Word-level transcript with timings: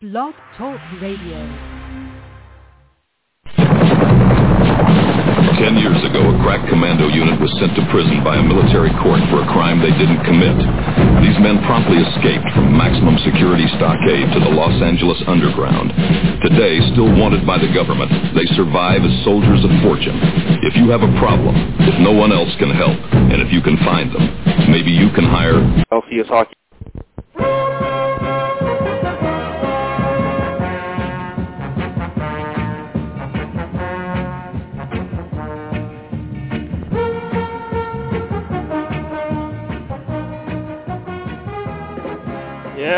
Blog 0.00 0.32
Talk 0.56 0.80
Radio. 1.04 1.36
Ten 5.60 5.76
years 5.76 6.00
ago, 6.08 6.24
a 6.24 6.40
crack 6.40 6.64
commando 6.72 7.12
unit 7.12 7.36
was 7.36 7.52
sent 7.60 7.76
to 7.76 7.84
prison 7.92 8.24
by 8.24 8.40
a 8.40 8.42
military 8.42 8.88
court 9.04 9.20
for 9.28 9.44
a 9.44 9.48
crime 9.52 9.76
they 9.84 9.92
didn't 10.00 10.24
commit. 10.24 10.56
These 11.20 11.36
men 11.44 11.60
promptly 11.68 12.00
escaped 12.00 12.48
from 12.56 12.72
maximum 12.72 13.20
security 13.28 13.68
stockade 13.76 14.32
to 14.32 14.40
the 14.40 14.48
Los 14.48 14.72
Angeles 14.80 15.20
underground. 15.28 15.92
Today, 16.48 16.80
still 16.96 17.12
wanted 17.12 17.44
by 17.44 17.60
the 17.60 17.68
government, 17.68 18.08
they 18.32 18.48
survive 18.56 19.04
as 19.04 19.12
soldiers 19.20 19.60
of 19.68 19.72
fortune. 19.84 20.16
If 20.64 20.80
you 20.80 20.88
have 20.88 21.04
a 21.04 21.12
problem, 21.20 21.52
if 21.84 22.00
no 22.00 22.16
one 22.16 22.32
else 22.32 22.56
can 22.56 22.72
help, 22.72 22.96
and 23.12 23.44
if 23.44 23.52
you 23.52 23.60
can 23.60 23.76
find 23.84 24.08
them, 24.16 24.24
maybe 24.72 24.96
you 24.96 25.12
can 25.12 25.28
hire 25.28 25.60
LCS 25.92 26.32
Hockey. 26.32 26.56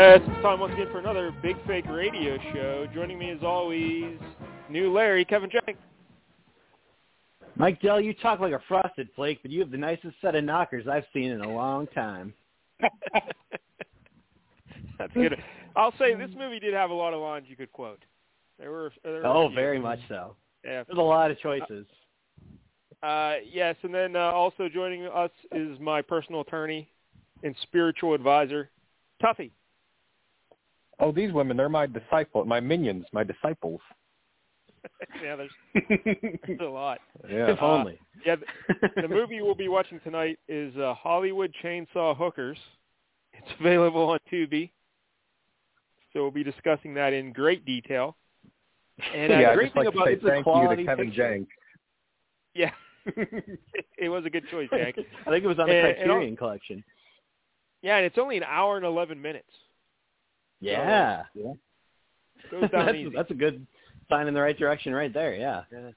Yes, 0.03 0.19
it's 0.27 0.41
time 0.41 0.59
once 0.59 0.73
again 0.73 0.89
for 0.91 0.99
another 0.99 1.33
Big 1.41 1.55
Fake 1.65 1.85
Radio 1.87 2.37
Show. 2.53 2.85
Joining 2.93 3.17
me 3.17 3.29
as 3.29 3.41
always, 3.41 4.19
new 4.69 4.91
Larry, 4.91 5.23
Kevin 5.23 5.49
Jank. 5.49 5.77
Mike 7.55 7.81
Dell, 7.81 8.01
you 8.01 8.13
talk 8.13 8.41
like 8.41 8.51
a 8.51 8.59
frosted 8.67 9.07
flake, 9.15 9.39
but 9.41 9.49
you 9.49 9.61
have 9.61 9.71
the 9.71 9.77
nicest 9.77 10.15
set 10.19 10.35
of 10.35 10.43
knockers 10.43 10.89
I've 10.89 11.05
seen 11.13 11.31
in 11.31 11.39
a 11.39 11.49
long 11.49 11.87
time. 11.87 12.33
That's 14.99 15.13
good. 15.13 15.41
I'll 15.77 15.93
say 15.97 16.15
this 16.15 16.31
movie 16.37 16.59
did 16.59 16.73
have 16.73 16.89
a 16.89 16.93
lot 16.93 17.13
of 17.13 17.21
lines 17.21 17.45
you 17.47 17.55
could 17.55 17.71
quote. 17.71 18.03
There 18.59 18.71
were. 18.71 18.91
There 19.05 19.13
were 19.13 19.25
Oh, 19.25 19.47
few. 19.47 19.55
very 19.55 19.79
much 19.79 19.99
so. 20.09 20.35
Yeah. 20.65 20.83
There's 20.83 20.97
a 20.97 21.01
lot 21.01 21.31
of 21.31 21.39
choices. 21.39 21.85
Uh, 23.01 23.35
yes, 23.49 23.77
and 23.83 23.93
then 23.93 24.17
uh, 24.17 24.31
also 24.33 24.67
joining 24.67 25.05
us 25.05 25.31
is 25.53 25.79
my 25.79 26.01
personal 26.01 26.41
attorney 26.41 26.89
and 27.43 27.55
spiritual 27.61 28.13
advisor, 28.13 28.69
Tuffy. 29.23 29.51
Oh, 30.99 31.11
these 31.11 31.31
women, 31.33 31.57
they're 31.57 31.69
my 31.69 31.87
disciple, 31.87 32.45
my 32.45 32.59
minions, 32.59 33.05
my 33.11 33.23
disciples. 33.23 33.81
yeah, 35.23 35.35
there's, 35.35 35.51
there's 36.47 36.59
a 36.59 36.63
lot. 36.65 36.99
Yeah. 37.29 37.51
if 37.51 37.61
only. 37.61 37.99
Yeah, 38.25 38.35
the, 38.35 38.89
the 39.01 39.07
movie 39.07 39.41
we'll 39.41 39.55
be 39.55 39.67
watching 39.69 39.99
tonight 40.01 40.37
is 40.47 40.75
uh, 40.77 40.93
Hollywood 40.93 41.53
Chainsaw 41.63 42.15
Hookers. 42.15 42.57
It's 43.33 43.47
available 43.59 44.09
on 44.09 44.19
Tubi. 44.31 44.71
So 46.11 46.21
we'll 46.21 46.31
be 46.31 46.43
discussing 46.43 46.93
that 46.93 47.11
in 47.13 47.33
great 47.33 47.65
detail. 47.65 48.15
And 49.15 49.33
uh, 49.33 49.39
yeah, 49.39 49.49
I'd 49.49 49.55
great 49.55 49.65
just 49.65 49.75
thing 49.75 49.85
like 49.85 49.93
about 49.95 50.05
to 50.05 50.09
say 50.11 50.13
it's 50.13 50.23
a 50.23 50.27
thank 50.27 50.37
you 50.39 50.43
quality 50.43 50.83
to 50.83 50.89
Kevin 50.89 51.07
picture. 51.07 51.23
Jank. 51.23 51.47
yeah, 52.53 52.71
it 53.97 54.09
was 54.09 54.23
a 54.25 54.29
good 54.29 54.43
choice, 54.51 54.69
Jank. 54.71 54.99
I 55.25 55.29
think 55.31 55.43
it 55.43 55.47
was 55.47 55.57
on 55.57 55.67
the 55.67 55.73
And- 55.75 55.87
and 55.87 56.11
I'll- 56.11 56.17
Criterion 56.17 56.35
Collection. 56.37 56.83
Yeah, 57.81 57.97
and 57.97 58.05
it's 58.05 58.17
only 58.17 58.37
an 58.37 58.43
hour 58.43 58.77
and 58.77 58.85
eleven 58.85 59.21
minutes. 59.21 59.49
Yeah. 60.63 61.23
Goes 62.51 62.69
down 62.71 62.85
that's, 62.85 63.15
that's 63.15 63.31
a 63.31 63.35
good 63.35 63.65
sign 64.09 64.27
in 64.27 64.33
the 64.33 64.41
right 64.41 64.57
direction 64.57 64.93
right 64.93 65.13
there, 65.13 65.35
yeah. 65.35 65.63
And 65.71 65.93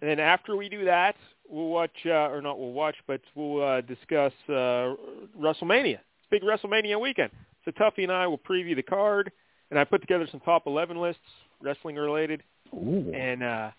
then 0.00 0.20
after 0.20 0.56
we 0.56 0.68
do 0.68 0.84
that, 0.86 1.16
we'll 1.48 1.68
watch, 1.68 1.90
uh, 2.06 2.30
or 2.30 2.40
not 2.40 2.58
we'll 2.58 2.72
watch, 2.72 2.96
but 3.06 3.20
we'll 3.34 3.62
uh, 3.62 3.80
discuss 3.82 4.32
uh, 4.48 4.94
WrestleMania. 5.38 5.98
It's 5.98 6.30
big 6.30 6.42
WrestleMania 6.42 7.00
weekend. 7.00 7.30
So 7.64 7.70
Tuffy 7.72 8.02
and 8.02 8.12
I 8.12 8.26
will 8.26 8.38
preview 8.38 8.74
the 8.74 8.82
card, 8.82 9.30
and 9.70 9.78
I 9.78 9.84
put 9.84 10.00
together 10.00 10.26
some 10.30 10.40
top 10.40 10.66
11 10.66 10.98
lists, 10.98 11.20
wrestling 11.60 11.96
related. 11.96 12.42
Ooh. 12.74 13.12
And 13.14 13.42
uh, 13.42 13.70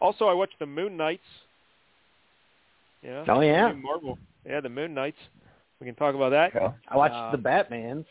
also 0.00 0.26
I 0.26 0.32
watched 0.32 0.58
the 0.58 0.66
Moon 0.66 0.96
Knights. 0.96 1.22
Yeah. 3.02 3.24
Oh, 3.28 3.40
yeah. 3.40 3.68
the 3.68 3.74
Marvel. 3.74 4.18
Yeah, 4.44 4.60
the 4.60 4.68
Moon 4.68 4.92
Knights. 4.94 5.16
We 5.80 5.86
can 5.86 5.94
talk 5.94 6.14
about 6.14 6.30
that. 6.30 6.52
Yeah. 6.54 6.72
I 6.88 6.96
watched 6.96 7.14
Uh, 7.14 7.30
the 7.32 7.38
Batmans. 7.38 8.04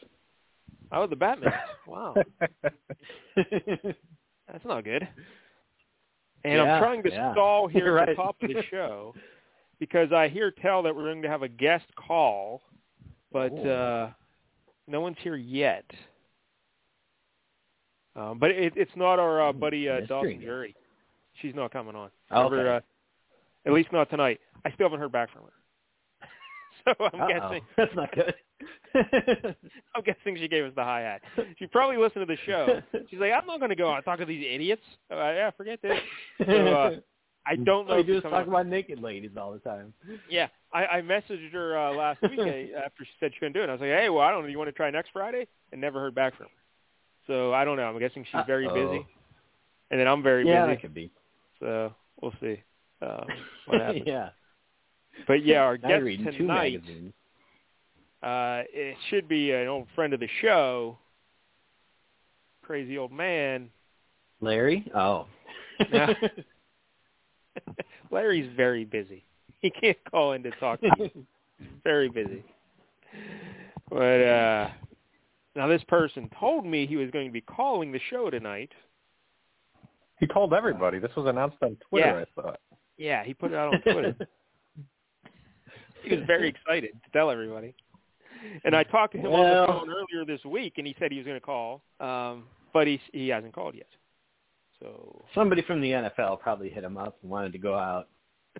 Oh, 0.91 1.07
the 1.07 1.15
Batman. 1.15 1.53
wow. 1.87 2.15
That's 3.35 4.65
not 4.65 4.83
good. 4.83 5.07
And 6.43 6.53
Yeah, 6.53 6.73
I'm 6.73 6.81
trying 6.81 7.03
to 7.03 7.11
yeah. 7.11 7.31
stall 7.33 7.67
here 7.71 7.85
You're 7.85 7.99
at 7.99 8.09
the 8.09 8.15
top 8.15 8.35
of 8.41 8.49
the 8.49 8.63
show 8.69 9.13
because 9.79 10.11
I 10.11 10.27
hear 10.27 10.51
tell 10.51 10.83
that 10.83 10.95
we're 10.95 11.03
going 11.03 11.21
to 11.21 11.29
have 11.29 11.43
a 11.43 11.47
guest 11.47 11.85
call, 11.95 12.61
but 13.31 13.53
uh, 13.65 14.09
no 14.87 15.01
one's 15.01 15.17
here 15.21 15.35
yet. 15.35 15.85
Um, 18.15 18.39
but 18.39 18.51
it, 18.51 18.73
it's 18.75 18.91
not 18.95 19.19
our 19.19 19.49
uh, 19.49 19.53
buddy 19.53 19.87
uh, 19.87 20.01
Dawson. 20.01 20.41
Jury. 20.41 20.75
She's 21.41 21.55
not 21.55 21.71
coming 21.71 21.95
on. 21.95 22.09
Okay. 22.31 22.55
Never, 22.55 22.75
uh, 22.75 22.79
at 23.65 23.71
least 23.73 23.91
not 23.93 24.09
tonight. 24.09 24.39
I 24.65 24.71
still 24.71 24.85
haven't 24.85 24.99
heard 24.99 25.11
back 25.11 25.31
from 25.31 25.43
her. 25.43 25.53
So 26.97 27.05
I'm 27.13 27.21
Uh-oh. 27.21 27.27
guessing 27.27 27.61
That's 27.77 27.95
not 27.95 28.13
good. 28.13 28.33
I'm 29.95 30.03
guessing 30.03 30.37
she 30.37 30.47
gave 30.47 30.65
us 30.65 30.73
the 30.75 30.83
hi 30.83 31.01
hat. 31.01 31.45
She 31.57 31.67
probably 31.67 31.97
listened 31.97 32.27
to 32.27 32.33
the 32.35 32.37
show. 32.45 32.81
She's 33.09 33.19
like, 33.19 33.31
I'm 33.31 33.45
not 33.45 33.59
going 33.59 33.69
to 33.69 33.75
go 33.75 33.89
out 33.89 33.97
and 33.97 34.05
talk 34.05 34.19
to 34.19 34.25
these 34.25 34.45
idiots. 34.49 34.81
Uh, 35.11 35.15
yeah, 35.15 35.51
forget 35.51 35.81
this. 35.81 35.97
So, 36.45 36.51
uh, 36.51 36.95
I 37.45 37.55
don't 37.55 37.87
know. 37.87 37.93
All 37.93 37.95
you 37.95 38.01
if 38.01 38.05
do 38.07 38.13
she's 38.13 38.17
is 38.17 38.23
coming 38.23 38.39
talk 38.39 38.47
about 38.47 38.67
naked 38.67 39.01
ladies 39.01 39.31
all 39.37 39.53
the 39.53 39.59
time. 39.59 39.93
Yeah, 40.29 40.47
I, 40.73 40.85
I 40.85 41.01
messaged 41.01 41.51
her 41.53 41.77
uh, 41.77 41.93
last 41.93 42.21
week 42.21 42.39
uh, 42.39 42.79
after 42.85 43.05
she 43.05 43.11
said 43.19 43.31
she 43.33 43.39
couldn't 43.39 43.53
do 43.53 43.61
it. 43.61 43.69
I 43.69 43.73
was 43.73 43.81
like, 43.81 43.89
hey, 43.91 44.09
well, 44.09 44.23
I 44.23 44.31
don't 44.31 44.41
know. 44.41 44.47
Do 44.47 44.51
you 44.51 44.57
want 44.57 44.69
to 44.69 44.73
try 44.73 44.89
next 44.91 45.11
Friday? 45.13 45.47
And 45.71 45.79
never 45.79 45.99
heard 45.99 46.15
back 46.15 46.35
from 46.35 46.47
her. 46.47 46.51
So 47.27 47.53
I 47.53 47.63
don't 47.63 47.77
know. 47.77 47.83
I'm 47.83 47.99
guessing 47.99 48.25
she's 48.31 48.41
very 48.47 48.67
Uh-oh. 48.67 48.73
busy, 48.73 49.05
and 49.91 49.99
then 49.99 50.07
I'm 50.07 50.23
very 50.23 50.47
yeah, 50.47 50.65
busy. 50.65 50.75
that 50.75 50.81
could 50.81 50.93
be. 50.93 51.11
So 51.59 51.93
we'll 52.21 52.33
see 52.41 52.61
um, 53.01 53.25
what 53.67 53.81
happens. 53.81 54.03
yeah. 54.05 54.29
But 55.27 55.45
yeah, 55.45 55.61
our 55.61 55.77
guest 55.77 56.03
reading 56.03 56.31
tonight, 56.31 56.81
uh, 58.23 58.63
it 58.73 58.97
should 59.09 59.27
be 59.27 59.51
an 59.51 59.67
old 59.67 59.87
friend 59.95 60.13
of 60.13 60.19
the 60.19 60.29
show, 60.41 60.97
crazy 62.63 62.97
old 62.97 63.11
man. 63.11 63.69
Larry? 64.41 64.89
Oh. 64.95 65.25
Yeah. 65.91 66.13
Larry's 68.11 68.49
very 68.55 68.85
busy. 68.85 69.23
He 69.59 69.69
can't 69.69 69.97
call 70.09 70.33
in 70.33 70.43
to 70.43 70.51
talk 70.51 70.79
to 70.81 70.89
you. 70.97 71.25
very 71.83 72.09
busy. 72.09 72.43
But 73.89 74.21
uh 74.21 74.69
now 75.55 75.67
this 75.67 75.83
person 75.87 76.29
told 76.39 76.65
me 76.65 76.85
he 76.85 76.95
was 76.95 77.09
going 77.11 77.25
to 77.27 77.33
be 77.33 77.41
calling 77.41 77.91
the 77.91 77.99
show 78.09 78.29
tonight. 78.29 78.71
He 80.19 80.27
called 80.27 80.53
everybody. 80.53 80.99
This 80.99 81.11
was 81.17 81.25
announced 81.27 81.57
on 81.61 81.75
Twitter, 81.89 82.25
Yeah. 82.35 82.39
I 82.39 82.41
thought. 82.41 82.59
Yeah, 82.97 83.23
he 83.23 83.33
put 83.33 83.51
it 83.51 83.57
out 83.57 83.73
on 83.73 83.81
Twitter. 83.81 84.15
He 86.03 86.15
was 86.15 86.25
very 86.25 86.49
excited 86.49 86.91
to 87.03 87.11
tell 87.11 87.29
everybody. 87.29 87.73
And 88.63 88.75
I 88.75 88.83
talked 88.83 89.13
to 89.13 89.19
him 89.19 89.27
on 89.27 89.43
the 89.43 89.67
phone 89.67 89.89
earlier 89.89 90.25
this 90.25 90.43
week, 90.45 90.73
and 90.77 90.87
he 90.87 90.95
said 90.97 91.11
he 91.11 91.17
was 91.17 91.25
going 91.25 91.39
to 91.39 91.45
call, 91.45 91.81
um, 91.99 92.45
but 92.73 92.87
he 92.87 92.99
he 93.11 93.27
hasn't 93.27 93.53
called 93.53 93.75
yet. 93.75 93.87
So 94.79 95.25
Somebody 95.35 95.61
from 95.61 95.81
the 95.81 95.91
NFL 95.91 96.39
probably 96.39 96.69
hit 96.69 96.83
him 96.83 96.97
up 96.97 97.17
and 97.21 97.29
wanted 97.29 97.51
to 97.53 97.57
go 97.57 97.75
out. 97.75 98.07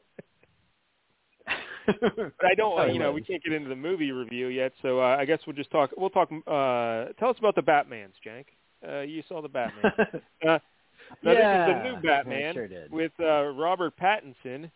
But 1.88 2.46
I 2.46 2.54
don't, 2.56 2.94
you 2.94 3.00
know, 3.00 3.12
we 3.12 3.24
can't 3.24 3.44
get 3.44 3.52
into 3.52 3.70
the 3.70 3.76
movie 3.76 4.12
review 4.12 4.48
yet, 4.48 4.74
so 4.84 5.00
uh, 5.00 5.18
I 5.18 5.26
guess 5.26 5.40
we'll 5.48 5.56
just 5.56 5.72
talk. 5.72 5.90
We'll 5.98 6.12
talk. 6.12 6.30
Uh, 6.32 7.14
tell 7.18 7.30
us 7.30 7.38
about 7.40 7.56
the 7.56 7.64
Batman's, 7.64 8.14
Jank. 8.24 8.46
Uh, 8.88 9.02
you 9.02 9.24
saw 9.28 9.42
the 9.42 9.50
Batman. 9.50 9.92
Uh, 10.48 10.60
now 11.24 11.32
yeah, 11.32 11.66
this 11.66 11.76
is 11.76 11.82
the 11.82 11.90
new 11.90 12.08
Batman 12.08 12.54
sure 12.54 12.70
with 12.92 13.12
uh, 13.20 13.46
Robert 13.48 13.94
Pattinson, 14.00 14.70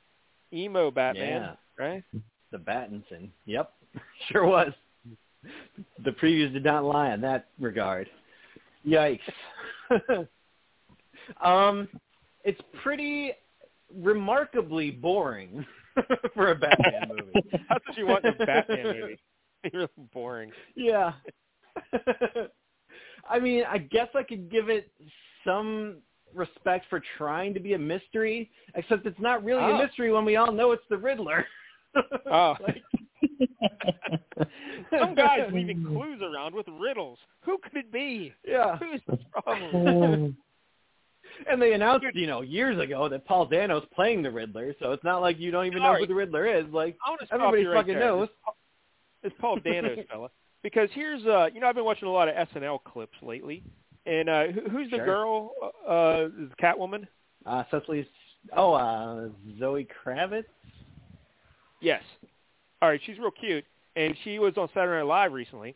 emo 0.51 0.90
Batman, 0.90 1.56
right? 1.78 2.03
The 2.53 2.59
Battinson. 2.59 3.29
Yep. 3.45 3.73
Sure 4.29 4.45
was. 4.45 4.71
The 6.03 6.11
previews 6.11 6.53
did 6.53 6.63
not 6.63 6.83
lie 6.85 7.13
in 7.13 7.21
that 7.21 7.49
regard. 7.59 8.07
Yikes. 8.87 9.19
um, 11.44 11.88
it's 12.44 12.61
pretty 12.81 13.33
remarkably 13.94 14.89
boring 14.91 15.65
for 16.33 16.51
a 16.51 16.55
Batman 16.55 17.09
movie. 17.09 17.50
That's 17.69 17.88
what 17.88 17.97
you 17.97 18.07
want 18.07 18.25
in 18.25 18.33
a 18.39 18.45
Batman 18.45 18.83
movie. 18.83 19.19
Really 19.73 19.88
boring. 20.13 20.51
Yeah. 20.75 21.13
I 23.29 23.39
mean, 23.39 23.63
I 23.69 23.77
guess 23.79 24.07
I 24.15 24.23
could 24.23 24.49
give 24.49 24.69
it 24.69 24.89
some 25.45 25.97
respect 26.33 26.85
for 26.89 27.01
trying 27.17 27.53
to 27.53 27.59
be 27.59 27.73
a 27.73 27.79
mystery, 27.79 28.49
except 28.75 29.06
it's 29.06 29.19
not 29.19 29.44
really 29.44 29.61
Oh. 29.61 29.75
a 29.75 29.85
mystery 29.85 30.11
when 30.11 30.25
we 30.25 30.35
all 30.35 30.51
know 30.51 30.71
it's 30.71 30.88
the 30.89 30.97
Riddler. 30.97 31.45
Oh. 32.31 32.56
Like, 32.62 32.81
Some 35.00 35.16
guy's 35.16 35.51
leaving 35.51 35.84
clues 35.86 36.22
around 36.22 36.54
with 36.56 36.66
riddles. 36.80 37.18
Who 37.42 37.57
could 37.60 37.75
it 37.75 37.92
be? 37.92 38.34
Yeah. 38.48 38.78
Who's 38.78 39.01
the 39.07 39.18
problem? 39.42 40.36
And 41.50 41.62
they 41.62 41.74
announced, 41.74 42.06
you 42.13 42.28
know, 42.28 42.42
years 42.42 42.80
ago 42.80 43.10
that 43.10 43.25
Paul 43.25 43.48
Dano's 43.48 43.86
playing 43.95 44.22
the 44.22 44.30
Riddler, 44.31 44.74
so 44.80 44.92
it's 44.92 45.04
not 45.04 45.22
like 45.22 45.40
you 45.40 45.50
don't 45.51 45.66
even 45.66 45.81
know 45.81 45.95
who 45.95 46.06
the 46.06 46.13
Riddler 46.13 46.45
is. 46.45 46.66
Like 46.72 46.95
I 47.06 47.10
want 47.10 47.22
to 47.22 47.25
stop 47.28 47.40
everybody 47.42 47.66
right 47.66 47.78
fucking 47.78 47.94
there. 47.95 48.04
knows. 48.06 48.28
It's 49.24 49.36
Paul 49.40 49.57
Danos 49.60 50.07
fella. 50.12 50.30
Because 50.62 50.90
here's 50.94 51.25
uh 51.25 51.48
you 51.54 51.60
know 51.60 51.68
I've 51.68 51.75
been 51.75 51.86
watching 51.86 52.07
a 52.07 52.12
lot 52.12 52.28
of 52.30 52.36
SNL 52.50 52.84
clips 52.84 53.18
lately 53.24 53.63
And 54.06 54.30
uh, 54.30 54.48
who, 54.48 54.69
who's 54.69 54.90
the 54.92 54.98
Sure. 54.98 55.06
girl? 55.06 55.51
Uh, 55.90 56.25
is 56.44 56.50
Catwoman? 56.62 57.07
Uh, 57.45 57.63
Cecily's. 57.72 58.06
Oh, 58.56 58.74
uh, 58.74 59.30
Zoe 59.60 59.88
Kravitz. 60.06 60.44
Yes. 61.83 62.01
All 62.81 62.88
right, 62.89 63.01
she's 63.06 63.19
real 63.19 63.31
cute, 63.31 63.65
and 63.97 64.15
she 64.24 64.39
was 64.39 64.53
on 64.57 64.69
Saturday 64.74 64.97
Night 65.00 65.06
Live 65.06 65.33
recently, 65.33 65.75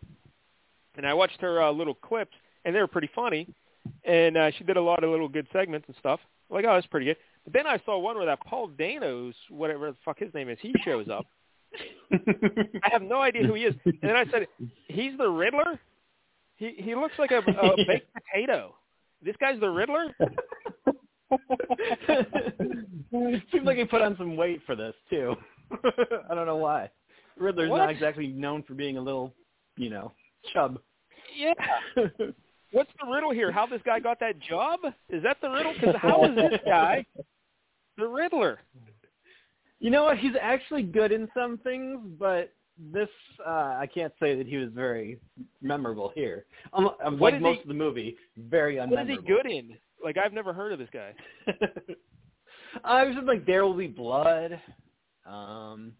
and 0.95 1.05
I 1.05 1.13
watched 1.13 1.41
her 1.41 1.61
uh, 1.61 1.69
little 1.71 1.93
clips, 1.93 2.31
and 2.63 2.73
they 2.73 2.79
were 2.79 2.87
pretty 2.87 3.09
funny, 3.13 3.53
and 4.05 4.37
uh, 4.37 4.51
she 4.57 4.63
did 4.63 4.77
a 4.77 4.81
lot 4.81 5.03
of 5.03 5.09
little 5.09 5.27
good 5.27 5.47
segments 5.51 5.85
and 5.87 5.97
stuff. 5.99 6.21
I'm 6.49 6.55
like, 6.55 6.65
oh, 6.65 6.75
that's 6.75 6.87
pretty 6.87 7.07
good. 7.07 7.17
But 7.43 7.53
then 7.53 7.67
I 7.67 7.81
saw 7.85 7.99
one 7.99 8.15
where 8.15 8.25
that 8.25 8.39
Paul 8.39 8.69
Danos, 8.69 9.33
whatever 9.49 9.91
the 9.91 9.97
fuck 10.05 10.17
his 10.17 10.33
name 10.33 10.47
is, 10.49 10.57
he 10.61 10.73
shows 10.85 11.07
up. 11.09 11.25
I 12.13 12.89
have 12.89 13.01
no 13.01 13.21
idea 13.21 13.43
who 13.43 13.55
he 13.55 13.63
is, 13.63 13.75
and 13.83 13.97
then 14.01 14.15
I 14.15 14.23
said, 14.31 14.47
he's 14.87 15.17
the 15.17 15.29
Riddler. 15.29 15.77
He 16.55 16.73
he 16.77 16.95
looks 16.95 17.19
like 17.19 17.31
a, 17.31 17.39
a 17.39 17.75
baked 17.85 18.07
potato. 18.13 18.73
This 19.21 19.35
guy's 19.39 19.59
the 19.59 19.69
Riddler. 19.69 20.15
Seems 23.51 23.65
like 23.65 23.77
he 23.77 23.83
put 23.83 24.01
on 24.01 24.15
some 24.17 24.37
weight 24.37 24.61
for 24.65 24.75
this 24.75 24.95
too. 25.09 25.35
I 26.29 26.35
don't 26.35 26.45
know 26.45 26.57
why. 26.57 26.89
Riddler's 27.37 27.69
What? 27.69 27.77
not 27.77 27.89
exactly 27.89 28.27
known 28.27 28.63
for 28.63 28.73
being 28.73 28.97
a 28.97 29.01
little, 29.01 29.33
you 29.77 29.89
know, 29.89 30.11
chub. 30.53 30.79
Yeah. 31.37 31.53
What's 32.71 32.89
the 32.99 33.09
riddle 33.11 33.31
here? 33.31 33.51
How 33.51 33.65
this 33.65 33.81
guy 33.85 33.99
got 33.99 34.19
that 34.19 34.39
job? 34.39 34.79
Is 35.09 35.23
that 35.23 35.37
the 35.41 35.49
riddle? 35.49 35.73
Because 35.73 35.95
how 36.01 36.23
is 36.25 36.35
this 36.35 36.59
guy 36.65 37.05
the 37.97 38.07
Riddler? 38.07 38.59
You 39.79 39.89
know 39.91 40.03
what? 40.05 40.17
He's 40.17 40.33
actually 40.41 40.83
good 40.83 41.11
in 41.11 41.29
some 41.33 41.57
things, 41.59 41.99
but 42.19 42.51
this 42.91 43.09
uh 43.45 43.75
I 43.79 43.87
can't 43.91 44.13
say 44.19 44.35
that 44.35 44.45
he 44.47 44.57
was 44.57 44.69
very 44.73 45.19
memorable 45.61 46.11
here. 46.13 46.45
Um, 46.73 46.91
um, 47.03 47.17
What 47.19 47.33
like 47.33 47.41
most 47.41 47.55
he- 47.57 47.61
of 47.63 47.67
the 47.69 47.73
movie, 47.73 48.17
very 48.37 48.75
unmemorable. 48.75 48.91
What 48.91 49.09
is 49.09 49.17
he 49.21 49.27
good 49.27 49.45
in? 49.45 49.77
Like 50.03 50.17
I've 50.17 50.33
never 50.33 50.53
heard 50.53 50.73
of 50.73 50.79
this 50.79 50.89
guy. 50.93 51.13
I 52.83 53.03
was 53.05 53.15
just 53.15 53.27
like 53.27 53.45
There 53.45 53.65
Will 53.65 53.73
Be 53.73 53.87
Blood. 53.87 54.59
Um 55.27 55.93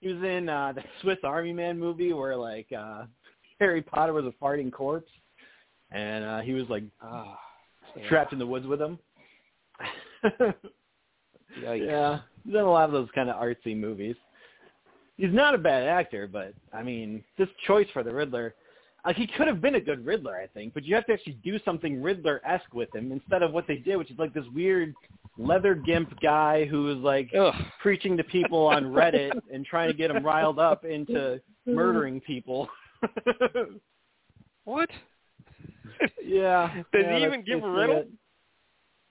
he 0.00 0.12
was 0.12 0.22
in 0.22 0.48
uh 0.48 0.72
the 0.72 0.82
Swiss 1.00 1.18
Army 1.24 1.52
Man 1.52 1.78
movie 1.78 2.12
where 2.12 2.36
like 2.36 2.66
uh 2.76 3.04
Harry 3.60 3.82
Potter 3.82 4.12
was 4.12 4.24
a 4.26 4.44
farting 4.44 4.72
corpse 4.72 5.10
and 5.90 6.24
uh 6.24 6.40
he 6.40 6.52
was 6.52 6.68
like 6.68 6.84
Ah, 7.02 7.38
trapped 8.08 8.32
in 8.32 8.38
the 8.38 8.46
woods 8.46 8.66
with 8.66 8.80
him. 8.80 8.98
Yeah. 11.62 12.20
He's 12.44 12.52
done 12.52 12.64
a 12.64 12.70
lot 12.70 12.86
of 12.86 12.92
those 12.92 13.08
kind 13.14 13.30
of 13.30 13.40
artsy 13.40 13.76
movies. 13.76 14.16
He's 15.16 15.32
not 15.32 15.54
a 15.54 15.58
bad 15.58 15.86
actor, 15.86 16.26
but 16.26 16.54
I 16.72 16.82
mean, 16.82 17.22
this 17.38 17.48
choice 17.66 17.86
for 17.92 18.02
the 18.02 18.12
Riddler, 18.12 18.54
like 19.06 19.16
he 19.16 19.26
could 19.26 19.46
have 19.46 19.60
been 19.60 19.76
a 19.76 19.80
good 19.80 20.04
Riddler, 20.04 20.36
I 20.36 20.48
think, 20.48 20.74
but 20.74 20.84
you 20.84 20.94
have 20.94 21.06
to 21.06 21.12
actually 21.12 21.38
do 21.44 21.58
something 21.64 22.02
Riddler-esque 22.02 22.74
with 22.74 22.92
him 22.94 23.12
instead 23.12 23.42
of 23.42 23.52
what 23.52 23.66
they 23.68 23.76
did, 23.76 23.96
which 23.96 24.10
is 24.10 24.18
like 24.18 24.34
this 24.34 24.44
weird 24.54 24.94
leather 25.38 25.74
gimp 25.74 26.18
guy 26.20 26.64
who 26.64 26.84
was 26.84 26.98
like 26.98 27.30
Ugh. 27.38 27.54
preaching 27.80 28.16
to 28.16 28.24
people 28.24 28.66
on 28.66 28.84
Reddit 28.84 29.32
and 29.52 29.64
trying 29.64 29.88
to 29.88 29.94
get 29.94 30.12
them 30.12 30.24
riled 30.24 30.58
up 30.58 30.84
into 30.84 31.40
murdering 31.66 32.20
people. 32.20 32.68
What? 34.64 34.88
yeah. 36.24 36.74
Does 36.92 37.04
yeah, 37.04 37.18
he 37.18 37.24
even 37.24 37.44
give 37.44 37.62
a 37.62 37.70
riddle? 37.70 37.98
it. 37.98 38.10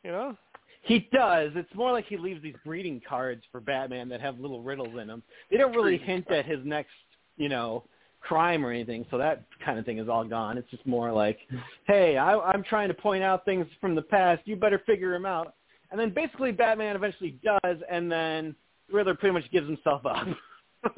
You 0.03 0.11
know? 0.11 0.37
He 0.81 1.07
does. 1.13 1.51
It's 1.55 1.73
more 1.75 1.91
like 1.91 2.05
he 2.07 2.17
leaves 2.17 2.43
these 2.43 2.55
greeting 2.63 3.01
cards 3.07 3.43
for 3.51 3.61
Batman 3.61 4.09
that 4.09 4.19
have 4.19 4.39
little 4.39 4.61
riddles 4.61 4.99
in 4.99 5.07
them. 5.07 5.23
They 5.49 5.57
don't 5.57 5.73
really 5.73 5.97
hint 5.97 6.29
at 6.29 6.45
his 6.45 6.59
next, 6.65 6.91
you 7.37 7.47
know, 7.47 7.85
crime 8.19 8.65
or 8.65 8.71
anything. 8.71 9.05
So 9.09 9.17
that 9.17 9.45
kind 9.63 9.79
of 9.79 9.85
thing 9.85 9.99
is 9.99 10.09
all 10.09 10.25
gone. 10.25 10.57
It's 10.57 10.69
just 10.69 10.85
more 10.85 11.11
like, 11.11 11.39
hey, 11.87 12.17
I, 12.17 12.37
I'm 12.37 12.63
trying 12.63 12.89
to 12.89 12.93
point 12.93 13.23
out 13.23 13.45
things 13.45 13.65
from 13.79 13.95
the 13.95 14.01
past. 14.01 14.41
You 14.45 14.57
better 14.57 14.81
figure 14.85 15.11
them 15.11 15.25
out. 15.25 15.53
And 15.93 16.01
then 16.01 16.09
basically 16.09 16.51
Batman 16.51 16.95
eventually 16.95 17.39
does, 17.43 17.77
and 17.87 18.11
then 18.11 18.55
Riddler 18.91 19.13
pretty 19.13 19.31
much 19.31 19.49
gives 19.51 19.67
himself 19.67 20.03
up. 20.07 20.25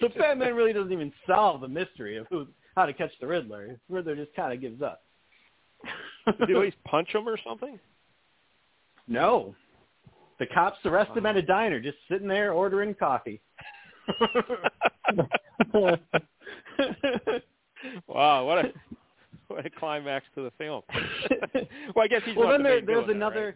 so 0.00 0.08
Batman 0.16 0.54
really 0.54 0.72
doesn't 0.72 0.92
even 0.92 1.12
solve 1.26 1.62
the 1.62 1.68
mystery 1.68 2.16
of 2.16 2.28
who 2.30 2.46
how 2.76 2.86
to 2.86 2.92
catch 2.92 3.10
the 3.20 3.26
Riddler. 3.26 3.80
Riddler 3.88 4.14
just 4.14 4.32
kind 4.36 4.52
of 4.52 4.60
gives 4.60 4.80
up. 4.82 5.02
Did 6.26 6.48
he 6.48 6.54
at 6.54 6.60
least 6.60 6.76
punch 6.84 7.08
him 7.08 7.28
or 7.28 7.36
something? 7.44 7.80
No. 9.08 9.52
The 10.38 10.46
cops 10.46 10.78
arrest 10.84 11.10
him 11.16 11.26
at 11.26 11.36
a 11.36 11.40
oh. 11.40 11.42
diner, 11.42 11.80
just 11.80 11.98
sitting 12.08 12.28
there 12.28 12.52
ordering 12.52 12.94
coffee. 12.94 13.40
wow, 18.06 18.46
what 18.46 18.64
a 18.64 18.72
what 19.48 19.66
a 19.66 19.70
climax 19.70 20.24
to 20.36 20.42
the 20.42 20.52
film. 20.56 20.82
well, 21.96 22.04
I 22.04 22.06
guess 22.06 22.22
he's 22.24 22.36
well, 22.36 22.48
then 22.48 22.62
the 22.62 22.68
there, 22.68 22.80
there's 22.86 23.10
another. 23.10 23.46
right? 23.46 23.54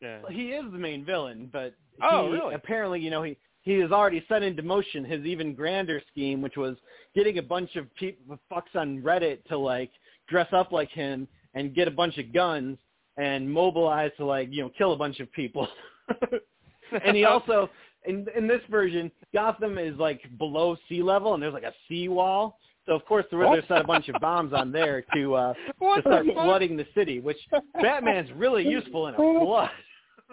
Yeah. 0.00 0.18
He 0.30 0.48
is 0.50 0.64
the 0.70 0.78
main 0.78 1.04
villain, 1.04 1.48
but 1.52 1.74
Oh, 2.02 2.26
he, 2.26 2.32
really? 2.32 2.54
apparently, 2.54 3.00
you 3.00 3.10
know, 3.10 3.22
he 3.22 3.36
he 3.62 3.72
has 3.80 3.90
already 3.92 4.24
set 4.26 4.42
into 4.42 4.62
motion 4.62 5.04
his 5.04 5.24
even 5.26 5.54
grander 5.54 6.00
scheme, 6.10 6.40
which 6.40 6.56
was 6.56 6.76
getting 7.14 7.36
a 7.38 7.42
bunch 7.42 7.76
of 7.76 7.94
people 7.94 8.38
fucks 8.50 8.74
on 8.74 9.02
Reddit 9.02 9.44
to 9.46 9.58
like 9.58 9.90
dress 10.28 10.48
up 10.52 10.72
like 10.72 10.90
him 10.90 11.28
and 11.54 11.74
get 11.74 11.86
a 11.86 11.90
bunch 11.90 12.16
of 12.16 12.32
guns 12.32 12.78
and 13.18 13.50
mobilize 13.50 14.12
to 14.16 14.24
like 14.24 14.48
you 14.50 14.62
know 14.62 14.70
kill 14.78 14.92
a 14.92 14.96
bunch 14.96 15.20
of 15.20 15.30
people. 15.32 15.68
and 17.04 17.16
he 17.16 17.24
also 17.24 17.68
in 18.06 18.26
in 18.34 18.46
this 18.48 18.62
version, 18.70 19.10
Gotham 19.34 19.76
is 19.76 19.96
like 19.98 20.22
below 20.38 20.76
sea 20.88 21.02
level, 21.02 21.34
and 21.34 21.42
there's 21.42 21.52
like 21.54 21.64
a 21.64 21.74
sea 21.88 22.08
wall. 22.08 22.58
So 22.86 22.94
of 22.94 23.04
course 23.04 23.26
the 23.30 23.36
Riddler 23.36 23.62
set 23.68 23.82
a 23.82 23.86
bunch 23.86 24.08
of 24.08 24.18
bombs 24.22 24.54
on 24.54 24.72
there 24.72 25.04
to 25.14 25.34
uh, 25.34 25.54
to 25.80 26.00
start 26.00 26.26
flooding 26.32 26.78
the 26.78 26.86
city, 26.94 27.20
which 27.20 27.36
Batman's 27.82 28.30
really 28.32 28.66
useful 28.66 29.08
in 29.08 29.14
a 29.14 29.16
flood. 29.18 29.70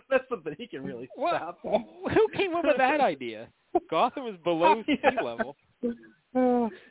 That's 0.09 0.23
something 0.29 0.55
he 0.57 0.67
can 0.67 0.83
really 0.83 1.07
What? 1.15 1.35
stop. 1.35 1.59
Who 1.63 2.27
came 2.35 2.55
up 2.55 2.63
with 2.65 2.77
that 2.77 3.01
idea? 3.01 3.47
Gotham 3.89 4.27
is 4.27 4.35
below 4.43 4.83
sea 4.85 4.97
Yeah. 5.03 5.21
level. 5.21 5.55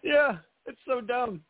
Yeah, 0.02 0.38
it's 0.66 0.78
so 0.86 1.00
dumb. 1.00 1.40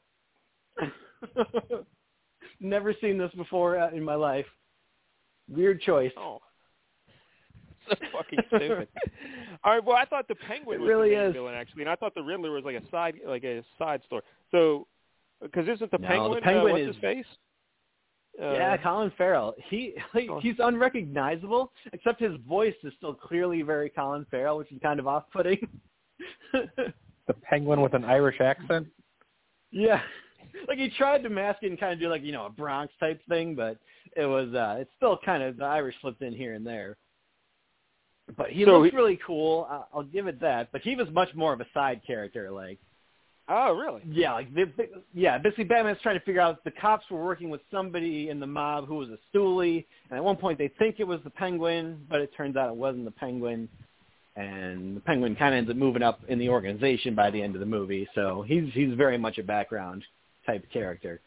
Never 2.61 2.95
seen 3.01 3.19
this 3.19 3.31
before 3.37 3.79
uh, 3.79 3.91
in 3.91 4.03
my 4.03 4.15
life. 4.15 4.47
Weird 5.49 5.81
choice. 5.81 6.13
Oh. 6.19 6.41
So 7.89 7.95
fucking 8.13 8.39
stupid. 8.49 8.89
All 9.63 9.73
right, 9.75 9.85
well, 9.85 9.97
I 9.97 10.05
thought 10.07 10.27
the 10.27 10.35
Penguin 10.35 10.79
It 10.79 10.81
was 10.81 10.89
really 10.89 11.11
the 11.11 11.17
main 11.17 11.27
is. 11.29 11.33
villain 11.35 11.55
actually, 11.55 11.83
and 11.83 11.91
I 11.91 11.95
thought 11.95 12.15
the 12.15 12.23
Riddler 12.23 12.51
was 12.51 12.65
like 12.65 12.75
a 12.77 12.83
side, 12.91 13.15
like 13.27 13.45
a 13.45 13.63
side 13.79 14.01
story. 14.07 14.23
So, 14.51 14.87
because 15.41 15.69
isn't 15.69 15.91
the 15.93 15.99
No, 15.99 16.03
the 16.03 16.09
Penguin, 16.09 16.43
Penguin 16.43 16.67
uh, 16.73 16.73
what's 16.79 16.81
is- 16.83 16.95
his 16.97 16.97
face? 17.01 17.27
Uh, 18.41 18.53
yeah, 18.53 18.77
Colin 18.77 19.11
Farrell. 19.17 19.55
He, 19.71 19.95
he 20.13 20.29
Oh. 20.29 20.41
he's 20.41 20.57
unrecognizable, 20.59 21.73
except 21.93 22.21
his 22.21 22.37
voice 22.47 22.75
is 22.85 22.93
still 22.99 23.15
clearly 23.15 23.63
very 23.63 23.89
Colin 23.89 24.27
Farrell, 24.31 24.59
which 24.59 24.71
is 24.73 24.79
kind 24.83 25.01
of 25.01 25.07
off-putting. 25.07 25.67
The 27.29 27.35
penguin 27.43 27.81
with 27.81 27.93
an 27.95 28.05
Irish 28.05 28.41
accent. 28.41 28.87
yeah, 29.73 30.01
like 30.69 30.79
he 30.79 30.89
tried 30.91 31.25
to 31.25 31.29
mask 31.29 31.59
it 31.65 31.71
and 31.71 31.79
kind 31.81 31.93
of 31.93 31.99
do 31.99 32.09
like 32.09 32.23
you 32.23 32.31
know 32.31 32.47
a 32.47 32.51
Bronx 32.51 32.93
type 33.01 33.21
thing, 33.29 33.57
but 33.57 33.79
it 34.17 34.27
was 34.27 34.55
uh 34.55 34.77
it's 34.79 34.91
still 34.97 35.19
kind 35.25 35.43
of 35.43 35.57
the 35.57 35.65
Irish 35.65 35.97
slipped 36.01 36.23
in 36.23 36.33
here 36.33 36.55
and 36.55 36.65
there. 36.65 36.97
But 38.37 38.51
he 38.51 38.65
So 38.65 38.79
looks 38.79 38.93
he- 38.93 38.97
really 38.97 39.19
cool. 39.27 39.67
I- 39.69 39.83
I'll 39.93 40.05
give 40.05 40.29
it 40.29 40.39
that. 40.41 40.71
But 40.71 40.83
he 40.83 40.95
was 40.95 41.09
much 41.11 41.35
more 41.35 41.53
of 41.53 41.61
a 41.61 41.67
side 41.75 42.01
character, 42.07 42.49
like. 42.53 42.79
Oh, 43.49 43.75
really? 43.75 44.03
Yeah, 44.11 44.33
like 44.33 44.53
the, 44.55 44.65
the, 44.77 44.89
yeah, 45.15 45.39
basically 45.39 45.65
Batman's 45.65 45.99
trying 46.03 46.19
to 46.19 46.25
figure 46.25 46.41
out 46.41 46.65
the 46.65 46.73
cops 46.73 47.05
were 47.11 47.25
working 47.25 47.49
with 47.49 47.61
somebody 47.71 48.29
in 48.29 48.41
the 48.41 48.47
mob 48.47 48.89
who 48.89 48.97
was 48.97 49.09
a 49.11 49.19
stoolie, 49.33 49.85
and 50.11 50.17
at 50.19 50.25
one 50.25 50.37
point 50.37 50.59
they 50.59 50.69
think 50.81 50.97
it 50.99 51.07
was 51.07 51.21
the 51.23 51.31
Penguin, 51.31 52.05
but 52.11 52.21
it 52.21 52.31
turns 52.37 52.57
out 52.57 52.69
it 52.69 52.75
wasn't 52.77 53.05
the 53.05 53.11
Penguin, 53.13 53.69
and 54.35 54.97
the 54.97 55.01
Penguin 55.01 55.37
kind 55.37 55.55
of 55.55 55.59
ends 55.59 55.71
up 55.71 55.77
moving 55.77 56.03
up 56.03 56.21
in 56.29 56.41
the 56.41 56.49
organization 56.49 57.15
by 57.15 57.31
the 57.31 57.41
end 57.41 57.55
of 57.55 57.61
the 57.61 57.67
movie. 57.67 58.09
So 58.17 58.43
he's 58.47 58.73
he's 58.73 58.95
very 58.95 59.17
much 59.17 59.39
a 59.39 59.45
background 59.45 60.03
type 60.45 60.65
character. 60.73 61.21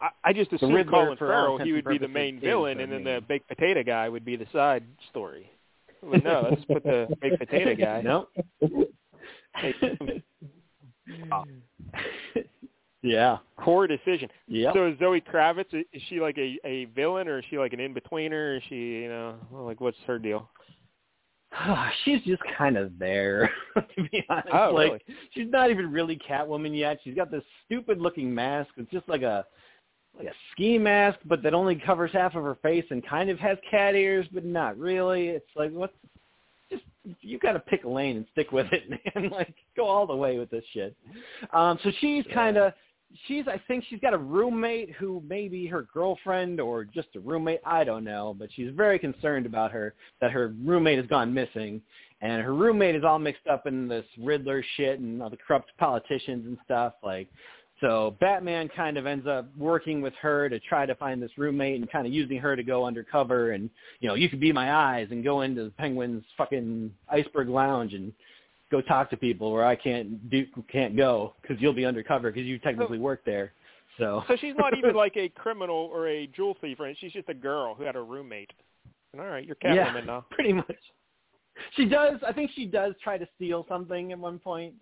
I, 0.00 0.08
I 0.24 0.32
just 0.32 0.50
assumed 0.52 0.74
Riddler, 0.74 0.90
Colin 1.04 1.18
for 1.18 1.28
Farrell, 1.28 1.58
he 1.58 1.72
would 1.72 1.84
be 1.84 1.98
the 1.98 2.08
main 2.08 2.40
villain, 2.40 2.80
and 2.80 2.90
then 2.90 3.04
main- 3.04 3.14
the 3.16 3.20
baked 3.20 3.48
potato 3.48 3.82
guy 3.82 4.08
would 4.08 4.24
be 4.24 4.36
the 4.36 4.46
side 4.50 4.84
story. 5.10 5.50
Well, 6.02 6.20
no, 6.24 6.46
let's 6.50 6.64
put 6.64 6.84
the 6.84 7.08
baked 7.20 7.38
potato 7.38 7.74
guy. 7.78 8.00
No. 8.00 8.28
Yeah. 13.02 13.38
Core 13.56 13.86
decision. 13.86 14.28
Yeah. 14.48 14.72
So 14.72 14.88
is 14.88 14.98
Zoe 14.98 15.20
Kravitz? 15.20 15.72
Is 15.72 16.02
she 16.08 16.20
like 16.20 16.36
a, 16.36 16.58
a 16.64 16.86
villain, 16.86 17.28
or 17.28 17.38
is 17.38 17.44
she 17.48 17.58
like 17.58 17.72
an 17.72 17.80
in-betweener? 17.80 18.56
Is 18.56 18.62
she, 18.68 18.74
you 18.74 19.08
know, 19.08 19.36
like 19.52 19.80
what's 19.80 19.96
her 20.06 20.18
deal? 20.18 20.50
she's 22.04 22.22
just 22.22 22.42
kind 22.56 22.76
of 22.76 22.98
there, 22.98 23.50
to 23.76 24.02
be 24.10 24.24
honest. 24.28 24.48
Oh, 24.52 24.72
like 24.74 24.90
really? 24.90 25.02
she's 25.32 25.50
not 25.50 25.70
even 25.70 25.90
really 25.90 26.18
Catwoman 26.28 26.76
yet. 26.76 26.98
She's 27.04 27.14
got 27.14 27.30
this 27.30 27.44
stupid 27.64 28.00
looking 28.00 28.34
mask. 28.34 28.70
It's 28.76 28.90
just 28.90 29.08
like 29.08 29.22
a 29.22 29.44
like 30.16 30.26
a 30.26 30.34
ski 30.52 30.78
mask, 30.78 31.20
but 31.26 31.42
that 31.44 31.54
only 31.54 31.76
covers 31.76 32.10
half 32.12 32.34
of 32.34 32.42
her 32.42 32.56
face 32.56 32.84
and 32.90 33.06
kind 33.06 33.30
of 33.30 33.38
has 33.38 33.56
cat 33.70 33.94
ears, 33.94 34.26
but 34.32 34.44
not 34.44 34.76
really. 34.76 35.28
It's 35.28 35.46
like 35.54 35.70
what? 35.70 35.94
You 37.20 37.38
got 37.38 37.52
to 37.52 37.60
pick 37.60 37.84
a 37.84 37.88
lane 37.88 38.16
and 38.16 38.26
stick 38.32 38.52
with 38.52 38.66
it, 38.72 38.88
man. 39.14 39.30
like 39.30 39.54
go 39.76 39.86
all 39.86 40.06
the 40.06 40.16
way 40.16 40.38
with 40.38 40.50
this 40.50 40.64
shit. 40.72 40.96
Um, 41.52 41.78
so 41.82 41.90
she's 42.00 42.24
kind 42.32 42.56
of 42.56 42.72
she's 43.26 43.46
I 43.48 43.60
think 43.68 43.84
she's 43.88 44.00
got 44.00 44.14
a 44.14 44.18
roommate 44.18 44.92
who 44.92 45.22
may 45.26 45.48
be 45.48 45.66
her 45.66 45.86
girlfriend 45.92 46.60
or 46.60 46.84
just 46.84 47.08
a 47.16 47.20
roommate. 47.20 47.60
I 47.64 47.84
don't 47.84 48.04
know, 48.04 48.34
but 48.38 48.48
she's 48.54 48.70
very 48.74 48.98
concerned 48.98 49.46
about 49.46 49.72
her 49.72 49.94
that 50.20 50.30
her 50.30 50.54
roommate 50.64 50.98
has 50.98 51.06
gone 51.06 51.32
missing, 51.32 51.80
and 52.20 52.42
her 52.42 52.54
roommate 52.54 52.94
is 52.94 53.04
all 53.04 53.18
mixed 53.18 53.46
up 53.46 53.66
in 53.66 53.88
this 53.88 54.04
Riddler 54.18 54.64
shit 54.76 55.00
and 55.00 55.22
all 55.22 55.30
the 55.30 55.36
corrupt 55.36 55.70
politicians 55.78 56.46
and 56.46 56.58
stuff. 56.64 56.94
Like, 57.02 57.28
so 57.80 58.16
Batman 58.20 58.68
kind 58.74 58.96
of 58.96 59.06
ends 59.06 59.26
up 59.26 59.48
working 59.56 60.00
with 60.00 60.14
her 60.20 60.48
to 60.48 60.58
try 60.60 60.86
to 60.86 60.94
find 60.96 61.22
this 61.22 61.30
roommate 61.36 61.80
and 61.80 61.90
kind 61.90 62.06
of 62.06 62.12
using 62.12 62.38
her 62.38 62.56
to 62.56 62.62
go 62.62 62.84
undercover 62.84 63.52
and 63.52 63.70
you 64.00 64.08
know 64.08 64.14
you 64.14 64.28
could 64.28 64.40
be 64.40 64.52
my 64.52 64.74
eyes 64.74 65.08
and 65.10 65.22
go 65.22 65.42
into 65.42 65.64
the 65.64 65.70
Penguin's 65.70 66.24
fucking 66.36 66.92
iceberg 67.08 67.48
lounge 67.48 67.94
and 67.94 68.12
go 68.70 68.80
talk 68.80 69.10
to 69.10 69.16
people 69.16 69.52
where 69.52 69.64
I 69.64 69.76
can't 69.76 70.28
do 70.30 70.46
can't 70.70 70.96
go 70.96 71.34
because 71.40 71.60
you'll 71.60 71.72
be 71.72 71.86
undercover 71.86 72.30
because 72.30 72.46
you 72.46 72.58
technically 72.58 72.98
oh. 72.98 73.02
work 73.02 73.24
there. 73.24 73.52
So 73.98 74.22
So 74.28 74.36
she's 74.36 74.54
not 74.56 74.76
even 74.76 74.94
like 74.94 75.16
a 75.16 75.28
criminal 75.30 75.90
or 75.92 76.08
a 76.08 76.26
jewel 76.28 76.56
thief, 76.60 76.78
right? 76.80 76.96
She's 76.98 77.12
just 77.12 77.28
a 77.28 77.34
girl 77.34 77.74
who 77.74 77.84
had 77.84 77.96
a 77.96 78.02
roommate. 78.02 78.52
And, 79.12 79.22
all 79.22 79.28
right, 79.28 79.44
you're 79.44 79.56
Catwoman 79.56 79.94
yeah, 79.94 80.00
now. 80.06 80.26
pretty 80.30 80.52
much. 80.52 80.76
She 81.76 81.86
does. 81.86 82.20
I 82.26 82.32
think 82.32 82.50
she 82.54 82.66
does 82.66 82.94
try 83.02 83.18
to 83.18 83.26
steal 83.36 83.66
something 83.68 84.12
at 84.12 84.18
one 84.18 84.38
point, 84.38 84.74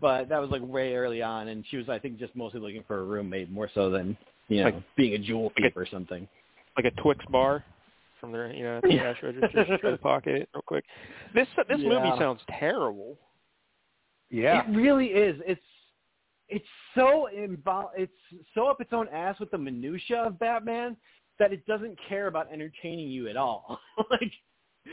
but 0.00 0.28
that 0.28 0.40
was 0.40 0.50
like 0.50 0.62
way 0.62 0.94
early 0.94 1.22
on, 1.22 1.48
and 1.48 1.64
she 1.70 1.76
was 1.76 1.88
I 1.88 1.98
think 1.98 2.18
just 2.18 2.34
mostly 2.36 2.60
looking 2.60 2.84
for 2.86 3.00
a 3.00 3.04
roommate 3.04 3.50
more 3.50 3.70
so 3.74 3.90
than 3.90 4.16
you 4.48 4.58
know 4.58 4.64
Like- 4.64 4.96
being 4.96 5.14
a 5.14 5.18
jewel 5.18 5.50
thief 5.56 5.64
like 5.66 5.76
or 5.76 5.86
something. 5.86 6.26
Like 6.76 6.86
a 6.86 7.00
Twix 7.02 7.24
bar 7.26 7.64
from 8.20 8.32
their, 8.32 8.52
you 8.52 8.64
know, 8.64 8.80
the 8.82 8.88
cash 8.88 9.16
register. 9.22 9.64
Just 9.66 9.80
try 9.80 9.90
to 9.90 9.98
pocket 9.98 10.34
it 10.34 10.48
real 10.54 10.62
quick. 10.66 10.84
This 11.34 11.46
this 11.68 11.78
movie 11.78 12.10
sounds 12.18 12.40
terrible. 12.58 13.16
Yeah. 14.30 14.62
It 14.68 14.74
really 14.76 15.06
is. 15.08 15.40
It's 15.46 15.60
it's 16.48 16.64
so 16.94 17.28
invol- 17.34 17.90
it's 17.96 18.12
so 18.54 18.66
up 18.66 18.80
its 18.80 18.92
own 18.92 19.08
ass 19.08 19.38
with 19.38 19.50
the 19.50 19.58
minutia 19.58 20.22
of 20.22 20.38
Batman 20.38 20.96
that 21.38 21.52
it 21.52 21.64
doesn't 21.66 21.98
care 22.08 22.26
about 22.26 22.52
entertaining 22.52 23.08
you 23.08 23.28
at 23.28 23.36
all. 23.36 23.78
like 24.10 24.32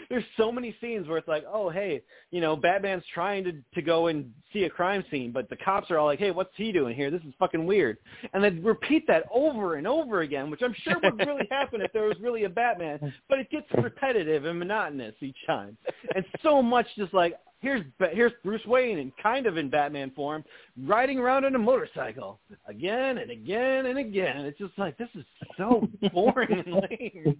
there's 0.09 0.23
so 0.37 0.51
many 0.51 0.75
scenes 0.81 1.07
where 1.07 1.17
it's 1.17 1.27
like, 1.27 1.43
oh 1.51 1.69
hey, 1.69 2.01
you 2.31 2.41
know, 2.41 2.55
Batman's 2.55 3.03
trying 3.13 3.43
to 3.43 3.53
to 3.73 3.81
go 3.81 4.07
and 4.07 4.31
see 4.53 4.63
a 4.63 4.69
crime 4.69 5.03
scene, 5.11 5.31
but 5.31 5.49
the 5.49 5.55
cops 5.57 5.89
are 5.91 5.97
all 5.97 6.05
like, 6.05 6.19
hey, 6.19 6.31
what's 6.31 6.51
he 6.55 6.71
doing 6.71 6.95
here? 6.95 7.11
This 7.11 7.21
is 7.21 7.33
fucking 7.39 7.65
weird, 7.65 7.97
and 8.33 8.43
they 8.43 8.49
repeat 8.49 9.07
that 9.07 9.25
over 9.33 9.75
and 9.75 9.87
over 9.87 10.21
again, 10.21 10.49
which 10.49 10.61
I'm 10.61 10.75
sure 10.83 10.95
would 11.03 11.19
really 11.19 11.47
happen 11.51 11.81
if 11.81 11.91
there 11.93 12.03
was 12.03 12.17
really 12.19 12.43
a 12.43 12.49
Batman, 12.49 13.13
but 13.29 13.39
it 13.39 13.49
gets 13.49 13.67
repetitive 13.81 14.45
and 14.45 14.59
monotonous 14.59 15.15
each 15.21 15.37
time, 15.45 15.77
and 16.15 16.25
so 16.43 16.61
much 16.61 16.87
just 16.97 17.13
like. 17.13 17.35
Here's 17.63 17.85
here's 18.13 18.31
Bruce 18.43 18.65
Wayne 18.65 18.97
and 18.97 19.11
kind 19.21 19.45
of 19.45 19.57
in 19.57 19.69
Batman 19.69 20.09
form, 20.15 20.43
riding 20.83 21.19
around 21.19 21.45
on 21.45 21.53
a 21.53 21.59
motorcycle 21.59 22.39
again 22.67 23.19
and 23.19 23.29
again 23.29 23.85
and 23.85 23.99
again. 23.99 24.45
It's 24.45 24.57
just 24.57 24.75
like 24.79 24.97
this 24.97 25.09
is 25.13 25.23
so 25.57 25.87
boring 26.11 26.63
and 26.65 26.73
lame. 26.73 27.37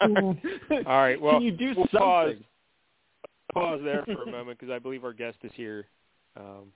All 0.00 0.36
right, 0.86 1.20
well, 1.20 1.34
can 1.34 1.42
you 1.42 1.52
do 1.52 1.74
we'll 1.76 1.86
something? 1.86 1.98
pause. 1.98 2.34
Pause 3.52 3.80
there 3.82 4.04
for 4.04 4.22
a 4.22 4.30
moment 4.30 4.58
because 4.58 4.72
I 4.72 4.78
believe 4.78 5.04
our 5.04 5.12
guest 5.12 5.38
is 5.42 5.50
here. 5.54 5.86
Um, 6.36 6.72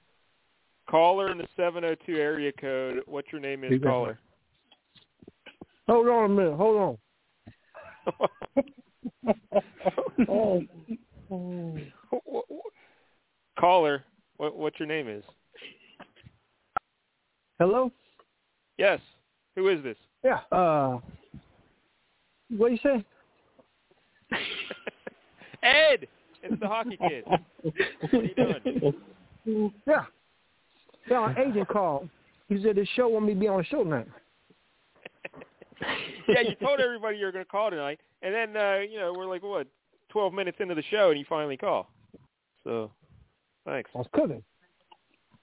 caller 0.91 1.31
in 1.31 1.39
the 1.39 1.47
702 1.57 2.17
area 2.17 2.53
code. 2.53 3.01
What's 3.07 3.29
your 3.31 3.41
name 3.41 3.63
is, 3.63 3.73
Exactly. 3.73 3.89
caller? 3.89 4.19
Hold 5.87 6.09
on 6.09 6.25
a 6.25 6.29
minute. 6.29 6.57
Hold 6.57 6.77
on. 6.81 6.99
oh. 10.29 10.63
caller, 13.59 14.05
what, 14.37 14.57
what's 14.57 14.79
your 14.79 14.89
name 14.89 15.09
is? 15.09 15.23
Hello? 17.59 17.93
Yes. 18.79 19.01
Who 19.55 19.69
is 19.69 19.83
this? 19.83 19.97
Yeah. 20.25 20.41
Uh, 20.51 20.99
what 22.57 22.73
you 22.73 22.79
say? 22.83 23.05
Ed. 25.63 26.09
It's 26.43 26.61
the 26.61 26.69
hockey 26.69 26.99
kid. 26.99 27.25
What 27.27 27.75
are 28.13 28.23
you 28.23 28.35
doing? 28.35 29.73
Yeah. 29.87 30.05
Yeah, 31.09 31.31
an 31.31 31.37
agent 31.39 31.69
called. 31.69 32.09
He 32.49 32.63
said 32.63 32.77
the 32.77 32.87
show 32.95 33.09
want 33.09 33.27
me 33.27 33.35
to 33.35 33.41
be 33.41 33.49
on 33.49 33.59
the 33.59 33.65
show 33.65 33.85
tonight. 33.85 34.07
yeah, 36.29 36.41
you 36.41 36.55
told 36.57 36.81
everybody 36.81 37.19
you 37.19 37.27
were 37.27 37.33
going 37.33 37.45
to 37.45 37.51
call 37.51 37.71
tonight, 37.71 38.01
and 38.23 38.35
then 38.35 38.57
uh, 38.57 38.79
you 38.79 38.99
know 38.99 39.13
we're 39.17 39.27
like 39.27 39.43
what, 39.43 39.67
12 40.11 40.33
minutes 40.33 40.59
into 40.61 40.75
the 40.75 40.83
show, 40.91 41.11
and 41.11 41.19
you 41.19 41.25
finally 41.29 41.57
call. 41.57 41.91
So, 42.65 42.91
thanks. 43.67 43.91
I 43.95 43.99
was 43.99 44.07
cooking. 44.13 44.43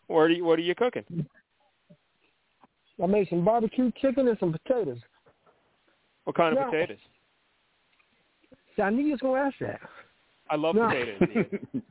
What 0.07 0.21
are 0.21 0.29
you 0.29 0.43
What 0.43 0.59
are 0.59 0.63
you 0.63 0.75
cooking? 0.75 1.03
I 3.01 3.05
made 3.07 3.27
some 3.29 3.43
barbecue 3.43 3.91
chicken 3.99 4.27
and 4.27 4.37
some 4.39 4.51
potatoes. 4.51 4.99
What 6.25 6.35
kind 6.35 6.57
of 6.57 6.65
potatoes? 6.65 6.97
See, 8.75 8.81
I 8.81 8.89
knew 8.89 9.03
you 9.03 9.11
was 9.11 9.19
gonna 9.21 9.39
ask 9.41 9.57
that. 9.59 9.79
I 10.49 10.55
love 10.55 10.75
No. 10.75 10.87
potatoes. 10.89 11.21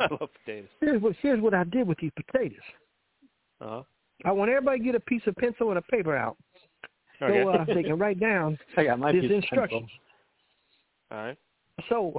I 0.00 0.06
love 0.10 0.30
potatoes. 0.44 0.68
Here's 0.80 1.00
what 1.02 1.14
here's 1.20 1.40
what 1.40 1.54
I 1.54 1.64
did 1.64 1.86
with 1.86 1.98
these 1.98 2.12
potatoes. 2.16 2.58
Uh 3.60 3.68
huh. 3.68 3.82
I 4.24 4.32
want 4.32 4.50
everybody 4.50 4.78
to 4.78 4.84
get 4.84 4.94
a 4.94 5.00
piece 5.00 5.22
of 5.26 5.34
pencil 5.36 5.70
and 5.70 5.78
a 5.78 5.82
paper 5.82 6.16
out 6.16 6.36
Okay. 7.22 7.42
so 7.42 7.48
uh, 7.50 7.64
they 7.66 7.82
can 7.82 7.98
write 7.98 8.18
down 8.20 8.58
I 8.76 8.84
got 8.84 8.98
my 8.98 9.12
these 9.12 9.30
instructions. 9.30 9.90
All 11.10 11.18
right. 11.18 11.38
So, 11.88 12.12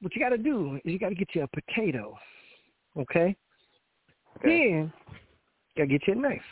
what 0.00 0.14
you 0.14 0.20
got 0.20 0.30
to 0.30 0.38
do 0.38 0.76
is 0.76 0.92
you 0.92 0.98
got 0.98 1.10
to 1.10 1.14
get 1.14 1.28
you 1.34 1.42
a 1.44 1.48
potato, 1.48 2.16
okay? 2.96 3.36
Okay. 4.36 4.44
Then 4.44 4.92
you 5.74 5.76
got 5.76 5.82
to 5.82 5.86
get 5.86 6.06
you 6.06 6.12
a 6.14 6.16
knife. 6.16 6.42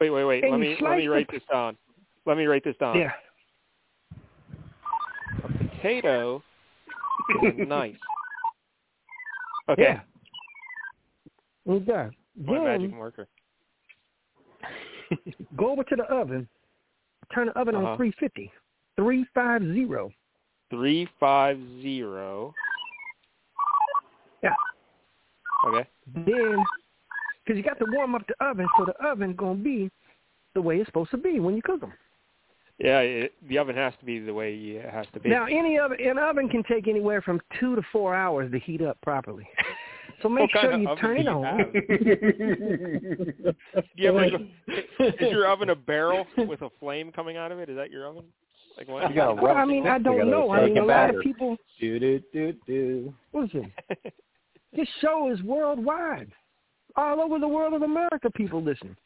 Wait, 0.00 0.10
wait, 0.10 0.24
wait. 0.24 0.42
And 0.44 0.52
Let 0.52 0.60
me 0.60 0.76
let 0.80 0.96
me 0.96 1.06
write 1.08 1.28
p- 1.28 1.36
this 1.36 1.44
down. 1.50 1.76
Let 2.26 2.36
me 2.36 2.46
write 2.46 2.64
this 2.64 2.76
down. 2.78 2.96
Yeah, 2.98 3.10
A 3.10 3.12
potato 5.82 6.42
is 7.42 7.52
a 7.58 7.64
knife. 7.64 7.96
Okay. 9.68 9.82
yeah. 9.82 10.00
Okay. 11.68 12.08
My 12.40 12.58
magic 12.64 12.92
marker. 12.92 13.28
go 15.56 15.70
over 15.72 15.84
to 15.84 15.96
the 15.96 16.04
oven. 16.04 16.48
Turn 17.34 17.46
the 17.48 17.58
oven 17.58 17.74
Uh-huh. 17.76 17.86
on 17.88 17.96
350. 17.96 18.50
350. 18.96 20.16
Three 20.70 21.06
five 21.20 21.58
zero. 21.82 22.54
Yeah. 24.42 24.54
Okay. 25.66 25.86
Then, 26.14 26.56
because 27.44 27.56
you 27.58 27.62
got 27.62 27.78
to 27.78 27.84
warm 27.90 28.14
up 28.14 28.22
the 28.26 28.34
oven, 28.44 28.66
so 28.78 28.86
the 28.86 28.94
oven 29.06 29.34
going 29.34 29.58
to 29.58 29.62
be 29.64 29.90
the 30.54 30.62
way 30.62 30.78
it's 30.78 30.86
supposed 30.88 31.10
to 31.10 31.18
be 31.18 31.40
when 31.40 31.54
you 31.56 31.62
cook 31.62 31.80
them. 31.80 31.92
Yeah, 32.78 33.00
it, 33.00 33.34
the 33.48 33.58
oven 33.58 33.76
has 33.76 33.92
to 34.00 34.04
be 34.04 34.18
the 34.18 34.34
way 34.34 34.54
it 34.54 34.90
has 34.90 35.06
to 35.14 35.20
be. 35.20 35.28
Now, 35.28 35.44
any 35.46 35.78
oven, 35.78 35.98
an 36.04 36.18
oven 36.18 36.48
can 36.48 36.62
take 36.64 36.88
anywhere 36.88 37.22
from 37.22 37.40
two 37.60 37.76
to 37.76 37.82
four 37.92 38.14
hours 38.14 38.50
to 38.50 38.58
heat 38.58 38.82
up 38.82 39.00
properly. 39.02 39.48
So 40.20 40.28
make 40.28 40.54
What 40.54 40.60
sure 40.62 40.78
you 40.78 40.96
turn 41.00 41.18
it 41.18 41.26
on. 41.26 41.58
Do 41.72 43.52
you 43.96 44.06
have 44.06 44.14
like, 44.14 44.32
a- 44.32 45.24
is 45.24 45.32
your 45.32 45.48
oven 45.48 45.70
a 45.70 45.74
barrel 45.74 46.26
with 46.36 46.62
a 46.62 46.70
flame 46.78 47.10
coming 47.10 47.36
out 47.36 47.50
of 47.50 47.58
it? 47.58 47.68
Is 47.68 47.74
that 47.76 47.90
your 47.90 48.06
oven? 48.06 48.22
Like 48.78 48.86
what? 48.86 49.08
You 49.10 49.16
gotta 49.16 49.34
Well, 49.42 49.56
I 49.56 49.64
mean, 49.64 49.86
I 49.88 49.98
don't 49.98 50.30
know. 50.30 50.52
I 50.52 50.66
mean, 50.66 50.78
a 50.78 50.84
a 50.84 50.84
lot 50.84 51.12
of 51.12 51.20
people. 51.22 51.56
Do 51.80 51.98
do 51.98 52.20
do 52.32 52.52
do. 52.68 53.12
Listen, 53.32 53.72
this 54.76 54.88
show 55.00 55.28
is 55.32 55.42
worldwide. 55.42 56.30
All 56.94 57.20
over 57.20 57.40
the 57.40 57.48
world 57.48 57.74
of 57.74 57.82
America, 57.82 58.30
people 58.30 58.62
listen, 58.62 58.96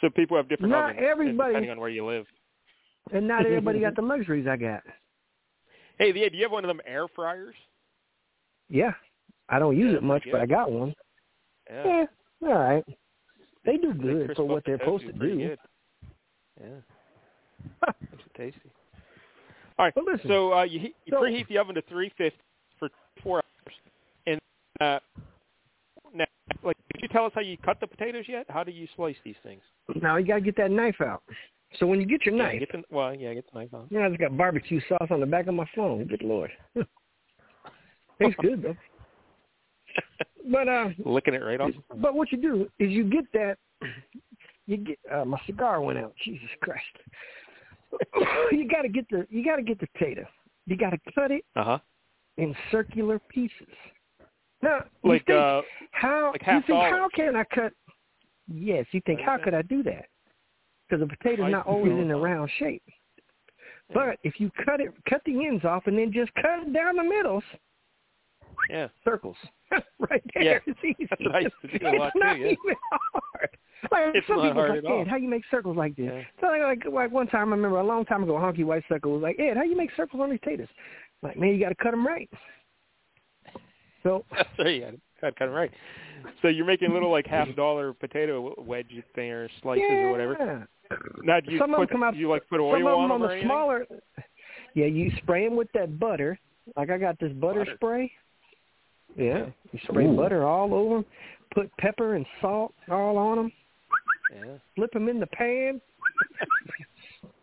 so 0.00 0.10
people 0.10 0.36
have 0.36 0.48
different 0.48 0.72
Not 0.72 0.90
ovens 0.96 1.06
everybody- 1.08 1.50
depending 1.52 1.70
on 1.70 1.78
where 1.78 1.90
you 1.90 2.04
live. 2.04 2.26
And 3.10 3.26
not 3.26 3.44
everybody 3.44 3.80
got 3.80 3.96
the 3.96 4.02
luxuries 4.02 4.46
I 4.48 4.56
got. 4.56 4.82
Hey, 5.98 6.10
Leah, 6.12 6.30
do 6.30 6.36
you 6.38 6.42
have 6.44 6.50
one 6.52 6.64
of 6.64 6.68
them 6.68 6.80
air 6.86 7.06
fryers? 7.14 7.54
Yeah, 8.70 8.92
I 9.48 9.58
don't 9.58 9.76
use 9.76 9.92
Yeah, 9.92 9.98
it 9.98 10.02
much, 10.02 10.24
but 10.32 10.40
I 10.40 10.46
got 10.46 10.72
one. 10.72 10.94
Yeah. 11.70 11.84
Yeah, 12.40 12.48
all 12.48 12.54
right. 12.58 12.84
They 13.64 13.76
do 13.76 13.92
good 13.92 14.24
crisp 14.24 14.38
for 14.38 14.44
what 14.48 14.64
they're 14.64 14.78
supposed 14.78 15.04
to 15.06 15.12
do. 15.12 15.36
Good. 15.36 15.58
Yeah. 16.60 16.66
Makes 18.10 18.24
it 18.24 18.34
tasty. 18.36 18.70
All 19.78 19.84
right. 19.84 19.92
Well, 19.94 20.06
listen, 20.10 20.28
so 20.28 20.54
uh, 20.54 20.62
you 20.62 20.80
heat, 20.80 20.96
you 21.04 21.12
so- 21.12 21.20
preheat 21.20 21.46
the 21.48 21.58
oven 21.58 21.74
to 21.74 21.82
350 21.82 22.36
for 22.78 22.88
four 23.22 23.36
hours, 23.36 23.76
and 24.26 24.40
uh, 24.80 24.98
now, 26.14 26.24
like, 26.64 26.76
did 26.94 27.02
you 27.02 27.08
tell 27.08 27.26
us 27.26 27.32
how 27.34 27.42
you 27.42 27.58
cut 27.58 27.78
the 27.80 27.86
potatoes 27.86 28.24
yet? 28.26 28.46
How 28.48 28.64
do 28.64 28.72
you 28.72 28.88
slice 28.96 29.16
these 29.24 29.36
things? 29.42 29.62
Now 30.00 30.16
you 30.16 30.26
got 30.26 30.36
to 30.36 30.40
get 30.40 30.56
that 30.56 30.70
knife 30.70 31.00
out. 31.00 31.22
So 31.78 31.86
when 31.86 32.00
you 32.00 32.06
get 32.06 32.24
your 32.26 32.34
Yeah, 32.36 32.44
knife, 32.44 32.60
get 32.60 32.72
the, 32.72 32.82
well, 32.90 33.14
yeah, 33.14 33.34
get 33.34 33.44
the 33.52 33.58
knife 33.58 33.74
out. 33.74 33.86
Yeah, 33.90 34.06
I 34.06 34.08
just 34.08 34.20
got 34.20 34.36
barbecue 34.36 34.80
sauce 34.88 35.08
on 35.10 35.20
the 35.20 35.26
back 35.26 35.46
of 35.46 35.54
my 35.54 35.68
phone. 35.74 36.04
Good 36.06 36.22
lord. 36.22 36.50
Tastes 38.20 38.36
good 38.40 38.62
though. 38.62 38.76
But 40.50 40.66
uh 40.68 40.88
Licking 41.04 41.34
it 41.34 41.38
right 41.38 41.60
off. 41.60 41.70
but 41.96 42.14
what 42.14 42.32
you 42.32 42.38
do 42.38 42.68
is 42.80 42.90
you 42.90 43.04
get 43.04 43.24
that 43.32 43.58
you 44.66 44.76
get 44.76 44.98
uh 45.12 45.24
my 45.24 45.40
cigar 45.46 45.80
went 45.80 45.98
out. 45.98 46.14
Jesus 46.24 46.48
Christ. 46.60 46.82
you 48.50 48.68
gotta 48.68 48.88
get 48.88 49.08
the 49.08 49.24
you 49.30 49.44
gotta 49.44 49.62
get 49.62 49.78
the 49.78 49.86
potato. 49.96 50.26
You 50.66 50.76
gotta 50.76 50.98
cut 51.14 51.30
it 51.30 51.44
Uh 51.54 51.64
huh. 51.64 51.78
in 52.38 52.56
circular 52.72 53.20
pieces. 53.28 53.68
Now 54.62 54.84
you 55.04 55.10
Like 55.10 55.26
think, 55.26 55.38
uh, 55.40 55.62
how 55.92 56.32
like 56.32 56.42
you 56.44 56.60
think 56.66 56.68
dollars. 56.80 56.90
how 56.90 57.08
can 57.14 57.36
I 57.36 57.44
cut 57.44 57.72
Yes, 58.52 58.86
you 58.92 59.00
think, 59.06 59.20
how 59.20 59.38
could 59.38 59.54
I 59.54 59.62
do 59.62 59.82
that? 59.84 60.06
Because 60.92 61.08
the 61.08 61.16
potato's 61.16 61.50
not 61.50 61.66
always 61.66 61.90
in 61.92 62.10
a 62.10 62.18
round 62.18 62.50
shape. 62.58 62.82
But 63.94 64.18
if 64.24 64.38
you 64.38 64.50
cut 64.62 64.78
it, 64.78 64.92
cut 65.08 65.22
the 65.24 65.46
ends 65.46 65.64
off, 65.64 65.86
and 65.86 65.96
then 65.96 66.12
just 66.12 66.30
cut 66.34 66.66
it 66.66 66.72
down 66.74 66.96
the 66.96 67.02
middles, 67.02 67.42
Yeah. 68.68 68.88
circles, 69.02 69.36
right 69.98 70.22
there. 70.34 70.42
Yeah. 70.42 70.58
It's 70.66 70.78
easy. 70.84 71.06
That's 71.08 71.22
what 71.22 71.34
I 71.34 71.40
used 71.40 71.54
to 71.62 71.78
do 71.78 71.86
a 71.86 71.96
lot 71.96 72.08
it's 72.08 72.16
not 72.16 72.34
too, 72.34 72.40
yeah. 72.40 72.46
even 72.50 72.74
hard. 73.10 73.50
Like 73.90 74.14
It's 74.14 74.26
some 74.26 74.36
not 74.36 74.42
people 74.48 74.60
hard 74.60 74.70
like, 74.70 74.78
at 74.84 74.90
all. 74.90 75.00
Ed, 75.00 75.08
how 75.08 75.16
you 75.16 75.30
make 75.30 75.44
circles 75.50 75.78
like 75.78 75.96
this? 75.96 76.10
Yeah. 76.12 76.22
So 76.42 76.48
like, 76.48 76.60
like, 76.84 76.92
like 76.92 77.10
one 77.10 77.26
time, 77.26 77.48
I 77.48 77.56
remember 77.56 77.78
a 77.78 77.86
long 77.86 78.04
time 78.04 78.22
ago, 78.22 78.34
Honky 78.34 78.64
White 78.66 78.84
Circle 78.86 79.12
was 79.14 79.22
like, 79.22 79.40
Ed, 79.40 79.56
how 79.56 79.62
you 79.62 79.76
make 79.76 79.90
circles 79.96 80.20
on 80.20 80.28
these 80.28 80.40
potatoes? 80.40 80.68
Like, 81.22 81.38
man, 81.38 81.54
you 81.54 81.58
got 81.58 81.70
to 81.70 81.74
cut 81.74 81.92
them 81.92 82.06
right. 82.06 82.28
So. 84.02 84.26
Yeah, 84.58 84.90
cut, 85.22 85.36
cut 85.36 85.48
'em 85.48 85.54
right. 85.54 85.70
So 86.42 86.48
you're 86.48 86.66
making 86.66 86.92
little 86.92 87.10
like 87.10 87.26
half 87.26 87.48
dollar 87.56 87.94
potato 87.94 88.54
wedge 88.60 88.92
thing 89.14 89.30
or 89.30 89.48
slices 89.62 89.84
yeah. 89.88 89.96
or 89.96 90.10
whatever. 90.10 90.68
Now 91.22 91.40
do 91.40 91.52
you 91.52 91.58
Some 91.58 91.72
of 91.74 91.78
put 91.78 91.88
them 91.88 91.98
come 91.98 92.02
out- 92.04 92.14
do 92.14 92.20
you 92.20 92.28
like 92.28 92.46
put 92.48 92.60
oil 92.60 92.72
Some 92.72 92.86
of 92.86 92.94
on 92.94 93.02
them 93.02 93.10
on 93.12 93.20
them 93.20 93.22
or 93.22 93.28
the 93.28 93.32
anything? 93.34 93.48
smaller. 93.48 93.86
Yeah, 94.74 94.86
you 94.86 95.10
spray 95.18 95.44
them 95.46 95.56
with 95.56 95.70
that 95.72 95.98
butter. 95.98 96.38
Like 96.76 96.90
I 96.90 96.98
got 96.98 97.18
this 97.18 97.32
butter, 97.32 97.60
Butter. 97.60 97.74
spray. 97.76 98.12
Yeah, 99.16 99.46
you 99.72 99.78
spray 99.88 100.06
Ooh. 100.06 100.16
butter 100.16 100.44
all 100.46 100.72
over 100.74 100.94
them. 100.96 101.04
Put 101.54 101.76
pepper 101.76 102.14
and 102.14 102.24
salt 102.40 102.72
all 102.90 103.18
on 103.18 103.36
them. 103.36 103.52
Yeah. 104.34 104.54
Flip 104.76 104.90
them 104.92 105.08
in 105.08 105.20
the 105.20 105.26
pan. 105.26 105.80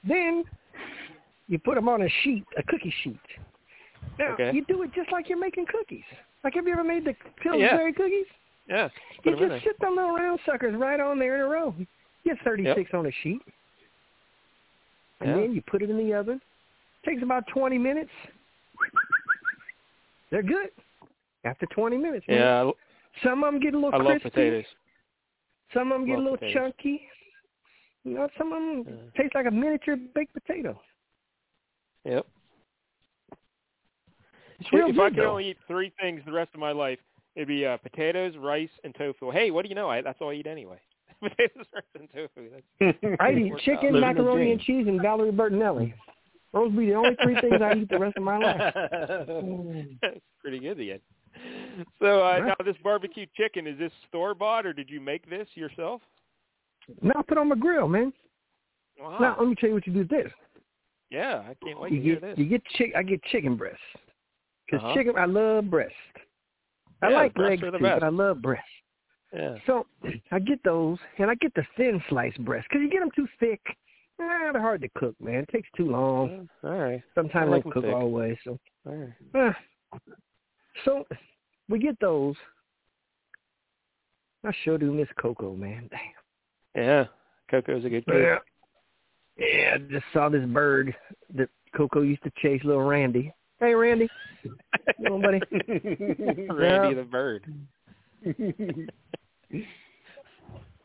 then 0.03 0.43
you 1.47 1.59
put 1.59 1.75
them 1.75 1.87
on 1.89 2.01
a 2.03 2.09
sheet, 2.23 2.43
a 2.57 2.63
cookie 2.63 2.93
sheet. 3.03 3.19
Now 4.17 4.33
Okay. 4.33 4.51
you 4.53 4.65
do 4.65 4.81
it 4.83 4.91
just 4.93 5.11
like 5.11 5.29
you're 5.29 5.39
making 5.39 5.65
cookies. 5.67 6.03
Like 6.43 6.55
have 6.55 6.65
you 6.65 6.73
ever 6.73 6.83
made 6.83 7.03
the 7.05 7.11
Yeah. 7.11 7.31
Pillsbury 7.41 7.93
cookies? 7.93 8.25
Yeah. 8.67 8.89
You 9.23 9.31
Put 9.33 9.33
'em 9.33 9.43
in 9.43 9.49
just 9.51 9.63
sit 9.65 9.79
them 9.79 9.95
little 9.95 10.15
round 10.15 10.39
suckers 10.45 10.75
right 10.75 10.99
on 10.99 11.19
there 11.19 11.35
in 11.35 11.41
a 11.41 11.47
row. 11.47 11.75
You 12.23 12.35
have 12.35 12.39
36 12.43 12.89
on 12.93 13.05
a 13.05 13.11
sheet. 13.23 13.41
And 15.21 15.29
Yeah. 15.29 15.35
then 15.37 15.53
you 15.53 15.61
put 15.61 15.81
it 15.81 15.89
in 15.89 15.97
the 15.97 16.13
oven. 16.13 16.41
Takes 17.05 17.23
about 17.23 17.47
20 17.47 17.77
minutes. 17.77 18.11
They're 20.31 20.43
good. 20.43 20.69
After 21.43 21.65
20 21.67 21.97
minutes. 21.97 22.27
man. 22.27 22.37
Yeah, 22.37 22.71
Some 23.23 23.43
of 23.43 23.51
them 23.53 23.61
get 23.61 23.73
a 23.73 23.77
little 23.77 23.93
I 23.95 23.97
love 23.97 24.21
crispy. 24.21 24.29
potatoes. 24.29 24.65
Some 25.73 25.91
of 25.91 25.99
them 25.99 26.07
get 26.07 26.17
a 26.19 26.21
little 26.21 26.37
potatoes. 26.37 26.53
chunky. 26.75 27.09
You 28.03 28.13
know, 28.15 28.29
some 28.37 28.53
of 28.53 28.85
them 28.85 29.11
Yeah. 29.15 29.21
taste 29.23 29.35
like 29.35 29.45
a 29.45 29.51
miniature 29.51 29.95
baked 29.95 30.33
potato. 30.33 30.79
Yep. 32.05 32.25
It's 34.59 34.71
real 34.73 34.89
if 34.89 34.95
good, 34.95 35.01
I 35.01 35.09
could 35.09 35.19
though. 35.19 35.31
only 35.31 35.49
eat 35.49 35.57
three 35.67 35.89
things 36.01 36.23
the 36.25 36.31
rest 36.31 36.53
of 36.53 36.59
my 36.59 36.71
life, 36.71 36.99
it'd 37.35 37.47
be 37.47 37.65
uh, 37.65 37.77
potatoes, 37.77 38.35
rice, 38.37 38.69
and 38.83 38.93
tofu. 38.95 39.31
Hey, 39.31 39.51
what 39.51 39.63
do 39.63 39.69
you 39.69 39.75
know? 39.75 39.89
I, 39.89 40.01
that's 40.01 40.19
all 40.21 40.29
I 40.29 40.33
eat 40.33 40.47
anyway. 40.47 40.79
Potatoes, 41.21 41.65
rice, 41.73 41.83
and 41.95 42.09
tofu. 42.13 42.49
That's, 42.51 43.17
I 43.19 43.31
eat 43.31 43.53
chicken, 43.63 43.99
macaroni, 43.99 44.51
and 44.51 44.61
cheese, 44.61 44.87
and 44.87 45.01
Valerie 45.01 45.31
Bertinelli. 45.31 45.93
Those 46.53 46.71
be 46.71 46.87
the 46.87 46.95
only 46.95 47.15
three 47.21 47.39
things 47.41 47.61
I 47.61 47.75
eat 47.75 47.89
the 47.89 47.97
rest 47.99 48.17
of 48.17 48.23
my 48.23 48.37
life. 48.37 48.61
that's 50.01 50.19
pretty 50.41 50.59
good 50.59 50.79
again. 50.79 50.99
So 51.99 52.21
uh, 52.25 52.39
Right. 52.39 52.43
now 52.47 52.55
this 52.65 52.75
barbecue 52.83 53.27
chicken 53.37 53.67
is 53.67 53.77
this 53.77 53.91
store 54.07 54.33
bought 54.33 54.65
or 54.65 54.73
did 54.73 54.89
you 54.89 54.99
make 54.99 55.29
this 55.29 55.47
yourself? 55.53 56.01
No, 57.03 57.11
I 57.15 57.21
put 57.21 57.37
on 57.37 57.49
my 57.49 57.55
grill, 57.55 57.87
man. 57.87 58.11
Wow. 58.99 59.17
Now 59.19 59.35
let 59.39 59.47
me 59.47 59.55
tell 59.55 59.69
you 59.69 59.75
what 59.75 59.85
you 59.85 59.93
do 59.93 59.99
with 59.99 60.09
this. 60.09 60.31
yeah, 61.11 61.43
I 61.47 61.55
can't 61.63 61.79
wait 61.79 61.91
you 61.93 61.99
to 61.99 62.03
hear 62.03 62.13
get 62.15 62.21
this. 62.23 62.37
you 62.39 62.45
get 62.45 62.65
chick. 62.75 62.93
I 62.97 63.03
get 63.03 63.21
chicken 63.25 63.55
breasts 63.55 63.79
because 64.65 64.83
Uh-huh. 64.83 64.95
chicken. 64.95 65.13
I 65.17 65.25
love 65.25 65.69
breast. 65.69 65.93
I 67.03 67.09
Yeah, 67.09 67.15
like 67.15 67.33
breasts 67.35 67.61
legs 67.61 67.77
too, 67.77 67.83
but 67.83 68.03
I 68.03 68.09
love 68.09 68.41
breast. 68.41 68.63
Yeah. 69.33 69.55
So 69.67 69.85
I 70.31 70.39
get 70.39 70.63
those, 70.63 70.97
and 71.17 71.29
I 71.29 71.35
get 71.35 71.53
the 71.55 71.63
thin 71.77 72.01
sliced 72.09 72.43
breast 72.45 72.67
because 72.69 72.81
you 72.83 72.89
get 72.89 72.99
them 72.99 73.11
too 73.15 73.27
thick. 73.39 73.61
Eh, 74.21 74.51
they're 74.51 74.61
hard 74.61 74.81
to 74.81 74.89
cook, 74.97 75.15
man. 75.21 75.43
It 75.43 75.49
takes 75.49 75.69
too 75.77 75.89
long. 75.89 76.49
All 76.63 76.71
right. 76.77 77.01
Sometimes 77.15 77.47
I 77.47 77.51
like 77.51 77.63
they 77.63 77.67
'em 77.69 77.73
cook 77.73 77.83
thick. 77.85 77.93
way. 78.11 78.39
So, 78.43 78.59
All 78.85 79.11
right. 79.33 79.55
so 80.83 81.05
we 81.69 81.79
get 81.79 81.97
those. 81.99 82.35
I 84.45 84.51
sure 84.63 84.77
do 84.77 84.91
miss 84.93 85.07
Coco, 85.21 85.55
man. 85.55 85.89
Damn. 85.91 86.83
Yeah. 86.83 87.05
Coco's 87.51 87.85
a 87.85 87.89
good 87.89 88.05
cook. 88.05 88.15
Yeah. 88.15 88.37
Yeah, 89.37 89.75
I 89.75 89.77
just 89.89 90.05
saw 90.11 90.27
this 90.29 90.45
bird 90.47 90.93
that 91.35 91.49
Coco 91.75 92.01
used 92.01 92.23
to 92.23 92.31
chase, 92.41 92.61
little 92.65 92.83
Randy. 92.83 93.33
Hey, 93.61 93.73
Randy. 93.73 94.09
Little 94.99 95.21
buddy. 95.21 95.39
Randy 96.49 96.89
Yeah. 96.89 96.93
the 96.93 97.07
bird. 97.09 97.45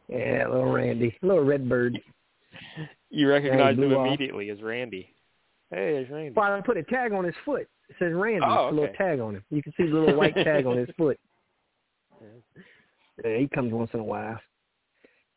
Yeah, 0.07 0.47
little 0.49 0.71
Randy. 0.71 1.17
Little 1.23 1.45
red 1.45 1.67
bird. 1.67 1.99
You 3.09 3.29
recognize 3.31 3.77
him 3.77 3.93
off. 3.95 4.07
immediately 4.07 4.51
as 4.51 4.61
Randy. 4.61 5.09
Hey, 5.71 5.93
there's 5.93 6.11
Randy. 6.11 6.33
Well, 6.37 6.53
I 6.53 6.61
put 6.61 6.77
a 6.77 6.83
tag 6.83 7.13
on 7.13 7.25
his 7.25 7.35
foot. 7.43 7.67
It 7.89 7.97
says 7.99 8.13
Randy. 8.13 8.45
Oh, 8.47 8.69
It's 8.69 8.73
a 8.73 8.81
little 8.81 8.95
tag 8.97 9.19
on 9.21 9.37
him. 9.37 9.45
You 9.51 9.63
can 9.63 9.73
see 9.79 9.87
the 9.87 9.95
little 9.97 10.17
white 10.17 10.35
tag 10.35 10.67
on 10.67 10.77
his 10.77 10.89
foot. 10.99 11.19
Yeah, 13.25 13.37
he 13.39 13.49
comes 13.49 13.73
once 13.73 13.91
in 13.95 14.01
a 14.01 14.05
while. 14.05 14.39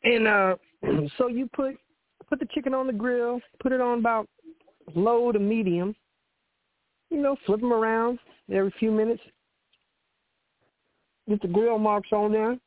And 0.04 0.28
uh 0.28 0.56
so 1.18 1.28
you 1.28 1.50
put 1.56 1.78
put 2.28 2.40
the 2.40 2.48
chicken 2.54 2.74
on 2.74 2.88
the 2.88 2.94
grill, 2.94 3.40
put 3.62 3.72
it 3.72 3.80
on 3.82 4.00
about 4.00 4.28
low 4.96 5.32
to 5.32 5.40
medium. 5.40 5.96
You 7.10 7.22
know, 7.22 7.38
flip 7.46 7.62
them 7.62 7.72
around 7.72 8.20
every 8.52 8.74
few 8.80 8.92
minutes. 8.92 9.22
Get 11.30 11.42
the 11.42 11.48
grill 11.48 11.80
marks 11.80 12.10
on 12.12 12.34
there. 12.34 12.58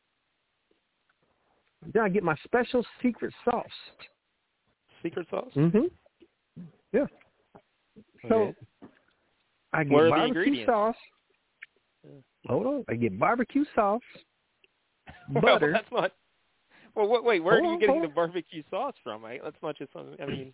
Then 1.93 2.03
I 2.03 2.09
get 2.09 2.23
my 2.23 2.37
special 2.45 2.85
secret 3.03 3.33
sauce. 3.45 3.65
Secret 5.03 5.27
sauce? 5.31 5.51
Mm-hmm. 5.57 5.87
Yeah. 6.93 7.07
So 8.29 8.35
Okay. 8.35 8.55
I 9.73 9.85
get 9.85 9.93
What 9.93 10.03
are 10.03 10.05
the 10.07 10.11
barbecue 10.11 10.67
sauce. 10.67 10.97
Hold 12.47 12.67
on. 12.67 12.85
I 12.89 12.95
get 12.95 13.19
barbecue 13.19 13.65
sauce, 13.75 14.01
Well, 15.33 15.43
butter. 15.43 15.73
that's 15.73 15.91
not. 15.93 16.13
Well, 16.95 17.07
wait, 17.09 17.23
wait 17.25 17.41
where 17.45 17.55
Hold 17.61 17.65
are 17.65 17.69
you 17.69 17.73
on, 17.75 17.79
getting 17.81 18.03
the 18.03 18.09
barbecue 18.09 18.63
sauce 18.71 18.95
from? 19.05 19.25
I, 19.25 19.39
that's 19.43 19.57
not 19.63 19.77
just 19.77 19.93
something. 19.93 20.17
I 20.21 20.27
mean, 20.27 20.53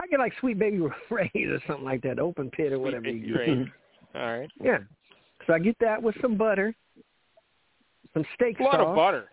I 0.00 0.06
get 0.08 0.18
like 0.18 0.32
Sweet 0.40 0.58
Baby 0.58 0.80
Ray's 1.10 1.28
or 1.34 1.60
something 1.66 1.84
like 1.84 2.02
that, 2.02 2.18
open 2.18 2.50
pit 2.50 2.72
or 2.72 2.76
Sweet 2.76 2.82
whatever 2.84 3.02
Baby 3.02 3.18
you 3.18 3.26
get. 3.34 3.38
Ray's. 3.40 3.66
all 4.14 4.38
right. 4.38 4.50
Yeah. 4.62 4.78
So 5.46 5.52
I 5.54 5.58
get 5.58 5.76
that 5.80 6.02
with 6.02 6.14
some 6.20 6.36
butter, 6.36 6.74
some 8.12 8.24
steak 8.34 8.56
sauce. 8.58 8.60
A 8.60 8.64
lot 8.64 8.72
sauce. 8.80 8.88
of 8.88 8.96
butter. 8.96 9.28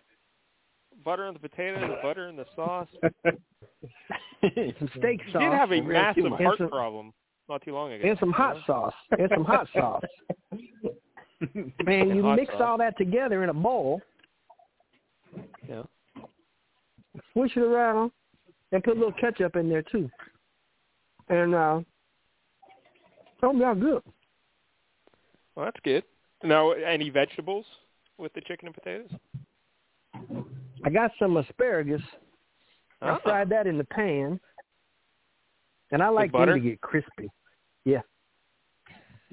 Butter 1.04 1.26
on 1.26 1.34
the 1.34 1.40
potatoes, 1.40 1.90
butter 2.02 2.28
in 2.28 2.36
the 2.36 2.44
sauce. 2.56 2.88
some 4.42 4.90
steak 4.98 5.20
You 5.26 5.32
sauce. 5.32 5.42
did 5.42 5.52
have 5.52 5.72
a 5.72 5.80
massive 5.80 6.24
much. 6.24 6.42
heart 6.42 6.58
some- 6.58 6.68
problem 6.70 7.12
not 7.48 7.62
too 7.64 7.72
long 7.72 7.92
ago. 7.92 8.06
and 8.08 8.18
some 8.18 8.32
hot 8.32 8.56
sauce. 8.66 8.92
And 9.10 9.30
some 9.32 9.44
hot 9.44 9.66
sauce. 9.74 10.02
Man, 11.84 12.00
And 12.10 12.16
you 12.16 12.22
mix 12.22 12.52
sauce. 12.52 12.60
all 12.62 12.78
that 12.78 12.96
together 12.98 13.42
in 13.44 13.48
a 13.48 13.54
bowl, 13.54 14.02
Yeah. 15.68 15.82
swish 17.32 17.56
it 17.56 17.60
around, 17.62 18.10
and 18.72 18.82
put 18.82 18.96
a 18.96 18.98
little 18.98 19.14
ketchup 19.20 19.56
in 19.56 19.68
there 19.68 19.82
too. 19.82 20.10
And 21.28 21.54
uh, 21.54 21.80
oh, 23.42 23.52
y'all 23.54 23.74
good. 23.74 24.02
Well, 25.54 25.66
that's 25.66 25.80
good. 25.84 26.02
Now, 26.42 26.72
any 26.72 27.08
vegetables 27.10 27.64
with 28.18 28.32
the 28.34 28.40
chicken 28.42 28.66
and 28.68 28.74
potatoes? 28.74 29.10
I 30.84 30.90
got 30.90 31.10
some 31.18 31.36
asparagus. 31.36 32.02
I 33.00 33.10
Ah. 33.10 33.18
fried 33.22 33.48
that 33.50 33.66
in 33.66 33.78
the 33.78 33.84
pan, 33.84 34.40
and 35.90 36.02
I 36.02 36.08
like 36.08 36.32
them 36.32 36.46
to 36.46 36.60
get 36.60 36.80
crispy. 36.80 37.30
Yeah, 37.84 38.02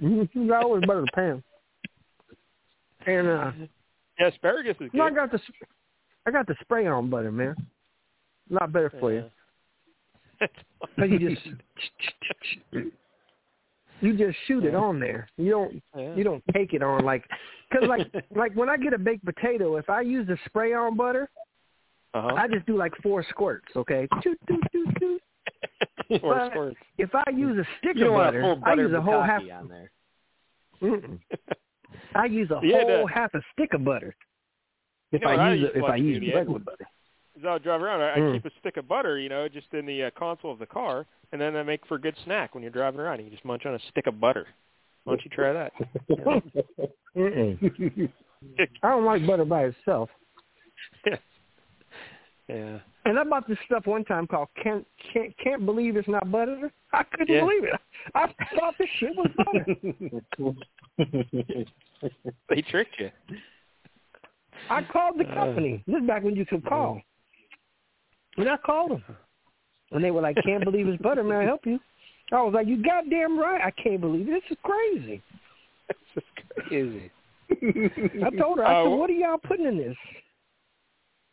mm-hmm. 0.02 0.52
I 0.52 0.58
always 0.58 0.86
butter 0.86 1.02
the 1.02 1.12
pan. 1.14 1.44
And 3.08 3.28
uh, 3.28 3.52
Yeah, 4.20 4.28
asparagus 4.28 4.78
is 4.80 4.90
no, 4.94 5.04
I 5.04 5.12
got 5.12 5.32
the 5.32 5.40
I 6.26 6.32
got 6.32 6.48
the 6.48 6.56
spray 6.62 6.88
on 6.88 7.10
butter, 7.10 7.32
man. 7.32 7.56
A 8.50 8.54
lot 8.54 8.72
better 8.72 8.92
for 9.00 9.12
you. 9.12 9.30
Yeah. 10.42 10.48
Cause 11.00 11.10
you 11.10 11.30
just 11.30 11.42
you 14.02 14.18
just 14.18 14.38
shoot 14.48 14.66
it 14.66 14.76
on 14.76 15.00
there. 15.00 15.28
You 15.38 15.52
don't 15.52 15.82
Yeah. 15.98 16.16
you 16.16 16.24
don't 16.24 16.44
take 16.54 16.74
it 16.74 16.82
on 16.84 17.04
like 17.06 17.24
because 17.70 17.88
like 17.88 18.08
like 18.36 18.54
when 18.56 18.70
I 18.70 18.78
get 18.78 18.94
a 18.94 18.98
baked 18.98 19.26
potato, 19.26 19.78
if 19.78 19.90
I 19.90 20.02
use 20.02 20.28
the 20.28 20.38
spray 20.46 20.74
on 20.74 20.96
butter, 20.98 21.30
Uh-huh. 22.14 22.36
I 22.36 22.48
just 22.48 22.66
do 22.66 22.78
like 22.78 22.94
four 23.04 23.24
squirts. 23.30 23.68
Okay. 23.76 24.08
Or 24.12 24.20
but- 26.22 26.52
squirts. 26.52 26.78
if 26.98 27.10
I 27.16 27.24
use 27.32 27.58
a 27.58 27.66
stick 27.80 27.96
You 27.98 28.08
of 28.08 28.34
don't 28.34 28.60
butter, 28.62 28.66
I 28.66 28.74
use 28.76 28.94
a 28.94 29.02
whole 29.02 29.22
half. 29.24 29.42
on 29.42 29.70
there. 29.70 29.92
I 32.16 32.26
use 32.26 32.50
a 32.52 32.60
Yeah, 32.64 32.82
whole 32.84 33.08
half 33.08 33.34
a 33.34 33.42
stick 33.54 33.74
of 33.74 33.84
butter. 33.84 34.16
If 35.12 35.22
You 35.22 35.28
know 35.28 35.34
I 35.34 35.50
I 35.50 35.54
use 35.54 35.70
it, 35.74 35.78
if 35.78 35.84
I 35.84 35.96
use 35.96 36.34
regular 36.36 36.60
butter. 36.60 36.88
So 37.42 37.48
I'll 37.50 37.60
drive 37.60 37.82
around. 37.82 38.02
I, 38.02 38.14
I 38.14 38.18
Mm. 38.20 38.34
keep 38.34 38.46
a 38.46 38.52
stick 38.60 38.78
of 38.78 38.88
butter, 38.88 39.20
you 39.20 39.28
know, 39.30 39.48
just 39.50 39.74
in 39.74 39.86
the 39.86 40.04
uh, 40.04 40.10
console 40.18 40.52
of 40.52 40.60
the 40.60 40.66
car, 40.66 41.06
and 41.32 41.40
then 41.42 41.56
I 41.56 41.64
make 41.64 41.86
for 41.86 41.96
a 41.96 42.00
good 42.02 42.16
snack 42.24 42.54
when 42.56 42.64
you're 42.64 42.72
driving 42.72 43.00
around. 43.00 43.24
You 43.24 43.30
just 43.30 43.46
munch 43.46 43.66
on 43.66 43.76
a 43.76 43.80
stick 43.92 44.08
of 44.08 44.20
butter. 44.22 44.48
Why 45.04 45.14
don't 45.16 45.26
you 45.26 45.32
try 45.32 45.52
that? 45.54 45.74
I 48.84 48.90
don't 48.90 49.06
like 49.06 49.26
butter 49.28 49.46
by 49.46 49.66
itself. 49.66 50.10
Yeah. 51.06 51.18
Yeah. 52.48 52.78
And 53.06 53.18
I 53.18 53.24
bought 53.24 53.48
this 53.48 53.58
stuff 53.66 53.88
one 53.88 54.06
time 54.06 54.28
called 54.28 54.50
"Can't 54.62 54.86
Can't 55.12 55.36
Can't 55.40 55.66
Believe 55.66 55.98
It's 55.98 56.08
Not 56.08 56.32
Butter." 56.32 56.72
I 56.94 57.02
couldn't 57.02 57.34
Yeah. 57.34 57.40
believe 57.42 57.64
it. 57.64 57.74
I 58.14 58.28
thought 58.56 58.76
this 58.78 58.88
shit 59.00 59.16
was 59.16 59.32
butter. 59.36 59.66
They 62.50 62.62
tricked 62.62 63.00
you. 63.00 63.10
I 64.70 64.84
called 64.84 65.18
the 65.18 65.28
Uh. 65.28 65.34
company. 65.34 65.84
This 65.88 66.02
is 66.04 66.08
back 66.08 66.22
when 66.24 66.36
you 66.36 66.46
could 66.46 66.64
call. 66.66 67.02
And 68.38 68.50
I 68.50 68.58
called 68.58 68.92
them. 68.92 69.04
And 69.92 70.04
they 70.04 70.12
were 70.12 70.22
like, 70.22 70.38
can't 70.46 70.64
believe 70.64 70.88
it's 70.88 71.02
butter. 71.02 71.24
May 71.24 71.38
I 71.38 71.44
help 71.44 71.62
you? 71.66 71.80
I 72.32 72.42
was 72.42 72.54
like, 72.54 72.68
you 72.68 72.82
goddamn 72.84 73.40
right. 73.40 73.62
I 73.64 73.72
can't 73.72 74.02
believe 74.02 74.28
it. 74.28 74.32
This 74.32 74.52
is 74.52 74.58
crazy. 74.64 75.22
This 75.88 76.24
is 76.24 76.24
crazy. 76.68 77.12
I 78.26 78.30
told 78.38 78.58
her, 78.58 78.66
I 78.66 78.84
said, 78.84 78.90
what 78.90 79.10
are 79.10 79.14
y'all 79.14 79.38
putting 79.38 79.68
in 79.68 79.78
this? 79.78 79.96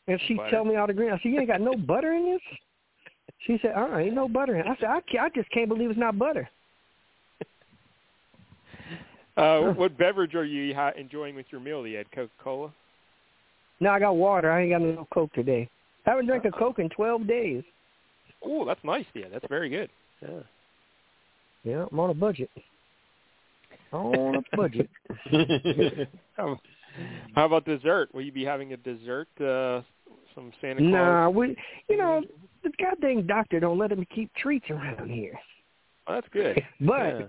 And 0.07 0.21
she 0.27 0.35
Butter. 0.35 0.51
tell 0.51 0.65
me 0.65 0.77
all 0.77 0.87
the 0.87 0.93
green. 0.93 1.11
I 1.11 1.17
said, 1.17 1.33
you 1.33 1.38
ain't 1.38 1.49
got 1.49 1.61
no 1.61 1.75
butter 1.75 2.12
in 2.12 2.33
this? 2.33 2.41
She 3.47 3.59
said, 3.62 3.73
uh, 3.77 3.97
ain't 3.97 4.15
no 4.15 4.29
butter 4.29 4.55
in 4.55 4.67
it. 4.67 4.67
I 4.67 4.77
said, 4.77 4.91
I, 4.91 5.25
I 5.25 5.29
just 5.31 5.51
can't 5.51 5.69
believe 5.69 5.91
it's 5.91 5.99
not 5.99 6.19
butter. 6.19 6.49
Uh, 9.37 9.73
what 9.73 9.97
beverage 9.97 10.35
are 10.35 10.45
you 10.45 10.77
enjoying 10.97 11.35
with 11.35 11.47
your 11.51 11.61
meal? 11.61 11.87
You 11.87 11.97
had 11.97 12.12
Coca-Cola. 12.12 12.71
No, 13.81 13.91
I 13.91 13.99
got 13.99 14.15
water. 14.15 14.53
I 14.53 14.62
ain't 14.62 14.73
got 14.73 14.83
no 14.83 15.09
Coke 15.12 15.33
today. 15.33 15.71
I 16.07 16.11
haven't 16.11 16.27
drank 16.27 16.45
a 16.45 16.51
Coke 16.51 16.79
in 16.79 16.88
12 16.88 17.27
days. 17.27 17.62
Oh, 18.45 18.65
that's 18.65 18.83
nice. 18.85 19.05
Yeah, 19.15 19.27
that's 19.33 19.47
very 19.49 19.69
good. 19.69 19.88
Yeah. 20.21 20.41
Yeah, 21.65 21.85
I'm 21.91 22.01
on 22.01 22.11
a 22.11 22.15
budget. 22.15 22.51
On 23.93 24.37
a 24.37 24.57
budget. 24.57 24.88
How, 26.37 26.59
how 27.35 27.47
about 27.47 27.65
dessert? 27.65 28.12
Will 28.15 28.23
you 28.23 28.33
be 28.33 28.45
having 28.45 28.73
a 28.73 28.77
dessert? 28.77 29.29
Uh, 29.41 29.83
some 30.35 30.53
Santa 30.61 30.81
Claus. 30.81 30.91
Nah, 30.91 31.29
we, 31.29 31.57
you 31.88 31.97
know, 31.97 32.23
the 32.62 32.71
goddamn 32.81 33.27
doctor 33.27 33.61
don't 33.61 33.79
let 33.79 33.93
him 33.93 34.07
keep 34.15 34.33
treats 34.35 34.69
around 34.71 35.11
here. 35.11 35.38
Oh, 36.07 36.15
that's 36.15 36.29
good. 36.33 36.62
But, 36.81 37.29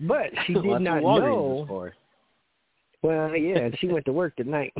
but 0.00 0.30
she 0.46 0.54
did 0.54 0.64
Well, 0.64 0.80
not 0.80 1.02
what 1.02 1.22
Walgreens 1.22 1.68
know. 1.68 1.90
Well, 3.02 3.36
yeah, 3.36 3.68
she 3.78 3.88
went 3.88 4.04
to 4.06 4.12
work 4.12 4.36
tonight. 4.36 4.72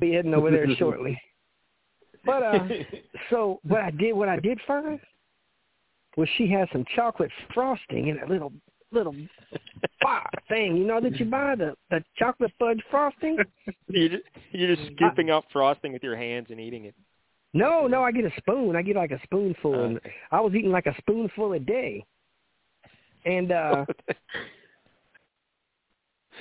be 0.00 0.12
heading 0.12 0.34
over 0.34 0.50
there 0.50 0.66
shortly. 0.76 1.18
But 2.26 2.42
uh, 2.42 2.68
so 3.30 3.60
what 3.62 3.80
I 3.80 3.90
did, 3.90 4.12
what 4.12 4.28
I 4.28 4.38
did 4.38 4.60
find 4.66 5.00
was 6.16 6.28
she 6.36 6.48
had 6.48 6.68
some 6.72 6.84
chocolate 6.94 7.30
frosting 7.54 8.08
in 8.08 8.18
a 8.18 8.26
little 8.26 8.52
little 8.92 9.14
box 10.00 10.30
thing, 10.48 10.76
you 10.76 10.84
know, 10.84 11.00
that 11.00 11.18
you 11.18 11.26
buy 11.26 11.54
the 11.56 11.74
the 11.90 12.02
chocolate 12.16 12.52
fudge 12.58 12.82
frosting. 12.90 13.38
you 13.88 14.08
just, 14.08 14.22
you're 14.52 14.74
just 14.74 14.88
scooping 14.96 15.30
up 15.30 15.44
frosting 15.52 15.92
with 15.92 16.02
your 16.02 16.16
hands 16.16 16.48
and 16.50 16.60
eating 16.60 16.84
it. 16.84 16.94
No, 17.54 17.86
no, 17.86 18.02
I 18.02 18.12
get 18.12 18.24
a 18.24 18.32
spoon. 18.36 18.76
I 18.76 18.82
get 18.82 18.96
like 18.96 19.12
a 19.12 19.20
spoonful, 19.24 19.82
and 19.82 20.00
I 20.30 20.40
was 20.40 20.54
eating 20.54 20.70
like 20.70 20.86
a 20.86 20.94
spoonful 20.98 21.52
a 21.54 21.58
day. 21.58 22.04
And 23.24 23.52
uh 23.52 23.86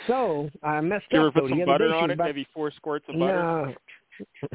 so 0.08 0.49
I 0.63 0.81
messed 0.81 1.05
you 1.12 1.19
ever 1.19 1.27
up 1.29 1.34
put 1.36 1.49
some 1.49 1.58
the 1.58 1.63
other 1.63 1.71
butter 1.73 1.93
on 1.95 2.10
it? 2.10 2.13
about- 2.13 2.25
Maybe 2.27 2.47
four 2.53 2.71
squirts 2.71 3.05
of 3.10 3.17
butter. 3.19 3.75
No, 4.39 4.49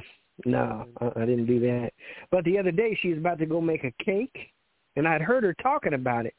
no, 0.45 0.87
I 1.01 1.23
I 1.23 1.27
didn't 1.27 1.47
do 1.47 1.61
that. 1.61 1.93
But 2.31 2.45
the 2.45 2.59
other 2.59 2.71
day 2.71 2.99
she 3.01 3.09
was 3.11 3.19
about 3.19 3.39
to 3.39 3.47
go 3.47 3.61
make 3.61 3.85
a 3.85 3.93
cake, 4.05 4.37
and 4.97 5.07
I'd 5.07 5.21
heard 5.23 5.45
her 5.45 5.55
talking 5.55 5.95
about 5.95 6.27
it. 6.27 6.35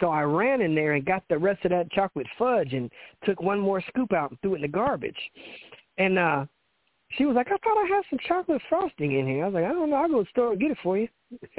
So 0.00 0.08
I 0.08 0.22
ran 0.22 0.62
in 0.62 0.74
there 0.74 0.94
and 0.94 1.04
got 1.04 1.22
the 1.28 1.36
rest 1.38 1.64
of 1.64 1.70
that 1.70 1.90
chocolate 1.92 2.26
fudge 2.38 2.72
and 2.72 2.90
took 3.24 3.42
one 3.42 3.60
more 3.60 3.82
scoop 3.88 4.12
out 4.12 4.30
and 4.30 4.40
threw 4.40 4.52
it 4.54 4.56
in 4.56 4.62
the 4.62 4.68
garbage. 4.68 5.18
And 5.98 6.18
uh 6.18 6.46
she 7.18 7.26
was 7.26 7.36
like, 7.36 7.48
I 7.48 7.58
thought 7.58 7.76
I 7.76 7.86
had 7.94 8.04
some 8.08 8.18
chocolate 8.26 8.62
frosting 8.70 9.18
in 9.18 9.26
here. 9.26 9.44
I 9.44 9.48
was 9.48 9.54
like, 9.54 9.64
I 9.64 9.68
don't 9.72 9.90
know. 9.90 9.96
I'll 9.96 10.08
go 10.08 10.18
to 10.20 10.24
the 10.24 10.30
store 10.30 10.52
and 10.52 10.60
get 10.60 10.70
it 10.70 10.78
for 10.82 10.96
you. 10.96 11.08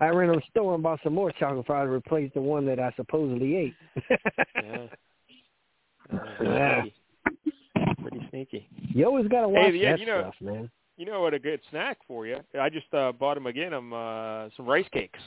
I 0.00 0.08
ran 0.08 0.28
to 0.28 0.36
the 0.36 0.42
store 0.50 0.74
and 0.74 0.82
bought 0.82 1.00
some 1.02 1.14
more 1.14 1.32
chocolate 1.32 1.64
frosting 1.66 1.88
to 1.88 1.94
replace 1.94 2.30
the 2.34 2.42
one 2.42 2.66
that 2.66 2.78
I 2.78 2.92
supposedly 2.96 3.56
ate. 3.56 3.74
yeah. 4.56 4.86
Uh, 6.12 6.16
Yeah. 6.42 6.82
sneaky. 6.82 6.94
Pretty 8.02 8.26
sneaky. 8.30 8.68
you 8.94 9.04
always 9.06 9.28
got 9.28 9.42
to 9.42 9.48
watch 9.48 9.72
yeah, 9.74 9.92
that 9.92 10.00
you 10.00 10.06
know- 10.06 10.20
stuff, 10.22 10.34
man. 10.40 10.70
You 10.96 11.06
know 11.06 11.20
what? 11.20 11.32
A 11.32 11.38
good 11.38 11.60
snack 11.70 11.98
for 12.08 12.26
you. 12.26 12.38
I 12.60 12.68
just 12.68 12.92
uh, 12.92 13.12
bought 13.12 13.34
them 13.34 13.46
again. 13.46 13.72
I'm 13.72 13.92
uh, 13.92 14.48
some 14.56 14.66
rice 14.66 14.88
cakes. 14.92 15.20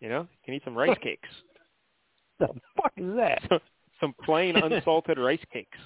You 0.00 0.10
know, 0.10 0.20
you 0.20 0.28
can 0.44 0.52
eat 0.52 0.62
some 0.66 0.76
rice 0.76 0.98
cakes. 1.02 1.28
The 2.38 2.48
fuck 2.76 2.92
is 2.98 3.14
that? 3.16 3.42
some 4.00 4.14
plain 4.24 4.54
unsalted 4.56 5.18
rice 5.18 5.40
cakes. 5.50 5.78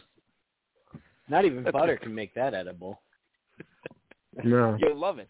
Not 1.28 1.44
even 1.44 1.62
butter 1.70 1.96
can 1.96 2.12
make 2.12 2.34
that 2.34 2.52
edible. 2.52 3.00
No. 4.42 4.76
You'll 4.80 4.96
love 4.98 5.20
it. 5.20 5.28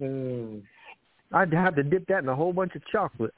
Mm. 0.00 0.62
I'd 1.32 1.52
have 1.52 1.74
to 1.76 1.82
dip 1.82 2.06
that 2.06 2.22
in 2.22 2.28
a 2.30 2.34
whole 2.36 2.52
bunch 2.54 2.74
of 2.76 2.82
chocolate. 2.90 3.34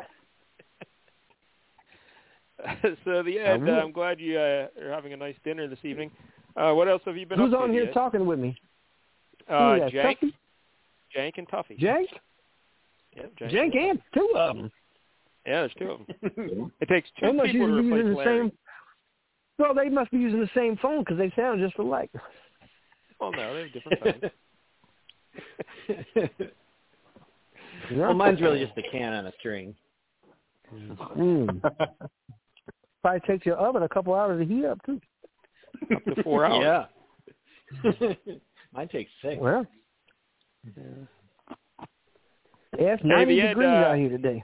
so 3.05 3.23
the 3.23 3.41
I 3.41 3.53
end. 3.55 3.69
Uh. 3.69 3.73
I'm 3.73 3.93
glad 3.93 4.21
you 4.21 4.39
uh, 4.39 4.67
are 4.83 4.91
having 4.91 5.13
a 5.13 5.17
nice 5.17 5.37
dinner 5.45 5.69
this 5.69 5.79
evening. 5.85 6.11
Uh, 6.57 6.73
what 6.73 6.89
else 6.89 7.03
have 7.05 7.17
you 7.17 7.27
been 7.27 7.39
Who's 7.39 7.53
up 7.53 7.61
to? 7.61 7.65
on 7.65 7.73
here 7.73 7.85
Diaz? 7.85 7.95
talking 7.95 8.27
with 8.27 8.39
me? 8.39 8.57
Uh, 9.49 9.77
Who 9.77 9.85
is 9.85 9.93
that, 9.93 9.93
Jank, 9.93 10.19
Tuffy? 10.19 10.33
Jank 11.17 11.33
and 11.39 11.49
Tuffy. 11.49 11.79
Jake? 11.79 12.11
Yeah, 13.17 13.23
Jank. 13.41 13.51
Jake 13.51 13.75
and 13.77 13.99
two 14.15 14.33
of 14.37 14.57
them. 14.57 14.71
Yeah, 15.47 15.61
there's 15.61 15.73
two 15.79 15.91
of 15.93 16.01
them. 16.37 16.73
It 16.81 16.89
takes 16.89 17.09
two 17.21 17.33
must 17.33 17.53
people 17.53 17.69
to 17.69 17.75
replace 17.75 17.93
using 17.99 18.11
the 18.11 18.17
Larry. 18.17 18.39
same. 18.49 18.53
Well, 19.59 19.75
they 19.75 19.89
must 19.89 20.11
be 20.11 20.19
using 20.19 20.41
the 20.41 20.51
same 20.55 20.77
phone 20.77 21.01
because 21.01 21.17
they 21.19 21.33
sound 21.37 21.61
just 21.61 21.79
alike. 21.79 22.11
Well, 23.21 23.33
no, 23.33 23.55
they're 23.55 23.69
different 23.69 24.01
phones. 25.89 26.41
well, 27.93 28.15
mine's 28.15 28.41
really 28.41 28.65
just 28.65 28.77
a 28.79 28.83
can 28.91 29.13
on 29.13 29.27
a 29.27 29.33
string. 29.39 29.75
Mm. 31.17 31.61
Probably 33.03 33.21
takes 33.21 33.47
your 33.47 33.57
oven 33.57 33.83
a 33.83 33.89
couple 33.89 34.15
hours 34.15 34.41
to 34.47 34.55
heat 34.55 34.65
up 34.65 34.79
too. 34.85 35.01
Up 35.95 36.05
to 36.17 36.23
four 36.23 36.45
hours. 36.45 36.89
Yeah. 37.83 38.13
Mine 38.73 38.89
takes 38.89 39.11
six. 39.23 39.37
Well, 39.41 39.67
yeah, 42.79 42.93
it's 42.95 43.03
Hey, 43.03 43.09
90 43.09 43.35
the 43.35 43.41
Ed, 43.43 43.49
degrees 43.49 43.67
uh, 43.67 43.71
out 43.71 43.97
here 43.99 44.09
today. 44.09 44.43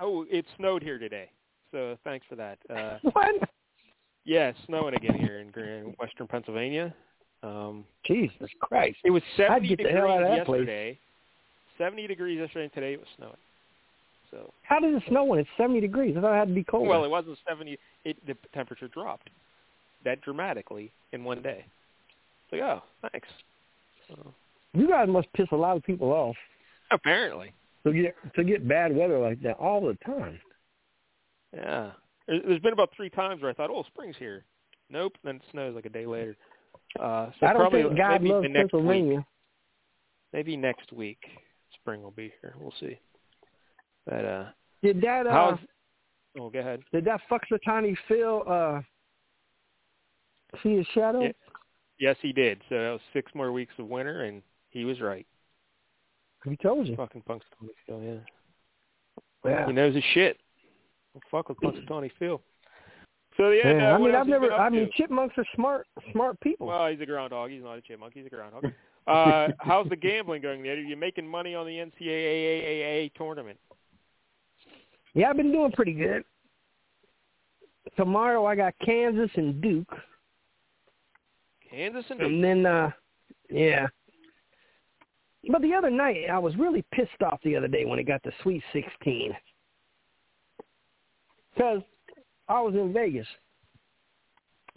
Oh, 0.00 0.24
it 0.30 0.44
snowed 0.56 0.82
here 0.82 0.98
today. 0.98 1.30
So 1.72 1.96
thanks 2.04 2.26
for 2.28 2.36
that. 2.36 2.58
Uh, 2.68 2.98
What? 3.12 3.34
yeah, 4.24 4.48
it's 4.48 4.58
snowing 4.66 4.94
again 4.94 5.14
here 5.18 5.38
in 5.40 5.50
Grand- 5.50 5.94
Western 5.98 6.26
Pennsylvania. 6.26 6.94
Um, 7.42 7.84
Jesus 8.06 8.50
Christ! 8.60 8.98
it 9.04 9.10
was 9.10 9.22
70 9.36 9.68
get 9.68 9.78
the 9.78 9.84
degrees 9.84 9.96
hell 9.96 10.10
out 10.10 10.22
of 10.22 10.28
that 10.28 10.44
place. 10.46 10.58
yesterday. 10.60 10.98
70 11.78 12.06
degrees 12.06 12.38
yesterday, 12.38 12.64
and 12.64 12.72
today 12.74 12.92
it 12.92 12.98
was 13.00 13.08
snowing. 13.16 13.32
So, 14.30 14.52
How 14.62 14.78
does 14.78 14.94
it 14.94 15.02
snow 15.08 15.24
when 15.24 15.38
it's 15.40 15.48
70 15.56 15.80
degrees? 15.80 16.16
I 16.16 16.20
thought 16.20 16.34
it 16.34 16.38
had 16.38 16.48
to 16.48 16.54
be 16.54 16.62
cold. 16.64 16.86
well, 16.86 17.04
it 17.04 17.10
wasn't 17.10 17.36
70. 17.48 17.78
It 18.04 18.16
the 18.26 18.36
temperature 18.54 18.88
dropped 18.88 19.28
that 20.04 20.20
dramatically 20.22 20.92
in 21.12 21.24
one 21.24 21.42
day. 21.42 21.64
It's 22.44 22.52
like, 22.52 22.62
oh, 22.62 22.82
thanks. 23.10 23.28
So, 24.08 24.32
you 24.72 24.88
guys 24.88 25.08
must 25.08 25.32
piss 25.34 25.48
a 25.52 25.56
lot 25.56 25.76
of 25.76 25.82
people 25.82 26.10
off 26.12 26.36
apparently, 26.92 27.52
to 27.86 27.92
get 27.92 28.14
to 28.36 28.44
get 28.44 28.66
bad 28.68 28.94
weather 28.94 29.18
like 29.18 29.40
that 29.42 29.56
all 29.58 29.80
the 29.80 29.94
time. 30.06 30.40
yeah. 31.54 31.90
There- 32.26 32.40
There's 32.46 32.60
been 32.60 32.72
about 32.72 32.90
three 32.96 33.10
times 33.10 33.42
where 33.42 33.50
I 33.50 33.54
thought, 33.54 33.70
oh, 33.70 33.82
spring's 33.84 34.16
here. 34.16 34.44
Nope, 34.88 35.14
then 35.24 35.36
it 35.36 35.42
snows 35.50 35.74
like 35.74 35.86
a 35.86 35.90
day 35.90 36.06
later. 36.06 36.36
Uh, 36.98 37.30
so 37.38 37.46
I 37.46 37.52
don't 37.52 37.62
probably 37.62 37.82
think 37.82 37.96
God 37.96 38.22
maybe 38.22 38.32
loves 38.32 38.42
the 38.44 38.48
next 38.48 38.72
week. 38.72 38.82
Pennsylvania. 38.82 39.26
maybe 40.32 40.56
next 40.56 40.92
week 40.92 41.18
spring 41.80 42.02
will 42.02 42.10
be 42.12 42.32
here. 42.40 42.54
We'll 42.60 42.74
see. 42.80 42.98
But 44.10 44.24
uh 44.24 44.44
Did 44.82 45.00
that 45.02 45.26
uh, 45.26 45.30
how's 45.30 45.58
oh 46.38 46.50
go 46.50 46.58
ahead. 46.58 46.82
did 46.92 47.04
that 47.06 47.20
fuck 47.28 47.42
Tiny 47.64 47.96
Phil 48.08 48.42
uh 48.46 48.80
see 50.62 50.76
his 50.76 50.86
shadow? 50.92 51.22
Yeah. 51.22 51.32
Yes 51.98 52.16
he 52.20 52.32
did. 52.32 52.60
So 52.68 52.74
that 52.74 52.90
was 52.90 53.00
six 53.12 53.32
more 53.34 53.52
weeks 53.52 53.72
of 53.78 53.86
winter 53.86 54.24
and 54.24 54.42
he 54.70 54.84
was 54.84 55.00
right. 55.00 55.26
He 56.44 56.56
told 56.56 56.88
you. 56.88 56.96
Fucking 56.96 57.22
Punxsutawney 57.28 57.68
Phil, 57.86 58.00
yeah. 58.02 58.14
Yeah. 59.44 59.66
He 59.66 59.72
knows 59.72 59.94
his 59.94 60.04
shit. 60.14 60.38
Don't 61.14 61.22
fuck 61.30 61.48
with 61.48 61.58
Punxsutawney 61.58 62.10
Phil. 62.18 62.40
So 63.36 63.50
yeah, 63.50 63.72
Yeah, 63.72 63.92
uh, 63.92 63.96
I 63.96 63.98
mean, 63.98 64.14
I've 64.14 64.26
never. 64.26 64.52
I 64.52 64.68
mean, 64.70 64.86
to? 64.86 64.92
chipmunks 64.92 65.34
are 65.38 65.44
smart, 65.54 65.86
smart 66.12 66.40
people. 66.40 66.66
Well, 66.66 66.88
he's 66.88 67.00
a 67.00 67.06
groundhog. 67.06 67.50
He's 67.50 67.62
not 67.62 67.78
a 67.78 67.80
chipmunk. 67.80 68.14
He's 68.14 68.26
a 68.26 68.30
groundhog. 68.30 68.64
Uh, 69.06 69.48
how's 69.58 69.88
the 69.88 69.96
gambling 69.96 70.42
going 70.42 70.62
there? 70.62 70.74
Are 70.74 70.80
you 70.80 70.96
making 70.96 71.26
money 71.26 71.54
on 71.54 71.66
the 71.66 71.72
NCAA 71.72 73.12
tournament? 73.14 73.58
Yeah, 75.14 75.28
I've 75.30 75.36
been 75.36 75.52
doing 75.52 75.72
pretty 75.72 75.92
good. 75.94 76.24
Tomorrow 77.96 78.44
I 78.46 78.54
got 78.56 78.74
Kansas 78.84 79.30
and 79.36 79.60
Duke, 79.60 79.92
Kansas 81.70 82.04
and 82.10 82.18
Duke. 82.20 82.28
and 82.28 82.44
then 82.44 82.66
uh 82.66 82.90
yeah. 83.48 83.86
But 85.50 85.62
the 85.62 85.72
other 85.74 85.90
night 85.90 86.26
I 86.30 86.38
was 86.38 86.54
really 86.56 86.84
pissed 86.92 87.22
off 87.24 87.40
the 87.42 87.56
other 87.56 87.68
day 87.68 87.84
when 87.86 87.98
it 87.98 88.04
got 88.04 88.22
to 88.24 88.32
Sweet 88.42 88.62
16 88.72 89.32
because 91.54 91.82
I 92.48 92.60
was 92.60 92.74
in 92.74 92.92
Vegas 92.92 93.26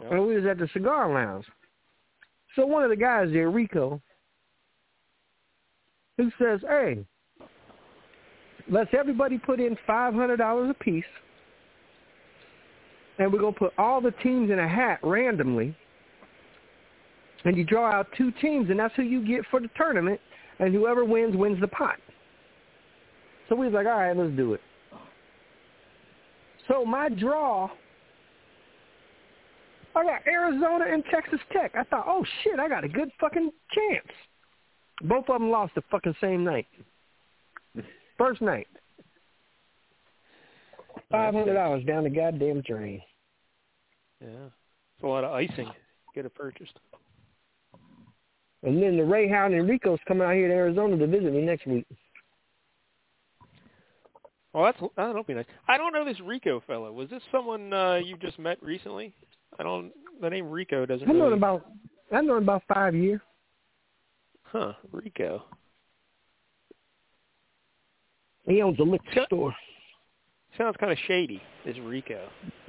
Yeah. 0.00 0.08
and 0.12 0.26
we 0.26 0.34
was 0.34 0.46
at 0.46 0.58
the 0.58 0.68
cigar 0.72 1.12
lounge. 1.12 1.44
So 2.56 2.64
one 2.66 2.82
of 2.82 2.90
the 2.90 2.96
guys 2.96 3.30
there, 3.32 3.50
Rico, 3.50 4.00
who 6.16 6.30
says, 6.38 6.60
"Hey, 6.62 7.04
let's 8.70 8.90
everybody 8.96 9.38
put 9.38 9.60
in 9.60 9.76
five 9.86 10.14
hundred 10.14 10.36
dollars 10.36 10.70
a 10.70 10.84
piece, 10.84 11.04
and 13.18 13.32
we're 13.32 13.40
gonna 13.40 13.52
put 13.52 13.72
all 13.78 14.00
the 14.00 14.12
teams 14.22 14.50
in 14.50 14.58
a 14.58 14.68
hat 14.68 14.98
randomly, 15.02 15.76
and 17.44 17.56
you 17.56 17.64
draw 17.64 17.90
out 17.90 18.08
two 18.16 18.30
teams, 18.40 18.70
and 18.70 18.78
that's 18.78 18.94
who 18.94 19.02
you 19.02 19.26
get 19.26 19.44
for 19.50 19.60
the 19.60 19.70
tournament, 19.76 20.20
and 20.58 20.74
whoever 20.74 21.04
wins 21.04 21.36
wins 21.36 21.60
the 21.60 21.68
pot." 21.68 21.98
So 23.48 23.56
we 23.56 23.66
was 23.66 23.74
like, 23.74 23.86
"All 23.86 23.98
right, 23.98 24.16
let's 24.16 24.34
do 24.36 24.54
it." 24.54 24.60
So 26.68 26.84
my 26.84 27.08
draw 27.08 27.70
I 29.96 30.04
got 30.04 30.26
Arizona 30.26 30.86
and 30.90 31.04
Texas 31.10 31.40
Tech. 31.52 31.72
I 31.76 31.84
thought, 31.84 32.04
oh 32.06 32.24
shit, 32.42 32.58
I 32.58 32.68
got 32.68 32.84
a 32.84 32.88
good 32.88 33.10
fucking 33.20 33.50
chance. 33.72 34.12
Both 35.02 35.28
of 35.28 35.40
them 35.40 35.50
lost 35.50 35.74
the 35.74 35.82
fucking 35.90 36.16
same 36.20 36.44
night. 36.44 36.66
First 38.16 38.40
night. 38.40 38.68
Five 41.10 41.34
hundred 41.34 41.54
dollars 41.54 41.84
down 41.84 42.04
the 42.04 42.10
goddamn 42.10 42.62
drain. 42.62 43.00
Yeah, 44.20 44.46
it's 44.46 45.02
a 45.02 45.06
lot 45.06 45.24
of 45.24 45.32
icing. 45.32 45.70
Get 46.14 46.24
it 46.24 46.34
purchased. 46.34 46.78
And 48.62 48.82
then 48.82 48.96
the 48.96 49.04
Ray 49.04 49.28
Howard 49.28 49.52
and 49.52 49.68
Rico's 49.68 49.98
coming 50.08 50.26
out 50.26 50.34
here 50.34 50.48
to 50.48 50.54
Arizona 50.54 50.96
to 50.96 51.06
visit 51.06 51.32
me 51.32 51.42
next 51.42 51.66
week. 51.66 51.86
Well, 54.52 54.64
that's 54.64 54.78
that'll 54.96 55.24
be 55.24 55.34
nice. 55.34 55.44
I 55.68 55.76
don't 55.76 55.92
know 55.92 56.04
this 56.04 56.20
Rico 56.20 56.62
fellow. 56.66 56.92
Was 56.92 57.10
this 57.10 57.22
someone 57.30 57.72
uh, 57.72 57.96
you 57.96 58.16
just 58.16 58.38
met 58.38 58.62
recently? 58.62 59.12
I 59.58 59.64
don't. 59.64 59.92
The 60.22 60.30
name 60.30 60.48
Rico 60.50 60.86
doesn't. 60.86 61.08
I've 61.08 61.16
known 61.16 61.32
about. 61.32 61.66
I've 62.12 62.24
known 62.24 62.42
about 62.42 62.62
five 62.72 62.94
years. 62.94 63.20
Huh, 64.44 64.72
Rico. 64.92 65.42
He 68.46 68.60
owns 68.62 68.78
a 68.78 68.82
liquor 68.82 69.24
store. 69.26 69.54
Sounds 70.58 70.76
kind 70.78 70.92
of 70.92 70.98
shady. 71.06 71.42
Is 71.64 71.76
Rico? 71.80 72.28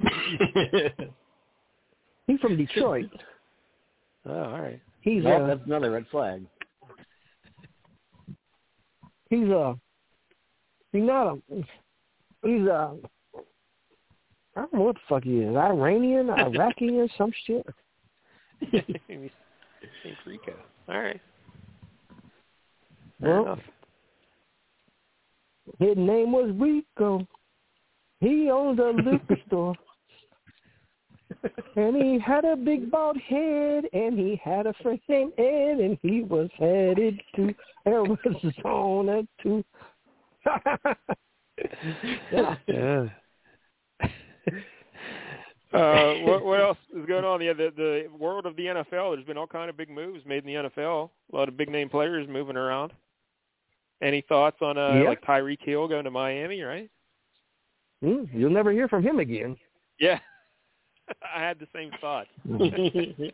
He's 2.26 2.40
from 2.40 2.56
Detroit. 2.56 3.10
Oh, 4.28 4.32
all 4.32 4.60
right. 4.60 4.80
He's 5.02 5.22
Well, 5.22 5.44
uh, 5.44 5.46
that's 5.46 5.60
another 5.66 5.90
red 5.92 6.06
flag. 6.10 6.42
he's 9.30 9.48
uh 9.50 9.74
he's 10.92 11.02
not 11.04 11.36
a 11.36 11.38
he's 12.42 12.66
uh 12.68 12.94
I 14.56 14.60
don't 14.60 14.72
know 14.72 14.80
what 14.80 14.94
the 14.96 15.00
fuck 15.08 15.22
he 15.24 15.38
is. 15.40 15.54
Iranian, 15.54 16.30
Iraqi 16.36 16.98
or 16.98 17.06
some 17.16 17.30
shit. 17.46 17.66
Think 18.72 18.90
Rico. 20.26 20.54
All 20.88 20.98
right. 21.00 21.20
Fair 23.20 23.30
Well, 23.30 23.42
enough. 23.44 23.60
His 25.78 25.96
name 25.96 26.32
was 26.32 26.50
Rico. 26.58 27.26
He 28.20 28.50
owned 28.50 28.80
a 28.80 28.90
liquor 28.90 29.36
store. 29.46 29.74
And 31.76 31.96
he 31.96 32.18
had 32.18 32.44
a 32.44 32.56
big 32.56 32.90
bald 32.90 33.18
head, 33.18 33.84
and 33.92 34.18
he 34.18 34.40
had 34.42 34.66
a 34.66 34.74
friend 34.82 35.00
named 35.08 35.32
Ed, 35.38 35.78
and 35.80 35.98
he 36.02 36.22
was 36.22 36.48
headed 36.58 37.20
to 37.36 37.54
Arizona 37.86 39.22
to. 39.42 39.64
yeah. 42.32 42.56
Yeah. 42.68 43.08
uh, 45.72 46.14
what, 46.20 46.44
what 46.44 46.60
else 46.60 46.78
is 46.94 47.06
going 47.06 47.24
on? 47.24 47.42
Yeah, 47.42 47.52
the 47.54 47.72
the 47.76 48.06
world 48.16 48.46
of 48.46 48.56
the 48.56 48.66
NFL. 48.66 49.14
There's 49.14 49.26
been 49.26 49.38
all 49.38 49.46
kind 49.46 49.68
of 49.68 49.76
big 49.76 49.90
moves 49.90 50.24
made 50.26 50.44
in 50.44 50.46
the 50.46 50.68
NFL. 50.70 51.10
A 51.32 51.36
lot 51.36 51.48
of 51.48 51.56
big 51.56 51.68
name 51.70 51.88
players 51.88 52.28
moving 52.28 52.56
around. 52.56 52.92
Any 54.02 54.22
thoughts 54.22 54.58
on 54.60 54.76
uh, 54.76 55.00
Yeah. 55.02 55.08
like 55.08 55.22
Tyreek 55.22 55.62
Hill 55.62 55.88
going 55.88 56.04
to 56.04 56.10
Miami? 56.10 56.60
Right? 56.62 56.90
Hmm, 58.02 58.24
you'll 58.32 58.50
never 58.50 58.72
hear 58.72 58.88
from 58.88 59.02
him 59.02 59.18
again. 59.20 59.56
Yeah. 59.98 60.18
I 61.34 61.40
had 61.40 61.58
the 61.58 61.68
same 61.74 61.90
thought. 62.00 62.26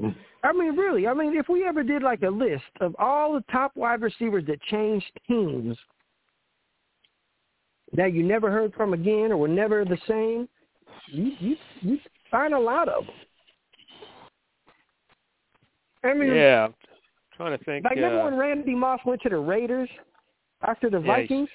I 0.44 0.52
mean, 0.52 0.76
really. 0.76 1.08
I 1.08 1.14
mean, 1.14 1.36
if 1.36 1.48
we 1.48 1.66
ever 1.66 1.82
did 1.82 2.02
like 2.02 2.22
a 2.22 2.28
list 2.28 2.62
of 2.80 2.94
all 2.98 3.32
the 3.32 3.44
top 3.50 3.72
wide 3.74 4.00
receivers 4.00 4.44
that 4.46 4.62
changed 4.62 5.10
teams 5.26 5.76
that 7.92 8.12
you 8.12 8.22
never 8.22 8.50
heard 8.50 8.72
from 8.74 8.92
again 8.92 9.32
or 9.32 9.36
were 9.36 9.48
never 9.48 9.84
the 9.84 9.98
same, 10.06 10.48
you 11.06 11.32
you 11.40 11.56
you 11.80 11.98
find 12.30 12.54
a 12.54 12.58
lot 12.58 12.88
of 12.88 13.06
them. 13.06 13.14
I 16.04 16.14
mean, 16.14 16.32
Yeah. 16.34 16.68
Trying 17.38 17.56
to 17.58 17.64
think. 17.64 17.84
like 17.84 17.94
remember 17.94 18.20
uh, 18.20 18.24
when 18.24 18.34
Randy 18.36 18.74
Moss 18.74 19.00
went 19.06 19.22
to 19.22 19.30
the 19.30 19.38
Raiders 19.38 19.88
after 20.66 20.90
the 20.90 21.00
Yeah, 21.00 21.06
Vikings? 21.06 21.48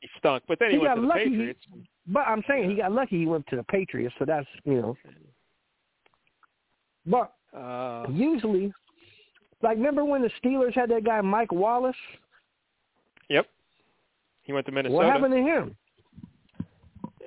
he 0.00 0.08
stunk, 0.18 0.44
but 0.46 0.58
then 0.60 0.70
he, 0.70 0.76
He 0.76 0.78
went 0.82 0.90
got 0.90 0.94
to 0.96 1.00
the 1.00 1.06
lucky. 1.08 1.24
He- 1.24 1.30
Patriots. 1.30 1.60
But 2.06 2.20
I'm 2.28 2.44
saying 2.48 2.70
he 2.70 2.76
got 2.76 2.92
lucky. 2.92 3.18
He 3.18 3.26
went 3.26 3.44
to 3.48 3.56
the 3.56 3.64
Patriots, 3.64 4.14
so 4.18 4.24
that's 4.24 4.46
you 4.64 4.74
know. 4.80 4.96
But 7.06 7.32
Uh, 7.56 8.06
usually, 8.10 8.72
like 9.62 9.76
remember 9.78 10.04
when 10.04 10.22
the 10.22 10.30
Steelers 10.42 10.74
had 10.74 10.90
that 10.90 11.02
guy 11.04 11.20
Mike 11.22 11.50
Wallace? 11.52 11.96
yep. 13.28 13.46
He 14.42 14.52
went 14.52 14.66
to 14.66 14.72
Minnesota. 14.72 14.94
What 14.96 15.06
happened 15.06 15.34
to 15.34 15.40
him? 15.42 15.76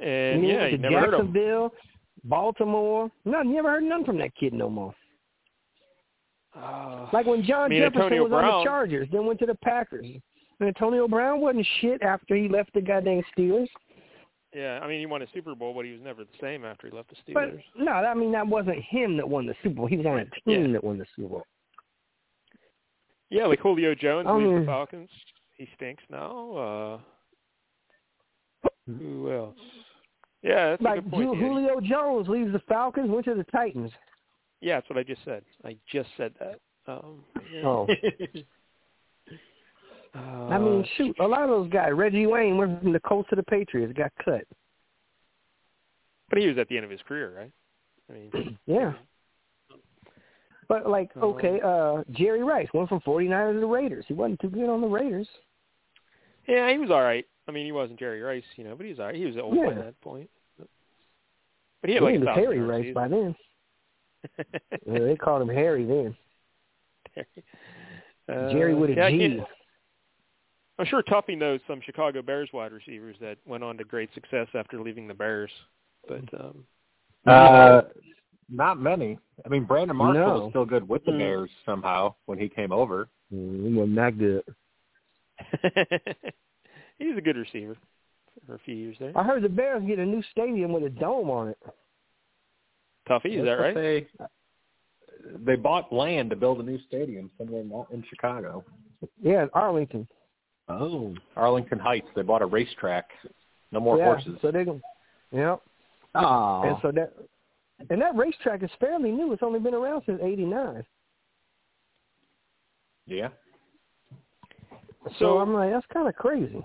And 0.02 0.44
he 0.44 0.52
yeah, 0.52 0.60
went 0.62 0.72
to 0.72 0.78
never 0.78 1.00
heard 1.00 1.14
of 1.16 1.20
him. 1.22 1.34
Jacksonville, 1.34 1.74
Baltimore. 2.24 3.12
No, 3.26 3.42
you 3.42 3.54
never 3.56 3.72
heard 3.72 3.84
nothing 3.84 4.06
from 4.06 4.18
that 4.20 4.34
kid 4.36 4.54
no 4.54 4.70
more. 4.70 4.94
Uh, 6.62 7.08
Like 7.14 7.26
when 7.26 7.44
John 7.44 7.66
I 7.66 7.68
mean, 7.70 7.80
Jefferson 7.82 8.02
Antonio 8.04 8.24
was 8.24 8.32
on 8.34 8.44
the 8.60 8.64
Chargers, 8.64 9.08
then 9.12 9.26
went 9.26 9.40
to 9.40 9.46
the 9.46 9.56
Packers. 9.56 10.06
And 10.60 10.68
Antonio 10.68 11.08
Brown 11.08 11.40
wasn't 11.42 11.66
shit 11.80 12.02
after 12.02 12.36
he 12.36 12.48
left 12.50 12.74
the 12.74 12.82
goddamn 12.82 13.24
Steelers. 13.38 13.68
yeah, 14.54 14.80
I 14.84 14.88
mean, 14.88 15.00
he 15.00 15.06
won 15.06 15.22
a 15.22 15.28
Super 15.34 15.56
Bowl, 15.56 15.74
but 15.74 15.86
he 15.86 15.92
was 15.92 16.02
never 16.02 16.24
the 16.24 16.30
same 16.42 16.66
after 16.66 16.88
he 16.88 16.94
left 16.96 17.10
the 17.10 17.34
But 17.34 17.54
Steelers. 17.54 17.64
no, 17.78 17.92
I 17.94 18.14
mean 18.14 18.32
that 18.34 18.46
wasn't 18.48 18.82
him 18.84 19.16
that 19.18 19.28
won 19.28 19.46
the 19.46 19.56
Super 19.64 19.76
Bowl. 19.76 19.88
He 19.88 19.96
was 19.98 20.06
on 20.06 20.20
a 20.20 20.26
team 20.50 20.66
Yeah. 20.68 20.74
that 20.74 20.84
won 20.84 20.98
the 20.98 21.06
Super 21.16 21.30
Bowl. 21.30 21.46
Yeah, 23.30 23.46
like 23.46 23.60
Julio 23.60 23.94
Jones 23.96 24.28
I 24.28 24.34
leaves 24.34 24.48
mean- 24.50 24.60
the 24.62 24.66
Falcons. 24.66 25.10
He 25.56 25.68
stinks 25.76 26.04
now. 26.10 27.02
Uh, 28.66 28.70
who 28.88 29.32
else? 29.32 29.56
Yeah, 30.42 30.70
that's 30.72 30.82
a 30.82 30.84
like 30.86 31.04
good 31.04 31.12
point. 31.12 31.24
Ju- 31.26 31.36
Danny. 31.36 31.48
Julio 31.48 31.80
Jones 31.82 32.28
leaves 32.30 32.52
the 32.54 32.60
Falcons, 32.68 33.10
went 33.12 33.26
to 33.26 33.36
the 33.36 33.44
Titans. 33.46 33.92
Yeah, 34.62 34.76
that's 34.78 34.90
what 34.90 35.00
I 35.00 35.04
just 35.04 35.24
said. 35.26 35.44
I 35.64 35.76
just 35.92 36.10
said 36.18 36.34
that. 36.40 36.60
Um. 36.92 37.24
Oh, 37.64 37.88
Uh, 40.16 40.48
I 40.48 40.58
mean, 40.58 40.84
shoot, 40.98 41.16
a 41.20 41.28
lot 41.28 41.44
of 41.44 41.50
those 41.50 41.70
guys. 41.70 41.92
Reggie 41.94 42.26
Wayne 42.26 42.58
went 42.58 42.82
from 42.82 42.94
the 42.94 43.00
Colts 43.00 43.30
to 43.30 43.36
the 43.36 43.44
Patriots, 43.44 43.94
got 43.96 44.12
cut. 44.26 44.42
but 46.30 46.40
he 46.40 46.48
was 46.48 46.58
at 46.58 46.68
the 46.68 46.76
end 46.78 46.84
of 46.84 46.90
his 46.90 47.00
career, 47.08 47.32
right? 47.38 47.52
I 48.10 48.14
mean, 48.14 48.58
Yeah. 48.66 48.94
But 50.68 50.90
like, 50.90 51.12
Uh-huh. 51.16 51.28
okay, 51.28 51.62
uh 51.64 52.04
Jerry 52.12 52.42
Rice 52.44 52.68
went 52.74 52.90
from 52.90 53.02
49ers 53.02 53.54
to 53.54 53.60
the 53.60 53.68
Raiders. 53.68 54.06
He 54.08 54.16
wasn't 54.16 54.40
too 54.40 54.50
good 54.50 54.68
on 54.68 54.82
the 54.82 54.88
Raiders. 54.88 55.28
yeah, 56.48 56.72
he 56.72 56.80
was 56.80 56.90
all 56.90 57.02
right. 57.04 57.26
I 57.48 57.52
mean, 57.52 57.66
he 57.66 57.72
wasn't 57.72 58.00
Jerry 58.00 58.22
Rice, 58.22 58.44
you 58.56 58.64
know, 58.64 58.76
but 58.76 58.86
he 58.86 58.92
was 58.92 59.00
all 59.00 59.06
right. 59.08 59.16
He 59.16 59.26
was 59.26 59.38
old 59.38 59.56
by 59.56 59.74
that 59.76 60.02
point. 60.02 60.30
But 60.58 60.68
he 61.90 61.94
had 61.94 62.02
like 62.04 62.14
he 62.14 62.18
was 62.20 62.30
Harry 62.36 62.60
Rice 62.60 62.94
by 62.96 63.08
then. 63.08 63.36
Yeah, 64.38 65.00
they 65.00 65.16
called 65.16 65.42
him 65.42 65.50
Harry 65.50 65.86
then. 65.86 66.16
Uh, 68.28 68.52
Jerry 68.52 68.76
with 68.76 68.92
a 68.92 68.94
yeah, 68.96 69.06
I 69.06 69.12
G. 69.12 69.18
can't- 69.20 69.42
I'm 70.78 70.86
sure 70.86 71.04
Tuffy 71.04 71.38
knows 71.38 71.60
some 71.68 71.82
Chicago 71.82 72.22
Bears 72.22 72.50
wide 72.54 72.72
receivers 72.72 73.16
that 73.20 73.38
went 73.46 73.64
on 73.66 73.78
to 73.78 73.84
great 73.84 74.14
success 74.14 74.48
after 74.54 74.80
leaving 74.80 75.08
the 75.08 75.14
Bears. 75.14 75.52
But 76.08 76.24
um 76.40 76.66
Uh, 77.26 77.82
not 78.50 78.80
many. 78.80 79.20
I 79.46 79.50
mean, 79.50 79.66
Brandon 79.66 79.98
Marshall 79.98 80.26
No. 80.28 80.40
was 80.42 80.50
still 80.52 80.66
good 80.66 80.88
with 80.88 81.04
the 81.06 81.12
Mm. 81.12 81.20
Bears 81.20 81.50
somehow 81.66 82.16
when 82.26 82.40
he 82.40 82.48
came 82.50 82.72
over. 82.72 83.10
Mm, 83.34 83.68
he 83.68 83.74
wasn't 83.74 83.96
that 83.98 84.18
good. 84.18 84.44
he 86.98 87.08
was 87.08 87.18
a 87.18 87.22
good 87.22 87.36
receiver 87.38 87.76
for 88.46 88.56
a 88.56 88.60
few 88.60 88.76
years 88.76 88.96
there. 89.00 89.12
I 89.16 89.24
heard 89.24 89.44
the 89.44 89.50
Bears 89.50 89.84
get 89.86 90.00
a 90.00 90.06
new 90.06 90.22
stadium 90.32 90.72
with 90.72 90.84
a 90.84 90.90
dome 90.90 91.30
on 91.30 91.50
it. 91.50 91.58
Tuffy, 93.10 93.40
is 93.40 93.46
that 93.46 93.54
right? 93.54 93.76
They 93.76 94.08
they 95.46 95.56
bought 95.56 95.92
land 95.92 96.30
to 96.30 96.36
build 96.36 96.60
a 96.60 96.64
new 96.64 96.80
stadium 96.88 97.30
somewhere 97.38 97.62
in, 97.62 97.72
in 97.92 98.04
Chicago. 98.10 98.64
Yeah, 99.22 99.44
in 99.44 99.50
Arlington. 99.54 100.08
Oh, 100.68 101.16
Arlington 101.36 101.80
Heights. 101.80 102.08
They 102.16 102.22
bought 102.22 102.42
a 102.42 102.46
racetrack. 102.46 103.10
No 103.72 103.80
more 103.80 103.98
yeah, 103.98 104.06
horses. 104.06 104.38
So 104.42 104.52
they 104.52 104.66
can. 104.66 104.82
Yeah. 105.32 105.58
Oh, 106.16 106.62
And 106.64 106.78
so 106.82 106.92
that 106.92 107.14
and 107.90 108.02
that 108.02 108.16
racetrack 108.16 108.64
is 108.64 108.70
fairly 108.80 109.12
new. 109.12 109.34
It's 109.34 109.44
only 109.44 109.60
been 109.60 109.74
around 109.74 110.04
since 110.06 110.20
'89. 110.22 110.84
yeah. 113.08 113.30
So, 115.04 115.14
So- 115.20 115.38
I'm 115.40 115.54
like, 115.54 115.72
that's 115.72 115.86
kind 115.92 116.08
of 116.08 116.16
crazy. 116.16 116.62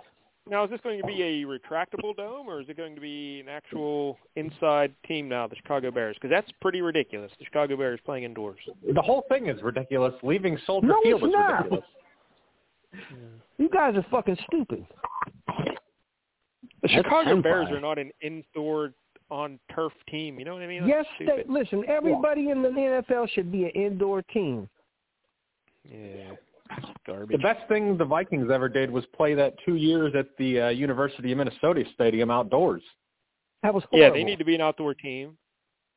Now, 0.48 0.64
is 0.64 0.70
this 0.70 0.80
going 0.82 1.00
to 1.00 1.06
be 1.06 1.22
a 1.22 1.44
retractable 1.46 2.14
dome, 2.14 2.48
or 2.48 2.60
is 2.60 2.68
it 2.68 2.76
going 2.76 2.94
to 2.94 3.00
be 3.00 3.40
an 3.40 3.48
actual 3.48 4.18
inside 4.36 4.92
team 5.06 5.26
now, 5.26 5.46
the 5.46 5.56
Chicago 5.56 5.90
Bears? 5.90 6.16
Because 6.20 6.30
that's 6.30 6.50
pretty 6.60 6.82
ridiculous. 6.82 7.32
The 7.38 7.46
Chicago 7.46 7.78
Bears 7.78 7.98
playing 8.04 8.24
indoors. 8.24 8.58
The 8.94 9.00
whole 9.00 9.24
thing 9.30 9.48
is 9.48 9.62
ridiculous. 9.62 10.12
Leaving 10.22 10.58
Soldier 10.66 10.88
No, 10.88 11.00
Field 11.02 11.22
it's 11.22 11.28
is 11.28 11.32
not. 11.32 11.56
ridiculous. 11.56 11.84
You 13.56 13.68
guys 13.68 13.94
are 13.94 14.04
fucking 14.10 14.36
stupid. 14.48 14.84
The 15.46 15.74
That's 16.82 16.94
Chicago 16.94 17.34
ten 17.34 17.40
Bears 17.42 17.68
are 17.70 17.80
not 17.80 17.98
an 17.98 18.10
indoor 18.20 18.92
on 19.30 19.60
turf 19.74 19.92
team. 20.08 20.38
You 20.40 20.44
know 20.44 20.54
what 20.54 20.62
I 20.62 20.66
mean? 20.66 20.88
That's 20.88 21.06
yes, 21.20 21.28
they, 21.46 21.52
listen. 21.52 21.84
Everybody 21.88 22.50
in 22.50 22.62
the 22.62 22.68
NFL 22.68 23.28
should 23.30 23.52
be 23.52 23.64
an 23.64 23.70
indoor 23.70 24.22
team. 24.22 24.68
Yeah, 25.88 26.32
garbage. 27.06 27.36
The 27.36 27.42
best 27.42 27.66
thing 27.68 27.96
the 27.96 28.04
Vikings 28.04 28.50
ever 28.52 28.68
did 28.68 28.90
was 28.90 29.04
play 29.14 29.34
that 29.34 29.54
two 29.64 29.76
years 29.76 30.14
at 30.16 30.26
the 30.38 30.60
uh, 30.60 30.68
University 30.68 31.32
of 31.32 31.38
Minnesota 31.38 31.84
Stadium 31.94 32.30
outdoors. 32.30 32.82
That 33.62 33.72
was 33.74 33.82
yeah, 33.92 34.10
they 34.10 34.24
need 34.24 34.38
to 34.38 34.44
be 34.44 34.54
an 34.54 34.60
outdoor 34.60 34.94
team. 34.94 35.36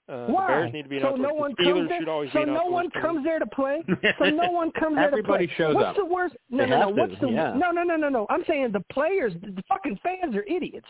Uh, 0.10 0.28
Why? 0.28 0.48
The 0.48 0.54
Bears 0.54 0.74
need 0.74 0.84
to 0.84 0.90
be 0.90 0.96
an 0.98 1.02
so 1.04 1.08
outdoor 1.10 1.28
no 1.28 1.34
one 1.34 1.54
The 1.58 1.64
Steelers 1.64 1.74
comes 1.76 1.90
there. 1.90 2.00
should 2.00 2.08
always 2.10 2.30
so 2.32 2.40
be 2.40 2.44
an 2.44 2.54
no 2.54 2.66
one 2.68 2.90
team. 2.92 3.02
comes 3.02 3.24
there 3.26 3.40
to 3.40 3.46
play. 3.48 3.84
So 4.20 4.26
no 4.30 4.52
one 4.62 4.72
comes 4.72 4.96
there 4.96 5.06
to 5.12 5.12
play. 5.12 5.20
Everybody 5.20 5.52
shows 5.58 5.76
What's 5.76 5.88
up. 5.88 5.96
the 5.98 6.06
worst? 6.06 6.36
No, 6.50 6.64
They 6.64 6.70
no, 6.70 6.80
no. 6.80 6.86
have 6.88 6.96
to, 6.96 7.02
What's 7.02 7.22
the? 7.22 7.28
yeah. 7.30 7.54
No, 7.58 7.72
no, 7.72 7.84
no, 7.84 7.98
no, 7.98 8.08
no. 8.08 8.26
I'm 8.30 8.44
saying 8.48 8.72
the 8.72 8.84
players, 8.92 9.34
the, 9.44 9.52
the 9.52 9.64
fucking 9.68 10.00
fans 10.04 10.36
are 10.36 10.44
idiots. 10.44 10.88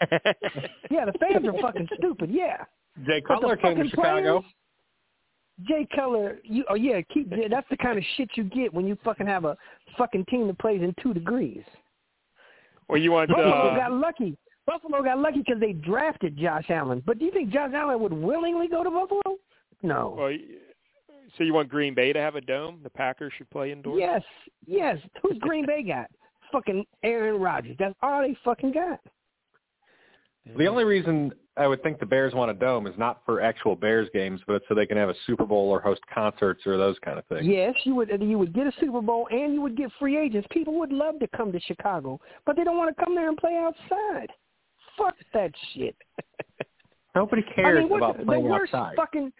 Yeah, 0.90 1.04
the 1.04 1.12
fans 1.20 1.46
are 1.46 1.60
fucking 1.60 1.88
stupid. 1.98 2.30
Yeah. 2.32 2.64
Jay 3.06 3.22
But 3.28 3.40
the 3.42 3.48
Cutler 3.48 3.56
came 3.56 3.76
to 3.76 3.88
Chicago. 3.88 4.40
players- 4.40 4.44
Jay 5.66 5.86
Keller, 5.94 6.38
you 6.44 6.64
oh 6.68 6.74
yeah, 6.74 7.00
keep 7.12 7.30
that's 7.50 7.68
the 7.70 7.76
kind 7.76 7.98
of 7.98 8.04
shit 8.16 8.30
you 8.34 8.44
get 8.44 8.72
when 8.72 8.86
you 8.86 8.96
fucking 9.04 9.26
have 9.26 9.44
a 9.44 9.56
fucking 9.98 10.24
team 10.26 10.46
that 10.46 10.58
plays 10.58 10.82
in 10.82 10.94
two 11.02 11.12
degrees. 11.14 11.62
well, 12.88 12.98
you 12.98 13.12
want 13.12 13.28
Buffalo 13.28 13.70
uh, 13.70 13.76
got 13.76 13.92
lucky. 13.92 14.36
Buffalo 14.66 15.02
got 15.02 15.18
lucky 15.18 15.38
because 15.38 15.60
they 15.60 15.72
drafted 15.72 16.36
Josh 16.36 16.66
Allen. 16.70 17.02
But 17.04 17.18
do 17.18 17.24
you 17.24 17.32
think 17.32 17.50
Josh 17.50 17.72
Allen 17.74 18.00
would 18.00 18.12
willingly 18.12 18.68
go 18.68 18.84
to 18.84 18.90
Buffalo? 18.90 19.36
No. 19.82 20.14
well, 20.16 20.36
so 21.36 21.44
you 21.44 21.54
want 21.54 21.68
Green 21.68 21.94
Bay 21.94 22.12
to 22.12 22.20
have 22.20 22.36
a 22.36 22.40
dome? 22.40 22.80
The 22.82 22.90
Packers 22.90 23.32
should 23.36 23.50
play 23.50 23.72
indoors. 23.72 23.98
Yes, 24.00 24.22
yes. 24.66 24.98
Who's 25.22 25.38
Green 25.38 25.66
Bay 25.66 25.82
got? 25.82 26.10
Fucking 26.52 26.84
Aaron 27.02 27.40
Rodgers. 27.40 27.76
That's 27.78 27.94
all 28.02 28.22
they 28.22 28.36
fucking 28.44 28.72
got. 28.72 29.00
The 30.56 30.66
only 30.66 30.84
reason 30.84 31.32
I 31.56 31.66
would 31.66 31.82
think 31.82 31.98
the 32.00 32.06
Bears 32.06 32.32
want 32.32 32.50
a 32.50 32.54
dome 32.54 32.86
is 32.86 32.94
not 32.96 33.20
for 33.26 33.40
actual 33.40 33.76
Bears 33.76 34.08
games, 34.14 34.40
but 34.46 34.62
so 34.68 34.74
they 34.74 34.86
can 34.86 34.96
have 34.96 35.08
a 35.08 35.14
Super 35.26 35.44
Bowl 35.44 35.68
or 35.68 35.80
host 35.80 36.00
concerts 36.12 36.66
or 36.66 36.76
those 36.76 36.96
kind 37.04 37.18
of 37.18 37.26
things. 37.26 37.44
Yes, 37.44 37.74
you 37.84 37.94
would. 37.94 38.10
You 38.20 38.38
would 38.38 38.54
get 38.54 38.66
a 38.66 38.72
Super 38.80 39.02
Bowl 39.02 39.28
and 39.30 39.52
you 39.52 39.60
would 39.60 39.76
get 39.76 39.90
free 39.98 40.16
agents. 40.16 40.48
People 40.50 40.78
would 40.78 40.92
love 40.92 41.18
to 41.20 41.28
come 41.36 41.52
to 41.52 41.60
Chicago, 41.60 42.20
but 42.46 42.56
they 42.56 42.64
don't 42.64 42.78
want 42.78 42.96
to 42.96 43.04
come 43.04 43.14
there 43.14 43.28
and 43.28 43.36
play 43.36 43.56
outside. 43.56 44.28
Fuck 44.96 45.16
that 45.34 45.52
shit. 45.74 45.96
Nobody 47.14 47.42
I 47.50 47.54
cares 47.54 47.84
mean, 47.84 47.92
about 47.92 48.18
the 48.18 48.24
playing 48.24 48.44
worst 48.44 48.72
outside. 48.72 48.96
fucking. 48.96 49.32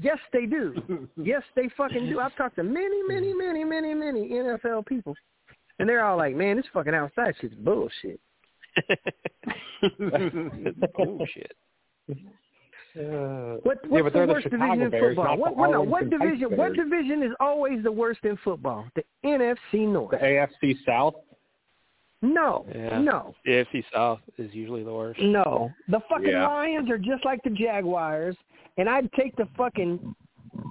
Yes, 0.00 0.18
they 0.32 0.46
do. 0.46 1.08
yes, 1.16 1.42
they 1.56 1.68
fucking 1.76 2.08
do. 2.08 2.20
I've 2.20 2.36
talked 2.36 2.56
to 2.56 2.62
many, 2.62 3.02
many, 3.08 3.32
many, 3.32 3.64
many, 3.64 3.94
many 3.94 4.30
NFL 4.30 4.86
people, 4.86 5.14
and 5.78 5.88
they're 5.88 6.04
all 6.04 6.16
like, 6.16 6.34
"Man, 6.34 6.56
this 6.56 6.66
fucking 6.72 6.94
outside 6.94 7.34
shit's 7.40 7.54
bullshit." 7.54 8.20
Bullshit. 10.96 11.52
Uh, 12.08 13.56
What, 13.62 13.78
Yeah, 13.84 13.90
what's 13.90 14.04
but 14.04 14.04
the 14.04 14.10
they're 14.10 14.26
the 14.26 14.32
worst 14.32 14.42
Chicago 14.44 14.64
division 14.66 14.82
in 14.82 14.90
Bears, 14.90 15.16
football? 15.16 15.36
What, 15.36 15.56
what, 15.56 15.70
no, 15.70 15.80
what 15.82 16.02
Arlington 16.04 16.20
Heights 16.20 16.32
division? 16.40 16.56
What 16.58 16.72
division 16.74 17.22
is 17.22 17.32
always 17.40 17.82
the 17.82 17.92
worst 17.92 18.20
in 18.24 18.36
football? 18.38 18.86
The 18.94 19.04
NFC 19.24 19.86
North. 19.86 20.12
the 20.12 20.16
AFC 20.18 20.76
South. 20.86 21.14
No, 22.22 22.64
Yeah. 22.74 22.98
no, 23.00 23.34
The 23.44 23.50
AFC 23.52 23.84
South 23.92 24.20
is 24.38 24.52
usually 24.54 24.82
the 24.82 24.92
worst. 24.92 25.20
no. 25.20 25.70
The 25.88 26.00
fucking 26.08 26.28
Yeah. 26.28 26.46
Lions 26.48 26.88
are 26.90 26.96
just 26.98 27.24
like 27.26 27.42
the 27.44 27.50
Jaguars, 27.50 28.36
and 28.78 28.88
I'd 28.88 29.12
take 29.12 29.36
the 29.36 29.46
fucking 29.56 30.14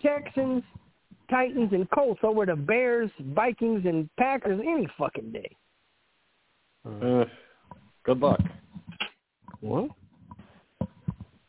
Texans, 0.02 0.64
Titans, 1.30 1.72
and 1.74 1.88
Colts 1.92 2.20
over 2.24 2.46
the 2.48 2.56
Bears, 2.56 3.12
Vikings, 3.20 3.86
and 3.86 4.10
Packers 4.18 4.60
any 4.60 4.88
fucking 4.98 5.32
day. 5.32 5.56
Uh, 6.84 7.26
good 8.06 8.20
luck. 8.20 8.40
What? 9.62 9.90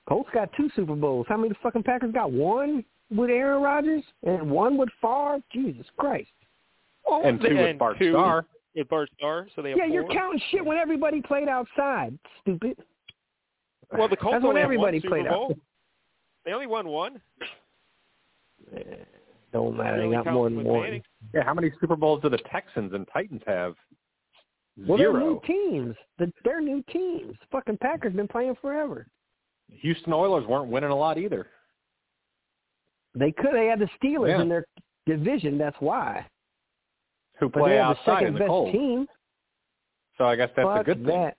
Colts 0.09 0.31
got 0.33 0.51
two 0.57 0.71
Super 0.77 0.95
Bowls. 0.95 1.27
How 1.29 1.37
many 1.37 1.49
the 1.51 1.57
fucking 1.63 1.83
Packers 1.83 2.13
got? 2.13 2.31
One 2.33 2.85
with 3.11 3.31
Aaron 3.31 3.63
Rodgers 3.63 4.03
and 4.23 4.51
one 4.51 4.77
with 4.77 4.89
Favre. 5.01 5.39
Jesus 5.53 5.87
Christ. 5.99 6.29
Oh, 7.07 7.23
And 7.23 7.41
two 7.41 7.55
with 7.57 7.79
Bart 7.79 7.99
two 7.99 8.13
Starr. 8.13 8.47
With 8.75 8.89
Bart 8.89 9.09
Starr, 9.17 9.49
so 9.57 9.63
they 9.63 9.71
have 9.71 9.79
Yeah, 9.79 9.87
you're 9.87 10.09
counting 10.09 10.41
shit 10.51 10.65
when 10.65 10.77
everybody 10.77 11.21
played 11.23 11.49
outside. 11.49 12.19
Stupid. 12.43 12.77
Well, 13.97 14.09
the 14.09 14.17
Colts 14.17 14.35
That's 14.35 14.43
when 14.43 14.51
only 14.51 14.61
have 14.61 14.67
everybody 14.67 14.97
one 14.99 15.03
Super 15.03 15.15
played 15.17 15.27
out. 15.27 15.33
Bowl. 15.33 15.57
They 16.45 16.53
only 16.53 16.67
won 16.67 16.89
one. 16.89 17.21
Eh, 18.77 18.81
Don't 19.53 19.77
matter. 19.77 19.97
They 19.99 20.03
Really 20.09 20.25
got 20.25 20.33
more 20.33 20.49
than 20.51 20.65
one. 20.65 20.83
Manning. 20.83 21.03
Yeah, 21.35 21.43
how 21.45 21.55
many 21.55 21.71
Super 21.81 21.97
Bowls 21.97 22.21
do 22.23 22.29
the 22.29 22.39
Texans 22.39 22.93
and 22.93 23.07
Titans 23.13 23.43
have? 23.47 23.75
Well, 24.79 24.99
they're 24.99 25.13
new 25.13 25.41
teams. 25.47 25.97
They're 26.19 26.61
new 26.61 26.83
teams. 26.93 27.35
Fucking 27.51 27.79
Packers 27.79 28.13
been 28.13 28.29
playing 28.29 28.57
forever. 28.61 29.07
Houston 29.71 30.13
Oilers 30.13 30.47
weren't 30.47 30.71
winning 30.71 30.91
a 30.91 30.97
lot 30.97 31.19
either. 31.19 31.49
They 33.15 33.33
could. 33.33 33.55
They 33.55 33.67
had 33.67 33.79
the 33.79 33.89
Steelers 34.01 34.29
Yeah. 34.29 34.43
in 34.43 34.49
their 34.49 34.67
division. 35.07 35.57
That's 35.57 35.81
why. 35.81 36.27
Who 37.39 37.49
But 37.49 37.61
play 37.61 37.71
they 37.71 37.77
have 37.77 37.97
the 37.97 38.01
outside 38.01 38.15
second 38.17 38.27
in 38.29 38.33
the 38.35 38.39
best 38.41 38.49
cold. 38.49 38.73
team. 38.73 39.09
So 40.19 40.25
I 40.25 40.37
guess 40.37 40.51
that's 40.55 40.67
Fuck 40.67 40.81
a 40.83 40.85
good 40.85 40.99
thing. 40.99 41.07
that. 41.07 41.37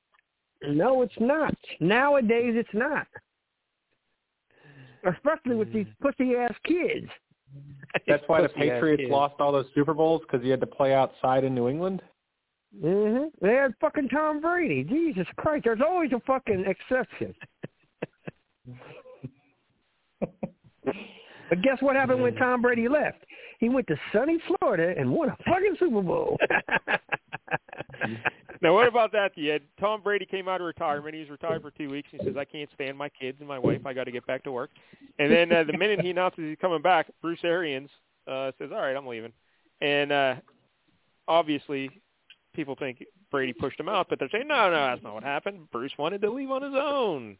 No, 0.64 1.04
it's 1.04 1.20
not. 1.20 1.56
Nowadays, 1.80 2.56
it's 2.56 2.74
not. 2.74 3.08
Especially 5.04 5.56
with 5.56 5.72
these 5.72 5.86
hmm. 6.00 6.08
pussy 6.08 6.36
ass 6.36 6.54
kids. 6.64 7.10
That's 8.08 8.28
why 8.28 8.42
the 8.42 8.50
Patriots 8.56 9.04
lost 9.12 9.36
all 9.40 9.52
those 9.52 9.68
Super 9.76 9.94
Bowls 9.94 10.22
because 10.22 10.44
you 10.44 10.52
had 10.52 10.60
to 10.60 10.68
play 10.68 10.94
outside 10.94 11.44
in 11.44 11.54
New 11.54 11.68
England. 11.70 12.02
Hmm 12.80 13.26
They 13.42 13.54
had 13.54 13.74
fucking 13.80 14.10
Tom 14.10 14.42
Brady. 14.42 14.84
Jesus 14.84 15.28
Christ, 15.38 15.64
there's 15.66 15.82
always 15.82 16.12
a 16.14 16.20
fucking 16.26 16.66
exception. 16.66 17.34
but 20.22 21.62
guess 21.62 21.82
what 21.82 21.96
happened 21.96 22.22
when 22.22 22.36
Tom 22.36 22.62
Brady 22.62 22.88
left? 22.88 23.24
He 23.60 23.70
went 23.70 23.88
to 23.88 23.96
sunny 24.14 24.38
Florida 24.48 24.94
and 25.00 25.12
won 25.12 25.30
a 25.30 25.38
fucking 25.38 25.78
Super 25.80 26.02
Bowl. 26.02 26.38
Now, 28.62 28.74
what 28.74 28.88
about 28.88 29.12
that? 29.12 29.32
The 29.36 29.54
uh, 29.54 29.60
Tom 29.80 30.02
Brady 30.02 30.26
came 30.26 30.48
out 30.48 30.62
of 30.62 30.68
retirement. 30.68 31.16
He's 31.16 31.30
retired 31.30 31.62
for 31.62 31.72
two 31.72 31.90
weeks. 31.90 32.10
He 32.12 32.18
says, 32.20 32.36
"I 32.38 32.46
can't 32.46 32.70
stand 32.74 32.98
my 32.98 33.10
kids 33.10 33.38
and 33.40 33.48
my 33.48 33.60
wife. 33.60 33.86
I 33.86 33.94
got 33.94 34.06
to 34.06 34.12
get 34.12 34.26
back 34.26 34.44
to 34.44 34.52
work." 34.52 34.72
And 35.20 35.32
then 35.32 35.52
uh, 35.52 35.64
the 35.64 35.78
minute 35.78 36.02
he 36.02 36.10
announces 36.10 36.44
he's 36.44 36.58
coming 36.60 36.82
back, 36.82 37.08
Bruce 37.22 37.40
Arians 37.44 37.90
uh, 38.28 38.52
says, 38.58 38.70
"All 38.72 38.82
right, 38.82 38.96
I'm 38.96 39.06
leaving." 39.06 39.34
And 39.82 40.12
uh, 40.12 40.36
obviously, 41.28 42.02
people 42.58 42.76
think 42.76 43.06
Brady 43.32 43.54
pushed 43.54 43.80
him 43.80 43.88
out, 43.88 44.08
but 44.10 44.20
they're 44.20 44.30
saying, 44.30 44.48
"No, 44.48 44.70
no, 44.70 44.76
that's 44.76 45.04
not 45.04 45.14
what 45.14 45.24
happened. 45.24 45.72
Bruce 45.72 45.98
wanted 45.98 46.22
to 46.22 46.30
leave 46.30 46.52
on 46.52 46.62
his 46.62 46.74
own." 46.74 47.38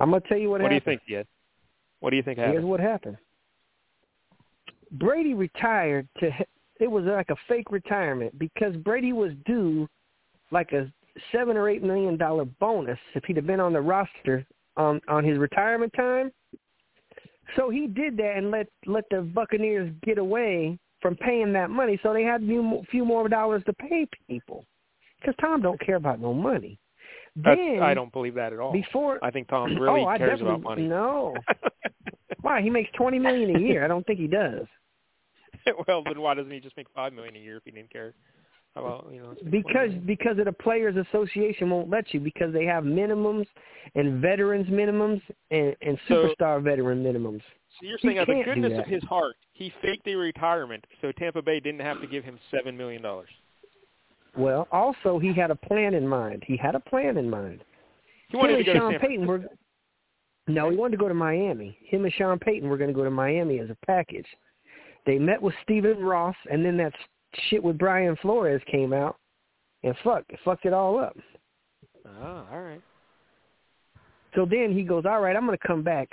I'm 0.00 0.10
gonna 0.10 0.20
tell 0.28 0.38
you 0.38 0.50
what, 0.50 0.60
happened. 0.60 0.82
What 0.84 0.84
do 0.84 0.90
you 0.92 0.98
think, 0.98 1.20
Ed? 1.20 1.26
What 2.00 2.10
do 2.10 2.16
you 2.16 2.22
think 2.22 2.38
happened? 2.38 2.54
Here's 2.54 2.62
happened? 2.62 2.70
what 2.70 2.80
happened. 2.80 3.16
Brady 4.90 5.34
retired 5.34 6.08
to 6.18 6.30
it 6.80 6.90
was 6.90 7.04
like 7.04 7.30
a 7.30 7.36
fake 7.48 7.70
retirement 7.70 8.36
because 8.38 8.76
Brady 8.76 9.12
was 9.12 9.32
due 9.46 9.88
like 10.50 10.72
a 10.72 10.92
seven 11.30 11.56
or 11.56 11.68
eight 11.68 11.82
million 11.82 12.16
dollar 12.16 12.44
bonus 12.44 12.98
if 13.14 13.24
he'd 13.24 13.36
have 13.36 13.46
been 13.46 13.60
on 13.60 13.72
the 13.72 13.80
roster 13.80 14.44
on 14.76 15.00
on 15.06 15.22
his 15.24 15.38
retirement 15.38 15.92
time. 15.94 16.32
So 17.56 17.70
he 17.70 17.86
did 17.86 18.16
that 18.16 18.36
and 18.36 18.50
let 18.50 18.68
let 18.86 19.04
the 19.10 19.20
Buccaneers 19.22 19.92
get 20.02 20.18
away 20.18 20.78
from 21.04 21.16
paying 21.16 21.52
that 21.52 21.68
money. 21.68 22.00
So 22.02 22.14
they 22.14 22.22
had 22.22 22.42
a 22.42 22.46
few, 22.46 22.82
few 22.90 23.04
more 23.04 23.28
dollars 23.28 23.62
to 23.66 23.74
pay 23.74 24.08
people 24.26 24.64
because 25.20 25.34
Tom 25.38 25.60
don't 25.60 25.78
care 25.78 25.96
about 25.96 26.18
no 26.18 26.32
money. 26.32 26.78
That's, 27.36 27.60
Then 27.60 27.82
I 27.82 27.92
don't 27.92 28.10
believe 28.10 28.34
that 28.36 28.54
at 28.54 28.58
all. 28.58 28.72
before 28.72 29.22
I 29.22 29.30
think 29.30 29.48
Tom 29.48 29.76
really 29.76 30.00
oh, 30.00 30.16
cares 30.16 30.40
about 30.40 30.62
money. 30.62 30.84
no. 30.84 31.34
Why 32.40 32.62
he 32.62 32.70
makes 32.70 32.88
twenty 32.96 33.18
million 33.18 33.54
a 33.54 33.58
year? 33.58 33.84
I 33.84 33.88
don't 33.88 34.06
think 34.06 34.18
he 34.18 34.26
does. 34.26 34.66
well, 35.86 36.02
then 36.04 36.20
why 36.20 36.34
doesn't 36.34 36.50
he 36.50 36.60
just 36.60 36.76
make 36.76 36.86
five 36.94 37.12
million 37.12 37.36
a 37.36 37.38
year 37.38 37.58
if 37.58 37.64
he 37.64 37.70
didn't 37.70 37.90
care? 37.92 38.14
How 38.74 38.84
about 38.84 39.08
you 39.12 39.20
know? 39.20 39.28
let's 39.28 39.42
make 39.42 39.62
20 39.62 39.62
Because 39.62 40.06
because 40.06 40.38
of 40.38 40.46
the 40.46 40.52
players 40.52 40.96
association 40.96 41.68
won't 41.68 41.90
let 41.90 42.14
you 42.14 42.20
because 42.20 42.52
they 42.52 42.64
have 42.64 42.84
minimums 42.84 43.46
and 43.94 44.22
veterans 44.22 44.68
minimums 44.68 45.20
and, 45.50 45.76
and 45.82 45.98
So- 46.08 46.28
superstar 46.40 46.62
veteran 46.62 47.02
minimums. 47.04 47.42
So 47.80 47.86
you're 47.86 47.98
saying 48.02 48.18
out 48.18 48.28
of 48.28 48.36
the 48.36 48.44
goodness 48.44 48.78
of 48.78 48.86
his 48.86 49.02
heart, 49.04 49.36
he 49.52 49.72
faked 49.82 50.06
a 50.06 50.14
retirement 50.14 50.84
so 51.00 51.12
Tampa 51.12 51.42
Bay 51.42 51.60
didn't 51.60 51.80
have 51.80 52.00
to 52.00 52.06
give 52.06 52.24
him 52.24 52.38
seven 52.50 52.76
million 52.76 53.02
dollars. 53.02 53.30
Well, 54.36 54.68
also 54.72 55.18
he 55.18 55.32
had 55.32 55.50
a 55.50 55.56
plan 55.56 55.94
in 55.94 56.06
mind. 56.06 56.42
He 56.46 56.56
had 56.56 56.74
a 56.74 56.80
plan 56.80 57.16
in 57.16 57.28
mind. 57.30 57.60
He 58.28 58.36
wanted 58.36 58.58
Him 58.58 58.64
to 58.64 58.72
go 58.72 58.78
Sean 58.78 58.92
to 58.92 58.98
Payton 58.98 59.26
were 59.26 59.44
no, 60.46 60.70
he 60.70 60.76
wanted 60.76 60.92
to 60.92 61.00
go 61.00 61.08
to 61.08 61.14
Miami. 61.14 61.78
Him 61.86 62.04
and 62.04 62.12
Sean 62.12 62.38
Payton 62.38 62.68
were 62.68 62.76
going 62.76 62.90
to 62.90 62.94
go 62.94 63.04
to 63.04 63.10
Miami 63.10 63.60
as 63.60 63.70
a 63.70 63.86
package. 63.86 64.26
They 65.06 65.18
met 65.18 65.40
with 65.40 65.54
Stephen 65.62 65.98
Ross, 65.98 66.36
and 66.50 66.64
then 66.64 66.76
that 66.78 66.92
shit 67.48 67.62
with 67.62 67.78
Brian 67.78 68.16
Flores 68.20 68.60
came 68.70 68.92
out, 68.92 69.16
and 69.82 69.94
fuck, 70.04 70.24
it 70.28 70.38
fucked 70.44 70.66
it 70.66 70.72
all 70.72 70.98
up. 70.98 71.16
Oh, 72.06 72.46
all 72.52 72.60
right. 72.60 72.82
So 74.34 74.44
then 74.44 74.72
he 74.72 74.82
goes, 74.82 75.04
all 75.06 75.20
right, 75.20 75.36
I'm 75.36 75.46
going 75.46 75.56
to 75.56 75.66
come 75.66 75.82
back. 75.82 76.08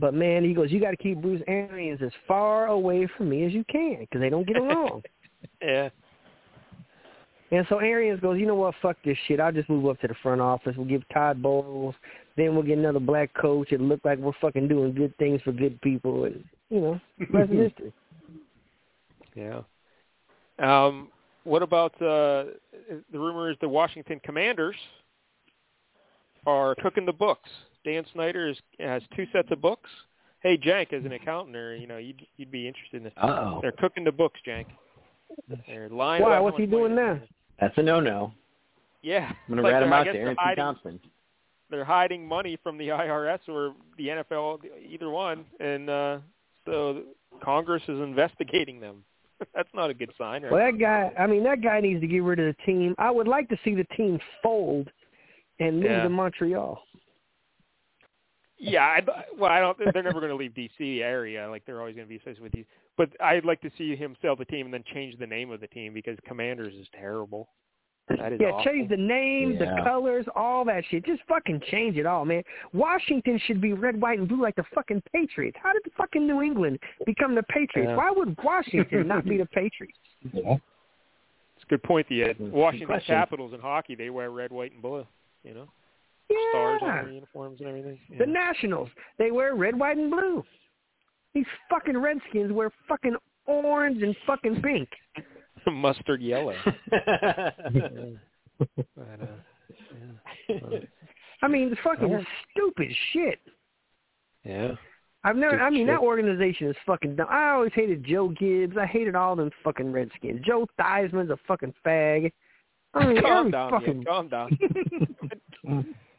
But, 0.00 0.14
man, 0.14 0.44
he 0.44 0.54
goes, 0.54 0.72
you 0.72 0.80
got 0.80 0.92
to 0.92 0.96
keep 0.96 1.20
Bruce 1.20 1.42
Arians 1.46 2.00
as 2.02 2.10
far 2.26 2.68
away 2.68 3.06
from 3.16 3.28
me 3.28 3.44
as 3.44 3.52
you 3.52 3.64
can 3.70 3.98
because 4.00 4.20
they 4.20 4.30
don't 4.30 4.46
get 4.46 4.56
along. 4.56 5.02
Yeah. 5.62 5.88
And 7.50 7.66
so 7.68 7.78
Arians 7.78 8.20
goes, 8.20 8.38
you 8.38 8.46
know 8.46 8.54
what, 8.54 8.74
fuck 8.80 8.96
this 9.04 9.16
shit. 9.26 9.40
I'll 9.40 9.52
just 9.52 9.68
move 9.68 9.86
up 9.86 10.00
to 10.00 10.08
the 10.08 10.14
front 10.22 10.40
office. 10.40 10.74
We'll 10.76 10.86
give 10.86 11.02
Todd 11.12 11.42
Bowles. 11.42 11.94
Then 12.36 12.54
we'll 12.54 12.62
get 12.62 12.78
another 12.78 13.00
black 13.00 13.32
coach. 13.34 13.68
It'll 13.72 13.86
look 13.86 14.00
like 14.04 14.18
we're 14.18 14.32
fucking 14.40 14.68
doing 14.68 14.94
good 14.94 15.16
things 15.18 15.42
for 15.42 15.52
good 15.52 15.80
people. 15.80 16.24
And, 16.24 16.44
you 16.68 16.80
know, 16.80 17.00
rest 17.32 17.50
history. 17.52 17.92
Yeah. 19.34 19.62
Um, 20.58 21.08
what 21.44 21.62
about 21.62 21.94
uh, 21.96 22.44
the 23.12 23.18
rumor 23.18 23.50
is 23.50 23.56
the 23.60 23.68
Washington 23.68 24.20
Commanders 24.24 24.76
are 26.46 26.74
cooking 26.76 27.06
the 27.06 27.12
books. 27.12 27.50
Dan 27.84 28.04
Snyder 28.12 28.48
is, 28.48 28.56
has 28.78 29.02
two 29.16 29.26
sets 29.32 29.48
of 29.50 29.60
books. 29.60 29.88
Hey, 30.42 30.56
Jank, 30.56 30.92
as 30.92 31.04
an 31.04 31.12
accountant, 31.12 31.56
or 31.56 31.76
you 31.76 31.86
know, 31.86 31.98
you'd 31.98 32.26
you'd 32.36 32.50
be 32.50 32.66
interested 32.66 32.98
in 32.98 33.04
this. 33.04 33.12
Uh-oh. 33.16 33.58
They're 33.62 33.72
cooking 33.72 34.04
the 34.04 34.12
books, 34.12 34.40
Jank. 34.46 34.66
They're 35.66 35.88
lying. 35.88 36.22
Why? 36.22 36.30
about 36.32 36.44
What's 36.44 36.56
he 36.58 36.66
doing 36.66 36.94
they're? 36.94 37.22
That's 37.60 37.76
a 37.78 37.82
no-no. 37.82 38.32
Yeah, 39.02 39.28
I'm 39.30 39.36
gonna 39.48 39.62
Like 39.62 39.72
rat 39.72 39.82
him 39.82 39.90
they're- 39.90 39.96
I 39.96 40.00
out 40.00 40.04
guess 40.04 40.12
there. 40.14 40.20
they're 40.20 40.26
Aaron 40.28 40.36
hiding- 40.38 40.62
Thompson. 40.64 41.00
they're 41.70 41.84
hiding 41.84 42.26
money 42.26 42.58
from 42.62 42.76
the 42.78 42.88
IRS 42.88 43.40
or 43.48 43.74
the 43.96 44.08
NFL, 44.08 44.60
either 44.88 45.10
one, 45.10 45.44
and 45.60 45.88
uh, 45.88 46.18
so 46.66 47.02
Congress 47.42 47.82
is 47.84 48.00
investigating 48.00 48.80
them. 48.80 49.04
That's 49.54 49.68
not 49.74 49.88
a 49.90 49.94
good 49.94 50.10
sign, 50.18 50.42
right? 50.42 50.52
Well, 50.52 50.64
that 50.72 50.78
guy, 50.78 51.12
I 51.18 51.26
mean, 51.26 51.44
that 51.44 51.62
guy 51.62 51.80
needs 51.80 52.00
to 52.02 52.06
get 52.06 52.22
rid 52.22 52.40
of 52.40 52.54
the 52.54 52.62
team. 52.64 52.94
I 52.98 53.10
would 53.10 53.28
like 53.28 53.48
to 53.50 53.58
see 53.64 53.74
the 53.74 53.84
team 53.96 54.18
fold 54.42 54.90
and 55.60 55.76
move 55.76 55.84
Yeah. 55.90 56.02
to 56.02 56.08
Montreal. 56.10 56.82
Yeah, 58.62 58.82
I, 58.84 59.00
well, 59.38 59.50
I 59.50 59.58
don't. 59.58 59.76
They're 59.94 60.02
never 60.02 60.20
going 60.20 60.28
to 60.30 60.36
leave 60.36 60.52
DC 60.52 61.00
area. 61.00 61.48
Like 61.48 61.64
they're 61.64 61.80
always 61.80 61.94
going 61.96 62.06
to 62.06 62.08
be 62.10 62.16
associated 62.16 62.42
with 62.42 62.54
you. 62.54 62.64
But 62.98 63.08
I'd 63.20 63.46
like 63.46 63.62
to 63.62 63.70
see 63.78 63.96
him 63.96 64.14
sell 64.20 64.36
the 64.36 64.44
team 64.44 64.66
and 64.66 64.74
then 64.74 64.84
change 64.92 65.18
the 65.18 65.26
name 65.26 65.50
of 65.50 65.60
the 65.60 65.66
team 65.68 65.94
because 65.94 66.18
Commanders 66.26 66.74
is 66.74 66.86
terrible. 66.94 67.48
That 68.10 68.32
is 68.34 68.40
Yeah, 68.42 68.48
awful. 68.48 68.64
change 68.64 68.90
the 68.90 68.96
name, 68.96 69.56
the 69.58 69.80
colors, 69.84 70.26
all 70.34 70.64
that 70.66 70.84
shit. 70.90 71.06
Just 71.06 71.22
fucking 71.28 71.62
change 71.70 71.96
it 71.96 72.04
all, 72.06 72.24
man. 72.24 72.42
Washington 72.74 73.40
should 73.46 73.60
be 73.60 73.72
red, 73.72 73.98
white, 74.00 74.18
and 74.18 74.28
blue 74.28 74.42
like 74.42 74.56
the 74.56 74.64
fucking 74.74 75.02
Patriots. 75.12 75.56
How 75.62 75.72
did 75.72 75.82
the 75.84 75.92
fucking 75.96 76.26
New 76.26 76.42
England 76.42 76.80
become 77.06 77.34
the 77.34 77.44
Patriots? 77.44 77.88
Yeah. 77.90 77.96
Why 77.96 78.10
would 78.10 78.36
Washington 78.44 79.06
not 79.06 79.24
be 79.24 79.38
the 79.38 79.46
Patriots? 79.54 79.96
It's 80.24 81.64
a 81.64 81.66
good 81.68 81.82
point. 81.82 82.06
The 82.08 82.24
uh, 82.24 82.26
That's 82.26 82.40
a 82.40 82.42
good 82.42 82.52
Washington. 82.52 83.00
Capitals 83.06 83.54
in 83.54 83.60
hockey 83.60 83.94
they 83.94 84.10
wear 84.10 84.30
red, 84.30 84.50
white, 84.50 84.72
and 84.72 84.82
blue. 84.82 85.06
You 85.44 85.54
know, 85.54 85.68
stars 86.50 86.80
on 86.82 86.88
Yeah. 86.88 87.02
their 87.02 87.12
uniforms 87.12 87.60
and 87.60 87.68
everything. 87.68 87.98
The 88.18 88.26
Nationals, 88.26 88.88
they 89.18 89.30
wear 89.30 89.54
red, 89.54 89.78
white, 89.78 89.96
and 89.96 90.10
blue. 90.10 90.44
These 91.34 91.46
fucking 91.68 91.96
Redskins 91.96 92.52
wear 92.52 92.70
fucking 92.88 93.16
orange 93.46 94.02
and 94.02 94.16
fucking 94.26 94.62
pink. 94.62 94.88
Mustard 95.66 96.20
yellow. 96.22 96.54
But, 98.94 99.20
uh, 99.22 99.26
yeah. 100.48 100.56
I 101.42 101.48
mean, 101.48 101.72
it's 101.72 101.80
fucking 101.82 102.10
Yeah. 102.10 102.20
stupid 102.52 102.90
shit. 103.12 103.38
yeah. 104.44 104.72
I've 105.24 105.36
never. 105.36 105.52
Stupid 105.52 105.64
I 105.64 105.70
mean, 105.70 105.86
shit. 105.86 105.94
that 105.94 106.00
organization 106.00 106.68
is 106.68 106.76
fucking 106.86 107.16
dumb. 107.16 107.28
I 107.30 107.50
always 107.50 107.72
hated 107.74 108.04
Joe 108.04 108.28
Gibbs. 108.28 108.76
I 108.78 108.84
hated 108.86 109.14
all 109.14 109.36
them 109.36 109.50
fucking 109.64 109.92
Redskins. 109.92 110.40
Joe 110.44 110.66
Theismann's 110.78 111.30
a 111.30 111.38
fucking 111.48 111.72
fag. 111.86 112.32
I 112.94 113.06
mean, 113.06 113.22
calm 113.22 113.50
down, 113.50 113.70
fucking. 113.70 113.94
Ian, 113.96 114.04
calm 114.04 114.28
down. 114.28 114.58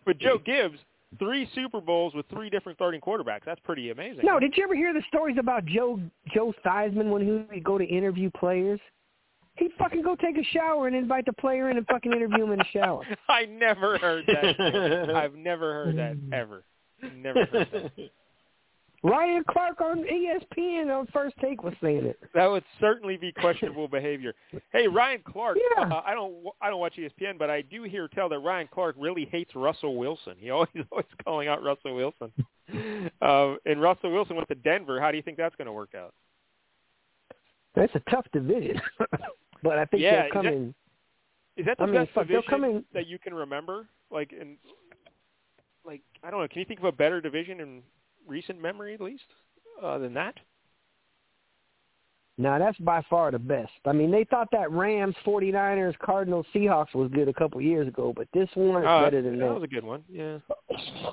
But 0.05 0.17
Joe 0.17 0.37
Gibbs, 0.37 0.77
three 1.19 1.49
Super 1.53 1.81
Bowls 1.81 2.13
with 2.13 2.25
three 2.29 2.49
different 2.49 2.77
starting 2.77 3.01
quarterbacks. 3.01 3.45
That's 3.45 3.59
pretty 3.61 3.91
amazing. 3.91 4.25
No, 4.25 4.39
did 4.39 4.55
you 4.55 4.63
ever 4.63 4.75
hear 4.75 4.93
the 4.93 5.03
stories 5.07 5.37
about 5.39 5.65
Joe 5.65 5.99
Joe 6.33 6.53
Theismann 6.65 7.09
when 7.09 7.21
he 7.21 7.31
would 7.31 7.63
go 7.63 7.77
to 7.77 7.85
interview 7.85 8.29
players? 8.31 8.79
He'd 9.57 9.71
fucking 9.77 10.01
go 10.01 10.15
take 10.15 10.37
a 10.37 10.43
shower 10.53 10.87
and 10.87 10.95
invite 10.95 11.25
the 11.25 11.33
player 11.33 11.69
in 11.69 11.77
and 11.77 11.85
fucking 11.87 12.11
interview 12.11 12.45
him 12.45 12.53
in 12.53 12.59
the 12.59 12.65
shower. 12.71 13.05
I 13.29 13.45
never 13.45 13.97
heard 13.97 14.25
that. 14.27 15.11
I've 15.15 15.35
never 15.35 15.73
heard 15.73 15.97
that 15.97 16.17
ever. 16.33 16.63
Never 17.15 17.45
heard 17.45 17.69
that. 17.73 18.09
Ryan 19.03 19.43
Clark 19.49 19.81
on 19.81 20.03
ESPN 20.03 20.95
on 20.95 21.07
First 21.07 21.35
Take 21.41 21.63
was 21.63 21.73
saying 21.81 22.05
it. 22.05 22.19
That 22.35 22.45
would 22.45 22.63
certainly 22.79 23.17
be 23.17 23.31
questionable 23.31 23.87
behavior. 23.91 24.35
Hey, 24.71 24.87
Ryan 24.87 25.21
Clark. 25.25 25.57
Yeah. 25.77 25.85
Uh, 25.85 26.01
I 26.05 26.13
don't. 26.13 26.35
I 26.61 26.69
don't 26.69 26.79
watch 26.79 26.93
ESPN, 26.97 27.39
but 27.39 27.49
I 27.49 27.61
do 27.63 27.81
hear 27.83 28.07
tell 28.07 28.29
that 28.29 28.39
Ryan 28.39 28.69
Clark 28.71 28.95
really 28.99 29.25
hates 29.31 29.55
Russell 29.55 29.95
Wilson. 29.95 30.35
He 30.37 30.51
always 30.51 30.69
always 30.91 31.05
calling 31.23 31.47
out 31.47 31.63
Russell 31.63 31.95
Wilson. 31.95 32.31
Uh, 33.21 33.55
and 33.65 33.81
Russell 33.81 34.13
Wilson 34.13 34.37
went 34.37 34.47
to 34.47 34.55
Denver. 34.55 35.01
How 35.01 35.11
do 35.11 35.17
you 35.17 35.23
think 35.23 35.35
that's 35.35 35.55
going 35.57 35.65
to 35.65 35.73
work 35.73 35.93
out? 35.93 36.13
That's 37.75 37.93
a 37.95 37.99
tough 38.09 38.25
division, 38.31 38.79
but 39.61 39.77
I 39.77 39.83
think 39.85 40.01
Yeah, 40.03 40.11
they'll 40.21 40.25
is 40.27 40.31
come 40.31 40.45
that- 40.45 40.73
Is 41.61 41.65
that 41.65 41.77
the 41.77 41.83
I 41.83 41.85
mean, 41.87 41.95
best 41.95 42.13
division 42.13 42.43
come 42.49 42.63
in- 42.63 42.85
that 42.93 43.07
you 43.07 43.19
can 43.19 43.33
remember? 43.33 43.87
Like 44.09 44.31
in, 44.31 44.55
like 45.85 46.01
I 46.23 46.31
don't 46.31 46.39
know. 46.39 46.47
Can 46.47 46.59
you 46.59 46.65
think 46.65 46.79
of 46.79 46.85
a 46.85 46.91
better 46.93 47.19
division 47.19 47.59
in 47.59 47.81
recent 48.27 48.61
memory, 48.61 48.93
at 48.93 49.01
least, 49.01 49.23
uh, 49.81 49.97
than 49.97 50.13
that? 50.13 50.35
Now 52.37 52.57
that's 52.57 52.77
by 52.79 53.03
far 53.09 53.29
the 53.29 53.37
best. 53.37 53.71
I 53.85 53.91
mean, 53.91 54.09
they 54.09 54.23
thought 54.23 54.47
that 54.51 54.71
Rams, 54.71 55.15
49ers, 55.25 55.97
Cardinals, 55.99 56.45
Seahawks 56.55 56.95
was 56.95 57.11
good 57.13 57.27
a 57.27 57.33
couple 57.33 57.61
years 57.61 57.87
ago, 57.87 58.13
but 58.15 58.27
this 58.33 58.49
one 58.55 58.81
is 58.81 58.87
Uh, 58.87 59.03
better 59.03 59.21
than 59.21 59.37
that 59.37 59.45
that. 59.49 59.53
was 59.53 59.63
a 59.63 59.67
good 59.67 59.83
one. 59.83 60.03
Yeah. 60.09 60.39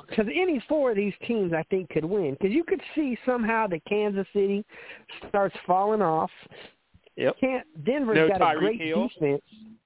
Because 0.09 0.27
any 0.35 0.59
four 0.69 0.91
of 0.93 0.97
these 0.97 1.13
teams, 1.27 1.53
I 1.53 1.63
think, 1.65 1.91
could 1.91 2.05
win. 2.05 2.33
Because 2.33 2.51
you 2.53 2.65
could 2.65 2.81
see 2.95 3.17
somehow 3.27 3.67
that 3.67 3.85
Kansas 3.85 4.27
City 4.33 4.65
starts 5.29 5.55
falling 5.67 6.01
off. 6.01 6.31
Yep. 7.17 7.37
Can't 7.39 7.85
Denver's 7.85 8.17
No 8.17 8.29
got 8.29 8.41
Tyreek 8.41 8.57
a 8.57 8.59
great 8.61 8.81
Hill. 8.81 9.09
defense. 9.09 9.43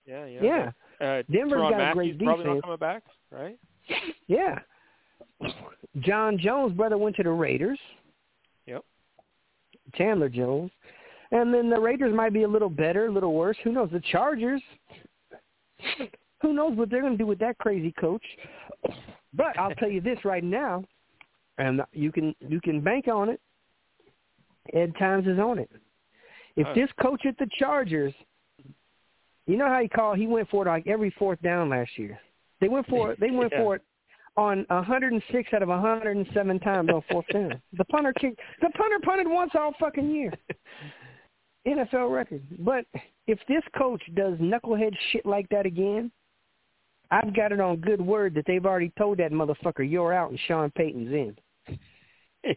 Yeah. 0.07 0.27
Yeah. 0.27 0.43
Yeah, 0.43 0.71
Uh, 1.01 1.23
Denver's 1.31 1.61
Teron 1.61 1.71
got 1.71 1.75
a 1.75 1.79
Matthews 1.79 2.17
great 2.17 2.27
probably 2.27 2.45
not 2.45 2.51
defense. 2.55 2.63
coming 2.63 2.77
back, 2.79 3.03
right? 3.31 3.59
yeah. 4.29 4.59
Jon 6.01 6.39
Jones' 6.39 6.73
brother 6.73 6.97
went 6.99 7.17
to 7.17 7.23
the 7.23 7.31
Raiders. 7.31 7.79
Yep. 8.67 8.85
Chandler 9.95 10.29
Jones. 10.29 10.71
And 11.31 11.53
then 11.53 11.71
the 11.71 11.81
Raiders 11.81 12.15
might 12.15 12.33
be 12.33 12.43
a 12.43 12.49
little 12.49 12.69
better, 12.71 13.07
a 13.07 13.11
little 13.13 13.33
worse. 13.33 13.57
Who 13.65 13.73
knows? 13.73 13.91
The 13.91 14.01
Chargers. 14.11 14.63
Who 16.43 16.53
knows 16.53 16.77
what 16.77 16.91
they're 16.91 17.01
going 17.01 17.13
to 17.13 17.19
do 17.19 17.27
with 17.27 17.39
that 17.39 17.59
crazy 17.59 17.93
coach? 17.99 18.25
But 19.35 19.59
I'll 19.59 19.75
tell 19.77 19.89
you 19.91 20.01
this 20.01 20.19
right 20.25 20.45
now, 20.45 20.85
and 21.59 21.81
you 21.93 22.13
can 22.13 22.35
you 22.41 22.61
can 22.61 22.81
bank 22.81 23.09
on 23.09 23.29
it. 23.31 23.41
Ed 24.75 24.93
Times 24.99 25.27
is 25.27 25.39
on 25.39 25.59
it. 25.59 25.71
If 26.57 26.67
Oh. 26.67 26.75
this 26.75 26.91
coach 27.01 27.25
at 27.27 27.37
the 27.39 27.49
Chargers, 27.59 28.13
you 29.47 29.57
know 29.57 29.67
how 29.69 29.81
he 29.81 29.89
called, 29.89 30.19
he 30.19 30.27
went 30.27 30.49
for 30.51 30.65
it 30.67 30.69
like 30.69 30.87
every 30.87 31.11
fourth 31.19 31.41
down 31.43 31.71
last 31.71 31.99
year. 31.99 32.21
They 32.61 32.69
went 32.69 32.87
for 32.87 33.13
it. 33.13 33.21
They 33.21 33.31
went 33.31 33.53
Yeah. 33.57 33.63
for 33.63 33.77
it 33.77 33.83
on 34.37 34.65
106 34.69 35.53
out 35.53 35.63
of 35.63 35.69
107 35.69 36.61
times 36.61 36.89
on 36.93 37.03
fourth 37.11 37.27
down. 37.33 37.61
The 37.77 37.85
punter 37.85 38.13
kicked. 38.15 38.41
The 38.61 38.71
punter 38.71 38.99
punted 39.03 39.27
once 39.29 39.53
all 39.55 39.75
fucking 39.79 40.11
year. 40.11 40.33
NFL 41.67 42.13
record. 42.13 42.43
But 42.59 42.87
if 43.27 43.39
this 43.49 43.63
coach 43.77 44.03
does 44.15 44.39
knucklehead 44.39 44.95
shit 45.13 45.25
like 45.25 45.49
that 45.51 45.67
again, 45.67 46.11
I've 47.11 47.37
got 47.37 47.53
it 47.53 47.61
on 47.61 47.77
good 47.77 48.01
word 48.01 48.35
that 48.35 48.45
they've 48.47 48.65
already 48.65 48.91
told 48.99 49.19
that 49.19 49.33
motherfucker 49.33 49.89
you're 49.89 50.13
out 50.13 50.31
and 50.31 50.41
Sean 50.49 50.71
Payton's 50.71 51.13
in. 51.13 51.37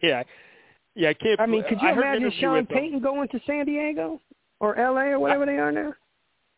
yeah. 0.02 0.22
Yeah. 0.94 1.10
I 1.10 1.14
can't. 1.14 1.40
I 1.40 1.46
mean, 1.46 1.62
could 1.68 1.80
you 1.80 1.88
I 1.88 1.92
imagine 1.92 2.32
Sean. 2.40 2.66
Payton 2.66 3.00
going 3.00 3.28
to 3.28 3.40
San 3.46 3.66
Diego 3.66 4.20
or 4.60 4.76
L.A. 4.76 5.10
or 5.10 5.18
whatever 5.20 5.46
they 5.46 5.58
are 5.58 5.70
now? 5.70 5.94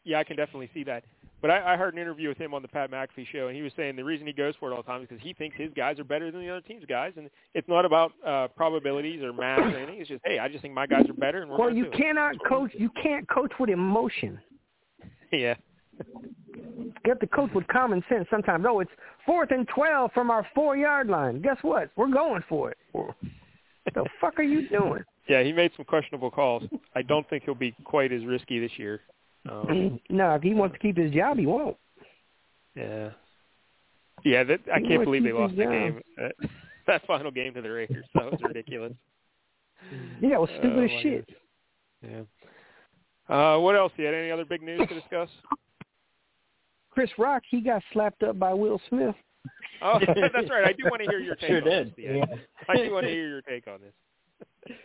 Yeah, 0.05 0.21
I 0.21 0.25
can 0.25 0.37
definitely 0.37 0.71
see 0.73 0.85
that. 0.85 1.05
But 1.41 1.51
I, 1.53 1.75
I 1.75 1.77
heard 1.77 1.95
an 1.95 2.01
interview 2.01 2.29
with 2.29 2.39
him 2.39 2.53
on 2.53 2.63
the 2.63 2.69
Pat 2.69 2.91
McAfee 2.91 3.27
show, 3.31 3.47
and 3.47 3.57
he 3.57 3.63
was 3.63 3.73
saying 3.77 3.95
the 3.95 4.05
reason 4.05 4.27
he 4.27 4.33
goes 4.33 4.55
for 4.59 4.71
it 4.71 4.75
all 4.75 4.83
the 4.83 4.87
time 4.89 5.03
is 5.03 5.09
because 5.09 5.23
he 5.23 5.33
thinks 5.35 5.57
his 5.57 5.71
guys 5.77 5.99
are 6.01 6.05
better 6.05 6.31
than 6.33 6.41
the 6.41 6.51
other 6.51 6.61
team's 6.61 6.85
guys, 6.85 7.13
and 7.17 7.31
it's 7.55 7.69
not 7.69 7.85
about 7.85 8.13
uh, 8.27 8.49
probabilities 8.57 9.23
or 9.23 9.33
math 9.33 9.61
or 9.61 9.77
anything. 9.77 10.01
It's 10.01 10.09
just, 10.09 10.23
hey, 10.25 10.39
I 10.41 10.49
just 10.49 10.63
think 10.63 10.75
my 10.75 10.87
guys 10.87 11.05
are 11.09 11.13
better, 11.13 11.41
and 11.43 11.51
we're 11.51 11.59
Well, 11.59 11.73
you 11.73 11.85
do 11.85 11.91
it. 11.93 11.97
cannot 11.97 12.35
coach. 12.49 12.73
You 12.77 12.91
can't 13.03 13.29
coach 13.29 13.53
with 13.61 13.71
emotion. 13.71 14.39
Yeah. 15.31 15.55
You 16.25 16.93
have 17.07 17.21
to 17.21 17.27
coach 17.27 17.51
with 17.55 17.67
common 17.69 18.03
sense. 18.09 18.27
Sometimes, 18.31 18.65
oh, 18.69 18.81
it's 18.81 18.91
fourth 19.27 19.51
and 19.51 19.69
twelve 19.69 20.11
from 20.13 20.31
our 20.31 20.47
four 20.55 20.77
yard 20.77 21.09
line. 21.09 21.43
Guess 21.43 21.59
what? 21.63 21.91
We're 21.97 22.11
going 22.11 22.43
for 22.49 22.71
it. 22.71 22.79
What 22.93 23.15
the 23.95 24.05
fuck 24.21 24.39
are 24.39 24.43
you 24.43 24.69
doing? 24.69 25.05
Yeah, 25.29 25.43
he 25.43 25.53
made 25.53 25.73
some 25.77 25.85
questionable 25.85 26.31
calls. 26.31 26.63
I 26.95 27.03
don't 27.03 27.29
think 27.29 27.45
he'll 27.45 27.55
be 27.55 27.75
quite 27.85 28.13
as 28.13 28.25
risky 28.25 28.59
this 28.59 28.71
year. 28.79 29.03
Um, 29.51 30.01
no, 30.11 30.35
if 30.35 30.43
he 30.43 30.55
wants 30.55 30.75
to 30.75 30.79
keep 30.79 30.97
his 30.97 31.11
job, 31.13 31.39
he 31.39 31.47
won't. 31.47 31.77
yeah. 32.77 33.11
Yeah, 34.25 34.43
that, 34.45 34.61
I 34.75 34.81
He 34.81 34.89
can't 34.89 35.05
believe 35.05 35.23
they 35.23 35.33
lost 35.33 35.53
his 35.53 35.59
that 35.59 35.65
job. 35.65 35.73
game. 35.73 36.03
Uh, 36.21 36.47
that 36.89 37.07
final 37.07 37.31
game 37.31 37.55
to 37.55 37.63
the 37.63 37.71
Raiders. 37.71 38.05
That 38.15 38.31
was 38.33 38.41
ridiculous. 38.43 38.93
Yeah, 40.21 40.35
it 40.35 40.41
was 40.41 40.51
stupid 40.59 40.77
Oh, 40.77 40.83
as 40.83 40.91
my 40.91 41.03
shit. 41.03 41.29
Yeah. 42.03 42.23
Uh, 43.33 43.59
what 43.61 43.77
else? 43.77 43.93
You 43.97 44.07
had 44.07 44.15
any 44.15 44.33
other 44.33 44.45
big 44.45 44.61
news 44.61 44.81
to 44.89 44.93
discuss? 44.95 45.29
Chris 46.91 47.11
Rock, 47.17 47.45
he 47.49 47.61
got 47.61 47.81
slapped 47.93 48.25
up 48.25 48.41
by 48.41 48.53
Will 48.53 48.81
Smith. 48.89 49.15
Oh, 49.81 50.01
that's 50.07 50.51
right. 50.51 50.65
I 50.67 50.73
do 50.73 50.83
want 50.91 51.01
to 51.05 51.09
hear 51.09 51.21
your 51.21 51.37
take 51.37 51.49
Sure 51.51 51.59
on 51.59 51.65
did. 51.65 51.87
this. 51.91 51.95
Yeah. 51.97 52.25
I 52.69 52.77
do 52.77 52.93
want 52.93 53.07
to 53.07 53.13
hear 53.13 53.29
your 53.29 53.43
take 53.43 53.69
on 53.69 53.79
this. 53.81 54.77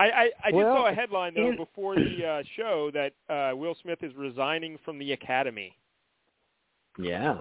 I 0.00 0.04
I, 0.04 0.22
I 0.44 0.50
just 0.50 0.54
Well, 0.54 0.76
saw 0.76 0.86
a 0.88 0.92
headline 0.94 1.34
though 1.34 1.50
in- 1.50 1.56
before 1.56 1.94
the 1.96 2.24
uh, 2.26 2.42
show 2.56 2.90
that 2.94 3.12
uh, 3.32 3.56
Will 3.56 3.76
Smith 3.82 4.02
is 4.02 4.12
resigning 4.16 4.78
from 4.84 4.98
the 4.98 5.12
Academy. 5.12 5.76
Yeah. 6.98 7.38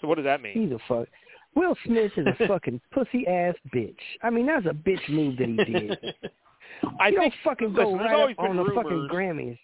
So 0.00 0.08
what 0.08 0.16
does 0.16 0.24
that 0.24 0.42
mean? 0.42 0.54
He's 0.54 0.72
a 0.72 0.78
fuck. 0.88 1.08
Will 1.54 1.76
Smith 1.86 2.12
is 2.16 2.26
a 2.26 2.46
fucking 2.48 2.80
pussy 2.92 3.26
ass 3.26 3.54
bitch. 3.74 3.94
I 4.22 4.30
mean, 4.30 4.46
that's 4.46 4.66
a 4.66 4.70
bitch 4.70 5.08
move 5.08 5.36
that 5.38 5.48
he 5.48 5.56
did. 5.72 5.98
I 7.00 7.08
you 7.08 7.18
think 7.18 7.32
don't 7.44 7.44
fucking 7.44 7.72
go 7.74 7.82
listen, 7.92 7.98
there's 7.98 8.10
right 8.10 8.38
on 8.38 8.56
been 8.56 8.66
the 8.66 8.72
fucking 8.74 8.90
rumors. 8.90 9.10
Grammys. 9.10 9.58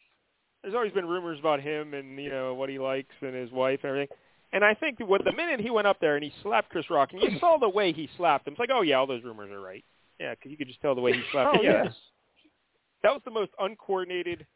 there's 0.62 0.74
always 0.74 0.92
been 0.92 1.06
rumors 1.06 1.38
about 1.40 1.60
him 1.60 1.92
and 1.94 2.18
you 2.22 2.30
know 2.30 2.54
what 2.54 2.68
he 2.68 2.78
likes 2.78 3.14
and 3.20 3.34
his 3.34 3.50
wife 3.50 3.80
and 3.82 3.90
everything. 3.90 4.16
And 4.52 4.64
I 4.64 4.74
think 4.74 4.98
what 5.00 5.24
the 5.24 5.32
minute 5.32 5.60
he 5.60 5.70
went 5.70 5.86
up 5.86 5.98
there 6.00 6.16
and 6.16 6.24
he 6.24 6.32
slapped 6.42 6.70
Chris 6.70 6.88
Rock, 6.90 7.10
and 7.12 7.22
you 7.22 7.38
saw 7.38 7.56
the 7.58 7.68
way 7.68 7.92
he 7.92 8.08
slapped 8.16 8.46
him, 8.46 8.52
it's 8.54 8.60
like, 8.60 8.70
oh 8.72 8.82
yeah, 8.82 8.96
all 8.96 9.06
those 9.06 9.22
rumors 9.22 9.50
are 9.50 9.60
right. 9.60 9.84
Yeah, 10.20 10.34
because 10.34 10.50
you 10.50 10.56
could 10.58 10.68
just 10.68 10.80
tell 10.82 10.94
the 10.94 11.00
way 11.00 11.12
he 11.14 11.22
slapped 11.32 11.56
Oh 11.58 11.62
yeah. 11.62 11.84
Yes. 11.84 11.94
That 13.02 13.12
was 13.12 13.22
the 13.24 13.30
most 13.30 13.50
uncoordinated, 13.58 14.46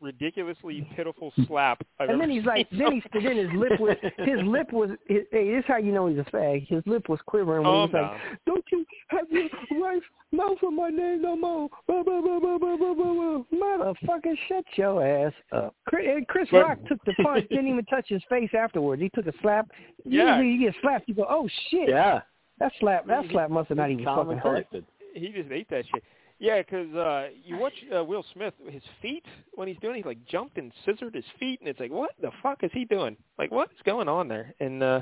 ridiculously 0.00 0.86
pitiful 0.96 1.32
slap 1.46 1.78
I've 2.00 2.08
And 2.08 2.20
ever 2.20 2.26
then 2.26 2.30
he's 2.36 2.44
like, 2.44 2.68
then 2.70 2.92
he, 3.12 3.20
then 3.20 3.36
his 3.36 3.48
lip 3.54 3.78
was, 3.78 3.96
his 4.18 4.40
lip 4.42 4.72
was, 4.72 4.90
his, 5.06 5.20
hey, 5.30 5.52
this 5.54 5.60
is 5.60 5.64
how 5.68 5.76
you 5.76 5.92
know 5.92 6.08
he's 6.08 6.18
a 6.18 6.24
fag. 6.24 6.66
His 6.68 6.82
lip 6.86 7.08
was 7.08 7.20
quivering 7.26 7.62
when 7.62 7.70
Oh, 7.72 7.86
he 7.86 7.92
was 7.94 8.10
like, 8.10 8.20
don't 8.46 8.64
you 8.72 8.84
have 9.08 9.26
your 9.30 9.48
wife's 9.80 10.04
mouth 10.32 10.58
on 10.64 10.74
my 10.76 10.88
name 10.88 11.22
no 11.22 11.36
more. 11.36 11.68
Blah, 11.86 12.02
blah, 12.02 12.20
blah, 12.20 12.40
blah, 12.40 12.58
blah, 12.58 12.76
blah, 12.76 12.94
blah, 12.94 13.14
blah. 13.14 13.42
Motherfucker, 13.54 14.34
shut 14.48 14.64
your 14.74 15.06
ass 15.06 15.32
up. 15.52 15.74
Chris, 15.86 16.06
and 16.08 16.26
Chris 16.26 16.48
But- 16.50 16.62
Rock 16.66 16.78
took 16.88 17.02
the 17.04 17.14
punch, 17.22 17.48
didn't 17.48 17.68
even 17.68 17.84
touch 17.84 18.06
his 18.08 18.22
face 18.28 18.50
afterwards. 18.58 19.00
He 19.00 19.08
took 19.10 19.28
a 19.28 19.32
slap. 19.42 19.70
Yeah. 20.04 20.38
Usually 20.38 20.54
you 20.54 20.66
get 20.72 20.74
slapped, 20.82 21.08
you 21.08 21.14
go, 21.14 21.26
oh 21.28 21.48
shit. 21.70 21.88
Yeah. 21.88 22.22
That 22.58 22.72
slap, 22.80 23.06
that 23.06 23.24
slap 23.30 23.50
must 23.50 23.68
have 23.68 23.76
not 23.76 23.90
even 23.90 24.04
fucking 24.04 24.32
and 24.32 24.40
hurt. 24.40 24.68
collected. 24.70 24.84
He 25.16 25.28
just 25.28 25.50
ate 25.50 25.68
that 25.70 25.84
shit. 25.92 26.02
Yeah, 26.38 26.62
'cause 26.62 26.92
uh, 26.94 27.28
you 27.44 27.56
watch 27.56 27.72
uh, 27.96 28.04
Will 28.04 28.24
Smith, 28.34 28.52
his 28.68 28.82
feet 29.00 29.24
when 29.54 29.68
he's 29.68 29.78
doing, 29.78 29.96
he 29.96 30.02
like 30.02 30.24
jumped 30.26 30.58
and 30.58 30.70
scissored 30.84 31.14
his 31.14 31.24
feet, 31.40 31.60
and 31.60 31.68
it's 31.68 31.80
like, 31.80 31.90
what 31.90 32.10
the 32.20 32.30
fuck 32.42 32.62
is 32.62 32.70
he 32.74 32.84
doing? 32.84 33.16
Like, 33.38 33.50
what's 33.50 33.72
going 33.84 34.06
on 34.08 34.28
there? 34.28 34.54
And 34.60 34.82
uh 34.82 35.00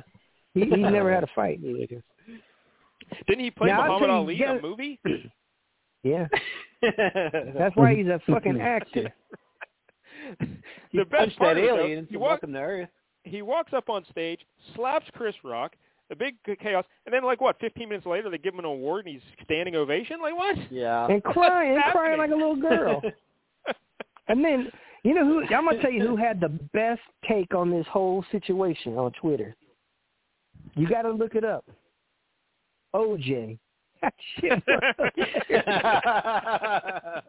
He, 0.55 0.61
he's 0.61 0.71
never 0.79 1.13
had 1.13 1.25
a 1.25 1.29
fight. 1.35 1.61
didn't 1.63 3.45
he 3.45 3.51
play 3.51 3.69
Now, 3.69 3.87
Muhammad 3.87 4.11
Ali 4.11 4.41
in 4.43 4.49
a 4.49 4.61
movie? 4.63 5.01
Yeah, 6.05 6.27
that's 6.83 7.75
why 7.77 7.95
he's 7.95 8.09
a 8.09 8.21
fucking 8.31 8.61
actor. 8.61 9.11
he 10.91 10.99
the 10.99 11.05
best 11.07 11.33
that 11.41 11.57
it, 11.57 11.67
though, 11.67 11.81
alien 11.81 12.07
he 12.11 12.17
walk- 12.19 12.29
welcome 12.43 12.53
to 12.53 12.59
Earth. 12.59 12.89
he 13.23 13.41
walks 13.41 13.73
up 13.73 13.89
on 13.89 14.05
stage, 14.11 14.41
slaps 14.77 15.07
Chris 15.15 15.35
Rock, 15.43 15.73
a 16.15 16.17
big 16.17 16.35
chaos, 16.61 16.85
and 17.07 17.13
then 17.13 17.25
like 17.25 17.41
what? 17.41 17.59
15 17.61 17.89
minutes 17.89 18.07
later, 18.07 18.31
they 18.31 18.39
give 18.39 18.55
him 18.55 18.61
an 18.61 18.65
award, 18.67 19.05
and 19.07 19.15
he's 19.15 19.23
standing 19.45 19.75
ovation. 19.77 20.21
Like 20.23 20.37
what? 20.37 20.57
Yeah. 20.73 21.07
And 21.07 21.23
crying, 21.23 21.75
What's 21.75 21.93
crying 21.93 22.19
like 22.19 22.31
a 22.31 22.35
little 22.35 22.57
girl. 22.57 23.03
And 24.27 24.43
then 24.43 24.73
you 25.03 25.13
know 25.13 25.23
who? 25.27 25.43
I'm 25.55 25.67
gonna 25.67 25.83
tell 25.83 25.91
you 25.93 26.07
who 26.07 26.17
had 26.17 26.41
the 26.41 26.49
best 26.73 27.03
take 27.29 27.55
on 27.55 27.71
this 27.71 27.87
whole 27.93 28.25
situation 28.33 28.97
on 28.97 29.13
Twitter. 29.21 29.55
You 30.77 30.89
got 30.89 31.03
to 31.03 31.11
look 31.13 31.35
it 31.35 31.45
up. 31.45 31.63
OJ. 32.95 33.59
That 34.01 34.15
shit 34.41 34.63
was- 34.67 35.13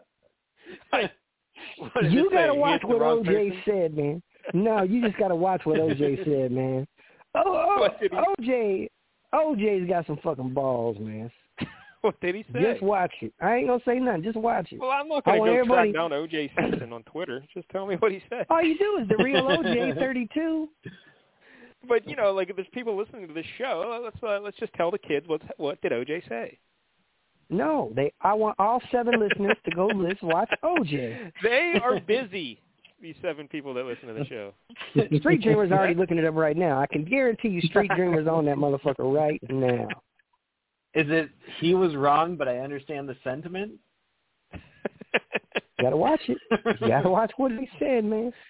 What 1.78 2.04
did 2.04 2.14
you 2.14 2.30
got 2.32 2.46
to 2.48 2.54
watch 2.56 2.82
what 2.84 3.00
OJ 3.02 3.26
person? 3.26 3.62
said, 3.66 3.98
man. 3.98 4.22
No, 4.54 4.84
you 4.84 5.02
just 5.02 5.18
got 5.18 5.30
to 5.30 5.36
watch 5.36 5.66
what 5.66 5.78
OJ 5.80 6.24
said, 6.26 6.52
man. 6.52 6.88
Oh, 7.36 7.44
oh 7.46 7.80
What 7.82 8.00
did 8.00 8.12
he- 8.12 8.44
OJ, 8.48 8.90
OJ's 9.34 9.90
got 9.90 10.08
some 10.08 10.18
fucking 10.24 10.54
balls, 10.54 10.98
man. 11.00 11.32
what 12.02 12.20
did 12.22 12.36
he 12.36 12.46
say? 12.54 12.62
Just 12.62 12.82
watch 12.84 13.12
it. 13.22 13.34
I 13.42 13.56
ain't 13.58 13.68
gonna 13.68 13.82
say 13.86 14.00
nothing. 14.00 14.24
Just 14.24 14.38
watch 14.38 14.72
it. 14.72 14.80
well, 14.80 14.92
I'm 14.92 15.08
not 15.08 15.24
to 15.26 15.30
want 15.32 15.40
go 15.40 15.54
everybody- 15.54 15.92
track 15.92 16.02
down 16.02 16.14
O.J. 16.14 16.52
Simpson 16.60 16.94
on 16.94 17.04
Twitter. 17.04 17.44
Just 17.54 17.68
tell 17.70 17.86
me 17.86 17.96
what 17.96 18.12
he 18.12 18.22
said. 18.30 18.46
All 18.50 18.62
you 18.64 18.78
do 18.78 19.00
is 19.02 19.08
the 19.10 19.22
real 19.24 19.44
OJ 19.44 19.96
32. 20.00 20.70
But 21.88 22.08
you 22.08 22.16
know, 22.16 22.32
like 22.34 22.50
if 22.50 22.56
there's 22.56 22.68
people 22.74 22.98
listening 22.98 23.28
to 23.28 23.34
this 23.34 23.46
show, 23.58 24.02
let's 24.04 24.18
uh, 24.24 24.40
let's 24.40 24.58
just 24.58 24.74
tell 24.74 24.90
the 24.92 24.98
kids 24.98 25.28
what 25.28 25.42
what 25.58 25.80
did 25.82 25.94
O.J. 25.94 26.24
say. 26.28 26.58
No, 27.50 27.92
they. 27.96 28.12
I 28.22 28.34
want 28.34 28.56
all 28.58 28.82
seven 28.92 29.20
listeners 29.20 29.56
to 29.66 29.76
go 29.76 29.86
listen, 29.88 30.28
watch 30.30 30.50
OJ. 30.64 31.32
They 31.44 31.80
are 31.84 32.00
busy. 32.00 32.60
These 33.02 33.16
seven 33.22 33.48
people 33.48 33.74
that 33.74 33.86
listen 33.86 34.08
to 34.08 34.14
the 34.14 34.26
show. 34.26 34.54
Street 35.20 35.42
Dreamer's 35.42 35.72
already 35.72 35.96
looking 35.96 36.18
it 36.18 36.26
up 36.26 36.36
right 36.36 36.56
now. 36.56 36.80
I 36.80 36.88
can 36.88 37.04
guarantee 37.04 37.50
you, 37.50 37.62
Street 37.62 37.92
Dreamer's 37.96 38.28
on 38.28 38.46
that 38.46 38.58
motherfucker 38.58 39.14
right 39.14 39.40
now. 39.50 39.88
Is 40.94 41.06
it 41.10 41.30
he 41.60 41.74
was 41.74 41.94
wrong, 41.96 42.38
but 42.38 42.48
I 42.48 42.60
understand 42.60 43.10
the 43.10 43.18
sentiment? 43.24 43.74
You 44.54 44.60
gotta 45.82 45.98
watch 45.98 46.22
it. 46.30 46.38
You 46.80 46.88
gotta 46.88 47.10
watch 47.10 47.34
what 47.36 47.52
he 47.52 47.68
said, 47.80 48.06
man. 48.06 48.32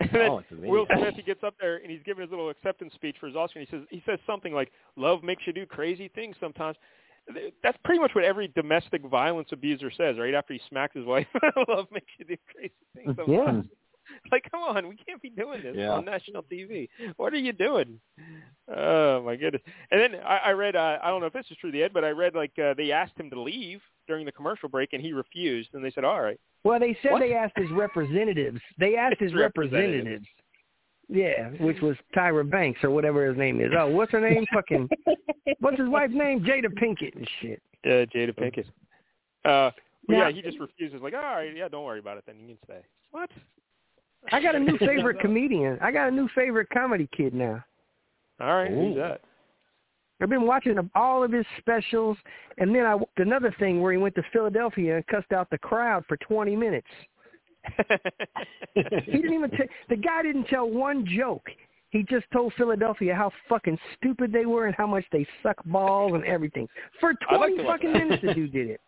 And 0.00 0.10
then 0.12 0.30
Oh, 0.30 0.38
it's 0.38 0.50
amazing. 0.50 0.70
Will 0.70 0.86
Smith, 0.86 1.14
he 1.16 1.22
gets 1.22 1.42
up 1.42 1.54
there 1.58 1.76
and 1.78 1.90
he's 1.90 2.02
giving 2.04 2.20
his 2.20 2.30
little 2.30 2.50
acceptance 2.50 2.92
speech 2.92 3.16
for 3.18 3.26
his 3.26 3.34
Oscar. 3.34 3.58
And 3.58 3.66
he 3.66 3.74
says 3.74 3.86
he 3.88 4.02
says 4.04 4.18
something 4.26 4.52
like, 4.52 4.70
"Love 4.96 5.22
makes 5.22 5.46
you 5.46 5.52
do 5.54 5.64
crazy 5.64 6.08
things 6.14 6.36
sometimes." 6.38 6.76
That's 7.62 7.78
pretty 7.84 8.00
much 8.00 8.14
what 8.14 8.24
every 8.24 8.48
domestic 8.48 9.04
violence 9.04 9.48
abuser 9.52 9.90
says, 9.96 10.16
right? 10.18 10.34
After 10.34 10.54
he 10.54 10.60
smacks 10.68 10.94
his 10.96 11.04
wife, 11.04 11.26
I 11.42 11.50
"Love 11.68 11.86
makes 11.90 12.06
you 12.18 12.24
do 12.24 12.36
crazy 12.54 12.72
things 12.94 13.16
sometimes." 13.16 13.66
Yeah. 14.10 14.16
Like, 14.32 14.50
come 14.50 14.62
on, 14.62 14.88
we 14.88 14.96
can't 14.96 15.20
be 15.20 15.28
doing 15.28 15.62
this 15.62 15.76
Yeah. 15.76 15.90
on 15.90 16.06
national 16.06 16.42
TV. 16.44 16.88
What 17.18 17.34
are 17.34 17.38
you 17.38 17.52
doing? 17.52 18.00
Oh 18.74 19.22
my 19.22 19.36
goodness! 19.36 19.60
And 19.90 20.00
then 20.00 20.20
I, 20.24 20.38
I 20.46 20.50
read, 20.52 20.76
uh, 20.76 20.98
I 21.02 21.08
don't 21.08 21.20
know 21.20 21.26
if 21.26 21.34
this 21.34 21.44
is 21.50 21.58
true, 21.58 21.70
the 21.70 21.82
Ed, 21.82 21.92
but 21.92 22.04
I 22.04 22.10
read 22.10 22.34
like 22.34 22.52
uh, 22.58 22.72
they 22.74 22.90
asked 22.90 23.20
him 23.20 23.28
to 23.28 23.38
leave 23.38 23.80
during 24.06 24.24
the 24.24 24.32
commercial 24.32 24.70
break, 24.70 24.94
and 24.94 25.02
he 25.02 25.12
refused. 25.12 25.70
And 25.74 25.84
they 25.84 25.90
said, 25.90 26.04
"All 26.04 26.22
right." 26.22 26.40
Well, 26.64 26.80
they 26.80 26.96
said 27.02 27.12
What? 27.12 27.20
they 27.20 27.34
asked 27.34 27.56
his 27.58 27.70
representatives. 27.70 28.60
They 28.78 28.96
asked 28.96 29.16
his 29.20 29.34
Representatives. 29.34 30.26
Yeah, 31.08 31.48
which 31.60 31.80
was 31.80 31.96
Tyra 32.14 32.48
Banks 32.48 32.80
or 32.84 32.90
whatever 32.90 33.26
his 33.26 33.36
name 33.38 33.60
is. 33.60 33.72
Oh, 33.76 33.88
what's 33.88 34.12
her 34.12 34.20
name? 34.20 34.44
Fucking, 34.52 34.88
what's 35.60 35.78
his 35.78 35.88
wife's 35.88 36.12
name? 36.14 36.40
Jada 36.44 36.66
Pinkett 36.66 37.16
and 37.16 37.28
shit. 37.40 37.62
Uh, 37.84 38.04
Jada 38.14 38.34
Pinkett. 38.38 38.66
Uh, 39.44 39.70
Now- 40.08 40.28
yeah, 40.28 40.30
he 40.30 40.42
just 40.42 40.58
refuses. 40.60 41.00
Like, 41.02 41.14
all 41.14 41.20
right, 41.20 41.54
yeah, 41.56 41.68
don't 41.68 41.84
worry 41.84 41.98
about 42.00 42.18
it. 42.18 42.24
Then 42.26 42.36
you 42.40 42.48
can 42.48 42.58
stay. 42.64 42.80
What? 43.10 43.30
I 44.32 44.42
got 44.42 44.54
a 44.54 44.58
new 44.58 44.76
favorite 44.78 45.20
comedian. 45.20 45.78
I 45.80 45.90
got 45.92 46.08
a 46.08 46.10
new 46.10 46.28
favorite 46.34 46.68
comedy 46.70 47.08
kid 47.16 47.32
now. 47.34 47.64
All 48.40 48.54
right, 48.54 48.70
who's 48.70 48.96
that? 48.96 49.22
I've 50.20 50.28
been 50.28 50.46
watching 50.46 50.76
all 50.96 51.22
of 51.22 51.30
his 51.32 51.46
specials, 51.58 52.16
and 52.58 52.74
then 52.74 52.84
I 52.84 52.98
another 53.18 53.54
thing 53.58 53.80
where 53.80 53.92
he 53.92 53.98
went 53.98 54.14
to 54.16 54.22
Philadelphia 54.32 54.96
and 54.96 55.06
cussed 55.06 55.32
out 55.32 55.48
the 55.50 55.58
crowd 55.58 56.04
for 56.08 56.16
20 56.18 56.56
minutes. 56.56 56.88
He 58.74 58.82
didn't 58.82 59.32
even 59.32 59.50
t- 59.50 59.68
the 59.88 59.96
guy 59.96 60.22
didn't 60.22 60.44
tell 60.44 60.68
one 60.68 61.06
joke. 61.06 61.48
He 61.90 62.02
just 62.02 62.26
told 62.32 62.52
Philadelphia 62.54 63.14
how 63.14 63.30
fucking 63.48 63.78
stupid 63.96 64.32
they 64.32 64.44
were 64.44 64.66
and 64.66 64.74
how 64.74 64.86
much 64.86 65.04
they 65.10 65.26
suck 65.42 65.56
balls 65.64 66.12
and 66.14 66.24
everything. 66.24 66.68
For 67.00 67.14
I'd 67.30 67.40
like 67.40 67.54
20 67.54 67.64
fucking 67.64 67.92
minutes. 67.92 68.22
minute, 68.22 68.26
the 68.26 68.34
dude 68.34 68.52
did 68.52 68.70
it. 68.70 68.80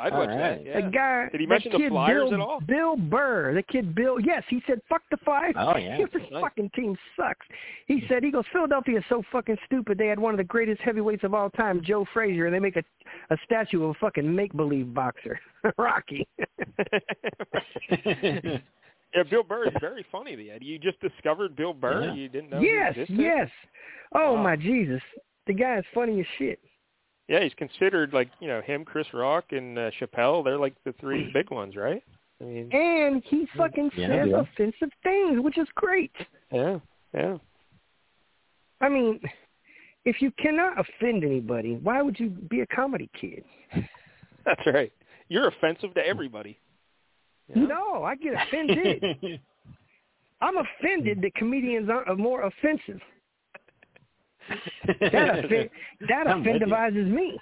I'd 0.00 0.12
All 0.12 0.18
watch 0.20 0.28
right. 0.30 0.36
that. 0.38 0.64
Yeah. 0.64 0.80
The 0.80 0.90
guy, 0.90 1.28
Did 1.30 1.40
he 1.40 1.46
mention 1.46 1.70
the 1.72 1.88
Flyers 1.88 2.24
Bill, 2.30 2.34
at 2.34 2.40
all? 2.40 2.60
Bill 2.60 2.96
Burr, 2.96 3.54
the 3.54 3.62
kid 3.62 3.94
Bill. 3.94 4.18
Yes, 4.20 4.42
he 4.48 4.60
said 4.66 4.80
fuck 4.88 5.02
the 5.10 5.16
Flyers. 5.18 5.54
Oh, 5.56 5.76
yeah. 5.76 5.98
this 6.12 6.22
Nice. 6.32 6.40
fucking 6.42 6.70
team 6.74 6.96
sucks. 7.16 7.46
He 7.86 8.02
said 8.08 8.24
he 8.24 8.30
goes 8.32 8.44
Philadelphia 8.52 8.98
is 8.98 9.04
so 9.08 9.22
fucking 9.30 9.56
stupid. 9.66 9.96
They 9.96 10.08
had 10.08 10.18
one 10.18 10.34
of 10.34 10.38
the 10.38 10.44
greatest 10.44 10.80
heavyweights 10.82 11.22
of 11.24 11.34
all 11.34 11.50
time, 11.50 11.82
Joe 11.84 12.04
Frazier, 12.12 12.46
and 12.46 12.54
they 12.54 12.58
make 12.58 12.76
a 12.76 12.82
a 13.30 13.36
statue 13.44 13.84
of 13.84 13.90
a 13.90 13.94
fucking 13.94 14.34
make 14.34 14.52
believe 14.56 14.92
boxer, 14.92 15.38
Rocky. 15.78 16.26
yeah, 18.04 19.22
Bill 19.30 19.42
Burr 19.42 19.66
is 19.68 19.74
very 19.80 20.04
funny. 20.10 20.36
The 20.36 20.50
Ed. 20.50 20.62
You 20.62 20.78
just 20.78 21.00
discovered 21.00 21.56
Bill 21.56 21.72
Burr. 21.72 22.04
Yeah. 22.06 22.14
You 22.14 22.28
didn't 22.28 22.50
know. 22.50 22.60
yes, 22.60 22.94
he 23.06 23.14
yes. 23.14 23.48
Oh 24.14 24.34
Wow. 24.34 24.42
my 24.42 24.56
Jesus, 24.56 25.02
the 25.46 25.54
guy 25.54 25.78
is 25.78 25.84
funny 25.94 26.20
as 26.20 26.26
shit. 26.38 26.58
Yeah, 27.28 27.42
he's 27.42 27.54
considered 27.54 28.12
like 28.12 28.30
you 28.40 28.46
know 28.48 28.60
him, 28.60 28.84
Chris 28.84 29.06
Rock, 29.12 29.46
and 29.50 29.78
uh, 29.78 29.90
Chappelle. 30.00 30.44
They're 30.44 30.58
like 30.58 30.74
the 30.84 30.92
three 31.00 31.30
big 31.34 31.50
ones, 31.50 31.74
right? 31.76 32.02
I 32.40 32.44
mean, 32.44 32.70
And 32.72 33.22
he 33.26 33.46
fucking 33.56 33.90
Yeah, 33.96 34.08
says 34.08 34.28
yeah. 34.30 34.40
offensive 34.40 34.90
things, 35.02 35.40
which 35.40 35.56
is 35.58 35.66
great. 35.74 36.12
yeah, 36.52 36.78
yeah. 37.14 37.38
I 38.80 38.88
mean, 38.90 39.20
if 40.04 40.20
you 40.20 40.30
cannot 40.38 40.78
offend 40.78 41.24
anybody, 41.24 41.76
why 41.82 42.02
would 42.02 42.20
you 42.20 42.28
be 42.28 42.60
a 42.60 42.66
comedy 42.66 43.08
kid? 43.18 43.42
That's 44.44 44.60
right. 44.66 44.92
You're 45.28 45.48
offensive 45.48 45.94
to 45.94 46.06
everybody. 46.06 46.58
you 47.48 47.62
know? 47.66 47.68
No, 47.96 48.04
I 48.04 48.16
get 48.16 48.34
offended. 48.34 49.02
I'm 50.42 50.54
offended 50.58 51.22
that 51.22 51.34
comedians 51.36 51.88
aren't 51.88 52.08
are 52.08 52.16
more 52.16 52.42
offensive. 52.42 53.00
That 55.00 55.38
offend, 55.44 55.70
that 56.08 56.26
I'm 56.26 56.44
with 56.44 56.60
you. 56.60 56.66
offendivizes 56.66 57.08
me. 57.08 57.38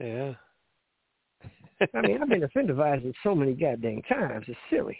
Yeah. 0.00 0.32
I 1.94 2.00
mean, 2.02 2.20
I've 2.22 2.28
been 2.28 2.42
offendivized 2.56 3.12
so 3.22 3.34
many 3.34 3.52
goddamn 3.54 4.02
times. 4.02 4.44
It's 4.48 4.58
silly. 4.70 4.98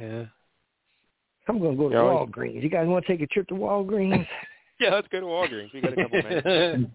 yeah. 0.00 0.24
I'm 1.48 1.58
gonna 1.58 1.76
go 1.76 1.88
to 1.88 1.94
Yeah, 1.94 2.02
well- 2.02 2.26
Walgreens. 2.26 2.62
You 2.62 2.68
guys 2.68 2.86
want 2.86 3.04
to 3.04 3.12
take 3.12 3.20
a 3.22 3.26
trip 3.26 3.48
to 3.48 3.54
Walgreens? 3.54 4.26
Yeah, 4.80 4.90
let's 4.94 5.06
go 5.08 5.20
to 5.20 5.26
Walgreens. 5.26 5.72
We 5.72 5.80
got 5.80 5.92
a 5.92 5.96
couple 6.02 6.22
minutes. 6.22 6.90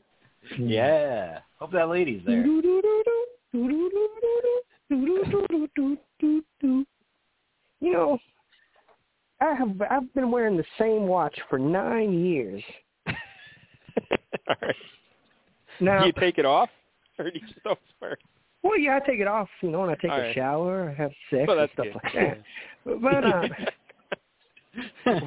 yeah. 0.59 1.39
Hope 1.57 1.71
that 1.71 1.87
lady's 1.87 2.21
there. 2.25 2.43
You 7.79 7.93
know, 7.93 8.17
I 9.41 9.53
have 9.53 9.81
I've 9.89 10.13
been 10.13 10.31
wearing 10.31 10.57
the 10.57 10.65
same 10.79 11.03
watch 11.07 11.37
for 11.49 11.59
nine 11.59 12.13
years. 12.25 12.63
All 14.47 14.55
right. 14.61 14.75
Now, 15.79 15.99
do 15.99 16.07
you 16.07 16.13
take 16.13 16.39
it 16.39 16.45
off, 16.45 16.69
or 17.19 17.25
do 17.29 17.31
you 17.35 17.41
just 17.41 17.63
always 17.63 17.77
wear 18.01 18.13
it? 18.13 18.19
well, 18.63 18.79
yeah, 18.79 18.95
I 18.95 18.99
take 19.07 19.19
it 19.19 19.27
off. 19.27 19.47
You 19.61 19.69
know, 19.69 19.81
when 19.81 19.91
I 19.91 19.95
take 19.95 20.09
All 20.09 20.17
a 20.17 20.21
right. 20.23 20.33
shower, 20.33 20.89
I 20.89 20.93
have 20.99 21.11
sex 21.29 21.43
Well, 21.47 21.59
and 21.59 21.69
stuff 21.73 21.85
good. 21.85 21.95
like 22.03 22.13
that. 22.13 22.37
But 23.03 23.23
uh, 23.25 23.47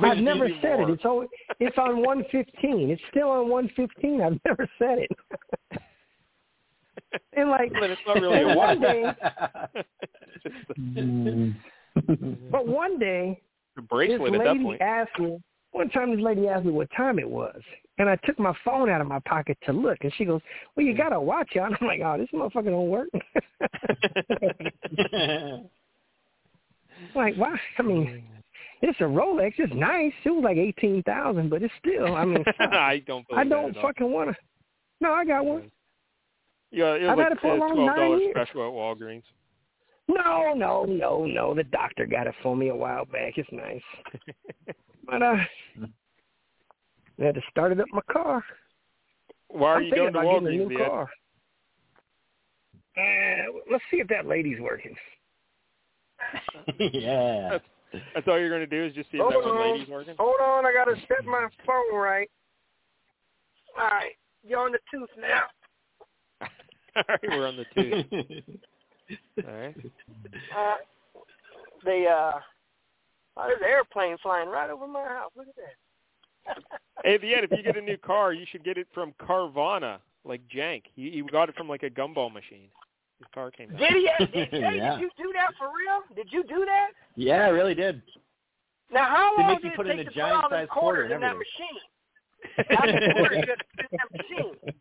I've 0.02 0.18
never 0.18 0.48
said 0.60 0.78
more? 0.78 0.88
it. 0.90 0.94
It's 0.94 1.04
always 1.04 1.28
it's 1.60 1.78
on 1.78 2.02
one 2.02 2.24
fifteen. 2.32 2.90
It's 2.90 3.02
still 3.10 3.30
on 3.30 3.48
one 3.48 3.70
fifteen. 3.76 4.22
I've 4.22 4.40
never 4.44 4.66
said 4.78 4.98
it. 5.00 5.10
and 7.34 7.50
like, 7.50 7.72
But 7.72 7.90
it's 7.90 8.00
not 8.06 8.20
really 8.20 8.40
a 8.40 8.56
one 8.56 8.80
day, 8.80 9.14
but 12.50 12.66
one 12.66 12.98
day, 12.98 13.40
a 13.76 13.80
this 13.80 13.88
bracelet 13.88 14.34
at 14.34 14.38
that 14.38 14.46
lady 14.52 14.64
point. 14.64 14.82
asked 14.82 15.18
me. 15.18 15.38
One 15.72 15.88
time, 15.90 16.14
this 16.14 16.22
lady 16.22 16.48
asked 16.48 16.64
me 16.64 16.72
what 16.72 16.88
time 16.96 17.18
it 17.18 17.28
was, 17.28 17.60
and 17.98 18.08
I 18.08 18.16
took 18.24 18.38
my 18.38 18.54
phone 18.64 18.90
out 18.90 19.00
of 19.00 19.06
my 19.06 19.20
pocket 19.20 19.56
to 19.66 19.72
look, 19.72 19.98
and 20.02 20.12
she 20.16 20.24
goes, 20.24 20.40
"Well, 20.74 20.84
you 20.84 20.96
got 20.96 21.12
a 21.12 21.20
watch 21.20 21.56
on." 21.56 21.74
I'm 21.80 21.86
like, 21.86 22.00
"Oh, 22.04 22.18
this 22.18 22.28
motherfucker 22.34 22.70
don't 22.70 22.88
work." 22.88 23.08
like, 27.14 27.36
why? 27.36 27.56
I 27.78 27.82
mean, 27.82 28.24
it's 28.82 28.98
a 29.00 29.04
Rolex. 29.04 29.52
It's 29.58 29.72
nice. 29.74 30.12
It 30.24 30.30
was 30.30 30.42
like 30.42 30.56
eighteen 30.56 31.02
thousand, 31.04 31.50
but 31.50 31.62
it's 31.62 31.72
still. 31.78 32.16
I 32.16 32.24
mean, 32.24 32.44
I 32.58 33.00
don't. 33.06 33.24
I 33.34 33.44
don't 33.44 33.74
fucking 33.76 34.10
want 34.10 34.30
to. 34.30 34.36
No, 35.00 35.12
I 35.12 35.24
got 35.24 35.44
one. 35.44 35.70
Yeah, 36.72 36.94
it 36.94 37.02
was 37.02 37.10
I've 37.10 37.18
like 37.18 37.28
had 37.28 37.32
it 37.32 37.40
for 37.40 37.54
a 37.54 37.56
a 37.56 37.58
long 37.58 37.74
twelve 37.74 37.86
nine 37.86 37.96
dollars 37.96 38.20
years. 38.22 38.34
special 38.34 38.66
at 38.66 38.72
Walgreens. 38.72 39.22
No, 40.14 40.54
no, 40.54 40.84
no, 40.84 41.24
no. 41.24 41.54
The 41.54 41.64
doctor 41.64 42.06
got 42.06 42.26
it 42.26 42.34
for 42.42 42.56
me 42.56 42.68
a 42.68 42.74
while 42.74 43.04
back. 43.04 43.34
It's 43.36 43.48
nice. 43.52 43.82
but 45.06 45.22
uh, 45.22 45.36
I 47.20 47.24
had 47.24 47.34
to 47.34 47.42
start 47.50 47.72
it 47.72 47.80
up 47.80 47.86
my 47.92 48.00
car. 48.10 48.42
Why 49.48 49.68
are 49.68 49.76
I'm 49.76 49.84
you 49.84 49.90
thinking 49.90 50.12
going 50.12 50.12
to 50.12 50.20
about 50.20 50.44
getting 50.44 50.60
a 50.60 50.66
new 50.66 50.80
Ed? 50.80 50.86
car. 50.86 51.08
Uh, 52.96 53.60
let's 53.70 53.84
see 53.90 53.98
if 53.98 54.08
that 54.08 54.26
lady's 54.26 54.60
working. 54.60 54.94
yeah. 56.78 57.58
That's 58.14 58.28
all 58.28 58.38
you're 58.38 58.48
going 58.48 58.60
to 58.60 58.66
do 58.66 58.84
is 58.84 58.94
just 58.94 59.10
see 59.10 59.18
if 59.18 59.28
that 59.28 59.32
Hold 59.32 59.44
one 59.44 59.56
on. 59.56 59.72
lady's 59.72 59.88
working. 59.88 60.14
Hold 60.18 60.40
on, 60.40 60.66
I 60.66 60.72
gotta 60.72 60.96
set 61.08 61.24
my 61.24 61.48
phone 61.66 61.94
right. 61.94 62.30
All 63.78 63.88
right, 63.88 64.12
you're 64.44 64.60
on 64.60 64.72
the 64.72 64.78
tooth 64.92 65.08
now. 65.18 65.42
all 66.96 67.02
right, 67.08 67.20
we're 67.28 67.48
on 67.48 67.56
the 67.56 67.64
two. 67.74 68.42
All 69.46 69.54
right. 69.54 69.76
Uh, 70.56 70.74
the 71.84 72.04
uh, 72.06 72.32
oh, 73.36 73.44
there's 73.46 73.60
an 73.60 73.68
airplane 73.68 74.16
flying 74.22 74.48
right 74.48 74.68
over 74.70 74.86
my 74.86 75.02
house. 75.04 75.30
Look 75.36 75.46
at 75.48 75.54
that. 75.56 76.62
Hey, 77.04 77.14
Ed, 77.14 77.44
if 77.44 77.50
you 77.52 77.62
get 77.62 77.76
a 77.76 77.80
new 77.80 77.96
car, 77.96 78.32
you 78.34 78.44
should 78.50 78.62
get 78.64 78.76
it 78.76 78.86
from 78.92 79.14
Carvana, 79.20 79.98
like 80.24 80.42
Jank. 80.54 80.82
He, 80.94 81.10
he 81.10 81.22
got 81.22 81.48
it 81.48 81.54
from 81.56 81.68
like 81.68 81.82
a 81.82 81.88
gumball 81.90 82.30
machine. 82.32 82.68
His 83.18 83.26
car 83.34 83.50
came 83.50 83.70
out. 83.72 83.78
Did 83.78 83.92
he? 83.92 84.08
Did, 84.26 84.48
hey, 84.50 84.76
Yeah. 84.76 84.92
did 84.96 85.00
you 85.00 85.10
do 85.16 85.32
that 85.34 85.52
for 85.58 85.68
real? 85.68 86.02
Did 86.14 86.30
you 86.32 86.42
do 86.44 86.64
that? 86.66 86.90
yeah, 87.16 87.46
I 87.46 87.48
really 87.48 87.74
did. 87.74 88.02
Now, 88.92 89.06
how 89.08 89.36
They 89.36 89.42
long 89.44 89.52
make 89.54 89.62
you 89.64 89.70
did 89.70 89.76
put 89.76 89.86
it 89.86 89.90
in 89.92 89.96
take 89.98 90.06
a 90.08 90.10
to 90.10 90.16
giant 90.16 90.42
put 90.42 90.52
all 90.52 90.60
the 90.60 90.66
quarter 90.66 91.08
quarters 91.08 91.12
and 91.12 91.14
in 91.14 91.20
that 91.20 91.34
everything. 91.34 91.66
machine? 92.66 92.78
How 92.78 92.86
many 92.86 93.12
quarters 93.14 93.44
did 93.46 93.60
in 93.80 93.86
that 93.92 94.10
machine? 94.18 94.74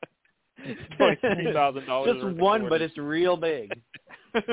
Twenty-three 0.98 1.54
thousand 1.54 1.86
dollars. 1.86 2.22
Just 2.22 2.36
one, 2.38 2.68
but 2.68 2.82
it's 2.82 2.98
real 2.98 3.38
big. 3.38 3.80
Does 4.34 4.44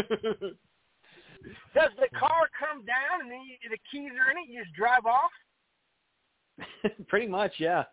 the 1.99 2.09
car 2.19 2.49
come 2.59 2.85
down 2.85 3.23
and 3.23 3.31
then 3.31 3.41
you, 3.47 3.71
the 3.71 3.79
keys 3.91 4.11
are 4.13 4.31
in 4.31 4.39
it? 4.39 4.49
You 4.49 4.63
just 4.63 4.75
drive 4.75 5.07
off? 5.07 5.31
Pretty 7.09 7.27
much, 7.27 7.53
yeah. 7.59 7.85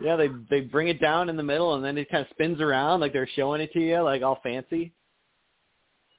Yeah, 0.00 0.16
they 0.16 0.28
they 0.50 0.62
bring 0.62 0.88
it 0.88 1.00
down 1.00 1.28
in 1.28 1.36
the 1.36 1.42
middle 1.42 1.74
and 1.74 1.84
then 1.84 1.96
it 1.96 2.10
kind 2.10 2.22
of 2.22 2.30
spins 2.30 2.60
around 2.60 3.00
like 3.00 3.12
they're 3.12 3.28
showing 3.36 3.60
it 3.60 3.72
to 3.72 3.80
you, 3.80 4.02
like 4.02 4.22
all 4.22 4.40
fancy. 4.42 4.92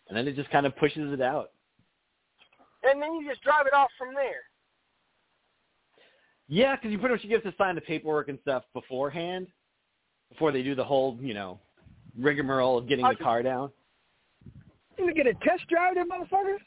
And 0.07 0.17
then 0.17 0.27
it 0.27 0.35
just 0.35 0.49
kind 0.51 0.65
of 0.65 0.75
pushes 0.77 1.11
it 1.11 1.21
out. 1.21 1.51
And 2.83 3.01
then 3.01 3.15
you 3.15 3.27
just 3.27 3.41
drive 3.41 3.65
it 3.65 3.73
off 3.73 3.89
from 3.97 4.13
there. 4.13 4.43
Yeah, 6.47 6.75
because 6.75 6.91
you 6.91 6.99
pretty 6.99 7.15
much 7.15 7.23
you 7.23 7.29
get 7.29 7.43
to 7.43 7.53
sign 7.57 7.75
the 7.75 7.81
paperwork 7.81 8.27
and 8.27 8.37
stuff 8.41 8.63
beforehand, 8.73 9.47
before 10.29 10.51
they 10.51 10.61
do 10.61 10.75
the 10.75 10.83
whole, 10.83 11.17
you 11.21 11.33
know, 11.33 11.59
rigmarole 12.19 12.77
of 12.77 12.87
getting 12.87 13.07
the 13.07 13.15
car 13.15 13.41
down. 13.41 13.71
You 14.97 15.03
gonna 15.05 15.13
get 15.13 15.27
a 15.27 15.33
test 15.45 15.67
drive, 15.69 15.95
that 15.95 16.07
motherfucker? 16.07 16.57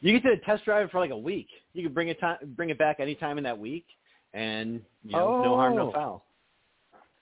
You 0.00 0.18
get 0.18 0.28
to 0.28 0.36
test 0.44 0.64
drive 0.64 0.86
it 0.86 0.90
for 0.90 1.00
like 1.00 1.10
a 1.10 1.16
week. 1.16 1.48
You 1.72 1.82
can 1.82 1.92
bring 1.94 2.08
it 2.08 2.20
time, 2.20 2.36
bring 2.56 2.70
it 2.70 2.78
back 2.78 2.96
any 3.00 3.14
time 3.14 3.38
in 3.38 3.44
that 3.44 3.58
week, 3.58 3.86
and 4.34 4.82
you 5.02 5.12
know, 5.12 5.42
no 5.42 5.56
harm, 5.56 5.76
no 5.76 5.88
Oh. 5.88 5.92
foul. 5.92 6.24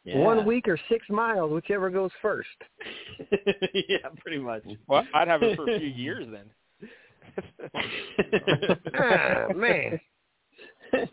Yeah. 0.04 0.18
One 0.18 0.44
week 0.44 0.66
or 0.66 0.76
six 0.88 1.08
miles, 1.08 1.52
whichever 1.52 1.88
goes 1.88 2.10
first. 2.20 2.48
yeah, 3.88 3.98
pretty 4.18 4.38
much. 4.38 4.64
Well, 4.88 5.06
I'd 5.14 5.28
have 5.28 5.44
it 5.44 5.54
for 5.56 5.70
a 5.70 5.78
few 5.78 5.86
years 5.88 6.26
then. 6.32 6.50
ah, 8.98 9.46
man. 9.54 10.00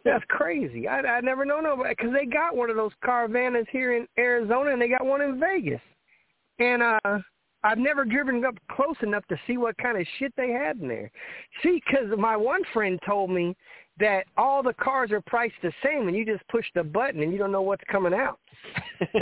That's 0.03 0.25
crazy. 0.27 0.87
I 0.87 0.99
I 1.01 1.21
never 1.21 1.45
know 1.45 1.61
nobody 1.61 1.89
because 1.95 2.11
they 2.13 2.25
got 2.25 2.55
one 2.55 2.69
of 2.69 2.75
those 2.75 2.91
Caravanas 3.03 3.65
here 3.71 3.95
in 3.95 4.07
Arizona 4.17 4.71
and 4.71 4.81
they 4.81 4.89
got 4.89 5.05
one 5.05 5.21
in 5.21 5.39
Vegas, 5.39 5.81
and 6.59 6.81
uh 6.81 7.19
I've 7.63 7.77
never 7.77 8.05
driven 8.05 8.43
up 8.45 8.55
close 8.71 8.95
enough 9.01 9.25
to 9.27 9.39
see 9.45 9.57
what 9.57 9.77
kind 9.77 9.99
of 9.99 10.07
shit 10.17 10.33
they 10.37 10.49
had 10.51 10.77
in 10.77 10.87
there. 10.87 11.11
See, 11.61 11.81
because 11.85 12.07
my 12.17 12.37
one 12.37 12.61
friend 12.73 12.99
told 13.05 13.29
me 13.29 13.55
that 13.99 14.25
all 14.37 14.63
the 14.63 14.73
cars 14.73 15.11
are 15.11 15.21
priced 15.21 15.55
the 15.61 15.73
same, 15.83 16.07
and 16.07 16.15
you 16.15 16.25
just 16.25 16.47
push 16.47 16.65
the 16.73 16.83
button 16.83 17.21
and 17.21 17.33
you 17.33 17.37
don't 17.37 17.51
know 17.51 17.61
what's 17.61 17.83
coming 17.91 18.13
out. 18.13 18.39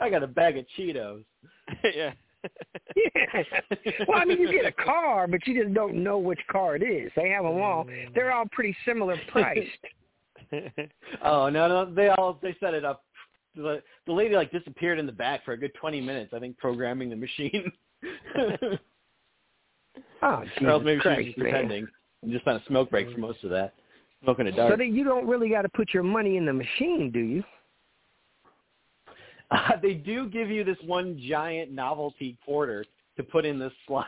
I 0.00 0.10
got 0.10 0.22
a 0.22 0.26
bag 0.26 0.56
of 0.56 0.64
Cheetos. 0.76 1.24
yeah. 1.84 2.12
Yeah. 2.94 3.42
Well, 4.06 4.18
I 4.18 4.24
mean, 4.24 4.40
you 4.40 4.50
get 4.50 4.64
a 4.64 4.72
car, 4.72 5.26
but 5.26 5.46
you 5.46 5.60
just 5.60 5.74
don't 5.74 6.02
know 6.02 6.18
which 6.18 6.40
car 6.50 6.76
it 6.76 6.82
is. 6.82 7.10
They 7.16 7.30
have 7.30 7.44
them 7.44 7.60
all. 7.60 7.86
They're 8.14 8.32
all 8.32 8.46
pretty 8.50 8.76
similar 8.86 9.16
priced. 9.28 9.68
Oh 11.22 11.50
no, 11.50 11.68
no, 11.68 11.94
they 11.94 12.08
all 12.08 12.38
they 12.40 12.56
set 12.58 12.72
it 12.72 12.82
up. 12.82 13.04
The 13.56 13.82
the 14.06 14.12
lady 14.12 14.34
like 14.36 14.52
disappeared 14.52 14.98
in 14.98 15.06
the 15.06 15.12
back 15.12 15.44
for 15.44 15.52
a 15.52 15.56
good 15.56 15.72
twenty 15.80 16.00
minutes. 16.00 16.32
I 16.34 16.38
think 16.38 16.56
programming 16.58 17.10
the 17.10 17.16
machine. 17.16 17.72
Oh, 20.22 20.26
or 20.62 20.68
else 20.68 20.82
Jesus 20.82 20.84
maybe 20.84 21.00
Christ, 21.00 21.26
just 21.26 21.38
man. 21.38 21.50
pretending 21.50 21.86
and 22.22 22.32
just 22.32 22.46
on 22.46 22.56
a 22.56 22.62
smoke 22.66 22.90
break 22.90 23.10
for 23.12 23.18
most 23.18 23.42
of 23.44 23.50
that. 23.50 23.74
Smoking 24.24 24.48
a 24.48 24.52
dart. 24.52 24.72
So 24.72 24.76
that 24.76 24.88
you 24.88 25.04
don't 25.04 25.26
really 25.26 25.48
got 25.48 25.62
to 25.62 25.68
put 25.68 25.94
your 25.94 26.02
money 26.02 26.36
in 26.36 26.44
the 26.44 26.52
machine, 26.52 27.10
do 27.12 27.20
you? 27.20 27.44
Uh, 29.50 29.70
they 29.80 29.94
do 29.94 30.28
give 30.28 30.50
you 30.50 30.62
this 30.62 30.76
one 30.84 31.18
giant 31.26 31.72
novelty 31.72 32.36
quarter 32.44 32.84
to 33.16 33.22
put 33.22 33.46
in 33.46 33.58
this 33.58 33.72
slot, 33.86 34.04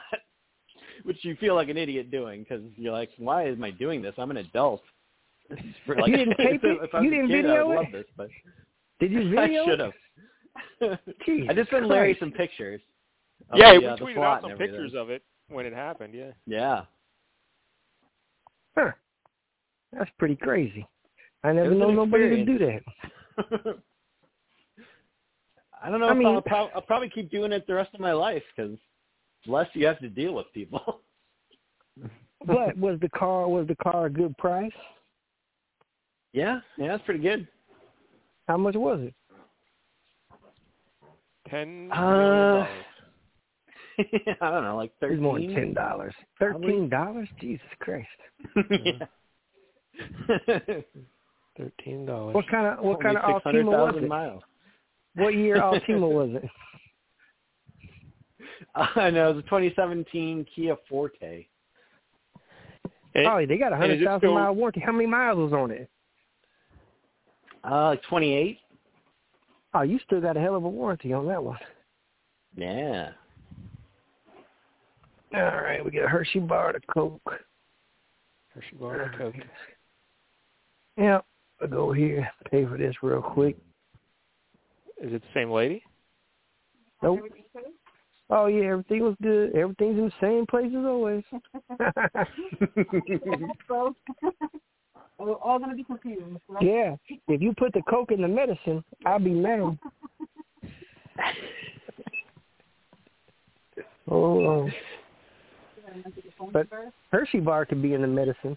which 1.04 1.16
you 1.22 1.34
feel 1.36 1.54
like 1.54 1.70
an 1.70 1.78
idiot 1.78 2.10
doing 2.10 2.40
because 2.42 2.60
you're 2.76 2.92
like, 2.92 3.08
why 3.16 3.46
am 3.48 3.64
I 3.64 3.70
doing 3.70 4.02
this? 4.02 4.12
I'm 4.18 4.30
an 4.30 4.36
adult. 4.36 4.82
Like, 5.48 6.08
You 6.08 6.16
didn't 6.18 6.36
tape 6.36 6.60
it? 6.62 6.90
I 6.92 7.00
You 7.00 7.08
didn't 7.08 7.28
kid, 7.28 7.46
I 7.46 7.48
video 7.48 7.68
would 7.68 7.72
it? 7.72 7.76
love 7.76 7.86
this, 7.90 8.04
but 8.18 8.28
Did 9.00 9.12
you 9.12 9.30
video? 9.30 9.62
I 9.64 9.68
should 9.68 9.80
have. 9.80 9.92
I 11.48 11.54
just 11.54 11.70
sent 11.70 11.86
Larry 11.86 12.16
some 12.20 12.30
pictures. 12.32 12.80
of 13.50 13.58
yeah, 13.58 13.72
the, 13.74 13.80
we 13.80 13.86
uh, 13.86 13.96
tweeted 13.96 14.14
slot 14.14 14.44
out 14.44 14.50
some 14.50 14.58
pictures 14.58 14.92
of 14.94 15.10
it 15.10 15.22
when 15.48 15.66
it 15.66 15.72
happened. 15.72 16.14
Yeah. 16.14 16.30
Yeah. 16.46 16.82
Huh. 18.76 18.92
That's 19.92 20.10
pretty 20.18 20.36
crazy. 20.36 20.86
I 21.42 21.52
never 21.52 21.74
know 21.74 21.90
nobody 21.90 22.28
to 22.28 22.44
do 22.44 22.58
that. 22.58 22.82
I 25.82 25.88
don't 25.90 26.00
know 26.00 26.08
I 26.08 26.12
if 26.12 26.18
mean- 26.18 26.26
I'll, 26.26 26.42
prob- 26.42 26.70
I'll 26.74 26.82
probably 26.82 27.08
keep 27.08 27.30
doing 27.30 27.52
it 27.52 27.66
the 27.66 27.74
rest 27.74 27.94
of 27.94 28.00
my 28.00 28.12
life 28.12 28.42
because 28.54 28.76
less 29.46 29.66
you 29.72 29.86
have 29.86 29.98
to 30.00 30.08
deal 30.08 30.34
with 30.34 30.46
people. 30.52 31.00
But 32.46 32.74
was 32.78 32.98
the 33.02 33.08
car 33.10 33.46
was 33.50 33.66
the 33.68 33.74
car 33.74 34.06
a 34.06 34.10
good 34.10 34.34
price? 34.38 34.72
yeah, 36.32 36.60
yeah, 36.78 36.88
that's 36.88 37.04
pretty 37.04 37.20
good. 37.20 37.46
How 38.50 38.56
much 38.56 38.74
was 38.74 38.98
it? 39.02 39.14
Ten 41.48 41.86
million 41.86 41.92
Uh, 41.92 42.66
dollars. 42.66 42.68
I 44.40 44.50
don't 44.50 44.64
know, 44.64 44.76
like 44.76 44.90
It 45.00 45.06
was 45.06 45.10
thirteen. 45.10 45.22
more 45.22 45.38
than 45.38 45.54
ten 45.54 45.72
dollars. 45.72 46.14
Thirteen 46.40 46.88
dollars? 46.88 47.28
Jesus 47.40 47.60
Christ! 47.78 48.08
Thirteen 51.56 52.06
dollars. 52.06 52.34
What 52.34 52.48
kind 52.48 52.66
of 52.66 52.84
what 52.84 53.00
kind 53.00 53.16
of 53.16 53.34
Six 53.34 53.42
hundred 53.44 53.66
Altima 53.66 53.92
was 53.94 54.02
it? 54.02 54.08
miles. 54.08 54.42
What 55.14 55.34
year 55.34 55.56
Altima 55.58 56.10
was 56.12 56.30
it? 56.42 56.50
I 58.74 59.10
know 59.10 59.30
it 59.30 59.34
was 59.36 59.44
a 59.44 59.48
2017 59.48 60.44
Kia 60.54 60.76
Forte. 60.88 61.46
Oh, 63.16 63.44
they 63.46 63.58
got 63.58 63.72
a 63.72 63.76
and 63.76 63.84
is 63.84 63.88
hundred 63.90 64.02
it 64.02 64.04
thousand 64.06 64.20
still- 64.20 64.34
mile 64.34 64.54
warranty. 64.54 64.80
How 64.80 64.90
many 64.92 65.06
miles 65.06 65.38
was 65.38 65.52
on 65.52 65.70
it? 65.70 65.88
Uh, 67.64 67.88
like 67.88 68.02
28. 68.04 68.58
Oh, 69.74 69.82
you 69.82 69.98
still 70.04 70.20
got 70.20 70.36
a 70.36 70.40
hell 70.40 70.54
of 70.56 70.64
a 70.64 70.68
warranty 70.68 71.12
on 71.12 71.26
that 71.28 71.42
one. 71.42 71.58
Yeah. 72.56 73.10
All 75.34 75.40
right, 75.40 75.84
we 75.84 75.90
got 75.92 76.04
a 76.04 76.08
Hershey 76.08 76.40
bar, 76.40 76.72
the 76.72 76.80
Coke. 76.92 77.20
Hershey 78.52 78.76
bar 78.80 79.02
and 79.02 79.16
Coke. 79.16 79.34
Yeah, 80.96 81.20
I'll 81.62 81.68
go 81.68 81.92
here, 81.92 82.28
pay 82.50 82.66
for 82.66 82.76
this 82.76 82.96
real 83.02 83.22
quick. 83.22 83.56
Is 85.00 85.12
it 85.12 85.22
the 85.22 85.28
same 85.32 85.50
lady? 85.50 85.84
Nope. 87.02 87.20
Oh 88.28 88.46
yeah, 88.46 88.70
everything 88.70 89.02
was 89.02 89.14
good. 89.22 89.54
Everything's 89.54 89.98
in 89.98 90.06
the 90.06 90.12
same 90.20 90.46
place 90.46 90.70
as 90.70 90.84
always. 90.84 91.22
we're 95.26 95.34
all 95.34 95.58
gonna 95.58 95.74
be 95.74 95.84
confused. 95.84 96.40
Right? 96.48 96.62
yeah, 96.62 96.96
if 97.28 97.42
you 97.42 97.52
put 97.56 97.72
the 97.72 97.82
Coke 97.88 98.12
in 98.12 98.22
the 98.22 98.28
medicine, 98.28 98.82
I'll 99.04 99.18
be 99.18 99.30
mad. 99.30 99.60
oh, 104.08 104.64
um, 104.64 104.72
but 106.52 106.66
Hershey 107.10 107.40
bar 107.40 107.66
could 107.66 107.82
be 107.82 107.94
in 107.94 108.02
the 108.02 108.08
medicine. 108.08 108.56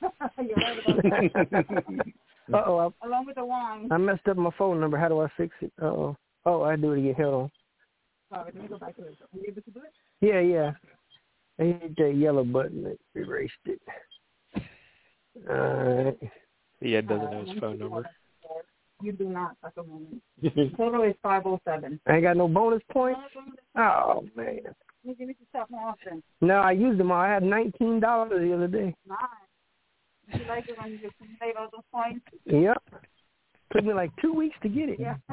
You're 0.38 0.56
right 0.56 0.78
about 0.86 1.02
that. 1.02 1.96
Uh 2.54 2.58
oh, 2.58 2.94
Along 3.02 3.26
with 3.26 3.34
the 3.34 3.44
wine. 3.44 3.88
I, 3.90 3.96
I 3.96 3.98
messed 3.98 4.28
up 4.28 4.36
my 4.36 4.50
phone 4.56 4.78
number. 4.78 4.96
How 4.96 5.08
do 5.08 5.20
I 5.20 5.26
fix 5.36 5.52
it? 5.60 5.72
Uh 5.82 5.86
oh. 5.86 6.16
Oh, 6.44 6.62
I 6.62 6.76
do 6.76 6.92
it 6.92 7.00
again. 7.00 7.14
Hold 7.16 7.34
on. 7.34 7.50
Sorry, 8.30 8.52
let 8.54 8.62
me 8.62 8.68
go 8.68 8.78
back 8.78 8.96
to 8.96 9.02
it. 9.02 9.16
Are 9.20 9.36
you 9.36 9.44
able 9.48 9.62
to 9.62 9.70
do 9.72 9.80
it? 9.80 9.92
Yeah, 10.20 10.38
yeah. 10.38 10.70
I 11.58 11.78
hit 11.80 11.96
that 11.96 12.14
yellow 12.16 12.44
button 12.44 12.84
that 12.84 12.98
erased 13.16 13.54
it. 13.64 13.80
Alright. 15.48 16.18
The 16.80 16.96
Ed 16.96 17.08
doesn't 17.08 17.26
Uh, 17.26 17.30
know 17.30 17.44
his 17.44 17.58
phone 17.58 17.78
number. 17.78 17.96
what 17.96 18.06
I 18.06 18.08
have. 18.54 18.64
You 19.02 19.12
do 19.12 19.28
not 19.28 19.56
at 19.64 19.74
the 19.74 19.82
moment. 19.82 20.22
Total 20.76 21.02
is 21.02 21.14
five 21.22 21.42
oh 21.46 21.60
seven. 21.64 22.00
I 22.06 22.14
ain't 22.14 22.22
got 22.22 22.36
no 22.36 22.48
bonus 22.48 22.82
points? 22.90 23.20
Oh 23.76 24.24
man. 24.34 24.60
You 25.04 25.14
give 25.14 25.28
me 25.28 25.34
to 25.34 25.40
stop 25.50 25.68
more 25.70 25.88
often. 25.90 26.22
No, 26.40 26.56
I 26.56 26.72
used 26.72 26.98
them 26.98 27.12
all. 27.12 27.20
I 27.20 27.28
had 27.28 27.42
nineteen 27.42 28.00
dollars 28.00 28.30
the 28.40 28.54
other 28.54 28.68
day. 28.68 28.94
Nice. 29.06 29.18
You 30.40 30.44
like 30.48 30.68
it 30.68 30.76
when 30.80 30.92
you 30.92 30.98
accumulate 31.08 31.56
all 31.58 31.68
those 31.70 31.82
points? 31.92 32.24
Yep. 32.46 32.82
Took 33.72 33.84
me 33.84 33.92
like 33.92 34.10
two 34.20 34.32
weeks 34.32 34.56
to 34.62 34.68
get 34.68 34.88
it. 34.88 34.98
Yeah. 34.98 35.16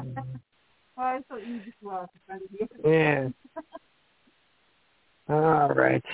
well, 0.96 1.16
it's 1.16 1.26
so 1.28 1.38
easy 1.38 1.72
to 1.82 1.90
uh, 1.90 2.06
to. 2.28 2.78
Yeah. 2.84 3.28
All 5.34 5.70
right. 5.70 6.04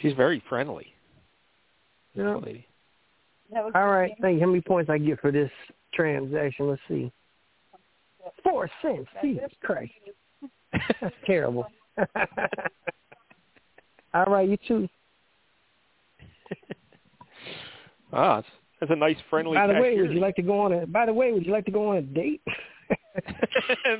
She's 0.00 0.14
very 0.14 0.42
friendly. 0.48 0.94
This 2.14 2.24
Yep. 2.24 2.42
lady. 2.44 2.66
That 3.52 3.64
was 3.64 3.72
All 3.74 3.88
right. 3.88 4.12
Thank 4.20 4.34
you. 4.34 4.40
How 4.40 4.46
many 4.46 4.60
points 4.60 4.90
I 4.90 4.98
get 4.98 5.20
for 5.20 5.32
this 5.32 5.50
transaction? 5.92 6.68
Let's 6.68 6.82
see. 6.88 7.12
Four 8.42 8.70
cents. 8.82 9.08
Jesus 9.22 9.50
Christ. 9.62 9.92
That's 11.00 11.14
terrible. 11.26 11.66
All 14.14 14.24
right, 14.26 14.48
you 14.48 14.56
too. 14.66 14.88
Ah, 18.12 18.40
that's, 18.40 18.48
that's 18.80 18.90
a 18.90 18.96
nice 18.96 19.16
friendly. 19.30 19.56
By 19.56 19.68
the 19.68 19.74
way, 19.74 19.96
would 20.00 20.10
you 20.10 20.18
like 20.18 20.34
to 20.34 20.42
go 20.42 20.58
on 20.58 20.72
a? 20.72 20.84
By 20.84 21.06
the 21.06 21.12
way, 21.12 21.30
would 21.30 21.46
you 21.46 21.52
like 21.52 21.64
to 21.66 21.70
go 21.70 21.90
on 21.90 21.98
a 21.98 22.02
date? 22.02 22.42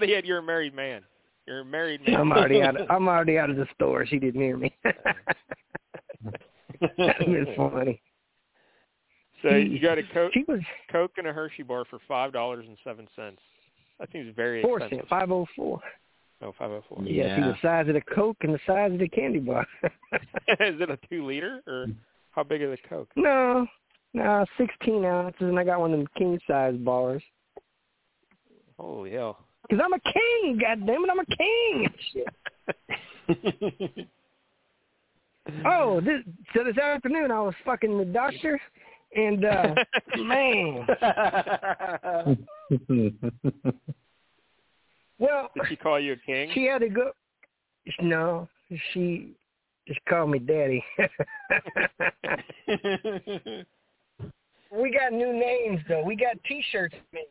the 0.01 0.15
Ed, 0.17 0.25
you're 0.25 0.39
a 0.39 0.43
married 0.43 0.75
man. 0.75 1.03
You're 1.47 1.61
a 1.61 1.65
married 1.65 2.05
man. 2.05 2.17
I'm 2.17 2.33
already 2.33 2.61
out. 2.61 2.81
Of, 2.81 2.91
I'm 2.91 3.07
already 3.07 3.39
out 3.39 3.51
of 3.51 3.57
the 3.57 3.69
store. 3.77 4.05
She 4.07 4.19
didn't 4.19 4.41
hear 4.41 4.57
me. 4.57 4.75
That's 6.81 7.57
funny. 7.57 8.01
So 9.43 9.57
you 9.57 9.81
got 9.81 9.99
a 9.99 10.03
Coke, 10.13 10.33
She 10.35 10.45
was 10.47 10.61
Coke 10.93 11.13
and 11.17 11.27
a 11.27 11.33
Hershey 11.33 11.63
bar 11.63 11.85
for 11.89 11.99
five 12.07 12.33
dollars 12.33 12.67
and 12.69 12.77
seven 12.85 13.09
cents. 13.17 13.41
That 13.99 14.11
seems 14.13 14.35
very 14.35 14.63
four 14.63 14.79
expensive. 14.79 14.99
cent, 14.99 15.09
five 15.09 15.31
oh 15.31 15.47
four. 15.57 15.81
Oh, 16.43 16.53
five 16.59 16.71
oh 16.71 16.83
four. 16.89 17.03
Yeah, 17.05 17.37
see 17.37 17.43
the 17.43 17.57
size 17.63 17.89
of 17.89 17.95
the 17.95 18.03
Coke 18.15 18.39
and 18.43 18.55
the 18.55 18.61
size 18.67 18.93
of 18.93 18.99
the 18.99 19.09
candy 19.09 19.41
bar. 19.41 19.67
Is 19.83 20.81
it 20.81 20.91
a 20.91 20.99
two 21.09 21.27
liter 21.27 21.63
or 21.67 21.87
how 22.31 22.43
big 22.43 22.63
is 22.63 22.71
the 22.71 22.89
Coke? 22.89 23.09
no, 23.17 23.67
no, 24.15 24.45
sixteen 24.59 25.05
ounces, 25.05 25.43
and 25.43 25.59
I 25.59 25.65
got 25.65 25.81
one 25.81 25.93
of 25.93 25.99
them 25.99 26.09
king 26.17 26.39
size 26.47 26.77
bars. 26.77 27.23
Holy 28.79 29.13
hell! 29.13 29.39
Cause 29.71 29.81
I'm 29.83 29.93
a 29.93 30.01
king. 30.01 30.59
God 30.61 30.87
damn 30.87 31.05
it, 31.05 31.11
I'm 31.11 31.21
a 31.21 31.27
king. 33.37 34.07
Oh, 35.65 36.01
this 36.01 36.23
so 36.55 36.65
this 36.65 36.79
afternoon 36.79 37.31
I 37.31 37.41
was 37.41 37.55
fucking 37.65 37.97
the 37.99 38.05
doctor, 38.05 38.61
and 39.17 39.45
uh 39.45 39.75
man, 40.19 40.87
well, 45.19 45.51
Did 45.55 45.65
she 45.69 45.77
call 45.77 45.99
you 46.01 46.13
a 46.13 46.17
king? 46.17 46.51
she 46.55 46.65
had 46.65 46.81
to 46.81 46.89
go. 46.89 47.13
No, 48.01 48.49
she 48.93 49.33
just 49.89 50.01
called 50.09 50.31
me 50.31 50.39
daddy. 50.39 50.85
we 54.71 54.93
got 54.93 55.13
new 55.13 55.33
names 55.33 55.81
though. 55.89 56.05
We 56.05 56.17
got 56.17 56.37
T-shirts 56.47 56.95
made. 57.13 57.25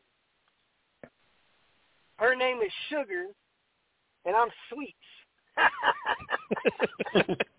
Her 2.18 2.36
name 2.36 2.58
is 2.58 2.72
Sugar, 2.90 3.28
and 4.26 4.36
I'm 4.36 4.50
Sweets. 4.70 4.98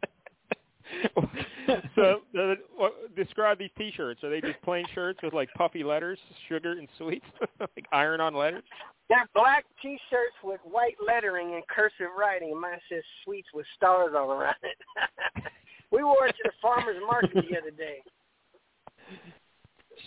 so, 1.94 2.20
uh, 2.38 2.54
what, 2.76 3.16
describe 3.16 3.58
these 3.58 3.70
T-shirts. 3.76 4.22
Are 4.24 4.30
they 4.30 4.40
just 4.40 4.60
plain 4.62 4.84
shirts 4.94 5.20
with 5.22 5.32
like 5.32 5.48
puffy 5.56 5.84
letters, 5.84 6.18
sugar 6.48 6.72
and 6.72 6.88
sweets, 6.98 7.26
like 7.60 7.86
iron-on 7.92 8.34
letters? 8.34 8.64
They're 9.08 9.28
black 9.34 9.64
T-shirts 9.82 10.36
with 10.44 10.60
white 10.64 10.96
lettering 11.04 11.54
and 11.54 11.66
cursive 11.68 12.14
writing. 12.18 12.58
Mine 12.60 12.78
says 12.88 13.02
"Sweets" 13.24 13.48
with 13.52 13.66
stars 13.76 14.12
all 14.16 14.32
around 14.32 14.56
it. 14.62 15.44
we 15.90 16.04
wore 16.04 16.26
it 16.26 16.36
to 16.36 16.42
the 16.44 16.52
farmers 16.62 16.96
market 17.06 17.34
the 17.34 17.58
other 17.58 17.70
day. 17.76 17.98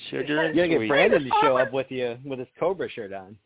Sugar 0.10 0.46
and 0.46 0.56
You 0.56 0.62
gotta 0.62 0.70
get 0.70 0.78
sweets. 0.78 0.90
Brandon 0.90 1.24
to 1.24 1.30
show 1.42 1.58
up 1.58 1.74
with 1.74 1.88
you 1.90 2.18
with 2.26 2.40
his 2.40 2.48
Cobra 2.60 2.90
shirt 2.90 3.14
on. 3.14 3.38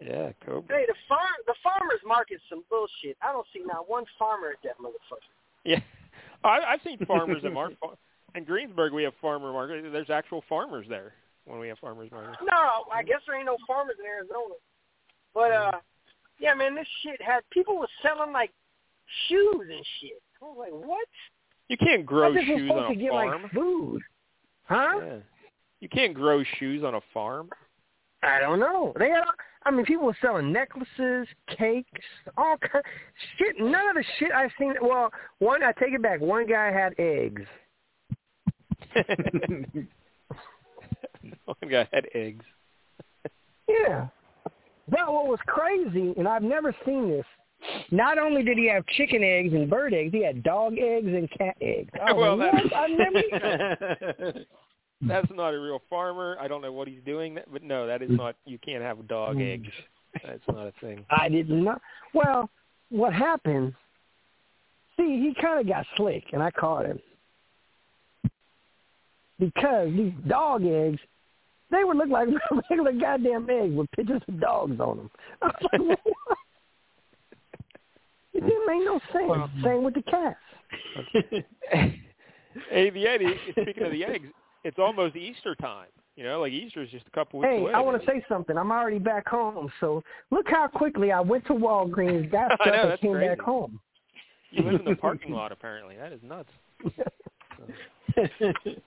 Yeah, 0.00 0.32
Cobra. 0.44 0.76
Hey, 0.76 0.84
the 0.86 0.94
farm 1.08 1.32
the 1.46 1.54
farmers 1.62 2.00
market's 2.04 2.42
some 2.50 2.64
bullshit. 2.68 3.16
I 3.22 3.32
don't 3.32 3.46
see 3.54 3.62
not 3.64 3.88
one 3.88 4.04
farmer 4.18 4.48
at 4.48 4.62
that 4.64 4.78
motherfucker. 4.82 5.30
Yeah, 5.64 5.80
I, 6.44 6.60
I've 6.68 6.80
seen 6.84 6.98
farmers 7.06 7.42
at 7.44 7.56
our 7.56 7.70
fa- 7.80 7.96
in 8.34 8.44
Greensburg. 8.44 8.92
We 8.92 9.02
have 9.04 9.14
farmer 9.20 9.52
market. 9.52 9.90
There's 9.92 10.10
actual 10.10 10.44
farmers 10.48 10.86
there 10.88 11.14
when 11.46 11.58
we 11.58 11.68
have 11.68 11.78
farmers 11.78 12.10
market. 12.10 12.38
No, 12.44 12.84
I 12.92 13.02
guess 13.02 13.20
there 13.26 13.36
ain't 13.36 13.46
no 13.46 13.56
farmers 13.66 13.96
in 13.98 14.06
Arizona. 14.06 14.54
But 15.32 15.52
uh, 15.52 15.72
yeah, 16.38 16.54
man, 16.54 16.74
this 16.74 16.86
shit 17.02 17.20
had 17.20 17.40
people 17.50 17.78
were 17.78 17.88
selling 18.02 18.32
like 18.32 18.52
shoes 19.28 19.60
and 19.60 19.84
shit. 20.00 20.22
I 20.40 20.44
was 20.44 20.56
like, 20.58 20.72
what? 20.72 21.06
You 21.68 21.76
can't 21.76 22.04
grow 22.04 22.32
I 22.32 22.44
shoes 22.44 22.68
supposed 22.68 22.72
on 22.72 22.92
to 22.92 22.98
a 22.98 23.02
get 23.02 23.10
farm. 23.10 23.42
like 23.42 23.52
food, 23.52 24.02
huh? 24.64 25.00
Yeah. 25.02 25.16
You 25.80 25.88
can't 25.88 26.14
grow 26.14 26.42
shoes 26.58 26.84
on 26.84 26.94
a 26.94 27.00
farm. 27.12 27.48
I 28.22 28.40
don't 28.40 28.58
know. 28.60 28.92
They 28.98 29.10
had, 29.10 29.24
I 29.66 29.70
mean, 29.70 29.86
people 29.86 30.04
were 30.06 30.16
selling 30.20 30.52
necklaces, 30.52 31.26
cakes, 31.48 32.00
all 32.36 32.56
kind 32.58 32.84
shit. 33.38 33.56
None 33.58 33.88
of 33.88 33.94
the 33.94 34.04
shit 34.18 34.30
I've 34.32 34.50
seen. 34.58 34.74
Well, 34.80 35.10
one, 35.38 35.62
I 35.62 35.72
take 35.72 35.94
it 35.94 36.02
back. 36.02 36.20
One 36.20 36.46
guy 36.46 36.70
had 36.70 36.94
eggs. 36.98 37.42
One 41.46 41.70
guy 41.70 41.88
had 41.92 42.06
eggs. 42.14 42.44
Yeah. 43.68 44.08
But 44.88 45.12
what 45.12 45.26
was 45.26 45.38
crazy, 45.46 46.12
and 46.16 46.28
I've 46.28 46.42
never 46.42 46.74
seen 46.84 47.08
this. 47.08 47.24
Not 47.90 48.18
only 48.18 48.42
did 48.42 48.58
he 48.58 48.68
have 48.68 48.84
chicken 48.86 49.22
eggs 49.22 49.54
and 49.54 49.70
bird 49.70 49.94
eggs, 49.94 50.12
he 50.12 50.22
had 50.22 50.42
dog 50.42 50.74
eggs 50.78 51.06
and 51.06 51.30
cat 51.30 51.56
eggs. 51.60 51.90
I 52.02 52.12
Well, 52.12 52.36
like, 52.36 52.52
what? 52.52 52.74
I've 52.74 52.90
never. 52.90 54.32
That's 55.08 55.28
not 55.34 55.54
a 55.54 55.58
real 55.58 55.82
farmer. 55.90 56.36
I 56.40 56.48
don't 56.48 56.62
know 56.62 56.72
what 56.72 56.88
he's 56.88 57.00
doing, 57.04 57.38
but 57.52 57.62
no, 57.62 57.86
that 57.86 58.02
is 58.02 58.10
mm. 58.10 58.16
not. 58.16 58.36
You 58.44 58.58
can't 58.58 58.82
have 58.82 59.06
dog 59.08 59.36
mm. 59.36 59.54
eggs. 59.54 59.72
That's 60.24 60.42
not 60.48 60.66
a 60.66 60.72
thing. 60.80 61.04
I 61.10 61.28
did 61.28 61.50
not. 61.50 61.80
Well, 62.12 62.48
what 62.90 63.12
happened? 63.12 63.74
See, 64.96 65.20
he 65.20 65.34
kind 65.40 65.60
of 65.60 65.66
got 65.66 65.86
slick, 65.96 66.24
and 66.32 66.42
I 66.42 66.50
caught 66.50 66.86
him 66.86 67.00
because 69.38 69.88
these 69.94 70.12
dog 70.28 70.64
eggs, 70.64 71.00
they 71.70 71.84
would 71.84 71.96
look 71.96 72.08
like 72.08 72.28
regular 72.70 72.92
goddamn 72.92 73.48
eggs 73.50 73.74
with 73.74 73.90
pictures 73.92 74.22
of 74.28 74.40
dogs 74.40 74.78
on 74.80 74.96
them. 74.98 75.10
I 75.42 75.46
was 75.46 75.68
like, 75.72 75.80
what? 75.80 76.38
It 78.34 78.40
didn't 78.40 78.66
make 78.66 78.84
no 78.84 79.00
sense. 79.12 79.50
Same 79.62 79.84
with 79.84 79.94
the 79.94 80.02
cats. 80.02 80.36
hey, 82.70 82.90
the 82.90 83.06
Eddie. 83.06 83.34
Speaking 83.52 83.84
of 83.84 83.92
the 83.92 84.04
eggs, 84.04 84.26
it's 84.64 84.78
almost 84.78 85.16
Easter 85.16 85.54
time. 85.54 85.88
You 86.16 86.24
know, 86.24 86.40
like 86.40 86.52
Easter 86.52 86.82
is 86.82 86.90
just 86.90 87.06
a 87.06 87.10
couple 87.10 87.40
weeks 87.40 87.50
Hey, 87.50 87.58
away. 87.58 87.72
I 87.72 87.80
want 87.80 88.00
to 88.00 88.06
say 88.06 88.24
something. 88.28 88.56
I'm 88.56 88.70
already 88.70 89.00
back 89.00 89.28
home, 89.28 89.70
so 89.80 90.02
look 90.30 90.46
how 90.48 90.68
quickly 90.68 91.10
I 91.10 91.20
went 91.20 91.44
to 91.46 91.52
Walgreens, 91.54 92.30
got 92.32 92.52
I 92.52 92.54
stuff, 92.54 92.66
know, 92.66 92.82
and 92.82 92.90
that's 92.90 93.02
came 93.02 93.12
crazy. 93.12 93.28
back 93.28 93.40
home. 93.40 93.80
You 94.52 94.64
live 94.64 94.80
in 94.80 94.84
the 94.84 94.96
parking 94.96 95.32
lot, 95.34 95.50
apparently. 95.52 95.96
That 95.96 96.12
is 96.12 96.20
nuts. 96.22 96.50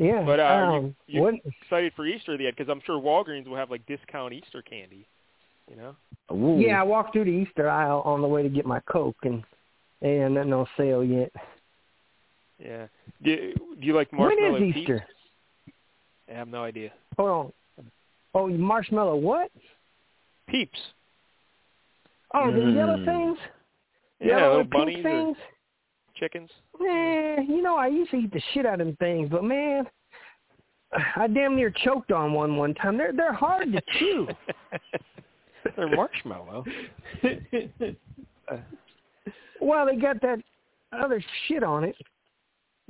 Yeah. 0.00 0.22
But 0.24 0.40
uh, 0.40 0.44
are 0.44 0.76
um, 0.76 0.84
you, 1.06 1.16
you 1.16 1.20
what, 1.20 1.34
excited 1.62 1.92
for 1.94 2.06
Easter 2.06 2.34
yet? 2.36 2.56
Because 2.56 2.70
I'm 2.70 2.80
sure 2.86 2.98
Walgreens 2.98 3.46
will 3.46 3.56
have 3.56 3.70
like 3.70 3.84
discount 3.86 4.32
Easter 4.32 4.62
candy. 4.62 5.06
You 5.68 5.76
know. 5.76 5.96
Ooh. 6.32 6.58
yeah, 6.58 6.80
I 6.80 6.84
walked 6.84 7.12
through 7.12 7.26
the 7.26 7.30
Easter 7.30 7.68
aisle 7.68 8.00
on 8.04 8.22
the 8.22 8.26
way 8.26 8.42
to 8.42 8.48
get 8.48 8.64
my 8.64 8.80
Coke, 8.90 9.16
and 9.24 9.44
and 10.00 10.34
nothing 10.34 10.52
on 10.54 10.66
sale 10.76 11.04
yet. 11.04 11.30
Yeah. 12.62 12.86
Do, 13.22 13.52
do 13.80 13.86
you 13.86 13.94
like 13.94 14.12
When 14.12 14.20
marshmallow 14.20 14.56
is 14.56 14.74
Peeps? 14.74 14.90
I 16.30 16.34
have 16.34 16.48
no 16.48 16.62
idea. 16.62 16.92
Hold 17.16 17.30
on. 17.30 17.52
Oh, 18.34 18.46
you 18.48 18.58
marshmallow 18.58 19.16
what? 19.16 19.50
Peeps. 20.48 20.78
Oh, 22.32 22.50
the 22.52 22.60
yellow 22.60 22.96
Mm. 22.96 23.04
things? 23.04 23.38
Yeah, 24.20 24.26
yellow 24.26 24.42
little 24.42 24.60
and 24.60 24.70
pink 24.70 24.84
bunnies 24.84 24.98
or 24.98 25.02
things? 25.02 25.36
chickens. 26.14 26.50
Man, 26.78 27.46
you 27.48 27.62
know 27.62 27.76
I 27.76 27.86
used 27.88 28.10
to 28.10 28.18
eat 28.18 28.32
the 28.32 28.42
shit 28.52 28.66
out 28.66 28.80
of 28.80 28.86
them 28.86 28.96
things, 28.96 29.28
but 29.30 29.42
man, 29.42 29.88
I 31.16 31.26
damn 31.26 31.56
near 31.56 31.70
choked 31.70 32.12
on 32.12 32.32
one 32.34 32.56
one 32.56 32.74
time. 32.74 32.96
They're 32.98 33.12
they're 33.12 33.32
hard 33.32 33.72
to 33.72 33.80
chew. 33.98 34.28
They're 35.76 35.94
marshmallow. 35.94 36.64
well, 39.60 39.86
they 39.86 39.96
got 39.96 40.20
that 40.22 40.40
other 40.92 41.22
shit 41.46 41.62
on 41.62 41.84
it. 41.84 41.94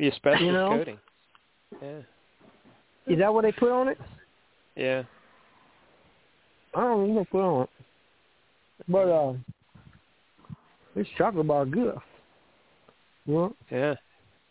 Asbestos 0.09 0.41
You 0.43 0.53
know? 0.53 0.69
coating. 0.71 0.99
Yeah. 1.83 1.99
Is 3.07 3.19
that 3.19 3.33
what 3.33 3.43
they 3.43 3.53
put 3.53 3.71
on 3.71 3.89
it? 3.89 3.99
Yeah. 4.77 5.03
I 6.75 6.81
don't 6.81 7.09
know 7.09 7.15
what 7.15 7.21
they 7.27 7.31
put 7.31 7.41
on 7.43 7.63
it. 7.63 7.71
But 8.89 9.09
uh, 9.09 9.35
this 10.95 11.07
chocolate 11.17 11.47
bar 11.47 11.67
good. 11.67 11.97
Well, 13.27 13.55
Yeah. 13.71 13.95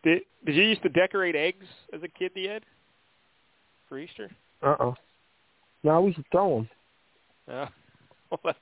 Did 0.03 0.21
Did 0.45 0.55
you 0.55 0.63
used 0.63 0.83
to 0.83 0.89
decorate 0.89 1.35
eggs 1.35 1.65
as 1.93 2.01
a 2.03 2.07
kid, 2.07 2.31
the 2.35 2.47
Ed? 2.47 2.63
For 3.87 3.99
Easter? 3.99 4.29
uh 4.61 4.75
uh 4.79 4.93
No, 5.83 6.01
we 6.01 6.13
should 6.13 6.25
throw 6.31 6.57
them. 6.57 6.69
Yeah. 7.47 7.67
Well, 8.31 8.39
that's, 8.43 8.59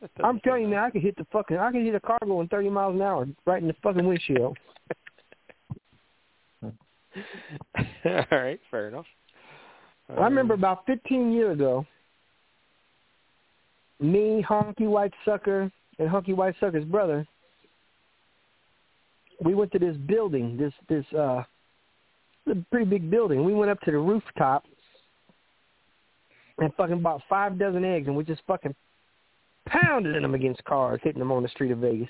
that 0.00 0.24
I'm 0.24 0.40
telling 0.40 0.62
you, 0.62 0.68
man, 0.68 0.78
I 0.78 0.88
could 0.88 1.02
hit 1.02 1.18
the 1.18 1.26
fucking, 1.30 1.58
I 1.58 1.70
could 1.70 1.82
hit 1.82 1.94
a 1.94 2.00
car 2.00 2.18
going 2.24 2.48
30 2.48 2.70
miles 2.70 2.94
an 2.94 3.02
hour 3.02 3.26
right 3.44 3.60
in 3.60 3.68
the 3.68 3.74
fucking 3.82 4.06
windshield. 4.06 4.56
All 8.04 8.24
right, 8.38 8.60
fair 8.70 8.88
enough. 8.88 9.06
I 10.08 10.24
remember 10.24 10.54
Um, 10.54 10.60
about 10.60 10.86
15 10.86 11.32
years 11.32 11.54
ago, 11.54 11.84
me, 14.00 14.44
Honky 14.48 14.86
White 14.88 15.12
Sucker, 15.24 15.70
and 15.98 16.08
Honky 16.08 16.34
White 16.34 16.54
Sucker's 16.60 16.84
brother, 16.84 17.26
we 19.40 19.54
went 19.54 19.72
to 19.72 19.78
this 19.78 19.96
building, 19.96 20.56
this 20.56 20.72
this 20.88 21.04
uh, 21.18 21.42
pretty 22.70 22.86
big 22.86 23.10
building. 23.10 23.44
We 23.44 23.54
went 23.54 23.70
up 23.70 23.80
to 23.82 23.90
the 23.90 23.98
rooftop 23.98 24.64
and 26.58 26.72
fucking 26.74 27.02
bought 27.02 27.22
five 27.28 27.58
dozen 27.58 27.84
eggs, 27.84 28.06
and 28.06 28.16
we 28.16 28.24
just 28.24 28.42
fucking 28.46 28.74
pounded 29.66 30.22
them 30.22 30.34
against 30.34 30.64
cars, 30.64 31.00
hitting 31.02 31.18
them 31.18 31.32
on 31.32 31.42
the 31.42 31.48
street 31.48 31.70
of 31.70 31.78
Vegas. 31.78 32.08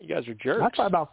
You 0.00 0.08
guys 0.08 0.26
are 0.28 0.34
jerks. 0.34 0.60
That's 0.60 0.76
probably 0.76 0.86
about. 0.86 1.10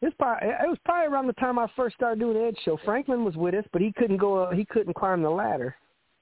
It's 0.00 0.14
probably, 0.16 0.48
it 0.48 0.68
was 0.68 0.78
probably 0.84 1.12
around 1.12 1.26
the 1.26 1.32
time 1.34 1.58
I 1.58 1.66
first 1.74 1.96
started 1.96 2.20
doing 2.20 2.34
the 2.34 2.44
Ed 2.46 2.54
Show. 2.64 2.78
Franklin 2.84 3.24
was 3.24 3.34
with 3.34 3.54
us, 3.54 3.64
but 3.72 3.82
he 3.82 3.92
couldn't 3.92 4.18
go. 4.18 4.44
Uh, 4.44 4.50
he 4.52 4.64
couldn't 4.64 4.94
climb 4.94 5.22
the 5.22 5.30
ladder 5.30 5.74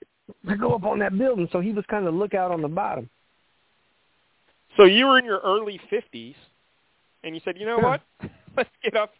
to 0.48 0.56
go 0.56 0.74
up 0.74 0.84
on 0.84 0.98
that 1.00 1.16
building, 1.16 1.48
so 1.52 1.60
he 1.60 1.72
was 1.72 1.84
kind 1.88 2.06
of 2.06 2.14
lookout 2.14 2.50
on 2.50 2.62
the 2.62 2.68
bottom. 2.68 3.08
So 4.76 4.84
you 4.84 5.06
were 5.06 5.18
in 5.18 5.24
your 5.24 5.40
early 5.40 5.80
fifties, 5.90 6.34
and 7.22 7.34
you 7.34 7.40
said, 7.44 7.58
"You 7.58 7.66
know 7.66 7.78
what? 7.78 8.00
Let's 8.56 8.70
get 8.82 8.96
up 8.96 9.12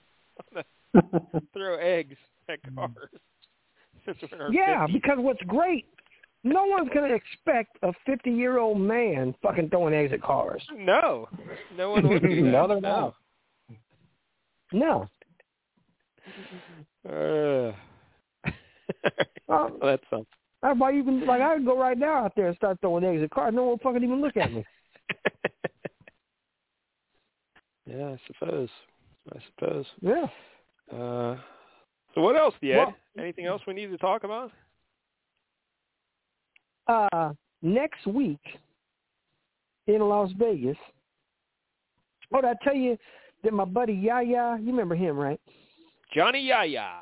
on 0.56 0.62
the 0.94 1.40
throw 1.52 1.76
eggs 1.76 2.16
at 2.48 2.58
cars." 2.74 2.90
Since 4.06 4.18
we're 4.22 4.36
in 4.36 4.40
our 4.40 4.52
Yeah, 4.52 4.86
50s. 4.86 4.92
because 4.92 5.18
what's 5.18 5.42
great, 5.42 5.84
no 6.45 6.64
one's 6.66 6.89
gonna 6.95 7.12
expect 7.14 7.76
a 7.82 7.93
fifty-year-old 8.05 8.78
man 8.80 9.34
fucking 9.43 9.70
throwing 9.70 9.95
eggs 9.95 10.12
at 10.12 10.22
cars. 10.22 10.62
no, 10.76 11.28
no 11.76 11.91
one 11.91 12.09
would 12.09 12.22
do 12.22 12.45
that. 12.45 12.51
No, 12.51 12.68
they're 12.68 12.80
not. 12.80 13.14
No. 14.72 15.09
Uh, 17.09 17.70
well, 19.47 19.70
that's 19.80 20.03
something. 20.11 20.26
that's 20.61 20.76
why 20.80 20.91
you 20.91 21.05
can 21.05 21.24
like 21.24 21.41
I 21.41 21.55
could 21.57 21.64
go 21.64 21.78
right 21.78 21.97
now 21.97 22.24
out 22.24 22.32
there 22.34 22.49
and 22.49 22.57
start 22.57 22.78
throwing 22.80 23.05
eggs 23.05 23.22
at 23.22 23.30
cars. 23.30 23.55
No 23.55 23.62
one 23.62 23.70
will 23.70 23.78
fucking 23.78 24.03
even 24.03 24.20
look 24.20 24.37
at 24.37 24.53
me. 24.53 24.64
yeah, 27.87 28.07
I 28.09 28.16
suppose. 28.26 28.68
I 29.32 29.39
suppose. 29.55 29.87
Yeah. 30.01 30.26
Uh, 30.93 31.37
so 32.14 32.20
what 32.22 32.37
else, 32.37 32.55
Ed? 32.62 32.76
Well- 32.76 32.95
Anything 33.18 33.47
else 33.47 33.62
we 33.66 33.72
need 33.74 33.87
to 33.93 33.99
talk 33.99 34.24
about? 34.24 34.51
Uh, 36.89 37.32
next 37.62 38.07
week 38.07 38.41
in 39.87 40.01
Las 40.01 40.30
Vegas. 40.39 40.76
Oh, 42.32 42.41
did 42.41 42.51
I 42.51 42.64
tell 42.64 42.74
you 42.74 42.97
that 43.45 43.53
my 43.53 43.64
buddy 43.64 43.93
Yaya, 43.93 44.59
you 44.61 44.70
remember 44.70 44.95
him, 44.95 45.16
right? 45.16 45.41
Johnny 46.14 46.41
Yaya. 46.41 47.01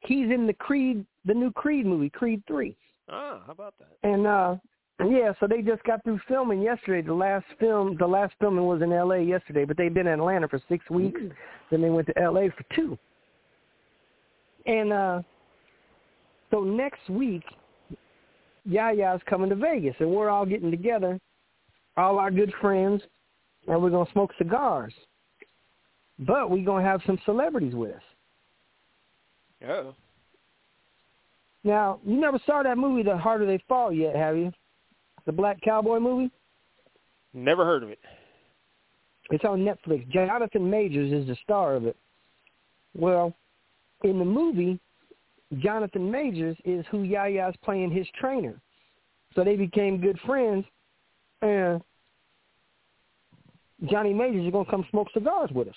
He's 0.00 0.30
in 0.30 0.46
the 0.46 0.52
Creed, 0.54 1.04
the 1.24 1.34
new 1.34 1.52
Creed 1.52 1.86
movie, 1.86 2.10
Creed 2.10 2.42
Three. 2.46 2.76
Ah, 3.08 3.40
how 3.46 3.52
about 3.52 3.74
that? 3.78 4.08
And 4.08 4.26
uh 4.26 4.56
yeah, 5.08 5.32
so 5.40 5.46
they 5.46 5.62
just 5.62 5.82
got 5.84 6.04
through 6.04 6.20
filming 6.28 6.60
yesterday. 6.60 7.06
The 7.06 7.14
last 7.14 7.46
film, 7.58 7.96
the 7.98 8.06
last 8.06 8.34
filming 8.38 8.66
was 8.66 8.82
in 8.82 8.92
L.A. 8.92 9.22
yesterday, 9.22 9.64
but 9.64 9.78
they've 9.78 9.92
been 9.92 10.06
in 10.06 10.20
Atlanta 10.20 10.46
for 10.46 10.60
six 10.68 10.88
weeks. 10.90 11.20
Then 11.70 11.80
they 11.80 11.88
went 11.88 12.06
to 12.08 12.18
L.A. 12.18 12.50
for 12.50 12.64
two. 12.74 12.98
And 14.66 14.92
uh 14.92 15.22
so 16.50 16.62
next 16.62 17.08
week, 17.08 17.44
Yaya's 18.70 19.20
coming 19.26 19.50
to 19.50 19.56
Vegas, 19.56 19.94
and 19.98 20.10
we're 20.10 20.28
all 20.30 20.46
getting 20.46 20.70
together, 20.70 21.18
all 21.96 22.18
our 22.18 22.30
good 22.30 22.52
friends, 22.60 23.02
and 23.66 23.82
we're 23.82 23.90
gonna 23.90 24.10
smoke 24.12 24.32
cigars. 24.38 24.94
But 26.18 26.50
we're 26.50 26.64
gonna 26.64 26.84
have 26.84 27.02
some 27.06 27.18
celebrities 27.24 27.74
with 27.74 27.92
us. 27.92 28.02
Oh, 29.68 29.94
Now, 31.64 32.00
you 32.04 32.18
never 32.18 32.38
saw 32.46 32.62
that 32.62 32.78
movie, 32.78 33.02
The 33.02 33.16
Harder 33.16 33.44
They 33.44 33.62
Fall, 33.68 33.92
yet, 33.92 34.16
have 34.16 34.36
you? 34.36 34.52
The 35.26 35.32
Black 35.32 35.60
Cowboy 35.60 35.98
movie. 35.98 36.30
never 37.34 37.64
heard 37.64 37.82
of 37.82 37.90
it. 37.90 37.98
It's 39.30 39.44
on 39.44 39.60
Netflix. 39.60 40.08
Jonathan 40.08 40.68
Majors 40.70 41.12
is 41.12 41.26
the 41.26 41.36
star 41.44 41.74
of 41.74 41.86
it. 41.86 41.96
Well, 42.96 43.34
in 44.02 44.18
the 44.18 44.24
movie, 44.24 44.80
Jonathan 45.58 46.10
Majors 46.10 46.56
is 46.64 46.84
who 46.90 46.98
Yaya's 46.98 47.56
playing 47.64 47.90
his 47.90 48.06
trainer. 48.18 48.60
So 49.34 49.44
they 49.44 49.56
became 49.56 50.00
good 50.00 50.18
friends, 50.26 50.64
and 51.42 51.80
Johnny 53.90 54.12
Majors 54.12 54.44
is 54.46 54.52
going 54.52 54.64
to 54.64 54.70
come 54.70 54.86
smoke 54.90 55.08
cigars 55.12 55.50
with 55.52 55.68
us. 55.68 55.74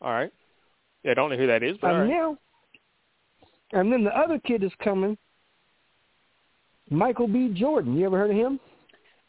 All 0.00 0.12
right. 0.12 0.32
Yeah, 1.04 1.12
I 1.12 1.14
don't 1.14 1.30
know 1.30 1.36
who 1.36 1.46
that 1.46 1.62
is, 1.62 1.76
but 1.80 1.90
all 1.90 2.00
And 2.00 2.08
right. 2.10 2.16
now, 2.16 2.38
and 3.72 3.92
then 3.92 4.04
the 4.04 4.16
other 4.16 4.38
kid 4.38 4.62
is 4.62 4.72
coming, 4.82 5.16
Michael 6.90 7.28
B. 7.28 7.48
Jordan. 7.54 7.96
You 7.96 8.06
ever 8.06 8.18
heard 8.18 8.30
of 8.30 8.36
him? 8.36 8.60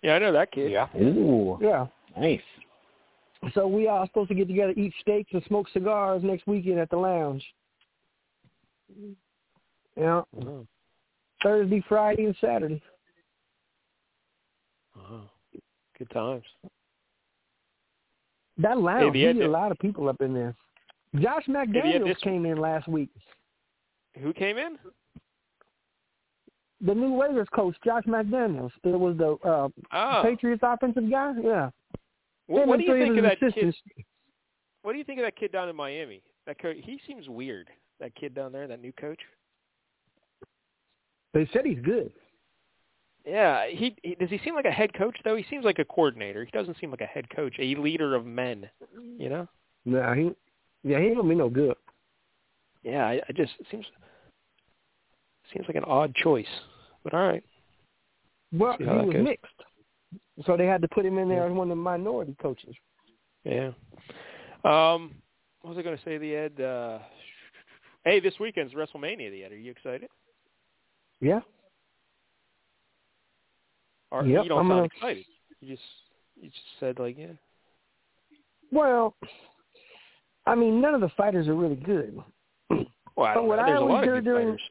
Yeah, 0.02 0.16
I 0.16 0.20
know 0.20 0.32
that 0.34 0.52
kid. 0.52 0.72
Yeah. 0.72 0.88
Ooh, 0.98 1.58
Yeah. 1.62 1.88
nice. 2.20 2.42
So 3.54 3.68
we 3.68 3.88
are 3.88 4.06
supposed 4.08 4.30
to 4.30 4.36
get 4.36 4.48
together, 4.48 4.74
eat 4.78 4.94
steaks, 5.02 5.32
and 5.34 5.44
smoke 5.46 5.68
cigars 5.74 6.24
next 6.24 6.48
weekend 6.48 6.80
at 6.80 6.90
the 6.90 6.98
lounge. 6.98 7.44
Yeah, 9.98 10.22
Oh, 10.42 10.66
Thursday, 11.42 11.84
Friday, 11.88 12.26
and 12.26 12.36
Saturday. 12.42 12.82
wow. 14.96 15.30
Good 15.98 16.10
times. 16.12 16.44
That 18.58 18.78
lounge, 18.80 19.16
Ed- 19.18 19.38
a 19.38 19.48
lot 19.48 19.72
of 19.72 19.80
people 19.80 20.10
up 20.10 20.22
in 20.22 20.34
there. 20.34 20.56
Josh 21.16 21.46
McDaniels 21.48 22.06
this- 22.06 22.18
came 22.20 22.46
in 22.46 22.58
last 22.58 22.88
week. 22.88 23.10
Who 24.20 24.34
came 24.34 24.58
in? 24.58 24.78
The 26.82 26.94
new 26.94 27.20
Raiders 27.22 27.48
coach, 27.56 27.76
Josh 27.84 28.04
McDaniels. 28.04 28.72
It 28.84 29.00
was 29.00 29.18
the 29.18 29.32
uh, 29.48 29.70
Oh, 29.92 30.22
Patriots 30.24 30.62
offensive 30.64 31.10
guy. 31.10 31.34
Yeah. 31.42 31.70
what, 32.48 32.68
what 32.68 32.78
do 32.80 32.86
you 32.86 32.94
think 32.94 33.18
of 33.18 33.24
that 33.24 33.40
kid? 33.40 33.74
What 34.82 34.92
do 34.92 34.98
you 34.98 35.04
think 35.06 35.20
of 35.20 35.26
that 35.26 35.36
kid 35.38 35.52
down 35.52 35.70
in 35.70 35.76
Miami? 35.76 36.22
That 36.46 36.60
coach, 36.60 36.76
he 36.82 37.00
seems 37.08 37.30
weird. 37.30 37.70
That 38.00 38.16
kid 38.16 38.34
down 38.36 38.52
there, 38.52 38.68
that 38.68 38.82
new 38.82 38.92
coach. 38.94 39.20
They 41.34 41.50
said 41.54 41.66
he's 41.66 41.80
good. 41.80 42.12
Yeah, 43.26 43.68
he, 43.70 43.96
he 44.04 44.16
does 44.16 44.30
he 44.30 44.40
seem 44.44 44.56
like 44.56 44.66
a 44.66 44.72
head 44.72 44.94
coach 44.94 45.18
though? 45.24 45.36
He 45.36 45.46
seems 45.50 45.64
like 45.64 45.80
a 45.80 45.86
coordinator. 45.86 46.44
He 46.44 46.52
doesn't 46.52 46.78
seem 46.80 46.92
like 46.92 47.02
a 47.02 47.06
head 47.06 47.30
coach, 47.34 47.56
a 47.58 47.76
leader 47.76 48.16
of 48.16 48.26
men. 48.26 48.70
You 49.18 49.30
know? 49.30 49.48
No, 49.86 50.14
he, 50.14 50.32
yeah, 50.84 51.00
he 51.00 51.06
ain't 51.06 51.16
gonna 51.16 51.30
be 51.30 51.36
no 51.36 51.50
good. 51.50 51.76
Yeah, 52.84 53.06
I, 53.06 53.22
I 53.28 53.32
just 53.34 53.54
it 53.60 53.68
seems 53.72 53.86
seems 55.54 55.66
like 55.68 55.78
an 55.78 55.86
odd 55.86 56.14
choice. 56.16 56.46
But 57.04 57.14
all 57.14 57.28
right. 57.28 57.44
Well, 58.52 58.76
he 58.78 58.86
was 58.86 59.14
goes. 59.14 59.24
mixed, 59.24 59.54
so 60.46 60.58
they 60.58 60.66
had 60.66 60.82
to 60.82 60.88
put 60.90 61.06
him 61.06 61.18
in 61.18 61.30
there 61.30 61.48
as 61.48 61.52
one 61.52 61.72
of 61.72 61.78
the 61.78 61.82
minority 61.82 62.36
coaches. 62.42 62.76
Yeah. 63.46 63.72
Um, 64.64 65.16
what 65.62 65.76
was 65.76 65.78
I 65.78 65.82
going 65.82 65.98
to 65.98 66.04
say? 66.04 66.18
The 66.18 66.36
Ed. 66.36 66.62
Uh, 66.62 67.00
hey, 68.06 68.20
this 68.20 68.34
weekend's 68.40 68.74
WrestleMania. 68.74 69.32
The 69.32 69.44
Ed. 69.44 69.52
Are 69.52 69.58
you 69.58 69.72
excited? 69.72 70.10
Yeah. 71.22 71.40
Or 74.12 74.24
Yep, 74.26 74.44
you 74.44 74.50
don't 74.50 74.60
I'm 74.60 74.68
sound 74.68 74.70
gonna- 74.70 74.86
excited. 74.86 75.26
You 75.62 75.76
just 75.76 75.88
you 76.42 76.50
just 76.50 76.66
said 76.80 77.00
like 77.00 77.18
yeah. 77.18 77.28
Well, 78.72 79.16
I 80.46 80.56
mean, 80.56 80.82
none 80.82 80.94
of 80.94 81.02
the 81.02 81.10
fighters 81.10 81.48
are 81.48 81.56
really 81.56 81.76
good. 81.76 82.20
Well, 83.16 83.28
I 83.28 83.36
But 83.36 83.46
what 83.46 83.58
know. 83.58 83.62
I 83.62 83.66
There's 83.68 83.78
a 83.78 83.82
always 83.82 83.94
lot 83.94 84.06
do 84.06 84.22
during- 84.22 84.48
fighters. 84.48 84.62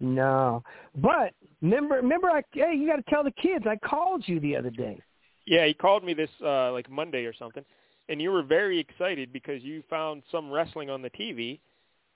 No, 0.00 0.62
but 0.96 1.32
remember, 1.62 1.94
remember, 1.94 2.28
I 2.28 2.42
hey, 2.52 2.74
you 2.76 2.86
got 2.88 2.96
to 2.96 3.04
tell 3.08 3.22
the 3.24 3.30
kids. 3.30 3.64
I 3.66 3.76
called 3.76 4.24
you 4.26 4.40
the 4.40 4.56
other 4.56 4.70
day. 4.70 5.00
Yeah, 5.46 5.64
he 5.66 5.72
called 5.72 6.02
me 6.04 6.12
this 6.14 6.28
uh 6.44 6.72
like 6.72 6.90
Monday 6.90 7.24
or 7.24 7.32
something, 7.32 7.64
and 8.08 8.20
you 8.20 8.30
were 8.32 8.42
very 8.42 8.78
excited 8.80 9.32
because 9.32 9.62
you 9.62 9.82
found 9.88 10.22
some 10.32 10.50
wrestling 10.50 10.90
on 10.90 11.00
the 11.00 11.08
TV, 11.10 11.60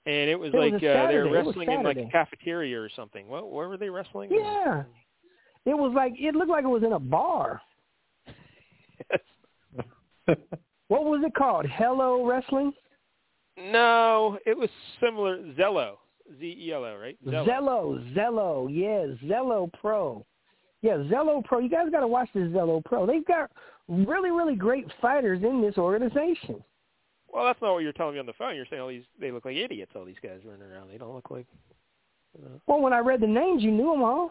and 0.06 0.30
it 0.30 0.38
was 0.38 0.52
It 0.54 0.56
like 0.56 0.82
a 0.82 0.98
uh, 0.98 1.08
they 1.08 1.16
were 1.18 1.28
was 1.28 1.46
wrestling 1.46 1.70
in 1.70 1.82
like 1.82 1.96
a 1.96 2.08
cafeteria 2.10 2.80
or 2.80 2.88
something. 2.94 3.28
What 3.28 3.50
where 3.50 3.68
were 3.68 3.76
they 3.76 3.90
wrestling? 3.90 4.30
Yeah, 4.32 4.84
it 5.66 5.74
was 5.74 5.92
like 5.94 6.14
it 6.18 6.34
looked 6.34 6.50
like 6.50 6.64
it 6.64 6.68
was 6.68 6.82
in 6.82 6.92
a 6.92 6.98
bar. 6.98 7.60
What 10.90 11.04
was 11.04 11.22
it 11.24 11.34
called? 11.36 11.66
Hello 11.66 12.26
Wrestling. 12.26 12.72
no, 13.56 14.38
it 14.44 14.58
was 14.58 14.68
similar. 15.00 15.38
Zelo, 15.54 15.98
Z 16.40 16.56
E 16.60 16.72
L 16.72 16.84
O, 16.84 16.96
right? 16.96 17.16
Zelo, 17.24 18.12
Zelo, 18.12 18.68
yeah, 18.68 19.14
Zelo 19.28 19.72
Pro. 19.80 20.26
Yeah, 20.82 20.96
Zelo 21.08 21.44
Pro. 21.44 21.60
You 21.60 21.68
guys 21.68 21.90
got 21.92 22.00
to 22.00 22.08
watch 22.08 22.28
this 22.34 22.48
Zelo 22.48 22.84
Pro. 22.84 23.06
They've 23.06 23.24
got 23.24 23.52
really, 23.86 24.32
really 24.32 24.56
great 24.56 24.86
fighters 25.00 25.44
in 25.44 25.62
this 25.62 25.78
organization. 25.78 26.60
Well, 27.32 27.44
that's 27.44 27.60
not 27.62 27.72
what 27.72 27.78
you're 27.82 27.92
telling 27.92 28.14
me 28.14 28.20
on 28.20 28.26
the 28.26 28.32
phone. 28.32 28.56
You're 28.56 28.66
saying 28.68 28.82
all 28.82 28.88
these 28.88 29.04
they 29.20 29.30
look 29.30 29.44
like 29.44 29.56
idiots. 29.56 29.92
All 29.94 30.04
these 30.04 30.16
guys 30.22 30.40
running 30.44 30.62
around. 30.62 30.90
They 30.90 30.98
don't 30.98 31.14
look 31.14 31.30
like. 31.30 31.46
You 32.36 32.44
know. 32.44 32.60
Well, 32.66 32.80
when 32.80 32.92
I 32.92 32.98
read 32.98 33.20
the 33.20 33.26
names, 33.26 33.62
you 33.62 33.70
knew 33.70 33.90
them 33.90 34.02
all. 34.02 34.30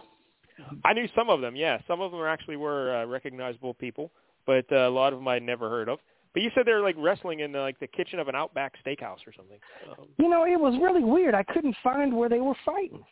I 0.84 0.94
knew 0.94 1.08
some 1.16 1.30
of 1.30 1.40
them. 1.42 1.56
Yeah, 1.56 1.78
some 1.88 2.02
of 2.02 2.12
them 2.12 2.22
actually 2.22 2.58
were 2.58 2.96
uh, 2.96 3.06
recognizable 3.06 3.74
people, 3.74 4.12
but 4.46 4.66
uh, 4.72 4.88
a 4.88 4.90
lot 4.90 5.14
of 5.14 5.20
them 5.20 5.28
I'd 5.28 5.44
never 5.44 5.70
heard 5.70 5.88
of. 5.88 6.00
But 6.34 6.44
you 6.44 6.52
said 6.54 6.64
they're 6.66 6.82
like 6.82 6.96
wrestling 6.98 7.40
in 7.40 7.56
uh, 7.56 7.62
like 7.62 7.80
the 7.80 7.88
kitchen 7.88 8.20
of 8.20 8.28
an 8.28 8.36
Outback 8.36 8.74
Steakhouse 8.86 9.26
or 9.26 9.34
something. 9.36 9.58
Um, 9.90 10.08
You 10.18 10.30
know, 10.30 10.46
it 10.46 10.60
was 10.60 10.76
really 10.82 11.04
weird. 11.04 11.34
I 11.34 11.44
couldn't 11.44 11.76
find 11.84 12.16
where 12.16 12.30
they 12.30 12.40
were 12.40 12.56
fighting. 12.66 13.04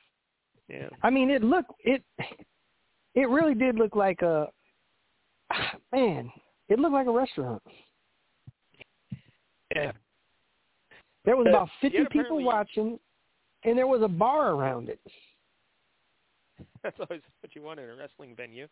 yeah. 0.68 0.90
I 1.04 1.10
mean, 1.10 1.30
it 1.30 1.44
looked 1.44 1.72
it. 1.80 2.04
It 3.16 3.30
really 3.30 3.56
did 3.56 3.76
look 3.76 3.96
like 3.96 4.22
a 4.22 4.48
man. 5.92 6.32
It 6.70 6.78
looked 6.80 6.94
like 6.94 7.08
a 7.08 7.12
restaurant. 7.12 7.64
Yeah. 9.84 9.92
There 11.26 11.36
was 11.36 11.48
about 11.48 11.70
fifty 11.82 11.98
yeah, 12.00 12.06
people 12.10 12.44
watching, 12.44 13.00
and 13.64 13.78
there 13.78 13.88
was 13.88 14.02
a 14.02 14.08
bar 14.08 14.52
around 14.52 14.90
it. 14.90 15.00
That's 16.84 16.98
always 17.00 17.22
what 17.42 17.54
you 17.56 17.62
want 17.62 17.80
in 17.80 17.90
a 17.90 17.96
wrestling 17.96 18.34
venue. 18.36 18.68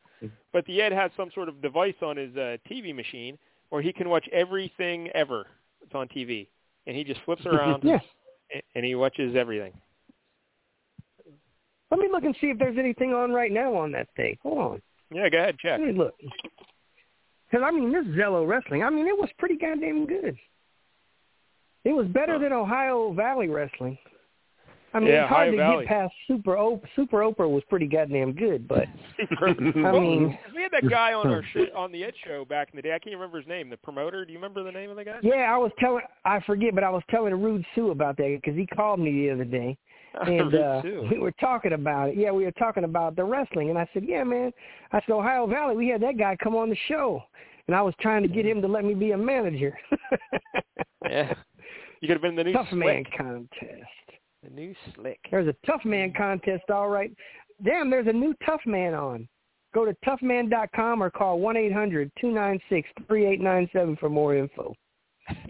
But 0.53 0.65
the 0.65 0.81
Ed 0.81 0.91
has 0.91 1.11
some 1.17 1.29
sort 1.35 1.49
of 1.49 1.61
device 1.61 1.95
on 2.01 2.17
his 2.17 2.35
uh, 2.35 2.57
TV 2.69 2.95
machine 2.95 3.37
where 3.69 3.81
he 3.81 3.91
can 3.91 4.09
watch 4.09 4.25
everything 4.31 5.09
ever 5.13 5.47
that's 5.81 5.93
on 5.93 6.07
TV, 6.07 6.47
and 6.87 6.95
he 6.95 7.03
just 7.03 7.19
flips 7.25 7.45
around 7.45 7.83
Yeah. 7.83 7.99
a- 8.53 8.63
and 8.75 8.85
he 8.85 8.95
watches 8.95 9.35
everything. 9.35 9.73
Let 11.91 11.99
me 11.99 12.07
look 12.11 12.23
and 12.23 12.35
see 12.41 12.47
if 12.47 12.57
there's 12.57 12.77
anything 12.77 13.13
on 13.13 13.31
right 13.31 13.51
now 13.51 13.75
on 13.75 13.91
that 13.91 14.07
thing. 14.15 14.37
Hold 14.43 14.57
on. 14.57 14.81
Yeah, 15.11 15.29
go 15.29 15.37
ahead, 15.37 15.57
check. 15.59 15.79
Let 15.79 15.87
me 15.87 15.93
look. 15.93 16.15
Because, 16.19 17.63
I 17.63 17.71
mean, 17.71 17.91
this 17.91 18.05
Zelo 18.17 18.47
Wrestling, 18.47 18.83
I 18.83 18.89
mean, 18.89 19.07
it 19.07 19.17
was 19.17 19.29
pretty 19.37 19.55
goddamn 19.57 20.07
good. 20.07 20.37
It 21.85 21.93
was 21.95 22.07
better 22.07 22.37
than 22.39 22.51
Ohio 22.51 23.13
Valley 23.13 23.47
Wrestling. 23.47 23.97
I 24.93 24.99
mean, 24.99 25.09
Yeah, 25.09 25.23
it's 25.23 25.29
hard 25.29 25.47
Ohio 25.49 25.51
to 25.51 25.57
Valley. 25.57 25.85
get 25.85 25.89
past 25.89 26.13
Super 26.27 26.55
Oprah. 26.55 26.81
Super 26.95 27.17
Oprah 27.19 27.49
was 27.49 27.63
pretty 27.69 27.85
goddamn 27.87 28.31
good, 28.33 28.65
but 28.67 28.85
I 29.19 29.53
Well, 29.75 29.99
mean, 29.99 30.37
we 30.55 30.61
had 30.63 30.71
that 30.71 30.89
guy 30.89 31.13
on 31.13 31.27
our 31.27 31.43
sh- 31.53 31.69
on 31.75 31.91
the 31.91 32.03
Ed 32.05 32.13
show 32.25 32.45
back 32.45 32.69
in 32.71 32.77
the 32.77 32.81
day. 32.81 32.93
I 32.93 32.99
can't 32.99 33.13
remember 33.15 33.37
his 33.39 33.47
name. 33.47 33.69
The 33.69 33.77
promoter. 33.77 34.25
Do 34.25 34.31
you 34.31 34.37
remember 34.39 34.63
the 34.63 34.71
name 34.71 34.89
of 34.89 34.95
the 34.95 35.03
guy? 35.03 35.17
yeah, 35.21 35.53
I 35.53 35.57
was 35.57 35.71
telling, 35.79 36.03
I 36.23 36.39
forget, 36.41 36.73
but 36.73 36.83
I 36.83 36.89
was 36.89 37.03
telling 37.09 37.33
Rude 37.41 37.65
Sue 37.75 37.91
about 37.91 38.15
that 38.17 38.39
because 38.41 38.57
he 38.57 38.65
called 38.65 38.99
me 38.99 39.11
the 39.27 39.31
other 39.33 39.43
day. 39.45 39.77
and 40.25 40.51
Rude 40.53 40.55
uh, 40.55 40.81
Sue. 40.81 41.07
we 41.11 41.19
were 41.19 41.33
talking 41.33 41.73
about 41.73 42.07
it. 42.09 42.15
Yeah, 42.15 42.31
we 42.31 42.45
were 42.45 42.51
talking 42.51 42.85
about 42.85 43.17
the 43.17 43.23
wrestling, 43.25 43.69
and 43.69 43.77
I 43.77 43.85
said, 43.93 44.05
"Yeah, 44.07 44.23
man." 44.23 44.53
I 44.93 45.01
said, 45.01 45.11
"Ohio 45.11 45.45
Valley, 45.45 45.75
we 45.75 45.89
had 45.89 46.01
that 46.03 46.17
guy 46.17 46.37
come 46.41 46.55
on 46.55 46.69
the 46.69 46.77
show, 46.87 47.21
and 47.67 47.75
I 47.75 47.81
was 47.81 47.93
trying 47.99 48.21
to 48.23 48.29
get 48.29 48.45
him 48.45 48.61
to 48.61 48.67
let 48.69 48.85
me 48.85 48.93
be 48.93 49.11
a 49.11 49.17
manager." 49.17 49.77
Yeah. 51.07 51.33
You 52.01 52.07
could 52.07 52.15
have 52.15 52.21
been 52.21 52.35
the 52.35 52.43
new 52.43 52.53
tough 52.53 52.67
slick. 52.69 52.85
man 52.85 53.03
contest. 53.17 53.89
The 54.43 54.49
new 54.49 54.75
slick. 54.93 55.19
There's 55.31 55.47
a 55.47 55.55
tough 55.65 55.83
man 55.85 56.13
contest, 56.15 56.63
all 56.69 56.89
right. 56.89 57.11
Damn, 57.63 57.89
there's 57.89 58.07
a 58.07 58.13
new 58.13 58.33
tough 58.45 58.61
man 58.65 58.93
on. 58.93 59.27
Go 59.73 59.85
to 59.85 59.95
toughman.com 60.05 61.03
or 61.03 61.09
call 61.09 61.39
one 61.39 61.57
eight 61.57 61.73
hundred 61.73 62.11
two 62.19 62.31
nine 62.31 62.59
six 62.69 62.87
three 63.07 63.25
eight 63.25 63.41
nine 63.41 63.69
seven 63.73 63.97
for 63.97 64.09
more 64.09 64.35
info. 64.35 64.73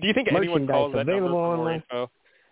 Do 0.01 0.07
you 0.07 0.13
think 0.13 0.29
anyone 0.31 0.65
calls 0.67 0.93
that 0.93 1.05
number 1.05 1.27
for 1.27 1.29
more 1.29 1.55
online. 1.57 1.75
info? 1.75 2.09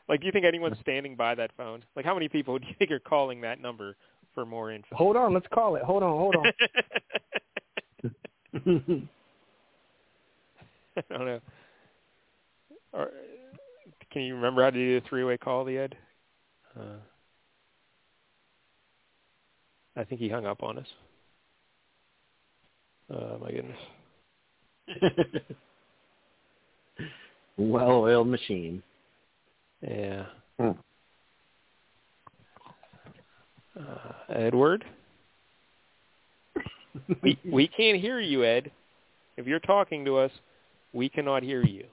Like, 0.09 0.19
do 0.19 0.25
you 0.25 0.31
think 0.31 0.45
anyone's 0.45 0.77
standing 0.81 1.15
by 1.15 1.33
that 1.35 1.51
phone? 1.55 1.83
Like, 1.95 2.05
how 2.05 2.13
many 2.13 2.27
people 2.27 2.59
do 2.59 2.67
you 2.67 2.75
think 2.77 2.91
are 2.91 2.99
calling 2.99 3.41
that 3.41 3.59
number 3.59 3.95
for 4.35 4.45
more 4.45 4.71
info? 4.71 4.95
Hold 4.95 5.15
on, 5.15 5.33
let's 5.33 5.47
call 5.53 5.75
it. 5.75 5.83
Hold 5.83 6.03
on, 6.03 6.17
hold 6.17 6.35
on. 6.35 6.51
I 10.95 11.01
don't 11.09 11.25
know. 11.25 11.39
Or, 12.93 13.09
can 14.13 14.21
you 14.21 14.35
remember 14.35 14.63
how 14.63 14.69
to 14.69 14.77
do 14.77 14.99
the 14.99 15.07
three-way 15.07 15.37
call, 15.37 15.65
the 15.65 15.77
Ed? 15.77 15.95
Uh, 16.79 16.99
I 19.97 20.03
think 20.03 20.21
he 20.21 20.29
hung 20.29 20.45
up 20.45 20.63
on 20.63 20.77
us. 20.77 20.87
Oh 23.11 23.39
my 23.39 23.51
goodness. 23.51 23.77
Well-oiled 27.57 28.27
machine. 28.27 28.81
Yeah. 29.87 30.25
Hmm. 30.59 30.71
Uh, 33.79 34.13
Edward, 34.29 34.85
we 37.23 37.37
we 37.43 37.67
can't 37.67 37.99
hear 37.99 38.19
you, 38.19 38.43
Ed. 38.43 38.71
If 39.37 39.47
you're 39.47 39.59
talking 39.59 40.05
to 40.05 40.17
us, 40.17 40.31
we 40.93 41.09
cannot 41.09 41.43
hear 41.43 41.63
you. 41.63 41.85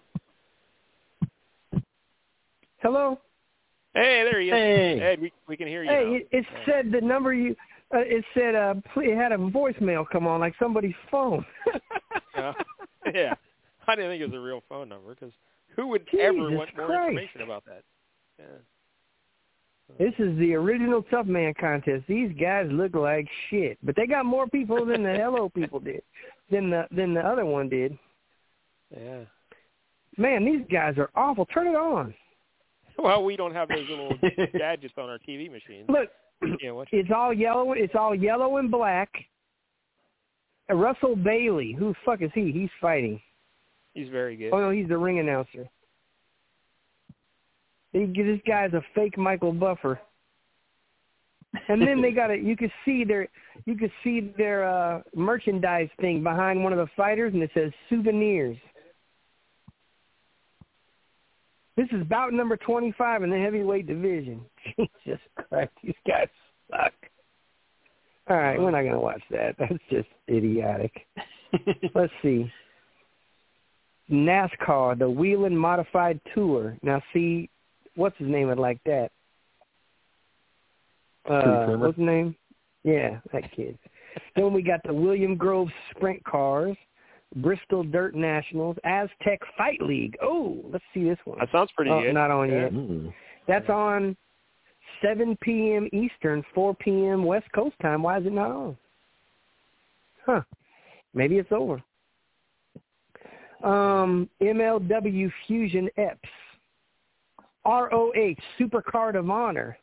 Hello. 2.83 3.19
Hey, 3.95 4.23
there 4.31 4.41
he 4.41 4.49
is. 4.49 4.53
Hey. 4.55 5.01
Ed, 5.01 5.21
we 5.21 5.33
we 5.49 5.57
can 5.57 5.67
hear 5.67 5.83
you. 5.83 5.91
Hey, 5.91 6.05
now. 6.05 6.13
it, 6.17 6.29
it 6.33 6.47
Yeah. 6.53 6.65
said 6.67 6.93
the 6.93 7.01
number 7.01 7.35
you. 7.35 7.57
Uh, 7.93 7.99
it 7.99 8.25
said 8.35 8.55
uh, 8.55 8.75
it 8.97 9.17
had 9.17 9.33
a 9.33 9.37
voicemail 9.37 10.05
come 10.11 10.27
on 10.27 10.41
like 10.41 10.55
somebody's 10.59 10.95
phone. 11.11 11.45
Yeah. 12.37 12.53
yeah. 13.13 13.35
I 13.89 13.97
didn't 13.97 14.13
think 14.13 14.23
it 14.23 14.27
was 14.27 14.35
a 14.35 14.41
real 14.41 14.63
phone 14.69 14.89
number 14.89 15.15
because 15.15 15.33
who 15.77 15.89
would 15.89 16.07
ever 16.19 16.33
Jesus 16.33 16.57
want 16.57 16.77
more 16.77 16.87
Christ. 16.87 17.09
information 17.09 17.41
about 17.43 17.65
that? 17.67 17.83
Yeah. 18.39 18.45
This 19.99 20.15
is 20.19 20.39
the 20.39 20.55
original 20.55 21.03
Tough 21.11 21.27
Man 21.27 21.53
contest. 21.61 22.05
These 22.07 22.31
guys 22.41 22.69
look 22.71 22.95
like 22.95 23.27
shit, 23.51 23.79
but 23.83 23.97
they 23.97 24.07
got 24.07 24.25
more 24.25 24.47
people 24.47 24.87
than 24.87 25.03
the 25.03 25.15
Hello 25.15 25.49
people 25.55 25.81
did, 25.81 26.03
than 26.51 26.71
the 26.71 26.87
than 26.93 27.13
the 27.15 27.21
other 27.21 27.45
one 27.45 27.69
did. 27.69 27.99
Yeah. 28.97 29.25
Man, 30.17 30.45
these 30.45 30.65
guys 30.71 30.95
are 30.99 31.11
awful. 31.17 31.47
Turn 31.47 31.67
it 31.67 31.77
on. 31.77 32.15
Well, 33.05 33.25
we 33.25 33.37
don't 33.37 33.55
have 33.55 33.69
those 33.69 33.89
little 33.89 34.13
gadgets 34.59 34.95
on 34.99 35.09
our 35.09 35.19
TV 35.19 35.51
machines. 35.51 35.89
Look, 35.89 36.11
Yeah, 36.63 36.73
what? 36.73 36.89
it's 36.93 37.11
all 37.15 37.33
yellow. 37.33 37.73
It's 37.73 37.95
all 37.95 38.15
yellow 38.15 38.59
and 38.59 38.71
black. 38.71 39.11
Uh, 40.71 40.75
Russell 40.75 41.17
Bailey, 41.17 41.73
who 41.79 41.89
the 41.91 41.95
fuck 42.05 42.23
is 42.23 42.31
he? 42.35 42.53
He's 42.53 42.71
fighting. 42.81 43.21
He's 43.95 44.09
very 44.09 44.37
good. 44.37 44.51
Oh 44.53 44.61
no, 44.61 44.71
he's 44.71 44.89
the 44.89 44.99
ring 44.99 45.19
announcer. 45.19 45.69
He, 47.93 48.07
this 48.07 48.41
guy's 48.47 48.73
a 48.73 48.83
fake 48.95 49.19
Michael 49.19 49.53
Buffer. 49.53 50.01
And 51.69 51.83
then 51.83 52.01
they 52.01 52.13
got 52.13 52.31
it. 52.31 52.43
you 52.43 52.57
could 52.57 52.71
see 52.85 53.03
their 53.03 53.27
you 53.65 53.77
could 53.77 53.91
see 54.05 54.33
their 54.39 54.65
uh 54.65 55.03
merchandise 55.17 55.89
thing 56.01 56.23
behind 56.23 56.63
one 56.63 56.73
of 56.73 56.79
the 56.79 56.87
fighters 56.97 57.35
and 57.35 57.43
it 57.43 57.51
says 57.55 57.73
souvenirs. 57.89 58.57
This 61.81 61.99
is 61.99 62.07
bout 62.09 62.35
number 62.35 62.59
twenty 62.59 62.93
five 62.99 63.23
in 63.23 63.31
the 63.31 63.39
heavyweight 63.39 63.87
division. 63.87 64.43
Jesus 64.77 65.19
Christ, 65.35 65.71
these 65.83 65.95
guys 66.07 66.29
suck. 66.71 66.93
All 68.29 68.37
right, 68.37 68.61
we're 68.61 68.71
not 68.71 68.83
gonna 68.83 69.01
watch 69.01 69.23
that. 69.31 69.55
That's 69.59 69.73
just 69.91 70.09
idiotic. 70.29 70.93
Let's 71.95 72.13
see. 72.21 72.53
NASCAR, 74.13 74.99
the 74.99 75.09
Wheeling 75.09 75.57
Modified 75.57 76.21
Tour. 76.35 76.77
Now, 76.83 77.01
see, 77.15 77.49
what's 77.95 78.19
his 78.19 78.29
name 78.29 78.49
would 78.49 78.59
like 78.59 78.81
that? 78.85 79.11
Uh, 81.25 81.79
what's 81.79 81.97
his 81.97 82.05
name? 82.05 82.37
Yeah, 82.85 83.21
that 83.33 83.51
kid. 83.57 83.79
then 84.37 84.53
we 84.53 84.61
got 84.61 84.81
the 84.85 84.93
Williams 84.93 85.39
Grove 85.39 85.69
Sprint 85.97 86.23
Cars, 86.25 86.77
Bristol 87.37 87.85
Dirt 87.85 88.15
Nationals, 88.15 88.77
Aztec 88.85 89.41
Fight 89.57 89.81
League. 89.81 90.17
Oh, 90.23 90.61
let's 90.73 90.85
see 90.93 91.05
this 91.05 91.19
one. 91.25 91.39
That 91.39 91.49
sounds 91.53 91.71
pretty 91.77 91.91
oh, 91.91 92.03
good. 92.03 92.15
Not 92.15 92.31
on 92.31 92.49
Yeah. 92.51 92.63
yet. 92.63 92.73
Mm. 92.73 93.13
That's 93.47 93.69
on 93.69 94.17
7 95.03 95.37
p.m. 95.41 95.89
Eastern, 95.93 96.45
4 96.55 96.75
p.m. 96.75 97.25
West 97.25 97.47
Coast 97.55 97.77
time. 97.81 98.03
Why 98.03 98.19
is 98.19 98.27
it 98.27 98.33
not 98.33 98.51
on? 98.51 98.77
Huh. 100.27 100.43
Maybe 101.15 101.39
it's 101.39 101.53
over. 101.53 101.83
Um, 103.63 104.29
MLW 104.41 105.31
Fusion 105.47 105.89
EPS. 105.99 106.17
ROH 107.67 108.35
Supercard 108.59 109.17
of 109.19 109.29
Honor. 109.29 109.77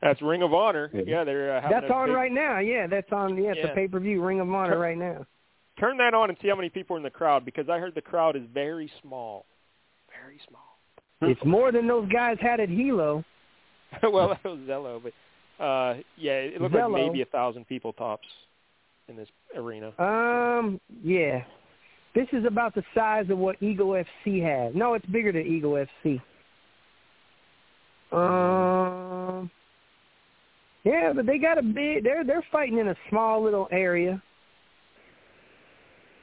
That's 0.00 0.22
Ring 0.22 0.42
of 0.42 0.54
Honor. 0.54 0.90
Yeah. 0.94 1.02
Yeah, 1.06 1.24
they're 1.24 1.56
uh, 1.56 1.60
having 1.60 1.80
That's 1.80 1.90
a 1.90 1.94
on 1.94 2.08
big- 2.08 2.16
right 2.16 2.32
now. 2.32 2.58
Yeah, 2.60 2.86
that's 2.86 3.12
on. 3.12 3.36
Yeah, 3.36 3.50
it's 3.50 3.60
Yeah. 3.62 3.72
a 3.72 3.74
pay 3.74 3.88
per 3.88 4.00
view. 4.00 4.24
Ring 4.24 4.40
of 4.40 4.50
Honor 4.52 4.78
right 4.78 4.96
now. 4.96 5.26
Turn 5.78 5.96
that 5.98 6.14
on 6.14 6.28
and 6.28 6.38
see 6.42 6.48
how 6.48 6.56
many 6.56 6.68
people 6.68 6.96
are 6.96 6.98
in 6.98 7.02
the 7.04 7.10
crowd 7.10 7.44
because 7.44 7.68
I 7.68 7.78
heard 7.78 7.94
the 7.94 8.00
crowd 8.00 8.36
is 8.36 8.42
very 8.52 8.90
small. 9.02 9.44
Very 10.10 10.40
small. 10.48 10.78
It's 11.20 11.44
more 11.44 11.72
than 11.72 11.86
those 11.86 12.08
guys 12.10 12.36
had 12.40 12.60
at 12.60 12.68
Hilo. 12.68 13.24
well, 14.02 14.28
that 14.28 14.44
was 14.44 14.58
Zelo, 14.68 15.02
but 15.02 15.12
uh 15.62 15.94
yeah, 16.16 16.32
it 16.32 16.60
looked 16.60 16.74
Zelo. 16.74 16.92
like 16.92 17.06
maybe 17.06 17.22
a 17.22 17.26
thousand 17.26 17.66
people 17.66 17.92
tops 17.92 18.26
in 19.08 19.16
this 19.16 19.28
arena. 19.56 19.92
Um, 20.00 20.80
yeah. 21.02 21.42
This 22.14 22.26
is 22.32 22.44
about 22.44 22.74
the 22.74 22.82
size 22.94 23.26
of 23.30 23.38
what 23.38 23.62
Eagle 23.62 23.90
FC 24.26 24.42
had. 24.42 24.74
No, 24.74 24.94
it's 24.94 25.06
bigger 25.06 25.32
than 25.32 25.46
Eagle 25.46 25.84
FC. 26.04 26.20
Um, 28.10 29.50
yeah, 30.84 31.12
but 31.14 31.26
they 31.26 31.38
got 31.38 31.58
a 31.58 31.62
big. 31.62 32.04
They're 32.04 32.24
they're 32.24 32.44
fighting 32.50 32.78
in 32.78 32.88
a 32.88 32.96
small 33.10 33.42
little 33.42 33.68
area, 33.70 34.22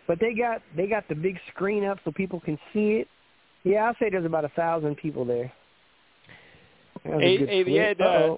but 0.07 0.19
they 0.19 0.33
got 0.33 0.61
they 0.75 0.87
got 0.87 1.07
the 1.07 1.15
big 1.15 1.37
screen 1.53 1.83
up 1.85 1.97
so 2.05 2.11
people 2.11 2.39
can 2.39 2.57
see 2.73 2.93
it. 2.93 3.07
Yeah, 3.63 3.85
I'll 3.85 3.95
say 3.99 4.09
there's 4.09 4.25
about 4.25 4.45
a 4.45 4.49
thousand 4.49 4.95
people 4.97 5.25
there. 5.25 5.51
That 7.03 7.13
was 7.15 7.23
a 7.23 7.45
Hey, 7.45 7.63
they 7.63 7.73
had, 7.73 7.99
uh, 8.01 8.37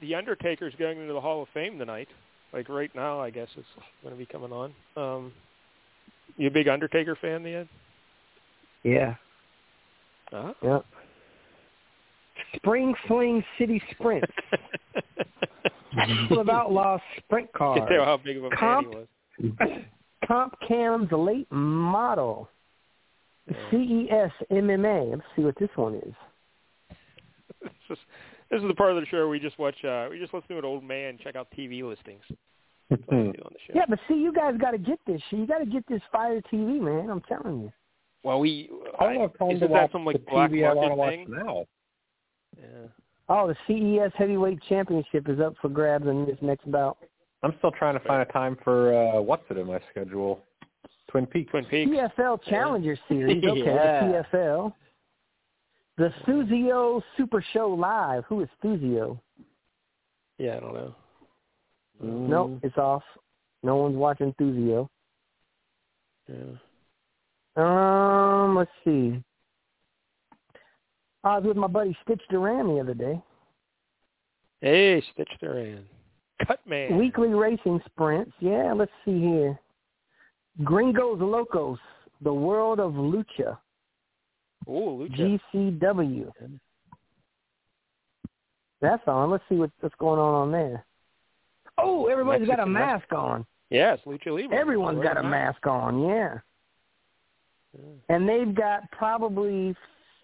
the- 0.00 0.14
Undertaker's 0.14 0.74
going 0.78 0.98
into 1.00 1.12
the 1.12 1.20
Hall 1.20 1.42
of 1.42 1.48
Fame 1.52 1.78
tonight. 1.78 2.08
Like 2.52 2.68
right 2.68 2.90
now, 2.94 3.20
I 3.20 3.30
guess 3.30 3.48
it's 3.56 3.66
going 4.02 4.14
to 4.14 4.18
be 4.18 4.26
coming 4.26 4.50
on. 4.52 4.74
Um, 4.96 5.32
you 6.36 6.48
a 6.48 6.50
big 6.50 6.68
Undertaker 6.68 7.14
fan, 7.16 7.42
the 7.42 7.54
Ed? 7.54 7.68
yeah. 8.82 9.14
Uh-huh. 10.32 10.52
Yep. 10.62 10.84
Spring 12.56 12.94
Fling 13.06 13.44
City 13.58 13.82
Sprints. 13.92 14.26
Full 16.28 16.40
of 16.40 16.48
outlaw 16.48 16.98
sprint 17.18 17.48
You 17.54 17.58
cars. 17.58 17.78
can 17.80 17.88
tell 17.88 18.04
how 18.04 18.16
big 18.16 18.36
of 18.38 18.44
a 18.44 18.50
fan 18.50 18.84
he 19.38 19.46
was. 19.46 19.60
Comp 20.26 20.54
Cam's 20.66 21.10
late 21.12 21.50
model. 21.50 22.48
CES 23.70 24.30
MMA. 24.52 25.10
Let's 25.10 25.22
see 25.34 25.42
what 25.42 25.58
this 25.58 25.70
one 25.76 25.94
is. 25.96 26.14
This 27.88 27.98
is, 27.98 28.04
this 28.50 28.62
is 28.62 28.68
the 28.68 28.74
part 28.74 28.92
of 28.92 29.00
the 29.00 29.06
show 29.06 29.16
where 29.18 29.28
we 29.28 29.40
just 29.40 29.58
watch. 29.58 29.84
Uh, 29.84 30.06
we 30.10 30.18
just 30.18 30.32
listen 30.32 30.48
to 30.50 30.58
an 30.58 30.64
old 30.64 30.84
man 30.84 31.18
check 31.22 31.34
out 31.34 31.48
TV 31.58 31.82
listings. 31.82 32.22
That's 32.88 33.02
what 33.06 33.16
we 33.16 33.22
do 33.32 33.42
on 33.44 33.52
the 33.52 33.58
show. 33.66 33.72
Yeah, 33.74 33.84
but 33.88 33.98
see, 34.08 34.14
you 34.14 34.32
guys 34.32 34.54
got 34.58 34.70
to 34.70 34.78
get 34.78 34.98
this. 35.06 35.20
shit. 35.28 35.40
You 35.40 35.46
got 35.46 35.58
to 35.58 35.66
get 35.66 35.84
this 35.88 36.00
Fire 36.12 36.40
TV, 36.52 36.80
man. 36.80 37.10
I'm 37.10 37.20
telling 37.22 37.62
you. 37.62 37.72
Well, 38.22 38.38
we. 38.38 38.70
I 39.00 39.12
don't 39.12 39.20
have 39.22 39.38
time 39.38 39.50
isn't 39.56 39.60
to 39.60 39.66
that 39.68 39.82
watch 39.82 39.92
some 39.92 40.04
like 40.06 40.24
black 40.26 40.50
TV 40.52 40.68
I 40.68 40.72
want 40.72 40.92
to 40.92 40.96
market 40.96 40.96
watch 40.96 41.10
thing? 41.10 41.30
now. 41.46 41.66
Yeah. 42.58 42.86
Oh, 43.28 43.46
the 43.48 43.56
CES 43.66 44.12
Heavyweight 44.16 44.60
Championship 44.68 45.28
is 45.28 45.40
up 45.40 45.54
for 45.60 45.68
grabs 45.68 46.06
in 46.06 46.24
this 46.26 46.38
next 46.40 46.70
bout. 46.70 46.98
I'm 47.42 47.54
still 47.58 47.70
trying 47.70 47.98
to 47.98 48.04
find 48.06 48.22
a 48.22 48.32
time 48.32 48.56
for 48.62 48.94
uh 48.94 49.20
what's 49.20 49.44
it 49.50 49.56
in 49.58 49.66
my 49.66 49.80
schedule? 49.90 50.44
Twin 51.10 51.26
Peaks. 51.26 51.50
Twin 51.50 51.64
Peaks. 51.64 51.90
PFL 51.90 52.42
Challenger 52.48 52.96
Series. 53.08 53.42
Okay, 53.46 53.60
Yeah. 53.64 54.06
the 54.06 54.24
PFL. 54.38 54.72
The 55.96 56.12
Thuzio 56.26 57.02
Super 57.16 57.44
Show 57.52 57.68
Live. 57.70 58.24
Who 58.28 58.40
is 58.42 58.48
Thuzio? 58.64 59.18
Yeah, 60.38 60.56
I 60.56 60.60
don't 60.60 60.74
know. 60.74 60.94
Nope, 62.02 62.60
it's 62.62 62.78
off. 62.78 63.02
No 63.62 63.76
one's 63.76 63.96
watching 63.96 64.32
Thuzio. 64.40 64.88
Yeah. 66.28 66.56
Um, 67.56 68.56
let's 68.56 68.70
see. 68.84 69.22
I 71.24 71.36
was 71.36 71.44
with 71.44 71.56
my 71.58 71.66
buddy 71.66 71.94
Stitch 72.04 72.22
Duran 72.30 72.68
the 72.74 72.80
other 72.80 72.94
day. 72.94 73.20
Hey, 74.62 75.02
Stitch 75.12 75.28
Duran. 75.40 75.84
Cut 76.46 76.60
man. 76.66 76.96
Weekly 76.98 77.28
racing 77.28 77.80
sprints. 77.86 78.32
Yeah, 78.40 78.72
let's 78.74 78.92
see 79.04 79.18
here. 79.20 79.58
Gringos 80.64 81.20
Locos, 81.20 81.78
the 82.22 82.32
world 82.32 82.80
of 82.80 82.92
lucha, 82.92 83.56
Ooh, 84.68 85.06
Lucha. 85.08 85.38
GCW. 85.54 86.30
That's 88.80 89.02
on. 89.06 89.30
Let's 89.30 89.44
see 89.48 89.56
what, 89.56 89.70
what's 89.80 89.94
going 89.98 90.18
on 90.18 90.34
on 90.34 90.52
there. 90.52 90.84
Oh, 91.78 92.06
everybody's 92.06 92.48
got 92.48 92.60
a 92.60 92.66
Mexican 92.66 92.72
mask 92.72 93.12
on. 93.12 93.46
Yes, 93.70 93.98
Lucha 94.06 94.26
Libre. 94.28 94.56
Everyone's 94.56 94.98
Right 94.98 95.14
got 95.14 95.24
a 95.24 95.28
mask 95.28 95.66
on. 95.66 96.02
Yeah. 96.02 96.38
And 98.08 98.28
they've 98.28 98.54
got 98.54 98.90
probably 98.90 99.74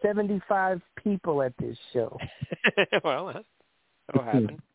75 0.03 0.81
people 1.03 1.43
at 1.43 1.53
this 1.59 1.77
show. 1.93 2.19
well, 3.05 3.27
that- 3.27 3.45
that'll 4.09 4.25
happen. 4.25 4.63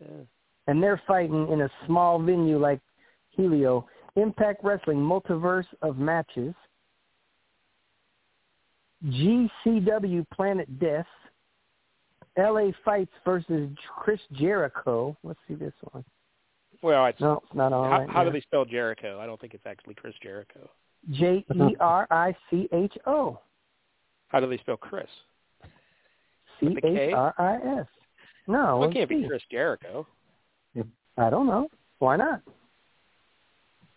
Yeah. 0.00 0.24
And 0.66 0.82
they're 0.82 1.00
fighting 1.06 1.48
in 1.50 1.62
a 1.62 1.70
small 1.86 2.20
venue 2.20 2.58
like 2.58 2.80
Helio. 3.30 3.86
Impact 4.16 4.62
Wrestling 4.62 4.98
Multiverse 4.98 5.66
of 5.82 5.98
Matches. 5.98 6.54
GCW 9.04 10.24
Planet 10.30 10.78
Death. 10.78 11.06
LA 12.38 12.70
Fights 12.84 13.12
versus 13.24 13.70
Chris 13.96 14.20
Jericho. 14.32 15.16
Let's 15.22 15.38
see 15.46 15.54
this 15.54 15.72
one. 15.92 16.04
Well, 16.82 17.06
it's, 17.06 17.20
No, 17.20 17.40
it's 17.44 17.54
not 17.54 17.72
on 17.72 17.90
how, 17.90 17.98
right 18.00 18.10
how 18.10 18.24
do 18.24 18.30
they 18.30 18.40
spell 18.40 18.64
Jericho? 18.64 19.20
I 19.20 19.26
don't 19.26 19.40
think 19.40 19.54
it's 19.54 19.66
actually 19.66 19.94
Chris 19.94 20.14
Jericho. 20.22 20.68
J 21.10 21.44
E 21.54 21.76
R 21.80 22.06
I 22.10 22.34
C 22.50 22.68
H 22.72 22.94
O. 23.06 23.38
How 24.28 24.40
do 24.40 24.48
they 24.48 24.58
spell 24.58 24.76
Chris? 24.76 25.06
C 26.58 26.68
With 26.68 26.78
a 26.78 26.80
K? 26.80 27.08
H 27.08 27.14
R 27.14 27.34
I 27.38 27.80
S. 27.80 27.86
No, 28.48 28.82
it 28.82 28.92
can't 28.92 29.08
be 29.08 29.26
Chris 29.28 29.42
Jericho 29.50 30.06
I 31.16 31.30
don't 31.30 31.46
know. 31.46 31.68
Why 31.98 32.16
not? 32.16 32.42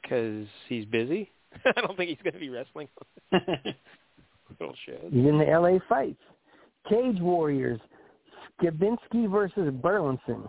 because 0.07 0.47
he's 0.67 0.85
busy. 0.85 1.31
I 1.65 1.81
don't 1.81 1.97
think 1.97 2.09
he's 2.09 2.19
going 2.23 2.33
to 2.33 2.39
be 2.39 2.49
wrestling 2.49 2.87
little 3.31 4.75
shows. 4.85 5.11
He's 5.11 5.25
in 5.25 5.37
the 5.37 5.45
LA 5.45 5.79
fights. 5.89 6.21
Cage 6.89 7.19
Warriors, 7.19 7.79
Skabinski 8.61 9.29
versus 9.29 9.73
Burlinson. 9.81 10.47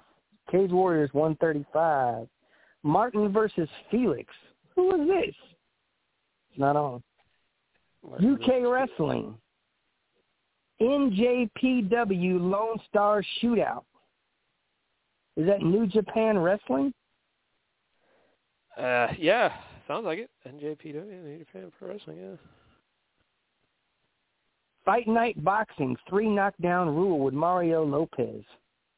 Cage 0.51 0.71
Warriors 0.71 1.11
135. 1.13 2.29
Martin 2.85 3.33
versus 3.33 3.69
Felix. 3.91 4.33
Who 4.77 5.03
is 5.03 5.09
this? 5.09 5.35
It's 6.51 6.59
not 6.59 6.77
on. 6.77 7.03
UK 8.07 8.63
Wrestling. 8.65 9.35
NJPW 10.81 12.41
Lone 12.41 12.79
Star 12.89 13.25
Shootout. 13.43 13.83
Is 15.39 15.47
that 15.47 15.63
New 15.63 15.87
Japan 15.87 16.37
Wrestling? 16.37 16.93
Uh, 18.77 19.07
yeah, 19.17 19.53
sounds 19.87 20.05
like 20.05 20.19
it. 20.19 20.31
NJPW, 20.45 21.25
New 21.25 21.39
Japan 21.39 21.71
Pro 21.79 21.91
Wrestling. 21.91 22.19
Yeah. 22.19 22.37
Fight 24.85 25.07
Night 25.07 25.43
Boxing, 25.45 25.97
three 26.09 26.29
knockdown 26.29 26.89
rule 26.89 27.21
with 27.21 27.35
Mario 27.35 27.85
Lopez. 27.85 28.43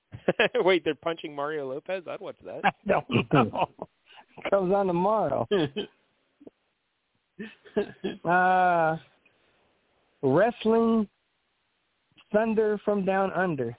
Wait, 0.65 0.83
they're 0.83 0.95
punching 0.95 1.35
Mario 1.35 1.69
Lopez? 1.69 2.05
I'd 2.09 2.21
watch 2.21 2.37
that. 2.45 2.61
I 2.65 2.71
don't 2.89 3.33
know. 3.33 3.69
Comes 4.51 4.73
on 4.73 4.87
tomorrow. 4.87 5.47
Uh, 8.25 8.97
wrestling 10.23 11.07
Thunder 12.33 12.81
from 12.85 13.05
Down 13.05 13.31
Under. 13.33 13.77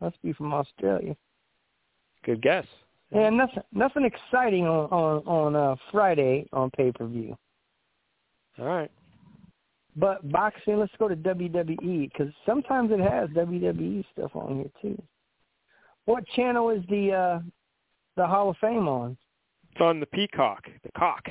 Must 0.00 0.20
be 0.22 0.32
from 0.32 0.54
Australia. 0.54 1.16
Good 2.24 2.42
guess. 2.42 2.66
And 3.10 3.36
nothing, 3.36 3.62
nothing 3.72 4.04
exciting 4.04 4.66
on 4.66 4.90
on, 4.90 5.26
on 5.26 5.56
uh, 5.56 5.76
Friday 5.90 6.46
on 6.52 6.70
pay 6.70 6.92
per 6.92 7.06
view. 7.06 7.36
All 8.58 8.66
right. 8.66 8.90
But 9.96 10.30
boxing, 10.32 10.78
let's 10.78 10.92
go 10.98 11.08
to 11.08 11.16
WWE 11.16 12.10
because 12.10 12.32
sometimes 12.46 12.90
it 12.92 13.00
has 13.00 13.28
WWE 13.30 14.04
stuff 14.12 14.30
on 14.34 14.56
here 14.56 14.70
too. 14.80 15.02
What 16.06 16.24
channel 16.34 16.70
is 16.70 16.82
the 16.88 17.12
uh, 17.12 17.40
the 18.16 18.26
Hall 18.26 18.50
of 18.50 18.56
Fame 18.60 18.88
on? 18.88 19.16
It's 19.70 19.80
on 19.80 20.00
the 20.00 20.06
Peacock. 20.06 20.64
The 20.82 20.90
cock. 20.96 21.28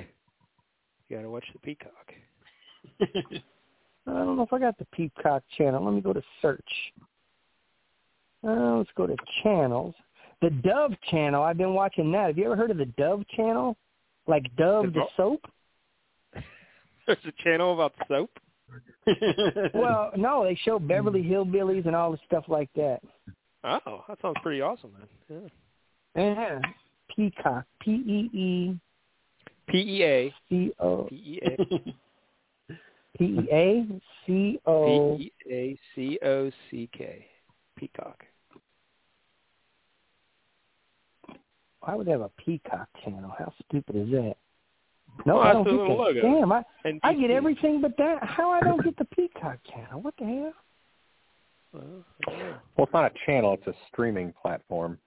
You 1.10 1.18
got 1.18 1.24
to 1.24 1.30
watch 1.30 1.46
the 1.54 1.60
Peacock. 1.60 2.14
I 3.02 3.06
don't 4.12 4.36
know 4.36 4.44
if 4.44 4.54
I 4.54 4.60
got 4.60 4.78
the 4.78 4.88
Peacock 4.94 5.44
channel. 5.58 5.84
Let 5.84 5.94
me 5.94 6.02
go 6.02 6.14
to 6.14 6.24
search. 6.42 6.60
Uh, 8.48 8.78
let's 8.78 8.90
go 8.96 9.06
to 9.06 9.16
channels. 9.44 9.94
The 10.42 10.50
Dove 10.50 10.94
channel. 11.10 11.44
I've 11.44 11.58
been 11.58 11.74
watching 11.74 12.12
that. 12.14 12.28
Have 12.28 12.38
you 12.38 12.46
ever 12.46 12.56
heard 12.56 12.72
of 12.72 12.78
the 12.78 12.86
Dove 12.98 13.24
channel? 13.36 13.78
Like 14.28 14.44
Dove 14.56 14.88
Is 14.88 14.94
the 14.94 15.06
soap? 15.16 15.46
There's 17.08 17.18
a 17.26 17.44
channel 17.44 17.74
about 17.74 17.94
soap. 18.08 18.32
Well, 19.74 20.12
no, 20.16 20.46
they 20.46 20.58
show 20.64 20.80
Beverly 20.80 21.24
hmm. 21.24 21.32
Hillbillies 21.32 21.86
and 21.86 21.96
all 21.96 22.12
the 22.12 22.20
stuff 22.26 22.46
like 22.48 22.70
that. 22.76 23.02
Oh, 23.64 24.04
that 24.08 24.18
sounds 24.22 24.38
pretty 24.42 24.62
awesome, 24.62 24.92
man. 24.94 25.52
Yeah. 26.16 26.34
Yeah. 26.34 26.60
Peacock. 27.16 27.66
P 27.82 27.92
E 27.92 28.38
E 28.38 28.80
P 29.68 29.78
E 29.78 30.04
A 30.04 30.34
C 30.50 30.72
O 30.80 31.04
P 31.04 31.16
E 31.16 31.40
A 31.44 32.74
P 33.18 33.26
E 33.26 33.48
A 33.52 33.86
C 34.26 34.60
O 34.66 35.18
P 35.18 35.24
E 35.24 35.54
A 35.54 35.80
C 35.96 36.20
O 36.24 36.52
C 36.70 36.90
K. 36.96 37.26
Peacock. 37.78 38.24
Why 41.82 41.96
would 41.96 42.08
they 42.08 42.12
have 42.12 42.22
a 42.22 42.30
Peacock 42.44 42.88
channel? 43.04 43.32
How 43.38 43.52
stupid 43.68 43.96
is 43.96 44.10
that? 44.12 44.36
No, 45.26 45.36
Well, 45.36 45.44
I 45.44 45.54
don't 45.54 45.64
the 45.66 45.72
get 45.72 45.80
little 45.80 45.98
that. 45.98 46.04
logo. 46.16 46.22
Damn, 46.22 46.52
I 46.52 46.64
And 46.86 47.00
I 47.04 47.14
get 47.14 47.32
everything 47.32 47.82
but 47.82 47.98
that. 47.98 48.24
How 48.24 48.50
I 48.52 48.60
don't 48.62 48.82
get 48.84 48.98
the 48.98 49.06
Peacock 49.06 49.58
channel? 49.70 50.02
What 50.02 50.14
the 50.18 50.26
hell? 50.26 50.54
Well, 51.74 51.84
I 52.28 52.30
don't 52.32 52.40
know. 52.40 52.56
Well, 52.78 52.86
it's 52.86 52.94
not 52.94 53.06
a 53.12 53.14
channel; 53.26 53.54
it's 53.54 53.68
a 53.68 53.74
streaming 53.92 54.34
platform. 54.42 54.98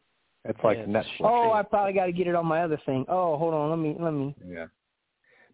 It's 0.46 0.58
like 0.62 0.76
Yeah, 0.78 0.84
it's 0.84 0.92
Netflix. 0.92 1.20
Oh, 1.20 1.52
I 1.52 1.62
probably 1.62 1.92
got 1.94 2.06
to 2.06 2.12
get 2.12 2.26
it 2.26 2.34
on 2.34 2.44
my 2.46 2.62
other 2.62 2.80
thing. 2.84 3.04
Oh, 3.08 3.36
hold 3.38 3.54
on, 3.54 3.70
let 3.70 3.78
me 3.78 3.96
let 3.98 4.10
me. 4.12 4.34
yeah. 4.46 4.66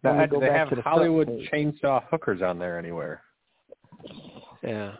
Let 0.03 0.15
Now, 0.15 0.21
me 0.21 0.25
do 0.25 0.31
go 0.31 0.39
they 0.41 0.47
back 0.47 0.57
have 0.57 0.69
to 0.69 0.75
the 0.75 0.81
Hollywood 0.81 1.27
chainsaw 1.53 2.03
hookers 2.09 2.41
on 2.41 2.57
there 2.59 2.77
anywhere? 2.79 3.21
yeah. 4.63 4.93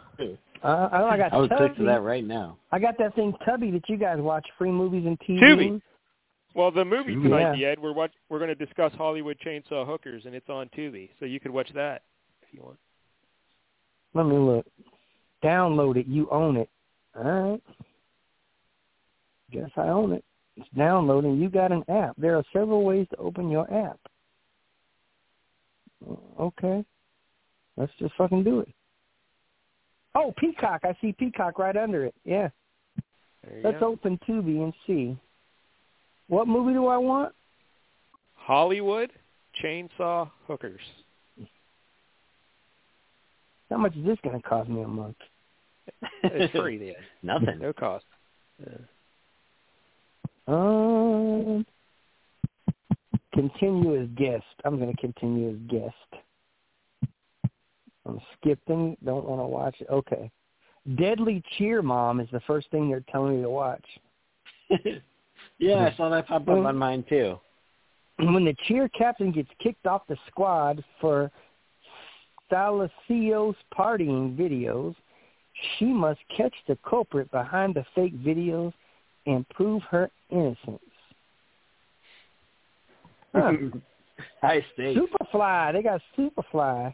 Uh, 0.63 0.89
I, 0.91 1.03
I 1.13 1.17
got 1.17 1.33
I 1.33 1.37
would 1.37 1.49
click 1.51 1.75
to 1.77 1.83
that 1.85 2.03
right 2.03 2.23
now. 2.25 2.57
I 2.71 2.77
got 2.79 2.97
that 2.99 3.15
thing 3.15 3.33
Tubi 3.47 3.71
that 3.73 3.89
you 3.89 3.97
guys 3.97 4.19
watch, 4.19 4.45
free 4.57 4.69
movies 4.71 5.05
and 5.07 5.19
TV. 5.21 5.39
Tubi. 5.41 5.81
Well, 6.53 6.71
the 6.71 6.83
movie 6.83 7.13
Yeah. 7.13 7.23
tonight, 7.23 7.63
Ed, 7.63 7.79
we're 7.79 7.93
watch, 7.93 8.13
we're 8.29 8.39
going 8.39 8.55
to 8.55 8.65
discuss 8.65 8.93
Hollywood 8.93 9.37
Chainsaw 9.39 9.85
Hookers, 9.85 10.25
and 10.25 10.35
it's 10.35 10.49
on 10.49 10.67
Tubi, 10.69 11.09
so 11.19 11.25
you 11.25 11.39
could 11.39 11.51
watch 11.51 11.69
that 11.73 12.03
if 12.41 12.53
you 12.53 12.61
want. 12.61 12.77
Let 14.13 14.25
me 14.25 14.37
look. 14.37 14.65
Download 15.43 15.95
it. 15.95 16.07
You 16.07 16.29
own 16.29 16.57
it. 16.57 16.69
All 17.15 17.23
right. 17.23 17.63
Guess 19.51 19.71
I 19.77 19.87
own 19.87 20.13
it. 20.13 20.23
It's 20.57 20.67
downloading. 20.77 21.37
You 21.37 21.49
got 21.49 21.71
an 21.71 21.83
app. 21.89 22.15
There 22.17 22.35
are 22.35 22.43
several 22.51 22.83
ways 22.83 23.07
to 23.11 23.17
open 23.17 23.49
your 23.49 23.71
app. 23.73 23.99
Mm, 26.05 26.19
okay. 26.39 26.85
Let's 27.77 27.91
just 27.99 28.13
fucking 28.15 28.43
do 28.43 28.59
it. 28.59 28.69
Oh, 30.13 30.33
Peacock. 30.37 30.81
I 30.83 30.95
see 30.99 31.13
Peacock 31.13 31.57
right 31.57 31.75
under 31.77 32.05
it. 32.05 32.13
Yeah. 32.25 32.49
Let's 33.63 33.79
go. 33.79 33.87
open 33.87 34.19
Tubi 34.27 34.61
and 34.61 34.73
see. 34.85 35.17
What 36.31 36.47
movie 36.47 36.71
do 36.71 36.87
I 36.87 36.95
want? 36.95 37.33
Hollywood 38.35 39.11
Chainsaw 39.61 40.31
Hookers. 40.47 40.79
How 43.69 43.75
much 43.75 43.93
is 43.97 44.05
this 44.05 44.17
going 44.23 44.41
to 44.41 44.47
cost 44.47 44.69
me 44.69 44.81
a 44.81 44.87
month? 44.87 45.17
It's 46.23 46.53
free, 46.57 46.77
then. 46.77 46.93
Nothing. 47.21 47.59
No 47.59 47.73
cost. 47.73 48.05
Yeah. 48.61 48.77
Um, 50.47 51.65
continue 53.33 54.01
as 54.01 54.07
guest. 54.15 54.45
I'm 54.63 54.79
going 54.79 54.95
to 54.95 55.01
continue 55.01 55.49
as 55.49 55.57
guest. 55.67 56.23
I'm 58.05 58.21
skipping. 58.39 58.95
Don't 59.03 59.25
want 59.25 59.41
to 59.41 59.47
watch 59.47 59.75
it. 59.81 59.87
Okay. 59.91 60.31
Deadly 60.95 61.43
Cheer 61.57 61.81
Mom 61.81 62.21
is 62.21 62.29
the 62.31 62.41
first 62.47 62.71
thing 62.71 62.89
they're 62.89 63.03
telling 63.11 63.35
me 63.35 63.41
to 63.41 63.49
watch. 63.49 63.85
yeah, 65.61 65.89
I 65.91 65.95
saw 65.95 66.09
that 66.09 66.27
pop 66.27 66.47
up 66.47 66.49
on 66.49 66.75
mine 66.75 67.05
too. 67.07 67.39
When 68.17 68.45
the 68.45 68.55
cheer 68.67 68.87
captain 68.89 69.31
gets 69.31 69.49
kicked 69.59 69.87
off 69.87 70.03
the 70.07 70.17
squad 70.27 70.83
for 70.99 71.31
Salasios 72.51 73.55
partying 73.75 74.35
videos, 74.35 74.93
she 75.77 75.85
must 75.85 76.19
catch 76.35 76.53
the 76.67 76.77
culprit 76.87 77.31
behind 77.31 77.73
the 77.73 77.85
fake 77.95 78.15
videos 78.23 78.73
and 79.25 79.47
prove 79.49 79.81
her 79.89 80.11
innocence. 80.29 80.79
Huh. 83.33 83.53
High 84.41 84.63
stakes. 84.73 84.99
Superfly. 84.99 85.73
They 85.73 85.81
got 85.81 86.01
Superfly. 86.17 86.93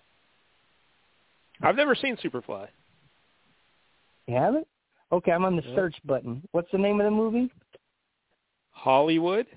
I've 1.61 1.75
never 1.75 1.95
seen 1.95 2.15
Superfly. 2.23 2.67
You 4.27 4.35
have 4.35 4.55
it? 4.55 4.67
Okay, 5.11 5.31
I'm 5.31 5.45
on 5.45 5.55
the 5.55 5.63
Yeah. 5.63 5.75
search 5.75 5.95
button. 6.05 6.47
What's 6.51 6.71
the 6.71 6.77
name 6.77 6.99
of 6.99 7.05
the 7.05 7.11
movie? 7.11 7.51
Hollywood 8.77 9.47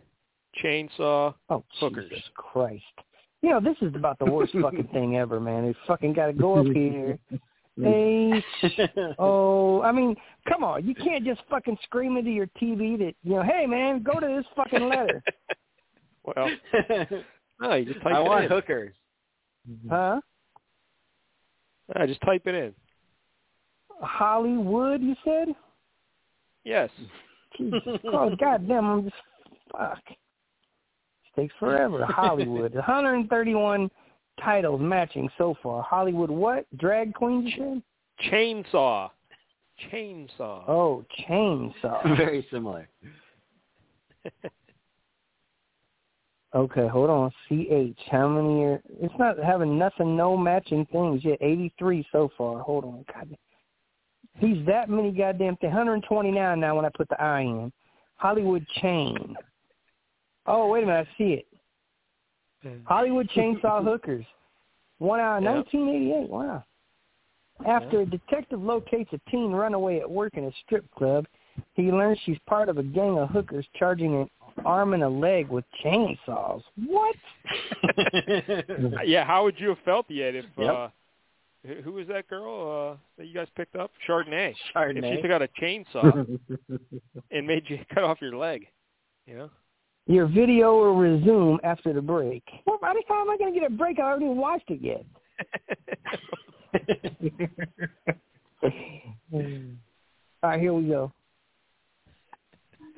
Chainsaw 0.63 1.35
Oh, 1.51 1.63
Hookers. 1.79 2.09
Jesus 2.09 2.25
Christ. 2.35 2.83
You 3.43 3.51
know, 3.51 3.61
this 3.61 3.77
is 3.83 3.95
about 3.95 4.19
the 4.19 4.25
worst 4.25 4.53
fucking 4.61 4.89
thing 4.93 5.17
ever, 5.17 5.39
man. 5.41 5.67
They 5.67 5.75
fucking 5.87 6.15
got 6.15 6.27
to 6.27 6.33
go 6.33 6.59
up 6.61 6.67
here. 6.67 7.19
Hey, 7.81 8.43
oh, 9.19 9.81
I 9.83 9.93
mean, 9.93 10.17
come 10.49 10.65
on. 10.65 10.87
You 10.87 10.95
can't 10.95 11.25
just 11.25 11.41
fucking 11.49 11.79
scream 11.85 12.17
into 12.17 12.31
your 12.31 12.47
TV 12.61 12.99
that, 12.99 13.15
you 13.23 13.35
know, 13.37 13.43
hey, 13.43 13.67
man, 13.67 14.03
go 14.03 14.19
to 14.21 14.27
this 14.27 14.45
fucking 14.57 14.89
letter. 14.89 15.23
well, 16.25 16.51
no, 17.61 17.75
you 17.75 17.85
just 17.87 18.03
type 18.03 18.15
I 18.15 18.21
it 18.21 18.25
want 18.25 18.45
in. 18.45 18.51
hookers. 18.51 18.95
huh? 19.89 20.21
Ah, 21.95 22.07
just 22.07 22.21
type 22.23 22.43
it 22.47 22.55
in. 22.55 22.75
Hollywood, 24.03 25.01
you 25.03 25.15
said? 25.25 25.49
Yes. 26.65 26.91
Jesus 27.57 27.83
Christ, 28.09 28.39
goddamn, 28.39 28.87
I'm 28.87 29.05
just, 29.05 29.17
fuck. 29.73 30.03
It 30.09 31.41
takes 31.41 31.55
forever. 31.59 32.05
Hollywood. 32.05 32.75
131 32.75 33.91
titles 34.43 34.81
matching 34.81 35.29
so 35.39 35.55
far. 35.63 35.83
Hollywood 35.83 36.31
what? 36.31 36.67
Drag 36.79 37.15
queens, 37.15 37.53
you 37.57 37.83
said? 38.21 38.31
Chainsaw. 38.31 39.11
Chainsaw. 39.93 40.69
Oh, 40.69 41.05
chainsaw. 41.29 42.17
Very 42.17 42.47
similar. 42.51 42.89
Okay, 46.55 46.89
hold 46.89 47.11
on. 47.11 47.31
CH. 47.49 47.99
How 48.11 48.29
many 48.29 48.65
are 48.65 48.83
it's 49.01 49.15
not 49.19 49.39
having 49.39 49.79
nothing, 49.79 50.17
no 50.17 50.37
matching 50.37 50.85
things 50.91 51.25
yet. 51.25 51.39
Eighty 51.41 51.73
three 51.79 52.05
so 52.11 52.29
far. 52.37 52.61
Hold 52.61 52.85
on. 52.85 53.05
God. 53.15 53.37
He's 54.39 54.65
that 54.67 54.89
many 54.89 55.11
goddamn 55.13 55.57
things. 55.57 55.73
Hundred 55.73 55.95
and 55.95 56.05
twenty 56.05 56.31
nine 56.31 56.61
now 56.61 56.77
when 56.77 56.85
I 56.85 56.91
put 56.97 57.09
the 57.09 57.21
I 57.21 57.41
in. 57.43 57.73
Hollywood 58.17 58.67
chain. 58.81 59.35
Oh, 60.47 60.69
wait 60.69 60.83
a 60.85 60.87
minute, 60.87 61.07
I 61.15 61.19
see 61.19 61.33
it. 61.35 61.47
Hollywood 62.85 63.29
Chainsaw 63.31 63.83
Hookers. 63.91 64.25
One 64.99 65.19
hour, 65.21 65.41
Yep. 65.41 65.55
1988. 65.73 66.29
Wow. 66.31 66.65
After 67.67 68.01
a 68.01 68.07
detective 68.07 68.61
locates 68.63 69.11
a 69.13 69.31
teen 69.31 69.51
runaway 69.53 69.99
at 70.01 70.11
work 70.11 70.35
in 70.37 70.45
a 70.45 70.51
strip 70.65 70.85
club, 70.93 71.27
he 71.75 71.91
learns 71.93 72.19
she's 72.25 72.39
part 72.47 72.69
of 72.69 72.79
a 72.79 72.83
gang 72.83 73.19
of 73.19 73.29
hookers 73.31 73.67
charging 73.79 74.15
an 74.15 74.31
arm 74.65 74.93
and 74.95 75.03
a 75.03 75.09
leg 75.09 75.49
with 75.49 75.65
chainsaws. 75.85 76.63
What? 76.87 77.17
yeah, 79.07 79.25
how 79.25 79.45
would 79.45 79.59
you 79.59 79.71
have 79.71 79.79
felt 79.85 80.07
yet 80.09 80.35
if 80.35 80.45
Yep. 80.59 80.75
uh 80.75 80.89
who- 81.85 81.93
was 81.93 82.07
that 82.09 82.29
girl 82.29 82.93
uh 82.93 82.97
that 83.19 83.27
you 83.27 83.35
guys 83.35 83.49
picked 83.57 83.77
up? 83.77 83.91
Chardonnay. 84.09 84.55
Chardonnay. 84.75 85.05
If 85.05 85.17
she 85.17 85.23
took 85.23 85.31
out 85.31 85.43
a 85.43 85.49
chainsaw 85.61 86.39
and 87.31 87.47
made 87.47 87.69
you 87.69 87.79
cut 87.95 88.05
off 88.05 88.21
your 88.21 88.37
leg. 88.37 88.67
You 89.27 89.37
know? 89.37 89.51
Your 90.07 90.27
video 90.27 90.75
will 90.75 90.97
resume 90.97 91.61
after 91.63 91.93
the 91.93 92.01
break. 92.03 92.43
Well, 92.67 92.79
by 92.81 92.95
the 92.95 93.03
time 93.07 93.21
am 93.21 93.31
I 93.31 93.37
going 93.37 93.53
to 93.55 93.61
get 93.61 93.71
a 93.71 93.73
break? 93.73 94.01
I 94.01 94.09
haven't 94.11 94.25
even 94.25 94.37
watched 94.39 94.69
it 94.71 94.81
yet. 94.81 95.05
All 100.43 100.51
right, 100.51 100.61
here 100.61 100.73
we 100.75 100.89
go. 100.89 101.13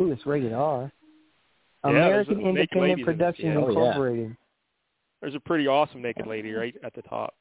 Ooh, 0.01 0.12
it's 0.12 0.24
rated 0.24 0.52
R. 0.52 0.90
Yeah, 1.84 1.90
American 1.90 2.40
Independent 2.40 3.05
Productions 3.05 3.55
yeah. 3.55 3.60
Oh, 3.60 4.12
yeah. 4.12 4.28
There's 5.20 5.34
a 5.34 5.40
pretty 5.40 5.66
awesome 5.66 6.01
naked 6.02 6.26
lady 6.26 6.52
right 6.52 6.74
at 6.84 6.94
the 6.94 7.02
top. 7.02 7.34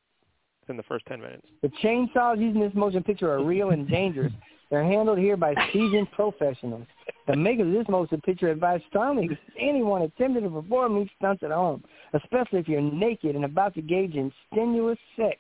It's 0.62 0.70
in 0.70 0.78
the 0.78 0.84
first 0.84 1.06
ten 1.08 1.20
minutes. 1.22 1.46
The 1.62 1.70
chainsaws 1.84 2.40
used 2.40 2.56
in 2.56 2.62
this 2.62 2.74
motion 2.74 3.04
picture 3.04 3.32
are 3.32 3.44
real 3.44 3.72
and 3.72 3.88
dangerous. 3.88 4.32
They're 4.70 4.84
handled 4.86 5.18
here 5.20 5.36
by 5.36 5.54
seasoned 5.74 6.10
professionals. 6.14 6.88
The 7.28 7.36
makers 7.36 7.68
of 7.68 7.74
this 7.74 7.90
motion 7.90 8.22
picture 8.22 8.50
advise 8.50 8.80
strongly 8.88 9.26
against 9.26 9.42
anyone 9.60 10.04
attempting 10.04 10.44
to 10.44 10.50
perform 10.50 10.96
these 10.98 11.10
stunts 11.18 11.44
at 11.44 11.52
home, 11.52 11.84
especially 12.14 12.60
if 12.60 12.70
you're 12.70 12.80
naked 12.80 13.36
and 13.36 13.44
about 13.44 13.74
to 13.74 13.82
engage 13.82 14.16
in 14.16 14.32
strenuous 14.50 14.98
sex. 15.18 15.38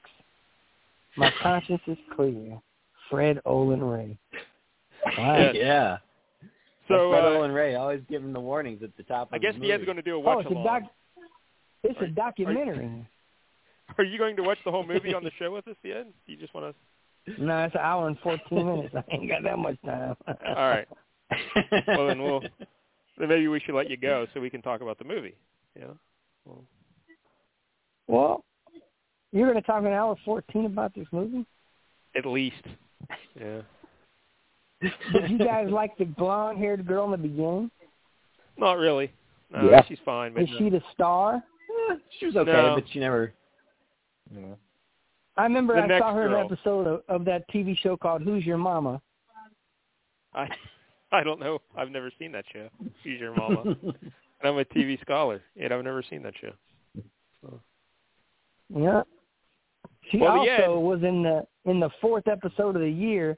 My 1.16 1.32
conscience 1.42 1.82
is 1.88 1.98
clear. 2.14 2.60
Fred 3.10 3.40
Olen 3.46 3.82
Ray. 3.82 4.18
Wow. 5.18 5.38
Yeah. 5.38 5.52
yeah. 5.54 5.98
So 6.90 7.12
Fred 7.12 7.24
uh, 7.24 7.28
Olen 7.38 7.52
Ray 7.52 7.76
always 7.76 8.02
giving 8.10 8.34
the 8.34 8.40
warnings 8.40 8.84
at 8.84 8.96
the 8.98 9.04
top 9.04 9.30
of 9.30 9.34
I 9.34 9.38
guess 9.38 9.54
the 9.54 9.62
the 9.62 9.72
Ed's 9.72 9.80
movie. 9.80 9.86
going 9.86 9.96
to 9.98 10.02
do 10.02 10.16
a 10.16 10.20
watch 10.20 10.46
Oh, 10.50 10.54
watch 10.54 10.54
it's 10.54 10.60
a 10.60 10.64
doc. 10.64 10.92
It's 11.84 12.02
Are- 12.02 12.06
a 12.06 12.10
documentary. 12.10 13.08
Are 13.98 14.04
you 14.04 14.18
going 14.18 14.36
to 14.38 14.44
watch 14.44 14.58
the 14.66 14.72
whole 14.72 14.86
movie 14.86 15.14
on 15.14 15.24
the 15.24 15.32
show 15.38 15.52
with 15.52 15.68
us, 15.68 15.76
the 15.84 15.92
Ed? 15.94 16.08
Do 16.26 16.32
you 16.32 16.38
just 16.38 16.54
want 16.54 16.76
to? 17.28 17.42
No, 17.44 17.64
it's 17.66 17.76
an 17.76 17.82
hour 17.82 18.08
and 18.08 18.18
fourteen 18.20 18.66
minutes. 18.66 18.96
I 18.96 19.04
ain't 19.14 19.30
got 19.30 19.44
that 19.44 19.58
much 19.60 19.78
time. 19.86 20.16
All 20.28 20.56
right. 20.56 20.88
Well, 21.88 22.08
then 22.08 22.22
we'll. 22.22 22.42
Then 23.18 23.30
maybe 23.30 23.48
we 23.48 23.60
should 23.60 23.76
let 23.76 23.90
you 23.90 23.98
go 23.98 24.26
so 24.34 24.40
we 24.42 24.50
can 24.50 24.62
talk 24.62 24.82
about 24.82 24.98
the 24.98 25.04
movie. 25.06 25.36
Yeah. 25.80 25.86
Well, 26.46 26.64
Well, 28.08 28.44
you're 29.32 29.50
going 29.50 29.62
to 29.62 29.66
talk 29.66 29.82
an 29.84 29.94
hour 29.94 30.16
14 30.26 30.66
about 30.66 30.94
this 30.96 31.08
movie? 31.12 31.46
at 32.16 32.26
least. 32.26 32.64
Yeah. 33.40 33.62
Did 34.82 35.30
you 35.30 35.38
guys 35.38 35.70
like 35.70 35.96
the 35.98 36.06
blonde-haired 36.06 36.86
girl 36.86 37.06
in 37.06 37.12
the 37.12 37.18
beginning? 37.18 37.72
Not 38.58 38.74
really. 38.78 39.12
No, 39.54 39.70
Yeah. 39.70 39.86
she's 39.88 40.00
fine, 40.04 40.34
but 40.34 40.44
Is 40.44 40.50
she 40.58 40.70
the 40.70 40.82
star? 40.94 41.36
Eh, 41.92 41.96
she 42.20 42.26
was 42.26 42.36
okay, 42.36 42.52
No. 42.52 42.76
but 42.76 42.84
she 42.92 43.00
never. 43.00 43.32
Yeah. 44.34 44.56
I 45.38 45.44
remember 45.44 45.76
The 45.88 45.94
I 45.96 46.00
saw 46.00 46.14
her 46.14 46.26
in 46.26 46.32
girl. 46.32 46.40
an 46.42 46.46
episode 46.52 46.88
of, 46.88 47.02
of 47.08 47.26
that 47.26 47.50
TV 47.50 47.78
show 47.78 47.96
called 47.98 48.22
Who's 48.22 48.46
Your 48.46 48.58
Mama. 48.58 49.02
I 50.34 50.48
I 51.14 51.24
don't 51.24 51.40
know. 51.42 51.60
I've 51.76 51.90
never 51.90 52.10
seen 52.18 52.32
that 52.32 52.46
show. 52.54 52.70
She's 53.04 53.20
your 53.20 53.36
mama. 53.36 53.64
and 53.84 53.94
I'm 54.44 54.58
a 54.58 54.64
TV 54.64 55.00
scholar, 55.02 55.42
and 55.62 55.74
I've 55.74 55.84
never 55.84 56.02
seen 56.10 56.24
that 56.24 56.34
show. 56.40 56.52
Yeah. 58.74 59.02
She 60.10 60.18
Well, 60.18 60.40
also 60.40 60.50
end- 60.76 60.84
was 60.84 61.04
in 61.04 61.24
the 61.24 61.46
in 61.66 61.80
the 61.80 61.90
fourth 62.00 62.28
episode 62.28 62.76
of 62.76 62.82
the 62.82 62.90
year 62.90 63.38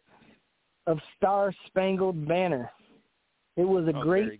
of 0.88 1.00
Star 1.18 1.54
Spangled 1.68 2.28
Banner. 2.28 2.72
It 3.58 3.64
was 3.68 3.88
a 3.88 3.98
Oh, 3.98 4.02
great. 4.04 4.40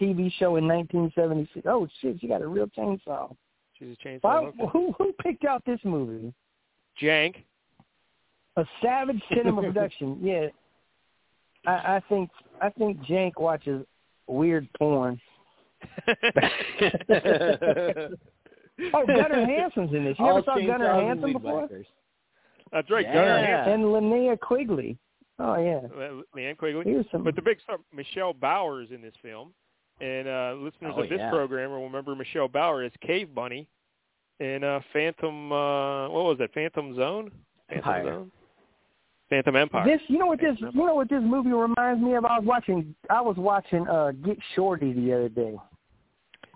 TV 0.00 0.32
show 0.38 0.56
in 0.56 0.66
1976. 0.66 1.66
Oh 1.68 1.86
shit, 2.00 2.18
she 2.20 2.26
got 2.26 2.40
a 2.42 2.46
real 2.46 2.66
chainsaw. 2.68 3.34
She's 3.82 3.96
a 4.00 4.08
chainsaw. 4.08 4.20
Why, 4.22 4.50
who 4.68 4.92
who 4.98 5.12
picked 5.22 5.44
out 5.44 5.62
this 5.66 5.80
movie? 5.84 6.32
Jank. 7.00 7.36
A 8.56 8.64
Savage 8.82 9.20
Cinema 9.34 9.62
production. 9.72 10.18
Yeah. 10.22 10.46
I, 11.66 11.96
I 11.96 12.02
think 12.08 12.30
I 12.60 12.70
think 12.70 13.00
Jank 13.04 13.32
watches 13.38 13.84
weird 14.28 14.68
porn. 14.78 15.20
Oh, 18.94 19.04
Gunnar 19.06 19.46
Hansen's 19.46 19.92
in 19.94 20.04
this. 20.04 20.16
You 20.18 20.24
All 20.24 20.38
ever 20.38 20.44
saw 20.46 20.54
Gunnar 20.56 20.78
chainsaws 20.78 20.98
and 20.98 21.06
Hansen 21.08 21.24
weed 21.24 21.32
before? 21.34 21.60
whackers. 21.60 21.86
That's 22.72 22.90
right, 22.90 23.04
Yeah. 23.04 23.12
Gunnar 23.14 23.46
Hansen. 23.46 23.72
And 23.74 23.84
Linnea 23.84 24.40
Quigley. 24.40 24.96
Oh 25.38 25.56
yeah. 25.56 25.80
Leanne 26.34 26.56
Quigley. 26.56 26.82
Here's 26.84 27.04
some. 27.12 27.22
But 27.22 27.36
the 27.36 27.42
big 27.42 27.58
star, 27.62 27.76
Michelle 27.94 28.32
Bauer 28.32 28.82
is 28.82 28.90
in 28.90 29.02
this 29.02 29.12
film, 29.22 29.52
and 30.02 30.28
uh, 30.28 30.54
listeners 30.58 30.92
Oh, 30.96 31.02
of 31.02 31.08
this 31.08 31.18
yeah. 31.18 31.30
program 31.30 31.70
will 31.70 31.84
remember 31.84 32.14
Michelle 32.14 32.48
Bauer 32.48 32.82
as 32.82 32.92
Cave 33.00 33.34
Bunny 33.34 33.68
in 34.40 34.64
uh, 34.64 34.80
Phantom. 34.92 35.52
Uh, 35.52 36.08
what 36.08 36.24
was 36.24 36.36
it? 36.40 36.50
Phantom 36.52 36.94
Zone. 36.96 37.30
Phantom 37.68 37.78
Empire. 37.88 38.04
Zone. 38.04 38.30
Phantom 39.30 39.56
Empire. 39.56 39.86
This, 39.86 40.00
you 40.08 40.18
know 40.18 40.26
what 40.26 40.40
this, 40.40 40.56
you 40.60 40.84
know 40.86 40.94
what 40.94 41.08
this 41.08 41.22
movie 41.22 41.50
reminds 41.52 42.02
me 42.02 42.14
of? 42.14 42.24
I 42.26 42.38
was 42.38 42.44
watching, 42.46 42.94
I 43.08 43.20
was 43.22 43.36
watching 43.38 43.88
uh 43.88 44.10
Get 44.24 44.36
Shorty 44.54 44.92
the 44.92 45.12
other 45.14 45.28
day. 45.30 45.56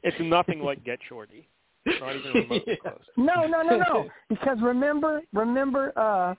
It's 0.02 0.16
nothing 0.20 0.60
like 0.60 0.84
Get 0.84 0.98
Shorty. 1.08 1.48
Not 1.86 2.16
even 2.16 2.32
remotely 2.34 2.76
close. 2.82 2.98
No, 3.16 3.46
no, 3.46 3.62
no, 3.62 3.78
no. 3.78 4.08
Because 4.28 4.58
remember, 4.60 5.22
remember, 5.32 5.92
uh 5.96 6.34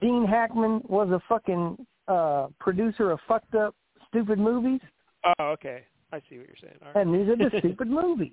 Gene 0.00 0.26
Hackman 0.26 0.82
was 0.88 1.08
a 1.10 1.20
fucking 1.28 1.84
uh 2.06 2.46
producer 2.60 3.10
of 3.10 3.18
fucked 3.26 3.54
up 3.54 3.74
stupid 4.08 4.38
movies, 4.38 4.80
Oh, 5.24 5.44
okay. 5.50 5.84
I 6.12 6.18
see 6.28 6.38
what 6.38 6.46
you're 6.48 6.56
saying. 6.60 6.74
All 6.82 6.92
right. 6.94 7.06
and 7.06 7.14
these 7.14 7.28
are 7.28 7.36
the 7.36 7.58
stupid 7.58 7.88
movies. 7.88 8.32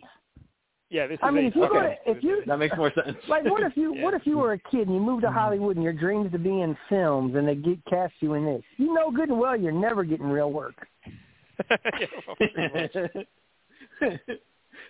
Yeah, 0.90 1.08
this 1.08 1.16
is. 1.16 1.20
I 1.22 1.32
mean, 1.32 1.46
if 1.46 1.56
you 1.56 1.68
go 1.68 1.78
okay. 1.80 1.98
to, 2.06 2.12
if 2.12 2.24
you 2.24 2.44
That 2.48 2.60
makes 2.60 2.76
more 2.78 2.92
sense. 2.94 3.18
like, 3.28 3.44
what 3.44 3.62
if 3.64 3.76
you, 3.76 3.94
what 3.98 4.14
if 4.14 4.26
you 4.26 4.38
were 4.38 4.54
a 4.54 4.60
kid 4.60 4.88
and 4.88 4.96
you 4.96 5.02
moved 5.02 5.24
to 5.24 5.32
Hollywood 5.32 5.76
and 5.76 5.84
your 5.84 5.94
dreams 5.94 6.32
to 6.32 6.40
be 6.40 6.62
in 6.62 6.78
films 6.88 7.36
and 7.36 7.48
they 7.48 7.56
get 7.56 7.84
cast 7.86 8.14
you 8.22 8.36
in 8.36 8.46
this? 8.46 8.62
You 8.78 8.94
know 8.94 9.12
good 9.12 9.30
and 9.30 9.40
well 9.40 9.58
you're 9.60 9.72
never 9.72 10.04
getting 10.04 10.28
real 10.28 10.52
work. 10.52 10.88
yeah, 11.70 12.06
well, 14.02 14.12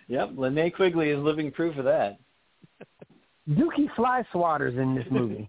yep, 0.06 0.30
Lene 0.36 0.70
Quigley 0.70 1.10
is 1.10 1.18
living 1.18 1.50
proof 1.50 1.76
of 1.78 1.84
that. 1.86 2.18
Dookie 3.48 3.92
Fly 3.96 4.22
Swatter's 4.32 4.76
in 4.78 4.94
this 4.94 5.06
movie. 5.10 5.48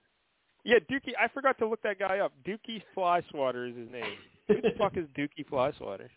Yeah, 0.64 0.80
Dookie. 0.90 1.14
I 1.20 1.28
forgot 1.34 1.58
to 1.60 1.68
look 1.68 1.82
that 1.84 2.00
guy 2.00 2.20
up. 2.20 2.34
Dookie 2.46 2.82
Flyswatter 2.96 3.70
is 3.70 3.76
his 3.78 3.92
name. 3.92 4.18
Who 4.50 4.62
the 4.62 4.72
fuck 4.78 4.98
is 4.98 5.06
Dookie 5.18 5.48
Flyswatter? 5.50 6.10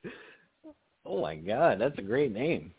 Oh 1.07 1.21
my 1.23 1.37
god, 1.37 1.81
that's 1.81 1.97
a 1.99 2.03
great 2.03 2.33
name. 2.33 2.73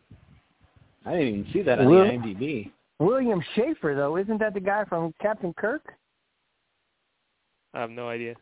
I 1.06 1.12
didn't 1.12 1.28
even 1.28 1.54
see 1.54 1.62
that 1.62 1.80
on 1.80 1.90
Well- 1.90 2.04
the 2.06 2.12
IMDb. 2.12 2.72
William 3.00 3.42
Schaefer, 3.56 3.96
though, 3.96 4.18
isn't 4.18 4.38
that 4.40 4.54
the 4.54 4.60
guy 4.60 4.86
from 4.86 5.14
Captain 5.22 5.54
Kirk? 5.54 5.94
I 7.74 7.82
have 7.82 7.90
no 7.90 8.08
idea. 8.08 8.36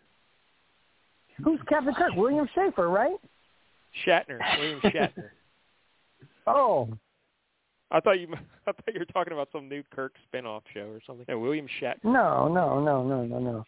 Who's 1.44 1.60
Captain 1.68 1.94
Kirk? 1.96 2.14
William 2.16 2.48
Schaefer, 2.54 2.90
right? 2.90 3.18
Shatner, 4.06 4.40
William 4.60 4.82
Shatner. 4.82 5.30
Oh, 6.48 6.90
I 7.92 8.00
thought 8.00 8.20
you. 8.20 8.28
I 8.68 8.72
thought 8.72 8.94
you 8.94 9.00
were 9.00 9.06
talking 9.06 9.34
about 9.34 9.50
some 9.52 9.70
new 9.70 9.84
Kirk 9.94 10.14
spin-off 10.28 10.64
show 10.74 10.82
or 10.90 11.00
something. 11.06 11.26
Yeah, 11.30 11.36
William 11.36 11.68
Shatner. 11.80 12.04
no, 12.06 12.48
no, 12.48 12.80
no, 12.84 13.04
no, 13.04 13.24
no, 13.26 13.40
no. 13.40 13.66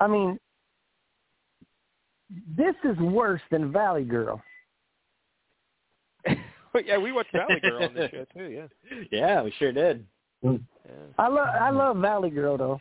I 0.00 0.06
mean, 0.08 0.38
this 2.56 2.74
is 2.84 2.96
worse 2.98 3.40
than 3.50 3.72
Valley 3.72 4.04
Girl. 4.04 4.42
yeah, 6.84 6.98
we 6.98 7.12
watched 7.12 7.32
Valley 7.32 7.60
Girl 7.60 7.82
on 7.84 7.94
this 7.94 8.10
show 8.10 8.24
too. 8.34 8.44
Yeah. 8.44 8.66
Yeah, 9.10 9.42
we 9.42 9.52
sure 9.58 9.72
did. 9.72 10.06
Mm. 10.44 10.60
Yeah. 10.86 10.92
I 11.18 11.28
love, 11.28 11.48
I 11.48 11.70
love 11.70 11.96
Valley 11.98 12.30
Girl 12.30 12.56
though. 12.56 12.80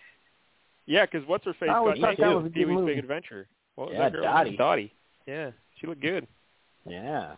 Yeah, 0.85 1.05
because 1.05 1.27
what's 1.27 1.45
her 1.45 1.53
face 1.53 1.69
I 1.71 1.75
always 1.77 1.99
got 1.99 2.17
thought 2.17 2.23
that 2.23 2.35
was 2.35 2.45
a 2.45 2.49
good 2.49 2.53
Pee-wee's 2.53 2.75
movie. 2.75 2.95
Big 2.95 3.03
Adventure. 3.03 3.47
What 3.75 3.89
was 3.89 3.95
Yeah, 3.95 4.03
that 4.03 4.13
girl? 4.13 4.23
Dottie. 4.23 4.57
Dottie. 4.57 4.93
Yeah, 5.27 5.51
she 5.79 5.87
looked 5.87 6.01
good. 6.01 6.27
Yeah. 6.85 7.35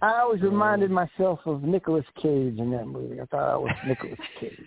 I 0.00 0.20
always 0.20 0.40
mm. 0.40 0.44
reminded 0.44 0.90
myself 0.90 1.40
of 1.44 1.62
Nicolas 1.62 2.04
Cage 2.16 2.58
in 2.58 2.70
that 2.70 2.86
movie. 2.86 3.20
I 3.20 3.26
thought 3.26 3.50
I 3.52 3.56
was 3.56 3.72
Nicolas 3.86 4.18
Cage. 4.40 4.58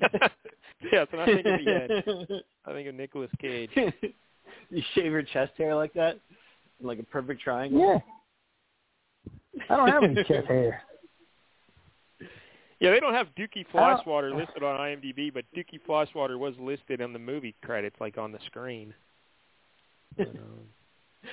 yeah, 0.91 1.05
so 1.11 1.19
I 1.19 1.25
think 1.25 1.39
of 1.39 1.65
the 1.65 2.03
end, 2.27 2.43
I 2.65 2.71
think 2.73 2.87
of 2.87 2.95
Nicolas 2.95 3.31
Cage. 3.39 3.69
you 4.77 4.81
shave 4.95 5.11
your 5.11 5.23
chest 5.23 5.51
hair 5.57 5.75
like 5.75 5.93
that? 5.93 6.17
Like 6.81 6.99
a 6.99 7.03
perfect 7.03 7.41
triangle? 7.41 7.79
Yeah. 7.79 9.63
I 9.69 9.77
don't 9.77 9.89
have 9.89 10.03
any 10.03 10.23
chest 10.23 10.47
hair. 10.47 10.81
Yeah, 12.79 12.89
they 12.89 12.99
don't 12.99 13.13
have 13.13 13.27
Dookie 13.37 13.63
I 13.75 14.35
listed 14.35 14.63
on 14.63 14.79
IMDb, 14.79 15.31
but 15.31 15.45
Dookie 15.55 15.79
Flyswatter 15.87 16.39
was 16.39 16.55
listed 16.59 16.99
on 16.99 17.13
the 17.13 17.19
movie 17.19 17.53
credits, 17.63 17.95
like 17.99 18.17
on 18.17 18.31
the 18.31 18.39
screen. 18.47 18.91
But, 20.17 20.29
um, 20.29 20.35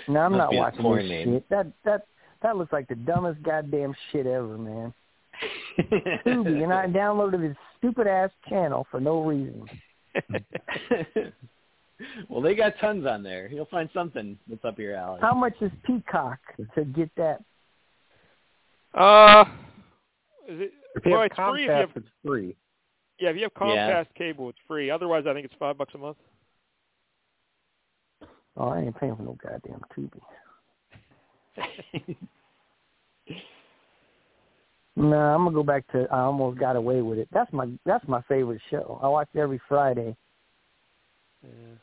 No, 0.08 0.20
I'm 0.20 0.32
Must 0.32 0.38
not 0.38 0.54
watching 0.54 0.82
porn 0.82 0.98
this 0.98 1.08
name. 1.08 1.36
shit. 1.36 1.48
That 1.48 1.72
that 1.86 2.06
that 2.42 2.58
looks 2.58 2.70
like 2.70 2.86
the 2.88 2.96
dumbest 2.96 3.42
goddamn 3.42 3.94
shit 4.12 4.26
ever, 4.26 4.58
man. 4.58 4.92
Tubi, 6.26 6.64
and 6.64 6.72
I 6.72 6.86
downloaded 6.86 7.40
this 7.40 7.56
stupid 7.78 8.06
ass 8.06 8.30
channel 8.50 8.86
for 8.90 9.00
no 9.00 9.22
reason. 9.22 9.66
well, 12.28 12.40
they 12.40 12.54
got 12.54 12.74
tons 12.80 13.06
on 13.06 13.22
there. 13.22 13.48
You'll 13.48 13.66
find 13.66 13.88
something 13.92 14.38
that's 14.48 14.64
up 14.64 14.78
your 14.78 14.94
alley. 14.94 15.20
How 15.20 15.34
much 15.34 15.54
is 15.60 15.70
Peacock 15.84 16.38
to 16.74 16.84
get 16.84 17.10
that? 17.16 17.42
uh, 18.94 19.44
is 20.48 20.60
it? 20.60 20.72
If 20.94 21.04
you 21.04 21.12
well, 21.12 21.22
have 21.22 21.30
it's 21.30 21.36
free 21.36 21.64
if 21.64 21.68
you 21.68 21.74
have. 21.74 21.90
It's 21.94 22.08
free. 22.24 22.56
Yeah, 23.20 23.30
if 23.30 23.36
you 23.36 23.42
have 23.42 23.54
Comcast 23.54 23.86
Yeah. 23.86 24.04
cable, 24.16 24.48
it's 24.48 24.58
free. 24.66 24.90
Otherwise, 24.90 25.24
I 25.28 25.34
think 25.34 25.44
it's 25.44 25.54
five 25.58 25.76
bucks 25.76 25.94
a 25.94 25.98
month. 25.98 26.16
Oh, 28.56 28.68
I 28.68 28.80
ain't 28.80 28.96
paying 28.98 29.14
for 29.14 29.22
no 29.22 29.36
goddamn 29.42 29.80
Tubi. 29.96 30.20
Nah, 34.98 35.32
I'm 35.32 35.44
gonna 35.44 35.54
go 35.54 35.62
back 35.62 35.86
to 35.92 36.08
I 36.10 36.22
almost 36.22 36.58
got 36.58 36.74
away 36.74 37.02
with 37.02 37.18
it. 37.18 37.28
That's 37.32 37.52
my 37.52 37.68
that's 37.86 38.06
my 38.08 38.20
favorite 38.22 38.60
show. 38.68 38.98
I 39.00 39.06
watch 39.06 39.28
it 39.32 39.38
every 39.38 39.60
Friday. 39.68 40.16
Yeah. 41.44 41.76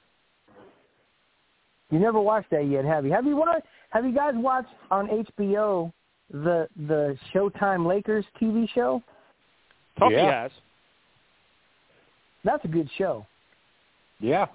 You 1.95 2.01
never 2.01 2.19
watched 2.19 2.49
that 2.49 2.67
yet, 2.67 2.83
have 2.83 3.05
you? 3.05 3.13
Have 3.13 3.25
you 3.25 3.37
watched? 3.37 3.65
Have 3.91 4.03
you 4.03 4.11
guys 4.11 4.33
watched 4.35 4.67
on 4.91 5.07
HBO 5.07 5.93
the 6.29 6.67
the 6.87 7.17
Showtime 7.33 7.87
Lakers 7.87 8.25
TV 8.37 8.67
show? 8.75 9.01
Tuffy 9.97 10.11
Yeah. 10.11 10.41
has. 10.41 10.51
That's 12.43 12.65
a 12.65 12.67
good 12.67 12.89
show. 12.97 13.25
Yeah, 14.19 14.47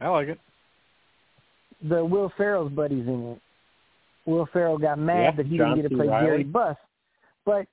I 0.00 0.06
like 0.06 0.28
it. 0.28 0.38
The 1.82 2.04
Will 2.04 2.28
Ferrell's 2.36 2.70
buddies 2.70 3.08
in 3.08 3.32
it. 3.32 3.40
Will 4.24 4.46
Ferrell 4.52 4.78
got 4.78 4.96
mad 5.00 5.20
Yeah, 5.20 5.30
that 5.32 5.46
he 5.46 5.58
John 5.58 5.70
didn't 5.74 5.82
get 5.82 5.88
to 5.88 5.96
play 5.96 6.06
Reilly. 6.06 6.26
Jerry 6.26 6.44
Buss, 6.44 6.76
but 7.44 7.66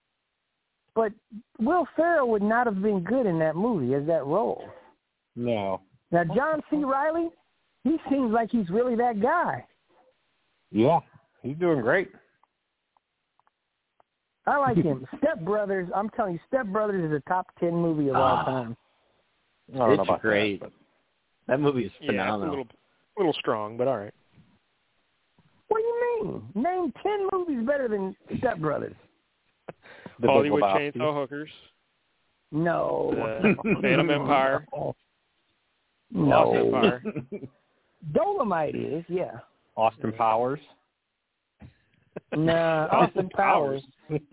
but 0.96 1.14
Will 1.60 1.88
Ferrell 1.96 2.28
would 2.32 2.42
not 2.42 2.66
have 2.66 2.82
been 2.82 3.02
good 3.02 3.28
in 3.28 3.38
that 3.38 3.56
movie 3.56 3.94
as 3.94 4.08
that 4.08 4.26
role. 4.26 4.68
No. 5.36 5.80
Now 6.10 6.24
John 6.24 6.64
C. 6.72 6.78
Reilly, 6.84 7.30
he 7.84 7.98
seems 8.10 8.32
like 8.32 8.50
he's 8.52 8.70
really 8.70 8.96
that 8.96 9.20
guy. 9.22 9.66
Yeah, 10.72 11.00
he's 11.42 11.58
doing 11.58 11.82
great. 11.82 12.12
I 14.48 14.58
like 14.58 14.78
him. 14.78 15.06
Step 15.18 15.42
Brothers, 15.42 15.88
I'm 15.96 16.10
telling 16.10 16.34
you, 16.34 16.40
Step 16.48 16.68
Brothers 16.68 17.04
is 17.10 17.16
a 17.16 17.30
top 17.30 17.48
ten 17.60 17.74
movie 17.76 18.10
of 18.10 18.16
all 18.16 18.22
Ah. 18.24 18.44
time. 18.46 18.78
It's 19.74 20.22
great. 20.22 20.60
That, 20.62 20.72
That 21.48 21.60
movie 21.60 21.86
is 21.86 21.92
Yeah, 22.00 22.06
it's 22.06 22.10
a 22.10 22.12
phenomenal. 22.14 22.50
little, 22.50 22.68
little 23.18 23.34
strong, 23.34 23.78
but 23.78 23.88
all 23.88 23.98
right. 23.98 24.14
What 25.68 25.78
do 25.80 25.84
you 25.84 26.24
mean? 26.24 26.44
Name 26.64 26.94
ten 27.02 27.28
movies 27.32 27.66
better 27.66 27.88
than 27.88 28.16
Step 28.40 28.58
Brothers. 28.60 28.96
The 30.20 30.28
Hollywood 30.28 30.62
Lebowski. 30.64 30.94
Chainsaw 30.96 31.14
Hookers, 31.22 31.50
No. 32.52 33.14
Uh, 33.64 33.82
Phantom 33.82 34.10
Empire. 34.10 34.66
No. 36.14 36.52
Lost 36.52 36.58
Empire. 36.58 37.04
Dolomite 38.14 38.76
is, 38.76 39.04
yeah. 39.08 39.40
Austin 39.78 40.12
Powers. 40.14 40.60
Nah, 42.36 42.88
Austin 42.92 43.30
Powers. 43.30 43.82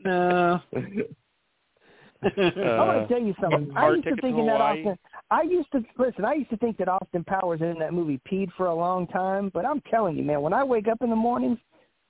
no. 0.05 0.61
I'm 0.73 1.05
gonna 2.55 3.03
Uh, 3.05 3.07
tell 3.07 3.21
you 3.21 3.35
something. 3.41 3.71
I 3.77 3.91
used 3.91 4.05
to 4.05 4.17
think 4.17 4.37
in 4.39 4.47
that 4.47 4.61
Austin. 4.61 4.99
I 5.31 5.43
used 5.43 5.71
to 5.73 5.85
listen. 5.99 6.25
I 6.25 6.35
used 6.35 6.51
to 6.51 6.57
think 6.57 6.77
that 6.79 6.89
Austin 6.89 7.23
Powers 7.23 7.61
in 7.61 7.79
that 7.79 7.93
movie 7.95 8.21
peed 8.31 8.49
for 8.57 8.67
a 8.67 8.75
long 8.75 9.07
time. 9.07 9.51
But 9.55 9.65
I'm 9.65 9.81
telling 9.83 10.17
you, 10.17 10.25
man, 10.25 10.41
when 10.43 10.53
I 10.53 10.65
wake 10.65 10.89
up 10.89 11.01
in 11.03 11.11
the 11.11 11.17
mornings, 11.17 11.59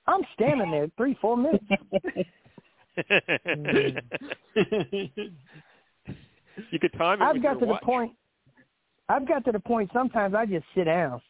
I'm 0.07 0.21
standing 0.33 0.71
there 0.71 0.87
three, 0.97 1.15
four 1.21 1.37
minutes. 1.37 1.63
you 6.71 6.79
could 6.79 6.93
time 6.93 7.21
it 7.21 7.25
I've 7.25 7.35
with 7.35 7.43
got 7.43 7.51
your 7.51 7.59
to 7.61 7.65
watch. 7.67 7.81
the 7.81 7.85
point. 7.85 8.11
I've 9.09 9.27
got 9.27 9.45
to 9.45 9.51
the 9.51 9.59
point. 9.59 9.89
Sometimes 9.93 10.33
I 10.35 10.45
just 10.45 10.65
sit 10.75 10.85
down. 10.85 11.21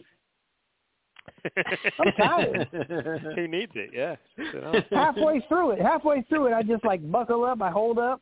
I'm 1.99 2.11
tired. 2.17 2.67
Who 3.35 3.47
needs 3.47 3.71
it? 3.75 3.91
Yeah. 3.93 4.15
Halfway 4.91 5.41
through 5.47 5.71
it, 5.71 5.81
halfway 5.81 6.21
through 6.23 6.47
it, 6.47 6.53
I 6.53 6.61
just 6.63 6.83
like 6.85 7.09
buckle 7.11 7.43
up. 7.45 7.61
I 7.61 7.69
hold 7.71 7.99
up. 7.99 8.21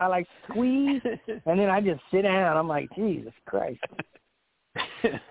I 0.00 0.06
like 0.06 0.26
squeeze, 0.48 1.00
and 1.46 1.58
then 1.60 1.70
I 1.70 1.80
just 1.80 2.00
sit 2.10 2.22
down. 2.22 2.56
I'm 2.56 2.66
like, 2.66 2.88
Jesus 2.96 3.32
Christ. 3.46 3.78
it's 5.04 5.22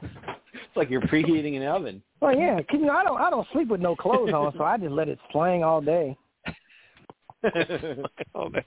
like 0.76 0.90
you're 0.90 1.02
preheating 1.02 1.58
an 1.58 1.64
oven. 1.64 2.02
Well, 2.22 2.38
yeah, 2.38 2.56
'cause, 2.62 2.80
you 2.80 2.86
know, 2.86 2.94
I 2.96 3.04
don't 3.04 3.20
I 3.20 3.30
don't 3.30 3.48
sleep 3.52 3.68
with 3.70 3.82
no 3.82 3.96
clothes 3.96 4.32
on, 4.34 4.54
so 4.58 4.64
I 4.64 4.78
just 4.78 4.92
let 4.92 5.10
it 5.10 5.20
slang 5.32 5.64
all 5.64 5.82
day. 5.82 6.18
Oh, 8.36 8.50
man. 8.50 8.64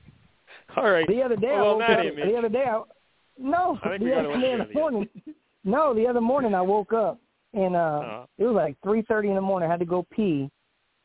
All 0.76 0.90
right. 0.90 1.06
The 1.06 1.22
other 1.22 1.36
day 1.36 1.52
Well, 1.52 1.64
I 1.64 1.72
woke 1.74 1.82
up. 1.82 2.16
The 2.16 2.34
other 2.36 2.48
day 2.48 2.64
I 2.64 2.82
no, 3.38 3.78
I 3.84 3.98
the 3.98 4.12
other, 4.14 4.28
the 4.32 4.38
the 4.38 4.52
other 4.52 4.62
other 4.64 4.72
morning. 4.74 5.08
No, 5.64 5.94
the 5.94 6.06
other 6.08 6.20
morning 6.20 6.54
I 6.54 6.60
woke 6.60 6.92
up 6.92 7.20
and 7.54 7.76
uh 7.76 7.78
Uh-huh. 7.78 8.26
it 8.38 8.44
was 8.44 8.54
like 8.54 8.76
three 8.82 9.02
thirty 9.02 9.28
in 9.28 9.34
the 9.34 9.40
morning. 9.40 9.68
I 9.68 9.72
had 9.72 9.80
to 9.80 9.86
go 9.86 10.04
pee, 10.10 10.50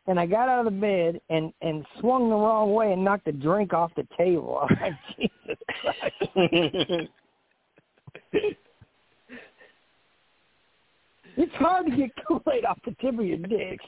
and 0.07 0.19
I 0.19 0.25
got 0.25 0.49
out 0.49 0.65
of 0.65 0.73
the 0.73 0.79
bed 0.79 1.21
and 1.29 1.53
and 1.61 1.85
swung 1.99 2.29
the 2.29 2.35
wrong 2.35 2.73
way 2.73 2.91
and 2.93 3.03
knocked 3.03 3.25
the 3.25 3.31
drink 3.31 3.73
off 3.73 3.91
the 3.95 4.07
table. 4.17 4.59
I'm 4.69 4.77
like, 4.81 4.93
Jesus 5.17 5.57
Christ. 5.81 7.09
It's 11.37 11.55
hard 11.55 11.85
to 11.85 11.95
get 11.95 12.09
Kool-Aid 12.27 12.65
off 12.65 12.79
the 12.85 12.91
tip 12.99 13.17
of 13.17 13.25
your 13.25 13.37
dick. 13.37 13.79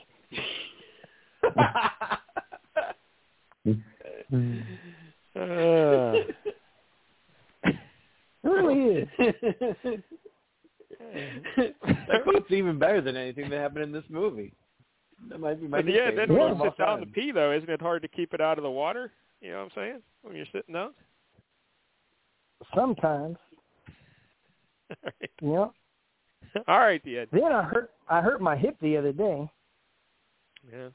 Uh, 5.33 6.13
It 7.63 7.75
really 8.43 8.79
is. 9.01 9.07
Mm-hmm. 11.15 11.61
that 12.11 12.23
quote's 12.23 12.52
even 12.52 12.80
better 12.80 13.02
than 13.02 13.15
anything 13.18 13.49
that 13.49 13.60
happened 13.60 13.84
in 13.84 13.91
this 13.91 14.03
movie. 14.10 14.53
That 15.30 15.40
might 15.40 15.60
be 15.61 15.68
my 15.68 15.82
but 15.82 15.91
yeah, 15.91 16.10
favorite 16.10 16.28
then 16.28 16.36
Yeah. 16.36 16.44
when 16.44 16.52
of 16.53 16.57
you 16.60 16.64
sit 16.65 16.78
down 16.78 16.99
to 17.02 17.06
pee, 17.06 17.32
though, 17.32 17.52
isn't 17.52 17.69
it 17.69 17.82
hard 17.82 18.02
to 18.02 18.07
keep 18.07 18.34
it 18.34 18.41
out 18.41 18.57
of 18.57 18.64
the 18.64 18.72
water? 18.72 19.11
You 19.41 19.52
know 19.52 19.57
what 19.57 19.64
I'm 19.65 19.72
saying? 19.76 20.02
When 20.23 20.36
you're 20.36 20.45
sitting 20.52 20.73
down. 20.73 20.94
Sometimes, 22.76 23.38
Yeah. 24.95 24.98
All 24.98 25.10
right. 25.19 25.32
you 25.41 25.48
know. 25.53 25.73
All 26.68 26.80
right, 26.80 27.02
Ed. 27.07 27.28
Then 27.32 27.44
I 27.52 27.64
hurt 27.64 27.91
I 28.10 28.22
hurt 28.22 28.41
my 28.41 28.56
hip 28.57 28.76
the 28.82 28.98
other 28.98 29.11
day. 29.14 29.49
Yeah. 30.72 30.90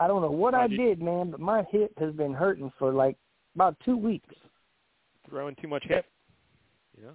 I 0.00 0.08
don't 0.08 0.22
know 0.22 0.30
what 0.30 0.54
I 0.54 0.62
How'd 0.62 0.72
you- 0.72 0.78
did, 0.78 1.02
man, 1.02 1.30
but 1.30 1.38
my 1.40 1.62
hip 1.70 1.92
has 1.98 2.12
been 2.14 2.32
hurting 2.34 2.72
for 2.78 2.92
like 2.92 3.16
about 3.54 3.76
two 3.84 3.96
weeks. 3.96 4.34
Throwing 5.28 5.54
too 5.60 5.68
much 5.68 5.84
hip. 5.84 6.06
Yeah. 7.00 7.10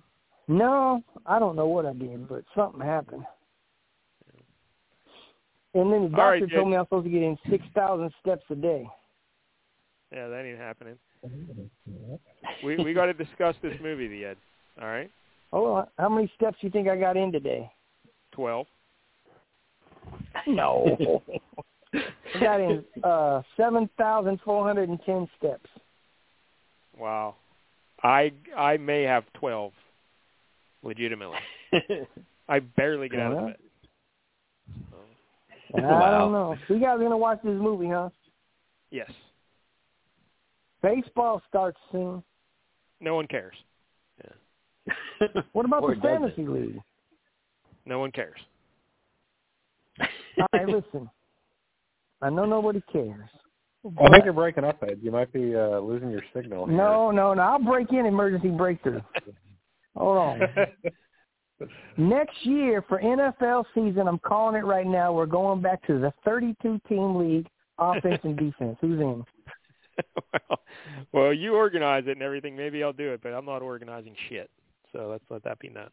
No, 0.48 1.03
I 1.26 1.40
don't 1.40 1.56
know 1.56 1.68
what 1.68 1.86
I 1.86 1.94
did, 1.94 2.28
but 2.28 2.44
something 2.56 2.82
happened. 2.82 3.24
And 5.74 5.91
then 5.91 6.03
the 6.03 6.10
doctor 6.10 6.22
All 6.22 6.32
right, 6.32 6.49
Jay. 6.49 6.56
told 6.56 6.69
me 6.69 6.76
I'm 6.76 6.86
supposed 6.86 7.06
to 7.06 7.11
get 7.11 7.22
in 7.22 7.38
six 7.49 7.64
thousand 7.76 8.11
steps 8.22 8.44
a 8.49 8.56
day. 8.56 8.88
Yeah, 10.11 10.28
that 10.28 10.45
ain't 10.45 10.60
happening. 10.60 10.98
We 12.64 12.78
we 12.78 12.94
got 12.94 13.06
to 13.06 13.14
discuss 13.14 13.56
this 13.61 13.74
movie, 13.82 14.07
the 14.07 14.26
Ed. 14.26 14.38
All 14.82 14.88
right. 14.88 15.11
Oh, 15.53 15.86
how 15.98 16.10
many 16.10 16.32
steps 16.36 16.57
do 16.60 16.68
you 16.68 16.72
think 16.72 16.88
I 16.88 16.98
got 16.98 17.18
in 17.18 17.32
today? 17.32 17.72
Twelve. 18.32 18.68
No. 20.48 21.22
I 21.94 22.40
got 22.40 22.60
in 22.60 22.84
uh 23.03 23.41
seven 23.56 23.90
thousand 23.98 24.40
four 24.44 24.65
hundred 24.65 24.90
and 24.90 24.99
ten 25.06 25.28
steps. 25.38 25.69
Wow. 26.98 27.36
I 28.03 28.32
I 28.57 28.78
may 28.78 29.03
have 29.03 29.26
twelve. 29.34 29.74
Legitimately, 30.88 31.38
I 32.49 32.59
barely 32.59 33.09
get 33.09 33.19
out 33.19 33.34
of 33.34 33.39
Yeah. 33.39 33.45
bed. 33.47 33.55
I 35.76 35.80
Wow. 35.81 36.19
don't 36.19 36.31
know. 36.31 36.57
So 36.65 36.76
you 36.76 36.80
guys 36.80 36.97
gonna 36.97 37.18
watch 37.18 37.39
this 37.43 37.59
movie, 37.59 37.89
huh? 37.89 38.09
Yes. 38.89 39.11
Baseball 40.81 41.41
starts 41.49 41.77
soon. 41.91 42.23
No 43.01 43.15
one 43.15 43.27
cares. 43.27 43.55
What 45.51 45.65
about 45.65 45.84
Or 45.84 45.93
the 45.93 45.99
does 45.99 46.05
it? 46.05 46.07
fantasy 46.07 46.47
league? 46.47 46.81
No 47.85 47.99
one 47.99 48.11
cares. 48.11 48.39
All 49.99 50.47
right, 50.53 50.69
listen. 50.69 51.09
I 52.22 52.30
know 52.30 52.45
nobody 52.45 52.81
cares. 52.91 53.30
I 53.99 54.09
think 54.09 54.23
you're 54.23 54.34
breaking 54.34 54.64
up, 54.64 54.81
Ed. 54.84 54.99
You 55.01 55.11
might 55.11 55.34
be 55.34 55.53
uh, 55.55 55.80
losing 55.80 56.11
your 56.11 56.23
signal. 56.34 56.68
Here. 56.68 56.77
No, 56.77 57.11
no, 57.11 57.34
no. 57.34 57.41
I'll 57.41 57.59
break 57.59 57.91
in 57.91 58.05
emergency 58.05 58.49
breakthrough. 58.49 59.01
Hold 59.98 60.18
on. 60.18 60.41
Next 61.98 62.45
year 62.45 62.84
for 62.88 63.02
NFL 63.02 63.65
season, 63.74 64.07
I'm 64.07 64.19
calling 64.19 64.56
it 64.56 64.65
right 64.65 64.86
now. 64.86 65.11
We're 65.11 65.26
going 65.26 65.61
back 65.61 65.86
to 65.88 65.99
the 65.99 66.14
32 66.24 66.80
team 66.88 67.15
league, 67.15 67.48
offense 67.80 68.19
and 68.24 68.38
defense. 68.38 68.78
Who's 68.80 68.99
in? 68.99 69.26
well, 70.49 70.60
well, 71.11 71.34
you 71.34 71.56
organize 71.56 72.03
it 72.06 72.11
and 72.11 72.22
everything. 72.22 72.56
Maybe 72.56 72.84
I'll 72.84 72.94
do 72.94 73.11
it, 73.11 73.22
but 73.24 73.30
I'm 73.30 73.45
not 73.45 73.64
organizing 73.64 74.15
shit. 74.30 74.52
So 74.94 75.10
let's 75.10 75.24
let 75.30 75.44
that 75.44 75.57
be 75.60 75.69
known. 75.69 75.90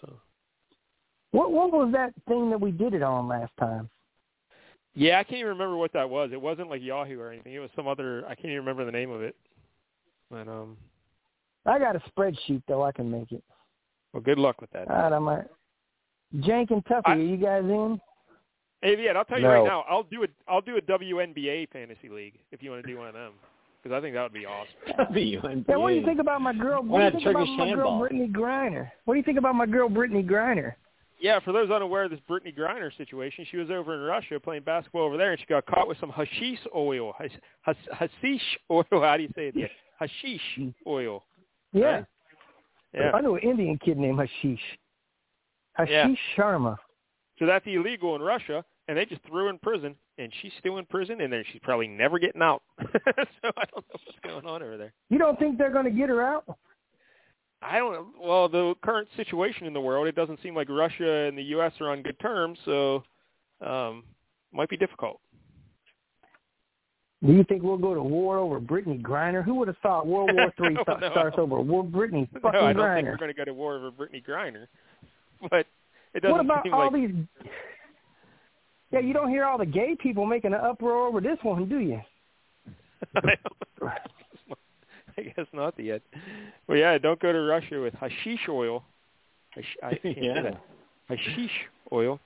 So 0.00 0.12
What 1.30 1.52
what 1.52 1.72
was 1.72 1.92
that 1.92 2.12
thing 2.28 2.50
that 2.50 2.60
we 2.60 2.72
did 2.72 2.92
it 2.94 3.02
on 3.02 3.28
last 3.28 3.52
time? 3.58 3.88
yeah, 4.94 5.20
I 5.20 5.24
can't 5.24 5.38
even 5.38 5.50
remember 5.50 5.76
what 5.76 5.92
that 5.92 6.10
was. 6.10 6.30
It 6.32 6.40
wasn't 6.40 6.68
like 6.68 6.82
Yahoo 6.82 7.20
or 7.20 7.30
anything. 7.30 7.54
It 7.54 7.60
was 7.60 7.70
some 7.76 7.86
other. 7.86 8.24
I 8.26 8.34
can't 8.34 8.46
even 8.46 8.58
remember 8.58 8.84
the 8.84 8.92
name 8.92 9.10
of 9.10 9.22
it. 9.22 9.36
But 10.30 10.48
um, 10.48 10.76
I 11.66 11.78
got 11.78 11.96
a 11.96 12.00
spreadsheet 12.10 12.62
though. 12.68 12.82
I 12.82 12.92
can 12.92 13.10
make 13.10 13.32
it. 13.32 13.42
well, 14.12 14.22
good 14.22 14.38
luck 14.38 14.60
with 14.60 14.70
that. 14.70 14.88
All 14.90 14.96
right, 14.96 15.12
I 15.12 15.18
might. 15.18 15.44
Jank 16.36 16.70
and 16.70 16.84
Tuffy, 16.84 17.02
I- 17.06 17.12
are 17.14 17.18
you 17.18 17.36
guys 17.36 17.64
in? 17.64 18.00
Hey, 18.82 19.08
Ed, 19.08 19.16
I'll 19.16 19.24
tell 19.26 19.38
you 19.38 19.44
No. 19.44 19.50
right 19.52 19.64
now. 19.64 19.84
I'll 19.88 20.04
do 20.04 20.22
a 20.24 20.26
I'll 20.48 20.62
do 20.62 20.76
a 20.76 20.80
WNBA 20.80 21.68
fantasy 21.70 22.08
league 22.08 22.34
if 22.50 22.62
you 22.62 22.70
want 22.70 22.82
to 22.84 22.90
do 22.90 22.96
one 22.98 23.08
of 23.08 23.14
them 23.14 23.32
because 23.82 23.94
I 23.96 24.00
think 24.00 24.14
that 24.14 24.22
would 24.22 24.32
be 24.32 24.46
awesome. 24.46 24.72
WNBA. 25.14 25.64
Yeah, 25.68 25.76
what 25.76 25.90
do 25.90 25.96
you 25.96 26.04
think 26.04 26.20
about 26.20 26.40
my 26.40 26.54
girl? 26.54 26.82
Why 26.82 27.04
What 27.04 27.12
do 27.12 27.18
you 27.18 27.24
think 27.24 27.36
about 27.36 27.46
my 27.48 27.56
girl 27.56 27.66
handball? 27.66 28.00
Brittney 28.00 28.32
Griner? 28.32 28.90
What 29.04 29.14
do 29.14 29.18
you 29.18 29.24
think 29.24 29.38
about 29.38 29.54
my 29.54 29.66
girl 29.66 29.88
Brittney 29.90 30.26
Griner? 30.26 30.74
Yeah, 31.20 31.38
for 31.40 31.52
those 31.52 31.70
unaware 31.70 32.04
of 32.04 32.10
this 32.10 32.20
Brittney 32.30 32.56
Griner 32.56 32.90
situation, 32.96 33.44
she 33.50 33.58
was 33.58 33.68
over 33.70 33.92
in 33.94 34.00
Russia 34.00 34.40
playing 34.40 34.62
basketball 34.62 35.02
over 35.02 35.18
there, 35.18 35.32
and 35.32 35.40
she 35.40 35.44
got 35.44 35.66
caught 35.66 35.86
with 35.86 35.98
some 35.98 36.08
hashish 36.10 36.58
oil. 36.74 37.12
Hash, 37.18 37.30
has, 37.62 37.76
hashish 37.92 38.40
oil. 38.70 38.84
How 38.90 39.18
do 39.18 39.24
you 39.24 39.28
say 39.34 39.52
it? 39.54 39.70
Hashish 40.00 40.40
oil. 40.86 41.24
Yeah, 41.72 41.84
Right. 41.84 42.04
Yeah. 42.92 43.10
I 43.14 43.20
know 43.20 43.36
an 43.36 43.42
Indian 43.42 43.78
kid 43.78 43.98
named 43.98 44.18
Hashish. 44.18 44.60
Hashish 45.74 45.90
Yeah. 45.90 46.14
Sharma. 46.36 46.76
So 47.38 47.46
that's 47.46 47.66
illegal 47.66 48.16
in 48.16 48.22
Russia, 48.22 48.64
and 48.88 48.98
they 48.98 49.06
just 49.06 49.22
threw 49.22 49.44
her 49.44 49.50
in 49.50 49.58
prison, 49.58 49.94
and 50.18 50.32
she's 50.42 50.52
still 50.58 50.78
in 50.78 50.86
prison, 50.86 51.20
and 51.20 51.32
then 51.32 51.44
she's 51.50 51.60
probably 51.62 51.88
never 51.88 52.18
getting 52.18 52.42
out. 52.42 52.62
so 52.80 52.84
I 53.56 53.64
don't 53.72 53.86
know 53.88 54.00
what's 54.04 54.18
going 54.22 54.46
on 54.46 54.62
over 54.62 54.76
there. 54.76 54.92
You 55.08 55.18
don't 55.18 55.38
think 55.38 55.56
they're 55.56 55.72
going 55.72 55.84
to 55.84 55.90
get 55.90 56.08
her 56.08 56.22
out? 56.22 56.44
I 57.62 57.78
don't. 57.78 58.08
Well, 58.20 58.48
the 58.48 58.74
current 58.82 59.08
situation 59.16 59.66
in 59.66 59.72
the 59.72 59.80
world, 59.80 60.06
it 60.08 60.14
doesn't 60.16 60.40
seem 60.42 60.54
like 60.54 60.68
Russia 60.68 61.26
and 61.28 61.36
the 61.36 61.42
U.S. 61.44 61.72
are 61.80 61.90
on 61.90 62.02
good 62.02 62.18
terms, 62.18 62.58
so 62.64 63.04
um, 63.64 64.04
might 64.52 64.68
be 64.68 64.76
difficult. 64.76 65.20
Do 67.24 67.32
you 67.34 67.44
think 67.44 67.62
we'll 67.62 67.76
go 67.76 67.92
to 67.94 68.02
war 68.02 68.38
over 68.38 68.58
Brittney 68.60 69.00
Griner? 69.02 69.44
Who 69.44 69.54
would 69.56 69.68
have 69.68 69.76
thought 69.82 70.06
World 70.06 70.30
War 70.34 70.52
Three 70.56 70.70
No, 70.74 70.82
sta- 70.82 70.96
no. 71.00 71.10
starts 71.10 71.36
over 71.38 71.60
War 71.60 71.84
Brittney 71.84 72.26
No, 72.32 72.40
fucking 72.40 72.60
I 72.60 72.72
don't 72.72 72.94
think 72.94 73.06
Griner? 73.06 73.10
we're 73.10 73.16
going 73.18 73.30
to 73.30 73.36
go 73.36 73.44
to 73.44 73.52
war 73.54 73.76
over 73.76 73.90
Brittney 73.90 74.24
Griner, 74.24 74.66
but 75.50 75.66
it 76.14 76.20
doesn't 76.22 76.32
What 76.32 76.40
about 76.44 76.62
seem 76.64 76.72
all 76.74 76.90
like 76.90 76.94
these? 76.94 77.14
Yeah, 78.90 79.00
you 79.00 79.12
don't 79.12 79.28
hear 79.28 79.44
all 79.44 79.58
the 79.58 79.66
gay 79.66 79.94
people 80.00 80.24
making 80.26 80.52
an 80.54 80.60
uproar 80.60 81.06
over 81.06 81.20
this 81.20 81.38
one, 81.42 81.68
do 81.68 81.78
you? 81.78 82.00
I 85.18 85.22
guess 85.22 85.46
not 85.52 85.78
yet. 85.78 86.02
Well, 86.66 86.78
yeah, 86.78 86.96
don't 86.98 87.20
go 87.20 87.32
to 87.32 87.40
Russia 87.40 87.80
with 87.80 87.94
hashish 87.94 88.48
oil. 88.48 88.82
Hash, 89.50 89.76
I 89.82 89.94
can't 89.94 90.16
Yeah. 90.22 90.42
that. 90.42 90.60
Hashish 91.08 91.50
oil. 91.92 92.18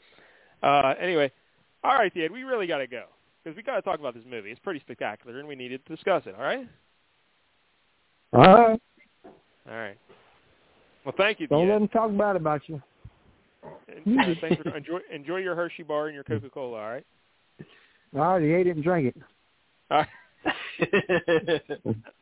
Uh, 0.62 0.94
anyway, 1.00 1.30
all 1.82 1.94
right, 1.94 2.12
Ed, 2.16 2.30
we 2.30 2.44
really 2.44 2.66
got 2.66 2.78
to 2.78 2.86
go 2.86 3.04
because 3.44 3.56
we 3.56 3.62
got 3.62 3.76
to 3.76 3.82
talk 3.82 4.00
about 4.00 4.14
this 4.14 4.24
movie. 4.28 4.50
It's 4.50 4.60
pretty 4.60 4.80
spectacular, 4.80 5.38
and 5.38 5.46
we 5.46 5.54
needed 5.54 5.84
to 5.86 5.94
discuss 5.94 6.22
it. 6.26 6.34
All 6.36 6.44
right. 6.44 6.66
All 8.32 8.42
right. 8.42 8.80
All 9.68 9.76
right. 9.76 9.98
Well, 11.04 11.14
thank 11.16 11.40
you. 11.40 11.46
Don't 11.46 11.68
let 11.68 11.78
them 11.78 11.88
talk 11.88 12.16
bad 12.16 12.36
about 12.36 12.62
you. 12.68 12.82
And, 13.88 14.18
uh, 14.18 14.34
thanks 14.40 14.62
for 14.62 14.76
enjoy 14.76 14.98
enjoy 15.12 15.38
your 15.38 15.54
Hershey 15.54 15.82
bar 15.82 16.06
and 16.06 16.14
your 16.14 16.24
Coca 16.24 16.50
Cola. 16.50 16.78
All 16.78 16.90
right. 16.90 17.04
I 18.14 18.18
already 18.18 18.52
ate 18.52 18.66
it 18.66 18.76
and 18.76 18.84
drank 18.84 19.06
it. 19.06 19.16
All 19.90 19.98
right. 19.98 20.08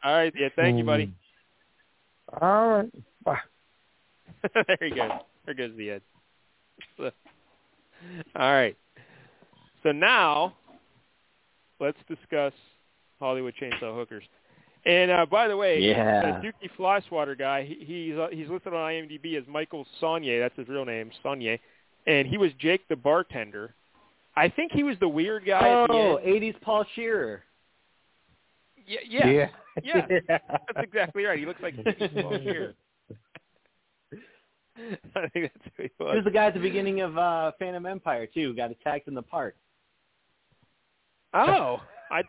All 0.05 0.15
right. 0.15 0.33
Yeah. 0.37 0.49
Thank 0.55 0.79
you, 0.79 0.85
buddy. 0.85 1.13
All 2.41 2.69
right. 2.69 2.93
Bye. 3.25 3.39
there 4.55 4.79
he 4.81 4.91
goes. 4.91 5.11
There 5.47 5.55
goes 5.55 5.73
the 5.77 5.91
Ed. 5.91 6.03
All 6.99 7.11
right. 8.37 8.77
So 9.83 9.93
now, 9.93 10.55
let's 11.83 11.99
discuss 12.09 12.53
Hollywood 13.19 13.55
Chainsaw 13.61 13.95
Hookers. 13.95 14.25
And 14.87 15.11
uh, 15.11 15.27
by 15.27 15.49
the 15.49 15.57
way, 15.57 15.81
Yeah. 15.81 16.41
the 16.41 16.49
Dookie 16.49 16.71
Flyswatter 16.79 17.39
guy, 17.39 17.65
he, 17.65 17.85
he's 17.85 18.19
uh, 18.19 18.29
he's 18.33 18.49
listed 18.49 18.73
on 18.73 18.81
IMDb 18.81 19.37
as 19.39 19.45
Michael 19.47 19.87
Sonye. 20.01 20.41
That's 20.41 20.57
his 20.57 20.69
real 20.69 20.85
name, 20.85 21.11
Sonye. 21.25 21.59
And 22.07 22.27
he 22.27 22.39
was 22.39 22.51
Jake 22.59 22.89
the 22.89 22.97
bartender. 22.97 23.75
I 24.35 24.49
think 24.49 24.73
he 24.73 24.83
was 24.83 24.97
the 24.99 25.09
weird 25.09 25.45
guy 25.45 25.83
at 25.83 25.89
the 25.89 25.93
oh, 25.93 26.17
end. 26.17 26.43
80s 26.43 26.61
Paul 26.63 26.85
Shearer. 26.95 27.43
Yeah, 28.87 29.01
yeah, 29.09 29.29
Yeah. 29.29 29.49
yeah. 30.09 30.39
That's 30.49 30.79
exactly 30.79 31.25
right. 31.25 31.39
He 31.39 31.47
looks 31.47 31.61
like 31.63 31.77
Paul 31.77 32.39
Shearer. 32.43 32.75
I 35.15 35.29
think 35.29 35.53
that's 35.53 35.71
who 35.77 35.83
he 35.83 35.83
was. 35.83 35.91
He 35.99 36.05
was. 36.05 36.15
was 36.17 36.25
the 36.25 36.31
guy 36.31 36.47
at 36.47 36.55
the 36.55 36.61
beginning 36.61 37.03
of 37.03 37.19
uh 37.19 37.53
Phantom 37.59 37.85
Empire 37.87 38.27
too, 38.27 38.49
who 38.49 38.55
got 38.55 38.71
attacked 38.71 39.07
in 39.07 39.15
the 39.15 39.23
park. 39.23 39.55
Oh, 41.35 41.81
I, 42.11 42.23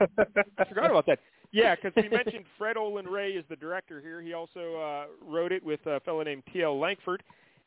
I 0.58 0.66
forgot 0.70 0.90
about 0.92 1.06
that. 1.08 1.20
Yeah, 1.52 1.76
because 1.76 1.92
we 1.96 2.10
mentioned 2.10 2.46
Fred 2.58 2.78
Olen 2.78 3.06
Ray 3.06 3.32
is 3.32 3.46
the 3.50 3.56
director 3.56 4.02
here. 4.02 4.22
He 4.22 4.34
also 4.34 4.76
uh, 4.76 5.06
wrote 5.24 5.52
it 5.52 5.64
with 5.64 5.86
a 5.86 6.00
fellow 6.00 6.24
named 6.24 6.44
T.L. 6.52 6.80
Langford. 6.80 7.22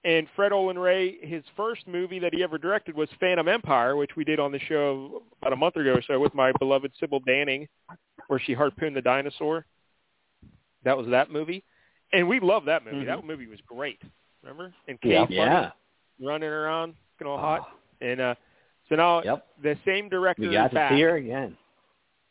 And 0.04 0.26
Fred 0.36 0.52
Olen 0.52 0.78
Ray, 0.78 1.18
his 1.24 1.42
first 1.56 1.86
movie 1.86 2.18
that 2.20 2.32
he 2.34 2.42
ever 2.42 2.58
directed 2.58 2.96
was 2.96 3.08
Phantom 3.20 3.48
Empire, 3.48 3.96
which 3.96 4.10
we 4.16 4.24
did 4.24 4.38
on 4.40 4.52
the 4.52 4.58
show 4.60 5.22
about 5.40 5.52
a 5.52 5.56
month 5.56 5.76
ago 5.76 5.94
or 5.94 6.02
so 6.06 6.18
with 6.20 6.34
my 6.34 6.52
beloved 6.58 6.92
Sybil 7.00 7.20
Danning, 7.22 7.66
where 8.28 8.38
she 8.40 8.54
harpooned 8.54 8.94
the 8.96 9.02
dinosaur. 9.02 9.66
That 10.84 10.96
was 10.96 11.06
that 11.08 11.30
movie. 11.30 11.64
And 12.12 12.28
we 12.28 12.38
loved 12.40 12.66
that 12.68 12.84
movie. 12.84 12.98
Mhm. 13.04 13.06
That 13.06 13.24
movie 13.24 13.46
was 13.48 13.58
great. 13.66 14.00
Remember? 14.42 14.72
And 14.86 15.00
Cave 15.00 15.12
Yeah. 15.12 15.24
Bunny 15.24 15.34
Yeah. 15.36 15.70
running 16.20 16.48
around, 16.48 16.94
looking 17.18 17.30
all 17.30 17.38
hot. 17.38 17.68
And 18.00 18.20
uh, 18.20 18.34
so 18.88 18.96
now 18.96 19.22
Yep. 19.22 19.46
the 19.62 19.76
same 19.84 20.08
director 20.08 20.42
We 20.48 20.52
got 20.52 20.68
to 20.68 20.74
back. 20.74 20.92
see 20.92 21.00
her 21.02 21.16
again. 21.16 21.56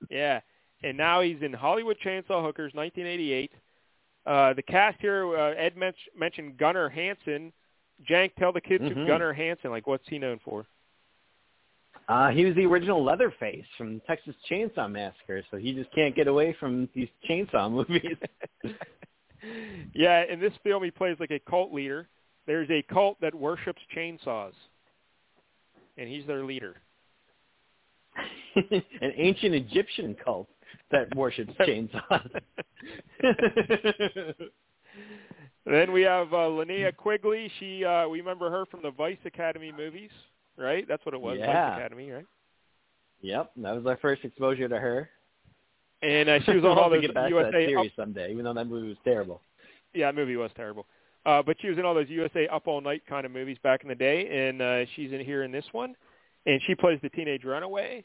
Yeah, 0.09 0.41
and 0.83 0.97
now 0.97 1.21
he's 1.21 1.41
in 1.41 1.53
Hollywood 1.53 1.97
Chainsaw 2.03 2.43
Hookers, 2.43 2.73
1988. 2.73 3.51
Uh, 4.25 4.53
the 4.53 4.61
cast 4.63 4.99
here, 5.01 5.35
uh, 5.37 5.53
Ed 5.53 5.75
men- 5.77 5.93
mentioned 6.17 6.57
Gunnar 6.57 6.89
Hansen. 6.89 7.53
Jank, 8.09 8.33
tell 8.35 8.51
the 8.51 8.59
kids 8.61 8.83
who 8.83 8.93
Mhm. 8.95 9.07
Gunnar 9.07 9.33
Hansen. 9.33 9.71
Like, 9.71 9.87
what's 9.87 10.07
he 10.09 10.19
known 10.19 10.39
for? 10.39 10.65
Uh, 12.07 12.29
he 12.29 12.45
was 12.45 12.53
the 12.55 12.65
original 12.65 13.03
Leatherface 13.03 13.65
from 13.77 13.99
Texas 14.01 14.35
Chainsaw 14.49 14.91
Massacre, 14.91 15.43
so 15.49 15.57
he 15.57 15.73
just 15.73 15.91
can't 15.91 16.13
get 16.15 16.27
away 16.27 16.53
from 16.53 16.87
these 16.93 17.07
chainsaw 17.27 17.71
movies. 17.89 18.17
yeah, 19.93 20.23
in 20.25 20.39
this 20.39 20.53
film, 20.63 20.83
he 20.83 20.91
plays 20.91 21.17
like 21.19 21.31
a 21.31 21.39
cult 21.39 21.71
leader. 21.73 22.07
There's 22.45 22.69
a 22.69 22.81
cult 22.83 23.19
that 23.21 23.33
worships 23.33 23.81
chainsaws, 23.95 24.53
and 25.97 26.09
he's 26.09 26.25
their 26.25 26.43
leader. 26.43 26.75
An 28.71 29.13
ancient 29.17 29.53
Egyptian 29.53 30.15
cult 30.23 30.47
that 30.91 31.13
worships 31.15 31.53
chainsaws. 31.59 32.29
Then 35.65 35.91
we 35.91 36.03
have 36.03 36.31
uh, 36.31 36.37
Linnea 36.47 36.95
Quigley. 36.95 37.51
She, 37.59 37.83
uh, 37.83 38.07
we 38.07 38.19
remember 38.19 38.51
her 38.51 38.67
from 38.67 38.83
the 38.83 38.91
Vice 38.91 39.17
Academy 39.25 39.71
movies, 39.75 40.11
right? 40.57 40.85
That's 40.87 41.03
what 41.05 41.15
it 41.15 41.21
was, 41.21 41.37
Yeah. 41.39 41.47
Vice 41.71 41.79
Academy, 41.79 42.11
right? 42.11 42.25
yep, 43.21 43.51
that 43.57 43.75
was 43.75 43.85
our 43.87 43.97
first 43.97 44.23
exposure 44.23 44.69
to 44.69 44.77
her. 44.77 45.09
And 46.03 46.29
uh, 46.29 46.39
she 46.45 46.51
was 46.51 46.63
on 46.63 46.77
all 46.77 46.83
have 46.83 46.91
to 46.91 46.97
those 46.97 47.07
get 47.07 47.15
back 47.15 47.29
to 47.29 47.35
that 47.35 47.45
USA 47.53 47.65
series 47.65 47.91
someday, 47.95 48.31
even 48.31 48.45
though 48.45 48.53
that 48.53 48.65
movie 48.65 48.89
was 48.89 48.97
terrible. 49.03 49.41
yeah, 49.95 50.07
that 50.11 50.15
movie 50.15 50.35
was 50.35 50.51
terrible. 50.55 50.85
Uh, 51.25 51.41
but 51.41 51.57
she 51.59 51.69
was 51.69 51.77
in 51.77 51.85
all 51.85 51.93
those 51.95 52.09
USA 52.09 52.47
Up 52.47 52.67
All 52.67 52.81
Night 52.81 53.01
kind 53.09 53.25
of 53.25 53.31
movies 53.31 53.57
back 53.63 53.81
in 53.83 53.89
the 53.89 53.95
day, 53.95 54.47
and 54.47 54.61
uh, 54.61 54.85
she's 54.95 55.11
in 55.11 55.19
here 55.21 55.43
in 55.43 55.51
this 55.51 55.65
one, 55.71 55.95
and 56.45 56.61
she 56.67 56.75
plays 56.75 56.99
the 57.01 57.09
teenage 57.09 57.43
runaway. 57.43 58.03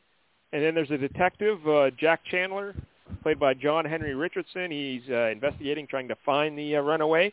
And 0.52 0.62
then 0.62 0.74
there's 0.74 0.90
a 0.90 0.98
detective, 0.98 1.58
uh, 1.68 1.90
Jack 1.98 2.20
Chandler, 2.30 2.74
played 3.22 3.38
by 3.38 3.54
John 3.54 3.84
Henry 3.84 4.14
Richardson. 4.14 4.70
He's 4.70 5.02
uh, 5.10 5.28
investigating, 5.28 5.86
trying 5.86 6.08
to 6.08 6.16
find 6.24 6.58
the 6.58 6.76
uh, 6.76 6.80
runaway. 6.80 7.32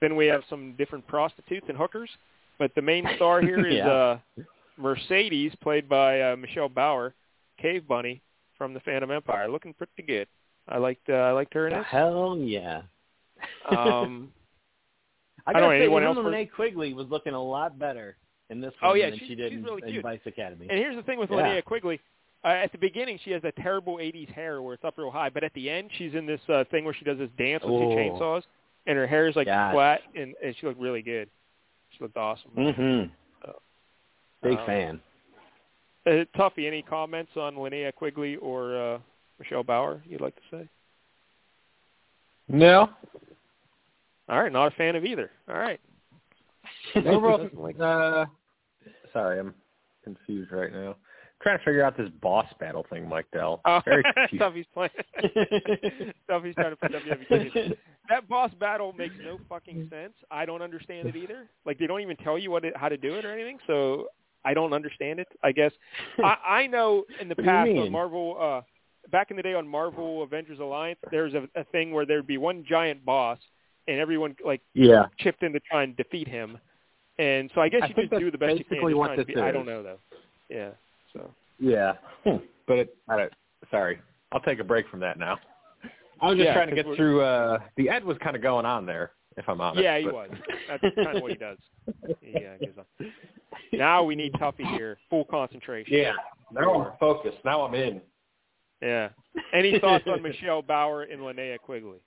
Then 0.00 0.16
we 0.16 0.26
have 0.26 0.42
some 0.50 0.74
different 0.76 1.06
prostitutes 1.06 1.66
and 1.68 1.78
hookers, 1.78 2.10
but 2.58 2.74
the 2.74 2.82
main 2.82 3.06
star 3.16 3.40
here 3.40 3.66
is 3.66 3.74
Yeah. 3.76 3.88
uh, 3.88 4.18
Mercedes, 4.76 5.52
played 5.62 5.88
by 5.88 6.20
uh, 6.20 6.36
Michelle 6.36 6.68
Bauer, 6.68 7.14
Cave 7.60 7.86
Bunny 7.88 8.20
from 8.56 8.74
the 8.74 8.80
Phantom 8.80 9.10
Empire, 9.10 9.48
looking 9.50 9.72
pretty 9.74 10.02
good. 10.06 10.28
I 10.68 10.78
liked 10.78 11.08
uh, 11.08 11.14
I 11.14 11.30
liked 11.32 11.54
her 11.54 11.66
in 11.68 11.74
it. 11.74 11.84
Hell 11.84 12.36
yeah. 12.38 12.82
Um, 13.76 14.30
I 15.48 15.50
I 15.50 15.52
gotta 15.54 15.62
don't 15.64 15.70
know, 15.72 15.78
say, 15.78 15.82
anyone 15.84 16.02
even 16.02 16.16
else 16.16 16.24
for- 16.24 16.30
Linnea 16.30 16.50
Quigley 16.52 16.92
was 16.92 17.06
looking 17.08 17.32
a 17.32 17.42
lot 17.42 17.78
better 17.78 18.16
in 18.50 18.60
this 18.60 18.74
Oh, 18.82 18.88
one 18.90 18.98
yeah, 18.98 19.08
than 19.10 19.18
she's- 19.18 19.28
she 19.30 19.34
did 19.34 19.50
she's 19.50 19.58
in, 19.60 19.64
really 19.64 19.82
in 19.86 19.92
cute. 19.92 20.02
Vice 20.02 20.20
Academy. 20.26 20.66
And 20.68 20.78
here's 20.78 20.94
the 20.96 21.02
thing 21.02 21.18
with 21.18 21.30
Yeah. 21.30 21.36
Linnea 21.38 21.64
Quigley. 21.64 21.98
Uh, 22.44 22.48
at 22.48 22.70
the 22.70 22.78
beginning, 22.78 23.18
she 23.24 23.30
has 23.32 23.42
a 23.44 23.52
terrible 23.52 23.98
'80s 23.98 24.28
hair 24.30 24.60
where 24.62 24.74
it's 24.74 24.84
up 24.84 24.96
real 24.98 25.10
high, 25.10 25.28
but 25.30 25.42
at 25.42 25.52
the 25.54 25.68
end, 25.70 25.90
she's 25.96 26.14
in 26.14 26.26
this 26.26 26.40
uh, 26.48 26.64
thing 26.70 26.84
where 26.84 26.94
she 26.94 27.04
does 27.04 27.18
this 27.18 27.30
dance 27.38 27.64
with 27.64 27.72
two 27.72 27.88
chainsaws, 27.96 28.42
and 28.86 28.96
her 28.98 29.06
hair 29.06 29.26
is 29.26 29.34
like 29.36 29.46
Yes. 29.46 29.72
flat, 29.72 30.02
and, 30.14 30.34
and 30.44 30.54
she 30.60 30.66
looked 30.66 30.78
really 30.80 31.02
good. 31.02 31.28
She 31.96 32.04
looked 32.04 32.16
awesome. 32.16 32.50
Mm-hmm. 32.56 33.50
Big 34.42 34.58
Um, 34.58 34.66
fan. 34.66 35.00
Uh, 36.06 36.24
Tuffy, 36.36 36.66
any 36.66 36.82
comments 36.82 37.32
on 37.36 37.56
Linnea 37.56 37.92
Quigley 37.94 38.36
or 38.36 38.76
uh, 38.76 38.98
Michelle 39.40 39.64
Bauer 39.64 40.00
you'd 40.06 40.20
like 40.20 40.36
to 40.36 40.42
say? 40.50 40.68
No. 42.48 42.88
All 44.28 44.40
right, 44.42 44.52
not 44.52 44.72
a 44.72 44.76
fan 44.76 44.94
of 44.96 45.04
either. 45.04 45.30
All 45.48 45.56
right. 45.58 45.80
Overall, 46.96 47.48
uh, 47.80 48.26
sorry, 49.12 49.40
I'm 49.40 49.54
confused 50.04 50.52
right 50.52 50.72
now. 50.72 50.96
trying 51.42 51.58
to 51.58 51.64
figure 51.64 51.82
out 51.84 51.96
this 51.96 52.08
boss 52.20 52.46
battle 52.60 52.84
thing, 52.90 53.08
Mike 53.08 53.26
Dell. 53.32 53.60
Oh, 53.64 53.80
Very 53.84 54.02
confused. 54.14 54.42
Tuffy's 54.42 54.66
playing. 54.74 54.90
Tuffy's 56.30 56.54
trying 56.54 56.70
to 56.70 56.76
put 56.76 56.92
WWE. 56.92 57.76
that 58.08 58.28
boss 58.28 58.50
battle 58.60 58.92
makes 58.96 59.14
no 59.24 59.38
fucking 59.48 59.88
sense. 59.90 60.14
I 60.30 60.44
don't 60.44 60.62
understand 60.62 61.08
it 61.08 61.16
either. 61.16 61.48
Like 61.64 61.78
they 61.78 61.86
don't 61.86 62.00
even 62.00 62.16
tell 62.18 62.38
you 62.38 62.50
what 62.50 62.64
it, 62.64 62.76
how 62.76 62.88
to 62.88 62.96
do 62.96 63.14
it 63.14 63.24
or 63.24 63.32
anything. 63.32 63.58
So 63.66 64.08
I 64.44 64.52
don't 64.54 64.72
understand 64.72 65.20
it. 65.20 65.28
I 65.42 65.52
guess 65.52 65.72
I, 66.22 66.36
I 66.46 66.66
know 66.66 67.04
in 67.20 67.28
the 67.28 67.34
What 67.34 67.46
past 67.46 67.70
on? 67.70 67.90
Marvel, 67.92 68.36
uh, 68.40 68.60
back 69.10 69.30
in 69.30 69.36
the 69.36 69.42
day 69.42 69.54
on 69.54 69.66
Marvel 69.66 70.22
Avengers 70.22 70.58
Alliance, 70.58 70.98
there 71.10 71.24
was 71.24 71.34
a, 71.34 71.48
a 71.58 71.64
thing 71.64 71.92
where 71.92 72.04
there'd 72.06 72.26
be 72.26 72.38
one 72.38 72.64
giant 72.68 73.04
boss, 73.04 73.38
and 73.88 73.98
everyone 73.98 74.36
like 74.44 74.60
Yeah. 74.74 75.06
chipped 75.18 75.42
in 75.42 75.52
to 75.54 75.60
try 75.60 75.82
and 75.82 75.96
defeat 75.96 76.28
him. 76.28 76.58
And 77.18 77.50
so 77.54 77.60
I 77.60 77.68
guess 77.68 77.80
I 77.82 77.88
you 77.88 77.94
think 77.94 78.10
just 78.10 78.20
do 78.20 78.30
the 78.30 78.38
best 78.38 78.58
you 78.58 78.64
can. 78.64 78.80
what 78.96 79.06
try 79.06 79.14
and 79.14 79.18
this 79.18 79.26
defeat- 79.26 79.42
I 79.42 79.50
don't 79.50 79.66
know 79.66 79.82
though. 79.82 79.98
Yeah. 80.48 80.70
So. 81.12 81.34
Yeah. 81.58 81.94
But 82.24 82.78
it, 82.78 82.96
I 83.08 83.16
don't, 83.16 83.32
sorry, 83.70 83.98
I'll 84.30 84.40
take 84.40 84.60
a 84.60 84.64
break 84.64 84.86
from 84.88 85.00
that 85.00 85.18
now. 85.18 85.38
I 86.20 86.28
was 86.28 86.36
just 86.36 86.46
Yeah, 86.46 86.54
trying 86.54 86.68
to 86.68 86.74
get 86.76 86.84
through. 86.96 87.22
uh 87.22 87.58
The 87.76 87.88
Ed 87.88 88.04
was 88.04 88.18
kind 88.18 88.36
of 88.36 88.42
going 88.42 88.66
on 88.66 88.84
there, 88.86 89.12
if 89.36 89.48
I'm 89.48 89.60
honest. 89.60 89.82
Yeah, 89.82 89.98
he 89.98 90.04
but- 90.04 90.14
was. 90.14 90.30
That's 90.68 90.94
kind 90.94 91.16
of 91.16 91.22
what 91.22 91.32
he 91.32 91.38
does. 91.38 91.58
Yeah, 92.22 92.54
he 92.60 92.66
goes 92.66 92.74
on. 93.00 93.12
Now 93.72 94.02
we 94.04 94.14
need 94.14 94.32
Tuffy 94.34 94.66
here, 94.76 94.98
full 95.10 95.24
concentration. 95.24 95.94
Yeah. 95.94 96.12
Now 96.52 96.74
I'm 96.84 96.98
focused. 96.98 97.38
Now 97.44 97.62
I'm 97.62 97.74
in. 97.74 98.00
Yeah. 98.82 99.08
Any 99.52 99.78
thoughts 99.80 100.04
on 100.06 100.22
Michelle 100.22 100.62
Bauer 100.62 101.02
and 101.02 101.20
Linnea 101.22 101.58
Quigley? 101.58 101.98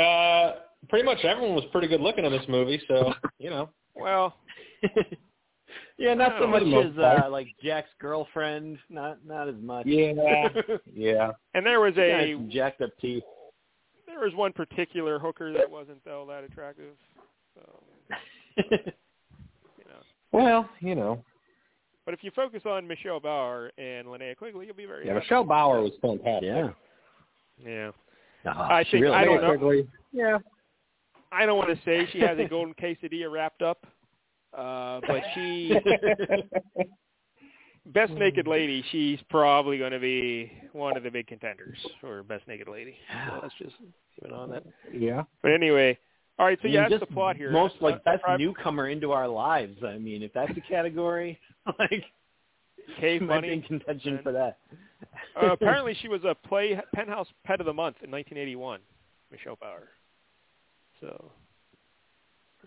Uh, 0.00 0.56
pretty 0.88 1.04
much 1.04 1.18
everyone 1.24 1.54
was 1.54 1.64
pretty 1.72 1.88
good 1.88 2.00
looking 2.00 2.24
in 2.24 2.32
this 2.32 2.44
movie, 2.48 2.80
so 2.88 3.12
you 3.38 3.50
know. 3.50 3.68
Well, 4.00 4.34
yeah, 5.98 6.14
not 6.14 6.36
so 6.40 6.46
much 6.46 6.60
for 6.60 6.64
the 6.64 6.70
most 6.70 6.98
as 6.98 7.24
uh, 7.24 7.28
like 7.28 7.48
Jack's 7.62 7.90
girlfriend. 8.00 8.78
Not 8.88 9.18
not 9.26 9.46
as 9.48 9.56
much. 9.60 9.84
Yeah. 9.84 10.48
yeah. 10.94 11.32
and 11.52 11.66
there 11.66 11.80
was 11.80 11.92
a 11.98 12.32
some 12.34 12.48
jacked 12.50 12.80
up 12.80 12.90
teeth. 12.98 13.24
there 14.06 14.20
was 14.20 14.32
one 14.34 14.52
particular 14.52 15.18
hooker 15.18 15.52
that 15.52 15.68
wasn't 15.68 15.98
all 16.06 16.24
that 16.26 16.44
attractive. 16.44 16.94
Um, 17.58 18.16
you 18.70 19.84
know. 19.86 20.00
Well, 20.32 20.70
you 20.78 20.94
know. 20.94 21.22
But 22.06 22.14
if 22.14 22.24
you 22.24 22.30
focus 22.34 22.62
on 22.64 22.86
Michelle 22.86 23.20
Bauer 23.20 23.70
and 23.76 24.06
Linnea 24.06 24.36
Quigley, 24.36 24.66
you'll 24.66 24.76
be 24.76 24.86
very 24.86 25.04
Yeah, 25.06 25.14
happy. 25.14 25.24
Michelle 25.24 25.44
Bauer 25.44 25.82
was 25.82 25.92
fantastic. 26.00 26.44
yeah. 26.44 26.68
Yeah. 27.62 27.90
Oh, 28.46 28.50
I 28.50 28.84
think- 28.90 29.02
really 29.02 29.14
I 29.14 29.24
don't 29.24 29.34
was. 29.36 29.42
know. 29.42 29.48
Quigley. 29.50 29.88
Yeah. 30.12 30.38
I 31.32 31.46
don't 31.46 31.58
want 31.58 31.70
to 31.70 31.80
say 31.84 32.08
she 32.12 32.20
has 32.20 32.38
a 32.38 32.48
golden 32.48 32.74
quesadilla 32.74 33.30
wrapped 33.30 33.62
up, 33.62 33.86
uh, 34.56 35.00
but 35.06 35.22
she 35.34 35.72
best 37.86 38.12
naked 38.12 38.46
lady, 38.46 38.84
she's 38.90 39.18
probably 39.28 39.78
going 39.78 39.92
to 39.92 39.98
be 40.00 40.50
one 40.72 40.96
of 40.96 41.02
the 41.02 41.10
big 41.10 41.26
contenders 41.26 41.78
for 42.00 42.22
best 42.22 42.46
naked 42.48 42.68
lady. 42.68 42.96
So 43.28 43.40
let's 43.42 43.54
just 43.58 43.76
keep 43.78 44.24
it 44.24 44.32
on 44.32 44.50
that. 44.50 44.64
Yeah. 44.92 45.22
But 45.42 45.52
anyway, 45.52 45.98
all 46.38 46.46
right. 46.46 46.58
So 46.60 46.62
I 46.62 46.66
mean, 46.66 46.74
yeah, 46.74 46.80
that's 46.88 46.92
just 47.00 47.08
the 47.08 47.14
plot 47.14 47.36
here. 47.36 47.50
Most 47.50 47.76
Uh, 47.80 47.84
like 47.86 48.04
best 48.04 48.22
uh, 48.26 48.36
newcomer 48.36 48.88
into 48.88 49.12
our 49.12 49.28
lives. 49.28 49.82
I 49.84 49.98
mean, 49.98 50.22
if 50.22 50.32
that's 50.32 50.52
a 50.56 50.60
category, 50.60 51.38
like 51.78 52.04
Kay 52.98 53.18
she 53.18 53.24
might 53.24 53.42
be 53.42 53.48
Funny. 53.48 53.52
in 53.54 53.62
contention 53.62 54.14
and- 54.14 54.22
for 54.22 54.32
that. 54.32 54.58
uh, 55.40 55.46
apparently, 55.52 55.94
she 56.00 56.08
was 56.08 56.22
a 56.24 56.34
play 56.48 56.78
penthouse 56.94 57.28
pet 57.44 57.60
of 57.60 57.66
the 57.66 57.72
month 57.72 57.96
in 58.02 58.10
1981. 58.10 58.80
Michelle 59.30 59.56
Bauer. 59.60 59.88
So 61.00 61.30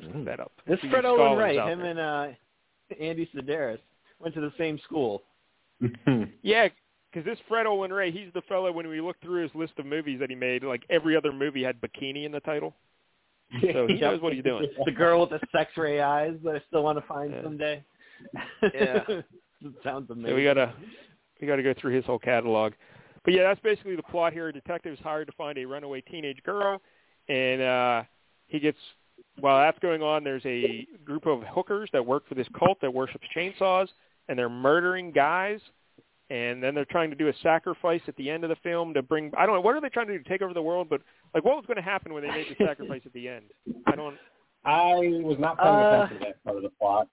Mm. 0.01 0.25
that 0.25 0.39
up. 0.39 0.51
This 0.67 0.79
See 0.81 0.87
you 0.87 0.91
Fred 0.91 1.05
Olen 1.05 1.19
scholars 1.19 1.39
Ray, 1.39 1.59
out 1.59 1.69
him 1.69 1.79
there. 1.79 1.89
and 1.91 1.99
uh, 1.99 2.27
Andy 2.99 3.29
Sidaris 3.35 3.77
went 4.19 4.33
to 4.33 4.41
the 4.41 4.51
same 4.57 4.79
school. 4.85 5.21
Yeah, 6.41 6.67
because 7.11 7.25
this 7.25 7.37
Fred 7.47 7.67
Olen 7.67 7.93
Ray, 7.93 8.09
he's 8.11 8.33
the 8.33 8.41
fellow. 8.43 8.71
When 8.71 8.87
we 8.87 9.01
look 9.01 9.21
through 9.21 9.43
his 9.43 9.51
list 9.53 9.73
of 9.77 9.85
movies 9.85 10.19
that 10.19 10.31
he 10.31 10.35
made, 10.35 10.63
like 10.63 10.81
every 10.89 11.15
other 11.15 11.31
movie 11.31 11.61
had 11.63 11.79
bikini 11.79 12.25
in 12.25 12.31
the 12.31 12.39
title. 12.39 12.73
So 13.71 13.85
he 13.85 13.99
knows 13.99 14.19
what 14.19 14.33
he's 14.33 14.43
doing. 14.43 14.67
the 14.85 14.91
girl 14.91 15.21
with 15.21 15.29
the 15.29 15.39
sex 15.55 15.71
ray 15.77 16.01
eyes 16.01 16.33
that 16.43 16.55
I 16.55 16.61
still 16.67 16.81
want 16.83 16.97
to 16.97 17.05
find 17.05 17.31
Yeah. 17.31 17.43
someday. 17.43 17.83
Yeah. 18.73 19.03
It 19.63 19.73
sounds 19.83 20.09
amazing. 20.09 20.31
So 20.31 20.35
we 20.35 20.43
gotta 20.43 20.73
we 21.39 21.47
gotta 21.47 21.63
go 21.63 21.73
through 21.79 21.95
his 21.95 22.05
whole 22.05 22.19
catalog. 22.19 22.73
But 23.23 23.33
yeah, 23.33 23.43
that's 23.43 23.61
basically 23.61 23.95
the 23.95 24.03
plot 24.03 24.33
here. 24.33 24.49
A 24.49 24.53
detective 24.53 24.93
is 24.93 24.99
hired 24.99 25.27
to 25.27 25.33
find 25.33 25.57
a 25.57 25.65
runaway 25.65 26.01
teenage 26.01 26.43
girl, 26.43 26.81
and 27.29 27.61
uh, 27.61 28.03
he 28.47 28.59
gets 28.59 28.77
while 29.39 29.59
that's 29.59 29.79
going 29.79 30.01
on. 30.01 30.23
There's 30.23 30.45
a 30.45 30.85
group 31.05 31.25
of 31.25 31.41
hookers 31.43 31.89
that 31.93 32.05
work 32.05 32.27
for 32.27 32.35
this 32.35 32.47
cult 32.57 32.79
that 32.81 32.93
worships 32.93 33.25
chainsaws, 33.35 33.87
and 34.27 34.37
they're 34.37 34.49
murdering 34.49 35.11
guys. 35.11 35.59
And 36.29 36.63
then 36.63 36.73
they're 36.73 36.85
trying 36.85 37.09
to 37.11 37.15
do 37.15 37.27
a 37.27 37.33
sacrifice 37.43 38.01
at 38.07 38.15
the 38.15 38.29
end 38.29 38.43
of 38.43 38.49
the 38.49 38.55
film 38.63 38.93
to 38.95 39.03
bring. 39.03 39.31
I 39.37 39.45
don't 39.45 39.55
know 39.55 39.61
what 39.61 39.75
are 39.75 39.81
they 39.81 39.89
trying 39.89 40.07
to 40.07 40.17
do 40.17 40.23
to 40.23 40.29
take 40.29 40.41
over 40.41 40.53
the 40.53 40.61
world, 40.61 40.87
but 40.89 41.01
like 41.35 41.43
what 41.43 41.57
was 41.57 41.65
going 41.65 41.77
to 41.77 41.83
happen 41.83 42.13
when 42.13 42.23
they 42.23 42.29
made 42.29 42.47
the 42.57 42.65
sacrifice 42.65 43.01
at 43.05 43.13
the 43.13 43.27
end? 43.27 43.45
I 43.85 43.95
don't. 43.95 44.15
I 44.65 44.95
was 45.21 45.37
not 45.37 45.57
paying 45.57 45.69
Uh, 45.69 46.03
attention 46.05 46.19
to 46.19 46.25
that 46.25 46.43
part 46.43 46.57
of 46.57 46.63
the 46.63 46.69
plot. 46.79 47.07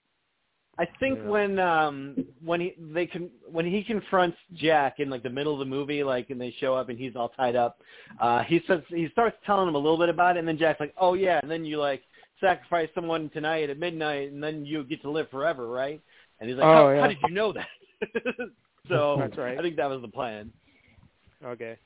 I 0.79 0.87
think 0.99 1.19
Yeah. 1.19 1.29
when 1.29 1.59
um 1.59 2.17
when 2.43 2.61
he 2.61 2.75
they 2.79 3.07
can 3.07 3.31
when 3.51 3.67
he 3.67 3.83
confronts 3.83 4.39
Jack 4.55 4.99
in 4.99 5.11
like 5.11 5.23
the 5.23 5.31
middle 5.31 5.53
of 5.53 5.59
the 5.59 5.65
movie, 5.65 6.03
like 6.03 6.31
and 6.31 6.41
they 6.41 6.53
show 6.59 6.75
up 6.75 6.89
and 6.89 6.99
he's 6.99 7.17
all 7.17 7.29
tied 7.31 7.57
up, 7.57 7.81
uh 8.21 8.43
he 8.45 8.63
says 8.67 8.81
he 8.89 9.09
starts 9.13 9.37
telling 9.45 9.69
him 9.69 9.75
a 9.75 9.79
little 9.79 9.99
bit 9.99 10.09
about 10.09 10.37
it 10.37 10.41
and 10.41 10.49
then 10.49 10.57
Jack's 10.59 10.81
like, 10.81 10.95
Oh 10.99 11.15
yeah, 11.15 11.39
and 11.43 11.51
then 11.51 11.65
you 11.65 11.79
like 11.79 12.03
sacrifice 12.41 12.89
someone 12.95 13.29
tonight 13.31 13.69
at 13.69 13.79
midnight 13.79 14.33
and 14.33 14.43
then 14.43 14.65
you 14.65 14.85
get 14.85 15.03
to 15.03 15.11
live 15.11 15.29
forever, 15.31 15.69
right? 15.69 16.01
And 16.41 16.49
he's 16.49 16.59
like, 16.59 16.67
Oh, 16.67 16.75
how, 16.75 16.91
yeah. 16.91 17.01
how 17.03 17.07
did 17.09 17.19
you 17.27 17.35
know 17.35 17.53
that? 17.53 17.69
so 18.89 19.17
That's 19.19 19.37
right. 19.37 19.59
I 19.59 19.63
think 19.63 19.77
that 19.77 19.91
was 19.91 20.01
the 20.01 20.09
plan. 20.09 20.51
Okay. 21.45 21.77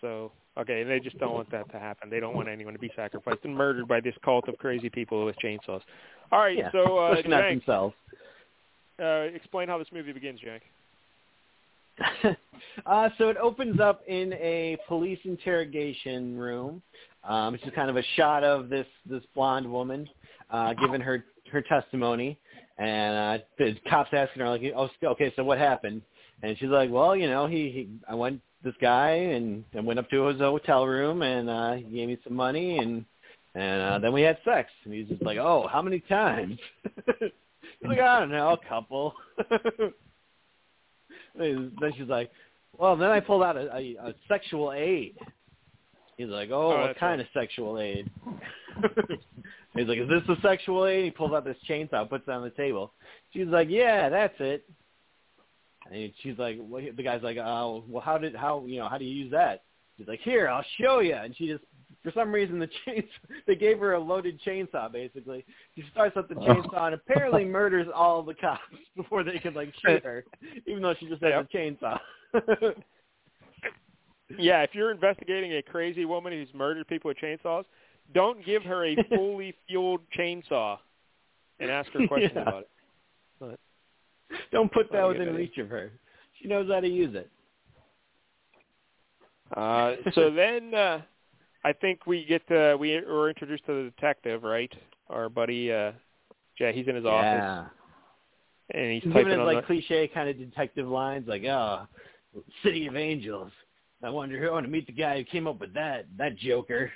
So 0.00 0.32
okay, 0.58 0.82
and 0.82 0.90
they 0.90 1.00
just 1.00 1.18
don't 1.18 1.34
want 1.34 1.50
that 1.50 1.70
to 1.72 1.78
happen. 1.78 2.10
They 2.10 2.20
don't 2.20 2.34
want 2.34 2.48
anyone 2.48 2.72
to 2.74 2.78
be 2.78 2.90
sacrificed 2.96 3.40
and 3.44 3.54
murdered 3.54 3.88
by 3.88 4.00
this 4.00 4.14
cult 4.24 4.48
of 4.48 4.56
crazy 4.58 4.90
people 4.90 5.24
with 5.24 5.36
chainsaws. 5.42 5.80
All 6.32 6.40
right, 6.40 6.56
Yeah, 6.56 6.70
so 6.72 6.98
uh, 6.98 7.14
not 7.26 7.44
Jank, 7.44 7.50
themselves. 7.60 7.94
uh, 9.00 9.34
explain 9.34 9.68
how 9.68 9.78
this 9.78 9.88
movie 9.92 10.12
begins, 10.12 10.40
Jack. 10.40 10.62
uh, 12.86 13.08
so 13.16 13.28
it 13.28 13.36
opens 13.38 13.80
up 13.80 14.02
in 14.06 14.32
a 14.34 14.76
police 14.86 15.18
interrogation 15.24 16.36
room. 16.36 16.82
Um, 17.24 17.54
it's 17.54 17.64
just 17.64 17.74
kind 17.74 17.90
of 17.90 17.96
a 17.96 18.02
shot 18.16 18.44
of 18.44 18.68
this 18.68 18.86
this 19.08 19.22
blonde 19.34 19.70
woman 19.70 20.08
uh, 20.50 20.74
giving 20.74 21.00
her 21.00 21.24
her 21.50 21.62
testimony, 21.62 22.38
and 22.78 23.40
uh, 23.40 23.44
the 23.58 23.74
cops 23.88 24.10
asking 24.12 24.42
her 24.42 24.48
like, 24.48 24.62
"Oh, 24.76 24.88
okay, 25.04 25.32
so 25.36 25.44
what 25.44 25.58
happened?" 25.58 26.02
And 26.42 26.56
she's 26.58 26.68
like, 26.68 26.90
"Well, 26.90 27.16
you 27.16 27.28
know, 27.28 27.46
he, 27.46 27.70
he 27.70 27.88
I 28.08 28.14
went 28.14 28.40
this 28.66 28.74
guy 28.80 29.10
and 29.10 29.64
I 29.74 29.80
went 29.80 29.98
up 29.98 30.10
to 30.10 30.26
his 30.26 30.38
hotel 30.38 30.86
room 30.86 31.22
and 31.22 31.48
uh, 31.48 31.72
he 31.74 31.84
gave 31.84 32.08
me 32.08 32.18
some 32.24 32.34
money 32.34 32.78
and 32.78 33.04
and 33.54 33.82
uh, 33.82 33.98
then 33.98 34.12
we 34.12 34.20
had 34.20 34.36
sex." 34.44 34.70
And 34.84 34.92
he's 34.92 35.08
just 35.08 35.22
like, 35.22 35.38
"Oh, 35.38 35.66
how 35.72 35.80
many 35.80 36.00
times?" 36.00 36.58
he's 37.20 37.88
like, 37.88 37.98
"I 37.98 38.20
don't 38.20 38.30
know, 38.30 38.50
a 38.50 38.68
couple." 38.68 39.14
then 41.38 41.72
she's 41.96 42.08
like, 42.08 42.30
well, 42.78 42.96
then 42.96 43.10
I 43.10 43.20
pulled 43.20 43.42
out 43.42 43.56
a, 43.56 43.74
a, 43.74 43.96
a 44.08 44.14
sexual 44.28 44.72
aid. 44.72 45.16
He's 46.16 46.28
like, 46.28 46.50
oh, 46.50 46.72
Oh, 46.72 46.80
what 46.80 46.98
kind 46.98 47.18
right. 47.18 47.20
of 47.20 47.26
sexual 47.34 47.78
aid? 47.78 48.10
He's 49.74 49.86
like, 49.86 49.98
is 49.98 50.08
this 50.08 50.22
a 50.28 50.40
sexual 50.40 50.86
aid? 50.86 51.04
He 51.04 51.10
pulls 51.10 51.32
out 51.32 51.44
this 51.44 51.56
chainsaw, 51.68 52.08
puts 52.08 52.26
it 52.26 52.30
on 52.30 52.42
the 52.42 52.50
table. 52.50 52.92
She's 53.32 53.48
like, 53.48 53.68
yeah, 53.70 54.08
that's 54.08 54.34
it. 54.40 54.64
And 55.90 56.12
she's 56.22 56.38
like, 56.38 56.58
well, 56.60 56.82
the 56.96 57.02
guy's 57.02 57.22
like, 57.22 57.36
oh, 57.38 57.84
well, 57.88 58.02
how 58.02 58.18
did, 58.18 58.34
how, 58.34 58.64
you 58.66 58.78
know, 58.78 58.88
how 58.88 58.98
do 58.98 59.04
you 59.04 59.24
use 59.24 59.30
that? 59.32 59.62
She's 59.96 60.08
like, 60.08 60.20
here, 60.20 60.48
I'll 60.48 60.64
show 60.80 61.00
you. 61.00 61.14
And 61.14 61.34
she 61.36 61.46
just, 61.46 61.64
for 62.02 62.12
some 62.12 62.32
reason, 62.32 62.58
the 62.58 62.68
chains, 62.84 63.04
they 63.46 63.54
gave 63.54 63.78
her 63.78 63.94
a 63.94 64.00
loaded 64.00 64.40
chainsaw, 64.44 64.90
basically. 64.92 65.44
She 65.74 65.84
starts 65.92 66.16
up 66.16 66.28
the 66.28 66.34
oh. 66.36 66.40
chainsaw 66.40 66.86
and 66.86 66.94
apparently 66.94 67.44
murders 67.44 67.86
all 67.94 68.22
the 68.22 68.34
cops 68.34 68.60
before 68.96 69.24
they 69.24 69.38
could, 69.38 69.54
like, 69.54 69.72
shoot 69.84 70.04
her, 70.04 70.24
even 70.66 70.82
though 70.82 70.94
she 70.98 71.08
just 71.08 71.22
had 71.22 71.30
Yep. 71.30 71.48
a 71.52 71.56
chainsaw. 71.56 71.98
Yeah, 74.38 74.62
if 74.62 74.70
you're 74.74 74.90
investigating 74.90 75.54
a 75.54 75.62
crazy 75.62 76.04
woman 76.04 76.32
who's 76.32 76.52
murdered 76.52 76.88
people 76.88 77.08
with 77.08 77.18
chainsaws, 77.18 77.64
don't 78.14 78.44
give 78.44 78.62
her 78.64 78.84
a 78.84 78.96
fully 79.08 79.54
fueled 79.68 80.00
chainsaw 80.18 80.78
and 81.60 81.70
ask 81.70 81.90
her 81.92 82.06
questions 82.06 82.32
Yeah. 82.34 82.42
about 82.42 82.64
it. 83.52 83.60
Don't 84.52 84.72
put 84.72 84.90
that 84.92 85.06
within 85.06 85.34
reach 85.34 85.58
of 85.58 85.68
her. 85.70 85.92
She 86.40 86.48
knows 86.48 86.68
how 86.70 86.80
to 86.80 86.88
use 86.88 87.14
it. 87.14 87.30
Uh, 89.56 89.94
so 90.14 90.30
then 90.34 90.74
uh, 90.74 91.00
I 91.64 91.72
think 91.72 92.06
we 92.06 92.24
get 92.24 92.46
to, 92.48 92.76
we 92.78 93.00
were 93.00 93.28
introduced 93.28 93.66
to 93.66 93.84
the 93.84 93.90
detective, 93.90 94.42
right? 94.42 94.72
Our 95.08 95.28
buddy, 95.28 95.72
uh, 95.72 95.92
Jay, 96.58 96.72
he's 96.74 96.88
in 96.88 96.96
his 96.96 97.04
office 97.04 97.24
Yeah. 97.24 97.64
and 98.74 98.92
he's 98.92 99.02
He's 99.02 99.12
typing 99.12 99.28
giving 99.30 99.46
his 99.46 99.46
like 99.54 99.62
the, 99.62 99.66
cliche 99.66 100.08
kind 100.08 100.28
of 100.28 100.38
detective 100.38 100.88
lines, 100.88 101.28
like, 101.28 101.44
"Oh, 101.44 101.86
City 102.62 102.86
of 102.86 102.96
Angels. 102.96 103.52
I 104.02 104.10
wonder 104.10 104.38
who 104.38 104.48
I 104.48 104.52
want 104.52 104.66
to 104.66 104.70
meet 104.72 104.86
the 104.86 104.92
guy 104.92 105.18
who 105.18 105.24
came 105.24 105.46
up 105.46 105.60
with 105.60 105.74
that 105.74 106.06
that 106.18 106.36
Joker." 106.36 106.90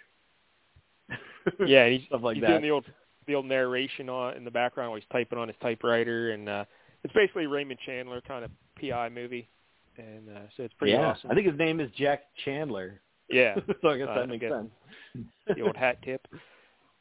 yeah, 1.64 1.84
and 1.84 1.94
he's, 1.94 2.06
stuff 2.08 2.22
like 2.22 2.34
he's 2.36 2.42
that. 2.42 2.48
doing 2.48 2.62
the 2.62 2.70
old 2.70 2.84
the 3.26 3.34
old 3.34 3.46
narration 3.46 4.08
on 4.08 4.36
in 4.36 4.44
the 4.44 4.50
background 4.50 4.90
while 4.90 4.98
he's 5.00 5.08
typing 5.12 5.38
on 5.38 5.48
his 5.48 5.56
typewriter, 5.62 6.32
and 6.32 6.48
uh, 6.48 6.64
it's 7.04 7.12
basically 7.14 7.46
Raymond 7.46 7.80
Chandler 7.84 8.20
kind 8.20 8.44
of 8.44 8.50
PI 8.80 9.08
movie, 9.10 9.48
and 9.96 10.28
uh, 10.28 10.40
so 10.56 10.62
it's 10.64 10.74
pretty 10.74 10.92
yeah, 10.92 11.06
awesome. 11.10 11.30
I 11.30 11.34
think 11.34 11.46
his 11.46 11.58
name 11.58 11.80
is 11.80 11.90
Jack 11.96 12.22
Chandler. 12.44 13.00
yeah, 13.28 13.54
so 13.82 13.88
I 13.88 13.98
guess 13.98 14.08
Uh, 14.10 14.14
that 14.20 14.28
makes 14.28 14.40
guess. 14.42 14.52
sense. 14.52 14.70
the 15.56 15.62
old 15.62 15.76
hat 15.76 15.98
tip, 16.02 16.26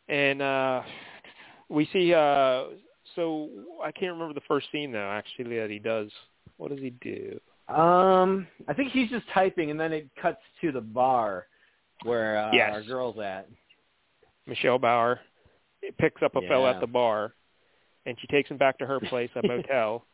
and 0.08 0.42
uh, 0.42 0.82
we 1.70 1.88
see. 1.94 2.14
Uh, 2.14 2.66
so 3.16 3.50
I 3.84 3.92
can't 3.92 4.14
remember 4.14 4.34
the 4.34 4.46
first 4.48 4.68
scene 4.72 4.92
though. 4.92 5.10
Actually, 5.10 5.58
that 5.58 5.70
he 5.70 5.80
does. 5.80 6.10
What 6.58 6.70
does 6.72 6.80
he 6.80 6.90
do? 7.02 7.40
Um, 7.74 8.48
I 8.68 8.74
think 8.74 8.92
he's 8.92 9.10
just 9.10 9.26
typing, 9.34 9.70
and 9.72 9.80
then 9.80 9.94
it 9.94 10.08
cuts 10.22 10.42
to 10.62 10.72
the 10.72 10.82
bar 10.82 11.46
where 12.04 12.38
uh, 12.38 12.52
Yes. 12.54 12.72
our 12.74 12.82
girl's 12.82 13.20
at. 13.20 13.48
Michelle 14.48 14.80
Bauer 14.80 15.20
picks 16.00 16.22
up 16.24 16.36
a 16.36 16.42
Yeah. 16.42 16.72
at 16.72 16.80
the 16.82 16.88
bar, 16.88 17.34
and 18.06 18.18
she 18.20 18.28
takes 18.28 18.50
him 18.50 18.58
back 18.58 18.78
to 18.80 18.86
her 18.86 19.00
place, 19.10 19.30
a 19.36 19.46
motel. 19.46 20.06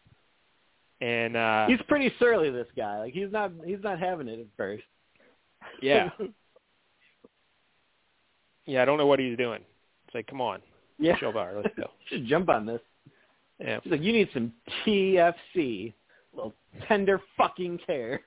And 1.02 1.36
uh 1.36 1.68
He's 1.68 1.82
pretty 1.88 2.12
surly, 2.20 2.50
this 2.50 2.68
guy. 2.76 3.00
Like 3.00 3.14
he's 3.14 3.32
not 3.32 3.52
he's 3.66 3.84
not 3.84 4.00
having 4.00 4.28
it 4.28 4.40
at 4.40 4.46
first. 4.56 4.84
yeah, 5.82 6.10
yeah, 8.66 8.82
I 8.82 8.86
don't 8.86 8.98
know 8.98 9.08
what 9.08 9.20
he's 9.20 9.38
doing. 9.38 9.62
It's 10.08 10.16
like, 10.16 10.28
come 10.28 10.42
on, 10.42 10.62
yeah. 11.00 11.14
Michelle 11.14 11.34
Bauer, 11.34 11.62
let's 11.62 11.76
go. 11.76 11.90
Should 12.10 12.28
jump 12.28 12.50
on 12.50 12.66
this. 12.66 12.82
Yeah. 13.60 13.80
She's 13.84 13.92
like, 13.92 14.02
you 14.02 14.14
need 14.14 14.30
some 14.34 14.52
TFC, 14.86 15.94
little 16.34 16.54
tender 16.88 17.22
fucking 17.38 17.80
care. 17.86 18.22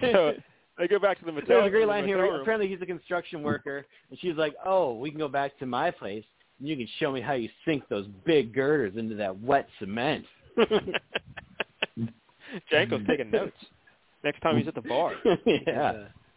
so 0.00 0.32
they 0.78 0.88
go 0.88 0.98
back 0.98 1.18
to 1.18 1.24
the 1.24 1.32
motel. 1.32 1.46
There's 1.48 1.66
a 1.66 1.70
great 1.70 1.80
the 1.82 1.86
line 1.86 2.06
here. 2.06 2.22
room. 2.22 2.40
Apparently, 2.40 2.68
he's 2.68 2.80
a 2.80 2.86
construction 2.86 3.42
worker, 3.42 3.84
and 4.10 4.18
she's 4.20 4.36
like, 4.36 4.54
"Oh, 4.64 4.94
we 4.94 5.10
can 5.10 5.18
go 5.18 5.28
back 5.28 5.58
to 5.58 5.66
my 5.66 5.90
place, 5.90 6.24
you 6.60 6.76
can 6.76 6.88
show 6.98 7.10
me 7.10 7.20
how 7.20 7.32
you 7.32 7.48
sink 7.64 7.84
those 7.88 8.06
big 8.24 8.54
girders 8.54 8.96
into 8.96 9.14
that 9.16 9.38
wet 9.40 9.68
cement." 9.78 10.24
Janko's 12.72 13.06
taking 13.06 13.30
notes. 13.30 13.56
Next 14.24 14.40
time 14.40 14.58
he's 14.58 14.68
at 14.68 14.74
the 14.74 14.82
bar. 14.82 15.14
yeah. 15.46 16.04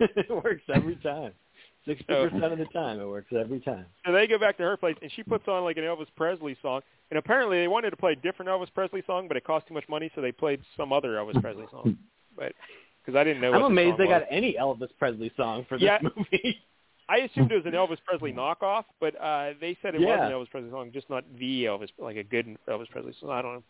it 0.00 0.30
works 0.30 0.62
every 0.72 0.96
time. 0.96 1.32
Sixty 1.86 2.04
percent 2.04 2.44
of 2.44 2.58
the 2.58 2.66
time, 2.66 3.00
it 3.00 3.06
works 3.06 3.32
every 3.38 3.60
time. 3.60 3.86
So 4.04 4.12
they 4.12 4.26
go 4.26 4.38
back 4.38 4.58
to 4.58 4.62
her 4.62 4.76
place, 4.76 4.96
and 5.00 5.10
she 5.12 5.22
puts 5.22 5.48
on 5.48 5.64
like 5.64 5.76
an 5.76 5.84
Elvis 5.84 6.06
Presley 6.16 6.56
song. 6.60 6.82
And 7.10 7.18
apparently, 7.18 7.58
they 7.60 7.68
wanted 7.68 7.90
to 7.90 7.96
play 7.96 8.12
a 8.12 8.16
different 8.16 8.50
Elvis 8.50 8.72
Presley 8.74 9.02
song, 9.06 9.26
but 9.28 9.36
it 9.38 9.44
cost 9.44 9.66
too 9.66 9.74
much 9.74 9.88
money, 9.88 10.10
so 10.14 10.20
they 10.20 10.32
played 10.32 10.60
some 10.76 10.92
other 10.92 11.10
Elvis 11.14 11.40
Presley 11.40 11.64
song. 11.70 11.96
But 12.36 12.52
because 13.04 13.18
I 13.18 13.24
didn't 13.24 13.40
know. 13.40 13.52
I'm 13.54 13.62
what 13.62 13.68
the 13.68 13.72
amazed 13.72 13.92
song 13.92 13.98
they 13.98 14.12
was. 14.12 14.20
got 14.20 14.28
any 14.30 14.56
Elvis 14.60 14.88
Presley 14.98 15.32
song 15.36 15.64
for 15.68 15.78
this 15.78 15.84
Yeah. 15.84 15.98
movie. 16.02 16.58
I 17.08 17.18
assumed 17.18 17.50
it 17.52 17.56
was 17.56 17.66
an 17.66 17.72
Elvis 17.80 17.98
Presley 18.04 18.32
knockoff, 18.32 18.84
but 19.00 19.14
uh 19.20 19.52
they 19.60 19.76
said 19.82 19.94
it 19.94 20.00
was 20.00 20.06
Yeah. 20.08 20.26
an 20.26 20.32
Elvis 20.32 20.50
Presley 20.50 20.70
song, 20.70 20.90
just 20.92 21.08
not 21.10 21.24
the 21.38 21.64
Elvis, 21.64 21.88
like 21.98 22.16
a 22.16 22.24
good 22.24 22.56
Elvis 22.68 22.88
Presley 22.90 23.14
song. 23.20 23.30
I 23.30 23.42
don't 23.42 23.54
know. 23.54 23.62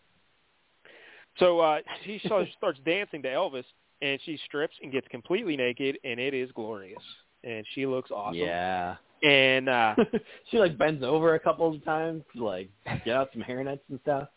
So 1.38 1.60
uh 1.60 1.78
she 2.04 2.20
starts 2.24 2.50
starts 2.56 2.78
dancing 2.84 3.22
to 3.22 3.28
Elvis, 3.28 3.64
and 4.02 4.18
she 4.24 4.38
strips 4.46 4.74
and 4.82 4.92
gets 4.92 5.06
completely 5.08 5.56
naked, 5.56 5.98
and 6.04 6.18
it 6.20 6.34
is 6.34 6.50
glorious, 6.52 7.02
and 7.44 7.64
she 7.74 7.86
looks 7.86 8.10
awesome. 8.10 8.38
Yeah. 8.40 8.96
And 9.22 9.68
uh 9.68 9.94
she 10.50 10.58
like 10.58 10.76
bends 10.78 11.02
over 11.04 11.34
a 11.34 11.40
couple 11.40 11.72
of 11.74 11.84
times 11.84 12.22
to 12.36 12.44
like 12.44 12.70
get 13.04 13.16
out 13.16 13.30
some 13.32 13.42
hairnets 13.42 13.80
and 13.88 13.98
stuff. 14.02 14.28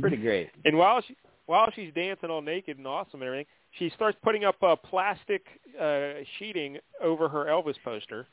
Pretty 0.00 0.16
great. 0.16 0.50
and 0.64 0.76
while 0.76 1.00
she 1.06 1.16
while 1.46 1.70
she's 1.74 1.92
dancing 1.94 2.30
all 2.30 2.42
naked 2.42 2.78
and 2.78 2.86
awesome 2.86 3.22
and 3.22 3.28
everything, 3.28 3.46
she 3.78 3.90
starts 3.90 4.18
putting 4.22 4.44
up 4.44 4.56
a 4.62 4.76
plastic 4.76 5.46
uh 5.80 6.10
sheeting 6.38 6.78
over 7.02 7.28
her 7.28 7.46
Elvis 7.46 7.76
poster 7.84 8.26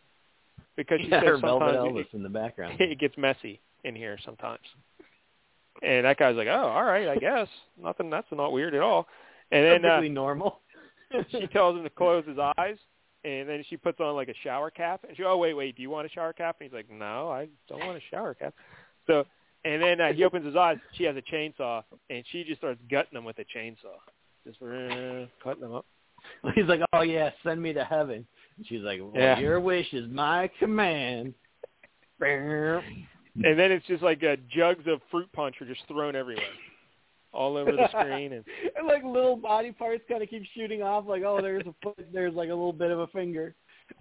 because 0.76 1.00
she 1.02 1.10
Yeah, 1.10 1.22
says 1.22 1.42
sometimes 1.42 1.78
Elvis 1.78 2.14
in 2.14 2.24
the 2.24 2.30
background. 2.30 2.76
it 2.80 3.00
gets 3.00 3.18
messy 3.18 3.60
in 3.84 3.96
here 3.96 4.18
sometimes. 4.24 4.62
And 5.84 6.06
that 6.06 6.18
guy's 6.18 6.36
like, 6.36 6.48
"Oh, 6.48 6.68
all 6.68 6.84
right, 6.86 7.08
I 7.08 7.18
guess 7.18 7.48
nothing. 7.82 8.10
That's 8.10 8.28
not 8.32 8.52
weird 8.52 8.74
at 8.74 8.82
all." 8.82 9.08
And 9.52 9.64
then 9.66 9.86
uh, 9.86 9.90
Perfectly 9.90 10.10
normal. 10.10 10.62
she 11.32 11.48
tells 11.48 11.78
him 11.78 11.84
to 11.84 11.90
close 11.98 12.26
his 12.26 12.38
eyes, 12.58 12.78
and 13.24 13.48
then 13.48 13.64
she 13.70 13.78
puts 13.78 14.00
on 14.00 14.16
like 14.16 14.28
a 14.28 14.34
shower 14.44 14.72
cap. 14.72 15.02
And 15.08 15.16
she, 15.16 15.24
"Oh, 15.24 15.38
wait, 15.38 15.54
wait, 15.54 15.76
do 15.76 15.82
you 15.82 15.90
want 15.90 16.08
a 16.08 16.10
shower 16.10 16.34
cap?" 16.34 16.58
And 16.60 16.70
he's 16.70 16.76
like, 16.76 16.90
"No, 16.90 17.30
I 17.30 17.48
don't 17.70 17.86
want 17.86 17.98
a 17.98 18.02
shower 18.10 18.34
cap." 18.34 18.54
So, 19.06 19.26
and 19.66 19.82
then 19.82 20.02
uh, 20.02 20.14
he 20.14 20.24
opens 20.24 20.46
his 20.46 20.56
eyes. 20.56 20.78
She 20.94 21.04
has 21.04 21.16
a 21.16 21.22
chainsaw, 21.22 21.84
and 22.10 22.24
she 22.32 22.44
just 22.44 22.60
starts 22.60 22.82
gutting 22.90 23.18
him 23.18 23.24
with 23.24 23.38
a 23.40 23.46
chainsaw, 23.56 23.98
just 24.48 24.62
uh, 24.62 25.26
cutting 25.44 25.62
them 25.62 25.74
up. 25.74 25.86
He's 26.56 26.66
like, 26.66 26.82
"Oh 26.94 27.02
yeah, 27.02 27.32
send 27.44 27.62
me 27.62 27.74
to 27.74 27.84
heaven." 27.84 28.26
And 28.58 28.68
she's 28.68 28.82
like, 28.82 29.00
well, 29.00 29.12
Yeah. 29.14 29.40
"Your 29.40 29.60
wish 29.60 29.92
is 29.94 30.10
my 30.10 30.50
command." 30.60 31.34
And 32.20 33.60
then 33.60 33.72
it's 33.72 33.86
just 33.86 34.02
like 34.02 34.24
uh, 34.24 34.38
jugs 34.50 34.86
of 34.88 35.00
fruit 35.12 35.32
punch 35.34 35.56
are 35.62 35.68
just 35.68 35.82
thrown 35.88 36.16
everywhere, 36.16 36.44
all 37.32 37.56
over 37.56 37.72
the 37.72 37.88
screen, 37.90 38.34
and 38.34 38.44
and 38.78 38.88
like 38.88 39.04
little 39.04 39.36
body 39.36 39.72
parts 39.72 40.04
kind 40.10 40.24
of 40.24 40.30
keep 40.30 40.44
shooting 40.56 40.82
off. 40.82 41.06
Like, 41.08 41.24
oh, 41.24 41.40
there's 41.42 41.66
a 41.68 41.76
foot, 41.84 42.08
there's 42.12 42.34
like 42.34 42.50
a 42.50 42.54
little 42.54 42.74
bit 42.74 42.90
of 42.90 43.00
a 43.00 43.08
finger. 43.08 43.54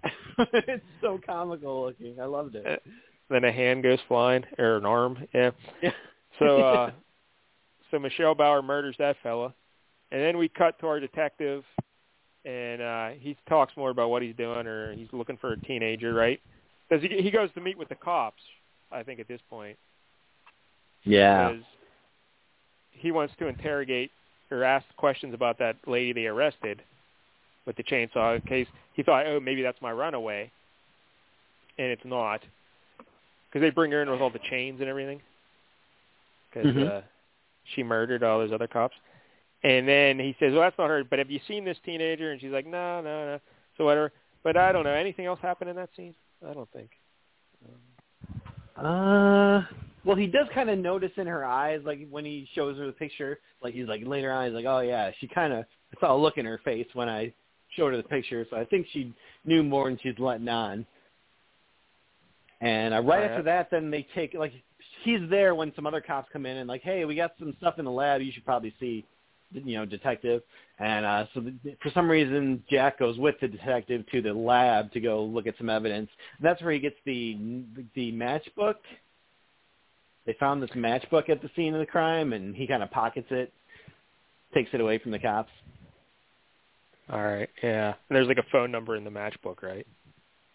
it's 0.39 0.83
so 1.01 1.19
comical 1.25 1.85
looking. 1.85 2.19
I 2.19 2.25
loved 2.25 2.55
it. 2.55 2.65
Uh, 2.65 2.75
then 3.29 3.43
a 3.43 3.51
hand 3.51 3.83
goes 3.83 3.99
flying 4.07 4.43
or 4.57 4.77
an 4.77 4.85
arm. 4.85 5.27
Yeah. 5.33 5.51
Yeah. 5.81 5.91
So 6.39 6.61
uh 6.61 6.91
so 7.91 7.99
Michelle 7.99 8.35
Bauer 8.35 8.61
murders 8.61 8.95
that 8.99 9.17
fella. 9.23 9.53
And 10.11 10.21
then 10.21 10.37
we 10.37 10.47
cut 10.47 10.79
to 10.79 10.87
our 10.87 10.99
detective 10.99 11.63
and 12.45 12.81
uh 12.81 13.09
he 13.19 13.35
talks 13.49 13.75
more 13.75 13.89
about 13.89 14.09
what 14.09 14.21
he's 14.21 14.35
doing 14.35 14.65
or 14.67 14.93
he's 14.93 15.09
looking 15.11 15.37
for 15.37 15.51
a 15.53 15.57
teenager, 15.61 16.13
right? 16.13 16.39
Cuz 16.89 17.01
he 17.01 17.21
he 17.21 17.31
goes 17.31 17.51
to 17.53 17.61
meet 17.61 17.77
with 17.77 17.89
the 17.89 17.95
cops, 17.95 18.41
I 18.91 19.03
think 19.03 19.19
at 19.19 19.27
this 19.27 19.41
point. 19.49 19.77
yeah. 21.03 21.49
Because 21.51 21.65
he 22.91 23.11
wants 23.11 23.35
to 23.37 23.47
interrogate 23.47 24.11
or 24.49 24.63
ask 24.63 24.85
questions 24.95 25.33
about 25.33 25.57
that 25.59 25.75
lady 25.85 26.13
they 26.13 26.25
arrested 26.25 26.81
with 27.65 27.75
the 27.75 27.83
chainsaw 27.83 28.35
in 28.35 28.41
case 28.43 28.67
he 28.93 29.03
thought, 29.03 29.27
"Oh, 29.27 29.39
maybe 29.39 29.61
that's 29.61 29.81
my 29.81 29.91
runaway." 29.91 30.49
And 31.77 31.87
it's 31.91 32.05
not. 32.05 32.41
Cuz 33.51 33.61
they 33.61 33.69
bring 33.71 33.91
her 33.91 34.01
in 34.01 34.09
with 34.09 34.21
all 34.21 34.29
the 34.29 34.39
chains 34.39 34.79
and 34.79 34.89
everything 34.89 35.21
because 36.49 36.73
Mhm. 36.73 36.87
uh, 36.89 37.01
she 37.65 37.83
murdered 37.83 38.23
all 38.23 38.39
those 38.39 38.53
other 38.53 38.67
cops. 38.67 38.95
And 39.67 39.85
then 39.85 40.17
he 40.17 40.33
says, 40.39 40.53
"Well, 40.53 40.61
that's 40.61 40.77
not 40.77 40.87
her. 40.87 41.03
But 41.03 41.19
have 41.19 41.29
you 41.29 41.41
seen 41.45 41.65
this 41.65 41.77
teenager?" 41.85 42.31
And 42.31 42.39
she's 42.39 42.51
like, 42.51 42.65
"No, 42.65 43.01
no, 43.01 43.25
no." 43.25 43.39
So 43.77 43.83
whatever. 43.83 44.13
But 44.41 44.55
I 44.55 44.71
don't 44.71 44.85
know. 44.85 44.93
Anything 44.93 45.25
else 45.25 45.39
happen 45.41 45.67
in 45.67 45.75
that 45.75 45.89
scene? 45.93 46.15
I 46.47 46.53
don't 46.53 46.71
think. 46.71 46.89
Uh, 48.77 49.63
well, 50.05 50.15
he 50.15 50.27
does 50.27 50.47
kind 50.53 50.69
of 50.69 50.79
notice 50.79 51.11
in 51.17 51.27
her 51.27 51.43
eyes, 51.43 51.81
like 51.83 52.07
when 52.09 52.23
he 52.23 52.47
shows 52.55 52.77
her 52.77 52.85
the 52.85 52.93
picture, 52.93 53.39
like 53.61 53.73
he's 53.73 53.89
like 53.89 54.03
later 54.05 54.31
on, 54.31 54.45
he's 54.45 54.53
like, 54.53 54.65
"Oh 54.65 54.79
yeah," 54.79 55.11
she 55.19 55.27
kind 55.27 55.51
of 55.51 55.65
I 55.93 55.99
saw 55.99 56.15
a 56.15 56.17
look 56.17 56.37
in 56.37 56.45
her 56.45 56.61
face 56.63 56.87
when 56.93 57.09
I 57.09 57.33
showed 57.75 57.91
her 57.91 57.97
the 57.97 58.03
picture, 58.03 58.47
so 58.49 58.55
I 58.55 58.63
think 58.63 58.87
she 58.93 59.13
knew 59.43 59.63
more 59.63 59.89
than 59.89 59.99
she's 60.01 60.17
letting 60.17 60.47
on. 60.47 60.85
And 62.61 62.93
uh, 62.93 63.01
right 63.01 63.29
after 63.29 63.43
that, 63.43 63.69
then 63.69 63.91
they 63.91 64.07
take 64.15 64.33
like 64.33 64.53
he's 65.03 65.29
there 65.29 65.55
when 65.55 65.73
some 65.75 65.85
other 65.85 65.99
cops 65.99 66.29
come 66.31 66.45
in 66.45 66.55
and 66.55 66.69
like, 66.69 66.83
"Hey, 66.83 67.03
we 67.03 67.15
got 67.15 67.33
some 67.37 67.53
stuff 67.57 67.79
in 67.79 67.83
the 67.83 67.91
lab. 67.91 68.21
You 68.21 68.31
should 68.31 68.45
probably 68.45 68.73
see." 68.79 69.03
You 69.53 69.77
know, 69.77 69.85
detective, 69.85 70.41
and 70.77 71.05
uh, 71.05 71.25
so 71.33 71.39
the, 71.39 71.53
for 71.81 71.89
some 71.93 72.09
reason 72.09 72.63
Jack 72.69 72.99
goes 72.99 73.17
with 73.17 73.35
the 73.39 73.47
detective 73.47 74.03
to 74.11 74.21
the 74.21 74.33
lab 74.33 74.91
to 74.91 74.99
go 74.99 75.23
look 75.23 75.47
at 75.47 75.57
some 75.57 75.69
evidence. 75.69 76.09
That's 76.41 76.61
where 76.61 76.73
he 76.73 76.79
gets 76.79 76.97
the 77.05 77.37
the 77.95 78.11
matchbook. 78.11 78.75
They 80.25 80.35
found 80.37 80.61
this 80.61 80.69
matchbook 80.71 81.29
at 81.29 81.41
the 81.41 81.49
scene 81.55 81.73
of 81.73 81.79
the 81.79 81.85
crime, 81.85 82.33
and 82.33 82.53
he 82.53 82.67
kind 82.67 82.83
of 82.83 82.91
pockets 82.91 83.27
it, 83.31 83.53
takes 84.53 84.69
it 84.73 84.81
away 84.81 84.97
from 84.99 85.11
the 85.11 85.19
cops. 85.19 85.51
All 87.09 87.23
right. 87.23 87.49
Yeah. 87.63 87.93
And 88.09 88.15
there's 88.15 88.27
like 88.27 88.37
a 88.37 88.45
phone 88.51 88.69
number 88.69 88.97
in 88.97 89.05
the 89.05 89.09
matchbook, 89.09 89.63
right? 89.63 89.87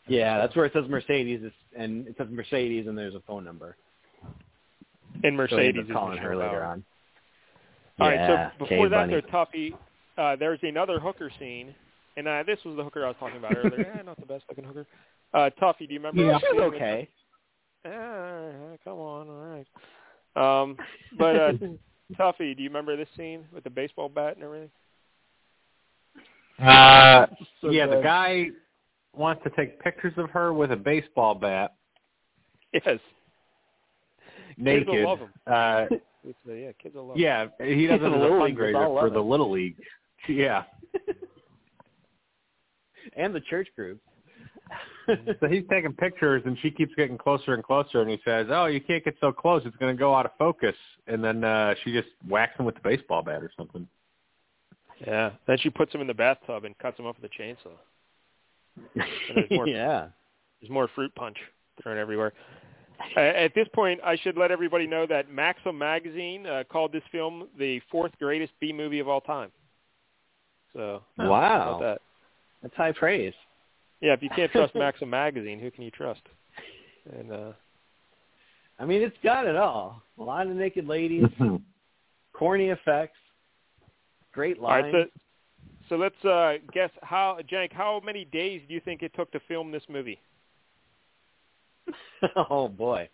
Yeah, 0.06 0.38
that's 0.38 0.54
where 0.56 0.66
it 0.66 0.72
says 0.74 0.84
Mercedes, 0.88 1.40
and 1.76 2.06
it 2.06 2.16
says 2.18 2.26
Mercedes, 2.30 2.86
and 2.86 2.98
there's 2.98 3.14
a 3.14 3.22
phone 3.26 3.44
number. 3.44 3.76
And 5.22 5.32
So 5.34 5.56
Mercedes 5.56 5.82
up 5.84 5.86
is 5.86 5.92
calling 5.92 6.18
her 6.18 6.36
later 6.36 6.64
on. 6.64 6.84
All 8.00 8.08
right, 8.08 8.14
yeah, 8.14 8.50
so 8.58 8.64
before 8.66 8.88
that, 8.88 9.08
Bunny. 9.08 9.20
though, 9.20 9.28
Tuffy, 9.28 9.72
uh, 10.18 10.36
there's 10.36 10.58
another 10.62 10.98
hooker 10.98 11.30
scene, 11.38 11.74
and 12.16 12.26
uh, 12.26 12.42
this 12.46 12.58
was 12.64 12.76
the 12.76 12.82
hooker 12.84 13.04
I 13.04 13.08
was 13.08 13.16
talking 13.20 13.36
about 13.38 13.56
earlier. 13.56 13.92
eh, 13.98 14.02
not 14.02 14.18
the 14.18 14.26
best 14.26 14.44
looking 14.48 14.64
hooker. 14.64 14.86
Uh, 15.34 15.50
Tuffy, 15.60 15.86
do 15.86 15.94
you 15.94 16.00
remember? 16.00 16.22
Yeah, 16.22 16.32
that 16.32 16.40
she 16.40 16.46
was 16.56 16.62
scene 16.62 16.70
with- 16.72 16.74
okay. 16.74 17.08
Eh, 17.84 18.76
come 18.84 18.98
on, 18.98 19.28
all 19.28 19.64
right. 20.36 20.62
Um, 20.62 20.76
but 21.18 21.36
uh, 21.36 21.52
Tuffy, 22.18 22.56
do 22.56 22.62
you 22.62 22.68
remember 22.68 22.96
this 22.96 23.08
scene 23.16 23.44
with 23.52 23.64
the 23.64 23.70
baseball 23.70 24.08
bat 24.08 24.36
and 24.36 24.44
everything? 24.44 24.70
Uh, 26.58 27.26
So 27.60 27.70
yeah, 27.70 27.86
the 27.86 28.00
guy 28.02 28.48
wants 29.14 29.42
to 29.44 29.50
take 29.50 29.80
pictures 29.80 30.12
of 30.16 30.30
her 30.30 30.52
with 30.52 30.72
a 30.72 30.76
baseball 30.76 31.34
bat, 31.34 31.74
Yes. 32.72 32.82
Kids 32.84 33.00
naked. 34.58 34.88
will 34.88 35.04
love 35.04 35.20
'em. 35.22 35.32
Uh, 35.46 35.86
It's, 36.24 36.38
yeah, 36.46 36.70
kids 36.80 36.94
will 36.94 37.08
love. 37.08 37.16
yeah, 37.18 37.46
he 37.58 37.86
does 37.86 38.00
it 38.00 38.04
as 38.04 38.12
a 38.12 38.16
Little 38.16 38.44
League, 38.44 38.56
we 38.58 38.62
fundraiser 38.66 38.72
for 38.86 38.88
love 39.04 39.12
the 39.12 39.20
little 39.20 39.50
league. 39.50 39.76
Yeah, 40.28 40.62
and 43.16 43.34
the 43.34 43.40
church 43.40 43.68
group. 43.76 43.98
so 45.40 45.48
he's 45.48 45.64
taking 45.68 45.92
pictures, 45.92 46.42
and 46.46 46.56
she 46.62 46.70
keeps 46.70 46.94
getting 46.94 47.18
closer 47.18 47.54
and 47.54 47.62
closer, 47.62 48.00
and 48.00 48.08
he 48.10 48.18
says, 48.24 48.46
"Oh, 48.50 48.66
you 48.66 48.80
can't 48.80 49.04
get 49.04 49.16
so 49.20 49.32
close; 49.32 49.62
it's 49.66 49.76
going 49.76 49.94
to 49.94 49.98
go 49.98 50.14
out 50.14 50.24
of 50.26 50.32
focus." 50.38 50.76
And 51.08 51.22
then 51.22 51.42
uh 51.44 51.74
she 51.82 51.92
just 51.92 52.08
whacks 52.28 52.58
him 52.58 52.64
with 52.64 52.76
the 52.76 52.80
baseball 52.82 53.22
bat 53.22 53.42
or 53.42 53.50
something. 53.56 53.86
Yeah. 55.04 55.30
Then 55.46 55.58
she 55.58 55.68
puts 55.70 55.92
him 55.92 56.00
in 56.00 56.06
the 56.06 56.14
bathtub 56.14 56.64
and 56.64 56.78
cuts 56.78 56.98
him 56.98 57.06
up 57.06 57.16
with 57.20 57.30
a 57.30 57.42
chainsaw. 57.42 57.72
there's 58.94 59.46
more- 59.50 59.66
yeah. 59.66 60.06
There's 60.60 60.70
more 60.70 60.88
fruit 60.94 61.12
punch 61.16 61.36
thrown 61.82 61.98
everywhere. 61.98 62.32
At 63.16 63.54
this 63.54 63.68
point, 63.74 64.00
I 64.04 64.16
should 64.16 64.36
let 64.36 64.50
everybody 64.50 64.86
know 64.86 65.06
that 65.06 65.30
Maxim 65.30 65.76
magazine 65.76 66.46
uh, 66.46 66.64
called 66.70 66.92
this 66.92 67.02
film 67.10 67.48
the 67.58 67.80
fourth 67.90 68.12
greatest 68.18 68.52
B 68.60 68.72
movie 68.72 69.00
of 69.00 69.08
all 69.08 69.20
time. 69.20 69.50
So 70.72 71.02
Wow. 71.18 71.78
that? 71.80 72.00
That's 72.62 72.74
high 72.74 72.92
praise. 72.92 73.34
Yeah, 74.00 74.12
if 74.14 74.22
you 74.22 74.30
can't 74.30 74.50
trust 74.50 74.74
Maxim 74.76 75.10
magazine, 75.10 75.58
who 75.60 75.70
can 75.70 75.84
you 75.84 75.90
trust? 75.90 76.22
And 77.18 77.32
uh, 77.32 77.52
I 78.78 78.84
mean, 78.84 79.02
it's 79.02 79.16
got 79.22 79.46
it 79.46 79.56
all. 79.56 80.02
A 80.18 80.22
lot 80.22 80.46
of 80.46 80.56
naked 80.56 80.86
ladies, 80.86 81.26
corny 82.32 82.68
effects, 82.68 83.18
great 84.32 84.58
all 84.58 84.68
right, 84.68 84.92
lines. 84.92 85.08
so 85.12 85.20
so 85.88 85.96
let's 85.96 86.24
uh, 86.24 86.54
guess 86.72 86.90
how, 87.02 87.38
Jank, 87.50 87.72
how 87.72 88.00
many 88.04 88.24
days 88.24 88.62
do 88.66 88.74
you 88.74 88.80
think 88.80 89.02
it 89.02 89.12
took 89.14 89.30
to 89.32 89.40
film 89.40 89.70
this 89.70 89.82
movie? 89.88 90.18
oh 92.50 92.68
boy. 92.68 93.08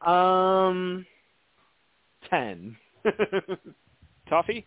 Um, 0.00 1.04
ten. 2.28 2.76
Tuffy. 4.30 4.64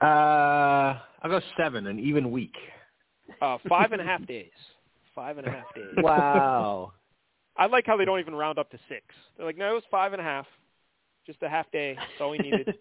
Uh, 0.00 0.98
I'll 1.22 1.28
go 1.28 1.40
seven, 1.56 1.86
an 1.86 1.98
even 1.98 2.30
week. 2.30 2.54
Uh, 3.40 3.58
five 3.68 3.92
and 3.92 4.00
a 4.00 4.04
half 4.04 4.26
days. 4.26 4.50
Five 5.14 5.38
and 5.38 5.46
a 5.46 5.50
half 5.50 5.74
days. 5.74 5.84
wow. 5.98 6.92
I 7.56 7.66
like 7.66 7.86
how 7.86 7.96
they 7.96 8.04
don't 8.04 8.20
even 8.20 8.34
round 8.34 8.58
up 8.58 8.70
to 8.70 8.78
six. 8.88 9.04
They're 9.36 9.46
like, 9.46 9.58
no, 9.58 9.70
it 9.72 9.74
was 9.74 9.82
five 9.90 10.12
and 10.12 10.20
a 10.20 10.24
half. 10.24 10.46
Just 11.26 11.42
a 11.42 11.48
half 11.48 11.70
day. 11.70 11.94
That's 11.94 12.20
all 12.20 12.30
we 12.30 12.38
needed. 12.38 12.74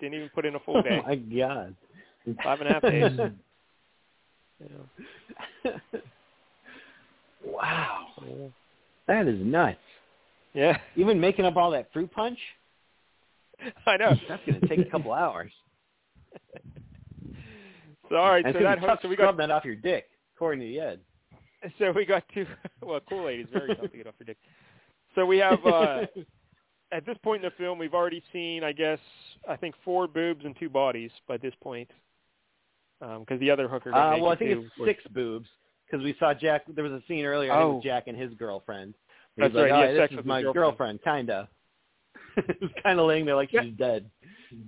Didn't 0.00 0.14
even 0.14 0.30
put 0.34 0.44
in 0.44 0.56
a 0.56 0.60
full 0.60 0.82
day. 0.82 1.00
Oh 1.04 1.08
my 1.08 1.14
god. 1.14 1.76
Five 2.42 2.60
and 2.60 2.68
a 2.68 2.72
half 2.72 2.82
days. 2.82 3.32
Yeah. 5.64 5.70
Wow. 7.44 8.06
That 9.06 9.26
is 9.28 9.38
nuts. 9.44 9.78
Yeah, 10.54 10.78
Even 10.96 11.20
making 11.20 11.44
up 11.44 11.56
all 11.56 11.70
that 11.70 11.92
fruit 11.92 12.10
punch, 12.12 12.38
I 13.86 13.96
know. 13.96 14.12
that's 14.28 14.42
going 14.46 14.60
to 14.60 14.68
take 14.68 14.80
a 14.80 14.90
couple 14.90 15.12
hours. 15.12 15.52
So 18.08 18.16
all 18.16 18.30
right, 18.30 18.44
And 18.44 18.54
so 18.54 18.62
that 18.62 18.80
tough 18.80 18.98
so 19.02 19.08
we 19.08 19.16
got 19.16 19.36
that 19.38 19.50
off 19.50 19.64
your 19.64 19.76
dick. 19.76 20.04
according 20.36 20.60
to 20.60 20.78
Ed. 20.78 21.00
So 21.78 21.92
we 21.92 22.04
got 22.04 22.24
two. 22.34 22.46
Well, 22.82 23.00
Kool 23.08 23.28
Aid 23.28 23.40
is 23.40 23.46
very 23.52 23.74
tough 23.76 23.90
to 23.90 23.96
get 23.96 24.06
off 24.08 24.14
your 24.18 24.26
dick. 24.26 24.36
So 25.14 25.24
we 25.24 25.38
have 25.38 25.64
uh, 25.64 26.02
at 26.90 27.06
this 27.06 27.16
point 27.22 27.44
in 27.44 27.48
the 27.48 27.54
film, 27.56 27.78
we've 27.78 27.94
already 27.94 28.22
seen, 28.32 28.64
I 28.64 28.72
guess, 28.72 28.98
I 29.48 29.56
think 29.56 29.74
four 29.84 30.08
boobs 30.08 30.44
and 30.44 30.56
two 30.58 30.68
bodies 30.68 31.10
by 31.28 31.36
this 31.36 31.54
point, 31.62 31.88
because 32.98 33.16
um, 33.30 33.38
the 33.38 33.50
other 33.50 33.68
hooker. 33.68 33.94
Uh, 33.94 34.18
well, 34.18 34.30
I 34.30 34.36
think 34.36 34.50
it's 34.50 34.72
six 34.84 35.02
boobs 35.14 35.48
because 35.92 36.04
we 36.04 36.16
saw 36.18 36.32
Jack. 36.34 36.62
There 36.74 36.84
was 36.84 36.92
a 36.92 37.02
scene 37.06 37.24
earlier 37.24 37.52
Oh. 37.52 37.74
with 37.76 37.84
Jack 37.84 38.04
and 38.08 38.16
his 38.18 38.32
girlfriend. 38.34 38.94
That's 39.36 39.50
He's 39.52 39.56
like, 39.56 39.62
right, 39.62 39.66
he 39.68 39.72
"All 39.74 39.80
had 39.82 39.88
right, 39.88 39.96
sex 39.96 40.10
this 40.10 40.16
with 40.16 40.24
is 40.24 40.28
my 40.28 40.42
girlfriend." 40.42 41.02
kinda. 41.02 41.48
it 42.36 42.60
was 42.60 42.70
kind 42.82 42.98
of 42.98 43.06
laying 43.06 43.24
there 43.26 43.36
like 43.36 43.52
Yeah. 43.52 43.62
she's 43.62 43.74
dead. 43.74 44.10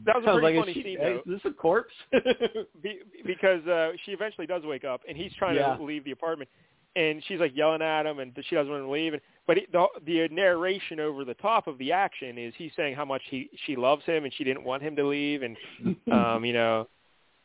That 0.05 0.17
was 0.17 0.25
a 0.27 0.33
pretty 0.39 0.57
like, 0.59 0.67
funny 0.67 0.71
is, 0.73 0.77
she, 0.77 0.83
scene, 0.83 1.01
is 1.01 1.21
though. 1.27 1.33
this 1.33 1.41
a 1.45 1.51
corpse? 1.51 1.93
Be, 2.83 3.01
because 3.27 3.67
uh, 3.67 3.93
she 4.05 4.13
eventually 4.13 4.47
does 4.47 4.63
wake 4.65 4.85
up, 4.85 5.03
and 5.09 5.17
he's 5.17 5.33
trying 5.35 5.57
Yeah. 5.57 5.77
to 5.77 5.83
leave 5.83 6.05
the 6.05 6.11
apartment, 6.13 6.49
and 6.97 7.23
she's 7.27 7.39
like 7.41 7.55
yelling 7.57 7.83
at 7.83 8.07
him, 8.07 8.19
and 8.19 8.33
she 8.49 8.55
doesn't 8.55 8.71
want 8.73 8.83
to 8.85 8.89
leave. 8.91 9.13
And, 9.13 9.23
but 9.47 9.59
it, 9.59 9.73
the, 9.73 9.87
the 10.07 10.29
narration 10.29 11.01
over 11.01 11.25
the 11.25 11.35
top 11.35 11.67
of 11.67 11.77
the 11.79 11.93
action 11.93 12.39
is 12.39 12.55
he's 12.57 12.73
saying 12.77 12.95
how 12.97 13.05
much 13.05 13.23
he 13.31 13.51
she 13.67 13.77
loves 13.77 14.05
him, 14.05 14.25
and 14.25 14.33
she 14.33 14.45
didn't 14.45 14.65
want 14.65 14.83
him 14.83 14.97
to 14.97 15.07
leave, 15.07 15.43
and 15.43 15.57
um, 16.13 16.45
you 16.47 16.55
know, 16.55 16.89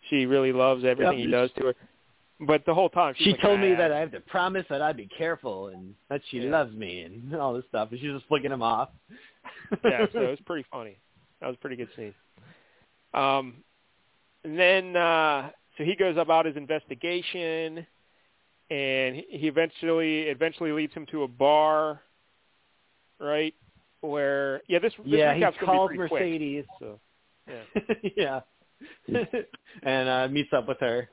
she 0.09 0.25
really 0.25 0.53
loves 0.53 0.85
everything 0.85 1.19
Yep. 1.19 1.25
he 1.25 1.31
does 1.31 1.51
to 1.57 1.65
her. 1.67 1.75
But 2.41 2.65
the 2.65 2.73
whole 2.73 2.89
time 2.89 3.15
she 3.17 3.31
like, 3.31 3.41
told 3.41 3.59
me 3.59 3.73
"Ah." 3.73 3.77
that 3.77 3.91
I 3.91 3.99
have 3.99 4.11
to 4.11 4.21
promise 4.21 4.65
that 4.69 4.81
I'd 4.81 4.95
be 4.95 5.07
careful 5.17 5.67
and 5.67 5.93
that 6.09 6.21
she 6.29 6.37
Yeah. 6.39 6.51
loves 6.51 6.73
me 6.73 7.01
and 7.01 7.35
all 7.41 7.53
this 7.53 7.65
stuff, 7.67 7.89
and 7.91 7.99
she's 7.99 8.11
just 8.11 8.25
flicking 8.27 8.51
him 8.51 8.61
off. 8.61 8.89
yeah, 9.83 10.05
so 10.13 10.21
it 10.21 10.29
was 10.29 10.39
pretty 10.45 10.65
funny. 10.71 10.97
That 11.41 11.47
was 11.47 11.55
a 11.55 11.59
pretty 11.59 11.75
good 11.75 11.89
scene. 11.95 12.13
Um, 13.13 13.55
and 14.43 14.57
then 14.57 14.95
uh, 14.95 15.49
so 15.77 15.83
he 15.83 15.95
goes 15.95 16.15
about 16.17 16.45
his 16.45 16.55
investigation, 16.55 17.85
and 18.69 19.15
he 19.15 19.25
he 19.31 19.47
eventually 19.47 20.21
eventually 20.23 20.71
leads 20.71 20.93
him 20.93 21.05
to 21.11 21.23
a 21.23 21.27
bar, 21.27 22.01
right? 23.19 23.53
Where 24.01 24.61
yeah, 24.69 24.79
this, 24.79 24.93
this 24.99 25.05
yeah, 25.07 25.33
he 25.33 25.41
calls 25.65 25.89
pretty 25.89 26.07
quick, 26.07 26.21
Mercedes. 26.21 26.65
so 26.79 26.99
yeah. 27.49 27.83
yeah. 29.09 29.25
and 29.83 30.07
uh 30.07 30.27
meets 30.29 30.53
up 30.53 30.67
with 30.69 30.79
her. 30.79 31.09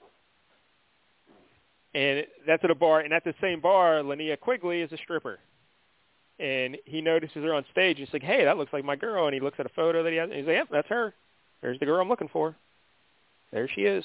And 1.97 2.27
that's 2.47 2.63
at 2.63 2.71
a 2.71 2.75
bar. 2.75 3.01
And 3.01 3.13
at 3.15 3.25
the 3.25 3.35
same 3.41 3.61
bar, 3.61 4.03
Linnea 4.03 4.39
Quigley 4.39 4.83
is 4.83 4.93
a 4.93 4.99
stripper, 4.99 5.39
and 6.39 6.77
he 6.85 7.01
notices 7.01 7.43
her 7.43 7.55
on 7.55 7.65
stage. 7.73 7.99
And 7.99 8.07
he's 8.07 8.13
like, 8.13 8.23
"Hey, 8.23 8.45
that 8.45 8.59
looks 8.59 8.73
like 8.73 8.85
my 8.85 8.97
girl." 8.97 9.25
And 9.27 9.35
he 9.35 9.41
looks 9.41 9.59
at 9.59 9.65
a 9.65 9.71
photo 9.71 10.03
that 10.03 10.11
he 10.11 10.19
has. 10.19 10.29
And 10.29 10.39
he's 10.39 10.47
like, 10.47 10.57
"Yep, 10.57 10.69
that's 10.71 10.89
her. 10.89 11.15
There's 11.63 11.81
the 11.81 11.87
girl 11.87 12.03
I'm 12.03 12.09
looking 12.09 12.29
for. 12.29 12.55
There 13.51 13.67
she 13.75 13.83
is." 13.83 14.05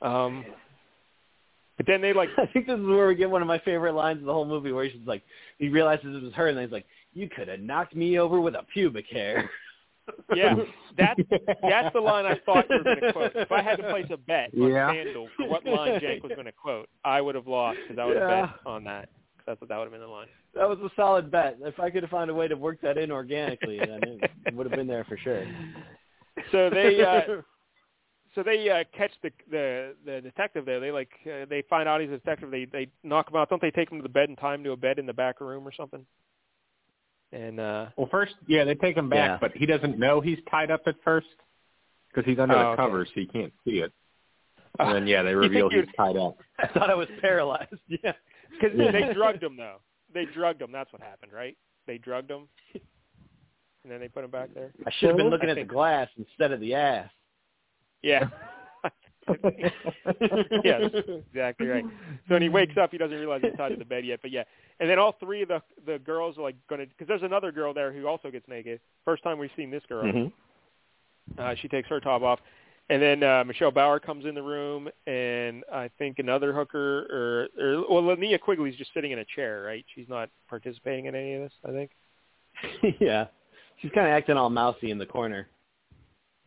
Um, 0.00 0.44
but 1.76 1.86
then 1.86 2.00
they 2.00 2.12
like, 2.12 2.28
I 2.38 2.46
think 2.46 2.68
this 2.68 2.78
is 2.78 2.86
where 2.86 3.08
we 3.08 3.16
get 3.16 3.30
one 3.30 3.42
of 3.42 3.48
my 3.48 3.58
favorite 3.58 3.94
lines 3.94 4.20
of 4.20 4.26
the 4.26 4.32
whole 4.32 4.46
movie, 4.46 4.70
where 4.70 4.88
she's 4.88 5.06
like, 5.06 5.22
he 5.58 5.68
realizes 5.68 6.14
it 6.14 6.22
was 6.22 6.34
her, 6.34 6.48
and 6.48 6.56
then 6.56 6.64
he's 6.64 6.72
like, 6.72 6.86
"You 7.14 7.28
could 7.28 7.48
have 7.48 7.60
knocked 7.60 7.96
me 7.96 8.20
over 8.20 8.40
with 8.40 8.54
a 8.54 8.62
pubic 8.72 9.06
hair." 9.10 9.50
yeah, 10.34 10.54
that's 10.96 11.20
that's 11.62 11.92
the 11.92 12.00
line 12.00 12.26
I 12.26 12.38
thought 12.46 12.66
you 12.70 12.78
were 12.78 12.84
going 12.84 13.00
to 13.00 13.12
quote. 13.12 13.32
If 13.34 13.52
I 13.52 13.62
had 13.62 13.76
to 13.76 13.82
place 13.84 14.06
a 14.10 14.16
bet 14.16 14.50
on 14.60 14.70
Yeah. 14.70 14.90
FanDuel 14.92 15.28
for 15.36 15.48
what 15.48 15.64
line 15.64 16.00
Jake 16.00 16.22
was 16.22 16.32
going 16.32 16.46
to 16.46 16.52
quote, 16.52 16.88
I 17.04 17.20
would 17.20 17.34
have 17.34 17.46
lost 17.46 17.78
because 17.86 18.00
I 18.00 18.06
would 18.06 18.16
have 18.16 18.28
Yeah. 18.28 18.42
bet 18.46 18.50
on 18.66 18.84
that. 18.84 19.08
'Cause 19.38 19.44
that's 19.46 19.60
what 19.60 19.68
that 19.68 19.76
would 19.78 19.84
have 19.84 19.92
been 19.92 20.00
the 20.00 20.06
line. 20.06 20.28
That 20.54 20.68
was 20.68 20.78
a 20.80 20.90
solid 20.96 21.30
bet. 21.30 21.58
If 21.60 21.78
I 21.78 21.90
could 21.90 22.02
have 22.02 22.10
found 22.10 22.30
a 22.30 22.34
way 22.34 22.48
to 22.48 22.56
work 22.56 22.80
that 22.80 22.96
in 22.98 23.10
organically, 23.10 23.78
then 23.78 24.02
it, 24.02 24.30
it 24.46 24.54
would 24.54 24.66
have 24.66 24.74
been 24.74 24.86
there 24.86 25.04
for 25.04 25.16
sure. 25.18 25.44
So 26.50 26.70
they 26.70 27.02
uh, 27.04 27.22
so 28.34 28.42
they 28.42 28.68
uh, 28.70 28.84
catch 28.96 29.12
the 29.22 29.30
the 29.50 29.94
the 30.04 30.20
detective 30.20 30.64
there. 30.66 30.80
They 30.80 30.90
like 30.92 31.10
uh, 31.26 31.44
they 31.48 31.62
find 31.68 31.88
out 31.88 32.00
he's 32.00 32.10
a 32.10 32.18
detective. 32.18 32.50
They 32.50 32.64
they 32.66 32.88
knock 33.02 33.30
him 33.30 33.36
out. 33.36 33.48
Don't 33.48 33.60
they 33.62 33.70
take 33.70 33.90
him 33.90 33.98
to 33.98 34.02
the 34.02 34.08
bed 34.08 34.28
and 34.28 34.38
tie 34.38 34.54
him 34.54 34.64
to 34.64 34.72
a 34.72 34.76
bed 34.76 34.98
in 34.98 35.06
the 35.06 35.12
back 35.12 35.40
room 35.40 35.66
or 35.66 35.72
something? 35.72 36.04
And 37.32 37.58
uh 37.60 37.86
Well, 37.96 38.08
first, 38.10 38.34
yeah, 38.46 38.64
they 38.64 38.74
take 38.74 38.96
him 38.96 39.08
back, 39.08 39.18
Yeah. 39.28 39.38
but 39.40 39.52
he 39.56 39.66
doesn't 39.66 39.98
know 39.98 40.20
he's 40.20 40.38
tied 40.50 40.70
up 40.70 40.82
at 40.86 40.94
first 41.04 41.26
because 42.08 42.24
he's 42.24 42.38
under 42.38 42.54
Oh, 42.54 42.58
the 42.58 42.66
okay. 42.68 42.76
covers, 42.82 43.08
so 43.14 43.20
he 43.20 43.26
can't 43.26 43.52
see 43.64 43.78
it. 43.80 43.92
And 44.78 44.94
then, 44.94 45.06
yeah, 45.06 45.22
they 45.22 45.34
reveal 45.34 45.70
he's 45.70 45.86
tied 45.96 46.18
up. 46.18 46.36
I 46.58 46.66
thought 46.68 46.90
I 46.90 46.94
was 46.94 47.08
paralyzed. 47.20 47.72
Yeah. 47.88 48.12
because 48.50 48.76
Yeah. 48.78 48.92
they 48.92 49.12
drugged 49.14 49.42
him 49.42 49.56
though. 49.56 49.78
They 50.12 50.26
drugged 50.26 50.60
him. 50.62 50.70
That's 50.72 50.92
what 50.92 51.02
happened, 51.02 51.32
right? 51.32 51.56
They 51.86 51.98
drugged 51.98 52.30
him, 52.30 52.48
and 52.74 53.92
then 53.92 54.00
they 54.00 54.08
put 54.08 54.24
him 54.24 54.30
back 54.30 54.50
there. 54.54 54.72
I 54.86 54.90
should 54.98 55.08
have 55.10 55.16
been 55.16 55.30
looking 55.30 55.48
I 55.48 55.52
at 55.52 55.56
the 55.56 55.64
glass 55.64 56.08
instead 56.18 56.52
of 56.52 56.60
the 56.60 56.74
ass. 56.74 57.10
Yeah. 58.02 58.28
that's 59.42 60.94
exactly 61.28 61.66
right. 61.66 61.84
So 62.28 62.34
when 62.34 62.42
he 62.42 62.48
wakes 62.48 62.76
up, 62.80 62.92
he 62.92 62.98
doesn't 62.98 63.16
realize 63.16 63.40
he's 63.42 63.56
tied 63.56 63.70
to 63.70 63.76
the 63.76 63.84
bed 63.84 64.04
yet. 64.04 64.20
But 64.22 64.30
yeah, 64.30 64.44
and 64.80 64.88
then 64.88 64.98
all 64.98 65.16
three 65.18 65.42
of 65.42 65.48
the 65.48 65.62
the 65.84 65.98
girls 65.98 66.38
are 66.38 66.42
like 66.42 66.56
going 66.68 66.80
to 66.80 66.86
because 66.86 67.08
there's 67.08 67.22
another 67.22 67.50
girl 67.50 67.74
there 67.74 67.92
who 67.92 68.06
also 68.06 68.30
gets 68.30 68.46
naked. 68.48 68.80
First 69.04 69.22
time 69.22 69.38
we've 69.38 69.50
seen 69.56 69.70
this 69.70 69.82
girl. 69.88 70.04
Mhm. 70.04 70.32
Uh, 71.38 71.54
she 71.60 71.66
takes 71.66 71.88
her 71.88 71.98
top 71.98 72.22
off, 72.22 72.38
and 72.88 73.02
then 73.02 73.22
uh, 73.24 73.42
Michelle 73.44 73.72
Bauer 73.72 73.98
comes 73.98 74.24
in 74.26 74.34
the 74.34 74.42
room, 74.42 74.88
and 75.08 75.64
I 75.72 75.90
think 75.98 76.20
another 76.20 76.52
hooker 76.52 77.06
or, 77.10 77.48
or 77.60 77.84
well, 77.90 78.16
Linnea 78.16 78.38
Quigley's 78.38 78.76
just 78.76 78.94
sitting 78.94 79.10
in 79.10 79.18
a 79.18 79.24
chair, 79.24 79.62
right? 79.62 79.84
She's 79.94 80.08
not 80.08 80.30
participating 80.48 81.06
in 81.06 81.16
any 81.16 81.34
of 81.34 81.42
this. 81.42 81.52
I 81.64 81.72
think. 81.72 81.90
yeah. 83.00 83.26
She's 83.82 83.90
kind 83.90 84.06
of 84.06 84.12
acting 84.12 84.36
all 84.36 84.50
mousy 84.50 84.90
in 84.90 84.98
the 84.98 85.06
corner. 85.06 85.48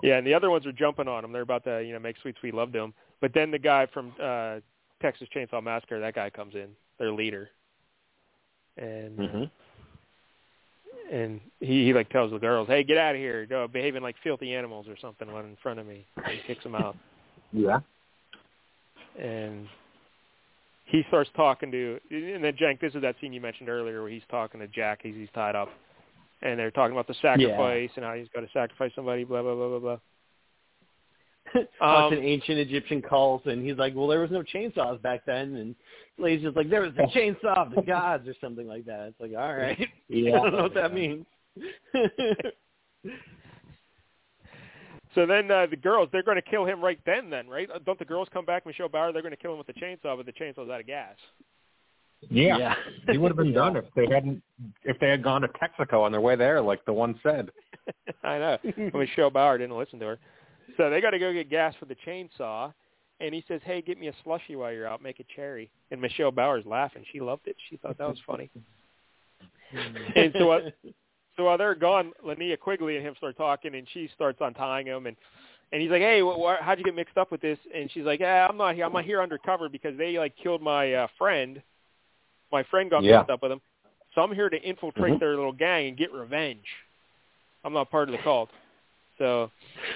Yeah, 0.01 0.17
and 0.17 0.25
the 0.25 0.33
other 0.33 0.49
ones 0.49 0.65
are 0.65 0.71
jumping 0.71 1.07
on 1.07 1.25
him. 1.25 1.31
They're 1.31 1.41
about 1.41 1.63
to, 1.65 1.83
you 1.83 1.91
know, 1.93 1.99
make 1.99 2.15
sweet, 2.21 2.35
sweet 2.39 2.53
love 2.53 2.71
to 2.73 2.79
him. 2.79 2.93
But 3.21 3.33
then 3.33 3.51
the 3.51 3.59
guy 3.59 3.85
from 3.93 4.13
uh 4.21 4.59
Texas 5.01 5.27
Chainsaw 5.35 5.61
Massacre, 5.63 5.99
that 5.99 6.15
guy 6.15 6.29
comes 6.29 6.55
in, 6.55 6.69
their 6.97 7.11
leader, 7.11 7.49
and 8.77 9.19
uh, 9.19 9.23
Mm-hmm. 9.23 9.43
and 11.15 11.41
he, 11.59 11.85
he 11.85 11.93
like 11.93 12.09
tells 12.09 12.31
the 12.31 12.37
girls, 12.39 12.67
"Hey, 12.67 12.83
get 12.83 12.97
out 12.97 13.15
of 13.15 13.21
here! 13.21 13.45
Go 13.45 13.67
behaving 13.67 14.03
like 14.03 14.15
filthy 14.23 14.53
animals 14.53 14.87
or 14.87 14.95
something 14.99 15.31
when 15.31 15.45
in 15.45 15.57
front 15.61 15.79
of 15.79 15.85
me." 15.87 16.05
And 16.17 16.27
he 16.27 16.39
kicks 16.47 16.63
them 16.63 16.75
out, 16.75 16.95
Yeah. 17.51 17.79
and 19.17 19.67
he 20.85 21.03
starts 21.07 21.29
talking 21.35 21.71
to. 21.71 21.99
And 22.11 22.43
then 22.43 22.53
Jank, 22.53 22.79
this 22.79 22.95
is 22.95 23.01
that 23.01 23.15
scene 23.21 23.33
you 23.33 23.41
mentioned 23.41 23.69
earlier 23.69 24.01
where 24.01 24.09
he's 24.11 24.23
talking 24.29 24.59
to 24.59 24.67
Jack. 24.67 24.99
He's 25.03 25.15
he's 25.15 25.29
tied 25.33 25.55
up, 25.55 25.69
and 26.41 26.59
they're 26.59 26.71
talking 26.71 26.93
about 26.93 27.07
the 27.07 27.15
sacrifice 27.21 27.89
and 27.95 28.05
how 28.05 28.13
he's 28.13 28.27
got 28.33 28.41
to 28.41 28.47
sacrifice 28.53 28.91
somebody. 28.95 29.23
Blah 29.23 29.41
blah 29.41 29.55
blah 29.55 29.69
blah 29.69 29.79
blah. 29.79 29.97
Talks 31.79 32.13
Um, 32.13 32.19
ancient 32.21 32.59
Egyptian 32.59 33.01
cults, 33.01 33.47
and 33.47 33.65
he's 33.65 33.77
like, 33.77 33.95
"Well, 33.95 34.07
there 34.07 34.19
was 34.19 34.31
no 34.31 34.43
chainsaws 34.43 35.01
back 35.01 35.25
then," 35.25 35.55
and 35.55 35.75
Lady's 36.17 36.43
just 36.43 36.55
like, 36.55 36.69
"There 36.69 36.81
was 36.81 36.93
the 36.95 37.03
chainsaw 37.15 37.67
of 37.67 37.75
the 37.75 37.81
gods," 37.81 38.27
or 38.27 38.35
something 38.41 38.67
like 38.67 38.85
that. 38.85 39.07
It's 39.07 39.19
like, 39.19 39.31
all 39.37 39.55
right, 39.55 39.79
Yeah. 40.07 40.35
I 40.37 40.39
don't 40.43 40.51
know 40.53 40.63
what 40.63 40.73
that 40.75 40.93
means. 40.93 41.25
So 45.15 45.25
then 45.25 45.49
uh, 45.49 45.65
the 45.69 45.75
girls, 45.75 46.09
they're 46.11 46.23
going 46.23 46.41
to 46.41 46.49
kill 46.49 46.65
him 46.65 46.81
right 46.81 46.99
then. 47.05 47.29
Then, 47.29 47.47
right? 47.47 47.67
Don't 47.85 47.97
the 47.97 48.05
girls 48.05 48.27
come 48.31 48.45
back, 48.45 48.65
Michelle 48.65 48.89
Bauer? 48.89 49.11
They're 49.11 49.21
going 49.21 49.35
to 49.35 49.37
kill 49.37 49.51
him 49.53 49.57
with 49.57 49.67
the 49.67 49.73
chainsaw, 49.73 50.15
but 50.15 50.25
the 50.25 50.31
chainsaw's 50.31 50.69
out 50.69 50.79
of 50.79 50.87
gas. 50.87 51.15
Yeah. 52.29 52.57
yeah. 52.57 52.75
He 53.09 53.17
would 53.17 53.29
have 53.29 53.37
been 53.37 53.53
done 53.53 53.75
if 53.75 53.85
they 53.95 54.05
hadn't 54.13 54.41
if 54.83 54.99
they 54.99 55.09
had 55.09 55.23
gone 55.23 55.41
to 55.41 55.47
Texaco 55.47 56.01
on 56.01 56.11
their 56.11 56.21
way 56.21 56.35
there, 56.35 56.61
like 56.61 56.83
the 56.85 56.93
one 56.93 57.19
said. 57.23 57.49
I 58.23 58.37
know. 58.37 58.57
But 58.63 58.95
Michelle 58.95 59.29
Bauer 59.29 59.57
didn't 59.57 59.77
listen 59.77 59.99
to 59.99 60.05
her. 60.05 60.19
So 60.77 60.89
they 60.89 61.01
got 61.01 61.11
to 61.11 61.19
go 61.19 61.33
get 61.33 61.49
gas 61.49 61.73
for 61.79 61.85
the 61.85 61.95
chainsaw. 62.05 62.73
And 63.21 63.33
he 63.33 63.43
says, 63.47 63.59
"Hey, 63.65 63.81
get 63.81 63.99
me 63.99 64.07
a 64.07 64.13
slushy 64.23 64.55
while 64.55 64.71
you're 64.71 64.87
out. 64.87 65.01
Make 65.01 65.19
a 65.19 65.25
cherry." 65.35 65.69
And 65.91 65.99
Michelle 65.99 66.31
Bauer's 66.31 66.65
laughing. 66.65 67.03
She 67.11 67.19
loved 67.19 67.47
it. 67.47 67.55
She 67.69 67.77
thought 67.77 67.97
that 67.97 68.07
was 68.07 68.19
funny. 68.25 68.49
and 70.15 70.33
so, 70.37 70.51
uh, 70.51 70.69
so 71.35 71.43
while 71.43 71.57
they're 71.57 71.75
gone, 71.75 72.13
Linnea 72.25 72.57
Quigley 72.57 72.95
and 72.95 73.05
him 73.05 73.15
start 73.17 73.35
talking, 73.37 73.75
and 73.75 73.85
she 73.93 74.09
starts 74.15 74.39
untying 74.41 74.87
him, 74.87 75.05
and 75.05 75.17
and 75.73 75.81
he's 75.81 75.91
like, 75.91 76.01
"Hey, 76.01 76.21
wh- 76.21 76.37
wh- 76.39 76.63
how'd 76.63 76.77
you 76.77 76.85
get 76.85 76.95
mixed 76.95 77.17
up 77.17 77.29
with 77.29 77.41
this?" 77.41 77.59
And 77.75 77.91
she's 77.91 78.05
like, 78.05 78.21
"Yeah, 78.21 78.47
I'm 78.49 78.57
not 78.57 78.75
here. 78.75 78.85
I'm 78.85 78.93
not 78.93 79.03
here 79.03 79.21
undercover 79.21 79.67
because 79.67 79.97
they 79.97 80.17
like 80.17 80.33
killed 80.41 80.61
my 80.61 80.93
uh, 80.93 81.07
friend. 81.17 81.61
My 82.51 82.63
friend 82.63 82.89
got 82.89 83.03
Yeah. 83.03 83.17
mixed 83.19 83.29
up 83.29 83.41
with 83.41 83.51
them, 83.51 83.61
so 84.13 84.21
I'm 84.21 84.33
here 84.33 84.49
to 84.49 84.61
infiltrate 84.61 85.13
Mhm. 85.15 85.19
their 85.19 85.35
little 85.35 85.51
gang 85.51 85.89
and 85.89 85.97
get 85.97 86.11
revenge. 86.11 86.65
I'm 87.63 87.73
not 87.73 87.89
part 87.91 88.09
of 88.09 88.13
the 88.13 88.19
cult." 88.19 88.49
So, 89.17 89.51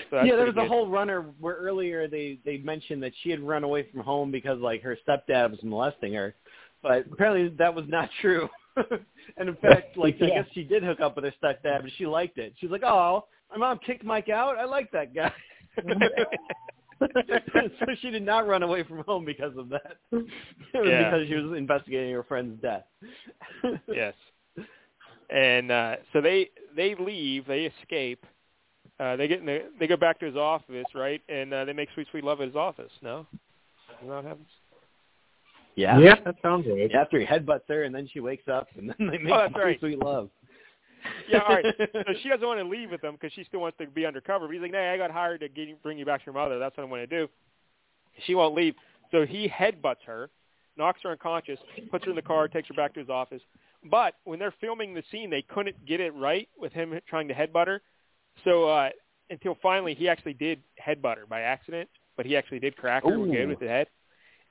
so 0.10 0.18
yeah, 0.18 0.36
there 0.36 0.46
pretty 0.46 0.60
was 0.60 0.66
a 0.66 0.68
whole 0.68 0.88
runner 0.88 1.22
where 1.40 1.56
earlier 1.56 2.08
they 2.08 2.38
they 2.44 2.58
mentioned 2.58 3.02
that 3.04 3.14
she 3.22 3.30
had 3.30 3.40
run 3.40 3.64
away 3.64 3.84
from 3.84 4.02
home 4.02 4.32
because 4.32 4.60
like 4.60 4.82
her 4.84 4.98
stepdad 5.08 5.50
was 5.52 5.64
molesting 5.64 6.14
her, 6.14 6.36
but 6.82 7.06
apparently 7.12 7.48
that 7.58 7.74
was 7.74 7.88
not 7.88 8.10
true. 8.22 8.50
and 9.38 9.48
in 9.50 9.56
fact, 9.58 9.96
like 9.98 10.22
I 10.22 10.28
guess 10.28 10.48
she 10.54 10.64
did 10.64 10.84
hook 10.84 11.00
up 11.00 11.16
with 11.16 11.26
her 11.26 11.34
stepdad, 11.42 11.84
but 11.84 11.92
she 11.98 12.06
liked 12.06 12.38
it. 12.38 12.54
She's 12.60 12.70
like, 12.70 12.84
"Oh, 12.84 13.26
my 13.50 13.58
mom 13.58 13.80
kicked 13.80 14.04
Mike 14.04 14.30
out. 14.30 14.58
I 14.58 14.66
like 14.66 14.92
that 14.92 15.14
guy." 15.14 15.34
so 17.80 17.86
she 18.02 18.10
did 18.12 18.24
not 18.24 18.48
run 18.48 18.64
away 18.64 18.84
from 18.84 19.04
home 19.06 19.26
because 19.26 19.56
of 19.58 19.70
that. 19.70 19.98
It 20.12 20.80
was 20.80 20.90
Yeah. 20.90 21.04
because 21.12 21.28
she 21.28 21.36
was 21.36 21.58
investigating 21.58 22.14
her 22.14 22.24
friend's 22.24 22.62
death. 22.62 22.86
yes. 23.88 24.14
And 25.30 25.72
uh, 25.72 25.96
so 26.12 26.22
they 26.22 26.50
they 26.76 26.96
leave, 26.96 27.46
they 27.48 27.72
escape. 27.82 28.26
Uh, 29.00 29.16
they 29.16 29.28
get 29.28 29.40
in 29.40 29.46
the, 29.46 29.64
they 29.80 29.88
go 29.88 29.98
back 29.98 30.20
to 30.20 30.26
his 30.26 30.36
office, 30.36 30.86
right? 30.94 31.22
And 31.30 31.54
uh, 31.54 31.66
they 31.66 31.74
make 31.74 31.90
sweet 31.94 32.08
sweet 32.12 32.24
love 32.24 32.42
at 32.42 32.48
his 32.48 32.56
office. 32.56 32.92
No, 33.02 33.26
Isn't 34.00 34.10
that 34.10 34.16
what 34.16 34.26
happens? 34.26 34.48
Yeah. 35.76 35.98
Yeah, 36.00 36.16
that 36.26 36.36
sounds 36.42 36.68
right. 36.68 36.92
After 36.94 37.20
he 37.20 37.26
headbutts 37.26 37.68
her, 37.70 37.84
and 37.84 37.94
then 37.94 38.08
she 38.12 38.20
wakes 38.20 38.48
up, 38.48 38.68
and 38.78 38.90
then 38.90 39.08
they 39.08 39.18
make 39.18 39.34
Oh, 39.34 39.48
that's 39.48 39.56
right. 39.56 39.80
sweet 39.80 39.98
love. 40.00 40.30
Yeah, 41.30 41.40
all 41.40 41.56
right. 41.56 41.66
So 41.78 42.14
she 42.22 42.30
doesn't 42.30 42.46
want 42.46 42.60
to 42.60 42.66
leave 42.66 42.92
with 42.92 43.02
him 43.02 43.14
because 43.14 43.32
she 43.34 43.44
still 43.46 43.62
wants 43.62 43.78
to 43.78 43.88
be 43.88 44.06
undercover. 44.06 44.48
But 44.48 44.54
he's 44.54 44.62
like, 44.62 44.72
"Hey, 44.72 44.90
I 44.90 44.98
got 44.98 45.10
hired 45.10 45.40
to 45.40 45.50
get 45.50 45.82
bring 45.82 45.98
you 45.98 46.06
back 46.06 46.22
to 46.22 46.26
your 46.26 46.34
mother. 46.34 46.60
That's 46.60 46.76
what 46.78 46.84
I 46.84 46.88
want 46.88 47.02
to 47.02 47.08
do." 47.08 47.30
She 48.26 48.36
won't 48.36 48.54
leave, 48.56 48.76
so 49.12 49.26
he 49.26 49.48
headbutts 49.48 50.04
her, 50.06 50.30
knocks 50.78 51.00
her 51.04 51.12
unconscious, 51.12 51.60
puts 51.90 52.06
her 52.06 52.12
in 52.12 52.16
the 52.16 52.22
car, 52.22 52.48
takes 52.48 52.68
her 52.68 52.74
back 52.74 52.94
to 52.96 53.00
his 53.00 53.10
office. 53.10 53.42
But 53.90 54.16
when 54.24 54.40
they're 54.40 54.54
filming 54.62 54.94
the 54.94 55.04
scene, 55.12 55.30
they 55.30 55.42
couldn't 55.42 55.86
get 55.86 56.00
it 56.00 56.14
right 56.14 56.48
with 56.58 56.74
him 56.74 57.00
trying 57.08 57.28
to 57.28 57.34
headbutt 57.34 57.68
her. 57.68 57.82
So 58.44 58.70
uh, 58.70 58.90
until 59.30 59.58
finally, 59.62 59.94
he 59.94 60.08
actually 60.08 60.34
did 60.34 60.62
headbutt 60.84 61.18
her 61.18 61.26
by 61.28 61.42
accident, 61.42 61.90
but 62.16 62.26
he 62.26 62.36
actually 62.38 62.60
did 62.60 62.78
crack 62.78 63.04
her 63.04 63.16
Ooh. 63.16 63.32
good 63.32 63.48
with 63.48 63.60
the 63.60 63.68
head. 63.68 63.88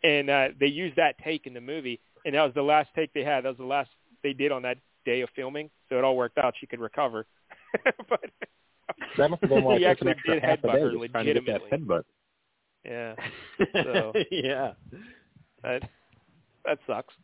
And 0.04 0.30
uh, 0.30 0.48
they 0.58 0.66
used 0.66 0.96
that 0.96 1.16
take 1.22 1.46
in 1.46 1.54
the 1.54 1.60
movie, 1.60 2.00
and 2.24 2.34
that 2.34 2.42
was 2.42 2.54
the 2.54 2.62
last 2.62 2.90
take 2.94 3.12
they 3.12 3.24
had. 3.24 3.44
That 3.44 3.50
was 3.50 3.58
the 3.58 3.64
last 3.64 3.90
they 4.22 4.32
did 4.32 4.52
on 4.52 4.62
that 4.62 4.78
day 5.04 5.20
of 5.20 5.30
filming, 5.34 5.70
so 5.92 5.98
it 5.98 6.04
all 6.04 6.16
worked 6.16 6.38
out. 6.38 6.54
She 6.58 6.66
could 6.66 6.80
recover. 6.80 7.26
but 8.08 8.20
That 9.18 9.30
must 9.30 9.42
have 9.42 9.50
been 9.50 9.62
why 9.64 9.76
He 9.78 9.84
it 9.84 9.98
took 9.98 10.08
an 10.08 10.08
actually 10.08 10.34
did 10.40 10.42
headbutt 10.42 10.72
her 10.80 11.08
trying 11.08 11.26
to 11.26 11.34
get 11.34 11.46
that 11.46 11.62
legitimately. 11.70 11.78
headbutt. 11.78 12.04
yeah, 12.84 13.14
So- 13.84 14.12
yeah. 14.30 14.72
that 15.62 15.82
that 16.64 16.78
sucks. 16.86 17.14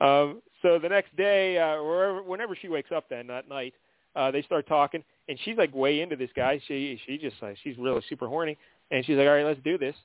Um, 0.00 0.40
so 0.62 0.78
the 0.78 0.88
next 0.88 1.16
day, 1.16 1.58
uh, 1.58 1.82
wherever, 1.82 2.22
whenever 2.22 2.54
she 2.54 2.68
wakes 2.68 2.90
up, 2.94 3.08
then 3.08 3.26
that 3.26 3.48
night, 3.48 3.74
uh, 4.14 4.30
they 4.30 4.42
start 4.42 4.68
talking, 4.68 5.02
and 5.28 5.36
she's 5.44 5.56
like 5.56 5.74
way 5.74 6.00
into 6.02 6.14
this 6.16 6.30
guy. 6.36 6.60
She 6.68 7.00
she 7.06 7.18
just 7.18 7.36
like 7.42 7.56
she's 7.64 7.76
really 7.78 8.02
super 8.08 8.28
horny, 8.28 8.56
and 8.92 9.04
she's 9.04 9.16
like, 9.16 9.26
all 9.26 9.34
right, 9.34 9.44
let's 9.46 9.60
do 9.64 9.76
this. 9.78 9.96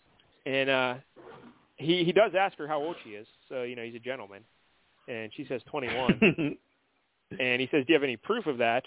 And 0.48 0.70
uh, 0.70 0.95
he 1.76 2.04
he 2.04 2.12
does 2.12 2.32
ask 2.40 2.58
her 2.58 2.68
how 2.68 2.82
old 2.82 2.95
she 3.04 3.12
is, 3.12 3.28
so 3.49 3.62
you 3.64 3.76
know 3.76 3.84
he's 3.84 3.95
a 3.95 3.99
gentleman, 3.99 4.44
and 5.08 5.32
she 5.36 5.45
says 5.45 5.62
21. 5.70 6.58
And 7.40 7.62
he 7.62 7.68
says, 7.72 7.86
"Do 7.86 7.94
you 7.94 7.95
have 7.95 8.04
any 8.04 8.18
proof 8.18 8.48
of 8.48 8.58
that?" 8.60 8.84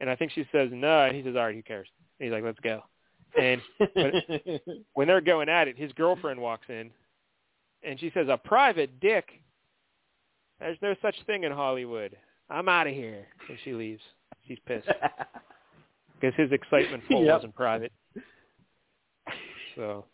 And 0.00 0.10
I 0.10 0.16
think 0.16 0.32
she 0.32 0.46
says, 0.52 0.70
"No." 0.72 1.04
And 1.04 1.14
he 1.14 1.22
says, 1.22 1.36
"All 1.36 1.44
right, 1.44 1.54
who 1.54 1.62
cares?" 1.62 1.88
And 2.18 2.26
he's 2.26 2.32
like, 2.32 2.44
"Let's 2.44 2.58
go." 2.60 2.82
And 3.40 3.60
when 4.94 5.06
they're 5.08 5.20
going 5.20 5.48
at 5.48 5.68
it, 5.68 5.78
his 5.78 5.92
girlfriend 5.92 6.40
walks 6.40 6.66
in, 6.68 6.90
and 7.82 7.98
she 8.00 8.10
says, 8.14 8.26
"A 8.28 8.36
private 8.36 9.00
dick? 9.00 9.28
There's 10.60 10.78
no 10.82 10.94
such 11.02 11.14
thing 11.26 11.44
in 11.44 11.52
Hollywood. 11.52 12.16
I'm 12.50 12.68
out 12.68 12.86
of 12.86 12.94
here." 12.94 13.26
And 13.48 13.58
she 13.64 13.72
leaves. 13.74 14.02
She's 14.48 14.58
pissed 14.66 14.88
because 16.20 16.34
his 16.36 16.50
excitement 16.52 17.04
full 17.08 17.24
Yep. 17.24 17.32
wasn't 17.34 17.54
private. 17.54 17.92
So 19.76 20.04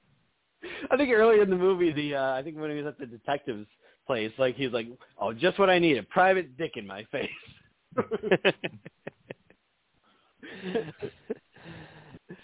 I 0.90 0.96
think 0.96 1.10
earlier 1.12 1.42
in 1.42 1.50
the 1.50 1.56
movie, 1.56 1.92
the 1.92 2.14
uh, 2.16 2.32
I 2.34 2.42
think 2.42 2.58
when 2.58 2.70
he 2.70 2.76
was 2.76 2.86
at 2.86 2.98
the 2.98 3.06
detective's 3.06 3.66
place, 4.08 4.32
like 4.38 4.56
he's 4.56 4.72
like, 4.72 4.88
"Oh, 5.20 5.32
just 5.32 5.58
what 5.60 5.70
I 5.70 5.78
need—a 5.78 6.02
private 6.04 6.56
dick 6.58 6.72
in 6.76 6.86
my 6.86 7.04
face." 7.12 7.28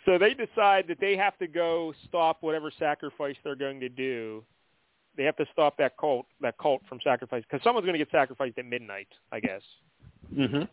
so 0.05 0.19
they 0.19 0.35
decide 0.35 0.85
that 0.89 0.99
they 1.01 1.17
have 1.17 1.37
to 1.39 1.47
go 1.47 1.95
stop 2.07 2.37
whatever 2.43 2.71
sacrifice 2.79 3.35
they're 3.43 3.57
going 3.57 3.81
to 3.81 3.89
do. 3.89 4.45
They 5.17 5.25
have 5.25 5.37
to 5.37 5.47
stop 5.53 5.79
that 5.79 5.97
cult, 5.97 6.27
that 6.41 6.59
cult 6.59 6.83
from 6.89 6.99
sacrifice, 7.03 7.43
because 7.49 7.65
someone's 7.65 7.87
going 7.87 7.99
to 7.99 8.05
get 8.05 8.11
sacrificed 8.11 8.59
at 8.59 8.67
midnight, 8.67 9.09
I 9.33 9.41
guess. 9.41 9.63
hmm 10.33 10.65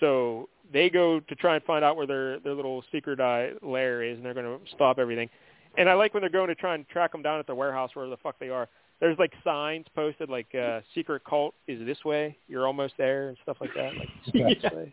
So 0.00 0.48
they 0.72 0.88
go 0.88 1.20
to 1.20 1.34
try 1.34 1.56
and 1.56 1.64
find 1.64 1.84
out 1.84 1.96
where 1.96 2.06
their 2.06 2.40
their 2.40 2.54
little 2.54 2.82
secret 2.90 3.20
uh, 3.20 3.48
lair 3.62 4.02
is, 4.02 4.16
and 4.16 4.24
they're 4.24 4.34
going 4.34 4.58
to 4.58 4.60
stop 4.74 4.98
everything. 4.98 5.28
And 5.76 5.88
I 5.88 5.94
like 5.94 6.14
when 6.14 6.22
they're 6.22 6.30
going 6.30 6.48
to 6.48 6.54
try 6.54 6.74
and 6.74 6.88
track 6.88 7.12
them 7.12 7.22
down 7.22 7.38
at 7.38 7.46
the 7.46 7.54
warehouse, 7.54 7.90
wherever 7.94 8.10
the 8.10 8.16
fuck 8.16 8.38
they 8.38 8.48
are. 8.48 8.68
There's 9.00 9.18
like 9.18 9.32
signs 9.42 9.86
posted, 9.94 10.28
like 10.28 10.54
uh, 10.54 10.80
"Secret 10.94 11.22
cult 11.24 11.54
is 11.66 11.84
this 11.86 12.04
way. 12.04 12.36
You're 12.48 12.66
almost 12.66 12.94
there," 12.98 13.28
and 13.28 13.38
stuff 13.42 13.56
like 13.60 13.70
that. 13.74 13.96
Like 13.96 14.08
Yeah. 14.34 14.74
way. 14.74 14.92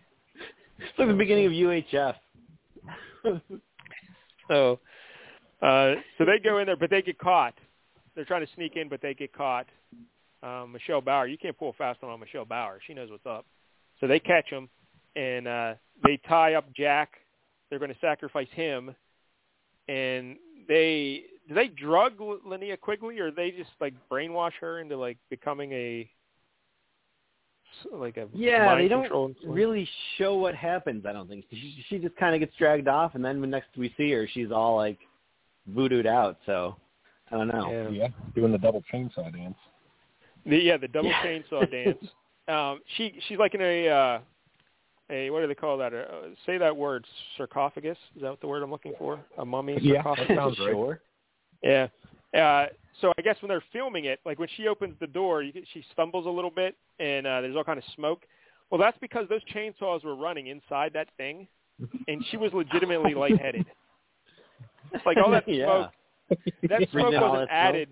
It's 0.80 1.00
like 1.00 1.08
the 1.08 1.14
beginning 1.14 1.46
of 1.46 1.52
UHF. 1.52 2.16
So, 4.48 4.80
uh, 5.62 5.96
so 6.18 6.26
they 6.26 6.40
go 6.42 6.60
in 6.60 6.68
there, 6.68 6.78
but 6.78 6.90
they 6.90 7.02
get 7.02 7.18
caught. 7.18 7.54
They're 8.16 8.26
trying 8.26 8.46
to 8.46 8.52
sneak 8.56 8.76
in, 8.76 8.90
but 8.90 9.02
they 9.02 9.14
get 9.14 9.34
caught. 9.34 9.68
Um, 10.42 10.72
Michelle 10.72 11.02
Bauer, 11.02 11.28
you 11.28 11.38
can't 11.38 11.58
pull 11.58 11.76
fast 11.78 12.02
on 12.04 12.20
Michelle 12.20 12.46
Bauer. 12.46 12.80
She 12.86 12.94
knows 12.94 13.10
what's 13.10 13.26
up. 13.26 13.46
So 14.00 14.08
they 14.08 14.20
catch 14.20 14.50
him, 14.50 14.70
and 15.16 15.48
uh, 15.48 15.74
they 16.06 16.18
tie 16.28 16.54
up 16.54 16.66
Jack. 16.76 17.16
They're 17.70 17.80
going 17.80 17.94
to 17.94 18.00
sacrifice 18.00 18.48
him, 18.54 18.96
and 19.90 20.38
they 20.68 21.24
do 21.48 21.54
they 21.56 21.68
drug 21.68 22.14
L- 22.20 22.40
Linnea 22.46 22.80
Quigley, 22.80 23.20
or 23.20 23.32
they 23.32 23.52
just 23.52 23.70
like 23.80 23.94
brainwash 24.12 24.54
her 24.60 24.80
into 24.80 24.98
like 24.98 25.18
becoming 25.30 25.72
a 25.72 26.10
like 27.92 28.18
a 28.18 28.28
Yeah, 28.34 28.76
they 28.76 28.88
don't 28.88 29.38
really 29.46 29.88
show 30.18 30.36
what 30.36 30.56
happens. 30.56 31.06
I 31.06 31.14
don't 31.14 31.28
think 31.28 31.46
she, 31.52 31.84
she 31.90 32.00
just 32.00 32.16
kind 32.16 32.34
of 32.34 32.40
gets 32.40 32.56
dragged 32.58 32.88
off, 32.88 33.16
and 33.16 33.24
then 33.24 33.40
when 33.40 33.50
next 33.50 33.70
we 33.78 33.94
see 33.98 34.12
her, 34.12 34.28
she's 34.32 34.52
all 34.52 34.76
like 34.76 34.98
voodooed 35.72 36.06
out. 36.06 36.38
So 36.46 36.76
I 37.32 37.38
don't 37.38 37.48
know. 37.48 37.70
Yeah. 37.70 37.90
Yeah, 37.90 38.08
doing 38.36 38.52
the 38.52 38.58
double 38.58 38.84
chainsaw 38.94 39.32
dance. 39.34 39.58
The, 40.46 40.58
yeah, 40.58 40.78
the 40.78 40.88
double 40.88 41.10
Yeah. 41.10 41.24
chainsaw 41.24 41.70
dance. 41.72 42.04
Um, 42.48 42.80
she 42.96 43.20
she's 43.28 43.38
like 43.38 43.54
in 43.54 43.62
a 43.62 43.88
uh, 43.90 44.20
a 45.10 45.30
what 45.30 45.42
do 45.42 45.48
they 45.48 45.56
call 45.56 45.78
that? 45.78 45.94
Uh, 45.94 46.30
say 46.46 46.58
that 46.58 46.76
word, 46.76 47.06
sarcophagus. 47.38 47.98
Is 48.16 48.22
that 48.22 48.30
what 48.32 48.42
the 48.42 48.48
word 48.48 48.64
I'm 48.64 48.72
looking 48.72 48.94
for? 48.98 49.20
A 49.38 49.46
mummy 49.46 49.78
Yeah, 49.82 50.02
sarcophagus. 50.04 50.28
that 50.30 50.36
sounds 50.36 50.60
right. 50.60 50.72
sure. 50.72 51.02
Yeah. 51.64 51.88
Uh, 52.34 52.68
so 53.02 53.14
I 53.18 53.22
guess 53.22 53.36
when 53.42 53.50
they're 53.50 53.64
filming 53.72 54.06
it, 54.06 54.20
like 54.26 54.40
when 54.40 54.50
she 54.58 54.68
opens 54.68 54.96
the 55.00 55.08
door, 55.08 55.44
you, 55.44 55.54
she 55.74 55.84
stumbles 55.92 56.26
a 56.26 56.30
little 56.30 56.52
bit, 56.52 56.76
and 57.00 57.28
uh, 57.28 57.42
there's 57.42 57.56
all 57.56 57.64
kind 57.64 57.78
of 57.78 57.86
smoke. 57.96 58.24
Well, 58.72 58.80
that's 58.80 58.98
because 59.00 59.28
those 59.30 59.42
chainsaws 59.54 60.04
were 60.04 60.16
running 60.16 60.48
inside 60.48 60.92
that 60.94 61.08
thing, 61.18 61.48
and 62.08 62.24
she 62.30 62.38
was 62.38 62.52
legitimately 62.54 63.14
lightheaded. 63.14 63.66
Like 65.06 65.18
all 65.24 65.32
that 65.32 65.44
smoke, 65.46 65.92
yeah. 66.30 66.38
that 66.70 66.90
smoke 66.92 67.14
wasn't 67.14 67.22
that 67.22 67.32
smoke. 67.32 67.50
added. 67.52 67.90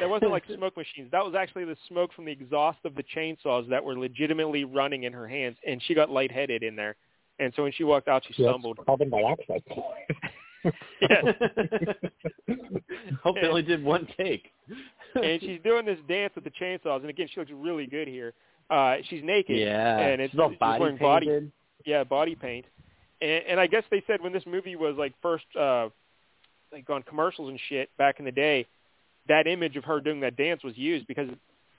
That 0.00 0.08
wasn't 0.08 0.30
like 0.30 0.44
smoke 0.54 0.76
machines. 0.76 1.10
That 1.12 1.24
was 1.24 1.34
actually 1.34 1.66
the 1.66 1.76
smoke 1.86 2.12
from 2.14 2.24
the 2.24 2.32
exhaust 2.32 2.78
of 2.84 2.94
the 2.94 3.04
chainsaws 3.14 3.68
that 3.68 3.84
were 3.84 3.98
legitimately 3.98 4.64
running 4.64 5.02
in 5.02 5.12
her 5.12 5.28
hands, 5.28 5.56
and 5.66 5.82
she 5.86 5.94
got 5.94 6.10
lightheaded 6.10 6.62
in 6.62 6.74
there. 6.74 6.96
And 7.38 7.52
so 7.54 7.64
when 7.64 7.72
she 7.72 7.84
walked 7.84 8.08
out, 8.08 8.22
she 8.26 8.32
stumbled. 8.42 8.78
Carbon 8.86 9.10
dioxide. 9.10 9.62
Yeah. 11.00 11.22
Hope 13.22 13.36
they 13.40 13.46
only 13.48 13.62
did 13.62 13.82
one 13.82 14.06
take. 14.16 14.50
and 15.14 15.40
she's 15.40 15.60
doing 15.64 15.84
this 15.86 15.98
dance 16.08 16.32
with 16.34 16.44
the 16.44 16.50
chainsaws. 16.50 17.00
And 17.00 17.10
again, 17.10 17.28
she 17.32 17.40
looks 17.40 17.52
really 17.54 17.86
good 17.86 18.08
here. 18.08 18.32
Uh, 18.70 18.96
she's 19.08 19.22
naked. 19.24 19.56
yeah, 19.58 19.98
and 19.98 20.20
it's 20.22 20.32
she's 20.32 20.40
all 20.40 20.50
she's 20.50 20.58
body 20.58 20.80
wearing 20.80 20.96
body 20.96 21.50
yeah 21.84 22.04
body 22.04 22.36
paint 22.36 22.64
and, 23.20 23.42
and 23.48 23.58
i 23.60 23.66
guess 23.66 23.82
they 23.90 24.02
said 24.06 24.20
when 24.20 24.32
this 24.32 24.44
movie 24.46 24.76
was 24.76 24.94
like 24.96 25.12
first 25.20 25.44
uh 25.58 25.88
like 26.72 26.88
on 26.88 27.02
commercials 27.02 27.48
and 27.50 27.58
shit 27.68 27.90
back 27.98 28.20
in 28.20 28.24
the 28.24 28.30
day 28.30 28.64
that 29.26 29.48
image 29.48 29.74
of 29.76 29.82
her 29.82 30.00
doing 30.00 30.20
that 30.20 30.36
dance 30.36 30.62
was 30.62 30.78
used 30.78 31.04
because 31.08 31.28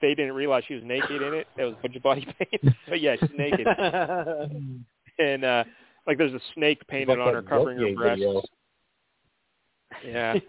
they 0.01 0.13
didn't 0.13 0.33
realize 0.33 0.61
she 0.67 0.73
was 0.73 0.83
naked 0.83 1.21
in 1.21 1.33
it 1.33 1.47
it 1.57 1.63
was 1.63 1.73
a 1.79 1.81
bunch 1.81 1.95
of 1.95 2.03
body 2.03 2.27
paint 2.37 2.75
but 2.89 2.99
yeah 2.99 3.15
she's 3.17 3.29
naked 3.37 3.65
and 5.19 5.45
uh 5.45 5.63
like 6.05 6.17
there's 6.17 6.33
a 6.33 6.41
snake 6.53 6.85
painted 6.87 7.17
Like 7.17 7.27
on 7.27 7.33
her 7.33 7.41
covering 7.41 7.77
her 7.77 7.95
breasts 7.95 8.19
video. 8.19 8.43
Yeah. 10.05 10.35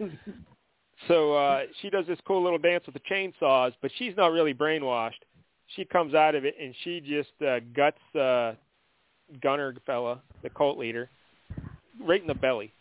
So 1.09 1.33
uh 1.35 1.63
she 1.81 1.89
does 1.89 2.07
this 2.07 2.17
cool 2.25 2.41
little 2.41 2.57
dance 2.57 2.85
with 2.85 2.95
the 2.95 3.01
chainsaws 3.01 3.73
but 3.81 3.91
she's 3.97 4.15
not 4.15 4.31
really 4.31 4.53
brainwashed. 4.53 5.11
She 5.75 5.83
comes 5.83 6.13
out 6.13 6.35
of 6.35 6.45
it 6.45 6.55
and 6.59 6.73
she 6.83 7.01
just 7.01 7.29
uh 7.45 7.59
guts 7.75 7.99
uh 8.15 8.53
Gunnar 9.41 9.75
fella 9.85 10.21
the 10.41 10.49
cult 10.49 10.77
leader 10.77 11.09
right 12.01 12.21
in 12.21 12.27
the 12.27 12.33
belly. 12.33 12.71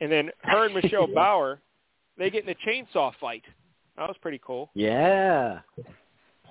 And 0.00 0.10
then 0.10 0.30
her 0.42 0.66
and 0.66 0.74
michelle 0.74 1.06
bauer 1.14 1.60
they 2.18 2.30
get 2.30 2.42
in 2.42 2.50
a 2.50 2.68
chainsaw 2.68 3.12
fight. 3.20 3.44
That 3.96 4.08
was 4.08 4.16
pretty 4.20 4.40
cool. 4.44 4.70
Yeah. 4.74 5.60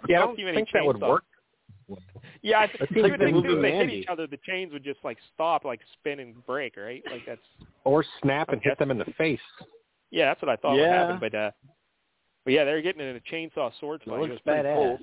Yeah, 0.07 0.17
I 0.17 0.25
don't 0.25 0.37
don't 0.37 0.55
think 0.55 0.69
that 0.73 0.85
would 0.85 0.99
work. 0.99 1.25
Yeah 2.41 2.59
i 2.59 2.63
It 2.65 2.71
think 2.77 2.89
seems 2.89 2.95
you 2.97 3.01
like 3.03 3.11
would 3.11 3.19
the 3.21 3.25
think 3.25 3.35
movie 3.45 3.55
if 3.55 3.61
they 3.61 3.71
hit 3.77 3.89
each 3.89 4.07
other 4.07 4.27
the 4.27 4.37
chains 4.45 4.71
would 4.73 4.83
just 4.83 4.99
like 5.03 5.17
stop 5.33 5.65
like 5.65 5.79
spin 5.93 6.19
and 6.19 6.45
break 6.45 6.77
right 6.77 7.03
like 7.11 7.21
that's 7.25 7.41
Or 7.83 8.03
snap 8.21 8.49
and 8.49 8.61
hit 8.61 8.77
them 8.79 8.91
in 8.91 8.97
the 8.97 9.05
face. 9.17 9.39
yeah 10.11 10.25
that's 10.27 10.41
what 10.41 10.49
i 10.49 10.55
thought 10.55 10.75
would 10.75 10.85
happen 10.89 11.17
but 11.19 11.35
uh 11.35 11.51
but 12.45 12.53
yeah 12.53 12.63
they're 12.63 12.81
getting 12.81 13.01
in 13.01 13.15
a 13.15 13.19
chainsaw 13.33 13.71
sword 13.79 14.01
It 14.05 14.09
fight 14.09 14.15
it 14.15 14.19
was 14.19 14.29
looks 14.31 14.41
pretty 14.43 14.61
badass. 14.67 14.75
cool 14.75 14.97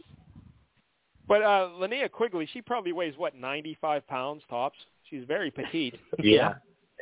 But 1.28 1.42
uh 1.42 1.68
Linnea 1.78 2.10
Quigley, 2.10 2.48
she 2.52 2.60
probably 2.60 2.92
weighs 2.92 3.14
what, 3.16 3.36
ninety 3.36 3.76
five 3.80 4.06
pounds 4.08 4.42
tops. 4.50 4.78
She's 5.08 5.24
very 5.26 5.50
petite. 5.50 5.94
Yeah. 6.18 6.54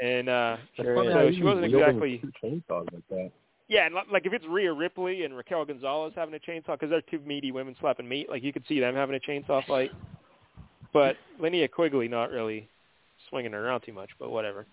And 0.03 0.29
uh 0.29 0.57
Sure 0.77 0.95
Funny 0.97 1.09
is. 1.09 1.15
how 1.15 1.21
so 1.23 1.33
she 1.33 1.43
wasn't 1.43 1.65
exactly 1.75 2.19
two 2.19 2.33
chainsaws 2.43 2.87
like 2.93 3.09
that. 3.09 3.31
Yeah, 3.69 3.87
and 3.87 3.95
like 4.11 4.27
if 4.27 4.33
it's 4.33 4.47
Rhea 4.47 4.73
Ripley 4.73 5.25
and 5.25 5.37
Raquel 5.37 5.65
Gonzalez 5.65 6.13
having 6.17 6.35
a 6.35 6.39
chainsaw 6.39 6.73
because 6.73 6.91
they're 6.91 7.03
two 7.03 7.21
meaty 7.27 7.53
women 7.53 7.77
slapping 7.81 8.09
meat, 8.09 8.29
like 8.29 8.43
you 8.43 8.53
could 8.53 8.65
see 8.69 8.81
them 8.81 8.95
having 8.95 9.17
a 9.17 9.21
chainsaw 9.31 9.65
fight. 9.67 9.91
But 10.93 11.17
Linnea 11.41 11.71
Quigley 11.71 12.09
not 12.09 12.31
really 12.31 12.69
swinging 13.29 13.53
her 13.53 13.67
around 13.67 13.83
too 13.83 13.93
much, 13.93 14.11
but 14.19 14.31
whatever. 14.31 14.67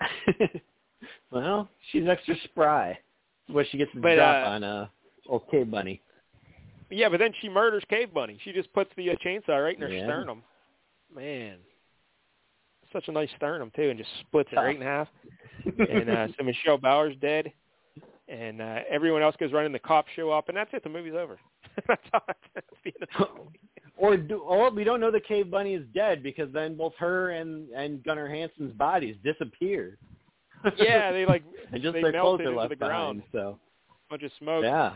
well, 1.30 1.68
she's 1.92 2.06
extra 2.08 2.34
spry. 2.44 2.98
What 3.48 3.66
she 3.70 3.78
gets 3.78 3.92
to 3.92 4.00
But, 4.00 4.14
drop 4.14 4.46
uh, 4.46 4.50
on 4.50 4.64
uh 4.64 4.86
old 5.28 5.42
Cave 5.50 5.70
Bunny. 5.70 6.00
Yeah, 6.90 7.08
but 7.08 7.18
then 7.18 7.32
she 7.40 7.48
murders 7.48 7.84
Cave 7.88 8.12
Bunny. 8.12 8.38
She 8.42 8.52
just 8.52 8.72
puts 8.72 8.90
the 8.96 9.10
uh, 9.10 9.14
chainsaw 9.24 9.62
right 9.62 9.76
in 9.76 9.82
her 9.82 9.88
Yeah. 9.88 10.04
sternum. 10.06 10.42
Man, 11.14 11.56
such 12.92 13.08
a 13.08 13.12
nice 13.12 13.28
sternum 13.36 13.70
too, 13.74 13.90
and 13.90 13.98
just 13.98 14.10
splits 14.20 14.48
it 14.52 14.56
right 14.56 14.76
in 14.76 14.82
half. 14.96 15.08
And 15.64 16.08
uh, 16.10 16.28
so 16.38 16.44
Michelle 16.44 16.78
Bauer's 16.78 17.16
dead, 17.20 17.52
and 18.30 18.62
uh, 18.62 18.78
everyone 18.88 19.22
else 19.22 19.34
goes 19.38 19.52
running. 19.52 19.72
The 19.72 19.78
cops 19.78 20.08
show 20.14 20.30
up, 20.30 20.48
and 20.48 20.56
that's 20.56 20.70
it. 20.72 20.82
The 20.84 20.88
movie's 20.88 21.14
over. 21.14 21.38
that's 21.88 22.02
how 22.12 22.22
that's 22.54 22.66
the 22.84 22.92
end 22.94 23.02
of 23.02 23.08
the 23.28 23.40
movie. 23.40 23.58
Or 23.96 24.16
do, 24.16 24.38
or 24.38 24.70
we 24.70 24.84
don't 24.84 25.00
know 25.00 25.10
the 25.10 25.20
Cave 25.20 25.50
Bunny 25.50 25.74
is 25.74 25.84
dead 25.94 26.22
because 26.22 26.50
then 26.52 26.76
both 26.76 26.94
her 26.98 27.30
and 27.30 27.68
and 27.70 28.02
Gunnar 28.04 28.28
Hansen's 28.28 28.72
bodies 28.74 29.16
disappear. 29.24 29.98
Yeah, 30.76 31.10
they 31.10 31.24
like 31.24 31.42
and 31.72 31.82
just 31.82 31.94
they 31.94 32.02
their 32.02 32.12
clothes 32.12 32.42
are 32.42 32.54
left 32.54 32.68
the 32.68 32.76
ground. 32.76 33.22
behind. 33.32 33.46
So 33.48 33.58
bunch 34.10 34.22
of 34.24 34.30
smoke. 34.38 34.62
yeah. 34.62 34.92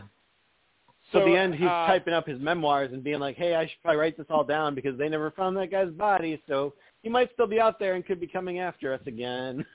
So, 1.11 1.21
at 1.21 1.25
the 1.25 1.35
end, 1.35 1.55
he's 1.55 1.65
uh, 1.65 1.87
typing 1.87 2.13
up 2.13 2.27
his 2.27 2.39
memoirs 2.39 2.93
and 2.93 3.03
being 3.03 3.19
like, 3.19 3.35
"Hey, 3.35 3.55
I 3.55 3.65
should 3.65 3.81
probably 3.81 3.99
write 3.99 4.15
this 4.15 4.27
all 4.29 4.43
down 4.43 4.75
because 4.75 4.95
they 4.95 5.09
never 5.09 5.31
found 5.31 5.57
that 5.57 5.71
guy's 5.71 5.89
body, 5.89 6.39
so 6.47 6.73
he 7.01 7.09
might 7.09 7.33
still 7.33 7.47
be 7.47 7.59
out 7.59 7.79
there 7.79 7.95
and 7.95 8.05
could 8.05 8.19
be 8.19 8.27
coming 8.27 8.59
after 8.59 8.93
us 8.93 9.01
again." 9.07 9.65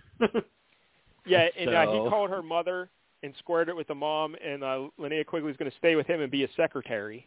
Yeah, 1.26 1.48
and 1.58 1.70
uh, 1.70 1.92
he 1.92 2.08
called 2.08 2.30
her 2.30 2.42
mother 2.42 2.88
and 3.22 3.34
squared 3.38 3.68
it 3.68 3.76
with 3.76 3.86
the 3.88 3.94
mom, 3.94 4.34
and 4.44 4.62
uh, 4.64 4.88
Linnea 4.98 5.24
Quigley's 5.26 5.56
going 5.56 5.70
to 5.70 5.76
stay 5.78 5.94
with 5.96 6.06
him 6.06 6.20
and 6.20 6.30
be 6.30 6.44
a 6.44 6.48
secretary 6.56 7.26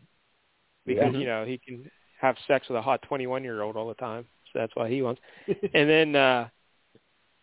because 0.85 1.13
Yeah. 1.13 1.19
you 1.19 1.25
know 1.25 1.45
he 1.45 1.57
can 1.57 1.89
have 2.19 2.35
sex 2.47 2.67
with 2.69 2.77
a 2.77 2.81
hot 2.81 3.01
21 3.03 3.43
year 3.43 3.61
old 3.61 3.75
all 3.77 3.87
the 3.87 3.93
time, 3.95 4.25
so 4.51 4.59
that's 4.59 4.75
why 4.75 4.89
he 4.89 5.01
wants. 5.01 5.21
and 5.47 5.89
then 5.89 6.15
uh, 6.15 6.47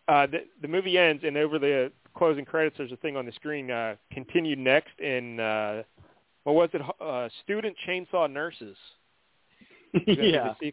uh, 0.07 0.27
the 0.27 0.45
the 0.61 0.67
movie 0.67 0.97
ends, 0.97 1.23
and 1.25 1.37
over 1.37 1.59
the 1.59 1.91
closing 2.15 2.43
credits, 2.45 2.77
there's 2.77 2.91
a 2.91 2.97
thing 2.97 3.15
on 3.15 3.25
the 3.25 3.31
screen. 3.33 3.71
Uh, 3.71 3.95
continued 4.11 4.59
next 4.59 4.99
in 4.99 5.39
uh, 5.39 5.83
what 6.43 6.53
was 6.55 6.69
it? 6.73 6.81
Uh, 6.99 7.29
student 7.43 7.75
chainsaw 7.87 8.29
nurses. 8.31 8.75
Was 9.93 10.03
gonna 10.05 10.17
be 10.17 10.31
the 10.31 10.37
yeah. 10.65 10.71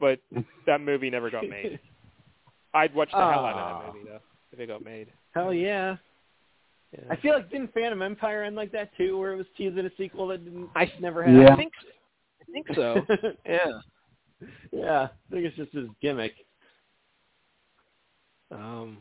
but 0.00 0.18
that 0.66 0.80
movie 0.80 1.10
never 1.10 1.30
got 1.30 1.48
made. 1.48 1.78
I'd 2.74 2.94
watch 2.94 3.10
the 3.10 3.16
hell 3.16 3.44
out 3.46 3.54
of 3.54 3.56
Ah. 3.56 3.82
that 3.86 3.94
movie 3.94 4.06
though 4.08 4.20
if 4.52 4.60
it 4.60 4.66
got 4.66 4.84
made. 4.84 5.08
Hell 5.34 5.52
yeah. 5.54 5.96
Yeah. 6.92 7.04
I 7.10 7.16
feel 7.16 7.34
like 7.34 7.50
didn't 7.50 7.72
Phantom 7.74 8.00
Empire 8.00 8.44
end 8.44 8.56
like 8.56 8.72
that 8.72 8.90
too, 8.96 9.18
where 9.18 9.32
it 9.32 9.36
was 9.36 9.46
teasing 9.56 9.84
a 9.84 9.90
sequel 9.96 10.28
that 10.28 10.44
didn't 10.44 10.70
I 10.74 10.90
never 11.00 11.22
happened. 11.22 11.42
Yeah. 11.42 11.52
I 11.52 11.56
think 11.56 11.72
I 12.40 12.52
think 12.52 12.66
so. 12.74 13.06
yeah. 13.46 13.80
yeah, 14.72 15.02
I 15.02 15.32
think 15.32 15.44
it's 15.44 15.56
just 15.56 15.72
his 15.72 15.88
gimmick. 16.00 16.32
Um, 18.50 18.98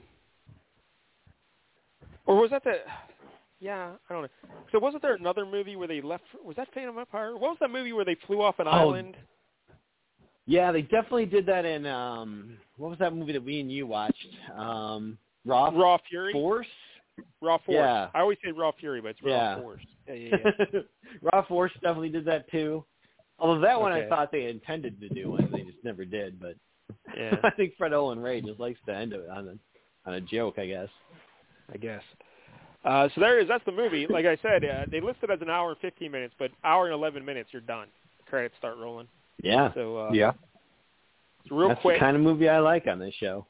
or 2.26 2.35
was 2.35 2.49
that 2.51 2.64
the? 2.64 2.80
Yeah, 3.59 3.91
I 4.09 4.14
don't 4.14 4.23
know. 4.23 4.30
So 4.72 4.80
wasn't 4.80 5.01
there 5.01 5.15
another 5.15 5.45
movie 5.45 5.76
where 5.76 5.88
they 5.88 6.01
left? 6.01 6.26
Was 6.43 6.57
that 6.57 6.68
Phantom 6.73 6.97
Empire? 6.97 7.34
What 7.34 7.51
was 7.51 7.57
that 7.61 7.72
movie 7.72 7.93
where 7.93 8.05
they 8.05 8.18
flew 8.27 8.41
off 8.41 8.59
an 8.59 8.68
Oh, 8.68 8.72
island? 8.72 9.15
Yeah, 10.45 10.72
they 10.72 10.81
definitely 10.81 11.26
did 11.26 11.45
that 11.47 11.65
in 11.65 11.85
um 11.85 12.57
what 12.77 12.89
was 12.89 12.99
that 12.99 13.14
movie 13.15 13.34
that 13.34 13.43
we 13.43 13.59
and 13.59 13.72
you 13.72 13.88
watched? 13.88 14.27
Um 14.55 15.18
Raw 15.45 15.69
Raw 15.69 15.97
Fury. 16.09 16.34
Force? 16.34 16.68
Raw 17.41 17.57
Force. 17.57 17.76
Yeah. 17.76 18.10
I 18.14 18.19
always 18.19 18.38
say 18.44 18.52
Raw 18.52 18.72
Fury, 18.80 19.02
but 19.02 19.10
it's 19.10 19.23
Raw 19.23 19.31
Yeah. 19.31 19.61
Force. 19.61 19.81
Yeah, 20.07 20.14
yeah, 20.14 20.35
yeah. 20.73 20.80
Raw 21.34 21.45
Force 21.45 21.72
definitely 21.81 22.10
did 22.10 22.26
that 22.26 22.49
too. 22.52 22.84
Although 23.39 23.61
that 23.61 23.80
one 23.80 23.91
I 23.91 24.07
thought 24.07 24.31
they 24.31 24.48
intended 24.48 24.99
to 25.02 25.10
do 25.10 25.35
and 25.35 25.52
they 25.53 25.61
just 25.61 25.84
never 25.84 26.06
did, 26.06 26.39
but 26.39 26.56
yeah, 27.15 27.35
I 27.44 27.52
think 27.52 27.73
Fred 27.77 27.94
Olen 27.94 28.19
Ray 28.19 28.41
just 28.41 28.60
likes 28.60 28.80
to 28.88 28.95
end 28.95 29.14
it 29.14 29.30
on 29.30 29.48
a 29.48 30.10
on 30.10 30.15
a 30.15 30.22
joke, 30.22 30.57
I 30.57 30.65
guess. 30.65 30.89
I 31.72 31.77
guess. 31.77 32.02
Uh, 32.85 33.10
so 33.14 33.22
there 33.22 33.38
it 33.39 33.44
is. 33.44 33.48
That's 33.49 33.65
the 33.65 33.72
movie. 33.72 34.07
Like 34.10 34.26
I 34.26 34.38
said, 34.41 34.64
uh, 34.64 34.85
they 34.89 35.02
listed 35.02 35.30
it 35.30 35.34
as 35.34 35.41
an 35.41 35.49
hour 35.49 35.72
and 35.72 35.80
15 35.80 36.10
minutes, 36.10 36.34
but 36.39 36.52
hour 36.64 36.85
and 36.85 36.94
11 36.94 37.26
minutes, 37.26 37.49
you're 37.52 37.61
done. 37.61 37.88
Credits 38.27 38.56
start 38.57 38.77
rolling. 38.77 39.07
Yeah. 39.44 39.73
So 39.73 39.98
uh, 39.98 40.11
yeah. 40.14 40.31
it's 41.44 41.52
real 41.52 41.68
That's 41.68 41.81
quick. 41.81 41.98
the 41.98 41.99
kind 41.99 42.15
of 42.15 42.23
movie 42.23 42.48
I 42.48 42.60
like 42.60 42.88
on 42.88 42.99
this 42.99 43.14
show. 43.19 43.45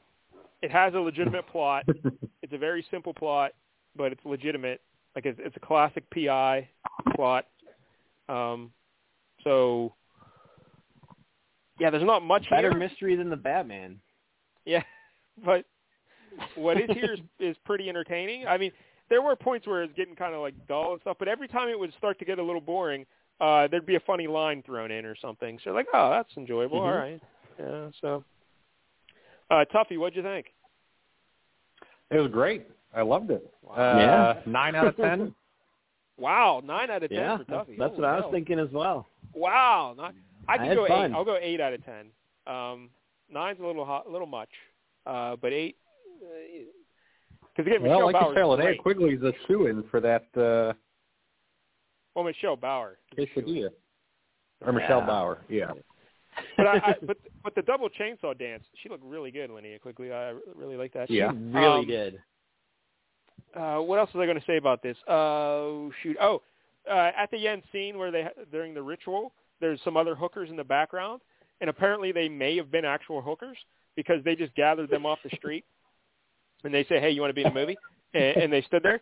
It 0.62 0.70
has 0.70 0.94
a 0.94 0.98
legitimate 0.98 1.46
plot. 1.52 1.84
It's 2.42 2.52
a 2.52 2.58
very 2.58 2.84
simple 2.90 3.12
plot, 3.14 3.52
but 3.96 4.12
it's 4.12 4.24
legitimate. 4.24 4.80
Like 5.14 5.26
it's, 5.26 5.38
it's 5.42 5.56
a 5.56 5.60
classic 5.60 6.04
PI 6.10 6.68
plot. 7.16 7.46
Um, 8.28 8.70
so 9.44 9.94
yeah, 11.78 11.90
there's 11.90 12.04
not 12.04 12.22
much 12.22 12.48
Better 12.50 12.70
here. 12.70 12.78
mystery 12.78 13.16
than 13.16 13.30
the 13.30 13.36
Batman. 13.36 14.00
Yeah, 14.64 14.82
but 15.44 15.64
what 16.56 16.80
is 16.80 16.90
here 16.92 17.14
is, 17.14 17.20
is 17.40 17.56
pretty 17.64 17.88
entertaining. 17.88 18.46
I 18.46 18.58
mean, 18.58 18.70
there 19.08 19.22
were 19.22 19.34
points 19.36 19.66
where 19.66 19.82
it's 19.82 19.92
getting 19.94 20.14
kind 20.14 20.34
of 20.34 20.40
like 20.40 20.54
dull 20.68 20.92
and 20.92 21.00
stuff, 21.00 21.16
but 21.18 21.28
every 21.28 21.48
time 21.48 21.68
it 21.68 21.78
would 21.78 21.92
start 21.96 22.18
to 22.18 22.24
get 22.24 22.38
a 22.38 22.42
little 22.42 22.60
boring, 22.60 23.06
uh, 23.40 23.66
there'd 23.68 23.86
be 23.86 23.94
a 23.94 24.00
funny 24.00 24.26
line 24.26 24.62
thrown 24.64 24.90
in 24.90 25.04
or 25.04 25.16
something. 25.16 25.58
So 25.64 25.70
like, 25.70 25.86
oh, 25.94 26.10
that's 26.10 26.36
enjoyable. 26.36 26.78
All 26.80 26.88
Mhm. 26.92 26.98
right. 26.98 27.20
Yeah. 27.58 27.90
So, 28.00 28.24
uh, 29.50 29.64
Tuffy, 29.72 29.98
what'd 29.98 30.16
you 30.16 30.22
think? 30.22 30.46
It 32.10 32.18
was 32.18 32.30
great. 32.30 32.66
I 32.94 33.02
loved 33.02 33.30
it. 33.30 33.48
Wow. 33.62 33.74
Uh, 33.74 33.98
Yeah. 33.98 34.40
Nine 34.50 34.74
out 34.74 34.86
of 34.88 34.96
ten. 34.96 35.34
Wow, 36.18 36.60
nine 36.64 36.90
out 36.90 37.04
of 37.04 37.10
ten 37.10 37.18
Yeah, 37.18 37.36
for 37.36 37.44
that's, 37.44 37.50
Tuffy. 37.70 37.78
that's 37.78 37.90
Holy 37.90 38.00
what 38.02 38.08
I 38.08 38.16
was 38.20 38.28
thinking 38.32 38.58
as 38.58 38.70
well. 38.72 39.06
Wow, 39.34 39.94
not, 39.96 40.14
I 40.48 40.54
I 40.54 40.56
can 40.56 40.66
had 40.66 40.76
go 40.76 40.88
fun. 40.88 41.12
eight. 41.12 41.14
I'll 41.14 41.24
go 41.24 41.38
eight 41.40 41.60
out 41.60 41.72
of 41.72 41.84
ten. 41.84 42.06
Um, 42.52 42.90
nine's 43.32 43.60
a 43.60 43.64
little 43.64 43.84
hot, 43.84 44.06
a 44.08 44.10
little 44.10 44.26
much, 44.26 44.48
uh, 45.06 45.36
but 45.40 45.52
eight. 45.52 45.76
Because 47.56 47.70
again, 47.70 47.82
well, 47.88 48.00
Michelle 48.00 48.06
like 48.06 48.14
you 48.14 48.20
Bauer's 48.20 48.34
said, 48.36 48.42
Linnea 48.44 48.62
great. 48.82 48.82
Quigley's 48.82 49.22
a 49.22 49.32
shoe-in 49.46 49.84
for 49.92 50.00
that 50.00 50.24
uh, 50.36 50.72
Well, 52.16 52.24
Michelle 52.24 52.56
Bauer. 52.56 52.98
is 53.16 53.28
a 53.36 53.40
quesadilla. 53.40 53.68
Or 54.66 54.72
Michelle 54.72 54.98
Yeah. 55.00 55.06
Bauer. 55.06 55.38
Yeah. 55.48 55.70
But 56.56 56.66
I, 56.66 56.72
I 56.76 56.94
but 57.02 57.16
but 57.42 57.54
the 57.54 57.62
double 57.62 57.88
chainsaw 57.88 58.38
dance, 58.38 58.64
she 58.82 58.88
looked 58.88 59.04
really 59.04 59.30
good, 59.30 59.50
Linnea 59.50 59.80
Quigley. 59.80 60.12
I 60.12 60.34
really 60.54 60.76
like 60.76 60.92
that. 60.94 61.10
Yeah. 61.10 61.30
She 61.32 61.36
really 61.36 61.80
Um, 61.80 61.86
did. 61.86 62.18
Uh, 63.54 63.78
what 63.78 63.98
else 63.98 64.12
was 64.12 64.22
I 64.22 64.26
going 64.26 64.38
to 64.38 64.46
say 64.46 64.56
about 64.56 64.82
this? 64.82 64.96
Uh, 65.08 65.88
shoot. 66.02 66.16
Oh, 66.20 66.42
uh, 66.90 67.10
at 67.16 67.30
the 67.30 67.48
end 67.48 67.62
scene 67.72 67.98
where 67.98 68.10
they 68.10 68.26
during 68.52 68.74
the 68.74 68.82
ritual, 68.82 69.32
there's 69.60 69.80
some 69.84 69.96
other 69.96 70.14
hookers 70.14 70.50
in 70.50 70.56
the 70.56 70.64
background, 70.64 71.20
and 71.60 71.70
apparently 71.70 72.12
they 72.12 72.28
may 72.28 72.56
have 72.56 72.70
been 72.70 72.84
actual 72.84 73.22
hookers 73.22 73.56
because 73.96 74.22
they 74.24 74.36
just 74.36 74.54
gathered 74.54 74.90
them 74.90 75.06
off 75.06 75.18
the 75.24 75.34
street, 75.36 75.64
and 76.64 76.72
they 76.72 76.84
say, 76.84 77.00
"Hey, 77.00 77.10
you 77.10 77.20
want 77.20 77.30
to 77.30 77.34
be 77.34 77.42
in 77.42 77.48
a 77.48 77.54
movie?" 77.54 77.76
and, 78.14 78.36
and 78.36 78.52
they 78.52 78.62
stood 78.62 78.82
there, 78.82 79.00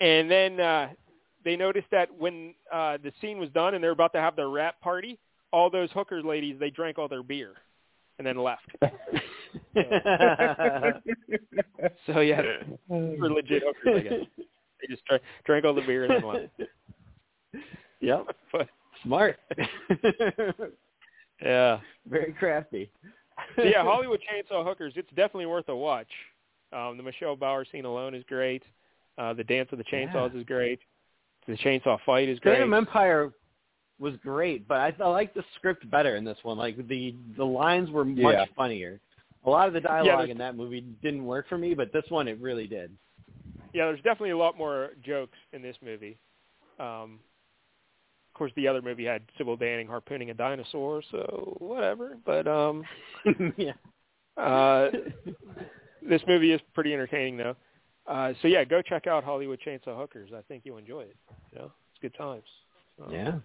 and 0.00 0.30
then 0.30 0.60
uh, 0.60 0.88
they 1.44 1.56
noticed 1.56 1.88
that 1.90 2.08
when 2.16 2.54
uh, 2.72 2.98
the 3.02 3.12
scene 3.20 3.38
was 3.38 3.48
done 3.50 3.74
and 3.74 3.82
they 3.82 3.88
were 3.88 3.92
about 3.92 4.12
to 4.12 4.20
have 4.20 4.36
their 4.36 4.48
rap 4.48 4.80
party, 4.80 5.18
all 5.52 5.70
those 5.70 5.90
hooker 5.92 6.22
ladies 6.22 6.56
they 6.58 6.70
drank 6.70 6.98
all 6.98 7.08
their 7.08 7.22
beer, 7.22 7.54
and 8.18 8.26
then 8.26 8.36
left. 8.36 8.68
So 12.06 12.20
yeah, 12.20 12.42
for 12.88 13.30
legit 13.30 13.62
hookers, 13.64 13.96
I 13.96 14.00
guess. 14.00 14.26
They 14.36 14.86
just 14.88 15.04
drank, 15.06 15.22
drank 15.44 15.64
all 15.64 15.74
the 15.74 15.82
beer 15.82 16.04
and 16.04 16.14
then 16.22 16.28
left. 16.28 16.48
yep. 18.00 18.26
But 18.52 18.68
Smart. 19.02 19.38
yeah, 21.42 21.78
Very 22.08 22.32
crafty. 22.38 22.90
so 23.56 23.62
yeah, 23.62 23.82
Hollywood 23.82 24.20
Chainsaw 24.20 24.64
Hookers. 24.64 24.94
It's 24.96 25.08
definitely 25.10 25.46
worth 25.46 25.68
a 25.68 25.76
watch. 25.76 26.08
Um, 26.72 26.96
the 26.96 27.02
Michelle 27.02 27.36
Bauer 27.36 27.64
scene 27.70 27.84
alone 27.84 28.14
is 28.14 28.24
great. 28.28 28.62
Uh, 29.16 29.34
the 29.34 29.44
dance 29.44 29.68
of 29.72 29.78
the 29.78 29.84
chainsaws 29.84 30.36
is 30.36 30.44
great. 30.44 30.80
The 31.46 31.56
chainsaw 31.56 31.98
fight 32.04 32.28
is 32.28 32.38
great. 32.40 32.54
Phantom 32.56 32.74
Empire 32.74 33.32
was 34.00 34.14
great, 34.22 34.66
but 34.68 34.78
I, 34.78 34.94
I 35.02 35.08
like 35.08 35.34
the 35.34 35.44
script 35.56 35.88
better 35.90 36.16
in 36.16 36.24
this 36.24 36.38
one. 36.42 36.56
Like 36.58 36.76
the 36.88 37.14
the 37.36 37.44
lines 37.44 37.90
were 37.90 38.04
much 38.04 38.34
Yeah. 38.34 38.44
funnier. 38.56 39.00
A 39.44 39.50
lot 39.50 39.68
of 39.68 39.74
the 39.74 39.80
dialogue 39.80 40.18
there's- 40.18 40.30
in 40.30 40.38
that 40.38 40.56
movie 40.56 40.82
didn't 41.02 41.24
work 41.24 41.48
for 41.48 41.58
me, 41.58 41.74
but 41.74 41.92
this 41.92 42.04
one 42.08 42.28
it 42.28 42.38
really 42.40 42.66
did. 42.66 42.90
yeah, 43.74 43.86
there's 43.86 43.98
definitely 44.02 44.30
a 44.30 44.36
lot 44.36 44.56
more 44.58 44.90
jokes 45.04 45.36
in 45.52 45.62
this 45.62 45.76
movie. 45.84 46.16
Um, 46.78 47.18
of 48.32 48.38
course, 48.38 48.52
the 48.56 48.68
other 48.68 48.80
movie 48.82 49.04
had 49.04 49.22
Sybil 49.36 49.56
Danning 49.58 49.88
harpooning 49.88 50.30
a 50.30 50.34
dinosaur, 50.34 51.02
so 51.10 51.56
whatever. 51.58 52.16
But 52.24 52.46
um, 52.46 52.84
yeah. 53.56 53.72
uh, 54.36 54.90
this 56.08 56.22
movie 56.28 56.52
is 56.52 56.60
pretty 56.72 56.92
entertaining, 56.94 57.36
though. 57.36 57.56
Uh, 58.06 58.32
so 58.40 58.48
yeah, 58.48 58.64
go 58.64 58.80
check 58.80 59.06
out 59.06 59.24
Hollywood 59.24 59.60
Chainsaw 59.66 59.96
Hookers. 59.98 60.30
I 60.36 60.40
think 60.48 60.62
you'll 60.64 60.78
enjoy 60.78 61.00
it. 61.02 61.16
You 61.52 61.58
know, 61.58 61.72
it's 61.92 62.00
good 62.00 62.14
times. 62.16 62.44
So, 62.96 63.08
Yeah. 63.12 63.38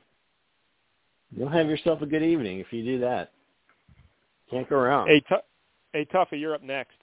You'll 1.36 1.50
have 1.50 1.68
yourself 1.68 2.02
a 2.02 2.06
good 2.06 2.24
evening 2.24 2.60
if 2.60 2.68
you 2.72 2.84
do 2.84 3.00
that. 3.00 3.32
Can't 4.50 4.70
go 4.70 4.78
wrong. 4.78 5.08
Hey, 5.08 5.22
tu- 5.28 5.44
hey, 5.94 6.06
Tuffy, 6.06 6.40
you're 6.40 6.54
up 6.54 6.64
next. 6.64 6.98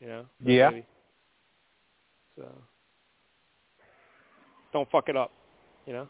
You 0.00 0.08
know. 0.08 0.24
Yeah. 0.44 0.70
movie. 0.70 0.86
So 2.36 2.48
don't 4.72 4.90
fuck 4.90 5.08
it 5.08 5.16
up. 5.16 5.32
You 5.86 5.92
know. 5.94 6.08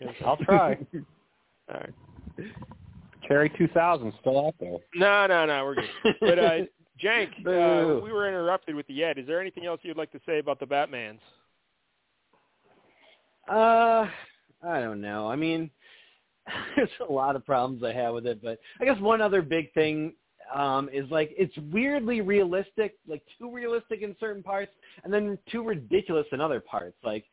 You 0.00 0.06
know 0.06 0.12
what 0.18 0.22
I'm 0.22 0.28
I'll 0.28 0.44
try. 0.44 0.74
saying? 0.74 1.06
All 1.72 1.80
right. 1.80 2.50
Cherry 3.28 3.50
2000 3.56 4.12
still 4.20 4.46
out 4.46 4.54
there. 4.58 4.78
No, 4.94 5.26
no, 5.26 5.46
no, 5.46 5.64
we're 5.64 5.74
good. 5.76 6.14
But 6.20 6.38
uh, 6.38 6.50
Jank, 7.02 7.28
uh, 7.46 8.00
we 8.00 8.12
were 8.12 8.28
interrupted 8.28 8.74
with 8.74 8.86
the 8.86 9.04
Ed. 9.04 9.18
Is 9.18 9.26
there 9.26 9.40
anything 9.40 9.66
else 9.66 9.80
you'd 9.82 9.96
like 9.96 10.10
to 10.12 10.20
say 10.26 10.38
about 10.38 10.58
the 10.58 10.66
Batmans? 10.66 11.18
Uh, 13.48 14.06
I 14.62 14.80
don't 14.80 15.00
know. 15.00 15.28
I 15.28 15.36
mean, 15.36 15.70
there's 16.76 16.88
a 17.08 17.12
lot 17.12 17.36
of 17.36 17.44
problems 17.44 17.82
I 17.82 17.92
have 17.92 18.14
with 18.14 18.26
it, 18.26 18.42
but 18.42 18.58
I 18.80 18.84
guess 18.84 18.98
one 19.00 19.20
other 19.20 19.42
big 19.42 19.72
thing 19.74 20.14
um 20.54 20.88
is 20.92 21.08
like 21.12 21.30
it's 21.38 21.56
weirdly 21.72 22.20
realistic, 22.22 22.96
like 23.06 23.22
too 23.38 23.52
realistic 23.54 24.02
in 24.02 24.16
certain 24.18 24.42
parts, 24.42 24.72
and 25.04 25.12
then 25.12 25.38
too 25.50 25.62
ridiculous 25.62 26.26
in 26.32 26.40
other 26.40 26.60
parts. 26.60 26.96
Like, 27.04 27.24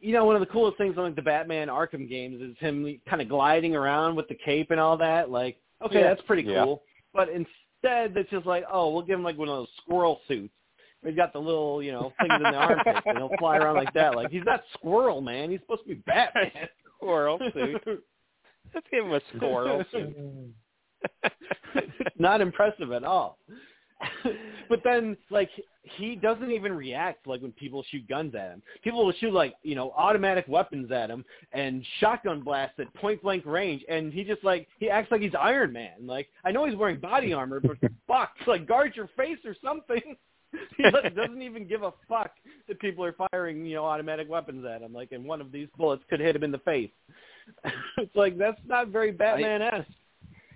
you 0.00 0.12
know, 0.12 0.24
one 0.24 0.34
of 0.34 0.40
the 0.40 0.46
coolest 0.46 0.76
things 0.78 0.96
on 0.98 1.04
like 1.04 1.16
the 1.16 1.22
Batman 1.22 1.68
Arkham 1.68 2.08
games 2.08 2.40
is 2.42 2.56
him 2.58 3.00
kind 3.08 3.22
of 3.22 3.28
gliding 3.28 3.76
around 3.76 4.16
with 4.16 4.26
the 4.28 4.34
cape 4.44 4.70
and 4.72 4.80
all 4.80 4.96
that. 4.96 5.30
Like, 5.30 5.58
okay, 5.84 6.00
Yeah. 6.00 6.08
that's 6.08 6.22
pretty 6.22 6.42
Yeah. 6.42 6.64
cool. 6.64 6.82
But 7.14 7.28
instead, 7.28 8.16
it's 8.16 8.30
just 8.30 8.46
like, 8.46 8.64
oh, 8.70 8.92
we'll 8.92 9.02
give 9.02 9.18
him 9.18 9.24
like 9.24 9.38
one 9.38 9.48
of 9.48 9.56
those 9.56 9.70
squirrel 9.82 10.20
suits. 10.26 10.52
He's 11.04 11.14
got 11.16 11.32
the 11.32 11.40
little, 11.40 11.82
you 11.82 11.92
know, 11.92 12.12
things 12.20 12.34
in 12.36 12.42
the 12.42 12.54
armpits, 12.54 13.00
and 13.06 13.16
he'll 13.16 13.30
fly 13.38 13.56
around 13.58 13.76
like 13.76 13.92
that. 13.94 14.16
Like 14.16 14.30
he's 14.30 14.44
not 14.44 14.62
squirrel, 14.74 15.20
man. 15.20 15.50
He's 15.50 15.60
supposed 15.60 15.82
to 15.84 15.88
be 15.88 15.94
Batman. 15.94 16.68
Squirrel 16.96 17.38
suit. 17.54 17.82
Let's 18.74 18.86
give 18.90 19.04
him 19.04 19.12
a 19.12 19.20
suit. 19.32 19.40
not 22.18 22.40
impressive 22.40 22.92
at 22.92 23.04
all. 23.04 23.38
but 24.68 24.80
then, 24.82 25.16
like, 25.30 25.50
he 25.82 26.14
doesn't 26.14 26.50
even 26.50 26.72
react 26.72 27.26
like 27.26 27.42
when 27.42 27.52
people 27.52 27.84
shoot 27.90 28.06
guns 28.08 28.34
at 28.34 28.50
him. 28.50 28.62
People 28.82 29.04
will 29.04 29.12
shoot 29.12 29.32
like, 29.32 29.54
you 29.62 29.74
know, 29.74 29.92
automatic 29.96 30.46
weapons 30.48 30.90
at 30.90 31.10
him 31.10 31.24
and 31.52 31.84
shotgun 31.98 32.42
blasts 32.42 32.78
at 32.78 32.92
point 32.94 33.22
blank 33.22 33.44
range, 33.46 33.82
and 33.88 34.12
he 34.12 34.24
just 34.24 34.44
like 34.44 34.68
he 34.78 34.88
acts 34.88 35.10
like 35.10 35.20
he's 35.20 35.34
Iron 35.38 35.72
Man. 35.72 36.06
Like, 36.06 36.28
I 36.44 36.52
know 36.52 36.66
he's 36.66 36.76
wearing 36.76 37.00
body 37.00 37.32
armor, 37.32 37.60
but 37.60 37.76
fuck, 38.06 38.30
like 38.46 38.66
guard 38.66 38.94
your 38.94 39.08
face 39.16 39.38
or 39.44 39.54
something. 39.62 40.16
he 40.76 40.82
doesn't 40.82 41.42
even 41.42 41.66
give 41.66 41.82
a 41.82 41.92
fuck 42.08 42.32
that 42.68 42.80
people 42.80 43.04
are 43.04 43.14
firing, 43.30 43.64
you 43.64 43.76
know, 43.76 43.84
automatic 43.84 44.28
weapons 44.28 44.64
at 44.64 44.82
him. 44.82 44.92
Like, 44.92 45.12
and 45.12 45.24
one 45.24 45.40
of 45.40 45.52
these 45.52 45.68
bullets 45.76 46.02
could 46.10 46.20
hit 46.20 46.34
him 46.34 46.42
in 46.42 46.50
the 46.50 46.58
face. 46.58 46.90
it's 47.98 48.14
like 48.14 48.38
that's 48.38 48.60
not 48.66 48.88
very 48.88 49.12
Batman-esque. 49.12 49.88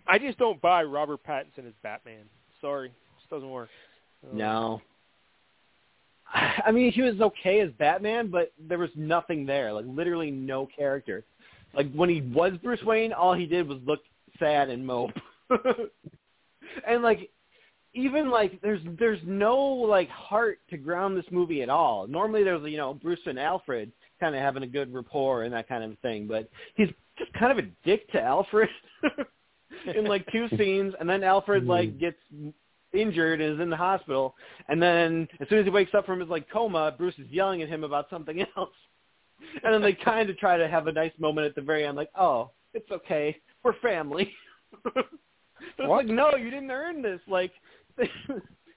I 0.06 0.18
just 0.18 0.38
don't 0.38 0.60
buy 0.60 0.82
Robert 0.82 1.20
Pattinson 1.24 1.66
as 1.66 1.74
Batman. 1.82 2.24
Sorry, 2.60 2.92
just 3.18 3.30
doesn't 3.30 3.50
work. 3.50 3.68
No. 4.32 4.80
I 6.34 6.70
mean, 6.70 6.92
he 6.92 7.02
was 7.02 7.20
okay 7.20 7.60
as 7.60 7.70
Batman, 7.78 8.28
but 8.30 8.52
there 8.58 8.78
was 8.78 8.90
nothing 8.94 9.46
there. 9.46 9.72
Like 9.72 9.86
literally 9.88 10.30
no 10.30 10.68
character. 10.76 11.24
Like 11.74 11.92
when 11.92 12.08
he 12.08 12.20
was 12.20 12.52
Bruce 12.62 12.82
Wayne, 12.82 13.12
all 13.12 13.34
he 13.34 13.46
did 13.46 13.68
was 13.68 13.78
look 13.84 14.00
sad 14.38 14.70
and 14.70 14.86
mope. 14.86 15.12
and 16.86 17.02
like 17.02 17.30
even 17.94 18.30
like 18.30 18.60
there's 18.60 18.80
there's 18.98 19.20
no 19.24 19.56
like 19.56 20.08
heart 20.08 20.58
to 20.70 20.76
ground 20.76 21.16
this 21.16 21.24
movie 21.30 21.62
at 21.62 21.68
all. 21.68 22.06
Normally 22.06 22.44
there's 22.44 22.62
you 22.70 22.76
know 22.76 22.94
Bruce 22.94 23.20
and 23.26 23.38
Alfred 23.38 23.90
kind 24.20 24.34
of 24.34 24.40
having 24.40 24.62
a 24.62 24.66
good 24.66 24.92
rapport 24.92 25.42
and 25.42 25.52
that 25.52 25.68
kind 25.68 25.84
of 25.84 25.98
thing, 26.00 26.26
but 26.26 26.48
he's 26.74 26.88
just 27.18 27.32
kind 27.34 27.56
of 27.56 27.64
a 27.64 27.68
dick 27.84 28.10
to 28.12 28.20
Alfred 28.20 28.68
in 29.94 30.04
like 30.04 30.26
two 30.32 30.48
scenes, 30.58 30.94
and 30.98 31.08
then 31.08 31.22
Alfred 31.22 31.64
hmm. 31.64 31.70
like 31.70 31.98
gets 31.98 32.18
injured 32.92 33.40
and 33.40 33.54
is 33.54 33.60
in 33.60 33.70
the 33.70 33.76
hospital, 33.76 34.34
and 34.68 34.80
then 34.80 35.28
as 35.40 35.48
soon 35.48 35.58
as 35.58 35.64
he 35.64 35.70
wakes 35.70 35.94
up 35.94 36.06
from 36.06 36.20
his 36.20 36.28
like 36.28 36.48
coma, 36.50 36.94
Bruce 36.96 37.18
is 37.18 37.28
yelling 37.30 37.62
at 37.62 37.68
him 37.68 37.84
about 37.84 38.08
something 38.10 38.40
else, 38.56 38.70
and 39.62 39.74
then 39.74 39.82
they 39.82 39.92
kind 39.92 40.30
of 40.30 40.38
try 40.38 40.56
to 40.56 40.68
have 40.68 40.86
a 40.86 40.92
nice 40.92 41.12
moment 41.18 41.46
at 41.46 41.54
the 41.54 41.62
very 41.62 41.84
end, 41.84 41.96
like, 41.96 42.10
oh, 42.18 42.50
it's 42.72 42.90
okay, 42.90 43.36
we're 43.62 43.78
family. 43.80 44.32
But 44.82 45.06
it's 45.78 45.88
like, 45.88 46.06
no, 46.06 46.34
you 46.36 46.50
didn't 46.50 46.70
earn 46.70 47.00
this. 47.00 47.20
Like, 47.28 47.52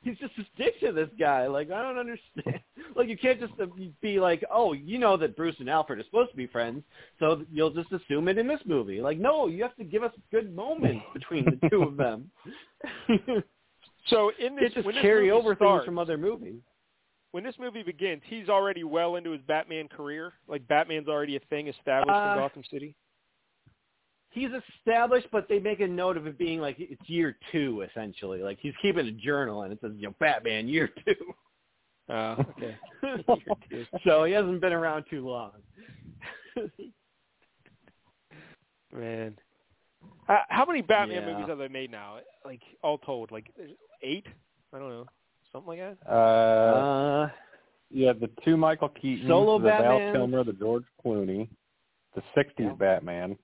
he's 0.02 0.18
just 0.18 0.34
a 0.38 0.46
dick 0.58 0.80
to 0.82 0.92
this 0.92 1.10
guy. 1.20 1.48
Like, 1.48 1.72
I 1.72 1.82
don't 1.82 1.98
understand. 1.98 2.60
Like, 2.96 3.10
you 3.10 3.18
can't 3.18 3.40
just 3.40 3.54
be 4.02 4.20
like, 4.20 4.44
oh, 4.52 4.74
you 4.74 4.98
know 4.98 5.18
that 5.18 5.36
Bruce 5.36 5.56
and 5.60 5.70
Alfred 5.70 6.00
are 6.00 6.04
supposed 6.06 6.32
to 6.32 6.38
be 6.38 6.48
friends, 6.48 6.84
so 7.20 7.44
you'll 7.52 7.70
just 7.70 7.92
assume 7.92 8.28
it 8.28 8.40
in 8.40 8.48
this 8.48 8.62
movie. 8.66 9.02
Like, 9.02 9.20
no, 9.20 9.46
you 9.48 9.62
have 9.62 9.76
to 9.76 9.84
give 9.84 10.02
us 10.04 10.14
good 10.32 10.56
moments 10.56 11.06
between 11.14 11.46
the 11.46 11.70
two 11.70 11.84
of 11.84 11.96
them. 11.98 12.32
So 14.10 14.32
in 14.40 14.56
this, 14.56 14.72
It 14.76 14.84
just 14.86 15.02
carry 15.02 15.32
over 15.32 15.54
starts, 15.54 15.82
things 15.82 15.86
from 15.86 16.00
other 16.00 16.18
movies. 16.18 16.62
when 17.32 17.44
this 17.44 17.56
movie 17.60 17.84
begins, 17.84 18.22
he's 18.26 18.48
already 18.48 18.84
well 18.86 19.18
into 19.18 19.32
his 19.32 19.42
Batman 19.42 19.90
career. 19.90 20.32
Like 20.48 20.66
Batman's 20.70 21.10
already 21.10 21.36
a 21.36 21.42
thing 21.50 21.68
established 21.68 22.16
Uh, 22.16 22.32
in 22.32 22.38
Gotham 22.40 22.64
City. 22.72 22.96
He's 24.38 24.50
established, 24.80 25.28
but 25.32 25.48
they 25.50 25.58
make 25.58 25.80
a 25.80 25.88
note 25.88 26.16
of 26.16 26.28
it 26.28 26.38
being 26.38 26.60
like 26.60 26.76
it's 26.80 27.02
year 27.10 27.36
two 27.52 27.82
essentially. 27.90 28.44
Like 28.44 28.60
he's 28.62 28.74
keeping 28.82 29.08
a 29.08 29.12
journal 29.12 29.64
and 29.64 29.74
it 29.74 29.80
says, 29.82 29.94
you 29.96 30.08
know, 30.08 30.16
Batman 30.20 30.68
year 30.68 30.90
two. 31.06 32.14
Uh, 32.14 32.36
okay. 32.52 32.78
so 34.06 34.24
he 34.26 34.32
hasn't 34.34 34.62
been 34.62 34.74
around 34.74 35.06
too 35.10 35.28
long. 35.28 35.52
Man, 38.94 39.36
uh, 40.30 40.38
how 40.50 40.66
many 40.66 40.82
Batman 40.82 41.24
Yeah. 41.24 41.34
movies 41.34 41.50
have 41.50 41.58
they 41.58 41.68
made 41.68 41.92
now? 41.92 42.20
Like 42.46 42.62
all 42.84 42.98
told, 43.00 43.32
like 43.32 43.52
eight? 44.02 44.26
I 44.74 44.80
don't 44.80 44.90
know, 44.90 45.06
something 45.52 45.68
like 45.78 45.80
that. 45.80 45.98
Uh, 46.10 46.16
Uh, 46.16 47.30
yeah, 47.90 48.14
the 48.14 48.30
two 48.46 48.56
Michael 48.58 48.90
Keaton, 48.90 49.28
Solo 49.28 49.60
the 49.60 49.70
Val 49.70 50.00
Kilmer, 50.12 50.44
the 50.44 50.54
George 50.54 50.86
Clooney, 51.04 51.50
the 52.16 52.22
'60s 52.36 52.54
Yeah. 52.60 52.74
Batman, 52.74 53.38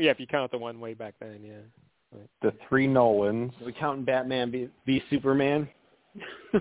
Yeah, 0.00 0.10
if 0.12 0.18
you 0.18 0.26
count 0.26 0.50
the 0.50 0.58
one 0.58 0.80
way 0.80 0.94
back 0.94 1.14
then, 1.20 1.40
yeah. 1.44 2.18
the 2.42 2.54
three 2.68 2.86
Nolans. 2.86 3.52
are 3.60 3.66
we 3.66 3.72
counting 3.72 4.04
Batman 4.04 4.50
be, 4.50 4.70
be 4.86 5.02
Superman? 5.10 5.68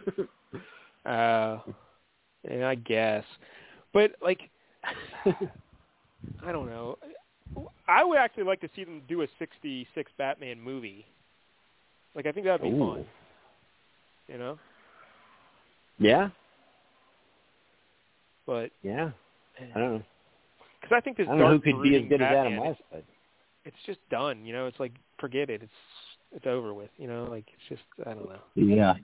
Uh, 1.06 1.60
yeah, 2.48 2.68
I 2.68 2.76
guess, 2.76 3.24
but 3.94 4.12
like, 4.22 4.42
I 5.26 6.52
don't 6.52 6.68
know. 6.68 6.98
I 7.88 8.04
would 8.04 8.18
actually 8.18 8.44
like 8.44 8.60
to 8.62 8.70
see 8.76 8.84
them 8.84 9.02
do 9.08 9.22
a 9.22 9.28
'66 9.40 10.12
Batman 10.18 10.60
movie. 10.60 11.06
Like, 12.14 12.28
I 12.28 12.34
think 12.34 12.46
that'd 12.46 12.62
be 12.62 12.68
Ooh. 12.68 12.96
fun. 12.96 13.06
You 14.28 14.38
know, 14.38 14.60
yeah, 16.00 16.30
but 18.46 18.72
yeah. 18.84 19.12
I 19.74 19.80
don't 19.80 19.94
know. 19.96 20.04
because 20.82 20.96
I 20.96 21.00
think 21.00 21.18
this 21.18 21.28
I 21.28 21.32
don't 21.32 21.40
know 21.40 21.50
who 21.50 21.60
could 21.60 21.82
be 21.82 21.96
as 21.96 22.02
brooding 22.02 22.10
good 22.10 22.22
as 22.22 22.30
Batman, 22.30 22.54
Adam 22.54 22.68
West, 22.68 22.82
but 22.92 23.04
It's 23.70 23.86
just 23.86 24.00
done. 24.10 24.46
You 24.46 24.54
know, 24.54 24.66
it's 24.66 24.80
like 24.80 24.94
forget 25.20 25.50
it. 25.50 25.62
It's 25.64 25.72
it's 26.36 26.48
over 26.48 26.74
with. 26.74 26.90
You 26.98 27.08
know, 27.08 27.28
like 27.30 27.46
it's 27.54 27.70
just 27.70 28.08
I 28.08 28.14
don't 28.14 28.28
know. 28.30 28.40
Yeah. 28.56 28.96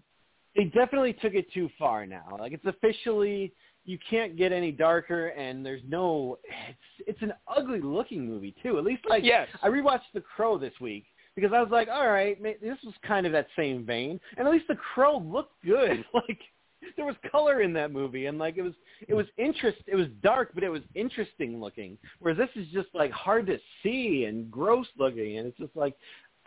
they 0.56 0.66
definitely 0.66 1.14
took 1.14 1.34
it 1.34 1.52
too 1.54 1.70
far 1.78 2.06
now. 2.06 2.36
Like 2.40 2.52
it's 2.54 2.66
officially 2.66 3.54
you 3.86 4.00
can't 4.10 4.36
get 4.36 4.52
any 4.52 4.72
darker, 4.72 5.28
and 5.30 5.64
there's 5.66 5.82
no. 5.88 6.40
It's 6.70 7.08
it's 7.10 7.22
an 7.22 7.34
ugly 7.48 7.82
looking 7.82 8.26
movie 8.26 8.56
too. 8.64 8.78
At 8.80 8.84
least 8.84 9.04
like 9.08 9.24
Yes. 9.24 9.48
I 9.62 9.68
rewatched 9.70 10.12
The 10.16 10.22
Crow 10.22 10.58
this 10.58 10.74
week 10.82 11.06
because 11.36 11.52
I 11.54 11.62
was 11.62 11.70
like, 11.72 11.88
all 11.90 12.08
right, 12.10 12.42
this 12.42 12.78
was 12.84 12.94
kind 13.06 13.26
of 13.26 13.32
that 13.34 13.48
same 13.56 13.86
vein, 13.86 14.20
and 14.38 14.48
at 14.48 14.52
least 14.54 14.68
The 14.68 14.76
Crow 14.94 15.18
looked 15.20 15.54
good. 15.64 16.04
Like 16.14 16.40
there 16.95 17.06
was 17.06 17.16
color 17.32 17.62
in 17.62 17.74
that 17.74 17.91
movie, 17.91 18.26
and 18.28 18.38
like 18.38 18.57
it 18.57 18.62
was 18.62 18.74
it 19.07 19.14
was 19.14 19.26
interest. 19.38 19.80
It 19.88 19.95
was 19.95 20.07
dark, 20.24 20.52
but 20.53 20.64
it 20.64 20.70
was 20.70 20.82
interesting 20.95 21.60
looking. 21.60 21.98
Whereas 22.20 22.38
this 22.38 22.49
is 22.56 22.68
just 22.74 22.90
like 22.94 23.12
hard 23.12 23.45
to 23.48 23.57
see 23.84 24.26
and 24.26 24.49
gross 24.52 24.88
looking, 24.98 25.38
and 25.38 25.48
it's 25.48 25.57
just 25.57 25.76
like. 25.76 25.95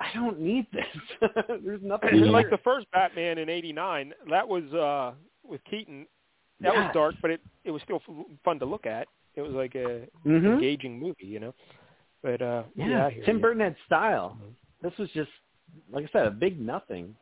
I 0.01 0.15
don't 0.15 0.39
need 0.39 0.65
this. 0.73 0.87
There's 1.65 1.83
nothing. 1.83 2.11
And 2.13 2.31
like 2.31 2.51
the 2.51 2.59
first 2.59 2.87
Batman 2.93 3.39
in 3.39 3.49
'89, 3.49 4.15
that 4.31 4.47
was 4.47 4.63
uh 4.73 5.15
with 5.43 5.61
Keaton. 5.69 6.07
That 6.61 6.73
was 6.73 6.89
dark, 6.95 7.17
but 7.21 7.33
it 7.33 7.41
it 7.65 7.73
was 7.73 7.83
still 7.83 8.01
f- 8.09 8.27
fun 8.45 8.61
to 8.61 8.65
look 8.65 8.87
at. 8.87 9.09
It 9.35 9.41
was 9.43 9.51
like 9.55 9.75
a 9.75 10.03
Mhm. 10.25 10.55
engaging 10.55 11.01
movie, 11.01 11.27
you 11.27 11.41
know. 11.41 11.53
But 12.23 12.41
uh 12.41 12.63
yeah, 12.77 13.09
Yeah, 13.09 13.25
Tim 13.27 13.39
you. 13.39 13.43
Burton 13.43 13.61
had 13.61 13.75
style. 13.87 14.39
This 14.83 14.93
was 14.99 15.11
just, 15.15 15.31
like 15.91 16.05
I 16.05 16.09
said, 16.13 16.27
a 16.27 16.31
big 16.31 16.61
nothing. 16.61 17.17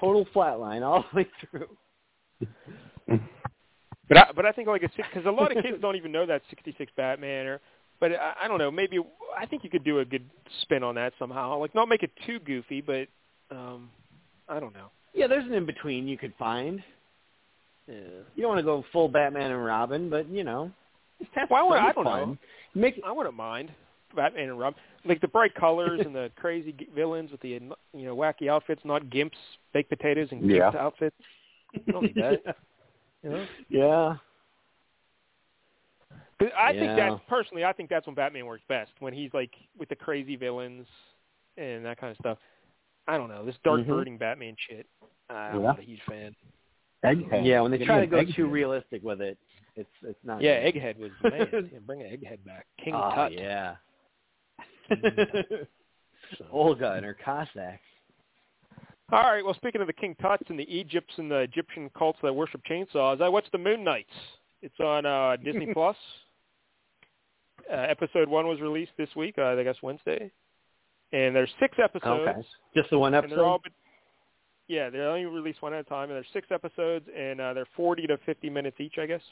Total 0.00 0.24
flatline 0.34 0.80
all 0.82 1.04
the 1.12 1.16
way 1.18 1.26
through. 1.50 1.68
But 4.08 4.18
I, 4.18 4.32
but 4.36 4.44
I 4.44 4.52
think 4.52 4.68
like 4.68 4.82
a 4.82 4.88
because 4.96 5.24
a 5.26 5.30
lot 5.30 5.56
of 5.56 5.62
kids 5.62 5.78
don't 5.80 5.96
even 5.96 6.12
know 6.12 6.26
that 6.26 6.42
'66 6.50 6.92
Batman 6.96 7.46
or. 7.46 7.60
But 8.00 8.12
I, 8.12 8.34
I 8.42 8.48
don't 8.48 8.58
know. 8.58 8.70
Maybe 8.70 8.98
I 9.38 9.46
think 9.46 9.64
you 9.64 9.70
could 9.70 9.84
do 9.84 10.00
a 10.00 10.04
good 10.04 10.28
spin 10.62 10.82
on 10.82 10.94
that 10.96 11.12
somehow. 11.18 11.58
Like 11.58 11.74
not 11.74 11.88
make 11.88 12.02
it 12.02 12.10
too 12.26 12.38
goofy, 12.40 12.80
but 12.80 13.08
um 13.50 13.88
I 14.48 14.60
don't 14.60 14.74
know. 14.74 14.88
Yeah, 15.14 15.26
there's 15.26 15.44
an 15.44 15.54
in 15.54 15.64
between 15.64 16.06
you 16.08 16.18
could 16.18 16.34
find. 16.38 16.82
Yeah. 17.88 17.94
You 18.34 18.42
don't 18.42 18.48
want 18.48 18.58
to 18.58 18.64
go 18.64 18.84
full 18.92 19.08
Batman 19.08 19.52
and 19.52 19.64
Robin, 19.64 20.10
but 20.10 20.28
you 20.28 20.44
know, 20.44 20.70
just 21.20 21.30
have 21.34 21.48
Well, 21.50 21.72
I 21.72 21.78
I 21.88 21.92
don't 21.92 22.04
fun. 22.04 22.28
know. 22.30 22.38
Make 22.74 23.00
I 23.06 23.12
wouldn't 23.12 23.36
mind 23.36 23.70
Batman 24.14 24.50
and 24.50 24.58
Robin, 24.58 24.78
like 25.04 25.20
the 25.20 25.28
bright 25.28 25.54
colors 25.54 26.00
and 26.04 26.14
the 26.14 26.30
crazy 26.36 26.74
villains 26.94 27.30
with 27.30 27.40
the 27.40 27.48
you 27.50 27.70
know 28.04 28.16
wacky 28.16 28.48
outfits, 28.48 28.82
not 28.84 29.04
gimps, 29.04 29.30
baked 29.72 29.88
potatoes, 29.88 30.28
and 30.30 30.50
Yeah. 30.50 30.72
outfits. 30.78 31.16
You 31.74 31.80
don't 31.92 32.02
need 32.02 32.14
that. 32.16 32.56
You 33.22 33.30
know, 33.30 33.46
yeah, 33.68 34.16
'Cause 36.38 36.50
I 36.58 36.72
think 36.72 36.96
Yeah. 36.96 37.10
that 37.10 37.26
personally, 37.28 37.64
I 37.64 37.72
think 37.72 37.88
that's 37.90 38.06
when 38.06 38.14
Batman 38.14 38.46
works 38.46 38.64
best 38.68 38.90
when 38.98 39.12
he's 39.12 39.32
like 39.32 39.54
with 39.78 39.88
the 39.88 39.96
crazy 39.96 40.36
villains 40.36 40.86
and 41.56 41.84
that 41.84 41.98
kind 41.98 42.10
of 42.10 42.16
stuff. 42.18 42.38
I 43.06 43.16
don't 43.16 43.28
know 43.28 43.44
this 43.44 43.56
dark 43.64 43.80
Mhm. 43.82 43.86
brooding 43.86 44.18
Batman 44.18 44.56
shit. 44.58 44.86
I'm 45.30 45.56
Yeah. 45.60 45.62
not 45.66 45.78
a 45.78 45.82
huge 45.82 46.02
fan. 46.02 46.34
Egghead. 47.04 47.44
Yeah, 47.46 47.60
when 47.60 47.70
they 47.70 47.78
Give 47.78 47.86
try 47.86 47.96
to 47.98 48.02
an 48.04 48.08
go 48.10 48.16
Egghead. 48.18 48.34
too 48.34 48.46
realistic 48.48 49.02
with 49.02 49.20
it, 49.20 49.38
it's 49.76 49.90
it's 50.02 50.22
not. 50.24 50.40
Yeah, 50.42 50.62
good. 50.70 50.74
Egghead 50.82 50.96
was 50.98 51.10
the 51.22 51.30
man. 51.30 51.38
Yeah, 51.72 51.78
bring 51.80 52.00
Egghead 52.00 52.44
back. 52.44 52.66
King 52.78 52.94
oh, 52.94 53.14
Tut. 53.14 53.32
yeah. 53.32 53.76
So- 56.38 56.46
Olga 56.50 56.92
and 56.94 57.04
her 57.04 57.14
Cossacks. 57.14 57.82
All 59.14 59.22
right. 59.32 59.44
Well, 59.44 59.54
speaking 59.54 59.80
of 59.80 59.86
the 59.86 59.92
King 59.92 60.16
Tuts 60.20 60.42
and 60.48 60.58
the 60.58 60.68
Egypts 60.74 61.14
and 61.18 61.30
the 61.30 61.36
Egyptian 61.38 61.88
cults 61.96 62.18
that 62.22 62.34
worship 62.34 62.62
chainsaws, 62.68 63.20
I 63.22 63.28
watched 63.28 63.52
the 63.52 63.58
Moon 63.58 63.84
Knights. 63.84 64.10
It's 64.60 64.78
on 64.80 65.06
uh, 65.06 65.36
Disney 65.44 65.66
Plus. 65.72 65.96
Uh, 67.70 67.76
episode 67.76 68.28
one 68.28 68.46
was 68.48 68.60
released 68.60 68.90
this 68.98 69.08
week, 69.16 69.36
uh, 69.38 69.44
I 69.56 69.62
guess 69.62 69.76
Wednesday, 69.82 70.30
and 71.12 71.34
there's 71.34 71.50
six 71.60 71.76
episodes. 71.82 72.28
Okay. 72.28 72.42
Just 72.76 72.90
the 72.90 72.98
one 72.98 73.14
And 73.14 73.30
they're 73.30 73.44
all, 73.44 73.54
episode. 73.64 73.72
yeah, 74.68 74.90
they 74.90 74.98
only 74.98 75.24
release 75.26 75.56
one 75.60 75.72
at 75.72 75.80
a 75.80 75.84
time, 75.84 76.10
and 76.10 76.16
there's 76.16 76.26
six 76.32 76.48
episodes, 76.50 77.06
and 77.16 77.40
uh, 77.40 77.54
they're 77.54 77.66
40 77.76 78.06
to 78.08 78.18
50 78.26 78.50
minutes 78.50 78.76
each, 78.80 78.94
I 78.98 79.06
guess. 79.06 79.22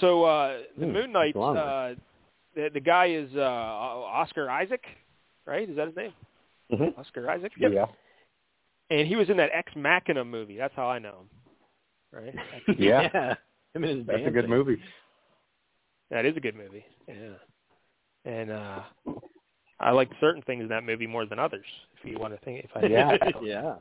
So 0.00 0.24
uh, 0.24 0.58
the 0.78 0.86
Hmm, 0.86 0.92
Moon 0.92 1.12
Knights, 1.12 1.34
that's 1.34 1.36
a 1.36 1.38
long 1.38 1.54
one. 1.56 1.66
uh, 1.66 1.94
the 2.54 2.70
the 2.74 2.80
guy 2.80 3.06
is 3.06 3.30
uh, 3.34 3.40
Oscar 3.40 4.50
Isaac, 4.50 4.84
right? 5.46 5.68
Is 5.70 5.76
that 5.76 5.86
his 5.86 5.96
name? 5.96 6.12
Mhm. 6.72 6.98
Oscar 6.98 7.30
Isaac. 7.30 7.52
Yeah. 7.56 7.86
And 8.90 9.06
he 9.06 9.16
was 9.16 9.28
in 9.30 9.36
that 9.38 9.50
Ex 9.52 9.70
Machina 9.76 10.24
movie. 10.24 10.56
That's 10.56 10.74
how 10.74 10.86
I 10.88 10.98
know 10.98 11.20
him. 11.20 11.30
Right? 12.12 12.34
Yeah. 12.78 13.34
Him 13.74 13.84
and 13.84 13.98
his 13.98 14.06
That's 14.06 14.16
a 14.16 14.22
dancing. 14.22 14.32
good 14.34 14.48
movie. 14.48 14.80
that 16.10 16.24
is 16.24 16.36
a 16.36 16.40
good 16.40 16.54
movie. 16.56 16.84
Yeah. 17.06 17.34
And 18.24 18.50
uh 18.50 18.80
I 19.80 19.90
like 19.92 20.10
certain 20.20 20.42
things 20.42 20.62
in 20.62 20.68
that 20.68 20.84
movie 20.84 21.06
more 21.06 21.24
than 21.26 21.38
others. 21.38 21.66
If 22.02 22.10
you 22.10 22.18
want 22.18 22.34
to 22.34 22.40
think, 22.44 22.64
if 22.64 22.70
I 22.74 22.86
Yeah. 22.86 23.16
yeah. 23.42 23.74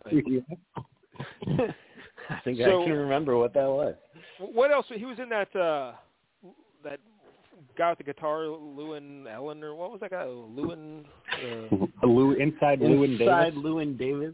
I 2.29 2.39
think 2.43 2.57
So- 2.59 2.81
I 2.81 2.85
can 2.85 2.93
remember 2.93 3.37
what 3.37 3.53
that 3.53 3.67
was. 3.67 3.95
What 4.39 4.71
else? 4.71 4.85
He 4.93 5.05
was 5.05 5.17
in 5.19 5.29
that 5.29 5.55
uh 5.55 5.93
that 6.83 6.99
guy 7.77 7.89
with 7.89 7.97
the 7.99 8.03
guitar, 8.03 8.41
Llewyn 8.45 9.25
Ellen, 9.31 9.63
or 9.63 9.75
what 9.75 9.91
was 9.91 9.99
that 10.01 10.11
guy? 10.11 10.25
Llewyn. 10.25 11.05
Uh, 11.33 11.85
Lou 12.07 12.31
inside 12.33 12.79
Llewyn 12.79 13.19
Inside 13.19 13.49
Davis. 13.53 13.63
Llewyn 13.63 13.97
Davis. 13.97 14.33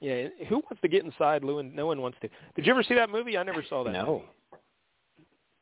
yeah. 0.00 0.28
Who 0.48 0.56
wants 0.56 0.80
to 0.82 0.88
get 0.88 1.04
inside 1.04 1.42
Llewyn? 1.42 1.72
No 1.74 1.86
one 1.86 2.00
wants 2.00 2.18
to. 2.22 2.28
Did 2.54 2.66
you 2.66 2.72
ever 2.72 2.82
see 2.82 2.94
that 2.94 3.10
movie? 3.10 3.36
I 3.38 3.42
never 3.42 3.64
saw 3.68 3.84
that. 3.84 3.92
No. 3.92 4.22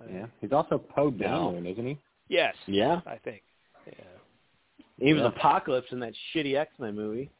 movie. 0.00 0.14
Yeah, 0.14 0.26
he's 0.40 0.52
also 0.52 0.76
Poe 0.78 1.10
No. 1.10 1.26
Dameron, 1.26 1.70
isn't 1.72 1.86
he? 1.86 1.98
Yes. 2.28 2.54
Yeah. 2.66 3.00
I 3.06 3.16
think. 3.24 3.42
Yeah. 3.86 3.92
He 4.98 5.12
was 5.12 5.22
Yeah. 5.22 5.28
Apocalypse 5.28 5.88
in 5.92 6.00
that 6.00 6.12
shitty 6.34 6.56
X 6.56 6.72
Men 6.78 6.94
movie. 6.94 7.30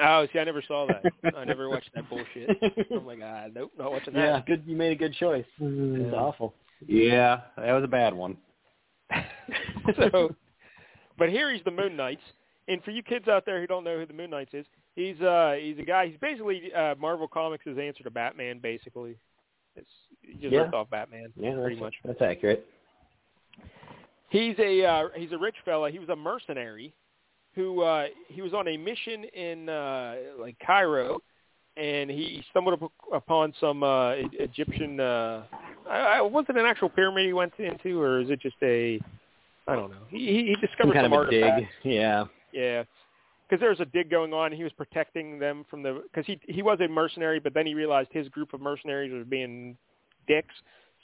Oh, 0.00 0.26
see, 0.32 0.38
I 0.38 0.44
never 0.44 0.62
saw 0.68 0.86
that. 0.86 1.34
I 1.36 1.44
never 1.44 1.68
watched 1.70 1.90
that 1.94 2.08
bullshit. 2.10 2.50
I'm 2.92 3.06
like, 3.06 3.20
ah, 3.24 3.46
nope, 3.52 3.72
not 3.78 3.90
watching 3.90 4.12
that. 4.14 4.20
yeah, 4.22 4.42
good. 4.46 4.62
You 4.66 4.76
made 4.76 4.92
a 4.92 4.96
good 4.96 5.14
choice. 5.14 5.46
It's 5.58 6.14
awful. 6.14 6.54
Yeah, 6.86 7.40
that 7.56 7.72
was 7.72 7.82
a 7.84 7.88
bad 7.88 8.12
one. 8.14 8.36
so, 10.12 10.34
but 11.18 11.28
here 11.28 11.52
he's 11.52 11.64
the 11.64 11.70
Moon 11.70 11.96
Knights, 11.96 12.22
and 12.68 12.82
for 12.82 12.90
you 12.90 13.02
kids 13.02 13.28
out 13.28 13.44
there 13.46 13.60
who 13.60 13.66
don't 13.66 13.84
know 13.84 13.98
who 13.98 14.06
the 14.06 14.12
Moon 14.12 14.30
Knights 14.30 14.54
is, 14.54 14.66
he's 14.96 15.20
uh 15.20 15.56
he's 15.60 15.78
a 15.78 15.82
guy. 15.82 16.08
He's 16.08 16.18
basically 16.20 16.72
uh, 16.72 16.94
Marvel 17.00 17.28
Comics' 17.28 17.64
answer 17.66 18.02
to 18.04 18.10
Batman. 18.10 18.58
Basically, 18.62 19.16
it's 19.76 19.88
he 20.22 20.34
just 20.34 20.52
Yeah. 20.52 20.60
ripped 20.60 20.74
off 20.74 20.90
Batman. 20.90 21.32
Yeah, 21.36 21.54
pretty 21.54 21.80
much. 21.80 21.94
That's 22.04 22.20
accurate. 22.22 22.66
He's 24.30 24.58
a 24.58 24.84
uh, 24.84 25.08
he's 25.16 25.32
a 25.32 25.38
rich 25.38 25.56
fella. 25.64 25.90
He 25.90 25.98
was 25.98 26.08
a 26.10 26.16
mercenary 26.16 26.92
who 27.54 27.82
uh, 27.82 28.06
he 28.28 28.42
was 28.42 28.54
on 28.54 28.68
a 28.68 28.76
mission 28.76 29.24
in 29.24 29.68
uh, 29.68 30.14
like 30.38 30.56
Cairo, 30.64 31.20
and 31.76 32.10
he 32.10 32.42
stumbled 32.50 32.80
up 32.82 32.92
upon 33.12 33.54
some 33.58 33.82
uh, 33.82 34.12
Egyptian. 34.32 35.00
Uh, 35.00 35.44
I, 35.88 35.96
I, 35.96 36.20
was 36.20 36.44
it 36.48 36.56
an 36.56 36.66
actual 36.66 36.88
pyramid 36.88 37.26
he 37.26 37.32
went 37.32 37.52
into, 37.58 38.00
or 38.00 38.20
is 38.20 38.30
it 38.30 38.40
just 38.40 38.56
a? 38.62 39.00
I 39.68 39.76
don't 39.76 39.90
know. 39.90 39.96
He, 40.08 40.18
he 40.18 40.54
Some 40.54 40.60
discovered 40.60 40.94
kind 40.94 41.04
some 41.04 41.12
of 41.12 41.28
a 41.28 41.30
dig. 41.30 41.44
artifacts. 41.44 41.74
Yeah. 41.84 42.24
Yeah, 42.52 42.84
because 43.48 43.60
there 43.60 43.68
was 43.70 43.80
a 43.80 43.84
dig 43.84 44.10
going 44.10 44.32
on. 44.32 44.46
and 44.46 44.54
He 44.54 44.64
was 44.64 44.72
protecting 44.72 45.38
them 45.38 45.64
from 45.68 45.82
the 45.82 46.02
because 46.04 46.26
he 46.26 46.40
he 46.52 46.62
was 46.62 46.78
a 46.80 46.88
mercenary, 46.88 47.38
but 47.38 47.52
then 47.54 47.66
he 47.66 47.74
realized 47.74 48.08
his 48.10 48.28
group 48.30 48.54
of 48.54 48.60
mercenaries 48.60 49.12
was 49.12 49.26
being 49.28 49.76
dicks, 50.26 50.54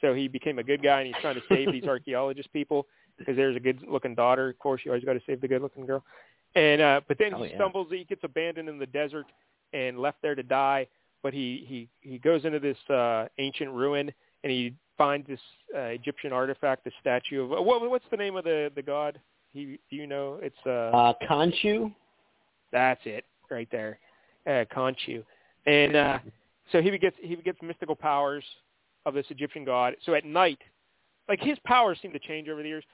so 0.01 0.15
he 0.15 0.27
became 0.29 0.59
a 0.59 0.63
good 0.63 0.83
guy 0.83 1.01
and 1.01 1.07
he's 1.07 1.21
trying 1.21 1.35
to 1.35 1.43
save 1.49 1.71
these 1.71 1.85
archaeologist 1.89 2.53
people 2.53 2.87
because 3.19 3.37
there's 3.37 3.55
a 3.57 3.61
good-looking 3.61 4.15
daughter. 4.15 4.49
Of 4.49 4.59
course, 4.59 4.81
you 4.85 4.91
always 4.91 5.05
got 5.05 5.13
to 5.13 5.21
save 5.27 5.41
the 5.41 5.47
good-looking 5.49 5.87
girl. 5.87 6.03
And 6.57 6.81
uh, 6.81 7.01
but 7.07 7.19
then 7.19 7.35
Oh, 7.35 7.43
he 7.43 7.51
yeah. 7.51 7.57
stumbles. 7.57 7.89
He 7.91 8.05
gets 8.05 8.25
abandoned 8.25 8.69
in 8.69 8.79
the 8.79 8.87
desert 8.87 9.27
and 9.73 9.99
left 9.99 10.19
there 10.23 10.35
to 10.35 10.43
die. 10.43 10.87
But 11.23 11.35
he 11.35 11.65
he 11.69 11.89
he 12.01 12.19
goes 12.19 12.45
into 12.45 12.59
this 12.61 12.79
uh, 12.91 13.27
ancient 13.39 13.71
ruin 13.71 14.13
and 14.43 14.51
he 14.53 14.75
finds 14.97 15.27
this 15.27 15.41
uh, 15.75 15.81
Egyptian 15.81 16.33
artifact, 16.33 16.85
the 16.85 16.93
statue 17.01 17.43
of 17.43 17.51
what 17.51 17.89
what's 17.91 18.05
the 18.11 18.17
name 18.17 18.37
of 18.37 18.45
the 18.45 18.71
the 18.75 18.83
god? 18.83 19.21
He 19.53 19.79
do 19.91 19.97
you 19.97 20.07
know? 20.07 20.39
It's 20.43 20.57
uh, 20.67 20.71
Uh, 20.71 21.13
Khonshu. 21.29 21.93
that's 22.73 23.01
it, 23.05 23.25
right 23.51 23.69
there, 23.71 23.99
uh, 24.47 24.65
Khonshu, 24.75 25.23
and 25.67 25.97
uh, 25.97 26.19
so 26.73 26.81
he 26.83 26.97
gets 26.99 27.17
he 27.21 27.37
gets 27.37 27.59
mystical 27.63 27.95
powers 27.97 28.45
of 29.07 29.15
this 29.15 29.27
Egyptian 29.31 29.65
god. 29.65 29.95
So 30.05 30.15
at 30.15 30.25
night, 30.25 30.59
like 31.29 31.41
his 31.41 31.59
powers 31.65 31.99
seem 32.03 32.13
to 32.13 32.19
change 32.19 32.49
over 32.49 32.63
the 32.63 32.69
years, 32.69 32.85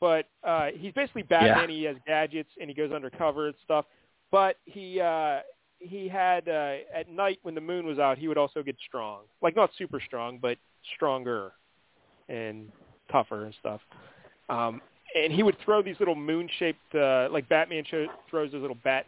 but 0.00 0.26
uh, 0.44 0.68
he's 0.76 0.92
basically 0.92 1.22
Batman. 1.22 1.68
Yeah. 1.68 1.76
He 1.76 1.82
has 1.84 1.96
gadgets 2.06 2.50
and 2.60 2.68
he 2.70 2.74
goes 2.74 2.92
undercover 2.92 3.46
and 3.46 3.54
stuff. 3.64 3.84
But 4.30 4.56
he 4.64 5.00
uh, 5.00 5.40
he 5.78 6.08
had 6.08 6.48
uh, 6.48 6.76
at 6.94 7.10
night 7.10 7.38
when 7.42 7.54
the 7.54 7.60
moon 7.60 7.86
was 7.86 7.98
out, 7.98 8.18
he 8.18 8.28
would 8.28 8.38
also 8.38 8.62
get 8.62 8.76
strong, 8.86 9.22
like 9.42 9.56
not 9.56 9.70
super 9.78 10.00
strong, 10.00 10.38
but 10.40 10.58
stronger 10.94 11.52
and 12.28 12.70
tougher 13.10 13.44
and 13.44 13.54
stuff. 13.60 13.80
Um, 14.48 14.80
and 15.14 15.32
he 15.32 15.42
would 15.42 15.56
throw 15.64 15.82
these 15.82 15.96
little 15.98 16.14
moon-shaped, 16.14 16.94
uh, 16.94 17.28
like 17.30 17.48
Batman 17.48 17.84
show, 17.90 18.06
throws 18.28 18.52
those 18.52 18.60
little 18.60 18.76
bat 18.84 19.06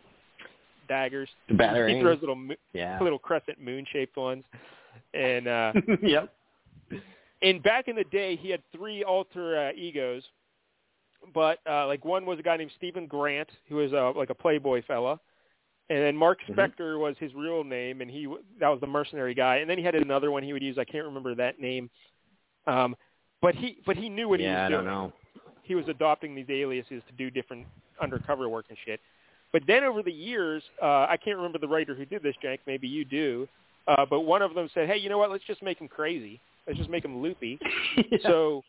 daggers. 0.89 1.28
The 1.48 1.55
batarang. 1.55 1.97
He 1.97 2.01
throws 2.01 2.20
little 2.20 2.35
mo- 2.36 2.55
Yeah. 2.73 2.98
little 3.02 3.19
crescent 3.19 3.61
moon-shaped 3.61 4.16
ones. 4.16 4.44
And 5.15 5.47
uh, 5.47 5.73
yep. 6.02 6.32
and 7.43 7.62
back 7.62 7.89
in 7.89 7.97
the 7.97 8.05
day, 8.05 8.36
he 8.36 8.51
had 8.51 8.62
three 8.74 9.05
alter 9.05 9.69
uh, 9.69 9.73
egos, 9.77 10.23
but 11.35 11.59
uh, 11.69 11.86
like 11.86 12.05
one 12.05 12.24
was 12.27 12.39
a 12.39 12.43
guy 12.43 12.57
named 12.57 12.70
Steven 12.77 13.07
Grant, 13.07 13.48
who 13.69 13.77
was 13.77 13.93
uh, 13.93 14.12
like 14.16 14.31
a 14.31 14.35
Playboy 14.35 14.82
fella, 14.86 15.20
and 15.91 15.99
then 15.99 16.17
Mark 16.17 16.39
Mhm. 16.49 16.55
Spector 16.55 16.99
was 16.99 17.19
his 17.19 17.35
real 17.35 17.65
name, 17.65 18.01
and 18.01 18.11
he 18.11 18.25
w- 18.25 18.43
that 18.59 18.69
was 18.69 18.81
the 18.81 18.87
mercenary 18.87 19.35
guy. 19.35 19.57
And 19.57 19.69
then 19.69 19.77
he 19.77 19.85
had 19.85 19.95
another 19.95 20.31
one 20.31 20.43
he 20.43 20.53
would 20.53 20.62
use. 20.62 20.79
I 20.79 20.85
can't 20.85 21.05
remember 21.05 21.35
that 21.35 21.59
name, 21.61 21.91
um, 22.67 22.97
but 23.43 23.55
he 23.55 23.79
but 23.85 23.97
he 23.97 24.09
knew 24.09 24.29
what 24.29 24.41
he 24.41 24.47
yeah, 24.47 24.55
was 24.55 24.62
I 24.65 24.69
doing 24.69 24.85
don't 24.85 24.93
know. 24.93 25.12
he 25.62 25.75
was 25.75 25.87
adopting 25.89 26.35
these 26.35 26.49
aliases 26.49 27.03
to 27.07 27.12
do 27.19 27.31
different 27.31 27.67
undercover 28.01 28.49
work 28.49 28.67
and 28.71 28.79
shit. 28.85 29.01
But 29.53 29.67
then 29.67 29.85
over 29.85 30.03
the 30.03 30.12
years, 30.12 30.62
uh, 30.81 31.07
I 31.09 31.17
can't 31.17 31.37
remember 31.37 31.59
the 31.59 31.69
writer 31.69 31.95
who 31.95 32.05
did 32.05 32.23
this, 32.23 32.37
Jank. 32.43 32.61
Maybe 32.67 32.87
you 32.89 33.05
do. 33.05 33.49
Uh, 33.89 34.07
but 34.07 34.21
one 34.21 34.43
of 34.43 34.55
them 34.55 34.69
said, 34.73 34.89
"Hey, 34.89 34.97
you 34.99 35.09
know 35.09 35.19
what? 35.19 35.31
Let's 35.31 35.45
just 35.45 35.62
make 35.62 35.79
him 35.81 35.89
crazy. 35.89 36.41
Let's 36.67 36.79
just 36.79 36.91
make 36.91 37.05
him 37.05 37.21
loopy." 37.21 37.59
So 38.23 38.62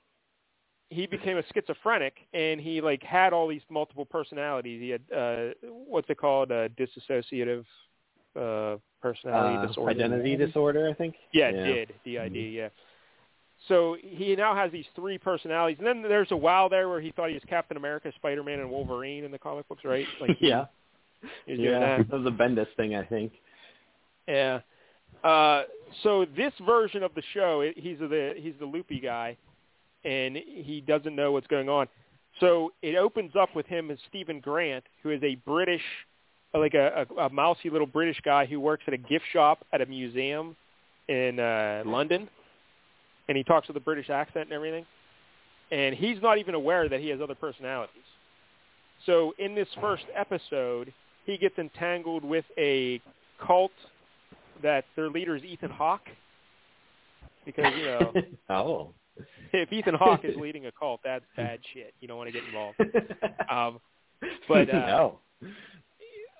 he 0.91 1.07
became 1.07 1.37
a 1.37 1.43
schizophrenic, 1.53 2.13
and 2.33 2.59
he 2.59 2.81
like 2.81 3.01
had 3.01 3.31
all 3.31 3.47
these 3.47 3.61
multiple 3.69 4.05
personalities. 4.05 4.81
He 4.81 4.89
had 4.89 5.01
uh, 5.15 5.53
what's 5.63 6.09
it 6.09 6.17
called, 6.17 6.51
uh, 6.51 6.67
dissociative 6.69 7.65
uh, 8.35 8.77
personality 9.01 9.57
Uh, 9.57 9.65
disorder. 9.67 9.91
identity 9.91 10.35
disorder, 10.35 10.89
I 10.89 10.93
think. 10.93 11.15
Yeah, 11.31 11.49
it 11.49 11.55
Yeah. 11.55 11.73
did. 11.73 11.93
DID, 12.33 12.53
yeah. 12.53 12.69
So 13.67 13.95
he 14.01 14.35
now 14.35 14.53
has 14.53 14.71
these 14.71 14.85
three 14.95 15.17
personalities, 15.17 15.77
and 15.77 15.87
then 15.87 16.01
there's 16.01 16.31
a 16.31 16.37
while 16.37 16.67
there 16.67 16.89
where 16.89 16.99
he 16.99 17.11
thought 17.11 17.29
he 17.29 17.35
was 17.35 17.43
Captain 17.47 17.77
America, 17.77 18.11
Spider-Man, 18.15 18.59
and 18.59 18.69
Wolverine 18.69 19.23
in 19.23 19.31
the 19.31 19.39
comic 19.39 19.67
books, 19.69 19.85
right? 19.85 20.05
Like 20.19 20.37
yeah. 20.41 20.65
he 21.45 21.53
was 21.53 21.59
yeah. 21.61 21.79
that. 21.79 22.09
That 22.09 22.19
was 22.19 22.27
a 22.27 22.35
Bendis 22.35 22.67
thing, 22.75 22.95
I 22.95 23.03
think. 23.05 23.31
Yeah. 24.27 24.59
Uh, 25.23 25.63
so 26.03 26.25
this 26.35 26.53
version 26.65 27.03
of 27.03 27.13
the 27.15 27.21
show, 27.33 27.61
it, 27.61 27.77
he's 27.77 27.99
the 27.99 28.33
he's 28.37 28.55
the 28.59 28.65
loopy 28.65 28.99
guy, 28.99 29.37
and 30.03 30.35
he 30.35 30.83
doesn't 30.85 31.15
know 31.15 31.31
what's 31.31 31.47
going 31.47 31.69
on. 31.69 31.87
So 32.39 32.71
it 32.81 32.95
opens 32.95 33.33
up 33.35 33.55
with 33.55 33.65
him 33.65 33.91
as 33.91 33.97
Steven 34.09 34.39
Grant, 34.39 34.85
who 35.03 35.09
is 35.09 35.21
a 35.23 35.35
British, 35.35 35.83
like 36.53 36.73
a, 36.73 37.05
a, 37.17 37.25
a 37.25 37.29
mousy 37.29 37.69
little 37.69 37.87
British 37.87 38.19
guy 38.23 38.45
who 38.45 38.59
works 38.59 38.83
at 38.87 38.93
a 38.93 38.97
gift 38.97 39.25
shop 39.31 39.65
at 39.73 39.81
a 39.81 39.85
museum 39.85 40.55
in 41.07 41.39
uh, 41.39 41.83
London, 41.85 42.29
and 43.27 43.37
he 43.37 43.43
talks 43.43 43.67
with 43.67 43.77
a 43.77 43.81
British 43.81 44.09
accent 44.09 44.45
and 44.45 44.53
everything. 44.53 44.85
And 45.71 45.95
he's 45.95 46.21
not 46.21 46.37
even 46.37 46.53
aware 46.53 46.89
that 46.89 46.99
he 46.99 47.09
has 47.09 47.21
other 47.21 47.35
personalities. 47.35 48.03
So 49.05 49.33
in 49.39 49.55
this 49.55 49.67
first 49.79 50.03
episode, 50.15 50.93
he 51.25 51.37
gets 51.37 51.57
entangled 51.57 52.23
with 52.23 52.45
a 52.57 53.01
cult 53.45 53.71
that 54.63 54.85
their 54.95 55.09
leader 55.09 55.35
is 55.35 55.43
Ethan 55.43 55.71
Hawke. 55.71 56.07
Because, 57.45 57.73
you 57.77 57.85
know, 57.85 58.13
oh. 58.49 58.93
if 59.53 59.71
Ethan 59.71 59.95
Hawke 59.95 60.23
is 60.23 60.35
leading 60.37 60.65
a 60.65 60.71
cult, 60.71 61.01
that's 61.03 61.25
bad 61.35 61.59
shit. 61.73 61.93
You 61.99 62.07
don't 62.07 62.17
want 62.17 62.27
to 62.27 62.33
get 62.33 62.43
involved. 62.45 62.77
Um, 63.51 63.79
but, 64.47 64.69
uh, 64.69 64.85
no. 64.87 65.19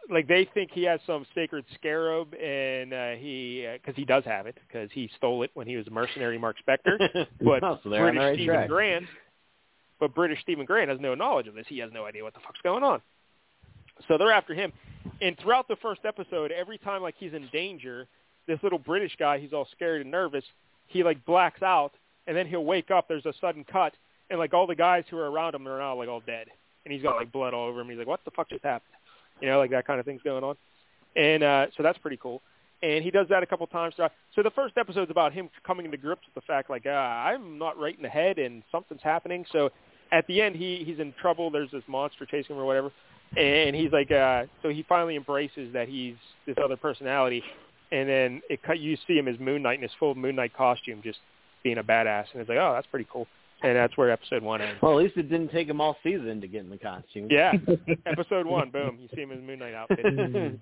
like 0.10 0.28
they 0.28 0.48
think 0.54 0.70
he 0.72 0.84
has 0.84 1.00
some 1.06 1.26
sacred 1.36 1.66
scarab, 1.76 2.34
and 2.36 2.94
uh, 2.94 3.12
he 3.12 3.68
because 3.74 3.96
he 3.96 4.06
does 4.06 4.24
have 4.26 4.46
it 4.46 4.56
because 4.68 4.90
he 4.94 5.10
stole 5.18 5.44
it 5.44 5.52
when 5.56 5.68
he 5.68 5.76
was 5.76 5.88
a 5.88 5.90
mercenary, 5.90 6.38
Mark 6.38 6.58
Spector. 6.66 6.98
But 7.42 7.64
Oh, 7.64 7.80
so 7.84 7.90
they're 7.90 8.08
on 8.08 8.16
the 8.16 8.22
British 8.22 8.22
right 8.22 8.36
Stephen 8.36 8.56
track. 8.56 8.70
Grant, 8.70 9.06
but 10.00 10.14
British 10.16 10.40
Steven 10.42 10.66
Grant 10.66 10.90
has 10.90 11.00
no 11.02 11.16
knowledge 11.16 11.48
of 11.48 11.56
this. 11.56 11.66
He 11.68 11.80
has 11.80 11.92
no 11.92 12.06
idea 12.06 12.24
what 12.24 12.34
the 12.34 12.40
fuck's 12.40 12.62
going 12.64 12.84
on. 12.84 13.02
So 14.08 14.18
they're 14.18 14.32
after 14.32 14.54
him. 14.54 14.72
And 15.22 15.38
throughout 15.40 15.68
the 15.68 15.76
first 15.82 16.02
episode, 16.06 16.52
every 16.52 16.78
time 16.78 17.02
like 17.02 17.16
he's 17.18 17.34
in 17.34 17.48
danger, 17.52 18.08
this 18.48 18.60
little 18.64 18.80
British 18.80 19.16
guy, 19.18 19.40
he's 19.40 19.54
all 19.54 19.68
scared 19.72 20.02
and 20.02 20.12
nervous. 20.12 20.44
He 20.88 21.04
like 21.04 21.24
blacks 21.26 21.62
out, 21.62 21.94
and 22.28 22.36
then 22.36 22.48
he'll 22.48 22.66
wake 22.66 22.92
up. 22.92 23.08
There's 23.08 23.26
a 23.26 23.34
sudden 23.42 23.64
cut, 23.64 23.94
and 24.30 24.40
like 24.40 24.54
all 24.54 24.68
the 24.68 24.76
guys 24.76 25.04
who 25.10 25.18
are 25.18 25.30
around 25.30 25.56
him 25.56 25.68
are 25.68 25.80
now 25.80 25.96
like 25.96 26.10
all 26.10 26.22
dead, 26.26 26.48
and 26.86 26.94
he's 26.94 27.04
got 27.04 27.16
like 27.16 27.32
blood 27.32 27.54
all 27.54 27.68
over 27.68 27.82
him. 27.82 27.90
He's 27.90 27.98
like, 27.98 28.08
"What 28.08 28.22
the 28.26 28.32
fuck 28.32 28.50
just 28.50 28.64
happened?" 28.64 28.94
You 29.42 29.50
know, 29.50 29.60
like 29.60 29.72
that 29.72 29.88
kind 29.88 30.00
of 30.00 30.06
thing's 30.06 30.22
going 30.22 30.44
on. 30.44 30.56
And 31.16 31.44
uh, 31.44 31.68
so 31.76 31.84
that's 31.84 31.98
pretty 31.98 32.18
cool. 32.18 32.42
And 32.84 33.04
he 33.04 33.12
does 33.12 33.28
that 33.30 33.44
a 33.44 33.46
couple 33.46 33.68
times. 33.68 33.94
So 33.98 34.42
the 34.42 34.52
first 34.52 34.78
episode's 34.78 35.12
about 35.12 35.34
him 35.34 35.50
coming 35.66 35.90
to 35.92 35.98
grips 35.98 36.24
with 36.26 36.44
the 36.44 36.48
fact, 36.48 36.70
like, 36.70 36.88
uh, 36.88 36.90
I'm 36.90 37.60
not 37.60 37.78
right 37.78 37.96
in 37.96 38.02
the 38.02 38.10
head, 38.10 38.40
and 38.40 38.64
something's 38.72 39.04
happening. 39.04 39.46
So 39.52 39.70
at 40.12 40.26
the 40.28 40.42
end, 40.42 40.56
he 40.56 40.84
he's 40.86 41.00
in 41.00 41.14
trouble. 41.22 41.52
There's 41.52 41.72
this 41.72 41.84
monster 41.88 42.26
chasing 42.26 42.56
him 42.56 42.62
or 42.62 42.66
whatever, 42.66 42.92
and 43.38 43.76
he's 43.76 43.92
like, 43.92 44.12
uh, 44.12 44.46
so 44.62 44.70
he 44.70 44.84
finally 44.88 45.16
embraces 45.16 45.72
that 45.74 45.90
he's 45.90 46.16
this 46.46 46.56
other 46.64 46.76
personality, 46.76 47.44
and 47.92 48.10
then 48.10 48.42
it 48.50 48.64
cut. 48.64 48.80
You 48.80 48.98
see 49.08 49.18
him 49.18 49.28
as 49.28 49.40
Moon 49.40 49.62
Knight 49.62 49.78
in 49.78 49.84
his 49.84 49.92
full 50.00 50.16
Moon 50.16 50.36
Knight 50.36 50.54
costume, 50.56 51.02
just 51.04 51.20
being 51.64 51.78
a 51.78 51.84
badass, 51.84 52.26
and 52.34 52.42
it's 52.42 52.50
like, 52.50 52.58
oh, 52.58 52.74
that's 52.74 52.88
pretty 52.88 53.08
cool. 53.12 53.28
And 53.64 53.76
that's 53.76 53.96
where 53.96 54.10
episode 54.10 54.42
one 54.42 54.60
ends. 54.60 54.82
Well, 54.82 54.98
at 54.98 55.04
least 55.04 55.18
it 55.18 55.30
didn't 55.30 55.50
take 55.50 55.68
him 55.68 55.80
all 55.80 55.96
season 56.02 56.42
to 56.42 56.48
get 56.48 56.62
in 56.62 56.72
the 56.72 56.80
costume. 56.80 57.28
Yeah, 57.30 57.54
episode 58.08 58.48
one, 58.48 58.72
boom, 58.72 58.98
you 59.00 59.08
see 59.14 59.22
him 59.22 59.32
in 59.32 59.38
his 59.38 59.46
Moon 59.46 59.60
Knight 59.60 59.76
outfit. 59.76 60.00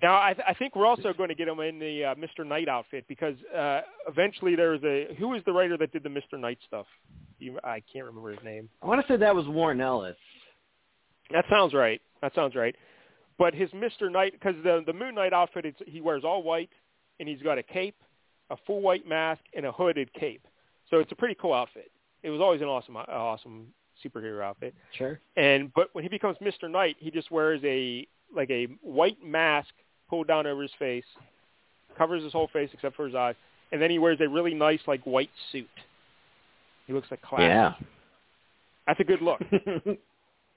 now, 0.02 0.20
I, 0.20 0.34
th- 0.34 0.44
I 0.46 0.52
think 0.52 0.76
we're 0.76 0.84
also 0.84 1.14
going 1.14 1.30
to 1.30 1.34
get 1.34 1.48
him 1.48 1.58
in 1.60 1.78
the 1.78 2.04
uh, 2.04 2.14
Mr. 2.16 2.46
Knight 2.46 2.68
outfit 2.68 3.06
because 3.08 3.36
uh, 3.56 3.80
eventually 4.06 4.54
there 4.54 4.72
was 4.72 4.82
a 4.84 5.14
who 5.18 5.28
was 5.28 5.40
the 5.46 5.52
writer 5.52 5.78
that 5.78 5.92
did 5.92 6.02
the 6.02 6.10
Mr. 6.10 6.38
Knight 6.38 6.58
stuff? 6.66 6.86
You, 7.38 7.58
I 7.64 7.82
can't 7.90 8.04
remember 8.04 8.32
his 8.32 8.44
name. 8.44 8.68
I 8.82 8.86
want 8.86 9.00
to 9.00 9.10
say 9.10 9.16
that 9.16 9.34
was 9.34 9.46
Warren 9.48 9.80
Ellis. 9.80 10.16
That 11.32 11.46
sounds 11.48 11.72
right. 11.72 12.02
That 12.20 12.34
sounds 12.34 12.54
right. 12.54 12.76
But 13.38 13.54
his 13.54 13.70
Mr. 13.70 14.12
Knight, 14.12 14.32
because 14.32 14.56
the 14.62 14.82
the 14.84 14.92
Moon 14.92 15.14
Knight 15.14 15.32
outfit, 15.32 15.64
it's, 15.64 15.78
he 15.86 16.02
wears 16.02 16.22
all 16.22 16.42
white, 16.42 16.68
and 17.18 17.26
he's 17.26 17.40
got 17.40 17.56
a 17.56 17.62
cape, 17.62 17.96
a 18.50 18.56
full 18.66 18.82
white 18.82 19.08
mask, 19.08 19.40
and 19.56 19.64
a 19.64 19.72
hooded 19.72 20.12
cape. 20.12 20.46
So 20.90 20.98
it's 20.98 21.12
a 21.12 21.14
pretty 21.16 21.36
cool 21.40 21.52
outfit. 21.54 21.90
It 22.22 22.30
was 22.30 22.40
always 22.40 22.60
an 22.60 22.66
awesome, 22.68 22.96
uh, 22.96 23.04
awesome 23.08 23.68
superhero 24.04 24.42
outfit. 24.42 24.74
Sure. 24.96 25.20
And 25.36 25.72
but 25.74 25.88
when 25.92 26.04
he 26.04 26.08
becomes 26.08 26.36
Mr. 26.38 26.70
Knight, 26.70 26.96
he 26.98 27.10
just 27.10 27.30
wears 27.30 27.60
a 27.64 28.06
like 28.34 28.50
a 28.50 28.66
white 28.82 29.18
mask 29.24 29.70
pulled 30.08 30.26
down 30.28 30.46
over 30.46 30.62
his 30.62 30.70
face, 30.78 31.04
covers 31.96 32.22
his 32.22 32.32
whole 32.32 32.48
face 32.52 32.70
except 32.72 32.96
for 32.96 33.06
his 33.06 33.14
eyes, 33.14 33.34
and 33.72 33.80
then 33.80 33.90
he 33.90 33.98
wears 33.98 34.18
a 34.20 34.28
really 34.28 34.54
nice 34.54 34.80
like 34.86 35.02
white 35.04 35.30
suit. 35.52 35.68
He 36.86 36.92
looks 36.92 37.08
like 37.10 37.22
classy. 37.22 37.44
Yeah. 37.44 37.74
That's 38.86 39.00
a 39.00 39.04
good 39.04 39.22
look. 39.22 39.40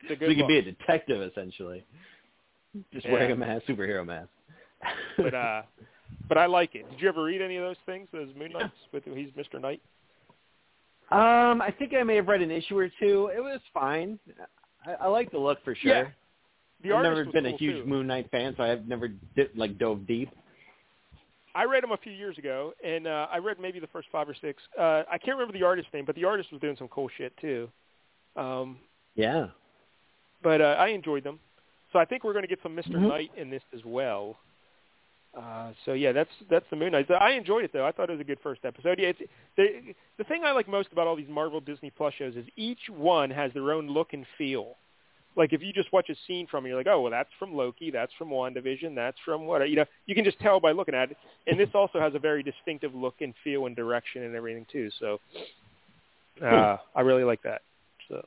It's 0.06 0.12
a 0.12 0.16
good 0.18 0.32
he 0.32 0.36
could 0.36 0.50
be 0.50 0.58
a 0.58 0.62
detective 0.62 1.22
essentially, 1.22 1.86
just 2.92 3.06
Yeah. 3.06 3.14
wearing 3.14 3.32
a 3.32 3.36
mask, 3.38 3.68
superhero 3.68 4.06
mask. 4.06 4.28
but 5.18 5.34
uh 5.34 5.62
but 6.28 6.38
I 6.38 6.46
like 6.48 6.76
it. 6.76 6.90
Did 6.92 7.00
you 7.02 7.08
ever 7.08 7.24
read 7.24 7.42
any 7.42 7.56
of 7.56 7.64
those 7.64 7.78
things? 7.86 8.10
Those 8.12 8.28
Moon 8.36 8.52
Knights 8.52 8.74
with 8.92 9.06
he's 9.06 9.30
Mr. 9.30 9.62
Knight? 9.62 9.82
Um, 11.14 11.62
I 11.62 11.72
think 11.78 11.94
I 11.94 12.04
may 12.04 12.16
have 12.16 12.28
read 12.28 12.42
an 12.42 12.52
issue 12.52 12.78
or 12.78 12.90
two. 13.00 13.30
It 13.36 13.40
was 13.40 13.60
fine. 13.74 14.20
I, 14.86 14.94
I 15.06 15.08
like 15.08 15.32
the 15.32 15.38
look 15.38 15.64
for 15.64 15.76
sure. 15.76 15.96
Yeah. 15.96 16.08
The 16.84 16.94
I've 16.96 17.04
never 17.04 17.24
been 17.26 17.46
cool 17.46 17.54
a 17.54 17.58
huge 17.58 17.84
too. 17.84 17.86
Moon 17.86 18.08
Knight 18.08 18.30
fan, 18.32 18.54
so 18.58 18.64
I've 18.64 18.88
never 18.88 19.08
dip, 19.08 19.54
like 19.56 19.78
dove 19.78 20.06
deep. 20.06 20.30
I 21.56 21.66
read 21.66 21.84
them 21.84 21.92
a 21.92 21.98
few 21.98 22.12
years 22.12 22.38
ago, 22.38 22.74
and 22.84 23.06
uh, 23.08 23.28
I 23.32 23.38
read 23.38 23.58
maybe 23.60 23.80
the 23.80 23.88
first 23.88 24.08
five 24.12 24.28
or 24.28 24.36
six. 24.42 24.62
Uh, 24.78 25.04
I 25.10 25.18
can't 25.18 25.38
remember 25.38 25.54
the 25.58 25.64
artist's 25.64 25.94
name, 25.94 26.04
but 26.04 26.16
the 26.16 26.26
artist 26.26 26.52
was 26.52 26.60
doing 26.60 26.76
some 26.78 26.88
cool 26.88 27.10
shit 27.18 27.32
too. 27.40 27.70
Um, 28.36 28.80
Yeah. 29.16 29.48
but 30.42 30.60
uh, 30.62 30.76
I 30.80 30.88
enjoyed 30.88 31.24
them. 31.24 31.40
So 31.94 32.00
I 32.00 32.06
think 32.06 32.24
we're 32.24 32.34
going 32.34 32.44
to 32.44 32.50
get 32.50 32.60
some 32.64 32.74
mister 32.74 32.94
Mhm. 32.98 33.08
Knight 33.08 33.32
in 33.38 33.52
this 33.52 33.62
as 33.74 33.86
well. 33.86 34.40
Uh, 35.36 35.72
so 35.86 35.94
yeah, 35.94 36.12
that's 36.12 36.30
that's 36.50 36.66
the 36.70 36.76
Moon 36.76 36.92
Knight. 36.92 37.10
I 37.10 37.32
enjoyed 37.32 37.64
it 37.64 37.72
though. 37.74 37.86
I 37.86 37.92
thought 37.92 38.10
it 38.10 38.14
was 38.14 38.22
a 38.22 38.26
good 38.26 38.38
first 38.44 38.66
episode. 38.66 39.00
Yeah, 39.00 39.10
it's, 39.10 39.20
the 39.58 39.96
the 40.18 40.24
thing 40.24 40.44
I 40.46 40.52
like 40.52 40.68
most 40.68 40.90
about 40.92 41.08
all 41.08 41.16
these 41.16 41.30
Marvel 41.30 41.60
Disney 41.60 41.90
Plus 41.90 42.14
shows 42.14 42.36
is 42.36 42.46
each 42.56 42.90
one 42.90 43.32
has 43.32 43.52
their 43.54 43.72
own 43.72 43.88
look 43.88 44.14
and 44.14 44.26
feel. 44.38 44.76
Like 45.36 45.52
if 45.52 45.64
you 45.64 45.74
just 45.74 45.92
watch 45.92 46.10
a 46.10 46.16
scene 46.28 46.46
from 46.46 46.66
it, 46.66 46.70
you're 46.70 46.78
like, 46.78 46.88
oh 46.88 47.02
well, 47.02 47.12
that's 47.12 47.32
from 47.40 47.56
Loki, 47.56 47.90
that's 47.90 48.12
from 48.18 48.30
WandaVision, 48.30 48.94
that's 48.94 49.18
from 49.26 49.46
what 49.46 49.68
you 49.68 49.76
know. 49.76 49.86
You 50.06 50.14
can 50.14 50.24
just 50.24 50.40
tell 50.40 50.60
by 50.60 50.72
looking 50.72 50.94
at 50.94 51.10
it. 51.10 51.18
And 51.48 51.60
this 51.60 51.70
also 51.74 52.00
has 52.00 52.14
a 52.14 52.20
very 52.20 52.44
distinctive 52.44 52.94
look 52.94 53.16
and 53.22 53.34
feel 53.44 53.66
and 53.66 53.76
direction 53.76 54.22
and 54.24 54.36
everything 54.36 54.68
too. 54.72 54.92
So 55.00 55.20
uh, 56.46 56.78
I 56.96 57.02
really 57.02 57.24
like 57.24 57.42
that. 57.42 57.62
So 58.08 58.24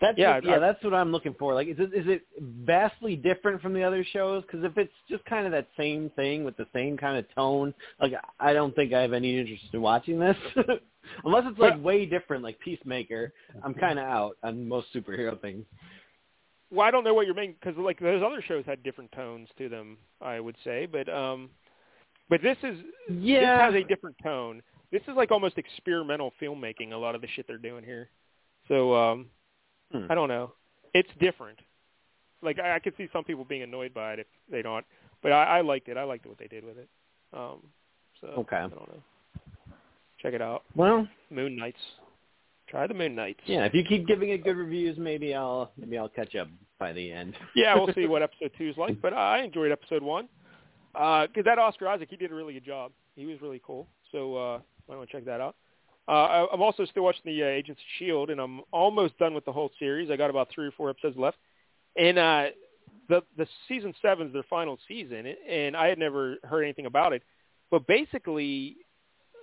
That's 0.00 0.18
Yeah, 0.18 0.34
what, 0.34 0.44
yeah, 0.44 0.58
that's 0.58 0.82
what 0.82 0.94
I'm 0.94 1.12
looking 1.12 1.34
for. 1.38 1.54
Like, 1.54 1.68
is 1.68 1.76
it 1.78 1.92
is 1.92 2.06
it 2.06 2.22
vastly 2.40 3.16
different 3.16 3.60
from 3.60 3.72
the 3.74 3.82
other 3.82 4.04
shows? 4.12 4.42
Because 4.42 4.64
if 4.64 4.76
it's 4.78 4.92
just 5.08 5.24
kind 5.24 5.46
of 5.46 5.52
that 5.52 5.68
same 5.76 6.10
thing 6.16 6.44
with 6.44 6.56
the 6.56 6.66
same 6.72 6.96
kind 6.96 7.18
of 7.18 7.26
tone, 7.34 7.74
like 8.00 8.12
I 8.40 8.52
don't 8.52 8.74
think 8.74 8.92
I 8.92 9.00
have 9.02 9.12
any 9.12 9.38
interest 9.38 9.64
in 9.72 9.80
watching 9.80 10.18
this. 10.18 10.36
Unless 11.24 11.44
it's 11.46 11.58
like 11.58 11.82
way 11.82 12.06
different, 12.06 12.42
like 12.44 12.58
Peacemaker, 12.60 13.32
I'm 13.64 13.74
kind 13.74 13.98
of 13.98 14.04
out 14.04 14.36
on 14.42 14.68
most 14.68 14.88
superhero 14.94 15.40
things. 15.40 15.64
Well, 16.70 16.86
I 16.86 16.90
don't 16.90 17.04
know 17.04 17.14
what 17.14 17.26
you're 17.26 17.34
making 17.34 17.56
because 17.60 17.78
like 17.78 17.98
those 17.98 18.22
other 18.22 18.42
shows 18.46 18.64
had 18.66 18.82
different 18.82 19.10
tones 19.12 19.48
to 19.58 19.68
them. 19.68 19.96
I 20.20 20.38
would 20.40 20.56
say, 20.64 20.86
but 20.86 21.08
um, 21.08 21.50
but 22.28 22.42
this 22.42 22.56
is 22.62 22.78
Yeah, 23.10 23.68
this 23.68 23.74
has 23.74 23.84
a 23.84 23.88
different 23.88 24.16
tone. 24.22 24.62
This 24.92 25.02
is 25.08 25.16
like 25.16 25.30
almost 25.30 25.58
experimental 25.58 26.32
filmmaking. 26.40 26.92
A 26.92 26.96
lot 26.96 27.14
of 27.14 27.20
the 27.20 27.28
shit 27.34 27.46
they're 27.46 27.58
doing 27.58 27.84
here. 27.84 28.08
So 28.68 28.94
um, 28.94 29.26
Hmm. 29.92 30.06
I 30.10 30.14
don't 30.14 30.28
know. 30.28 30.52
It's 30.94 31.08
different. 31.20 31.58
Like 32.42 32.58
I, 32.58 32.76
I 32.76 32.78
could 32.78 32.94
see 32.96 33.08
some 33.12 33.24
people 33.24 33.44
being 33.44 33.62
annoyed 33.62 33.92
by 33.94 34.14
it 34.14 34.18
if 34.20 34.26
they 34.50 34.62
don't, 34.62 34.84
but 35.22 35.32
I, 35.32 35.58
I 35.58 35.60
liked 35.62 35.88
it. 35.88 35.96
I 35.96 36.04
liked 36.04 36.26
what 36.26 36.38
they 36.38 36.46
did 36.46 36.64
with 36.64 36.78
it. 36.78 36.88
Um, 37.32 37.58
so 38.20 38.28
Okay. 38.38 38.56
I 38.56 38.60
don't 38.68 38.72
know. 38.72 39.02
Check 40.20 40.34
it 40.34 40.42
out. 40.42 40.64
well, 40.74 41.06
Moon 41.30 41.56
Knights. 41.56 41.78
Try 42.68 42.86
the 42.86 42.94
Moon 42.94 43.14
Knights. 43.14 43.40
yeah. 43.46 43.64
If 43.64 43.72
you 43.74 43.82
keep 43.84 44.06
giving 44.06 44.30
it 44.30 44.44
good 44.44 44.56
reviews, 44.56 44.98
maybe 44.98 45.34
I'll 45.34 45.70
maybe 45.78 45.96
I'll 45.96 46.08
catch 46.08 46.34
up 46.36 46.48
by 46.78 46.92
the 46.92 47.10
end. 47.12 47.34
yeah, 47.56 47.74
we'll 47.74 47.92
see 47.94 48.06
what 48.06 48.22
episode 48.28 48.50
two 48.58 48.68
is 48.68 48.76
like. 48.76 49.00
But 49.00 49.14
I 49.14 49.42
enjoyed 49.42 49.72
episode 49.72 50.02
one 50.02 50.28
because 50.92 51.44
that 51.44 51.58
Oscar 51.58 51.88
Isaac, 51.88 52.08
he 52.10 52.16
did 52.16 52.30
a 52.30 52.34
really 52.34 52.52
good 52.54 52.64
job. 52.64 52.92
He 53.16 53.26
was 53.26 53.40
really 53.40 53.60
cool. 53.64 53.86
So 54.12 54.36
uh, 54.36 54.60
I 54.90 54.96
want 54.96 55.08
to 55.08 55.16
check 55.16 55.24
that 55.26 55.40
out. 55.40 55.56
Uh, 56.08 56.46
I'm 56.52 56.62
also 56.62 56.86
still 56.86 57.02
watching 57.02 57.22
the 57.26 57.42
uh, 57.42 57.46
Agents 57.46 57.80
of 57.80 57.86
Shield, 57.98 58.30
and 58.30 58.40
I'm 58.40 58.62
almost 58.72 59.18
done 59.18 59.34
with 59.34 59.44
the 59.44 59.52
whole 59.52 59.70
series. 59.78 60.10
I 60.10 60.16
got 60.16 60.30
about 60.30 60.48
three 60.54 60.66
or 60.66 60.70
four 60.70 60.88
episodes 60.88 61.18
left, 61.18 61.36
and 61.96 62.18
uh, 62.18 62.46
the 63.08 63.22
the 63.36 63.46
season 63.68 63.94
seven 64.00 64.28
is 64.28 64.32
their 64.32 64.44
final 64.48 64.78
season, 64.88 65.26
and 65.26 65.76
I 65.76 65.88
had 65.88 65.98
never 65.98 66.36
heard 66.44 66.62
anything 66.62 66.86
about 66.86 67.12
it. 67.12 67.22
But 67.70 67.86
basically, 67.86 68.78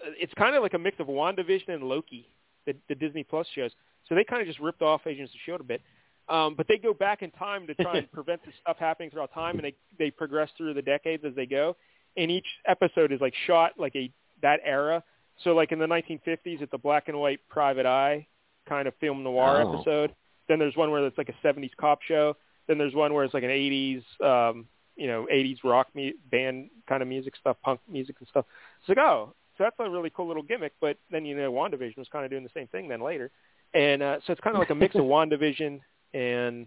uh, 0.04 0.12
it's 0.20 0.34
kind 0.34 0.56
of 0.56 0.64
like 0.64 0.74
a 0.74 0.80
mix 0.80 1.00
of 1.00 1.08
WandaVision 1.08 1.70
and 1.70 1.84
Loki, 1.84 2.28
the, 2.66 2.76
the 2.90 2.96
Disney 2.96 3.24
Plus 3.24 3.46
shows. 3.54 3.72
So 4.10 4.16
they 4.16 4.24
kind 4.24 4.42
of 4.42 4.48
just 4.48 4.60
ripped 4.60 4.82
off 4.82 5.06
Agents 5.06 5.34
of 5.34 5.40
Shield 5.46 5.62
a 5.62 5.64
bit. 5.64 5.82
Um, 6.28 6.56
but 6.56 6.68
they 6.68 6.78
go 6.78 6.94
back 6.94 7.22
in 7.22 7.30
time 7.32 7.68
to 7.68 7.76
try 7.76 7.98
and 7.98 8.12
prevent 8.12 8.44
this 8.44 8.56
stuff 8.62 8.78
happening 8.80 9.12
throughout 9.12 9.34
time, 9.34 9.58
and 9.58 9.66
they 9.66 9.76
they 10.00 10.10
progress 10.10 10.50
through 10.58 10.74
the 10.74 10.82
decades 10.82 11.24
as 11.26 11.36
they 11.36 11.46
go. 11.46 11.76
And 12.18 12.32
each 12.32 12.48
episode 12.66 13.12
is 13.12 13.22
like 13.22 13.34
shot 13.46 13.74
like 13.78 13.96
a 13.96 14.12
that 14.42 14.62
era. 14.64 15.04
So 15.44 15.52
like 15.54 15.72
in 15.72 15.80
the 15.80 15.86
1950s, 15.88 16.62
it's 16.62 16.74
a 16.74 16.78
black 16.78 17.08
and 17.08 17.18
white 17.20 17.40
Private 17.50 17.86
Eye 17.86 18.28
kind 18.68 18.88
of 18.88 18.94
film 18.96 19.24
noir 19.24 19.62
Oh. 19.62 19.74
episode. 19.76 20.14
Then 20.48 20.60
there's 20.60 20.76
one 20.76 20.92
where 20.92 21.06
it's 21.06 21.18
like 21.18 21.30
a 21.30 21.48
70s 21.48 21.72
cop 21.80 22.02
show. 22.04 22.36
Then 22.68 22.78
there's 22.78 22.94
one 22.96 23.14
where 23.14 23.24
it's 23.24 23.34
like 23.34 23.44
an 23.44 23.50
80s, 23.50 24.04
um, 24.22 24.68
you 24.96 25.08
know, 25.08 25.28
80s 25.32 25.58
rock 25.64 25.88
mu- 25.94 26.14
band 26.32 26.70
kind 26.88 27.02
of 27.02 27.08
music 27.08 27.36
stuff, 27.36 27.58
punk 27.64 27.80
music 27.88 28.16
and 28.20 28.28
stuff. 28.28 28.46
It's 28.80 28.90
like, 28.90 28.98
oh, 28.98 29.34
so 29.58 29.64
that's 29.64 29.76
a 29.80 29.90
really 29.90 30.10
cool 30.10 30.28
little 30.28 30.44
gimmick. 30.44 30.74
But 30.82 30.98
then 31.12 31.26
you 31.26 31.36
know, 31.36 31.52
WandaVision 31.52 31.98
was 31.98 32.08
kind 32.12 32.26
of 32.26 32.32
doing 32.32 32.44
the 32.44 32.50
same 32.54 32.68
thing 32.68 32.88
then 32.88 33.02
later, 33.02 33.30
and 33.74 34.02
uh, 34.02 34.18
so 34.26 34.32
it's 34.34 34.42
kind 34.42 34.56
of 34.56 34.60
like 34.60 34.70
a 34.70 34.76
mix 34.76 34.96
of 34.96 35.02
WandaVision 35.06 35.80
and 36.14 36.66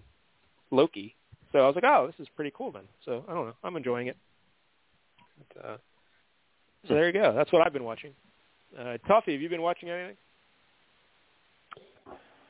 Loki. 0.71 1.15
So 1.53 1.59
I 1.61 1.67
was 1.67 1.75
like, 1.75 1.85
oh, 1.85 2.07
this 2.07 2.21
is 2.21 2.29
pretty 2.37 2.53
cool 2.57 2.71
then. 2.73 2.85
So 3.05 3.25
I 3.29 3.35
don't 3.35 3.47
know, 3.47 3.55
I'm 3.65 3.77
enjoying 3.77 4.07
it. 4.09 4.17
But, 5.55 5.65
uh, 5.65 5.77
so 6.87 6.95
there 6.95 7.07
you 7.07 7.13
go. 7.13 7.33
That's 7.35 7.51
what 7.53 7.67
I've 7.67 7.73
been 7.73 7.85
watching. 7.85 8.13
Uh, 8.77 8.99
Tuffy, 9.09 9.33
have 9.33 9.41
you 9.41 9.49
been 9.49 9.63
watching 9.63 9.89
anything? 9.89 10.17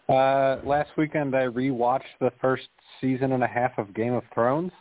Uh, 0.08 0.58
last 0.64 0.90
weekend 0.96 1.36
I 1.36 1.44
rewatched 1.44 2.16
the 2.20 2.32
first 2.40 2.68
season 3.00 3.32
and 3.32 3.42
a 3.42 3.46
half 3.46 3.76
of 3.76 3.92
Game 3.94 4.14
of 4.14 4.24
Thrones. 4.32 4.72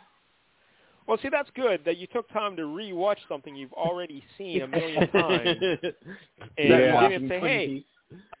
Well, 1.06 1.18
see, 1.22 1.28
that's 1.30 1.50
good 1.54 1.80
that 1.84 1.96
you 1.96 2.06
took 2.06 2.28
time 2.30 2.56
to 2.56 2.62
rewatch 2.62 3.16
something 3.28 3.54
you've 3.54 3.72
already 3.72 4.22
seen 4.36 4.62
a 4.62 4.66
million 4.68 5.08
times, 5.08 5.58
and 5.62 6.68
Yeah. 6.68 7.02
you 7.02 7.08
didn't 7.08 7.28
say, 7.28 7.40
"Hey, 7.40 7.84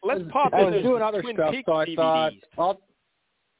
let's 0.02 0.20
pop 0.30 0.52
I 0.54 0.64
was 0.64 0.74
those 0.74 0.82
doing 0.82 1.02
other 1.02 1.22
Twin 1.22 1.36
stuff, 1.36 1.54
Peaks 1.54 1.66
so 1.66 1.72
I 1.74 1.94
thought 1.94 2.32
I'll 2.58 2.80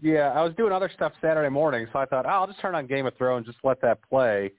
yeah, 0.01 0.31
I 0.31 0.43
was 0.43 0.55
doing 0.55 0.73
other 0.73 0.91
stuff 0.95 1.13
Saturday 1.21 1.49
morning, 1.49 1.87
so 1.93 1.99
I 1.99 2.05
thought, 2.07 2.25
oh, 2.25 2.29
I'll 2.29 2.47
just 2.47 2.61
turn 2.61 2.77
on 2.77 2.87
Game 2.87 3.05
of 3.07 3.17
Thrones, 3.17 3.47
just 3.47 3.59
let 3.65 3.81
that 3.81 3.99
play, 4.09 4.53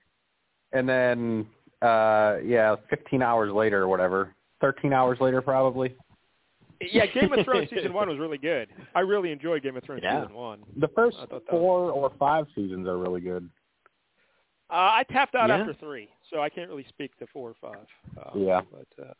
and 0.74 0.88
then 0.88 1.48
uh 1.82 2.38
yeah, 2.44 2.76
15 2.90 3.22
hours 3.22 3.54
later 3.54 3.84
or 3.84 3.88
whatever, 3.88 4.36
13 4.62 4.94
hours 4.94 5.18
later 5.22 5.42
probably. 5.42 5.96
Yeah, 6.82 7.06
Game 7.08 7.32
of 7.34 7.44
Thrones 7.46 7.70
season 7.70 7.94
one 7.94 8.08
was 8.14 8.20
really 8.20 8.38
good. 8.38 8.70
I 8.96 9.02
really 9.02 9.32
enjoyed 9.32 9.64
Game 9.64 9.76
of 9.76 9.84
Thrones 9.84 10.02
Yeah. 10.04 10.22
season 10.22 10.36
one. 10.36 10.60
The 10.78 10.88
first 10.90 11.18
I 11.20 11.26
thought 11.26 11.46
that 11.46 11.50
four 11.52 11.92
or 11.92 12.12
five 12.18 12.46
seasons 12.56 12.88
are 12.88 12.98
really 12.98 13.22
good. 13.22 13.50
Uh, 14.70 14.74
I 15.02 15.04
tapped 15.12 15.36
out 15.36 15.50
Yeah. 15.50 15.58
after 15.58 15.74
three, 15.74 16.10
so 16.30 16.42
I 16.42 16.50
can't 16.50 16.70
really 16.70 16.86
speak 16.90 17.18
to 17.20 17.28
four 17.34 17.50
or 17.50 17.56
five. 17.60 17.86
Um, 18.18 18.42
Yeah. 18.42 18.62
but 18.72 19.04
uh, 19.04 19.14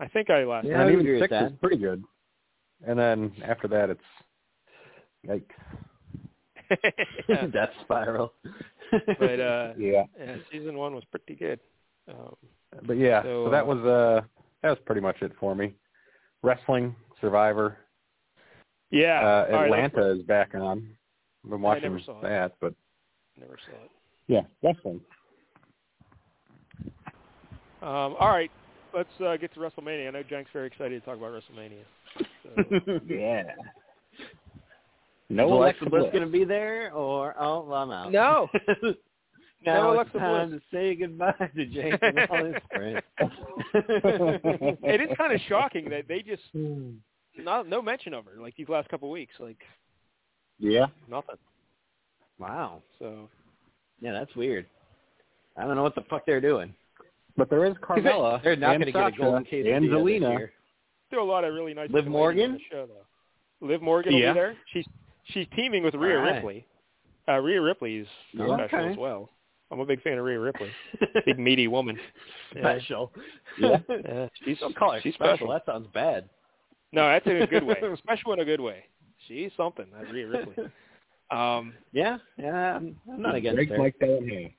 I 0.00 0.08
think 0.08 0.30
I 0.30 0.44
lasted. 0.44 0.70
Yeah, 0.70 0.80
I 0.80 0.88
and 0.88 1.00
even 1.00 1.20
six 1.20 1.32
is 1.32 1.52
pretty 1.60 1.76
good. 1.76 2.02
And 2.84 2.98
then 2.98 3.32
after 3.44 3.68
that, 3.68 3.90
it's 3.90 4.00
yikes. 5.26 5.44
yeah. 7.28 7.46
Death 7.52 7.70
Spiral. 7.82 8.32
but 8.90 9.38
uh, 9.40 9.74
Yeah. 9.76 10.04
yeah, 10.18 10.36
season 10.50 10.76
one 10.76 10.94
was 10.94 11.04
pretty 11.04 11.36
good. 11.36 11.60
Um, 12.08 12.34
But 12.86 12.98
yeah, 12.98 13.22
So, 13.22 13.46
so, 13.46 13.50
that 13.50 13.64
uh, 13.64 13.66
was 13.66 13.78
uh 13.84 14.20
that 14.62 14.70
was 14.70 14.78
pretty 14.86 15.00
much 15.00 15.16
it 15.22 15.32
for 15.38 15.54
me. 15.54 15.74
Wrestling, 16.42 16.94
Survivor, 17.20 17.78
yeah, 18.90 19.20
uh, 19.20 19.24
All 19.24 19.60
right, 19.62 19.70
let's- 19.70 19.86
Atlanta 19.94 20.10
is 20.20 20.22
back 20.24 20.54
on. 20.54 20.88
I've 21.44 21.50
been 21.50 21.60
watching 21.62 22.00
saw 22.04 22.18
it. 22.18 22.22
that, 22.22 22.52
but 22.60 22.74
Never 23.38 23.58
saw 23.66 23.84
it. 23.84 23.90
yeah, 24.28 24.42
wrestling. 24.62 25.00
Um, 27.80 28.14
all 28.20 28.28
right, 28.28 28.50
let's 28.94 29.08
uh, 29.24 29.36
get 29.36 29.52
to 29.54 29.60
WrestleMania. 29.60 30.06
I 30.08 30.10
know 30.10 30.22
Jank's 30.22 30.50
very 30.52 30.68
excited 30.68 31.00
to 31.00 31.06
talk 31.06 31.18
about 31.18 31.32
WrestleMania. 31.32 31.82
So, 32.44 33.00
yeah. 33.08 33.42
No 35.28 35.48
No 35.48 35.54
Alexa 35.54 35.84
Alexa 35.84 35.90
Bliss 35.90 36.02
Bliss. 36.02 36.12
going 36.12 36.24
to 36.24 36.30
be 36.30 36.44
there, 36.44 36.92
or 36.92 37.34
oh, 37.40 37.64
well, 37.64 37.78
I'm 37.82 37.90
out. 37.90 38.12
No. 38.12 38.48
now 39.64 39.92
No 39.94 40.00
it's 40.00 40.12
time 40.12 40.48
Bliss. 40.50 40.60
to 40.60 40.76
say 40.76 40.94
goodbye 40.94 41.50
to 41.56 41.66
James 41.66 41.98
and 42.02 42.18
all 42.30 42.44
his 42.44 42.54
friends. 42.74 43.02
it 43.74 45.00
is 45.00 45.16
kind 45.16 45.32
of 45.32 45.40
shocking 45.48 45.88
that 45.90 46.06
they 46.08 46.22
just 46.22 46.42
not 47.38 47.68
no 47.68 47.80
mention 47.82 48.14
of 48.14 48.24
her 48.26 48.40
like 48.40 48.54
these 48.56 48.68
last 48.68 48.88
couple 48.88 49.08
of 49.08 49.12
weeks, 49.12 49.34
like 49.40 49.58
Yeah. 50.58 50.86
nothing. 51.08 51.36
Wow. 52.38 52.82
So 52.98 53.28
Yeah, 54.00 54.12
that's 54.12 54.34
weird. 54.36 54.66
I 55.56 55.64
don't 55.64 55.76
know 55.76 55.82
what 55.82 55.94
the 55.94 56.02
fuck 56.08 56.24
they're 56.26 56.40
doing. 56.40 56.74
But 57.36 57.48
there 57.50 57.64
is 57.64 57.74
Carmella. 57.82 58.42
They're 58.42 58.56
not 58.56 58.78
going 58.78 58.80
to 58.86 58.92
get 58.92 58.96
a 58.96 59.10
Sasha 59.10 59.16
golden 59.22 59.44
case 59.44 59.66
and 59.70 59.84
Zelina. 59.88 60.48
still 61.08 61.22
a 61.22 61.24
lot 61.24 61.44
of 61.44 61.54
really 61.54 61.74
nice 61.74 61.90
Liv 61.90 62.06
Morgan? 62.06 62.52
on 62.52 62.52
the 62.54 62.60
show 62.70 62.86
though. 62.86 63.66
Liv 63.66 63.80
Morgan 63.82 64.14
will 64.14 64.20
Yeah. 64.20 64.32
be 64.32 64.38
there. 64.38 64.56
She's 64.72 64.86
she's 65.26 65.46
teaming 65.54 65.82
with 65.84 65.94
Rhea 65.94 66.16
All 66.18 66.22
right. 66.24 66.34
Ripley. 66.36 66.66
Uh, 67.28 67.38
Rhea 67.38 67.60
Ripley 67.62 67.96
is 67.98 68.06
Oh, 68.40 68.56
special 68.56 68.78
okay. 68.78 68.90
as 68.90 68.96
well. 68.96 69.30
I'm 69.72 69.80
a 69.80 69.86
big 69.86 70.02
fan 70.02 70.18
of 70.18 70.24
Rhea 70.24 70.38
Ripley. 70.38 70.68
Big 71.26 71.38
meaty 71.38 71.66
woman. 71.66 71.98
Yeah. 72.54 72.60
special. 72.60 73.12
Yeah. 73.58 73.78
Yeah, 73.88 74.28
she's 74.44 74.58
Don't 74.58 74.76
call 74.76 74.92
her 74.92 75.00
she's 75.00 75.14
special. 75.14 75.36
special. 75.36 75.48
That 75.52 75.64
sounds 75.66 75.88
bad. 75.94 76.28
No, 76.92 77.08
that's 77.08 77.26
in 77.26 77.40
a 77.40 77.46
good 77.46 77.64
way. 77.64 77.76
Special 77.98 78.34
in 78.34 78.40
a 78.40 78.44
good 78.44 78.60
way. 78.60 78.84
She's 79.26 79.50
something. 79.56 79.86
That 79.98 80.12
Rhea 80.12 80.28
Ripley. 80.28 80.56
Um, 81.30 81.72
Yeah, 81.92 82.18
yeah, 82.36 82.76
I'm, 82.76 82.96
I'm 83.10 83.22
not 83.22 83.34
against 83.34 83.56
Break 83.56 83.68
her. 83.70 83.78
like 83.78 83.98
that 84.00 84.18
in 84.18 84.50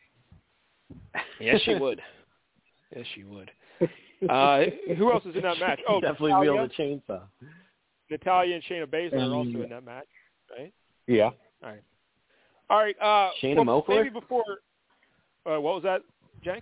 yes, 1.39 1.61
she 1.63 1.75
would. 1.75 2.01
Yes, 2.95 3.05
she 3.13 3.23
would. 3.23 3.51
Uh, 4.29 4.63
who 4.97 5.11
else 5.11 5.25
is 5.25 5.35
in 5.35 5.41
that 5.43 5.59
match? 5.59 5.79
Oh, 5.87 5.99
definitely 6.01 6.31
Natalya, 6.31 6.53
wield 6.53 6.71
a 6.71 6.81
chainsaw. 6.81 7.21
Natalya 8.09 8.55
and 8.55 8.63
Shayna 8.63 8.85
Baszler 8.87 9.13
are 9.29 9.33
also 9.35 9.49
Um, 9.49 9.61
in 9.63 9.69
that 9.69 9.83
match, 9.85 10.07
right? 10.57 10.73
Yeah. 11.05 11.29
All 12.69 12.77
right. 12.79 12.95
Uh, 12.99 13.29
Shayna 13.43 13.65
well, 13.65 13.83
Moakler? 13.83 13.97
Maybe 14.03 14.09
before. 14.09 14.43
Uh, 15.45 15.59
what 15.59 15.75
was 15.75 15.83
that, 15.83 16.01
Jank? 16.45 16.61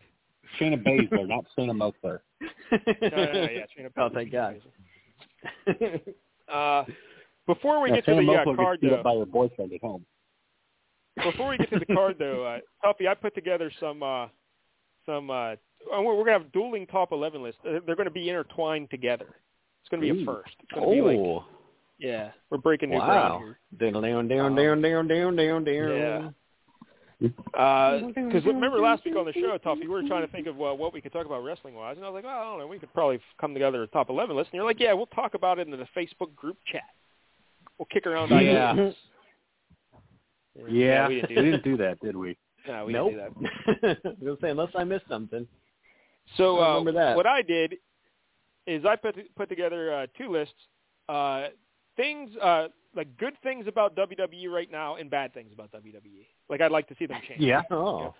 Shayna 0.59 0.83
Baszler, 0.83 1.27
not 1.27 1.45
Shayna 1.57 1.71
Moakler. 1.71 2.19
No, 2.71 2.77
no, 3.01 3.33
no, 3.33 3.41
yeah, 3.41 3.65
Shayna. 3.77 3.91
Oh, 3.97 4.09
thank 4.13 4.31
God. 4.31 4.61
Uh, 6.51 6.83
before 7.47 7.81
we 7.81 7.89
Yeah, 7.89 7.95
get 7.97 8.05
to 8.05 8.11
Shayna 8.11 8.45
the 8.45 8.51
uh, 8.51 8.55
card, 8.55 8.79
though, 8.81 8.95
up 8.95 9.03
by 9.03 9.15
her 9.15 9.25
boyfriend 9.25 9.71
at 9.71 9.79
home. 9.81 10.05
before 11.23 11.49
we 11.49 11.57
get 11.57 11.69
to 11.71 11.79
the 11.79 11.85
card, 11.85 12.17
though, 12.19 12.43
uh, 12.45 12.59
Tuffy, 12.83 13.07
I 13.07 13.13
put 13.13 13.33
together 13.35 13.71
some 13.79 14.03
uh, 14.03 14.27
some. 15.05 15.29
Uh, 15.31 15.55
oh, 15.93 16.01
we're, 16.01 16.15
we're 16.15 16.25
gonna 16.25 16.39
have 16.39 16.51
dueling 16.51 16.85
top 16.87 17.13
eleven 17.13 17.41
lists. 17.41 17.61
Uh, 17.65 17.79
They're 17.85 17.95
going 17.95 18.05
to 18.05 18.11
be 18.11 18.27
intertwined 18.29 18.89
together. 18.89 19.27
It's 19.81 19.89
going 19.89 20.01
to 20.05 20.13
be 20.13 20.21
a 20.21 20.25
first. 20.25 20.51
It's 20.61 20.71
going 20.73 20.89
to 20.89 20.95
be 20.95 21.01
like, 21.01 21.17
Oh, 21.17 21.45
yeah, 21.97 22.31
we're 22.49 22.57
breaking 22.57 22.89
new 22.89 22.97
wow. 22.97 23.05
ground 23.39 23.55
here. 23.79 23.91
Down, 23.91 24.01
down, 24.03 24.27
down, 24.27 24.55
down, 24.55 24.81
down, 24.81 25.07
down, 25.07 25.35
down, 25.37 25.63
down. 25.63 26.35
Because 27.21 28.45
remember 28.45 28.79
last 28.79 29.05
week 29.05 29.15
on 29.15 29.25
the 29.25 29.33
show, 29.33 29.57
Tuffy, 29.63 29.81
we 29.81 29.87
were 29.89 30.01
trying 30.03 30.25
to 30.25 30.31
think 30.31 30.47
of 30.47 30.55
uh, 30.59 30.73
what 30.73 30.93
we 30.93 31.01
could 31.01 31.13
talk 31.13 31.25
about 31.25 31.43
wrestling 31.43 31.75
wise, 31.75 31.97
and 31.97 32.05
I 32.05 32.09
was 32.09 32.15
like, 32.15 32.23
well, 32.23 32.39
I 32.39 32.43
don't 32.43 32.59
know, 32.59 32.67
we 32.67 32.79
could 32.79 32.93
probably 32.93 33.19
come 33.39 33.53
together 33.53 33.83
a 33.83 33.87
top 33.87 34.09
eleven 34.09 34.35
list. 34.35 34.49
And 34.51 34.55
you're 34.57 34.65
like, 34.65 34.79
yeah, 34.79 34.93
we'll 34.93 35.05
talk 35.07 35.33
about 35.35 35.59
it 35.59 35.67
in 35.67 35.71
the 35.71 35.87
Facebook 35.95 36.35
group 36.35 36.57
chat. 36.71 36.81
We'll 37.77 37.87
kick 37.91 38.07
around 38.07 38.29
Yeah. 38.29 38.71
ideas. 38.71 38.95
Yeah, 40.69 41.07
we 41.07 41.15
we 41.21 41.21
didn't 41.21 41.29
do 41.29 41.35
didn't 41.35 41.51
that. 41.51 41.63
do 41.63 41.77
that, 41.77 41.99
did 42.01 42.15
we? 42.15 42.37
No, 42.67 42.85
we 42.85 42.93
nope. 42.93 43.11
didn't 43.11 43.33
do 43.39 43.47
that. 43.81 43.97
I 44.03 44.09
was 44.09 44.15
gonna 44.23 44.37
say 44.41 44.49
unless 44.49 44.69
I 44.75 44.83
missed 44.83 45.07
something. 45.07 45.47
So 46.37 46.59
I 46.59 46.65
uh, 46.65 46.69
remember 46.79 46.91
that. 46.93 47.15
what 47.15 47.25
I 47.27 47.41
did 47.41 47.75
is 48.67 48.83
I 48.85 48.95
put 48.95 49.15
put 49.35 49.49
together 49.49 49.93
uh, 49.93 50.07
two 50.17 50.31
lists, 50.31 50.53
uh, 51.09 51.47
things 51.97 52.29
uh, 52.41 52.67
like 52.95 53.15
good 53.17 53.33
things 53.43 53.65
about 53.67 53.95
WWE 53.95 54.49
right 54.49 54.69
now 54.71 54.95
and 54.95 55.09
bad 55.09 55.33
things 55.33 55.51
about 55.53 55.71
WWE. 55.71 56.25
Like 56.49 56.61
I'd 56.61 56.71
like 56.71 56.87
to 56.89 56.95
see 56.99 57.05
them 57.05 57.19
change. 57.27 57.39
Yeah. 57.41 57.61
Oh, 57.71 58.13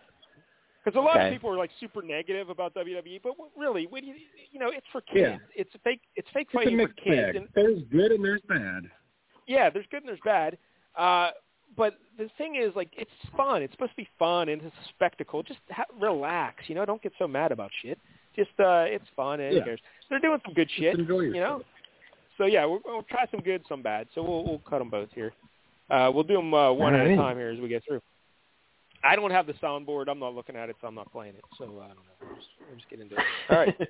Because 0.84 0.98
a 0.98 1.02
lot 1.02 1.18
Okay. 1.18 1.27
of 1.27 1.34
people 1.34 1.49
are 1.52 1.57
like 1.57 1.69
super 1.80 2.02
negative 2.02 2.49
about 2.49 2.73
WWE, 2.73 3.19
but 3.22 3.38
what- 3.38 3.52
really, 3.56 3.85
what 3.88 4.02
do 4.02 4.07
you, 4.07 4.15
you 4.52 4.60
know, 4.60 4.69
it's 4.69 4.88
for 4.91 5.02
kids. 5.02 5.39
Yeah. 5.56 5.61
It's 5.61 5.69
fake. 5.84 6.02
It's 6.15 6.27
fake 6.34 6.48
It's 6.52 6.56
a 6.56 6.57
fighting 6.65 6.80
for 6.80 6.88
kids. 6.93 7.15
bag. 7.15 7.35
And 7.35 7.48
There's 7.53 7.84
good 7.91 8.11
and 8.11 8.23
there's 8.23 8.41
bad. 8.48 8.89
yeah, 9.48 9.69
there's 9.69 9.85
good 9.91 10.02
and 10.03 10.07
there's 10.10 10.19
bad. 10.26 10.57
Uh, 10.95 11.31
but 11.77 11.95
the 12.18 12.30
thing 12.38 12.56
is, 12.56 12.76
like, 12.76 12.89
it's 12.98 13.11
fun. 13.38 13.61
It's 13.61 13.72
supposed 13.73 13.91
to 13.91 13.98
be 13.98 14.10
fun 14.19 14.49
and 14.49 14.61
it's 14.61 14.76
a 14.76 14.89
spectacle. 14.89 15.41
Just 15.43 15.60
ha- 15.69 15.85
relax, 15.99 16.68
you 16.68 16.76
know. 16.76 16.84
Don't 16.85 17.02
get 17.02 17.14
so 17.19 17.27
mad 17.27 17.52
about 17.53 17.72
shit. 17.81 17.98
Just 18.35 18.49
uh, 18.60 18.85
it's 18.88 19.06
fun 19.15 19.39
and 19.39 19.52
who 19.52 19.57
Yeah. 19.60 19.64
cares? 19.65 19.80
They're 20.10 20.19
doing 20.19 20.39
some 20.43 20.53
good 20.53 20.69
shit, 20.72 20.91
Just 20.98 20.99
enjoy 21.02 21.19
you 21.22 21.34
know. 21.34 21.64
So 22.41 22.47
yeah, 22.47 22.65
we'll, 22.65 22.81
we'll 22.84 23.03
try 23.03 23.27
some 23.30 23.41
good, 23.41 23.63
some 23.69 23.84
bad. 23.84 24.07
So 24.15 24.23
we'll 24.23 24.43
we'll 24.43 24.61
cut 24.68 24.80
them 24.80 24.89
both 24.89 25.09
here. 25.13 25.31
Uh, 25.91 26.09
we'll 26.11 26.23
do 26.23 26.34
them 26.34 26.51
uh, 26.55 26.73
one 26.73 26.95
at 26.95 27.05
a 27.05 27.15
time 27.15 27.38
here 27.38 27.49
as 27.49 27.59
we 27.59 27.68
get 27.68 27.84
through. 27.88 28.01
I 29.03 29.15
don't 29.15 29.30
have 29.30 29.45
the 29.45 29.53
soundboard. 29.53 30.07
I'm 30.09 30.18
not 30.18 30.34
looking 30.34 30.55
at 30.55 30.68
it, 30.68 30.76
so 30.81 30.88
I'm 30.88 30.95
not 30.95 31.11
playing 31.11 31.35
it. 31.35 31.43
So 31.59 31.65
I 31.65 31.68
don't 31.68 31.89
know. 31.89 31.93
We'll 32.19 32.35
just, 32.35 32.47
we'll 32.68 32.77
just 32.77 32.89
get 32.89 32.99
into 32.99 33.15
it. 33.15 33.23
All 33.49 33.57
right. 33.57 33.77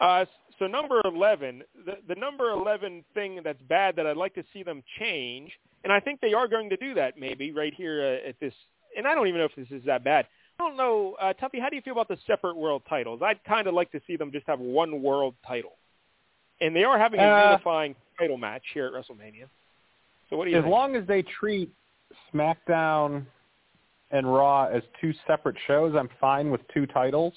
Uh, 0.00 0.24
so 0.58 0.66
number 0.66 1.00
11, 1.04 1.62
the, 1.84 1.94
the 2.08 2.14
number 2.14 2.50
11 2.50 3.04
thing 3.12 3.40
that's 3.42 3.60
bad 3.68 3.96
that 3.96 4.06
I'd 4.06 4.16
like 4.16 4.34
to 4.34 4.44
see 4.52 4.62
them 4.62 4.82
change, 4.98 5.50
and 5.84 5.92
I 5.92 6.00
think 6.00 6.20
they 6.20 6.32
are 6.32 6.46
going 6.46 6.70
to 6.70 6.76
do 6.76 6.94
that 6.94 7.18
maybe 7.18 7.50
right 7.50 7.74
here 7.74 8.20
uh, 8.24 8.28
at 8.28 8.38
this, 8.40 8.54
and 8.96 9.06
I 9.06 9.14
don't 9.14 9.26
even 9.26 9.40
know 9.40 9.46
if 9.46 9.56
this 9.56 9.66
is 9.70 9.84
that 9.86 10.04
bad. 10.04 10.26
I 10.58 10.62
don't 10.62 10.76
know, 10.76 11.16
uh, 11.20 11.32
Tuffy, 11.40 11.60
how 11.60 11.68
do 11.68 11.76
you 11.76 11.82
feel 11.82 11.92
about 11.92 12.08
the 12.08 12.18
separate 12.26 12.56
world 12.56 12.82
titles? 12.88 13.20
I'd 13.22 13.42
kind 13.44 13.66
of 13.66 13.74
like 13.74 13.90
to 13.92 14.00
see 14.06 14.16
them 14.16 14.30
just 14.32 14.46
have 14.46 14.60
one 14.60 15.02
world 15.02 15.34
title. 15.46 15.72
And 16.60 16.74
they 16.74 16.84
are 16.84 16.98
having 16.98 17.20
a 17.20 17.22
Uh, 17.24 17.50
unifying 17.52 17.94
title 18.18 18.36
match 18.36 18.62
here 18.74 18.86
at 18.86 18.92
WrestleMania. 18.92 19.48
So 20.28 20.36
what 20.36 20.44
do 20.44 20.50
you 20.50 20.58
As 20.58 20.64
think? 20.64 20.72
long 20.72 20.94
as 20.96 21.06
they 21.06 21.22
treat 21.22 21.70
SmackDown 22.32 23.24
and 24.10 24.32
Raw 24.32 24.64
as 24.64 24.82
two 25.00 25.12
separate 25.26 25.56
shows, 25.66 25.94
I'm 25.94 26.08
fine 26.20 26.50
with 26.50 26.60
two 26.68 26.86
titles. 26.86 27.34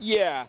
Yeah. 0.00 0.46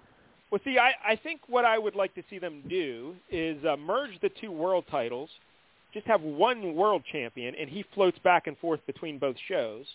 Well, 0.51 0.61
see, 0.63 0.77
I, 0.77 0.93
I 1.05 1.15
think 1.15 1.41
what 1.47 1.65
I 1.65 1.77
would 1.77 1.95
like 1.95 2.13
to 2.15 2.23
see 2.29 2.39
them 2.39 2.63
do 2.69 3.15
is 3.29 3.63
uh, 3.65 3.75
merge 3.77 4.19
the 4.21 4.29
two 4.29 4.51
world 4.51 4.85
titles, 4.89 5.29
just 5.93 6.07
have 6.07 6.21
one 6.21 6.73
world 6.75 7.03
champion, 7.11 7.55
and 7.55 7.69
he 7.69 7.83
floats 7.93 8.17
back 8.19 8.47
and 8.47 8.57
forth 8.57 8.79
between 8.85 9.17
both 9.19 9.35
shows, 9.47 9.85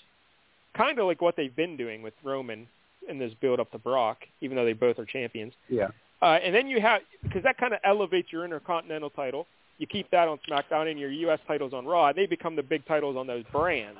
kind 0.74 0.98
of 0.98 1.06
like 1.06 1.20
what 1.22 1.36
they've 1.36 1.54
been 1.54 1.76
doing 1.76 2.02
with 2.02 2.14
Roman 2.22 2.66
in 3.08 3.18
this 3.18 3.32
build 3.40 3.60
up 3.60 3.70
to 3.72 3.78
Brock, 3.78 4.18
even 4.40 4.56
though 4.56 4.64
they 4.64 4.72
both 4.74 4.98
are 4.98 5.04
champions. 5.04 5.52
Yeah. 5.68 5.88
Uh, 6.22 6.38
and 6.42 6.54
then 6.54 6.68
you 6.68 6.80
have 6.80 7.00
because 7.24 7.42
that 7.42 7.58
kind 7.58 7.74
of 7.74 7.80
elevates 7.84 8.28
your 8.32 8.44
Intercontinental 8.44 9.10
title. 9.10 9.46
You 9.78 9.86
keep 9.88 10.08
that 10.12 10.28
on 10.28 10.38
SmackDown, 10.48 10.88
and 10.90 10.98
your 11.00 11.10
U.S. 11.10 11.40
titles 11.48 11.72
on 11.72 11.84
Raw. 11.84 12.06
And 12.08 12.16
They 12.16 12.26
become 12.26 12.54
the 12.54 12.62
big 12.62 12.86
titles 12.86 13.16
on 13.16 13.26
those 13.26 13.42
brands, 13.50 13.98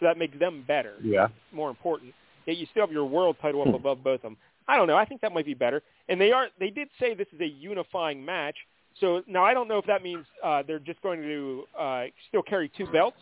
so 0.00 0.06
that 0.06 0.18
makes 0.18 0.36
them 0.38 0.64
better 0.66 0.94
Yeah. 1.02 1.28
more 1.52 1.70
important. 1.70 2.12
Yet 2.46 2.56
you 2.56 2.66
still 2.70 2.82
have 2.86 2.92
your 2.92 3.04
world 3.04 3.36
title 3.40 3.62
up 3.62 3.74
above 3.74 4.02
both 4.02 4.16
of 4.16 4.22
them. 4.22 4.36
I 4.68 4.76
don't 4.76 4.88
know. 4.88 4.96
I 4.96 5.04
think 5.04 5.20
that 5.20 5.32
might 5.32 5.46
be 5.46 5.54
better. 5.54 5.82
And 6.08 6.20
they 6.20 6.32
are. 6.32 6.48
They 6.58 6.70
did 6.70 6.88
say 6.98 7.14
this 7.14 7.28
is 7.32 7.40
a 7.40 7.46
unifying 7.46 8.24
match. 8.24 8.56
So 9.00 9.22
now 9.28 9.44
I 9.44 9.54
don't 9.54 9.68
know 9.68 9.78
if 9.78 9.86
that 9.86 10.02
means 10.02 10.24
uh, 10.42 10.62
they're 10.66 10.78
just 10.80 11.00
going 11.02 11.22
to 11.22 11.64
uh, 11.78 12.04
still 12.28 12.42
carry 12.42 12.68
two 12.76 12.86
belts, 12.86 13.18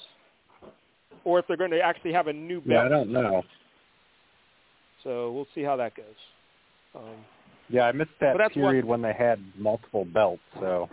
or 1.25 1.39
if 1.41 1.47
they're 1.47 1.57
going 1.59 1.73
to 1.73 1.81
actually 1.81 2.13
have 2.13 2.29
a 2.29 2.33
new 2.33 2.61
belt. 2.61 2.69
Yeah, 2.71 2.85
I 2.85 2.89
don't 2.89 3.11
know. 3.11 3.43
So 5.03 5.33
we'll 5.33 5.49
see 5.55 5.63
how 5.63 5.77
that 5.77 5.95
goes. 5.95 6.05
Um, 6.95 7.17
Yeah, 7.69 7.83
I 7.87 7.93
missed 7.93 8.11
that 8.21 8.37
that's 8.39 8.55
what- 8.57 8.63
period 8.71 8.85
when 8.85 9.01
they 9.03 9.13
had 9.13 9.41
multiple 9.57 10.05
belts. 10.05 10.43
So 10.61 10.89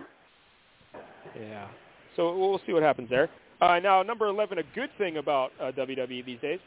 Yeah. 1.40 1.68
So 2.16 2.38
we'll 2.38 2.60
see 2.66 2.74
what 2.74 2.84
happens 2.84 3.10
there. 3.10 3.30
Uh, 3.62 3.80
now, 3.80 4.02
number 4.04 4.28
11, 4.28 4.58
a 4.58 4.64
good 4.76 4.90
thing 4.98 5.18
about 5.18 5.52
uh, 5.60 5.72
WWE 5.72 6.26
these 6.26 6.40
days, 6.40 6.60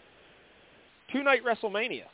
two-night 1.13 1.43
WrestleMania. 1.45 2.05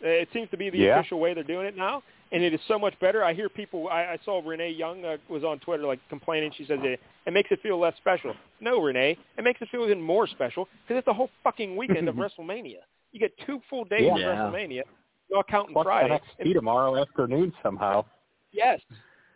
It 0.00 0.28
seems 0.32 0.48
to 0.50 0.56
be 0.56 0.70
the 0.70 0.78
Yeah. 0.78 0.98
official 0.98 1.18
way 1.20 1.34
they're 1.34 1.42
doing 1.44 1.66
it 1.66 1.76
now, 1.76 2.02
and 2.32 2.42
it 2.42 2.54
is 2.54 2.60
so 2.68 2.78
much 2.78 2.98
better. 3.00 3.22
I 3.22 3.34
hear 3.34 3.48
people. 3.50 3.88
I, 3.88 4.02
I 4.04 4.18
saw 4.24 4.40
Renee 4.42 4.70
Young 4.70 5.04
uh, 5.04 5.18
was 5.28 5.44
on 5.44 5.58
Twitter 5.58 5.84
like 5.84 5.98
complaining. 6.08 6.52
She 6.56 6.64
says 6.64 6.78
it, 6.82 7.00
it 7.26 7.32
makes 7.32 7.50
it 7.50 7.60
feel 7.60 7.78
less 7.78 7.94
special. 7.98 8.34
No, 8.60 8.80
Renee, 8.80 9.18
it 9.36 9.44
makes 9.44 9.60
it 9.60 9.68
feel 9.70 9.84
even 9.84 10.00
more 10.00 10.26
special 10.26 10.68
because 10.86 10.98
it's 10.98 11.06
the 11.06 11.12
whole 11.12 11.28
fucking 11.44 11.76
weekend 11.76 12.08
of 12.08 12.14
WrestleMania. 12.16 12.78
You 13.12 13.20
get 13.20 13.32
two 13.44 13.60
full 13.68 13.84
days 13.84 14.02
Yeah. 14.04 14.14
of 14.14 14.54
WrestleMania, 14.54 14.82
not 15.30 15.48
counting 15.48 15.72
Plus 15.74 15.84
Friday. 15.84 16.20
NXT 16.40 16.52
tomorrow 16.54 17.00
afternoon 17.00 17.52
somehow. 17.62 18.04
Yes, 18.52 18.80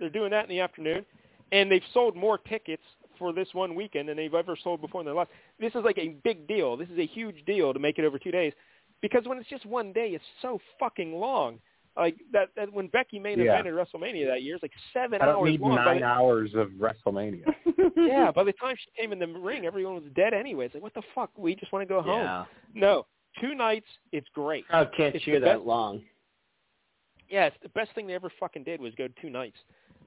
they're 0.01 0.11
doing 0.11 0.31
that 0.31 0.45
in 0.45 0.49
the 0.51 0.61
afternoon, 0.61 1.05
and 1.53 1.71
they've 1.71 1.83
sold 1.93 2.17
more 2.17 2.39
tickets 2.39 2.83
for 3.19 3.33
this 3.33 3.49
one 3.53 3.75
weekend 3.77 4.09
than 4.09 4.17
they've 4.17 4.35
ever 4.35 4.57
sold 4.63 4.81
before 4.81 5.01
in 5.01 5.05
their 5.05 5.15
life. 5.15 5.29
This 5.61 5.75
is 5.75 5.83
like 5.85 5.99
a 5.99 6.09
big 6.25 6.49
deal. 6.49 6.77
This 6.77 6.89
is 6.89 6.99
a 6.99 7.07
huge 7.07 7.45
deal 7.47 7.73
to 7.73 7.79
make 7.79 7.99
it 7.99 8.05
over 8.05 8.19
two 8.19 8.33
days, 8.33 8.53
because 9.01 9.23
when 9.27 9.39
it's 9.39 9.49
just 9.49 9.65
one 9.67 9.93
day, 9.93 10.09
it's 10.09 10.25
so 10.43 10.59
fucking 10.81 11.13
long. 11.15 11.61
Like 11.97 12.17
that, 12.33 12.49
that 12.57 12.73
when 12.73 12.89
Becky 12.89 13.21
main 13.21 13.39
Yeah. 13.39 13.63
evented 13.63 13.67
WrestleMania 13.75 14.27
that 14.27 14.43
year, 14.43 14.57
it's 14.57 14.63
like 14.65 14.73
seven 14.93 15.23
I 15.23 15.27
don't 15.27 15.37
hours 15.37 15.51
need 15.53 15.61
long. 15.61 15.77
Nine 15.77 16.01
the- 16.01 16.05
hours 16.07 16.51
of 16.57 16.71
WrestleMania. 16.71 17.45
yeah, 17.97 18.33
by 18.33 18.43
the 18.43 18.53
time 18.55 18.75
she 18.77 19.01
came 19.01 19.13
in 19.13 19.21
the 19.21 19.29
ring, 19.29 19.65
everyone 19.65 19.95
was 19.95 20.03
dead 20.17 20.35
anyway. 20.35 20.65
It's 20.67 20.75
like, 20.75 20.83
what 20.83 20.93
the 20.95 21.03
fuck? 21.15 21.31
We 21.39 21.55
just 21.55 21.71
want 21.73 21.87
to 21.87 21.95
go 21.95 22.03
home. 22.03 22.19
Yeah. 22.25 22.45
No, 22.75 23.07
two 23.41 23.55
nights, 23.55 23.87
it's 24.13 24.29
great. 24.35 24.67
Crowd 24.69 24.91
can't 24.97 25.15
It's 25.15 25.25
cheer 25.25 25.41
that 25.41 25.57
best- 25.59 25.67
long. 25.67 26.03
Yeah, 27.29 27.47
it's 27.47 27.57
the 27.63 27.69
best 27.71 27.93
thing 27.95 28.07
they 28.07 28.15
ever 28.15 28.31
fucking 28.39 28.65
did 28.65 28.81
was 28.81 28.95
go 28.95 29.09
two 29.21 29.31
nights. 29.31 29.57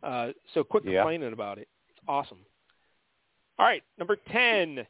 Uh, 0.04 0.32
so 0.54 0.64
quit 0.64 0.86
Yeah. 0.86 0.99
complaining 1.02 1.34
about 1.34 1.58
it. 1.58 1.68
It's 1.90 1.99
awesome. 2.08 2.45
All 3.60 3.66
right, 3.66 3.84
number 3.98 4.16
ten. 4.16 4.86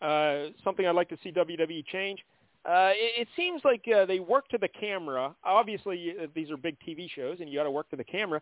Uh, 0.00 0.48
something 0.64 0.86
I'd 0.86 0.94
like 0.94 1.08
to 1.10 1.18
see 1.22 1.30
WWE 1.32 1.82
change. 1.84 2.24
Uh, 2.64 2.92
it, 2.94 3.22
it 3.22 3.28
seems 3.36 3.64
like 3.64 3.86
uh, 3.88 4.04
they 4.06 4.20
work 4.20 4.48
to 4.48 4.58
the 4.58 4.68
camera. 4.68 5.34
Obviously, 5.44 6.14
uh, 6.20 6.26
these 6.34 6.50
are 6.50 6.56
big 6.56 6.76
TV 6.80 7.08
shows, 7.10 7.40
and 7.40 7.48
you 7.48 7.58
got 7.58 7.64
to 7.64 7.70
work 7.70 7.88
to 7.90 7.96
the 7.96 8.04
camera. 8.04 8.40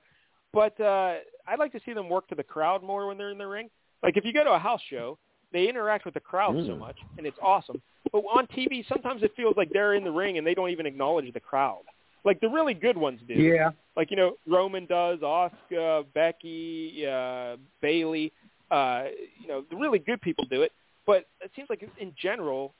But 0.52 0.78
uh, 0.80 1.16
I'd 1.46 1.58
like 1.58 1.72
to 1.72 1.80
see 1.84 1.92
them 1.94 2.08
work 2.08 2.28
to 2.28 2.34
the 2.34 2.42
crowd 2.42 2.82
more 2.82 3.06
when 3.06 3.16
they're 3.16 3.30
in 3.30 3.38
the 3.38 3.46
ring. 3.46 3.70
Like 4.02 4.16
if 4.16 4.24
you 4.24 4.32
go 4.32 4.44
to 4.44 4.52
a 4.52 4.58
house 4.58 4.80
show, 4.90 5.18
they 5.52 5.68
interact 5.68 6.04
with 6.04 6.14
the 6.14 6.20
crowd 6.20 6.54
so 6.66 6.72
Mm. 6.72 6.78
much, 6.78 6.98
and 7.18 7.26
it's 7.26 7.38
awesome. 7.42 7.80
But 8.12 8.18
on 8.18 8.46
TV, 8.48 8.86
sometimes 8.88 9.22
it 9.22 9.32
feels 9.36 9.54
like 9.56 9.70
they're 9.72 9.94
in 9.94 10.04
the 10.04 10.10
ring 10.10 10.38
and 10.38 10.46
they 10.46 10.54
don't 10.54 10.70
even 10.70 10.86
acknowledge 10.86 11.32
the 11.32 11.40
crowd. 11.40 11.82
Like 12.24 12.40
the 12.40 12.48
really 12.48 12.74
good 12.74 12.96
ones 12.96 13.20
do. 13.26 13.34
yeah. 13.34 13.70
Like 13.96 14.10
you 14.10 14.16
know, 14.16 14.34
Roman 14.46 14.86
does, 14.86 15.20
Asuka, 15.20 16.04
Becky, 16.14 17.04
uh, 17.06 17.56
Bayley. 17.80 18.32
Uh, 18.70 19.04
you 19.40 19.48
know, 19.48 19.64
the 19.70 19.76
really 19.76 19.98
good 19.98 20.20
people 20.20 20.44
do 20.48 20.62
it. 20.62 20.72
But 21.06 21.26
it 21.40 21.50
seems 21.56 21.68
like 21.70 21.82
in 21.98 22.12
general, 22.20 22.72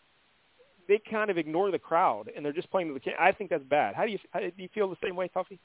they 0.89 1.01
kind 1.11 1.31
of 1.31 1.39
ignore 1.39 1.71
the 1.71 1.79
crowd 1.79 2.31
and 2.35 2.45
they're 2.45 2.53
just 2.53 2.71
playing 2.71 2.89
to 2.89 2.95
the. 2.95 3.01
Ca- 3.01 3.17
I 3.19 3.33
think 3.33 3.51
that's 3.51 3.65
bad. 3.65 3.95
How 3.95 4.05
do 4.05 4.13
you 4.13 4.19
how, 4.31 4.41
do 4.41 4.53
you 4.57 4.69
feel 4.75 4.89
the 4.89 4.97
same 5.03 5.17
way, 5.17 5.31
Tuffy? 5.35 5.59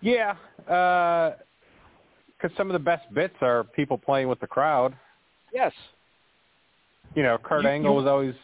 Yeah. 0.00 0.34
Because 0.58 2.56
some 2.56 2.68
of 2.68 2.74
the 2.74 2.78
best 2.78 3.12
bits 3.14 3.34
are 3.40 3.64
people 3.64 3.96
playing 3.96 4.28
with 4.28 4.40
the 4.40 4.46
crowd. 4.46 4.94
Yes. 5.52 5.72
You 7.16 7.22
know, 7.22 7.38
Kurt 7.38 7.64
You- 7.64 7.70
Angle 7.70 7.90
you- 7.92 7.96
was 7.96 8.06
always 8.06 8.34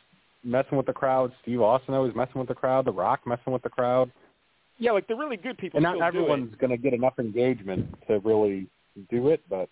messing 0.42 0.76
with 0.76 0.86
the 0.86 0.92
crowd. 0.92 1.32
Steve 1.42 1.60
Austin 1.60 1.94
always 1.94 2.14
messing 2.14 2.40
with 2.40 2.48
the 2.48 2.54
crowd. 2.54 2.86
The 2.86 2.92
Rock 2.92 3.24
messing 3.26 3.52
with 3.52 3.62
the 3.62 3.68
crowd. 3.70 4.10
Yeah, 4.78 4.90
like 4.92 5.06
the 5.06 5.14
really 5.14 5.36
good 5.36 5.58
people 5.58 5.76
And 5.76 5.84
not 5.84 6.00
everyone's 6.02 6.54
going 6.56 6.70
to 6.70 6.76
get 6.78 6.94
enough 6.94 7.18
engagement 7.18 7.94
to 8.08 8.18
really 8.20 8.66
do 9.10 9.28
it, 9.28 9.42
but 9.48 9.68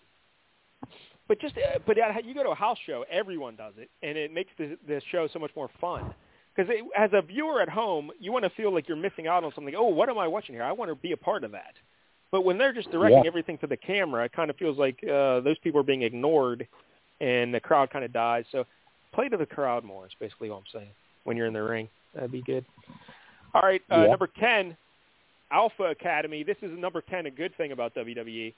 But 1.27 1.39
just 1.39 1.57
uh, 1.57 1.79
but 1.85 1.97
you 2.25 2.33
go 2.33 2.43
to 2.43 2.49
a 2.51 2.55
house 2.55 2.77
show, 2.85 3.03
everyone 3.09 3.55
does 3.55 3.73
it, 3.77 3.89
and 4.03 4.17
it 4.17 4.31
makes 4.31 4.51
the 4.57 4.77
the 4.87 5.01
show 5.11 5.27
so 5.27 5.39
much 5.39 5.51
more 5.55 5.69
fun. 5.79 6.13
Because 6.55 6.71
as 6.97 7.09
a 7.13 7.21
viewer 7.21 7.61
at 7.61 7.69
home, 7.69 8.11
you 8.19 8.31
want 8.31 8.43
to 8.43 8.49
feel 8.51 8.71
like 8.73 8.87
you're 8.87 8.97
missing 8.97 9.25
out 9.25 9.43
on 9.43 9.51
something. 9.55 9.73
Oh, 9.75 9.87
what 9.87 10.09
am 10.09 10.17
I 10.19 10.27
watching 10.27 10.53
here? 10.55 10.63
I 10.63 10.73
want 10.73 10.91
to 10.91 10.95
be 10.95 11.13
a 11.13 11.17
part 11.17 11.43
of 11.43 11.51
that. 11.53 11.75
But 12.29 12.41
when 12.41 12.57
they're 12.57 12.73
just 12.73 12.91
directing 12.91 13.23
Yeah. 13.23 13.27
everything 13.27 13.57
to 13.59 13.67
the 13.67 13.77
camera, 13.77 14.25
it 14.25 14.33
kind 14.33 14.49
of 14.49 14.57
feels 14.57 14.77
like 14.77 15.01
uh, 15.03 15.39
those 15.39 15.57
people 15.59 15.79
are 15.79 15.83
being 15.83 16.01
ignored, 16.03 16.67
and 17.21 17.53
the 17.53 17.59
crowd 17.59 17.89
kind 17.89 18.03
of 18.05 18.11
dies. 18.11 18.45
So 18.51 18.65
play 19.13 19.29
to 19.29 19.37
the 19.37 19.45
crowd 19.45 19.83
more. 19.83 20.05
Is 20.05 20.11
basically 20.19 20.49
all 20.49 20.57
I'm 20.59 20.63
saying. 20.73 20.89
When 21.23 21.37
you're 21.37 21.47
in 21.47 21.53
the 21.53 21.61
ring, 21.63 21.87
that'd 22.15 22.31
be 22.31 22.41
good. 22.41 22.65
All 23.53 23.61
right, 23.61 23.81
uh, 23.91 24.01
Yeah. 24.01 24.07
number 24.07 24.27
ten, 24.39 24.75
Alpha 25.51 25.83
Academy. 25.83 26.43
This 26.43 26.57
is 26.61 26.71
number 26.77 27.01
ten. 27.01 27.25
A 27.27 27.31
good 27.31 27.55
thing 27.57 27.71
about 27.71 27.93
WWE. 27.95 28.53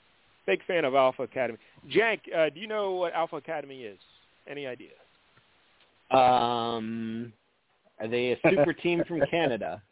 Big 0.46 0.64
fan 0.66 0.84
of 0.84 0.94
Alpha 0.94 1.22
Academy. 1.22 1.58
Jank, 1.90 2.20
uh, 2.34 2.50
do 2.50 2.60
you 2.60 2.66
know 2.66 2.92
what 2.92 3.12
Alpha 3.14 3.36
Academy 3.36 3.82
is? 3.84 3.98
Any 4.46 4.66
idea? 4.66 4.90
Um, 6.10 7.32
are 8.00 8.08
they 8.08 8.32
a 8.32 8.38
super 8.50 8.72
team 8.82 9.02
from 9.08 9.22
Canada? 9.30 9.82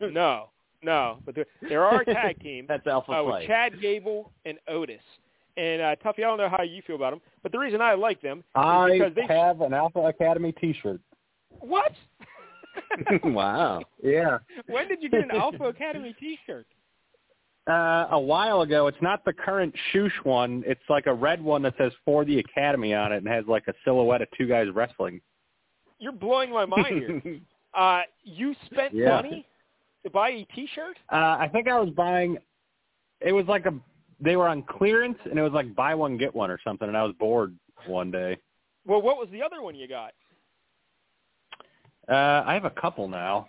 no, 0.00 0.48
no. 0.82 1.18
But 1.24 1.34
there, 1.34 1.46
there 1.68 1.84
are 1.84 2.00
a 2.00 2.04
tag 2.04 2.40
team 2.42 2.66
That's 2.68 2.86
Alpha 2.86 3.12
uh, 3.12 3.22
Flight. 3.24 3.40
with 3.42 3.48
Chad 3.48 3.80
Gable 3.80 4.32
and 4.44 4.58
Otis. 4.68 5.00
And 5.56 5.82
uh, 5.82 5.96
Tuffy, 5.96 6.18
I 6.18 6.22
don't 6.22 6.38
know 6.38 6.48
how 6.48 6.62
you 6.62 6.80
feel 6.86 6.96
about 6.96 7.10
them, 7.10 7.20
but 7.42 7.52
the 7.52 7.58
reason 7.58 7.80
I 7.80 7.94
like 7.94 8.22
them 8.22 8.38
is 8.38 8.44
I 8.54 8.90
because 8.92 9.14
they 9.14 9.26
have 9.34 9.60
an 9.60 9.74
Alpha 9.74 9.98
Academy 10.00 10.52
T-shirt. 10.52 11.00
what? 11.60 11.92
wow. 13.24 13.82
Yeah. 14.02 14.38
when 14.66 14.88
did 14.88 15.02
you 15.02 15.10
get 15.10 15.22
an 15.24 15.30
Alpha 15.30 15.64
Academy 15.64 16.14
T-shirt? 16.18 16.66
Uh, 17.70 18.08
a 18.10 18.18
while 18.18 18.62
ago, 18.62 18.86
it's 18.88 19.00
not 19.02 19.24
the 19.24 19.32
current 19.32 19.72
shoosh 19.92 20.10
one. 20.24 20.64
It's 20.66 20.80
like 20.88 21.06
a 21.06 21.14
red 21.14 21.40
one 21.40 21.62
that 21.62 21.74
says 21.78 21.92
"For 22.04 22.24
the 22.24 22.40
Academy" 22.40 22.92
on 22.92 23.12
it, 23.12 23.18
and 23.18 23.28
has 23.28 23.44
like 23.46 23.68
a 23.68 23.74
silhouette 23.84 24.20
of 24.20 24.28
two 24.36 24.48
guys 24.48 24.66
wrestling. 24.74 25.20
You're 26.00 26.10
blowing 26.12 26.50
my 26.50 26.64
mind 26.66 26.86
here. 27.22 27.40
Uh, 27.74 28.02
you 28.22 28.54
spent 28.66 28.92
Yeah. 28.92 29.08
money 29.14 29.46
to 30.04 30.10
buy 30.10 30.28
a 30.28 30.44
T-shirt? 30.54 30.98
Uh, 31.10 31.38
I 31.40 31.48
think 31.50 31.68
I 31.68 31.80
was 31.80 31.88
buying. 31.88 32.36
It 33.22 33.32
was 33.32 33.46
like 33.46 33.64
a. 33.64 33.72
They 34.22 34.36
were 34.36 34.48
on 34.48 34.62
clearance, 34.62 35.18
and 35.28 35.38
it 35.38 35.42
was 35.42 35.52
like 35.52 35.74
buy 35.74 35.94
one 35.94 36.16
get 36.16 36.34
one 36.34 36.50
or 36.50 36.58
something. 36.64 36.86
And 36.88 36.96
I 36.96 37.02
was 37.02 37.14
bored 37.18 37.54
one 37.86 38.10
day. 38.10 38.38
Well, 38.86 39.02
what 39.02 39.16
was 39.18 39.28
the 39.32 39.42
other 39.42 39.60
one 39.62 39.74
you 39.74 39.88
got? 39.88 40.12
Uh, 42.08 42.42
I 42.46 42.54
have 42.54 42.64
a 42.64 42.70
couple 42.70 43.08
now. 43.08 43.48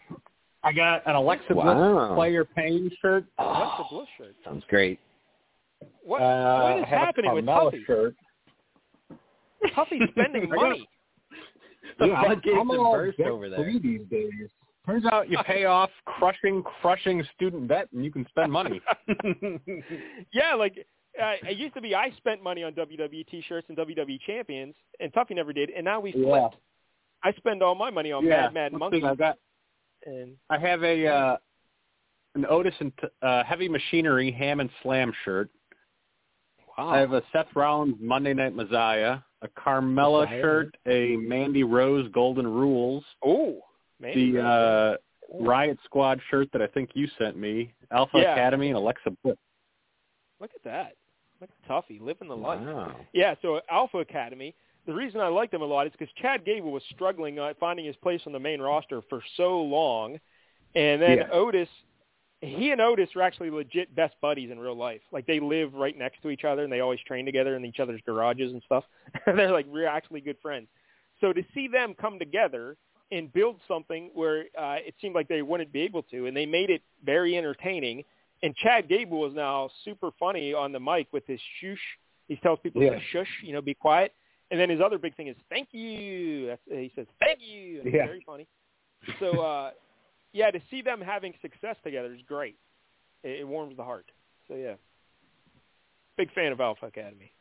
I 0.63 0.71
got 0.71 1.05
an 1.07 1.15
Alexa 1.15 1.53
Wow. 1.53 1.73
Bliss 2.07 2.15
player 2.15 2.45
pain 2.45 2.89
shirt. 3.01 3.25
What's 3.37 3.77
the 3.77 3.95
Bliss 3.95 4.07
shirt? 4.17 4.35
Sounds 4.45 4.63
great. 4.69 4.99
What, 6.03 6.21
Uh, 6.21 6.61
what 6.61 6.77
is 6.79 6.83
I 6.85 6.87
have 6.89 7.01
a 7.01 7.05
happening 7.05 7.33
with 7.33 7.45
Carmella 7.45 7.71
Tuffy? 7.73 7.85
shirt. 7.85 8.15
Tuffy's 9.75 10.09
spending 10.11 10.43
I 10.51 10.55
got- 10.55 10.55
money. 10.55 10.89
The 11.99 12.07
Yeah, 12.07 12.13
I'm- 12.13 12.25
floodgates 12.25 12.57
I'm 12.59 12.69
have 12.69 12.79
all 12.79 12.93
burst 12.93 13.17
debt 13.17 13.27
over 13.27 13.49
there. 13.49 13.59
free 13.59 13.79
these 13.79 14.07
days. 14.09 14.49
Turns 14.85 15.05
out 15.05 15.29
you 15.29 15.37
pay 15.45 15.63
off 15.65 15.89
crushing, 16.05 16.61
crushing 16.81 17.23
student 17.35 17.69
debt, 17.69 17.87
and 17.93 18.03
you 18.03 18.11
can 18.11 18.25
spend 18.27 18.51
money. 18.51 18.81
yeah, 20.33 20.55
like 20.55 20.85
uh, 21.21 21.35
it 21.43 21.57
used 21.57 21.73
to 21.75 21.81
be 21.81 21.95
I 21.95 22.11
spent 22.17 22.43
money 22.43 22.63
on 22.63 22.73
WWE 22.73 23.25
T-shirts 23.27 23.67
and 23.69 23.77
WWE 23.77 24.19
champions, 24.25 24.75
and 24.99 25.13
Tuffy 25.13 25.35
never 25.35 25.53
did, 25.53 25.69
and 25.69 25.85
now 25.85 26.01
we 26.01 26.11
flipped. 26.11 26.27
Yeah. 26.27 26.49
I 27.23 27.31
spend 27.37 27.63
all 27.63 27.75
my 27.75 27.89
money 27.89 28.11
on 28.11 28.25
yeah, 28.25 28.49
Mad 28.49 28.53
Mad 28.53 28.73
Monkey, 28.73 29.01
I 29.03 29.15
got. 29.15 29.37
and 30.05 30.35
I 30.49 30.57
have 30.57 30.83
a 30.83 31.07
uh, 31.07 31.37
an 32.35 32.45
Otis 32.49 32.75
and 32.81 32.91
uh, 33.21 33.45
Heavy 33.45 33.69
Machinery 33.69 34.31
Ham 34.31 34.59
and 34.59 34.69
Slam 34.81 35.13
shirt. 35.23 35.49
wow, 36.77 36.89
I 36.89 36.99
have 36.99 37.13
a 37.13 37.23
Seth 37.31 37.47
Rollins 37.55 37.95
Monday 38.01 38.33
Night 38.33 38.53
Messiah, 38.53 39.19
a 39.41 39.47
Carmella 39.47 40.25
Messiah. 40.25 40.41
shirt, 40.41 40.77
a 40.87 41.15
Mandy 41.15 41.63
Rose 41.63 42.11
Golden 42.11 42.45
Rules, 42.47 43.05
oh 43.23 43.61
man, 44.03 44.33
the 44.33 44.39
uh, 44.41 44.97
Riot 45.39 45.77
Squad 45.85 46.19
shirt 46.29 46.49
that 46.53 46.61
I 46.61 46.67
think 46.67 46.91
you 46.93 47.07
sent 47.17 47.37
me, 47.37 47.73
Alpha 47.91 48.19
Yeah. 48.19 48.33
Academy, 48.33 48.67
and 48.67 48.77
Alexa 48.77 49.09
Bliss. 49.23 49.35
look 50.39 50.51
at 50.55 50.63
that, 50.63 50.93
look 51.41 51.49
at 51.49 51.69
Tuffy 51.69 51.99
living 52.01 52.27
the 52.27 52.35
life. 52.35 52.61
Wow. 52.61 52.95
Yeah, 53.13 53.35
so 53.41 53.61
Alpha 53.69 53.97
Academy. 53.99 54.53
The 54.85 54.93
reason 54.93 55.21
I 55.21 55.29
like 55.29 55.49
them 55.49 55.61
a 55.61 55.65
lot 55.65 55.87
is 55.87 55.93
because 55.97 56.13
Chad 56.21 56.43
Gable 56.45 56.71
was 56.71 56.83
struggling 56.93 57.39
uh, 57.39 57.53
finding 57.59 57.85
his 57.85 57.95
place 57.97 58.19
on 58.27 58.33
the 58.33 58.39
main 58.39 58.59
roster 58.61 59.01
for 59.09 59.21
so 59.37 59.61
long, 59.61 60.19
and 60.75 61.01
then 61.01 61.19
Yeah. 61.19 61.29
Otis, 61.31 61.69
he 62.41 62.71
and 62.71 62.81
Otis 62.81 63.09
are 63.15 63.21
actually 63.21 63.49
legit 63.49 63.95
best 63.95 64.15
buddies 64.21 64.51
in 64.51 64.59
real 64.59 64.75
life. 64.75 64.99
Like 65.13 65.25
they 65.25 65.39
live 65.39 65.73
right 65.73 65.97
next 65.97 66.21
to 66.23 66.29
each 66.29 66.43
other, 66.43 66.63
and 66.65 66.71
they 66.71 66.81
always 66.81 66.99
train 67.07 67.23
together 67.25 67.55
in 67.55 67.63
each 67.63 67.79
other's 67.79 68.01
garages 68.05 68.51
and 68.51 68.61
stuff. 68.65 68.83
They're 69.25 69.51
like 69.53 69.65
we're 69.67 69.87
actually 69.87 70.19
good 70.19 70.37
friends. 70.41 70.67
So 71.21 71.31
to 71.31 71.41
see 71.53 71.69
them 71.69 71.93
come 71.93 72.19
together 72.19 72.75
and 73.13 73.31
build 73.31 73.59
something 73.67 74.09
where 74.13 74.45
uh, 74.57 74.77
it 74.79 74.95
seemed 74.99 75.15
like 75.15 75.27
they 75.27 75.41
wouldn't 75.41 75.71
be 75.71 75.81
able 75.81 76.03
to, 76.03 76.25
and 76.25 76.35
they 76.35 76.45
made 76.45 76.69
it 76.69 76.81
very 77.05 77.37
entertaining. 77.37 78.03
And 78.41 78.55
Chad 78.55 78.89
Gable 78.89 79.25
is 79.25 79.33
now 79.33 79.69
super 79.85 80.11
funny 80.19 80.53
on 80.53 80.71
the 80.71 80.79
mic 80.79 81.07
with 81.13 81.25
his 81.27 81.39
shush. 81.59 81.79
He 82.27 82.35
tells 82.37 82.59
people 82.59 82.81
Yeah. 82.81 82.91
to 82.91 82.99
shush, 83.11 83.29
you 83.43 83.53
know, 83.53 83.61
be 83.61 83.73
quiet. 83.73 84.13
And 84.51 84.59
then 84.59 84.69
his 84.69 84.81
other 84.81 84.97
big 84.97 85.15
thing 85.15 85.27
is 85.27 85.35
thank 85.49 85.69
you. 85.71 86.47
That's, 86.47 86.61
he 86.69 86.91
says 86.95 87.07
thank 87.19 87.39
you. 87.41 87.79
And 87.79 87.87
It's 87.87 87.95
Yeah. 87.95 88.05
very 88.05 88.21
funny. 88.25 88.47
So 89.19 89.39
uh, 89.39 89.71
yeah, 90.33 90.51
to 90.51 90.59
see 90.69 90.81
them 90.81 90.99
having 91.01 91.33
success 91.41 91.75
together 91.83 92.13
is 92.13 92.21
great. 92.27 92.57
It, 93.23 93.41
it 93.41 93.47
warms 93.47 93.77
the 93.77 93.83
heart. 93.83 94.11
So 94.47 94.55
yeah, 94.55 94.75
big 96.17 96.31
fan 96.33 96.51
of 96.51 96.59
Alpha 96.59 96.87
Academy. 96.87 97.31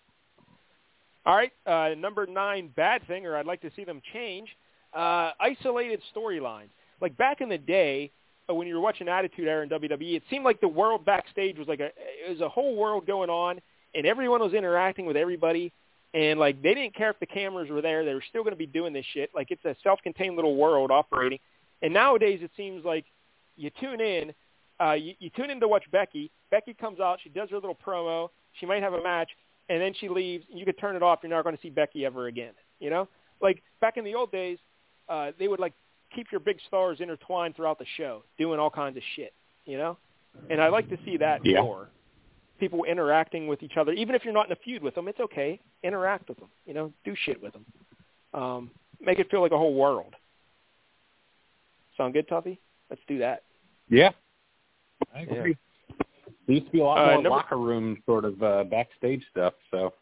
All 1.24 1.36
right, 1.36 1.52
uh, 1.66 1.94
number 1.96 2.26
nine, 2.26 2.68
bad 2.74 3.06
thing, 3.06 3.26
or 3.26 3.36
I'd 3.36 3.46
like 3.46 3.60
to 3.62 3.70
see 3.76 3.84
them 3.84 4.00
change. 4.12 4.48
Uh, 4.92 5.30
isolated 5.40 6.00
storylines. 6.14 6.68
Like 7.00 7.16
back 7.16 7.40
in 7.40 7.48
the 7.48 7.58
day, 7.58 8.10
uh, 8.48 8.54
when 8.54 8.66
you 8.66 8.74
were 8.74 8.80
watching 8.80 9.08
Attitude 9.08 9.48
Era 9.48 9.62
in 9.62 9.68
WWE, 9.68 10.16
it 10.16 10.22
seemed 10.28 10.44
like 10.44 10.60
the 10.60 10.68
world 10.68 11.04
backstage 11.04 11.58
was 11.58 11.68
like 11.68 11.80
a 11.80 11.86
it 11.86 12.30
was 12.30 12.40
a 12.40 12.48
whole 12.48 12.76
world 12.76 13.06
going 13.06 13.30
on, 13.30 13.60
and 13.94 14.06
everyone 14.06 14.40
was 14.40 14.52
interacting 14.52 15.06
with 15.06 15.16
everybody, 15.16 15.72
and 16.14 16.38
like 16.38 16.62
they 16.62 16.74
didn't 16.74 16.94
care 16.94 17.10
if 17.10 17.18
the 17.20 17.26
cameras 17.26 17.70
were 17.70 17.80
there; 17.80 18.04
they 18.04 18.14
were 18.14 18.24
still 18.28 18.42
going 18.42 18.52
to 18.52 18.58
be 18.58 18.66
doing 18.66 18.92
this 18.92 19.06
shit. 19.14 19.30
Like 19.34 19.50
it's 19.50 19.64
a 19.64 19.74
self-contained 19.82 20.36
little 20.36 20.56
world 20.56 20.90
operating. 20.90 21.38
And 21.82 21.92
nowadays, 21.92 22.40
it 22.42 22.50
seems 22.56 22.84
like 22.84 23.04
you 23.56 23.70
tune 23.80 24.00
in, 24.00 24.32
uh, 24.80 24.92
you, 24.92 25.14
you 25.18 25.30
tune 25.30 25.50
in 25.50 25.58
to 25.60 25.68
watch 25.68 25.84
Becky. 25.90 26.30
Becky 26.50 26.74
comes 26.74 27.00
out, 27.00 27.18
she 27.22 27.28
does 27.28 27.50
her 27.50 27.56
little 27.56 27.76
promo, 27.86 28.28
she 28.60 28.66
might 28.66 28.82
have 28.82 28.92
a 28.92 29.02
match, 29.02 29.30
and 29.68 29.80
then 29.80 29.92
she 29.98 30.08
leaves. 30.08 30.44
And 30.50 30.58
you 30.58 30.64
could 30.64 30.78
turn 30.78 30.96
it 30.96 31.02
off; 31.02 31.20
you're 31.22 31.30
not 31.30 31.44
going 31.44 31.56
to 31.56 31.62
see 31.62 31.70
Becky 31.70 32.04
ever 32.04 32.26
again. 32.26 32.52
You 32.78 32.90
know, 32.90 33.08
like 33.40 33.62
back 33.80 33.96
in 33.96 34.04
the 34.04 34.14
old 34.14 34.30
days, 34.32 34.58
uh, 35.12 35.32
they 35.38 35.46
would 35.48 35.60
like 35.60 35.74
keep 36.14 36.30
your 36.32 36.40
big 36.40 36.58
stars 36.66 36.98
intertwined 37.00 37.54
throughout 37.54 37.78
the 37.78 37.84
show, 37.96 38.22
doing 38.38 38.58
all 38.58 38.70
kinds 38.70 38.96
of 38.96 39.02
shit, 39.14 39.32
you 39.66 39.76
know? 39.76 39.96
And 40.50 40.60
I 40.60 40.68
like 40.68 40.88
to 40.88 40.98
see 41.04 41.16
that 41.18 41.44
Yeah. 41.44 41.60
more. 41.60 41.90
People 42.58 42.84
interacting 42.84 43.46
with 43.46 43.62
each 43.62 43.76
other, 43.76 43.92
even 43.92 44.14
if 44.14 44.24
you're 44.24 44.32
not 44.32 44.46
in 44.46 44.52
a 44.52 44.56
feud 44.56 44.82
with 44.82 44.94
them, 44.94 45.08
it's 45.08 45.20
okay. 45.20 45.58
Interact 45.82 46.28
with 46.28 46.38
them, 46.38 46.48
you 46.66 46.74
know, 46.74 46.92
do 47.04 47.14
shit 47.14 47.42
with 47.42 47.52
them. 47.52 47.66
Um, 48.32 48.70
make 49.00 49.18
it 49.18 49.30
feel 49.30 49.40
like 49.42 49.52
a 49.52 49.58
whole 49.58 49.74
world. 49.74 50.14
Sound 51.96 52.14
good, 52.14 52.28
Tuffy? 52.28 52.58
Let's 52.88 53.02
do 53.06 53.18
that. 53.18 53.42
Yeah. 53.88 54.12
I 55.14 55.22
Yeah. 55.24 55.34
agree. 55.34 55.56
There 56.46 56.54
used 56.56 56.66
to 56.66 56.72
be 56.72 56.80
a 56.80 56.84
lot 56.84 56.98
Uh, 56.98 57.04
more 57.04 57.14
number- 57.14 57.28
locker 57.30 57.56
room 57.58 58.02
sort 58.06 58.24
of 58.24 58.42
uh, 58.42 58.64
backstage 58.64 59.26
stuff. 59.30 59.54
So 59.70 59.92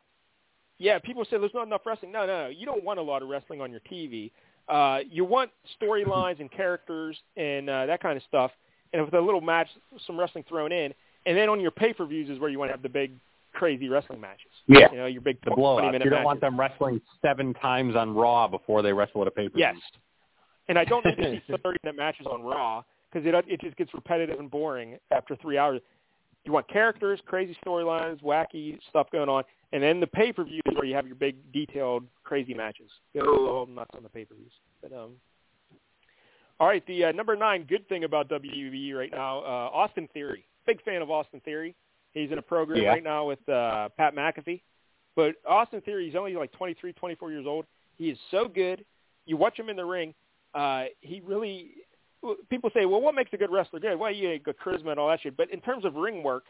Yeah, 0.78 0.98
people 0.98 1.24
say 1.26 1.36
there's 1.36 1.52
not 1.52 1.66
enough 1.66 1.84
wrestling. 1.84 2.10
No, 2.10 2.24
no, 2.26 2.44
no. 2.44 2.48
You 2.48 2.64
don't 2.64 2.82
want 2.82 2.98
a 2.98 3.02
lot 3.02 3.20
of 3.22 3.28
wrestling 3.28 3.60
on 3.60 3.70
your 3.70 3.80
TV. 3.80 4.30
Uh, 4.70 5.00
you 5.10 5.24
want 5.24 5.50
storylines 5.80 6.38
and 6.40 6.50
characters 6.50 7.16
and 7.36 7.68
uh, 7.68 7.86
that 7.86 8.00
kind 8.00 8.16
of 8.16 8.22
stuff, 8.28 8.50
and 8.92 9.04
with 9.04 9.14
a 9.14 9.20
little 9.20 9.40
match, 9.40 9.68
some 10.06 10.18
wrestling 10.18 10.44
thrown 10.48 10.70
in, 10.72 10.94
and 11.26 11.36
then 11.36 11.48
on 11.48 11.60
your 11.60 11.70
pay-per-views 11.72 12.30
is 12.30 12.38
where 12.38 12.48
you 12.50 12.58
want 12.58 12.68
to 12.68 12.72
have 12.72 12.82
the 12.82 12.88
big, 12.88 13.12
crazy 13.52 13.88
wrestling 13.88 14.20
matches. 14.20 14.50
yeah, 14.68 14.90
You 14.92 14.98
know, 14.98 15.06
your 15.06 15.22
big 15.22 15.38
the 15.44 15.50
blowouts. 15.50 15.80
20-minute 15.82 16.04
You 16.04 16.10
don't 16.10 16.18
matches. 16.20 16.24
want 16.24 16.40
them 16.40 16.58
wrestling 16.58 17.00
seven 17.20 17.52
times 17.54 17.96
on 17.96 18.14
Raw 18.14 18.46
before 18.48 18.82
they 18.82 18.92
wrestle 18.92 19.22
at 19.22 19.28
a 19.28 19.30
pay 19.32 19.48
per 19.48 19.54
view. 19.56 19.60
Yes, 19.64 19.76
and 20.68 20.78
I 20.78 20.84
don't 20.84 21.04
need 21.04 21.16
to 21.16 21.40
see 21.46 21.52
30-minute 21.52 21.96
matches 21.96 22.26
on 22.30 22.42
Raw 22.42 22.82
because 23.12 23.26
it 23.26 23.34
it 23.48 23.60
just 23.60 23.76
gets 23.76 23.92
repetitive 23.92 24.38
and 24.38 24.50
boring 24.50 24.98
after 25.10 25.34
three 25.36 25.58
hours. 25.58 25.80
You 26.44 26.52
want 26.52 26.68
characters, 26.68 27.20
crazy 27.26 27.56
storylines, 27.66 28.22
wacky 28.22 28.78
stuff 28.88 29.08
going 29.10 29.28
on, 29.28 29.44
and 29.72 29.82
then 29.82 30.00
the 30.00 30.06
pay-per-view 30.06 30.60
is 30.66 30.74
where 30.74 30.84
you 30.84 30.94
have 30.94 31.06
your 31.06 31.16
big, 31.16 31.36
detailed, 31.52 32.04
crazy 32.24 32.54
matches. 32.54 32.90
Go 33.14 33.48
all 33.48 33.66
nuts 33.66 33.90
on 33.96 34.02
the 34.02 34.08
pay-per-views. 34.08 34.52
But 34.82 34.92
um, 34.92 35.12
all 36.58 36.66
right, 36.66 36.84
the 36.86 37.04
uh, 37.06 37.12
number 37.12 37.36
nine 37.36 37.64
good 37.68 37.88
thing 37.88 38.04
about 38.04 38.28
WWE 38.28 38.94
right 38.94 39.10
now, 39.10 39.38
uh, 39.40 39.70
Austin 39.72 40.08
Theory. 40.12 40.44
Big 40.66 40.82
fan 40.82 41.00
of 41.02 41.10
Austin 41.10 41.40
Theory. 41.44 41.74
He's 42.12 42.30
in 42.30 42.38
a 42.38 42.42
program 42.42 42.82
Yeah. 42.82 42.90
right 42.90 43.04
now 43.04 43.26
with 43.26 43.46
uh, 43.48 43.88
Pat 43.96 44.14
McAfee. 44.14 44.60
But 45.16 45.36
Austin 45.48 45.80
Theory, 45.80 46.06
he's 46.06 46.16
only 46.16 46.34
like 46.34 46.52
23, 46.52 46.92
24 46.92 47.30
years 47.30 47.46
old. 47.46 47.64
He 47.96 48.10
is 48.10 48.18
so 48.30 48.46
good. 48.48 48.84
You 49.26 49.36
watch 49.36 49.58
him 49.58 49.68
in 49.68 49.76
the 49.76 49.84
ring. 49.84 50.14
Uh, 50.54 50.84
he 51.00 51.20
really. 51.24 51.70
People 52.50 52.68
say, 52.74 52.84
well, 52.84 53.00
what 53.00 53.14
makes 53.14 53.32
a 53.32 53.38
good 53.38 53.50
wrestler 53.50 53.80
good? 53.80 53.98
Well, 53.98 54.12
you 54.12 54.38
got 54.40 54.56
charisma 54.62 54.90
and 54.90 55.00
all 55.00 55.08
that 55.08 55.20
shit. 55.22 55.36
But 55.38 55.50
in 55.50 55.60
terms 55.60 55.86
of 55.86 55.94
ring 55.94 56.22
work, 56.22 56.44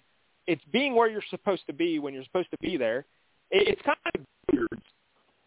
it's 0.47 0.63
being 0.73 0.95
where 0.95 1.09
you're 1.09 1.23
supposed 1.31 1.67
to 1.67 1.73
be 1.73 1.99
when 1.99 2.15
you're 2.15 2.25
supposed 2.25 2.51
to 2.51 2.59
be 2.61 2.77
there. 2.77 3.05
It, 3.51 3.69
it's 3.69 3.83
kind 3.83 3.99
of 4.07 4.21
like 4.21 4.27
billiards. 4.51 4.87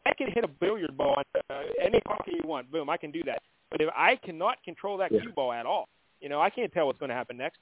I 0.05 0.13
can 0.13 0.31
hit 0.31 0.43
a 0.43 0.47
billiard 0.47 0.97
ball 0.97 1.15
on 1.17 1.23
uh, 1.49 1.61
any 1.81 2.01
hockey 2.05 2.33
you 2.41 2.47
want. 2.47 2.71
Boom, 2.71 2.89
I 2.89 2.97
can 2.97 3.11
do 3.11 3.23
that. 3.23 3.41
But 3.71 3.81
if 3.81 3.89
I 3.95 4.17
cannot 4.17 4.61
control 4.63 4.97
that 4.97 5.11
Yeah. 5.11 5.21
cue 5.21 5.31
ball 5.31 5.53
at 5.53 5.65
all, 5.65 5.87
you 6.21 6.29
know, 6.29 6.41
I 6.41 6.49
can't 6.49 6.71
tell 6.71 6.87
what's 6.87 6.99
going 6.99 7.09
to 7.09 7.15
happen 7.15 7.37
next. 7.37 7.59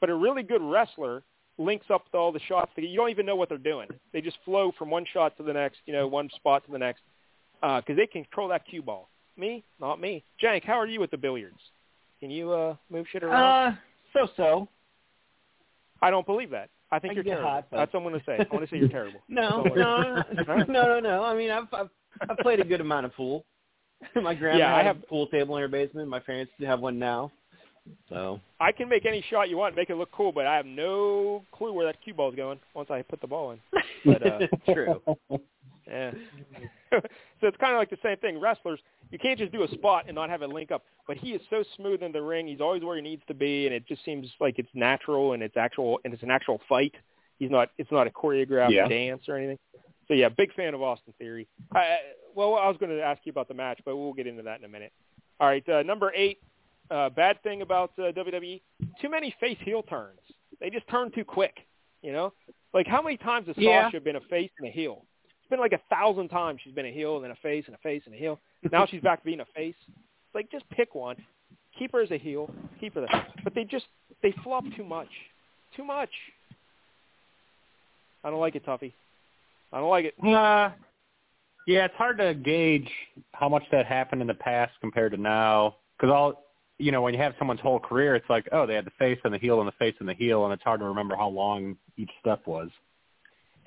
But 0.00 0.10
a 0.10 0.14
really 0.14 0.42
good 0.42 0.62
wrestler 0.62 1.22
links 1.58 1.86
up 1.90 2.08
to 2.12 2.16
all 2.18 2.30
the 2.30 2.40
shots. 2.40 2.70
You 2.76 2.96
don't 2.96 3.10
even 3.10 3.26
know 3.26 3.34
what 3.36 3.48
they're 3.48 3.58
doing. 3.58 3.88
They 4.12 4.20
just 4.20 4.36
flow 4.44 4.72
from 4.78 4.90
one 4.90 5.04
shot 5.12 5.36
to 5.38 5.42
the 5.42 5.52
next, 5.52 5.78
you 5.86 5.92
know, 5.92 6.06
one 6.06 6.30
spot 6.36 6.64
to 6.66 6.70
the 6.70 6.78
next, 6.78 7.02
because 7.60 7.96
they 7.96 8.06
control 8.06 8.48
that 8.48 8.64
cue 8.66 8.82
ball. 8.82 9.08
Me, 9.36 9.64
not 9.80 10.00
me. 10.00 10.22
Jank, 10.42 10.64
how 10.64 10.74
are 10.74 10.86
you 10.86 11.00
with 11.00 11.10
the 11.10 11.16
billiards? 11.16 11.58
Can 12.20 12.30
you 12.30 12.52
uh, 12.52 12.76
move 12.90 13.06
shit 13.10 13.24
around? 13.24 13.72
Uh, 13.72 13.76
so-so. 14.12 14.68
I 16.02 16.10
don't 16.10 16.26
believe 16.26 16.50
that. 16.50 16.70
I 16.90 16.98
think 16.98 17.12
I 17.12 17.14
you're 17.16 17.24
terrible. 17.24 17.48
hot, 17.50 17.66
That's 17.70 17.92
what 17.92 18.00
I'm 18.02 18.08
going 18.08 18.18
to 18.20 18.24
say. 18.26 18.38
I 18.38 18.54
want 18.54 18.68
to 18.68 18.70
say 18.74 18.78
you're 18.78 18.88
terrible. 18.88 19.20
No, 19.28 19.62
no, 19.62 20.22
no, 20.46 20.64
no, 20.68 21.00
no. 21.00 21.22
I 21.24 21.34
mean, 21.36 21.50
I've 21.50 21.66
I've, 21.72 21.90
I've 22.28 22.38
played 22.38 22.60
a 22.60 22.64
good 22.64 22.80
amount 22.80 23.06
of 23.06 23.14
pool. 23.14 23.44
My 24.14 24.34
grandma 24.34 24.58
Yeah, 24.58 24.74
I 24.76 24.82
have- 24.82 24.98
a 24.98 25.06
pool 25.06 25.26
table 25.26 25.56
in 25.56 25.62
her 25.62 25.68
basement. 25.68 26.08
My 26.08 26.20
parents 26.20 26.52
have 26.60 26.80
one 26.80 26.98
now. 26.98 27.30
So 28.10 28.38
I 28.60 28.70
can 28.72 28.88
make 28.88 29.06
any 29.06 29.24
shot 29.30 29.48
you 29.48 29.56
want, 29.56 29.74
make 29.74 29.88
it 29.88 29.96
look 29.96 30.12
cool, 30.12 30.30
but 30.30 30.46
I 30.46 30.56
have 30.56 30.66
no 30.66 31.42
clue 31.52 31.72
where 31.72 31.86
that 31.86 32.02
cue 32.02 32.12
ball's 32.12 32.34
going 32.34 32.60
once 32.74 32.90
I 32.90 33.00
put 33.02 33.20
the 33.22 33.26
ball 33.26 33.52
in. 33.52 33.60
But, 34.04 34.26
uh, 34.26 34.38
true. 34.72 35.00
Yeah. 35.86 36.10
so 36.92 37.46
it's 37.46 37.56
kind 37.58 37.72
of 37.74 37.78
like 37.78 37.90
the 37.90 37.98
same 38.02 38.16
thing. 38.18 38.40
Wrestlers, 38.40 38.80
you 39.10 39.18
can't 39.18 39.38
just 39.38 39.52
do 39.52 39.62
a 39.62 39.68
spot 39.68 40.04
and 40.06 40.14
not 40.14 40.30
have 40.30 40.42
it 40.42 40.48
link 40.50 40.70
up. 40.70 40.84
But 41.06 41.16
he 41.16 41.30
is 41.32 41.40
so 41.50 41.62
smooth 41.76 42.02
in 42.02 42.12
the 42.12 42.22
ring. 42.22 42.46
He's 42.46 42.60
always 42.60 42.82
where 42.82 42.96
he 42.96 43.02
needs 43.02 43.22
to 43.28 43.34
be, 43.34 43.66
and 43.66 43.74
it 43.74 43.86
just 43.86 44.04
seems 44.04 44.28
like 44.40 44.58
it's 44.58 44.68
natural 44.74 45.32
and 45.32 45.42
it's 45.42 45.56
actual 45.56 46.00
and 46.04 46.12
it's 46.14 46.22
an 46.22 46.30
actual 46.30 46.60
fight. 46.68 46.94
He's 47.38 47.50
not. 47.50 47.70
It's 47.78 47.90
not 47.92 48.06
a 48.06 48.10
choreographed 48.10 48.70
Yeah. 48.72 48.88
dance 48.88 49.22
or 49.28 49.36
anything. 49.36 49.58
So 50.08 50.14
yeah, 50.14 50.28
big 50.30 50.52
fan 50.54 50.74
of 50.74 50.82
Austin 50.82 51.12
Theory. 51.18 51.46
I, 51.72 51.78
I- 51.78 51.98
well, 52.34 52.54
I 52.54 52.68
was 52.68 52.76
going 52.78 52.90
to 52.96 53.02
ask 53.02 53.20
you 53.24 53.30
about 53.30 53.48
the 53.48 53.54
match, 53.54 53.80
but 53.84 53.96
we'll 53.96 54.12
get 54.12 54.26
into 54.28 54.42
that 54.44 54.58
in 54.60 54.64
a 54.64 54.68
minute. 54.68 54.92
All 55.40 55.48
right, 55.48 55.66
uh, 55.68 55.82
number 55.82 56.12
eight. 56.14 56.38
Uh, 56.90 57.10
bad 57.10 57.42
thing 57.42 57.62
about 57.62 57.90
uh, 57.98 58.12
WWE: 58.12 58.60
too 59.00 59.08
many 59.10 59.34
face 59.40 59.58
heel 59.64 59.82
turns. 59.82 60.20
They 60.60 60.70
just 60.70 60.86
turn 60.88 61.10
too 61.10 61.24
quick. 61.24 61.56
You 62.02 62.12
know, 62.12 62.32
like 62.72 62.86
how 62.86 63.02
many 63.02 63.16
times 63.16 63.48
has 63.48 63.56
Yeah. 63.58 63.86
Sasha 63.86 64.00
been 64.00 64.16
a 64.16 64.20
face 64.20 64.50
and 64.58 64.68
a 64.68 64.70
heel? 64.70 65.04
It's 65.48 65.56
been 65.56 65.60
like 65.60 65.72
a 65.72 65.80
thousand 65.88 66.28
times 66.28 66.60
she's 66.62 66.74
been 66.74 66.84
a 66.84 66.92
heel 66.92 67.16
and 67.16 67.24
then 67.24 67.30
a 67.30 67.36
face 67.36 67.64
and 67.66 67.74
a 67.74 67.78
face 67.78 68.02
and 68.04 68.14
a 68.14 68.18
heel. 68.18 68.38
Now 68.70 68.84
she's 68.84 69.00
back 69.00 69.24
being 69.24 69.40
a 69.40 69.46
face. 69.56 69.74
Like 70.34 70.50
just 70.52 70.68
pick 70.68 70.94
one. 70.94 71.16
Keep 71.78 71.92
her 71.92 72.02
as 72.02 72.10
a 72.10 72.18
heel. 72.18 72.50
Keep 72.78 72.96
her 72.96 73.00
there. 73.00 73.26
But 73.42 73.54
they 73.54 73.64
just 73.64 73.86
they 74.22 74.34
flop 74.44 74.64
too 74.76 74.84
much. 74.84 75.08
Too 75.74 75.84
much. 75.84 76.10
I 78.22 78.28
don't 78.28 78.40
like 78.40 78.56
it, 78.56 78.66
Tuffy. 78.66 78.92
I 79.72 79.80
don't 79.80 79.88
like 79.88 80.04
it. 80.04 80.14
Uh, 80.22 80.70
yeah, 81.66 81.86
it's 81.86 81.94
hard 81.94 82.18
to 82.18 82.34
gauge 82.34 82.90
how 83.32 83.48
much 83.48 83.62
that 83.72 83.86
happened 83.86 84.20
in 84.20 84.28
the 84.28 84.34
past 84.34 84.72
compared 84.82 85.12
to 85.12 85.18
now. 85.18 85.76
Because 85.96 86.12
all 86.12 86.44
you 86.76 86.92
know, 86.92 87.00
when 87.00 87.14
you 87.14 87.20
have 87.20 87.32
someone's 87.38 87.60
whole 87.60 87.80
career, 87.80 88.14
it's 88.16 88.28
like, 88.28 88.46
oh, 88.52 88.66
they 88.66 88.74
had 88.74 88.84
the 88.84 88.92
face 88.98 89.18
and 89.24 89.32
the 89.32 89.38
heel 89.38 89.60
and 89.60 89.66
the 89.66 89.72
face 89.78 89.94
and 89.98 90.08
the 90.08 90.14
heel, 90.14 90.44
and 90.44 90.52
it's 90.52 90.62
hard 90.62 90.80
to 90.80 90.86
remember 90.86 91.16
how 91.16 91.28
long 91.28 91.74
each 91.96 92.10
step 92.20 92.46
was. 92.46 92.68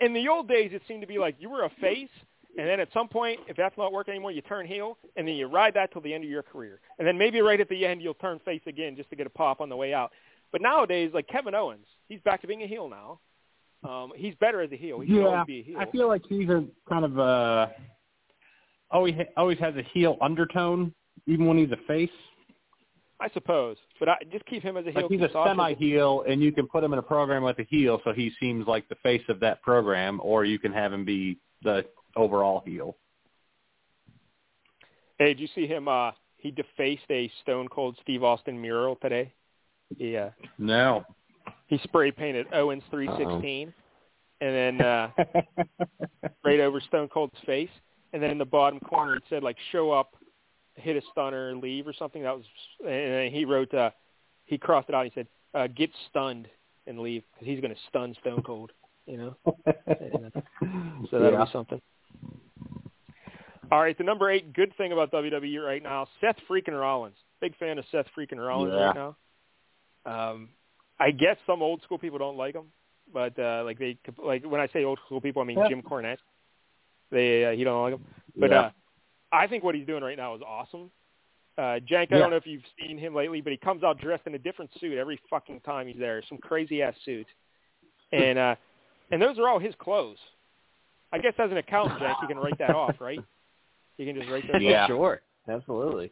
In 0.02 0.14
the 0.14 0.28
old 0.28 0.48
days, 0.48 0.72
it 0.74 0.82
seemed 0.88 1.02
to 1.02 1.08
be 1.08 1.18
like 1.18 1.36
you 1.40 1.50
were 1.50 1.64
a 1.64 1.70
face, 1.80 2.10
and 2.58 2.68
then 2.68 2.80
at 2.80 2.90
some 2.94 3.08
point, 3.08 3.40
if 3.48 3.56
that's 3.56 3.78
not 3.78 3.94
working 3.94 4.14
anymore, 4.14 4.32
you 4.32 4.42
turn 4.42 4.66
heel, 4.66 4.98
and 5.16 5.28
then 5.28 5.36
you 5.36 5.48
ride 5.48 5.74
that 5.76 5.92
till 5.94 6.02
the 6.02 6.14
end 6.14 6.24
of 6.24 6.30
your 6.30 6.44
career. 6.44 6.80
And 7.00 7.08
then 7.08 7.18
maybe 7.18 7.40
right 7.42 7.60
at 7.60 7.70
the 7.70 7.86
end, 7.86 8.02
you'll 8.02 8.16
turn 8.16 8.40
face 8.44 8.62
again 8.68 8.96
just 8.96 9.10
to 9.12 9.16
get 9.16 9.28
a 9.28 9.30
pop 9.30 9.62
on 9.62 9.70
the 9.70 9.76
way 9.76 9.94
out. 9.94 10.12
But 10.52 10.62
nowadays, 10.62 11.12
like 11.14 11.28
Kevin 11.28 11.56
Owens, 11.56 11.86
he's 12.10 12.20
back 12.22 12.42
to 12.42 12.48
being 12.48 12.64
a 12.64 12.68
heel 12.68 12.90
now. 12.90 13.20
Um, 13.90 14.12
he's 14.16 14.36
better 14.36 14.62
as 14.62 14.72
a 14.72 14.76
heel. 14.76 15.00
He 15.00 15.20
always 15.20 15.46
be 15.48 15.60
a 15.60 15.64
heel. 15.64 15.78
I 15.80 15.90
feel 15.90 16.08
like 16.08 16.24
he's 16.28 16.50
a 16.50 16.66
kind 16.88 17.06
of 17.06 17.18
uh 17.18 17.68
always 18.92 19.16
always 19.38 19.58
has 19.60 19.76
a 19.76 19.84
heel 19.94 20.18
undertone, 20.22 20.94
even 21.26 21.46
when 21.46 21.58
he's 21.58 21.72
a 21.72 21.80
face. 21.88 22.10
I 23.22 23.30
suppose, 23.35 23.77
but 24.00 24.09
I 24.09 24.16
just 24.32 24.43
keep 24.45 24.64
him 24.64 24.77
as 24.77 24.85
a 24.88 24.91
heel. 24.91 25.03
Like 25.03 25.11
he's 25.11 25.22
a 25.22 25.30
semi-heel, 25.45 26.25
and 26.27 26.41
you 26.41 26.51
can 26.51 26.67
put 26.67 26.83
him 26.83 26.91
in 26.91 26.98
a 26.98 27.03
program 27.03 27.43
with 27.43 27.59
a 27.59 27.64
heel, 27.64 28.01
so 28.03 28.14
he 28.14 28.32
seems 28.40 28.66
like 28.66 28.90
the 28.90 28.95
face 29.03 29.22
of 29.30 29.40
that 29.41 29.61
program, 29.61 30.19
or 30.24 30.43
you 30.43 30.58
can 30.58 30.74
have 30.74 30.91
him 30.91 31.06
be 31.06 31.38
the 31.61 31.85
overall 32.16 32.64
heel. 32.66 32.98
Hey, 35.19 35.27
did 35.27 35.40
you 35.40 35.48
see 35.53 35.67
him? 35.67 35.88
Uh, 35.88 36.11
he 36.38 36.50
defaced 36.50 37.03
a 37.11 37.32
Stone 37.43 37.67
Cold 37.67 37.95
Steve 38.01 38.24
Austin 38.24 38.59
mural 38.59 38.95
today. 38.95 39.32
He 40.00 40.17
uh, 40.17 40.32
No. 40.58 41.06
he 41.67 41.77
spray 41.83 42.11
painted 42.11 42.48
Owens 42.53 42.82
three 42.90 43.09
sixteen, 43.19 43.72
and 44.41 44.80
then 44.80 44.82
uh, 44.82 45.09
right 46.43 46.59
over 46.59 46.82
Stone 46.82 47.09
Cold's 47.09 47.38
face, 47.45 47.69
and 48.14 48.24
then 48.24 48.32
in 48.32 48.40
the 48.40 48.45
bottom 48.45 48.80
corner 48.80 49.17
it 49.17 49.24
said 49.30 49.43
like 49.43 49.58
"Show 49.72 49.91
up, 49.91 50.16
hit 50.75 50.95
a 50.95 51.01
stunner, 51.11 51.56
leave" 51.56 51.88
or 51.88 51.93
something. 51.93 52.24
That 52.24 52.35
was, 52.35 52.45
and 52.80 52.90
then 52.90 53.32
he 53.32 53.45
wrote 53.45 53.74
uh, 53.74 53.91
he 54.45 54.58
crossed 54.58 54.90
it 54.90 54.95
out. 54.95 55.06
He 55.06 55.11
said, 55.14 55.27
uh, 55.53 55.67
"Get 55.67 55.90
stunned 56.09 56.48
and 56.88 57.00
leave" 57.00 57.24
because 57.33 57.48
he's 57.48 57.59
going 57.61 57.74
to 57.74 57.80
stun 57.90 58.16
Stone 58.22 58.43
Cold. 58.43 58.72
You 59.06 59.17
know, 59.17 59.35
so 59.45 59.56
that'll 61.19 61.32
yeah. 61.32 61.45
be 61.45 61.51
something. 61.51 61.82
All 63.72 63.80
right, 63.82 63.98
the 63.98 64.03
number 64.03 64.30
eight 64.30 64.53
good 64.53 64.75
thing 64.77 64.91
about 64.91 65.11
WWE 65.11 65.66
right 65.66 65.82
now, 65.82 66.08
Seth 66.19 66.35
freaking 66.50 66.80
Rollins. 66.80 67.16
Big 67.40 67.58
fan 67.58 67.80
of 67.80 67.85
Seth 67.91 68.06
freaking 68.17 68.38
Rollins 68.45 68.74
Yeah. 68.75 68.85
right 68.85 68.95
now. 68.95 69.16
Um, 70.06 70.50
I 71.00 71.11
guess 71.11 71.38
some 71.48 71.61
old 71.61 71.82
school 71.83 71.98
people 71.98 72.19
don't 72.19 72.38
like 72.38 72.53
him, 72.53 72.66
but 73.14 73.38
uh, 73.40 73.64
like 73.64 73.80
they 73.80 73.98
like 74.24 74.43
when 74.43 74.59
I 74.61 74.67
say 74.67 74.83
old 74.83 75.00
school 75.06 75.22
people, 75.22 75.41
I 75.41 75.45
mean 75.45 75.58
Yeah. 75.58 75.69
Jim 75.69 75.82
Cornette. 75.82 76.17
They 77.11 77.45
uh, 77.45 77.51
he 77.51 77.64
don't 77.64 77.82
like 77.82 77.93
him. 77.93 78.06
But 78.35 78.51
Yeah. 78.51 78.59
uh, 78.59 78.72
I 79.32 79.48
think 79.48 79.64
what 79.64 79.76
he's 79.76 79.85
doing 79.85 80.03
right 80.03 80.18
now 80.18 80.35
is 80.35 80.42
awesome. 80.42 80.92
Uh, 81.58 81.80
Jank, 81.90 82.14
I 82.14 82.18
don't 82.18 82.30
know 82.32 82.38
if 82.38 82.48
you've 82.48 82.64
seen 82.80 82.98
him 82.98 83.14
lately, 83.14 83.42
but 83.42 83.51
he 83.51 83.58
comes 83.58 83.84
out 83.84 84.00
dressed 84.00 84.26
in 84.26 84.34
a 84.35 84.40
different 84.40 84.72
suit 84.80 84.98
every 84.98 85.19
fucking 85.30 85.60
time 85.61 85.88
he's 85.88 86.00
there. 86.00 86.24
Some 86.30 86.38
crazy 86.38 86.82
ass 86.82 86.95
suit, 87.03 87.27
and 88.11 88.40
uh, 88.40 88.56
and 89.11 89.22
those 89.22 89.38
are 89.38 89.48
all 89.48 89.60
his 89.60 89.76
clothes. 89.77 90.18
I 91.11 91.18
guess 91.19 91.34
as 91.38 91.51
an 91.51 91.58
accountant, 91.58 92.00
Jank, 92.00 92.16
you 92.22 92.27
can 92.27 92.38
write 92.38 92.58
that 92.60 92.74
off, 92.74 92.95
right? 93.00 93.19
You 93.98 94.06
can 94.06 94.16
just 94.16 94.32
write 94.32 94.48
that. 94.48 94.56
Off. 94.56 94.61
Yeah. 94.61 94.84
off. 94.84 94.88
sure, 94.88 95.22
absolutely. 95.50 96.11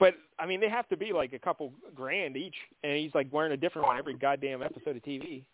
But 0.00 0.14
I 0.38 0.46
mean, 0.46 0.60
they 0.60 0.68
have 0.68 0.88
to 0.88 0.96
be 0.96 1.12
like 1.12 1.32
a 1.32 1.38
couple 1.38 1.72
grand 1.94 2.36
each, 2.36 2.56
and 2.82 2.96
he's 2.96 3.14
like 3.14 3.28
wearing 3.30 3.52
a 3.52 3.56
different 3.56 3.86
one 3.86 3.98
every 3.98 4.14
goddamn 4.14 4.62
episode 4.62 4.96
of 4.96 5.02
TV, 5.02 5.44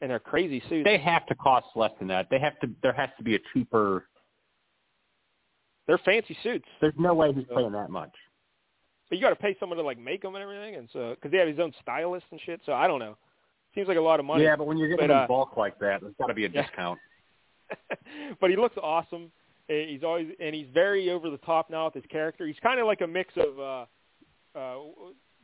and 0.00 0.10
they're 0.10 0.18
crazy 0.18 0.62
suits. 0.68 0.84
They 0.84 0.98
have 0.98 1.26
to 1.26 1.34
cost 1.34 1.66
less 1.76 1.92
than 1.98 2.08
that. 2.08 2.28
They 2.30 2.40
have 2.40 2.58
to. 2.60 2.70
There 2.82 2.94
has 2.94 3.10
to 3.18 3.22
be 3.22 3.36
a 3.36 3.38
cheaper. 3.52 4.06
They're 5.90 5.98
fancy 5.98 6.36
suits, 6.44 6.66
There's 6.80 6.94
no 6.96 7.14
way 7.14 7.32
he's 7.32 7.46
paying 7.52 7.72
that 7.72 7.90
much. 7.90 8.12
but 9.08 9.18
you 9.18 9.22
got 9.24 9.30
to 9.30 9.34
pay 9.36 9.56
someone 9.58 9.76
to 9.76 9.82
like 9.82 9.98
make 9.98 10.22
them 10.22 10.36
and 10.36 10.42
everything, 10.42 10.76
and 10.76 10.88
so 10.92 11.16
because 11.16 11.32
they 11.32 11.38
have 11.38 11.48
his 11.48 11.58
own 11.58 11.72
stylist 11.82 12.26
and 12.30 12.40
shit. 12.46 12.60
So 12.64 12.72
I 12.74 12.86
don't 12.86 13.00
know. 13.00 13.16
Seems 13.74 13.88
like 13.88 13.96
a 13.96 14.00
lot 14.00 14.20
of 14.20 14.26
money. 14.26 14.44
Yeah, 14.44 14.54
but 14.54 14.68
when 14.68 14.78
you're 14.78 14.88
getting 14.88 15.08
But, 15.08 15.12
uh, 15.16 15.22
in 15.22 15.26
bulk 15.26 15.56
like 15.56 15.80
that, 15.80 16.00
there's 16.00 16.14
got 16.16 16.28
to 16.28 16.34
be 16.34 16.44
a 16.44 16.48
Yeah. 16.48 16.62
discount. 16.62 17.00
but 18.40 18.50
he 18.50 18.56
looks 18.56 18.76
awesome. 18.80 19.32
Uh, 19.68 19.74
He's 19.88 20.04
always 20.04 20.28
and 20.38 20.54
he's 20.54 20.68
very 20.72 21.10
over 21.10 21.28
the 21.28 21.38
top 21.38 21.70
now 21.70 21.86
with 21.86 21.94
his 21.94 22.04
character. 22.08 22.46
He's 22.46 22.58
kind 22.62 22.78
of 22.78 22.86
like 22.86 23.00
a 23.00 23.06
mix 23.08 23.34
of 23.36 23.58
uh, 23.58 23.86
uh, 24.56 24.76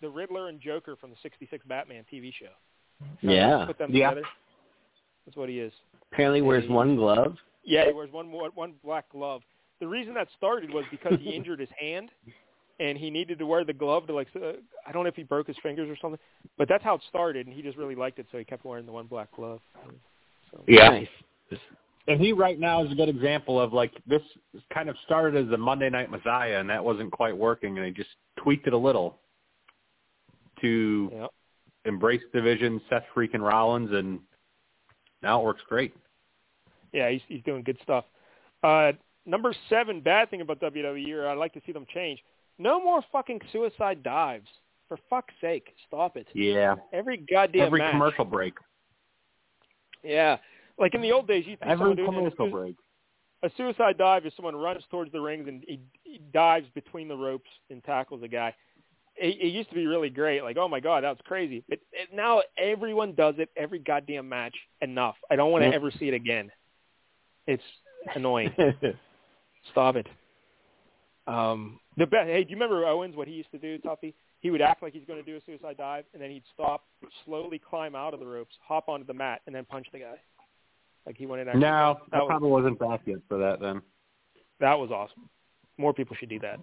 the 0.00 0.08
Riddler 0.08 0.48
and 0.48 0.60
Joker 0.60 0.94
from 0.94 1.10
the 1.10 1.16
'66 1.24 1.66
Batman 1.66 2.04
TV 2.12 2.32
show. 2.32 2.46
Kinda 3.20 3.34
Yeah. 3.34 3.64
put 3.66 3.78
them 3.78 3.92
Yeah. 3.92 4.10
together. 4.10 4.28
That's 5.24 5.36
what 5.36 5.48
he 5.48 5.58
is. 5.58 5.72
Apparently 6.12 6.40
wears 6.40 6.68
one 6.68 6.94
glove. 6.94 7.36
Yeah, 7.64 7.86
he 7.86 7.92
wears 7.92 8.12
one 8.12 8.30
one 8.30 8.52
one 8.54 8.74
black 8.84 9.08
glove. 9.08 9.42
The 9.80 9.86
reason 9.86 10.14
that 10.14 10.28
started 10.36 10.72
was 10.72 10.84
because 10.90 11.18
he 11.20 11.30
injured 11.34 11.60
his 11.60 11.68
hand, 11.78 12.10
and 12.80 12.96
he 12.96 13.10
needed 13.10 13.38
to 13.38 13.46
wear 13.46 13.64
the 13.64 13.72
glove 13.72 14.06
to 14.06 14.14
like. 14.14 14.28
Uh, 14.34 14.52
I 14.86 14.92
don't 14.92 15.02
know 15.04 15.08
if 15.08 15.16
he 15.16 15.22
broke 15.22 15.46
his 15.46 15.56
fingers 15.62 15.88
or 15.88 15.96
something, 16.00 16.20
but 16.58 16.68
that's 16.68 16.84
how 16.84 16.94
it 16.94 17.02
started, 17.08 17.46
and 17.46 17.54
he 17.54 17.62
just 17.62 17.76
really 17.76 17.94
liked 17.94 18.18
it, 18.18 18.26
so 18.32 18.38
he 18.38 18.44
kept 18.44 18.64
wearing 18.64 18.86
the 18.86 18.92
one 18.92 19.06
black 19.06 19.34
glove. 19.34 19.60
So, 20.50 20.62
Yeah. 20.66 20.88
Nice. 20.90 21.08
And 22.08 22.20
he 22.20 22.32
right 22.32 22.58
now 22.58 22.84
is 22.84 22.92
a 22.92 22.94
good 22.94 23.08
example 23.08 23.60
of 23.60 23.72
like 23.72 23.92
this 24.06 24.22
kind 24.72 24.88
of 24.88 24.96
started 25.04 25.44
as 25.44 25.52
a 25.52 25.56
Monday 25.56 25.90
Night 25.90 26.08
Messiah, 26.08 26.60
and 26.60 26.70
that 26.70 26.84
wasn't 26.84 27.10
quite 27.10 27.36
working, 27.36 27.76
and 27.78 27.86
he 27.86 27.92
just 27.92 28.10
tweaked 28.36 28.68
it 28.68 28.72
a 28.72 28.78
little 28.78 29.18
to 30.60 31.10
yeah. 31.12 31.26
embrace 31.84 32.22
division, 32.32 32.80
Seth 32.88 33.02
freaking 33.14 33.40
Rollins, 33.40 33.90
and 33.92 34.20
now 35.20 35.40
it 35.40 35.44
works 35.44 35.62
great. 35.68 35.94
Yeah, 36.92 37.10
he's 37.10 37.22
he's 37.26 37.42
doing 37.42 37.64
good 37.64 37.78
stuff. 37.82 38.04
Uh, 38.62 38.92
number 39.26 39.54
seven, 39.68 40.00
bad 40.00 40.30
thing 40.30 40.40
about 40.40 40.60
WWE, 40.60 41.12
or 41.12 41.28
I'd 41.28 41.38
like 41.38 41.52
to 41.54 41.60
see 41.66 41.72
them 41.72 41.86
change. 41.92 42.20
No 42.58 42.82
more 42.82 43.02
fucking 43.12 43.40
suicide 43.52 44.02
dives. 44.02 44.48
For 44.88 44.98
fuck's 45.10 45.34
sake, 45.40 45.74
stop 45.88 46.16
it. 46.16 46.28
Yeah. 46.32 46.76
Every 46.92 47.16
goddamn 47.16 47.62
Every 47.66 47.80
match. 47.80 47.90
commercial 47.90 48.24
break. 48.24 48.54
Yeah, 50.04 50.36
like 50.78 50.94
in 50.94 51.02
the 51.02 51.10
old 51.10 51.26
days, 51.26 51.44
you 51.46 51.56
think 51.56 51.70
Every 51.70 51.96
commercial 51.96 52.46
a, 52.46 52.50
break. 52.50 52.76
a 53.42 53.50
suicide 53.56 53.98
dive 53.98 54.24
is 54.26 54.32
someone 54.36 54.54
runs 54.54 54.84
towards 54.90 55.10
the 55.10 55.20
rings 55.20 55.48
and 55.48 55.64
he, 55.66 55.80
he 56.04 56.20
dives 56.32 56.66
between 56.74 57.08
the 57.08 57.16
ropes 57.16 57.50
and 57.70 57.82
tackles 57.82 58.22
a 58.22 58.28
guy. 58.28 58.54
It, 59.16 59.38
it 59.40 59.48
used 59.48 59.70
to 59.70 59.74
be 59.74 59.86
really 59.86 60.10
great, 60.10 60.42
like 60.42 60.56
oh 60.56 60.68
my 60.68 60.78
god, 60.78 61.02
that 61.02 61.10
was 61.10 61.18
crazy. 61.24 61.64
But 61.68 61.80
it, 61.92 62.10
now 62.14 62.42
everyone 62.56 63.14
does 63.14 63.34
it 63.38 63.48
every 63.56 63.80
goddamn 63.80 64.28
match. 64.28 64.54
Enough. 64.82 65.16
I 65.30 65.34
don't 65.34 65.50
want 65.50 65.64
to 65.64 65.74
ever 65.74 65.90
see 65.90 66.06
it 66.06 66.14
again. 66.14 66.52
It's 67.46 67.62
annoying. 68.14 68.54
Stop 69.72 69.96
it. 69.96 70.06
Um, 71.26 71.80
the 71.96 72.06
best. 72.06 72.28
Hey, 72.28 72.44
do 72.44 72.50
you 72.50 72.56
remember 72.56 72.84
Owens? 72.86 73.16
What 73.16 73.26
he 73.28 73.34
used 73.34 73.50
to 73.50 73.58
do, 73.58 73.78
Tuffy? 73.78 74.14
He 74.40 74.50
would 74.50 74.62
act 74.62 74.82
like 74.82 74.92
he's 74.92 75.04
going 75.06 75.22
to 75.22 75.28
do 75.28 75.36
a 75.36 75.40
suicide 75.44 75.76
dive, 75.76 76.04
and 76.12 76.22
then 76.22 76.30
he'd 76.30 76.44
stop, 76.54 76.84
slowly 77.24 77.58
climb 77.58 77.96
out 77.96 78.14
of 78.14 78.20
the 78.20 78.26
ropes, 78.26 78.54
hop 78.66 78.88
onto 78.88 79.04
the 79.06 79.14
mat, 79.14 79.40
and 79.46 79.54
then 79.54 79.64
punch 79.64 79.86
the 79.92 79.98
guy. 79.98 80.14
Like 81.04 81.16
he 81.16 81.26
went 81.26 81.48
in. 81.48 81.58
No, 81.58 81.98
that 82.10 82.16
I 82.18 82.18
was, 82.18 82.26
probably 82.28 82.50
wasn't 82.50 82.78
back 82.78 83.00
yet 83.06 83.18
for 83.28 83.38
that 83.38 83.60
then. 83.60 83.80
that 84.60 84.78
was 84.78 84.90
awesome. 84.90 85.28
More 85.78 85.92
people 85.92 86.16
should 86.18 86.28
do 86.28 86.38
that. 86.40 86.60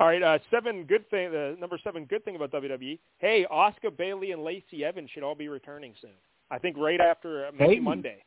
All 0.00 0.06
right, 0.06 0.22
uh, 0.22 0.38
seven 0.50 0.84
good 0.84 1.08
thing. 1.10 1.34
Uh, 1.34 1.54
number 1.60 1.78
seven 1.84 2.06
good 2.06 2.24
thing 2.24 2.34
about 2.36 2.50
WWE. 2.50 2.98
Hey, 3.18 3.46
Asuka 3.52 3.96
Bayley 3.96 4.32
and 4.32 4.42
Lacey 4.42 4.84
Evans 4.84 5.10
should 5.12 5.22
all 5.22 5.34
be 5.34 5.48
returning 5.48 5.94
soon. 6.00 6.10
I 6.50 6.58
think 6.58 6.76
right 6.76 7.00
after 7.00 7.46
uh, 7.46 7.50
maybe 7.58 7.74
Hey. 7.74 7.80
Monday. 7.80 8.24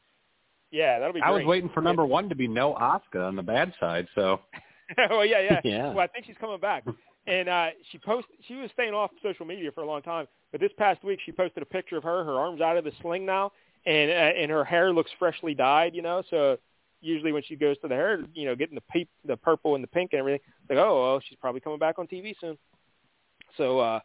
Yeah, 0.76 1.00
that'll 1.00 1.14
be 1.14 1.22
I 1.22 1.32
great. 1.32 1.46
was 1.46 1.48
waiting 1.48 1.70
for 1.74 1.80
number 1.80 2.06
one 2.06 2.28
to 2.28 2.36
be 2.36 2.50
no 2.50 2.74
Asuka 2.74 3.26
on 3.26 3.38
the 3.38 3.42
bad 3.42 3.74
side, 3.80 4.08
so 4.14 4.42
well, 5.10 5.26
yeah, 5.26 5.40
yeah. 5.40 5.62
Yeah. 5.64 5.88
Well, 5.94 6.00
I 6.00 6.08
think 6.08 6.26
she's 6.26 6.36
coming 6.38 6.60
back. 6.60 6.84
And 7.28 7.48
uh, 7.48 7.68
she 7.92 7.98
post 7.98 8.28
she 8.46 8.56
was 8.56 8.70
staying 8.74 8.94
off 8.94 9.10
social 9.24 9.46
media 9.46 9.72
for 9.72 9.82
a 9.82 9.88
long 9.88 10.02
time, 10.02 10.28
but 10.52 10.60
this 10.60 10.72
past 10.78 11.02
week 11.04 11.20
she 11.26 11.32
posted 11.32 11.64
a 11.64 11.66
picture 11.66 11.96
of 11.96 12.04
her, 12.04 12.26
her 12.26 12.34
arms 12.34 12.60
out 12.60 12.76
of 12.76 12.84
the 12.84 12.92
sling 13.02 13.26
now, 13.26 13.54
and 13.86 14.12
uh, 14.12 14.14
and 14.14 14.52
her 14.52 14.66
hair 14.66 14.92
looks 14.92 15.10
freshly 15.18 15.56
dyed. 15.56 15.96
You 15.96 16.02
know, 16.02 16.22
so 16.30 16.58
usually 17.00 17.32
when 17.32 17.42
she 17.44 17.56
goes 17.56 17.80
to 17.80 17.88
the 17.88 17.96
hair, 17.96 18.20
you 18.34 18.46
know, 18.46 18.56
getting 18.56 18.76
the 18.76 18.84
peep, 18.92 19.10
the 19.26 19.38
purple 19.38 19.76
and 19.76 19.84
the 19.84 19.88
pink 19.88 20.12
and 20.12 20.20
everything, 20.20 20.42
like 20.70 20.78
oh, 20.78 21.02
well, 21.02 21.22
she's 21.28 21.38
probably 21.40 21.62
coming 21.62 21.80
back 21.80 22.00
on 22.00 22.06
TV 22.06 22.36
soon. 22.40 22.58
So 23.58 23.80
uh, 23.80 24.02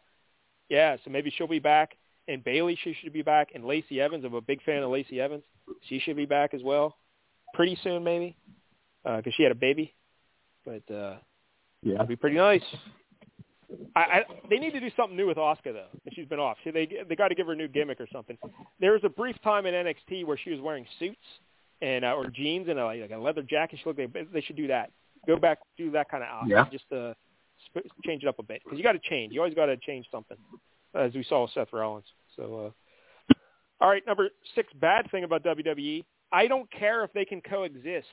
yeah, 0.69 0.95
so 1.03 1.11
maybe 1.11 1.33
she'll 1.37 1.47
be 1.47 1.59
back. 1.59 1.97
And 2.31 2.43
Bayley, 2.43 2.77
she 2.83 2.95
should 3.01 3.13
be 3.13 3.21
back. 3.21 3.49
And 3.53 3.65
Lacey 3.65 3.99
Evans, 3.99 4.23
I'm 4.25 4.33
a 4.33 4.41
big 4.41 4.63
fan 4.63 4.83
of 4.83 4.89
Lacey 4.89 5.19
Evans. 5.19 5.43
She 5.87 5.99
should 5.99 6.15
be 6.15 6.25
back 6.25 6.53
as 6.53 6.61
well, 6.63 6.97
pretty 7.53 7.77
soon 7.83 8.03
maybe, 8.03 8.35
because 9.03 9.33
she 9.35 9.43
had 9.43 9.51
a 9.51 9.55
baby. 9.55 9.93
But 10.65 10.93
uh, 10.93 11.15
yeah. 11.83 11.93
That'd 11.93 12.09
be 12.09 12.15
pretty 12.15 12.37
nice. 12.37 12.61
I, 13.95 13.99
I 13.99 14.23
they 14.49 14.57
need 14.57 14.71
to 14.71 14.79
do 14.79 14.89
something 14.95 15.15
new 15.15 15.27
with 15.27 15.37
Asuka 15.37 15.73
though. 15.73 15.85
She's 16.11 16.27
been 16.27 16.39
off. 16.39 16.57
So 16.63 16.71
they 16.71 16.87
they 17.07 17.15
got 17.15 17.29
to 17.29 17.35
give 17.35 17.47
her 17.47 17.53
a 17.53 17.55
new 17.55 17.67
gimmick 17.67 17.99
or 18.01 18.07
something. 18.11 18.37
There 18.79 18.91
was 18.91 19.01
a 19.03 19.09
brief 19.09 19.35
time 19.43 19.65
in 19.65 19.73
NXT 19.73 20.25
where 20.25 20.37
she 20.37 20.51
was 20.51 20.59
wearing 20.59 20.85
suits 20.99 21.15
and 21.81 22.05
uh, 22.05 22.13
or 22.13 22.27
jeans 22.27 22.67
and 22.67 22.79
a, 22.79 22.85
like 22.85 23.11
a 23.11 23.17
leather 23.17 23.41
jacket. 23.41 23.79
She 23.81 23.89
looked 23.89 23.99
like 23.99 24.31
they 24.33 24.41
should 24.41 24.57
do 24.57 24.67
that. 24.67 24.91
Go 25.25 25.37
back 25.37 25.59
do 25.77 25.91
that 25.91 26.09
kind 26.09 26.23
of 26.23 26.29
Asuka. 26.29 26.49
Yeah. 26.49 26.65
Just 26.71 26.91
uh, 26.91 27.13
sp- 27.71 27.87
change 28.05 28.23
it 28.23 28.27
up 28.27 28.39
a 28.39 28.43
bit 28.43 28.61
because 28.63 28.77
you 28.77 28.83
got 28.83 28.93
to 28.93 29.09
change. 29.09 29.33
You 29.33 29.39
always 29.39 29.55
got 29.55 29.67
to 29.67 29.77
change 29.77 30.05
something, 30.11 30.37
as 30.93 31.13
we 31.13 31.23
saw 31.23 31.43
with 31.43 31.51
Seth 31.53 31.71
Rollins. 31.71 32.05
So, 32.35 32.73
uh, 33.29 33.33
all 33.79 33.89
right, 33.89 34.05
number 34.05 34.29
six 34.55 34.71
bad 34.79 35.09
thing 35.11 35.23
about 35.23 35.43
WWE. 35.43 36.03
I 36.31 36.47
don't 36.47 36.69
care 36.71 37.03
if 37.03 37.11
they 37.13 37.25
can 37.25 37.41
coexist 37.41 38.07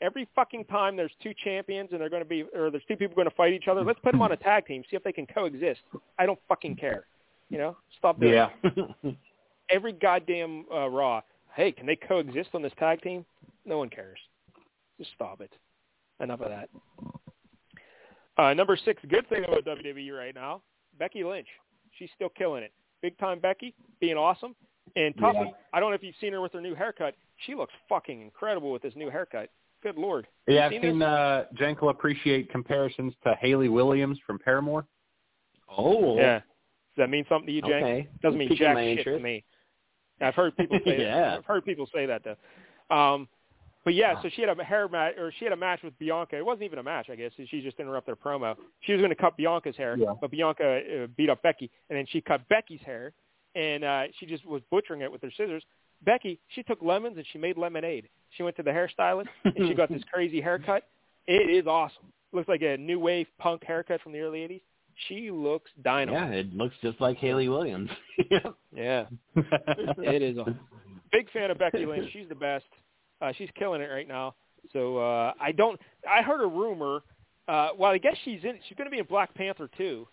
every 0.00 0.28
fucking 0.34 0.64
time 0.66 0.96
there's 0.96 1.12
two 1.22 1.32
champions 1.44 1.90
and 1.92 2.00
they're 2.00 2.10
going 2.10 2.22
to 2.22 2.28
be, 2.28 2.44
or 2.54 2.70
there's 2.70 2.82
two 2.88 2.96
people 2.96 3.14
going 3.14 3.28
to 3.28 3.34
fight 3.34 3.52
each 3.52 3.68
other, 3.68 3.82
let's 3.82 3.98
put 4.00 4.12
them 4.12 4.22
on 4.22 4.32
a 4.32 4.36
tag 4.36 4.66
team, 4.66 4.82
see 4.90 4.96
if 4.96 5.02
they 5.02 5.12
can 5.12 5.26
coexist. 5.26 5.80
I 6.18 6.26
don't 6.26 6.38
fucking 6.48 6.76
care. 6.76 7.06
You 7.48 7.58
know, 7.58 7.76
stop 7.98 8.20
doing 8.20 8.34
Yeah. 8.34 8.48
it. 8.62 9.16
Every 9.70 9.92
goddamn 9.92 10.64
uh, 10.72 10.88
Raw. 10.88 11.22
Hey, 11.54 11.72
can 11.72 11.86
they 11.86 11.96
coexist 11.96 12.50
on 12.54 12.62
this 12.62 12.72
tag 12.78 13.00
team? 13.02 13.24
No 13.64 13.78
one 13.78 13.88
cares. 13.88 14.18
Just 14.98 15.10
stop 15.14 15.40
it. 15.40 15.52
Enough 16.20 16.40
of 16.40 16.50
that. 16.50 16.68
Uh, 18.38 18.52
number 18.54 18.76
six, 18.84 19.02
good 19.08 19.28
thing 19.28 19.44
about 19.44 19.64
WWE 19.64 20.16
right 20.16 20.34
now, 20.34 20.60
Becky 20.98 21.24
Lynch. 21.24 21.48
She's 21.98 22.10
still 22.14 22.28
killing 22.28 22.62
it. 22.62 22.72
Big 23.02 23.16
time 23.18 23.38
Becky, 23.40 23.74
being 24.00 24.16
awesome. 24.16 24.54
And 24.96 25.14
Tuffy, 25.16 25.34
Yeah. 25.46 25.50
I 25.72 25.80
don't 25.80 25.90
know 25.90 25.94
if 25.96 26.02
you've 26.02 26.14
seen 26.20 26.32
her 26.32 26.40
with 26.40 26.52
her 26.52 26.60
new 26.60 26.74
haircut. 26.74 27.14
She 27.44 27.54
looks 27.54 27.72
fucking 27.88 28.20
incredible 28.22 28.72
with 28.72 28.82
this 28.82 28.94
new 28.96 29.10
haircut. 29.10 29.50
Good 29.82 29.96
lord. 29.96 30.26
Yeah, 30.48 30.54
You 30.54 30.60
I've 30.60 30.70
seen 30.72 30.80
seen 30.92 31.02
uh, 31.02 31.44
Jenk 31.54 31.82
will 31.82 31.90
appreciate 31.90 32.50
comparisons 32.50 33.12
to 33.24 33.34
Hayley 33.40 33.68
Williams 33.68 34.18
from 34.26 34.38
Paramore. 34.38 34.86
oh. 35.76 36.16
Yeah. 36.16 36.38
Does 36.38 37.02
that 37.04 37.10
mean 37.10 37.26
something 37.28 37.46
to 37.48 37.52
you, 37.52 37.60
Jake? 37.60 37.72
Okay. 37.82 38.08
Doesn't 38.22 38.38
mean 38.38 38.48
Piquing 38.48 38.64
jack 38.64 38.74
my 38.74 38.82
shit 38.84 38.98
interest. 38.98 39.18
to 39.18 39.22
me. 39.22 39.44
I've 40.22 40.34
heard 40.34 40.56
people 40.56 40.78
say 40.86 41.02
Yeah. 41.02 41.20
that. 41.20 41.38
I've 41.38 41.44
heard 41.44 41.64
people 41.66 41.86
say 41.94 42.06
that 42.06 42.22
though. 42.24 42.96
Um, 42.96 43.28
but 43.86 43.94
yeah, 43.94 44.20
so 44.20 44.28
she 44.34 44.42
had 44.42 44.50
a 44.50 44.62
hair 44.64 44.88
match, 44.88 45.14
or 45.16 45.32
she 45.38 45.44
had 45.46 45.52
a 45.52 45.56
match 45.56 45.80
with 45.82 45.96
Bianca. 45.98 46.36
It 46.36 46.44
wasn't 46.44 46.64
even 46.64 46.80
a 46.80 46.82
match, 46.82 47.06
I 47.08 47.14
guess. 47.14 47.30
She 47.48 47.62
just 47.62 47.78
interrupted 47.80 48.16
her 48.18 48.30
promo. 48.30 48.56
She 48.80 48.92
was 48.92 49.00
going 49.00 49.10
to 49.10 49.16
cut 49.16 49.36
Bianca's 49.38 49.76
hair, 49.76 49.96
Yeah. 49.96 50.12
but 50.20 50.30
Bianca 50.32 50.80
uh, 51.04 51.06
beat 51.16 51.30
up 51.30 51.40
Becky, 51.42 51.70
and 51.88 51.96
then 51.96 52.04
she 52.10 52.20
cut 52.20 52.46
Becky's 52.48 52.80
hair, 52.84 53.12
and 53.54 53.84
uh, 53.84 54.02
she 54.18 54.26
just 54.26 54.44
was 54.44 54.60
butchering 54.70 55.00
it 55.00 55.10
with 55.10 55.22
her 55.22 55.30
scissors. 55.30 55.62
Becky, 56.04 56.38
she 56.48 56.62
took 56.62 56.82
lemons 56.82 57.16
and 57.16 57.24
she 57.32 57.38
made 57.38 57.56
lemonade. 57.56 58.08
She 58.36 58.42
went 58.42 58.56
to 58.56 58.62
the 58.62 58.70
hairstylist 58.70 59.28
and 59.44 59.68
she 59.68 59.72
got 59.72 59.88
this 59.88 60.02
crazy 60.12 60.42
haircut. 60.42 60.82
It 61.26 61.48
is 61.48 61.66
awesome. 61.66 62.12
Looks 62.32 62.48
like 62.48 62.60
a 62.62 62.76
new 62.76 62.98
wave 63.00 63.26
punk 63.38 63.64
haircut 63.64 64.02
from 64.02 64.12
the 64.12 64.20
early 64.20 64.40
'80s. 64.40 64.60
She 65.08 65.30
looks 65.30 65.70
dynamite. 65.82 66.30
Yeah, 66.32 66.36
it 66.40 66.54
looks 66.54 66.74
just 66.82 67.00
like 67.00 67.16
Hayley 67.18 67.48
Williams. 67.48 67.88
Yeah, 68.74 69.04
it 69.36 70.20
is. 70.22 70.36
A 70.36 70.54
big 71.10 71.30
fan 71.32 71.50
of 71.50 71.58
Becky 71.58 71.86
Lynch. 71.86 72.10
She's 72.12 72.28
the 72.28 72.34
best. 72.34 72.64
Uh, 73.20 73.32
she's 73.36 73.48
killing 73.58 73.80
it 73.80 73.86
right 73.90 74.08
now. 74.08 74.34
So 74.72 74.98
uh, 74.98 75.32
I 75.40 75.52
don't. 75.52 75.80
I 76.08 76.22
heard 76.22 76.42
a 76.42 76.46
rumor. 76.46 77.00
Uh, 77.48 77.68
well, 77.78 77.92
I 77.92 77.98
guess 77.98 78.16
she's 78.24 78.42
in. 78.44 78.58
She's 78.68 78.76
going 78.76 78.86
to 78.86 78.90
be 78.90 78.98
in 78.98 79.06
Black 79.06 79.32
Panther 79.34 79.68
too. 79.76 80.06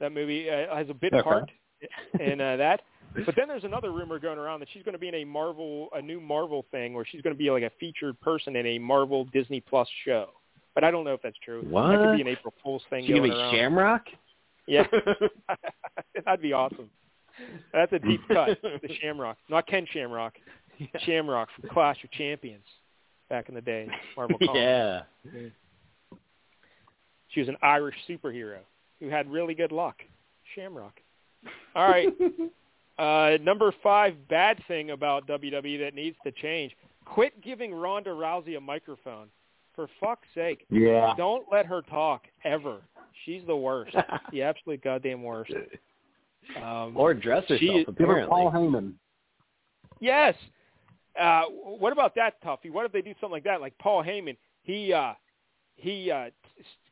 That 0.00 0.12
movie 0.12 0.48
uh, 0.50 0.74
has 0.74 0.88
a 0.90 0.94
bit 0.94 1.12
Okay. 1.14 1.22
part 1.22 1.50
in 2.20 2.40
uh, 2.40 2.56
that. 2.56 2.80
But 3.24 3.34
then 3.36 3.48
there's 3.48 3.64
another 3.64 3.90
rumor 3.90 4.18
going 4.18 4.38
around 4.38 4.60
that 4.60 4.68
she's 4.72 4.82
going 4.82 4.92
to 4.92 4.98
be 4.98 5.08
in 5.08 5.14
a 5.14 5.24
Marvel, 5.24 5.88
a 5.94 6.02
new 6.02 6.20
Marvel 6.20 6.66
thing, 6.70 6.92
where 6.92 7.04
she's 7.10 7.22
going 7.22 7.34
to 7.34 7.38
be 7.38 7.50
like 7.50 7.62
a 7.62 7.70
featured 7.80 8.20
person 8.20 8.54
in 8.54 8.66
a 8.66 8.78
Marvel 8.78 9.24
Disney 9.32 9.60
Plus 9.60 9.88
show. 10.04 10.28
But 10.74 10.84
I 10.84 10.90
don't 10.90 11.04
know 11.04 11.14
if 11.14 11.22
that's 11.22 11.38
true. 11.44 11.64
What? 11.68 11.88
That 11.88 11.98
could 12.04 12.16
be 12.16 12.20
an 12.20 12.28
April 12.28 12.52
Fool's 12.62 12.82
thing 12.90 13.04
She 13.06 13.12
gonna 13.12 13.20
going 13.20 13.30
be 13.32 13.36
around. 13.36 13.54
Shamrock? 13.54 14.02
Yeah, 14.66 14.86
that'd 16.24 16.42
be 16.42 16.52
awesome. 16.52 16.90
That's 17.72 17.92
a 17.92 17.98
deep 17.98 18.20
cut. 18.28 18.58
The 18.62 18.88
Shamrock, 19.00 19.38
not 19.48 19.66
Ken 19.66 19.86
Shamrock. 19.92 20.34
Shamrock 21.04 21.48
from 21.58 21.68
Clash 21.70 22.02
of 22.04 22.10
Champions 22.12 22.64
back 23.28 23.48
in 23.48 23.54
the 23.54 23.60
day. 23.60 23.88
Marvel 24.16 24.38
Comics. 24.44 24.56
yeah. 24.56 25.02
She 27.28 27.40
was 27.40 27.48
an 27.48 27.56
Irish 27.62 27.96
superhero 28.08 28.58
who 29.00 29.08
had 29.08 29.30
really 29.30 29.54
good 29.54 29.72
luck. 29.72 29.96
Shamrock. 30.54 30.94
All 31.74 31.88
right. 31.88 32.08
uh, 32.98 33.38
number 33.42 33.72
five 33.82 34.14
bad 34.28 34.58
thing 34.66 34.90
about 34.90 35.26
WWE 35.26 35.78
that 35.80 35.94
needs 35.94 36.16
to 36.24 36.32
change. 36.32 36.72
Quit 37.04 37.40
giving 37.42 37.72
Ronda 37.74 38.10
Rousey 38.10 38.56
a 38.56 38.60
microphone. 38.60 39.28
For 39.74 39.88
fuck's 40.00 40.26
sake. 40.34 40.64
Yeah. 40.70 41.14
Don't 41.16 41.44
let 41.52 41.64
her 41.66 41.82
talk 41.82 42.22
ever. 42.44 42.78
She's 43.24 43.42
the 43.46 43.54
worst. 43.54 43.94
the 44.32 44.42
absolute 44.42 44.82
goddamn 44.82 45.22
worst. 45.22 45.52
Um, 46.60 46.96
Or 46.96 47.14
dress 47.14 47.42
herself, 47.42 47.60
She- 47.60 47.84
Give 47.96 48.08
her 48.08 48.26
Paul 48.26 48.48
apparently. 48.48 48.80
Heyman. 48.80 48.92
Yes. 50.00 50.34
Uh, 51.18 51.42
what 51.50 51.92
about 51.92 52.14
that, 52.14 52.42
Tuffy? 52.42 52.70
What 52.70 52.86
if 52.86 52.92
they 52.92 53.02
do 53.02 53.12
something 53.20 53.32
like 53.32 53.44
that? 53.44 53.60
Like 53.60 53.76
Paul 53.78 54.04
Heyman, 54.04 54.36
he 54.62 54.92
uh, 54.92 55.14
he 55.76 56.10
uh, 56.10 56.30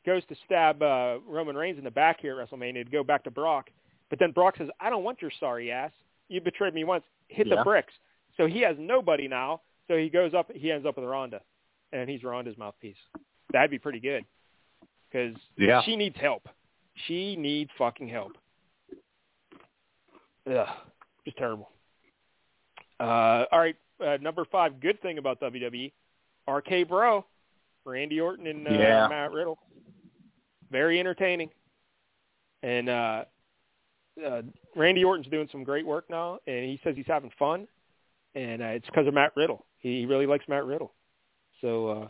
goes 0.04 0.24
to 0.26 0.36
stab 0.44 0.82
uh, 0.82 1.18
Roman 1.26 1.56
Reigns 1.56 1.78
in 1.78 1.84
the 1.84 1.90
back 1.90 2.20
here 2.20 2.40
at 2.40 2.50
WrestleMania 2.50 2.84
to 2.84 2.90
go 2.90 3.04
back 3.04 3.24
to 3.24 3.30
Brock, 3.30 3.70
but 4.10 4.18
then 4.18 4.32
Brock 4.32 4.56
says, 4.58 4.68
"I 4.80 4.90
don't 4.90 5.04
want 5.04 5.22
your 5.22 5.30
sorry 5.38 5.70
ass. 5.70 5.92
You 6.28 6.40
betrayed 6.40 6.74
me 6.74 6.84
once. 6.84 7.04
Hit 7.28 7.48
the 7.48 7.62
bricks." 7.62 7.92
So 8.36 8.46
he 8.46 8.60
has 8.60 8.76
nobody 8.78 9.28
now. 9.28 9.62
So 9.88 9.96
he 9.96 10.08
goes 10.08 10.34
up. 10.34 10.50
He 10.52 10.72
ends 10.72 10.86
up 10.86 10.96
with 10.96 11.06
Ronda, 11.06 11.40
and 11.92 12.10
he's 12.10 12.24
Ronda's 12.24 12.58
mouthpiece. 12.58 12.96
That'd 13.52 13.70
be 13.70 13.78
pretty 13.78 14.00
good 14.00 14.24
because 15.08 15.36
Yeah. 15.56 15.82
she 15.82 15.94
needs 15.96 16.16
help. 16.16 16.48
She 17.06 17.36
needs 17.36 17.70
fucking 17.78 18.08
help. 18.08 18.32
Ugh, 20.50 20.68
just 21.24 21.36
terrible. 21.36 21.70
Uh, 22.98 23.44
all 23.52 23.58
right, 23.58 23.76
uh, 24.04 24.16
number 24.20 24.44
five. 24.50 24.80
Good 24.80 25.00
thing 25.02 25.18
about 25.18 25.40
WWE, 25.40 25.92
RK 26.48 26.88
Bro, 26.88 27.24
Randy 27.84 28.20
Orton 28.20 28.46
and 28.46 28.66
uh, 28.66 28.70
Yeah. 28.72 29.08
Matt 29.08 29.32
Riddle. 29.32 29.58
Very 30.70 30.98
entertaining, 30.98 31.50
and 32.64 32.88
uh, 32.88 33.24
uh, 34.26 34.42
Randy 34.74 35.04
Orton's 35.04 35.28
doing 35.28 35.48
some 35.52 35.62
great 35.62 35.86
work 35.86 36.06
now, 36.10 36.38
and 36.48 36.64
he 36.64 36.80
says 36.82 36.96
he's 36.96 37.06
having 37.06 37.30
fun, 37.38 37.68
and 38.34 38.60
uh, 38.62 38.66
it's 38.66 38.86
because 38.86 39.06
of 39.06 39.14
Matt 39.14 39.32
Riddle. 39.36 39.64
He, 39.78 40.00
he 40.00 40.06
really 40.06 40.26
likes 40.26 40.44
Matt 40.48 40.64
Riddle. 40.64 40.92
So, 41.60 41.88
uh, 41.88 42.08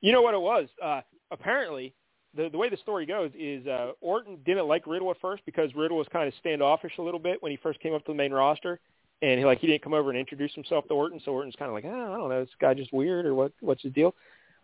you 0.00 0.12
know 0.12 0.22
what 0.22 0.34
it 0.34 0.40
was? 0.40 0.68
Uh, 0.80 1.00
apparently, 1.32 1.92
the 2.36 2.48
the 2.50 2.56
way 2.58 2.68
the 2.68 2.76
story 2.76 3.04
goes 3.04 3.32
is 3.36 3.66
uh, 3.66 3.92
Orton 4.00 4.38
didn't 4.46 4.68
like 4.68 4.86
Riddle 4.86 5.10
at 5.10 5.20
first 5.20 5.42
because 5.44 5.74
Riddle 5.74 5.96
was 5.96 6.06
kind 6.12 6.28
of 6.28 6.34
standoffish 6.38 6.92
a 6.98 7.02
little 7.02 7.18
bit 7.20 7.42
when 7.42 7.50
he 7.50 7.58
first 7.60 7.80
came 7.80 7.94
up 7.94 8.04
to 8.04 8.12
the 8.12 8.16
main 8.16 8.32
roster, 8.32 8.78
and 9.22 9.38
he 9.38 9.44
like 9.44 9.58
he 9.58 9.66
didn't 9.66 9.82
come 9.82 9.94
over 9.94 10.10
and 10.10 10.18
introduce 10.18 10.54
himself 10.54 10.86
to 10.88 10.94
Orton, 10.94 11.20
so 11.24 11.32
Orton's 11.32 11.56
kind 11.58 11.68
of 11.68 11.74
like, 11.74 11.84
oh, 11.84 12.12
I 12.14 12.16
don't 12.16 12.28
know, 12.28 12.40
this 12.40 12.54
guy 12.60 12.74
just 12.74 12.92
weird 12.92 13.26
or 13.26 13.34
what? 13.34 13.52
What's 13.60 13.82
his 13.82 13.92
deal? 13.92 14.14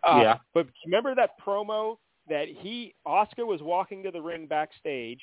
Uh, 0.03 0.19
Yeah. 0.21 0.37
But 0.53 0.67
remember 0.85 1.13
that 1.15 1.31
promo 1.45 1.97
that 2.29 2.47
he 2.47 2.95
Asuka 3.07 3.45
was 3.45 3.61
walking 3.61 4.03
to 4.03 4.11
the 4.11 4.21
ring 4.21 4.47
backstage, 4.47 5.19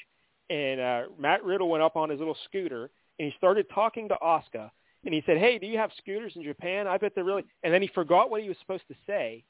and 0.51 0.81
uh, 0.81 1.03
Matt 1.19 1.45
Riddle 1.45 1.69
went 1.69 1.83
up 1.83 1.97
on 1.97 2.11
his 2.11 2.19
little 2.19 2.37
scooter 2.45 2.91
and 3.19 3.31
he 3.31 3.35
started 3.37 3.67
talking 3.75 4.09
to 4.09 4.17
Asuka, 4.23 4.71
and 5.05 5.13
he 5.15 5.23
said, 5.27 5.37
"Hey, 5.39 5.59
do 5.59 5.67
you 5.67 5.79
have 5.79 5.91
scooters 5.99 6.33
in 6.37 6.43
Japan? 6.43 6.87
I 6.87 6.97
bet 6.99 7.13
they're 7.15 7.25
really." 7.25 7.45
And 7.63 7.73
then 7.73 7.83
he 7.83 7.89
forgot 7.89 8.31
what 8.31 8.43
he 8.43 8.49
was 8.49 8.57
supposed 8.61 8.85
to 8.89 8.95
say, 9.07 9.45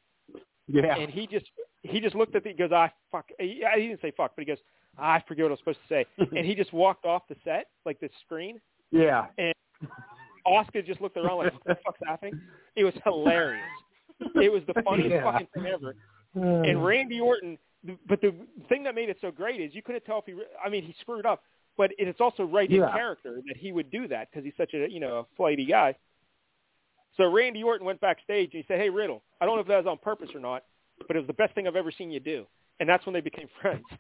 Yeah. 0.67 0.97
and 0.97 1.11
he 1.11 1.27
just 1.27 1.47
he 1.83 2.01
just 2.01 2.15
looked 2.15 2.35
at 2.36 2.43
the 2.44 2.51
he 2.51 2.55
goes 2.55 2.70
ah 2.73 2.91
fuck 3.11 3.27
he, 3.39 3.62
he 3.75 3.81
didn't 3.89 4.01
say 4.01 4.12
fuck 4.17 4.33
but 4.36 4.43
he 4.43 4.47
goes 4.47 4.59
ah, 4.99 5.15
I 5.15 5.25
forget 5.27 5.44
what 5.44 5.49
I 5.49 5.52
was 5.52 5.59
supposed 5.59 5.78
to 5.89 5.94
say 5.94 6.07
and 6.36 6.47
he 6.47 6.55
just 6.55 6.73
walked 6.73 7.05
off 7.05 7.23
the 7.28 7.35
set 7.44 7.67
like 7.85 7.99
the 8.01 8.09
screen 8.25 8.61
yeah. 9.39 9.52
Asuka 10.47 10.85
just 10.85 11.01
looked 11.01 11.17
around 11.17 11.39
like 11.39 11.52
what 11.52 11.65
the 11.65 11.77
fuck's 11.85 12.01
happening 12.07 12.41
it 12.77 12.85
was 12.85 12.94
hilarious 13.05 13.62
it 14.36 14.52
was 14.52 14.62
the 14.67 14.81
funniest 14.83 15.11
Yeah. 15.12 15.25
fucking 15.25 15.49
thing 15.55 15.67
ever 15.67 15.94
and 16.35 16.78
uh. 16.78 16.81
Randy 16.81 17.20
Orton 17.20 17.59
but 18.09 18.20
the 18.20 18.35
thing 18.69 18.83
that 18.85 18.94
made 18.94 19.09
it 19.09 19.19
so 19.20 19.31
great 19.31 19.61
is 19.61 19.75
you 19.75 19.83
couldn't 19.83 20.05
tell 20.05 20.19
if 20.19 20.25
he 20.27 20.35
I 20.65 20.69
mean 20.69 20.83
he 20.85 20.94
screwed 21.01 21.27
up 21.27 21.43
but 21.77 21.91
it's 21.99 22.20
also 22.20 22.44
right 22.44 22.70
in 22.70 22.81
character 22.81 23.41
that 23.47 23.57
he 23.57 23.73
would 23.73 23.91
do 23.91 24.07
that 24.09 24.31
because 24.31 24.44
he's 24.44 24.57
such 24.57 24.75
a 24.75 24.91
you 24.91 25.01
know 25.01 25.19
a 25.19 25.27
flighty 25.36 25.67
guy 25.67 25.94
so 27.17 27.31
Randy 27.31 27.62
Orton 27.62 27.86
went 27.86 28.01
backstage 28.01 28.55
and 28.55 28.62
he 28.62 28.65
said 28.67 28.78
hey 28.81 28.91
Riddle 28.91 29.23
I 29.41 29.47
don't 29.47 29.57
know 29.57 29.62
if 29.62 29.69
that 29.69 29.85
was 29.85 29.86
on 29.86 29.99
purpose 29.99 30.31
or 30.35 30.41
not 30.41 30.65
but 31.07 31.17
it 31.17 31.20
was 31.20 31.27
the 31.27 31.33
best 31.35 31.55
thing 31.55 31.67
I've 31.67 31.77
ever 31.77 31.91
seen 31.91 32.11
you 32.11 32.20
do. 32.20 32.47
And 32.81 32.89
that's 32.89 33.05
when 33.07 33.12
they 33.12 33.20
became 33.20 33.49
friends. 33.61 33.85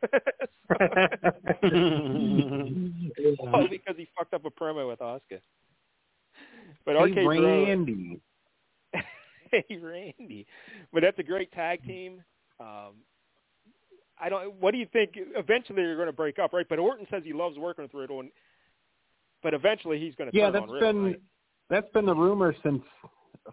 All 3.52 3.68
because 3.68 3.96
he 3.96 4.08
fucked 4.16 4.34
up 4.34 4.44
a 4.44 4.50
promo 4.50 4.88
with 4.88 5.00
Asuka. 5.00 5.40
But 6.84 6.96
hey, 6.96 7.12
Bro, 7.12 7.64
Randy. 7.64 8.20
hey 9.50 9.64
Randy, 9.80 10.46
but 10.92 11.02
that's 11.02 11.18
a 11.18 11.22
great 11.22 11.52
tag 11.52 11.84
team. 11.84 12.22
Um, 12.60 12.94
I 14.20 14.28
don't. 14.28 14.54
What 14.60 14.72
do 14.72 14.78
you 14.78 14.86
think? 14.92 15.12
Eventually, 15.16 15.82
they're 15.82 15.96
going 15.96 16.06
to 16.06 16.12
break 16.12 16.38
up, 16.38 16.52
right? 16.52 16.66
But 16.68 16.78
Orton 16.78 17.06
says 17.10 17.22
he 17.24 17.32
loves 17.32 17.58
working 17.58 17.84
with 17.84 17.94
Riddle, 17.94 18.20
and 18.20 18.30
but 19.42 19.54
eventually 19.54 19.98
he's 19.98 20.14
going 20.14 20.30
to 20.30 20.36
Yeah, 20.36 20.50
that's 20.50 20.62
on 20.62 20.70
Riddle. 20.70 20.92
been 20.92 21.04
right? 21.04 21.20
that's 21.70 21.90
been 21.92 22.06
the 22.06 22.14
rumor 22.14 22.54
since 22.62 22.82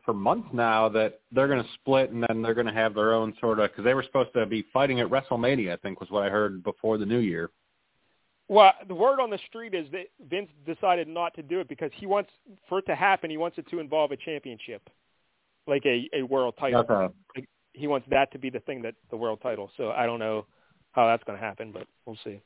for 0.05 0.13
months 0.13 0.47
now 0.53 0.87
that 0.89 1.21
they're 1.31 1.47
going 1.47 1.63
to 1.63 1.69
split 1.75 2.11
and 2.11 2.23
then 2.27 2.41
they're 2.41 2.53
going 2.53 2.67
to 2.67 2.73
have 2.73 2.93
their 2.93 3.13
own 3.13 3.33
sort 3.39 3.59
of 3.59 3.71
because 3.71 3.83
they 3.83 3.93
were 3.93 4.03
supposed 4.03 4.31
to 4.33 4.45
be 4.45 4.65
fighting 4.71 4.99
at 4.99 5.07
WrestleMania. 5.07 5.73
I 5.73 5.77
think 5.77 5.99
was 5.99 6.11
what 6.11 6.23
I 6.23 6.29
heard 6.29 6.63
before 6.63 6.97
the 6.97 7.05
new 7.05 7.19
year. 7.19 7.49
Well, 8.49 8.73
the 8.87 8.95
word 8.95 9.19
on 9.19 9.29
the 9.29 9.37
street 9.47 9.75
is 9.75 9.85
that 9.91 10.07
Vince 10.27 10.49
decided 10.65 11.07
not 11.07 11.35
to 11.35 11.43
do 11.43 11.59
it 11.59 11.69
because 11.69 11.91
he 11.93 12.07
wants 12.07 12.31
for 12.67 12.79
it 12.79 12.85
to 12.87 12.95
happen. 12.95 13.29
He 13.29 13.37
wants 13.37 13.59
it 13.59 13.69
to 13.69 13.79
involve 13.79 14.11
a 14.11 14.17
championship, 14.17 14.89
like 15.67 15.85
a 15.85 16.09
a 16.13 16.23
world 16.23 16.55
title. 16.59 16.81
Okay. 16.89 17.45
He 17.73 17.85
wants 17.85 18.07
that 18.09 18.31
to 18.31 18.39
be 18.39 18.49
the 18.49 18.59
thing 18.61 18.81
that 18.81 18.95
the 19.11 19.17
world 19.17 19.39
title. 19.41 19.69
So 19.77 19.91
I 19.91 20.07
don't 20.07 20.19
know 20.19 20.47
how 20.93 21.05
that's 21.05 21.23
going 21.23 21.39
to 21.39 21.45
happen, 21.45 21.71
but 21.71 21.85
we'll 22.05 22.17
see. 22.23 22.41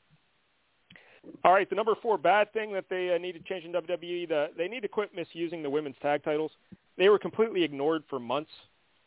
All 1.42 1.54
right, 1.54 1.68
the 1.68 1.74
number 1.74 1.94
four 2.02 2.18
bad 2.18 2.52
thing 2.52 2.70
that 2.74 2.84
they 2.90 3.14
uh, 3.14 3.18
need 3.18 3.32
to 3.32 3.40
change 3.40 3.64
in 3.64 3.72
WWE, 3.72 4.28
the, 4.28 4.48
they 4.58 4.68
need 4.68 4.82
to 4.82 4.88
quit 4.88 5.14
misusing 5.16 5.62
the 5.62 5.70
women's 5.70 5.96
tag 6.02 6.22
titles. 6.22 6.52
They 6.98 7.08
were 7.08 7.18
completely 7.18 7.62
ignored 7.62 8.04
for 8.10 8.20
months. 8.20 8.50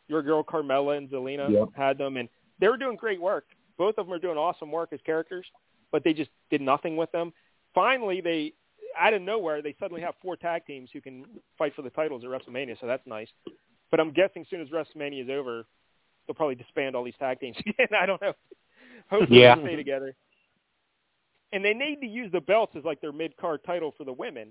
Your 0.08 0.24
girl 0.24 0.44
Carmella 0.44 0.98
and 0.98 1.08
Zelina 1.10 1.52
Yep. 1.52 1.68
had 1.76 2.00
them, 2.00 2.18
and 2.18 2.28
they 2.60 2.70
were 2.70 2.78
doing 2.78 2.96
great 2.96 3.22
work. 3.22 3.46
Both 3.78 4.00
of 4.00 4.08
them 4.08 4.14
are 4.14 4.20
doing 4.20 4.38
awesome 4.38 4.72
work 4.72 4.90
as 4.94 5.00
characters, 5.06 5.46
but 5.92 6.04
they 6.04 6.14
just 6.14 6.30
did 6.50 6.62
nothing 6.62 6.96
with 6.98 7.12
them. 7.12 7.34
Finally, 7.74 8.22
they 8.22 8.54
out 9.00 9.14
of 9.14 9.22
nowhere 9.22 9.62
they 9.62 9.76
suddenly 9.80 10.02
have 10.02 10.16
four 10.22 10.36
tag 10.36 10.66
teams 10.66 10.90
who 10.92 11.02
can 11.02 11.26
fight 11.58 11.74
for 11.76 11.82
the 11.84 11.90
titles 11.92 12.24
at 12.24 12.30
WrestleMania, 12.30 12.80
so 12.80 12.88
that's 12.88 13.06
nice. 13.06 13.28
But 13.92 14.00
I'm 14.00 14.12
guessing 14.12 14.42
as 14.42 14.50
soon 14.50 14.62
as 14.62 14.70
WrestleMania 14.70 15.24
is 15.24 15.30
over, 15.30 15.66
they'll 16.26 16.36
probably 16.36 16.56
disband 16.56 16.96
all 16.96 17.04
these 17.04 17.14
tag 17.20 17.40
teams 17.40 17.58
again. 17.66 17.88
I 18.00 18.06
don't 18.06 18.22
know. 18.22 18.34
Hopefully 19.10 19.42
Yeah. 19.42 19.56
they 19.56 19.62
stay 19.62 19.76
together. 19.76 20.16
And 21.54 21.64
they 21.64 21.74
need 21.74 22.02
to 22.02 22.08
use 22.08 22.32
the 22.32 22.42
belts 22.42 22.76
as 22.76 22.84
like 22.84 23.00
their 23.00 23.14
mid 23.14 23.38
card 23.38 23.62
title 23.66 23.94
for 23.98 24.04
the 24.04 24.12
women. 24.14 24.50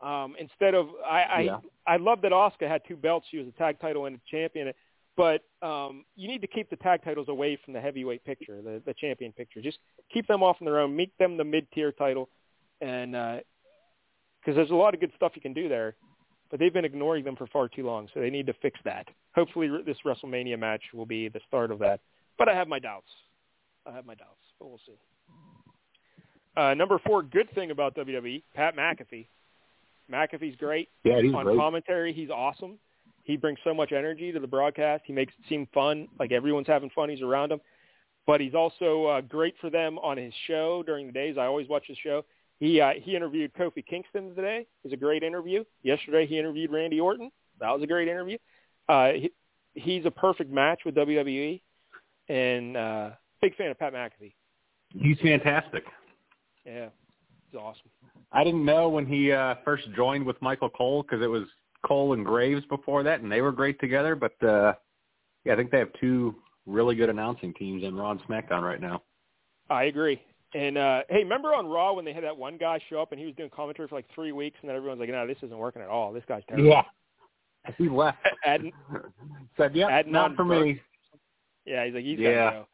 Um, 0.00 0.36
instead 0.38 0.74
of 0.74 0.88
I 1.06 1.22
I, 1.22 1.40
Yeah. 1.40 1.58
I 1.86 1.96
love 1.96 2.22
that 2.22 2.32
Asuka 2.32 2.68
had 2.68 2.82
two 2.86 2.96
belts. 2.96 3.26
She 3.30 3.38
was 3.38 3.48
a 3.48 3.52
tag 3.52 3.80
title 3.80 4.06
and 4.06 4.16
a 4.16 4.20
champion. 4.30 4.72
But 5.18 5.42
um, 5.66 6.04
you 6.14 6.28
need 6.28 6.40
to 6.42 6.46
keep 6.46 6.70
the 6.70 6.76
tag 6.76 7.02
titles 7.02 7.28
away 7.28 7.58
from 7.64 7.74
the 7.74 7.80
heavyweight 7.80 8.24
picture, 8.24 8.62
the, 8.62 8.80
the 8.86 8.94
champion 8.94 9.32
picture. 9.32 9.60
Just 9.60 9.78
keep 10.14 10.28
them 10.28 10.44
off 10.44 10.58
on 10.60 10.64
their 10.64 10.78
own. 10.78 10.94
Make 10.94 11.16
them 11.18 11.36
the 11.36 11.44
mid 11.44 11.66
tier 11.72 11.90
title, 11.90 12.28
and 12.80 13.12
because 13.12 14.54
there's 14.54 14.70
a 14.70 14.74
lot 14.76 14.94
of 14.94 15.00
good 15.00 15.10
stuff 15.16 15.32
you 15.34 15.42
can 15.42 15.52
do 15.52 15.68
there, 15.68 15.96
but 16.52 16.60
they've 16.60 16.72
been 16.72 16.84
ignoring 16.84 17.24
them 17.24 17.34
for 17.34 17.48
far 17.48 17.68
too 17.68 17.84
long. 17.84 18.08
So 18.14 18.20
they 18.20 18.30
need 18.30 18.46
to 18.46 18.54
fix 18.62 18.78
that. 18.84 19.08
Hopefully, 19.34 19.68
this 19.84 19.96
WrestleMania 20.06 20.56
match 20.56 20.82
will 20.94 21.04
be 21.04 21.28
the 21.28 21.40
start 21.48 21.72
of 21.72 21.80
that. 21.80 21.98
But 22.38 22.48
I 22.48 22.54
have 22.54 22.68
my 22.68 22.78
doubts. 22.78 23.10
I 23.84 23.90
have 23.92 24.06
my 24.06 24.14
doubts, 24.14 24.44
but 24.60 24.68
we'll 24.68 24.80
see. 24.86 24.94
Uh, 26.56 26.74
number 26.74 27.00
four, 27.04 27.24
good 27.24 27.50
thing 27.56 27.72
about 27.72 27.96
WWE, 27.96 28.44
Pat 28.54 28.76
McAfee. 28.76 29.26
McAfee's 30.10 30.56
great 30.56 30.88
Yeah, 31.04 31.20
he's 31.20 31.34
on 31.34 31.44
great. 31.44 31.58
commentary. 31.58 32.12
He's 32.12 32.30
awesome. 32.30 32.78
He 33.28 33.36
brings 33.36 33.58
so 33.62 33.74
much 33.74 33.92
energy 33.92 34.32
to 34.32 34.40
the 34.40 34.46
broadcast. 34.46 35.04
He 35.06 35.12
makes 35.12 35.34
it 35.38 35.46
seem 35.50 35.68
fun, 35.74 36.08
like 36.18 36.32
everyone's 36.32 36.66
having 36.66 36.88
fun. 36.88 37.10
He's 37.10 37.20
around 37.20 37.52
him, 37.52 37.60
but 38.26 38.40
he's 38.40 38.54
also 38.54 39.04
uh, 39.04 39.20
great 39.20 39.54
for 39.60 39.68
them 39.68 39.98
on 39.98 40.16
his 40.16 40.32
show 40.46 40.82
during 40.82 41.06
the 41.06 41.12
days. 41.12 41.36
I 41.38 41.44
always 41.44 41.68
watch 41.68 41.84
his 41.86 41.98
show. 41.98 42.24
He 42.58 42.80
uh, 42.80 42.92
he 42.96 43.14
interviewed 43.14 43.52
Kofi 43.52 43.86
Kingston 43.86 44.34
today. 44.34 44.60
It 44.60 44.68
was 44.82 44.94
a 44.94 44.96
great 44.96 45.22
interview. 45.22 45.62
Yesterday 45.82 46.26
he 46.26 46.38
interviewed 46.38 46.72
Randy 46.72 47.00
Orton. 47.00 47.30
That 47.60 47.70
was 47.70 47.82
a 47.82 47.86
great 47.86 48.08
interview. 48.08 48.38
Uh, 48.88 49.10
he, 49.12 49.30
he's 49.74 50.06
a 50.06 50.10
perfect 50.10 50.50
match 50.50 50.80
with 50.86 50.94
WWE, 50.94 51.60
and 52.30 52.78
uh, 52.78 53.10
big 53.42 53.54
fan 53.56 53.70
of 53.70 53.78
Pat 53.78 53.92
McAfee. 53.92 54.32
He's 54.98 55.18
fantastic. 55.20 55.84
Yeah. 56.64 56.88
He's 57.50 57.60
awesome. 57.60 57.90
I 58.32 58.42
didn't 58.42 58.64
know 58.64 58.88
when 58.88 59.04
he 59.04 59.32
uh, 59.32 59.56
first 59.66 59.84
joined 59.94 60.24
with 60.24 60.40
Michael 60.40 60.70
Cole 60.70 61.02
because 61.02 61.22
it 61.22 61.28
was 61.28 61.44
Cole 61.86 62.12
and 62.12 62.24
Graves 62.24 62.64
before 62.66 63.02
that, 63.02 63.20
and 63.20 63.30
they 63.30 63.40
were 63.40 63.52
great 63.52 63.78
together. 63.80 64.14
But 64.16 64.42
uh, 64.42 64.74
yeah, 65.44 65.52
I 65.52 65.56
think 65.56 65.70
they 65.70 65.78
have 65.78 65.92
two 66.00 66.34
really 66.66 66.94
good 66.94 67.08
announcing 67.08 67.54
teams 67.54 67.84
in 67.84 67.94
Raw 67.96 68.10
and 68.10 68.20
SmackDown 68.22 68.62
right 68.62 68.80
now. 68.80 69.02
I 69.70 69.84
agree. 69.84 70.20
And 70.54 70.78
uh 70.78 71.02
hey, 71.10 71.18
remember 71.18 71.54
on 71.54 71.66
Raw 71.66 71.92
when 71.92 72.04
they 72.04 72.14
had 72.14 72.24
that 72.24 72.36
one 72.36 72.56
guy 72.56 72.80
show 72.88 73.02
up 73.02 73.12
and 73.12 73.20
he 73.20 73.26
was 73.26 73.34
doing 73.34 73.50
commentary 73.54 73.86
for 73.86 73.96
like 73.96 74.06
three 74.14 74.32
weeks, 74.32 74.56
and 74.62 74.68
then 74.68 74.76
everyone's 74.76 75.00
like, 75.00 75.10
"No, 75.10 75.26
this 75.26 75.36
isn't 75.42 75.56
working 75.58 75.82
at 75.82 75.88
all. 75.88 76.12
This 76.12 76.24
guy's 76.26 76.42
terrible." 76.48 76.70
Yeah. 76.70 76.82
He 77.76 77.86
left. 77.86 78.18
Ad- 78.46 78.62
Said, 79.58 79.74
"Yeah, 79.74 79.90
Adnan 79.90 80.06
not 80.08 80.36
for 80.36 80.44
me." 80.44 80.80
Yeah, 81.66 81.84
he's 81.84 81.92
like, 81.94 82.04
he's 82.04 82.18
Yeah. 82.18 82.50
gotta. 82.50 82.66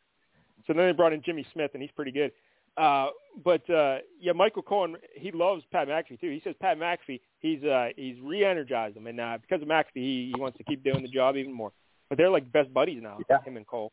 So 0.66 0.73
then 0.73 0.86
they 0.86 0.92
brought 0.92 1.12
in 1.12 1.20
Jimmy 1.23 1.44
Smith, 1.52 1.73
and 1.74 1.83
he's 1.83 1.91
pretty 1.92 2.12
good. 2.12 2.31
Uh, 2.76 3.08
but 3.44 3.68
uh, 3.70 3.98
yeah, 4.20 4.32
Michael 4.32 4.62
Cole, 4.62 4.96
he 5.14 5.30
loves 5.30 5.62
Pat 5.72 5.88
McAfee 5.88 6.20
too. 6.20 6.30
He 6.30 6.40
says 6.42 6.54
Pat 6.60 6.78
McAfee, 6.78 7.20
he's 7.40 7.62
uh, 7.64 7.88
he's 7.96 8.16
re-energized 8.20 8.96
him, 8.96 9.06
and 9.06 9.20
uh, 9.20 9.38
because 9.40 9.62
of 9.62 9.68
McAfee, 9.68 9.86
he, 9.94 10.32
he 10.34 10.40
wants 10.40 10.58
to 10.58 10.64
keep 10.64 10.82
doing 10.82 11.02
the 11.02 11.08
job 11.08 11.36
even 11.36 11.52
more. 11.52 11.72
But 12.08 12.18
they're 12.18 12.30
like 12.30 12.50
best 12.52 12.72
buddies 12.74 13.00
now, 13.02 13.18
Yeah. 13.30 13.42
him 13.42 13.56
and 13.56 13.66
Cole. 13.66 13.92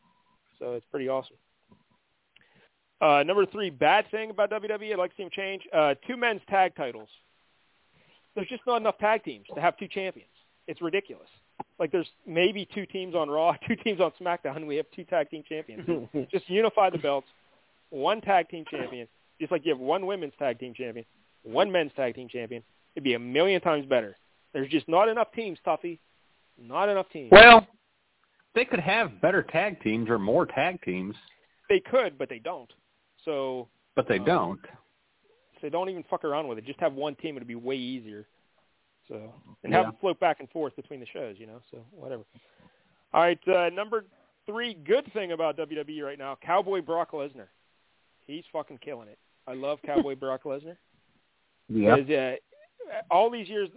So 0.59 0.73
it's 0.73 0.85
pretty 0.91 1.09
awesome. 1.09 1.37
Uh, 2.99 3.23
number 3.23 3.45
three, 3.47 3.69
bad 3.71 4.05
thing 4.11 4.29
about 4.29 4.51
WWE, 4.51 4.91
I'd 4.93 4.97
like 4.99 5.09
to 5.11 5.17
see 5.17 5.23
him 5.23 5.29
change. 5.31 5.63
Uh, 5.73 5.95
two 6.07 6.15
men's 6.17 6.41
tag 6.49 6.75
titles. 6.75 7.09
There's 8.35 8.47
just 8.47 8.61
not 8.67 8.77
enough 8.77 8.97
tag 8.99 9.23
teams 9.23 9.45
to 9.55 9.61
have 9.61 9.75
two 9.77 9.87
champions. 9.87 10.29
It's 10.67 10.81
ridiculous. 10.81 11.27
Like 11.79 11.91
there's 11.91 12.09
maybe 12.27 12.67
two 12.73 12.85
teams 12.85 13.15
on 13.15 13.29
Raw, 13.29 13.55
two 13.67 13.75
teams 13.75 13.99
on 13.99 14.11
SmackDown, 14.21 14.55
and 14.57 14.67
we 14.67 14.75
have 14.75 14.85
two 14.95 15.03
tag 15.03 15.29
team 15.31 15.43
champions. 15.47 16.07
just 16.31 16.47
unify 16.49 16.89
the 16.91 16.97
belts, 16.99 17.27
one 17.91 18.19
tag 18.21 18.49
team 18.49 18.65
champion, 18.69 19.07
just 19.39 19.51
like 19.51 19.63
you 19.65 19.71
have 19.71 19.79
one 19.79 20.05
women's 20.07 20.33
tag 20.39 20.59
team 20.59 20.73
champion, 20.73 21.05
one 21.43 21.71
men's 21.71 21.91
tag 21.95 22.15
team 22.15 22.27
champion. 22.27 22.63
It'd 22.95 23.03
be 23.03 23.13
a 23.13 23.19
million 23.19 23.61
times 23.61 23.85
better. 23.85 24.17
There's 24.53 24.69
just 24.69 24.87
not 24.89 25.07
enough 25.07 25.31
teams, 25.33 25.59
Tuffy. 25.65 25.99
Not 26.57 26.89
enough 26.89 27.07
teams. 27.13 27.29
Well, 27.31 27.65
they 28.53 28.65
could 28.65 28.79
have 28.81 29.21
better 29.21 29.43
tag 29.43 29.81
teams 29.81 30.09
or 30.09 30.19
more 30.19 30.45
tag 30.45 30.81
teams, 30.83 31.15
they 31.69 31.79
could, 31.79 32.17
but 32.17 32.27
they 32.27 32.39
don't. 32.39 32.69
So 33.23 33.69
but 33.95 34.07
they 34.07 34.19
Um, 34.19 34.25
don't. 34.25 34.59
so 35.61 35.69
don't 35.69 35.89
even 35.89 36.03
fuck 36.03 36.25
around 36.25 36.47
with 36.49 36.57
it. 36.57 36.65
Just 36.65 36.79
have 36.81 36.93
one 36.93 37.15
team. 37.15 37.37
It'd 37.37 37.47
be 37.47 37.55
way 37.55 37.77
easier. 37.77 38.27
So 39.07 39.33
and 39.63 39.71
Yeah. 39.71 39.77
have 39.77 39.85
them 39.87 39.95
float 40.01 40.19
back 40.19 40.39
and 40.41 40.49
forth 40.49 40.75
between 40.75 40.99
the 40.99 41.05
shows. 41.07 41.39
You 41.39 41.47
know. 41.47 41.61
So 41.71 41.77
whatever. 41.91 42.23
All 43.13 43.21
right. 43.21 43.39
Uh, 43.47 43.69
number 43.69 44.05
three 44.45 44.73
good 44.73 45.05
thing 45.13 45.31
about 45.31 45.55
WWE 45.55 46.01
right 46.03 46.17
now: 46.19 46.35
Cowboy 46.41 46.81
Brock 46.81 47.11
Lesnar. 47.11 47.47
He's 48.27 48.43
fucking 48.51 48.80
killing 48.80 49.08
it. 49.08 49.17
I 49.48 49.53
love 49.53 49.80
Cowboy 49.85 50.16
Brock 50.19 50.43
Lesnar. 50.43 50.77
Yeah. 51.69 51.95
Uh, 51.95 52.35
all 53.09 53.30
these 53.30 53.48
years, 53.48 53.69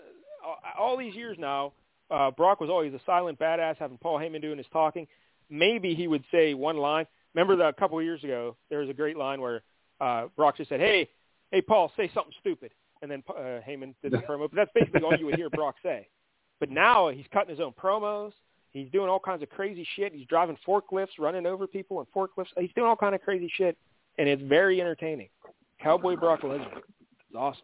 all 0.78 0.96
these 0.96 1.14
years 1.14 1.36
now, 1.38 1.72
uh, 2.10 2.30
Brock 2.30 2.60
was 2.60 2.70
always 2.70 2.92
a 2.92 3.00
silent 3.06 3.38
badass, 3.38 3.76
having 3.78 3.98
Paul 3.98 4.18
Heyman 4.18 4.42
doing 4.42 4.58
his 4.58 4.66
talking. 4.72 5.06
Maybe 5.50 5.94
he 5.94 6.06
would 6.06 6.24
say 6.30 6.54
one 6.54 6.76
line. 6.76 7.06
Remember 7.34 7.56
that 7.56 7.68
a 7.68 7.72
couple 7.72 7.98
of 7.98 8.04
years 8.04 8.22
ago, 8.22 8.56
there 8.70 8.80
was 8.80 8.88
a 8.88 8.94
great 8.94 9.16
line 9.16 9.40
where 9.40 9.62
uh, 10.00 10.26
Brock 10.36 10.56
just 10.56 10.68
said, 10.68 10.80
"Hey, 10.80 11.08
hey, 11.50 11.60
Paul, 11.60 11.92
say 11.96 12.10
something 12.14 12.32
stupid," 12.40 12.72
and 13.02 13.10
then 13.10 13.22
uh, 13.28 13.60
Heyman 13.66 13.94
did 14.02 14.12
the 14.12 14.18
promo. 14.28 14.50
But 14.50 14.56
that's 14.56 14.70
basically 14.74 15.02
all 15.02 15.14
you 15.16 15.26
would 15.26 15.36
hear 15.36 15.50
Brock 15.50 15.76
say. 15.82 16.08
But 16.60 16.70
now 16.70 17.08
he's 17.08 17.26
cutting 17.32 17.50
his 17.50 17.60
own 17.60 17.72
promos. 17.72 18.32
He's 18.72 18.90
doing 18.90 19.08
all 19.08 19.20
kinds 19.20 19.42
of 19.42 19.50
crazy 19.50 19.86
shit. 19.94 20.12
He's 20.12 20.26
driving 20.26 20.58
forklifts, 20.66 21.18
running 21.18 21.46
over 21.46 21.66
people 21.66 22.00
in 22.00 22.06
forklifts. 22.06 22.48
He's 22.58 22.72
doing 22.74 22.88
all 22.88 22.96
kind 22.96 23.14
of 23.14 23.22
crazy 23.22 23.50
shit, 23.56 23.76
and 24.18 24.28
it's 24.28 24.42
very 24.42 24.80
entertaining. 24.80 25.28
Cowboy 25.80 26.16
Brock 26.16 26.42
Lesnar, 26.42 26.78
it's 26.78 27.36
awesome. 27.36 27.62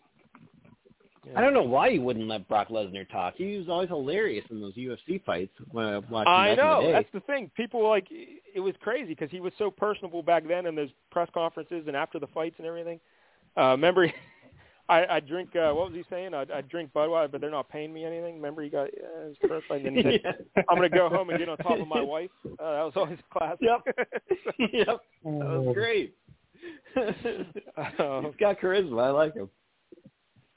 Yeah. 1.26 1.38
I 1.38 1.42
don't 1.42 1.52
know 1.52 1.62
why 1.62 1.88
you 1.88 2.00
wouldn't 2.00 2.26
let 2.28 2.48
Brock 2.48 2.68
Lesnar 2.68 3.08
talk. 3.10 3.34
He 3.36 3.58
was 3.58 3.68
always 3.68 3.88
hilarious 3.88 4.44
in 4.50 4.60
those 4.60 4.74
UFC 4.74 5.22
fights 5.24 5.52
when 5.70 5.84
I 5.84 5.98
watched 5.98 6.28
I 6.28 6.54
know 6.54 6.86
the 6.86 6.92
that's 6.92 7.12
the 7.12 7.20
thing. 7.20 7.50
People 7.56 7.86
like 7.86 8.06
it 8.10 8.60
was 8.60 8.74
crazy 8.80 9.08
because 9.08 9.30
he 9.30 9.40
was 9.40 9.52
so 9.58 9.70
personable 9.70 10.22
back 10.22 10.48
then 10.48 10.66
in 10.66 10.74
those 10.74 10.88
press 11.10 11.28
conferences 11.34 11.84
and 11.86 11.94
after 11.94 12.18
the 12.18 12.26
fights 12.28 12.54
and 12.58 12.66
everything. 12.66 13.00
Uh, 13.56 13.72
remember, 13.72 14.10
I, 14.88 15.06
I 15.06 15.20
drink. 15.20 15.54
Uh, 15.54 15.72
what 15.72 15.92
was 15.92 15.94
he 15.94 16.04
saying? 16.10 16.34
I, 16.34 16.46
I 16.52 16.62
drink 16.62 16.90
Budweiser, 16.92 17.30
but 17.30 17.40
they're 17.40 17.50
not 17.50 17.68
paying 17.68 17.92
me 17.92 18.04
anything. 18.04 18.36
Remember, 18.36 18.62
he 18.62 18.70
got 18.70 18.88
uh, 18.88 19.28
his 19.28 19.36
first 19.46 19.68
fight, 19.68 19.84
and 19.84 19.96
then 19.96 20.04
he 20.04 20.18
said, 20.22 20.44
"I'm 20.68 20.78
going 20.78 20.90
to 20.90 20.96
go 20.96 21.08
home 21.08 21.30
and 21.30 21.38
get 21.38 21.48
on 21.48 21.56
top 21.58 21.78
of 21.78 21.86
my 21.86 22.00
wife." 22.00 22.30
Uh, 22.44 22.48
that 22.58 22.82
was 22.82 22.92
always 22.96 23.18
classic. 23.32 23.60
Yep. 23.60 23.96
yep, 24.72 24.86
that 24.86 25.00
was 25.24 25.74
great. 25.74 26.16
Um, 27.98 28.24
He's 28.24 28.34
got 28.38 28.60
charisma. 28.60 29.02
I 29.04 29.10
like 29.10 29.34
him. 29.34 29.48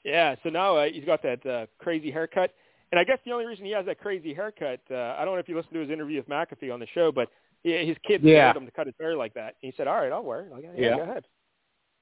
Yeah, 0.04 0.34
so 0.42 0.50
now 0.50 0.76
uh, 0.76 0.86
he's 0.92 1.04
got 1.04 1.22
that 1.22 1.44
uh, 1.46 1.66
crazy 1.78 2.10
haircut. 2.10 2.52
And 2.92 2.98
I 2.98 3.04
guess 3.04 3.18
the 3.24 3.32
only 3.32 3.46
reason 3.46 3.64
he 3.64 3.70
has 3.72 3.86
that 3.86 3.98
crazy 3.98 4.34
haircut, 4.34 4.80
uh, 4.90 5.16
I 5.18 5.24
don't 5.24 5.34
know 5.34 5.40
if 5.40 5.48
you 5.48 5.56
listened 5.56 5.74
to 5.74 5.80
his 5.80 5.90
interview 5.90 6.18
with 6.18 6.28
McAfee 6.28 6.72
on 6.72 6.78
the 6.80 6.86
show, 6.94 7.10
but 7.10 7.28
he, 7.62 7.72
his 7.86 7.96
kids 8.06 8.22
Yeah. 8.24 8.52
told 8.52 8.62
him 8.62 8.66
to 8.66 8.72
cut 8.72 8.86
his 8.86 8.94
hair 9.00 9.16
like 9.16 9.34
that. 9.34 9.54
And 9.62 9.72
he 9.72 9.74
said, 9.76 9.88
all 9.88 9.96
right, 10.00 10.12
I'll 10.12 10.22
wear 10.22 10.42
it. 10.42 10.52
Like, 10.52 10.64
yeah, 10.64 10.70
Yeah. 10.90 10.96
go 10.96 11.02
ahead. 11.02 11.24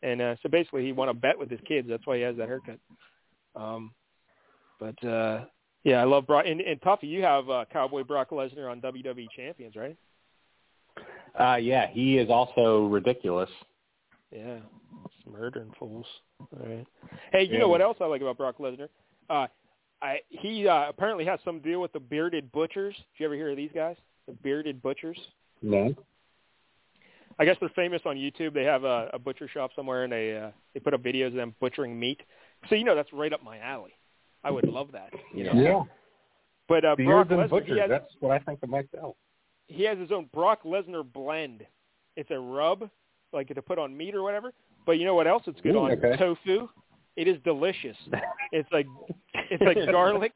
And 0.03 0.21
uh, 0.21 0.35
so 0.43 0.49
basically 0.49 0.85
he 0.85 0.93
won 0.93 1.09
a 1.09 1.15
bet 1.15 1.39
with 1.39 1.49
his 1.51 1.61
kids. 1.67 1.89
That's 1.89 2.07
why 2.07 2.17
he 2.17 2.23
has 2.23 2.37
that 2.37 2.49
haircut. 2.49 2.79
Um, 3.55 3.93
but, 4.81 5.03
uh, 5.07 5.45
yeah, 5.85 6.01
I 6.01 6.05
love 6.05 6.27
Brock. 6.27 6.45
And, 6.47 6.61
and 6.61 6.81
Tuffy, 6.81 7.05
you 7.05 7.23
have 7.23 7.49
uh, 7.49 7.65
Cowboy 7.73 8.03
Brock 8.03 8.31
Lesnar 8.31 8.71
on 8.71 8.81
WWE 8.81 9.29
Champions, 9.37 9.77
right? 9.77 9.97
Uh, 11.39 11.57
yeah, 11.57 11.87
he 11.91 12.19
is 12.19 12.29
also 12.29 12.87
ridiculous. 12.87 13.49
Yeah, 14.33 14.59
it's 15.05 15.15
murdering 15.31 15.73
fools. 15.79 16.07
All 16.41 16.49
right. 16.67 16.87
Hey, 17.33 17.43
you 17.45 17.55
Yeah. 17.55 17.59
know 17.61 17.69
what 17.69 17.81
else 17.83 17.99
I 18.01 18.07
like 18.07 18.23
about 18.23 18.39
Brock 18.39 18.59
Lesnar? 18.59 18.89
Uh, 19.29 19.47
I 20.01 20.21
he 20.31 20.67
uh, 20.67 20.89
apparently 20.89 21.25
has 21.27 21.39
some 21.45 21.61
deal 21.61 21.81
with 21.81 21.93
the 21.93 22.01
bearded 22.01 22.51
butchers. 22.53 22.95
Did 22.97 23.05
you 23.19 23.27
ever 23.27 23.35
hear 23.35 23.51
of 23.51 23.57
these 23.57 23.71
guys? 23.75 23.97
The 24.27 24.33
bearded 24.33 24.83
butchers. 24.83 25.19
No. 25.61 25.95
I 27.39 27.45
guess 27.45 27.57
they're 27.61 27.69
famous 27.71 28.03
on 28.05 28.17
YouTube. 28.17 28.53
They 28.53 28.65
have 28.65 28.85
a, 28.85 29.11
a 29.13 29.19
butcher 29.19 29.49
shop 29.49 29.71
somewhere, 29.75 30.05
and 30.05 30.13
they 30.13 30.37
uh, 30.37 30.51
they 30.75 30.81
put 30.81 30.95
up 30.95 31.03
videos 31.03 31.29
of 31.29 31.35
them 31.35 31.55
butchering 31.61 31.99
meat. 31.99 32.21
So 32.69 32.75
you 32.75 32.85
know 32.85 32.95
that's 32.95 33.13
right 33.13 33.33
up 33.33 33.43
my 33.43 33.59
alley. 33.59 33.93
I 34.45 34.51
would 34.51 34.67
love 34.69 34.89
that. 34.93 35.11
You 35.35 35.45
know. 35.45 35.53
Yeah. 35.55 35.83
But 36.69 36.85
uh, 36.85 36.97
Brock 36.97 37.29
Beards 37.29 37.31
Lesnar, 37.31 37.51
butchers. 37.51 37.81
has, 37.81 37.91
That's 37.91 38.13
what 38.21 38.33
I 38.33 38.39
think 38.39 38.61
of 38.63 38.69
myself. 38.71 39.17
he 39.67 39.85
has 39.85 39.99
his 39.99 40.11
own 40.13 40.29
Brock 40.33 40.63
Lesnar 40.65 41.05
blend. 41.11 41.65
It's 42.17 42.31
a 42.31 42.39
rub, 42.39 42.89
like 43.33 43.49
to 43.49 43.63
put 43.63 43.79
on 43.79 43.97
meat 43.97 44.15
or 44.15 44.23
whatever. 44.23 44.53
But 44.87 44.93
you 44.99 45.05
know 45.05 45.15
what 45.15 45.27
else 45.27 45.43
it's 45.47 45.61
good 45.61 45.75
Ooh, 45.75 45.81
on? 45.81 45.91
okay. 45.93 46.17
Tofu. 46.17 46.69
It 47.17 47.29
is 47.29 47.37
delicious. 47.45 47.97
It's 48.55 48.69
like 48.71 48.87
it's 49.51 49.63
like 49.63 49.79
garlic 49.91 50.33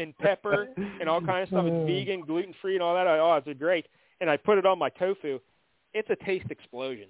and 0.00 0.16
pepper 0.18 0.68
and 1.00 1.08
all 1.08 1.20
kinds 1.20 1.48
of 1.52 1.58
stuff. 1.58 1.64
It's 1.66 1.86
vegan, 2.06 2.20
gluten 2.20 2.54
free, 2.62 2.74
and 2.74 2.82
all 2.84 2.94
that. 2.94 3.08
I, 3.08 3.18
oh, 3.18 3.34
it's 3.44 3.58
great. 3.58 3.86
And 4.20 4.30
I 4.30 4.36
put 4.36 4.58
it 4.58 4.64
on 4.66 4.78
my 4.78 4.90
tofu. 4.90 5.40
It's 5.92 6.08
a 6.08 6.14
taste 6.24 6.46
explosion. 6.50 7.08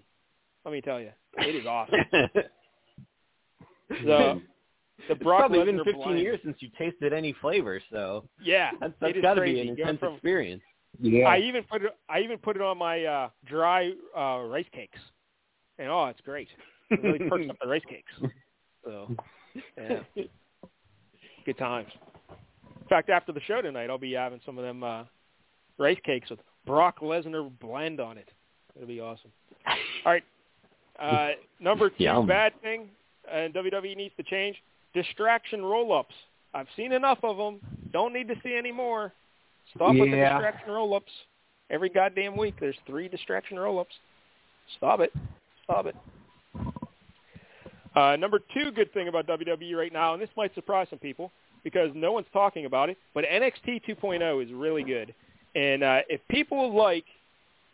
Let 0.65 0.73
me 0.73 0.81
tell 0.81 1.01
you, 1.01 1.11
it 1.37 1.55
is 1.55 1.67
awesome. 1.67 1.99
The 3.91 4.41
the 5.07 5.15
It's 5.15 5.23
Brock 5.23 5.41
probably 5.41 5.65
been 5.65 5.85
15 5.85 5.95
blend. 6.03 6.19
years 6.21 6.41
since 6.43 6.57
you 6.61 6.69
tasted 6.79 7.13
any 7.13 7.35
flavor, 7.41 7.81
so 7.93 8.25
Yeah, 8.43 8.71
that's, 8.81 8.93
it 8.93 8.97
that's 9.01 9.17
is 9.17 9.23
got 9.23 9.35
to 9.35 9.43
be 9.43 9.61
an 9.61 9.69
intense 9.69 9.99
from- 10.01 10.15
experience. 10.15 10.63
Yeah. 10.99 11.27
I 11.29 11.39
even 11.41 11.63
put 11.65 11.83
it. 11.85 11.91
I 12.09 12.21
even 12.21 12.39
put 12.39 12.57
it 12.57 12.63
on 12.63 12.79
my 12.79 13.05
uh, 13.05 13.29
dry 13.47 13.93
uh, 14.17 14.45
rice 14.49 14.67
cakes, 14.73 14.99
and 15.79 15.89
oh, 15.89 16.07
it's 16.07 16.21
great. 16.21 16.49
It 16.91 17.03
really 17.03 17.29
perks 17.29 17.47
up 17.51 17.57
the 17.63 17.69
rice 17.69 17.83
cakes. 17.89 18.33
So, 18.85 19.15
yeah, 19.77 20.01
good 21.45 21.59
times. 21.59 21.89
In 22.81 22.89
fact, 22.89 23.11
after 23.11 23.33
the 23.33 23.41
show 23.43 23.61
tonight, 23.61 23.91
I'll 23.91 23.99
be 23.99 24.13
having 24.13 24.41
some 24.47 24.57
of 24.57 24.65
them 24.65 24.83
uh, 24.83 25.05
rice 25.77 25.99
cakes 26.05 26.31
with 26.31 26.39
Brock 26.65 27.01
Lesnar 27.01 27.51
blend 27.61 28.01
on 28.01 28.17
it. 28.17 28.29
It'll 28.75 28.89
be 28.89 29.01
awesome. 29.01 29.31
All 30.07 30.13
right, 30.13 30.25
uh, 30.99 31.31
number 31.61 31.91
two 31.91 32.05
Yum. 32.05 32.27
bad 32.27 32.53
thing, 32.63 32.89
and 33.31 33.53
WWE 33.53 33.97
needs 33.97 34.15
to 34.17 34.23
change 34.23 34.57
distraction 34.95 35.65
roll-ups. 35.65 36.15
I've 36.55 36.67
seen 36.77 36.93
enough 36.93 37.19
of 37.23 37.37
them. 37.37 37.61
Don't 37.93 38.13
need 38.13 38.29
to 38.29 38.35
see 38.43 38.57
any 38.57 38.73
more. 38.73 39.13
Stop 39.75 39.91
with 39.95 40.11
the 40.11 40.17
distraction 40.17 40.71
roll-ups. 40.71 41.13
Every 41.71 41.91
goddamn 41.91 42.37
week, 42.37 42.55
there's 42.59 42.77
three 42.87 43.09
distraction 43.09 43.59
roll-ups. 43.59 43.95
Stop 44.79 45.01
it. 45.01 45.13
Stop 45.69 45.87
it. 45.87 45.97
Uh, 47.95 48.17
number 48.17 48.41
two 48.55 48.71
good 48.71 48.93
thing 48.95 49.09
about 49.09 49.27
WWE 49.27 49.77
right 49.77 49.93
now, 49.93 50.15
and 50.15 50.23
this 50.23 50.31
might 50.37 50.55
surprise 50.55 50.87
some 50.89 50.99
people 50.99 51.31
because 51.63 51.91
no 51.95 52.13
one's 52.13 52.27
talking 52.33 52.65
about 52.65 52.89
it, 52.89 52.97
but 53.13 53.25
NXT 53.25 53.83
2.0 53.87 54.45
is 54.45 54.53
really 54.53 54.83
good. 54.83 55.15
And 55.55 55.83
uh, 55.83 56.01
if 56.09 56.21
people 56.29 56.75
like 56.75 57.05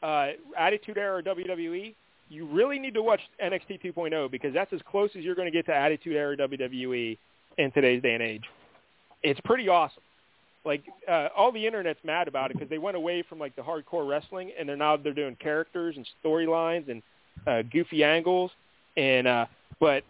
uh, 0.02 0.30
Attitude 0.58 0.98
Era 0.98 1.22
WWE, 1.22 1.94
you 2.30 2.46
really 2.46 2.78
need 2.78 2.94
to 2.94 3.02
watch 3.02 3.20
NXT 3.42 3.84
2.0 3.84 4.30
because 4.30 4.52
that's 4.52 4.72
as 4.72 4.80
close 4.90 5.10
as 5.16 5.22
you're 5.22 5.34
going 5.36 5.46
to 5.46 5.56
get 5.56 5.66
to 5.66 5.74
Attitude 5.74 6.16
Era 6.16 6.36
WWE 6.36 7.16
in 7.58 7.72
today's 7.72 8.02
day 8.02 8.14
and 8.14 8.22
age. 8.22 8.44
It's 9.22 9.40
pretty 9.44 9.68
awesome. 9.68 10.02
Like 10.64 10.82
uh, 11.08 11.28
all 11.36 11.52
the 11.52 11.64
internet's 11.64 12.00
mad 12.02 12.26
about 12.26 12.50
it 12.50 12.54
because 12.54 12.70
they 12.70 12.78
went 12.78 12.96
away 12.96 13.22
from 13.28 13.38
like 13.38 13.54
the 13.54 13.62
hardcore 13.62 14.08
wrestling 14.08 14.50
and 14.58 14.68
they're 14.68 14.76
now 14.76 14.96
they're 14.96 15.12
doing 15.12 15.36
characters 15.36 15.96
and 15.96 16.06
storylines 16.24 16.90
and 16.90 17.02
uh, 17.46 17.62
goofy 17.62 18.04
angles 18.04 18.50
and 18.96 19.26
uh, 19.26 19.46
but 19.80 20.04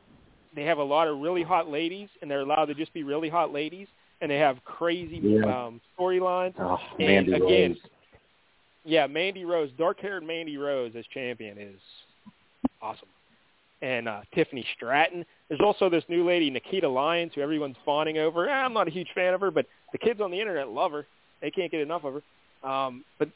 they 0.54 0.62
have 0.64 0.78
a 0.78 0.82
lot 0.84 1.08
of 1.08 1.18
really 1.18 1.42
hot 1.42 1.68
ladies, 1.68 2.08
and 2.22 2.30
they're 2.30 2.42
allowed 2.42 2.66
to 2.66 2.74
just 2.74 2.92
be 2.92 3.02
really 3.02 3.28
hot 3.28 3.52
ladies, 3.52 3.88
and 4.20 4.30
they 4.30 4.38
have 4.38 4.62
crazy 4.64 5.16
Yeah. 5.22 5.66
um, 5.66 5.80
storylines. 5.98 6.54
Oh, 6.60 6.78
And 7.00 7.26
Mandy 7.28 7.32
again, 7.32 7.70
Rose. 7.70 7.78
Yeah, 8.84 9.06
Mandy 9.08 9.44
Rose, 9.44 9.70
dark-haired 9.78 10.22
Mandy 10.22 10.56
Rose 10.56 10.92
as 10.96 11.04
champion 11.06 11.58
is 11.58 11.80
awesome. 12.80 13.08
And 13.82 14.08
uh, 14.08 14.20
Tiffany 14.34 14.64
Stratton. 14.76 15.24
There's 15.48 15.60
also 15.60 15.88
this 15.90 16.04
new 16.08 16.24
lady, 16.24 16.50
Nikita 16.50 16.88
Lyons, 16.88 17.32
who 17.34 17.40
everyone's 17.40 17.76
fawning 17.84 18.18
over. 18.18 18.48
Eh, 18.48 18.52
I'm 18.52 18.72
not 18.72 18.86
a 18.86 18.90
huge 18.90 19.08
fan 19.14 19.34
of 19.34 19.40
her, 19.40 19.50
but 19.50 19.66
the 19.92 19.98
kids 19.98 20.20
on 20.20 20.30
the 20.30 20.38
internet 20.40 20.68
love 20.68 20.92
her. 20.92 21.06
They 21.40 21.50
can't 21.50 21.70
get 21.70 21.80
enough 21.80 22.04
of 22.04 22.14
her. 22.62 22.68
Um, 22.70 23.04
but 23.18 23.28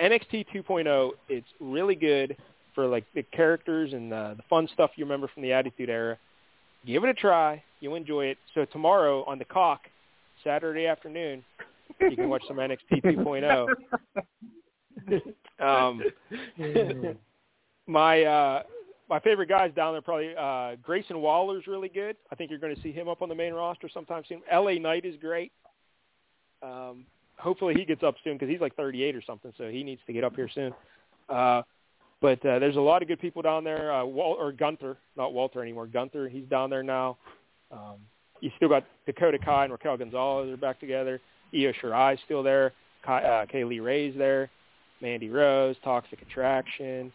NXT 0.00 0.46
2.0, 0.54 1.10
it's 1.28 1.46
really 1.58 1.94
good 1.94 2.36
for 2.74 2.86
like 2.86 3.04
the 3.14 3.22
characters 3.22 3.92
and 3.92 4.12
uh, 4.12 4.34
the 4.36 4.42
fun 4.48 4.68
stuff 4.72 4.90
you 4.96 5.04
remember 5.04 5.28
from 5.32 5.42
the 5.42 5.52
Attitude 5.52 5.90
Era. 5.90 6.18
Give 6.86 7.04
it 7.04 7.10
a 7.10 7.14
try. 7.14 7.62
You'll 7.80 7.94
enjoy 7.94 8.26
it. 8.26 8.38
So 8.54 8.64
tomorrow 8.64 9.24
on 9.24 9.38
the 9.38 9.44
Cock, 9.44 9.82
Saturday 10.42 10.86
afternoon, 10.86 11.44
you 12.00 12.16
can 12.16 12.28
watch 12.28 12.42
some 12.48 12.56
NXT 12.58 13.02
2.0. 13.04 13.66
Um, 15.60 16.02
my 17.86 18.22
uh, 18.22 18.62
my 19.10 19.20
favorite 19.20 19.48
guys 19.48 19.72
down 19.74 19.92
there 19.92 20.00
probably 20.00 20.34
uh, 20.36 20.76
Grayson 20.82 21.20
Waller's 21.20 21.66
really 21.66 21.88
good. 21.88 22.16
I 22.30 22.34
think 22.34 22.50
you're 22.50 22.58
going 22.58 22.74
to 22.74 22.80
see 22.80 22.92
him 22.92 23.08
up 23.08 23.20
on 23.20 23.28
the 23.28 23.34
main 23.34 23.52
roster 23.52 23.88
sometime 23.92 24.22
soon. 24.28 24.40
L.A. 24.50 24.78
Knight 24.78 25.04
is 25.04 25.16
great. 25.20 25.52
Um, 26.62 27.04
hopefully 27.36 27.74
he 27.74 27.84
gets 27.84 28.02
up 28.02 28.14
soon 28.22 28.34
because 28.34 28.48
he's 28.48 28.60
like 28.60 28.74
38 28.76 29.16
or 29.16 29.22
something, 29.22 29.52
so 29.58 29.68
he 29.68 29.82
needs 29.82 30.00
to 30.06 30.12
get 30.12 30.24
up 30.24 30.36
here 30.36 30.48
soon. 30.54 30.72
Uh, 31.28 31.62
but 32.20 32.44
uh, 32.44 32.58
there's 32.58 32.76
a 32.76 32.80
lot 32.80 33.02
of 33.02 33.08
good 33.08 33.20
people 33.20 33.42
down 33.42 33.64
there. 33.64 33.92
Uh, 33.92 34.04
Wal- 34.04 34.36
or 34.38 34.52
Gunther, 34.52 34.96
not 35.16 35.32
Walter 35.32 35.62
anymore. 35.62 35.86
Gunther, 35.86 36.28
he's 36.28 36.44
down 36.46 36.70
there 36.70 36.82
now. 36.82 37.16
Um, 37.70 37.96
you 38.40 38.50
still 38.56 38.68
got 38.68 38.84
Dakota 39.06 39.38
Kai 39.38 39.64
and 39.64 39.72
Raquel 39.72 39.96
Gonzalez 39.96 40.50
are 40.50 40.56
back 40.56 40.80
together. 40.80 41.20
Io 41.54 41.72
Shirai's 41.82 42.18
still 42.24 42.42
there. 42.42 42.72
Kai, 43.04 43.22
uh, 43.22 43.46
Kay 43.46 43.64
Lee 43.64 43.80
Ray's 43.80 44.14
there. 44.16 44.50
Mandy 45.00 45.30
Rose, 45.30 45.76
Toxic 45.82 46.20
Attraction. 46.22 47.12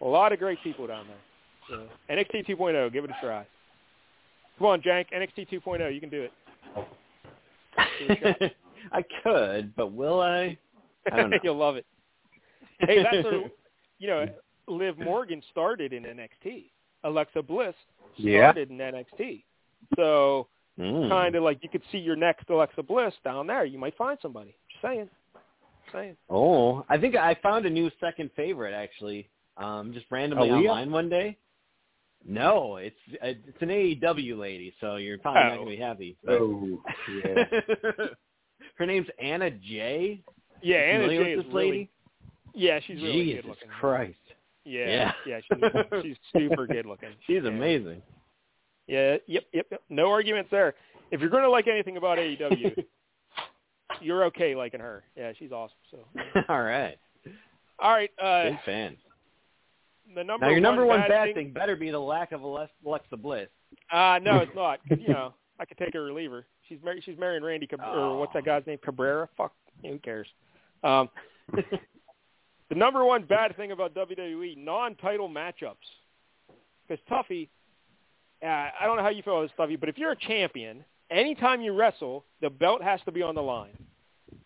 A 0.00 0.04
lot 0.04 0.32
of 0.32 0.38
great 0.38 0.58
people 0.64 0.86
down 0.86 1.06
there. 1.06 1.16
So 1.68 1.86
NXT 2.12 2.48
2.0, 2.48 2.92
give 2.92 3.04
it 3.04 3.10
a 3.10 3.16
try. 3.24 3.46
Come 4.58 4.66
on, 4.66 4.82
Jank, 4.82 5.06
NXT 5.14 5.48
2.0, 5.50 5.80
oh, 5.80 5.88
you 5.88 6.00
can 6.00 6.10
do 6.10 6.22
it. 6.22 6.32
I 8.92 9.04
could, 9.22 9.74
but 9.76 9.92
will 9.92 10.20
I? 10.20 10.58
I 11.10 11.16
don't 11.16 11.30
know. 11.30 11.38
You'll 11.42 11.56
love 11.56 11.76
it. 11.76 11.86
Hey, 12.80 13.02
that's 13.02 13.26
a, 13.26 13.44
you 14.02 14.08
know, 14.08 14.26
Liv 14.66 14.98
Morgan 14.98 15.40
started 15.52 15.92
in 15.92 16.02
NXT. 16.02 16.64
Alexa 17.04 17.40
Bliss 17.42 17.74
Yeah. 18.16 18.50
started 18.50 18.70
in 18.70 18.78
NXT. 18.80 19.44
So 19.96 20.48
Mm. 20.78 21.08
kind 21.08 21.34
of 21.36 21.42
like 21.44 21.62
you 21.62 21.68
could 21.68 21.82
see 21.92 21.98
your 21.98 22.16
next 22.16 22.48
Alexa 22.50 22.82
Bliss 22.82 23.14
down 23.24 23.46
there. 23.46 23.64
You 23.64 23.78
might 23.78 23.94
find 23.96 24.18
somebody. 24.20 24.54
Just 24.70 24.82
saying. 24.82 25.08
Just 25.34 25.92
saying. 25.92 26.16
Oh, 26.30 26.84
I 26.88 26.98
think 26.98 27.14
I 27.14 27.34
found 27.34 27.64
a 27.66 27.70
new 27.70 27.90
second 28.00 28.30
favorite 28.34 28.72
actually. 28.74 29.28
Um, 29.58 29.92
just 29.92 30.06
randomly 30.10 30.48
Aaliyah? 30.48 30.68
online 30.70 30.90
one 30.90 31.08
day. 31.08 31.36
No, 32.24 32.76
it's 32.76 32.96
it's 33.22 33.60
an 33.62 33.68
AEW 33.70 34.36
lady, 34.38 34.74
so 34.80 34.96
you're 34.96 35.18
probably 35.18 35.42
not 35.42 35.52
Oh. 35.52 35.56
gonna 35.58 35.70
be 35.70 35.76
happy. 35.76 36.16
But 36.24 36.40
Oh, 36.40 36.82
yeah. 37.24 37.44
her 38.76 38.86
name's 38.86 39.08
Anna 39.20 39.50
Jay. 39.50 40.22
Yeah, 40.62 40.76
Anna 40.78 41.08
Jay. 41.08 41.32
Is 41.32 41.44
this 41.44 41.52
really. 41.52 41.70
lady? 41.70 41.90
Yeah, 42.54 42.80
she's 42.86 43.02
really 43.02 43.24
Jesus 43.24 43.42
good 43.42 43.48
looking. 43.50 43.68
Christ, 43.80 44.18
Yeah, 44.64 44.86
Yeah. 44.86 45.12
yeah, 45.26 45.40
she's 46.02 46.02
she's 46.02 46.16
super 46.36 46.66
good 46.66 46.86
looking. 46.86 47.10
she's 47.26 47.42
Yeah. 47.42 47.48
amazing. 47.48 48.02
Yeah, 48.86 49.16
yep, 49.26 49.44
yep, 49.52 49.66
yep. 49.70 49.82
No 49.88 50.10
arguments 50.10 50.50
there. 50.50 50.74
If 51.10 51.20
you're 51.20 51.30
going 51.30 51.44
to 51.44 51.50
like 51.50 51.66
anything 51.68 51.96
about 51.96 52.18
AEW, 52.18 52.84
you're 54.00 54.24
okay 54.24 54.54
liking 54.54 54.80
her. 54.80 55.04
Yeah, 55.16 55.32
she's 55.38 55.52
awesome. 55.52 55.76
So, 55.90 55.98
All 56.48 56.62
right, 56.62 56.96
all 57.78 57.92
right. 57.92 58.10
Uh, 58.22 58.50
big 58.50 58.58
fan. 58.64 58.96
the 60.14 60.24
number 60.24 60.46
Now 60.46 60.50
your 60.52 60.60
number 60.60 60.84
one 60.86 61.00
one 61.00 61.08
bad 61.08 61.26
bad 61.26 61.34
thing 61.34 61.52
better 61.52 61.76
be 61.76 61.90
the 61.90 61.98
lack 61.98 62.32
of 62.32 62.42
Alex- 62.42 62.72
Alexa 62.84 63.16
Bliss. 63.16 63.48
Uh, 63.90 64.18
no, 64.22 64.38
it's 64.38 64.54
not. 64.54 64.80
'cause, 64.88 64.98
you 65.00 65.08
know, 65.14 65.32
I 65.58 65.64
could 65.64 65.78
take 65.78 65.94
a 65.94 66.00
reliever. 66.00 66.46
She's 66.68 66.78
mar- 66.84 67.00
she's 67.02 67.18
marrying 67.18 67.42
Randy 67.44 67.66
Cab- 67.66 67.80
or 67.84 68.18
what's 68.18 68.32
that 68.34 68.44
guy's 68.44 68.66
name? 68.66 68.78
Cabrera. 68.84 69.28
Fuck, 69.36 69.52
who 69.82 69.98
cares? 69.98 70.26
Um, 70.82 71.08
the 72.72 72.78
number 72.78 73.04
one 73.04 73.24
bad 73.24 73.54
thing 73.54 73.70
about 73.70 73.94
WWE 73.94 74.56
non-title 74.56 75.28
matchups. 75.28 75.74
Because 76.88 77.04
Tuffy, 77.10 77.50
uh, 78.42 78.46
I 78.46 78.86
don't 78.86 78.96
know 78.96 79.02
how 79.02 79.10
you 79.10 79.22
feel 79.22 79.36
about 79.36 79.42
this, 79.42 79.52
Tuffy, 79.58 79.78
but 79.78 79.90
if 79.90 79.98
you're 79.98 80.12
a 80.12 80.16
champion, 80.16 80.82
anytime 81.10 81.60
you 81.60 81.74
wrestle, 81.74 82.24
the 82.40 82.48
belt 82.48 82.82
has 82.82 82.98
to 83.04 83.12
be 83.12 83.20
on 83.20 83.34
the 83.34 83.42
line. 83.42 83.76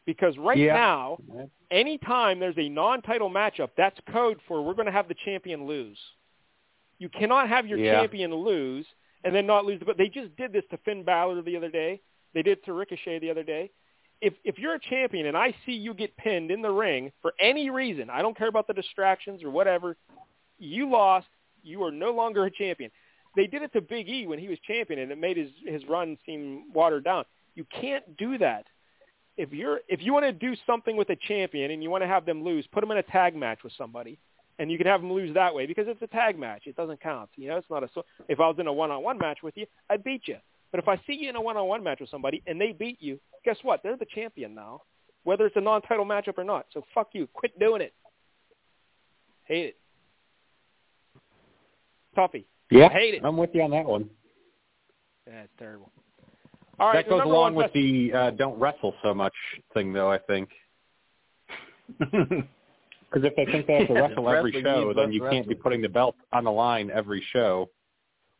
Because 0.07 0.37
right 0.39 0.59
Yeah. 0.59 0.73
now, 0.73 1.19
anytime 1.71 2.41
there's 2.41 2.59
a 2.59 2.69
non-title 2.69 3.31
matchup, 3.31 3.71
that's 3.77 3.99
code 4.13 4.41
for 4.49 4.61
we're 4.61 4.75
going 4.75 4.87
to 4.87 4.93
have 4.93 5.07
the 5.07 5.15
champion 5.25 5.69
lose. 5.69 5.99
You 6.99 7.09
cannot 7.09 7.49
have 7.49 7.69
your 7.69 7.79
Yeah. 7.79 8.01
champion 8.01 8.35
lose 8.35 8.93
and 9.23 9.33
then 9.33 9.47
not 9.47 9.65
lose. 9.65 9.81
But 9.87 9.99
they 9.99 10.09
just 10.09 10.35
did 10.35 10.53
this 10.53 10.65
to 10.71 10.79
Finn 10.79 11.05
Balor 11.05 11.43
the 11.43 11.57
other 11.57 11.71
day. 11.71 12.01
They 12.33 12.43
did 12.43 12.65
to 12.65 12.73
Ricochet 12.73 13.21
the 13.21 13.31
other 13.31 13.45
day. 13.45 13.71
If 14.20 14.35
if 14.45 14.59
you're 14.59 14.75
a 14.75 14.81
champion 14.81 15.27
and 15.27 15.36
I 15.36 15.55
see 15.65 15.73
you 15.73 15.93
get 15.95 16.17
pinned 16.17 16.51
in 16.51 16.62
the 16.62 16.70
ring 16.70 17.12
for 17.23 17.35
any 17.41 17.70
reason, 17.70 18.09
I 18.11 18.23
don't 18.23 18.36
care 18.36 18.49
about 18.49 18.67
the 18.67 18.73
distractions 18.73 19.43
or 19.43 19.51
whatever, 19.51 19.97
you 20.59 20.91
lost. 20.91 21.27
You 21.62 21.83
are 21.85 21.91
no 21.91 22.12
longer 22.12 22.45
a 22.45 22.51
champion. 22.51 22.91
They 23.35 23.47
did 23.47 23.62
it 23.62 23.73
to 23.75 23.81
Big 23.81 24.09
E 24.09 24.27
when 24.27 24.39
he 24.39 24.49
was 24.49 24.59
champion, 24.67 25.01
and 25.01 25.12
it 25.12 25.19
made 25.19 25.36
his 25.36 25.51
his 25.67 25.85
run 25.86 26.17
seem 26.25 26.73
watered 26.73 27.05
down. 27.05 27.25
You 27.55 27.67
can't 27.81 28.17
do 28.17 28.39
that. 28.39 28.65
If 29.36 29.53
you're 29.53 29.81
if 29.89 30.01
you 30.03 30.12
want 30.15 30.25
to 30.25 30.33
do 30.33 30.55
something 30.67 30.97
with 30.97 31.11
a 31.11 31.17
champion 31.17 31.70
and 31.70 31.83
you 31.83 31.91
want 31.91 32.03
to 32.03 32.09
have 32.09 32.25
them 32.25 32.43
lose, 32.43 32.67
put 32.73 32.81
them 32.81 32.91
in 32.91 32.97
a 32.97 33.03
tag 33.03 33.36
match 33.36 33.59
with 33.62 33.75
somebody, 33.77 34.19
and 34.59 34.70
you 34.70 34.78
can 34.78 34.86
have 34.86 35.03
them 35.03 35.12
lose 35.12 35.35
that 35.35 35.55
way 35.55 35.67
because 35.67 35.86
it's 35.89 36.01
a 36.01 36.07
tag 36.07 36.39
match. 36.39 36.62
It 36.67 36.77
doesn't 36.77 37.01
count. 37.01 37.28
You 37.36 37.49
know, 37.49 37.57
it's 37.57 37.69
not 37.69 37.83
a. 37.83 37.89
If 38.28 38.41
I 38.41 38.49
was 38.49 38.57
in 38.59 38.67
a 38.67 38.73
one-on-one 38.73 39.19
match 39.19 39.43
with 39.43 39.57
you, 39.59 39.67
I'd 39.91 40.03
beat 40.03 40.23
you. 40.27 40.36
But 40.70 40.81
if 40.81 40.89
I 40.89 40.97
see 41.07 41.15
you 41.15 41.28
in 41.28 41.36
a 41.36 41.41
one-on-one 41.41 41.83
match 41.83 42.01
with 42.01 42.11
somebody 42.11 42.43
and 42.47 42.61
they 42.61 42.73
beat 42.73 42.99
you, 43.01 43.19
guess 43.45 43.57
what? 43.62 43.83
They're 43.83 43.97
the 43.97 44.07
champion 44.15 44.55
now, 44.55 44.83
whether 45.25 45.47
it's 45.47 45.57
a 45.57 45.61
non-title 45.61 46.05
matchup 46.05 46.39
or 46.39 46.45
not. 46.45 46.67
So 46.73 46.85
fuck 46.95 47.09
you. 47.12 47.28
Quit 47.33 47.59
doing 47.59 47.83
it. 47.83 47.95
Hate 49.45 49.67
it. 49.67 49.77
Tuffy. 52.17 52.45
Yeah, 52.70 52.89
Hate 52.89 53.15
it. 53.15 53.23
I'm 53.25 53.36
with 53.36 53.51
you 53.53 53.62
on 53.62 53.70
that 53.70 53.85
one. 53.85 54.11
Yeah, 55.27 55.43
terrible. 55.59 55.91
All 56.78 56.89
right, 56.89 57.05
that 57.05 57.09
goes 57.09 57.23
along 57.23 57.55
one 57.55 57.55
with 57.55 57.73
the 57.73 58.12
uh, 58.12 58.31
don't 58.33 58.59
wrestle 58.59 58.95
so 59.03 59.15
much 59.15 59.33
thing, 59.73 59.93
though. 59.93 60.11
I 60.11 60.19
think 60.19 60.51
because 61.99 62.45
if 63.12 63.35
they 63.35 63.47
think 63.47 63.67
they 63.67 63.75
have 63.75 63.89
to 63.89 63.95
wrestle 63.95 64.28
every 64.28 64.53
show, 64.53 64.93
then 64.95 65.07
less 65.07 65.15
you 65.15 65.27
can't 65.31 65.49
be 65.49 65.55
putting 65.55 65.81
the 65.81 65.89
belt 65.89 66.17
on 66.33 66.45
the 66.45 66.51
line 66.51 66.91
every 66.93 67.25
show. 67.33 67.70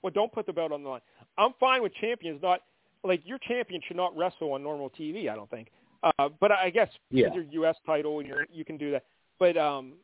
Well, 0.02 0.12
don't 0.14 0.32
put 0.32 0.46
the 0.46 0.52
belt 0.52 0.72
on 0.72 0.82
the 0.82 0.88
line. 0.88 1.00
I'm 1.39 1.52
fine 1.60 1.82
with 1.82 1.94
champions 1.94 2.40
not 2.42 2.60
like 3.05 3.20
your 3.24 3.39
champion 3.39 3.81
should 3.86 3.97
not 3.97 4.16
wrestle 4.16 4.52
on 4.55 4.62
normal 4.62 4.90
TV. 4.90 5.28
I 5.31 5.34
don't 5.36 5.50
think. 5.50 5.68
Uh, 6.02 6.28
but 6.40 6.50
I 6.52 6.70
guess 6.70 6.89
Yeah. 7.10 7.28
because 7.28 7.34
your 7.50 7.62
U.S. 7.65 7.76
title 7.86 8.18
and 8.20 8.28
you're, 8.28 8.47
you 8.52 8.65
can 8.65 8.76
do 8.76 8.90
that. 8.92 9.05
But 9.39 9.56
um, 9.56 9.94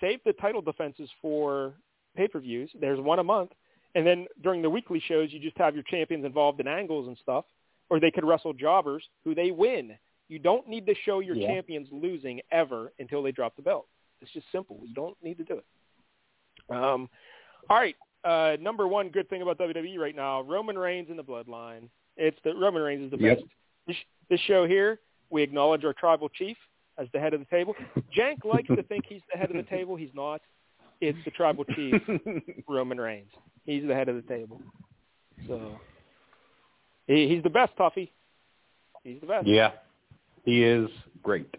save 0.00 0.20
the 0.24 0.32
title 0.34 0.60
defenses 0.62 1.08
for 1.22 1.74
pay-per-views. 2.16 2.70
There's 2.80 3.00
one 3.00 3.18
a 3.18 3.24
month, 3.24 3.50
and 3.94 4.06
then 4.06 4.26
during 4.42 4.62
the 4.62 4.70
weekly 4.70 5.00
shows, 5.06 5.32
you 5.32 5.38
just 5.40 5.56
have 5.58 5.74
your 5.74 5.84
champions 5.84 6.24
involved 6.24 6.60
in 6.60 6.66
angles 6.66 7.06
and 7.08 7.16
stuff, 7.18 7.44
or 7.90 8.00
they 8.00 8.10
could 8.10 8.24
wrestle 8.24 8.52
jobbers 8.52 9.04
who 9.24 9.34
they 9.34 9.50
win. 9.50 9.92
You 10.28 10.38
don't 10.38 10.66
need 10.68 10.86
to 10.86 10.94
show 11.04 11.20
your 11.20 11.36
Yeah. 11.36 11.48
champions 11.48 11.88
losing 11.92 12.40
ever 12.50 12.92
until 12.98 13.22
they 13.22 13.32
drop 13.32 13.54
the 13.56 13.62
belt. 13.62 13.86
It's 14.20 14.32
just 14.32 14.50
simple. 14.50 14.80
You 14.84 14.94
don't 14.94 15.16
need 15.22 15.38
to 15.38 15.44
do 15.44 15.58
it. 15.58 15.64
Um, 16.74 17.08
all 17.68 17.76
right. 17.76 17.94
Uh, 18.26 18.56
number 18.60 18.88
one 18.88 19.08
good 19.10 19.28
thing 19.30 19.42
about 19.42 19.56
WWE 19.58 19.98
right 19.98 20.16
now, 20.16 20.40
Roman 20.42 20.76
Reigns 20.76 21.08
and 21.10 21.18
the 21.18 21.22
Bloodline. 21.22 21.88
It's 22.16 22.36
the 22.44 22.54
Roman 22.54 22.82
Reigns 22.82 23.04
is 23.04 23.10
the 23.18 23.24
Yep. 23.24 23.38
best. 23.38 23.48
This, 23.86 23.96
this 24.28 24.40
show 24.40 24.66
here, 24.66 24.98
we 25.30 25.42
acknowledge 25.42 25.84
our 25.84 25.92
tribal 25.92 26.28
chief 26.30 26.56
as 26.98 27.06
the 27.12 27.20
head 27.20 27.34
of 27.34 27.40
the 27.40 27.46
table. 27.46 27.74
Jank 28.16 28.44
likes 28.44 28.66
to 28.68 28.82
think 28.82 29.04
he's 29.06 29.20
the 29.32 29.38
head 29.38 29.50
of 29.50 29.56
the 29.56 29.62
table. 29.70 29.94
He's 29.96 30.14
not. 30.14 30.40
It's 31.00 31.18
the 31.24 31.30
tribal 31.30 31.64
chief, 31.64 32.00
Roman 32.68 32.98
Reigns. 32.98 33.30
He's 33.64 33.86
the 33.86 33.94
head 33.94 34.08
of 34.08 34.16
the 34.16 34.22
table. 34.22 34.60
So 35.46 35.78
he, 37.06 37.28
he's 37.28 37.42
the 37.42 37.50
best, 37.50 37.76
Tuffy. 37.76 38.10
He's 39.04 39.20
the 39.20 39.26
best. 39.26 39.46
Yeah, 39.46 39.72
he 40.44 40.64
is 40.64 40.88
great. 41.22 41.54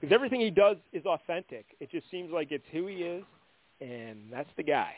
because 0.00 0.12
everything 0.12 0.40
he 0.40 0.50
does 0.50 0.76
is 0.92 1.06
authentic. 1.06 1.64
It 1.78 1.90
just 1.90 2.10
seems 2.10 2.30
like 2.32 2.50
it's 2.50 2.64
who 2.72 2.88
he 2.88 2.96
is, 2.96 3.24
and 3.80 4.18
that's 4.30 4.50
the 4.56 4.64
guy. 4.64 4.92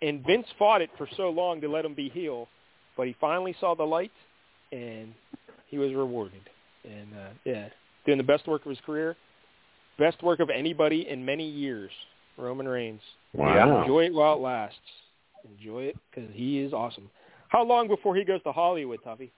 And 0.00 0.24
Vince 0.26 0.46
fought 0.58 0.80
it 0.80 0.90
for 0.96 1.08
so 1.16 1.28
long 1.30 1.60
to 1.60 1.68
let 1.68 1.84
him 1.84 1.94
be 1.94 2.08
heel, 2.08 2.48
but 2.96 3.06
he 3.06 3.16
finally 3.20 3.54
saw 3.60 3.74
the 3.74 3.82
light, 3.84 4.12
and 4.72 5.12
he 5.68 5.78
was 5.78 5.92
rewarded. 5.92 6.40
And 6.84 7.08
uh, 7.14 7.28
yeah, 7.44 7.68
doing 8.06 8.18
the 8.18 8.24
best 8.24 8.46
work 8.46 8.64
of 8.64 8.70
his 8.70 8.78
career, 8.86 9.16
best 9.98 10.22
work 10.22 10.40
of 10.40 10.50
anybody 10.50 11.08
in 11.08 11.24
many 11.24 11.48
years. 11.48 11.90
Roman 12.36 12.68
Reigns. 12.68 13.00
Wow. 13.34 13.82
Enjoy 13.82 14.04
it 14.04 14.14
while 14.14 14.34
it 14.34 14.40
lasts. 14.40 14.78
enjoy 15.58 15.82
it 15.84 15.96
because 16.10 16.30
he 16.32 16.60
is 16.60 16.72
awesome. 16.72 17.10
How 17.48 17.64
long 17.64 17.88
before 17.88 18.14
he 18.14 18.24
goes 18.24 18.42
to 18.44 18.52
Hollywood, 18.52 19.00
Tuffy? 19.04 19.30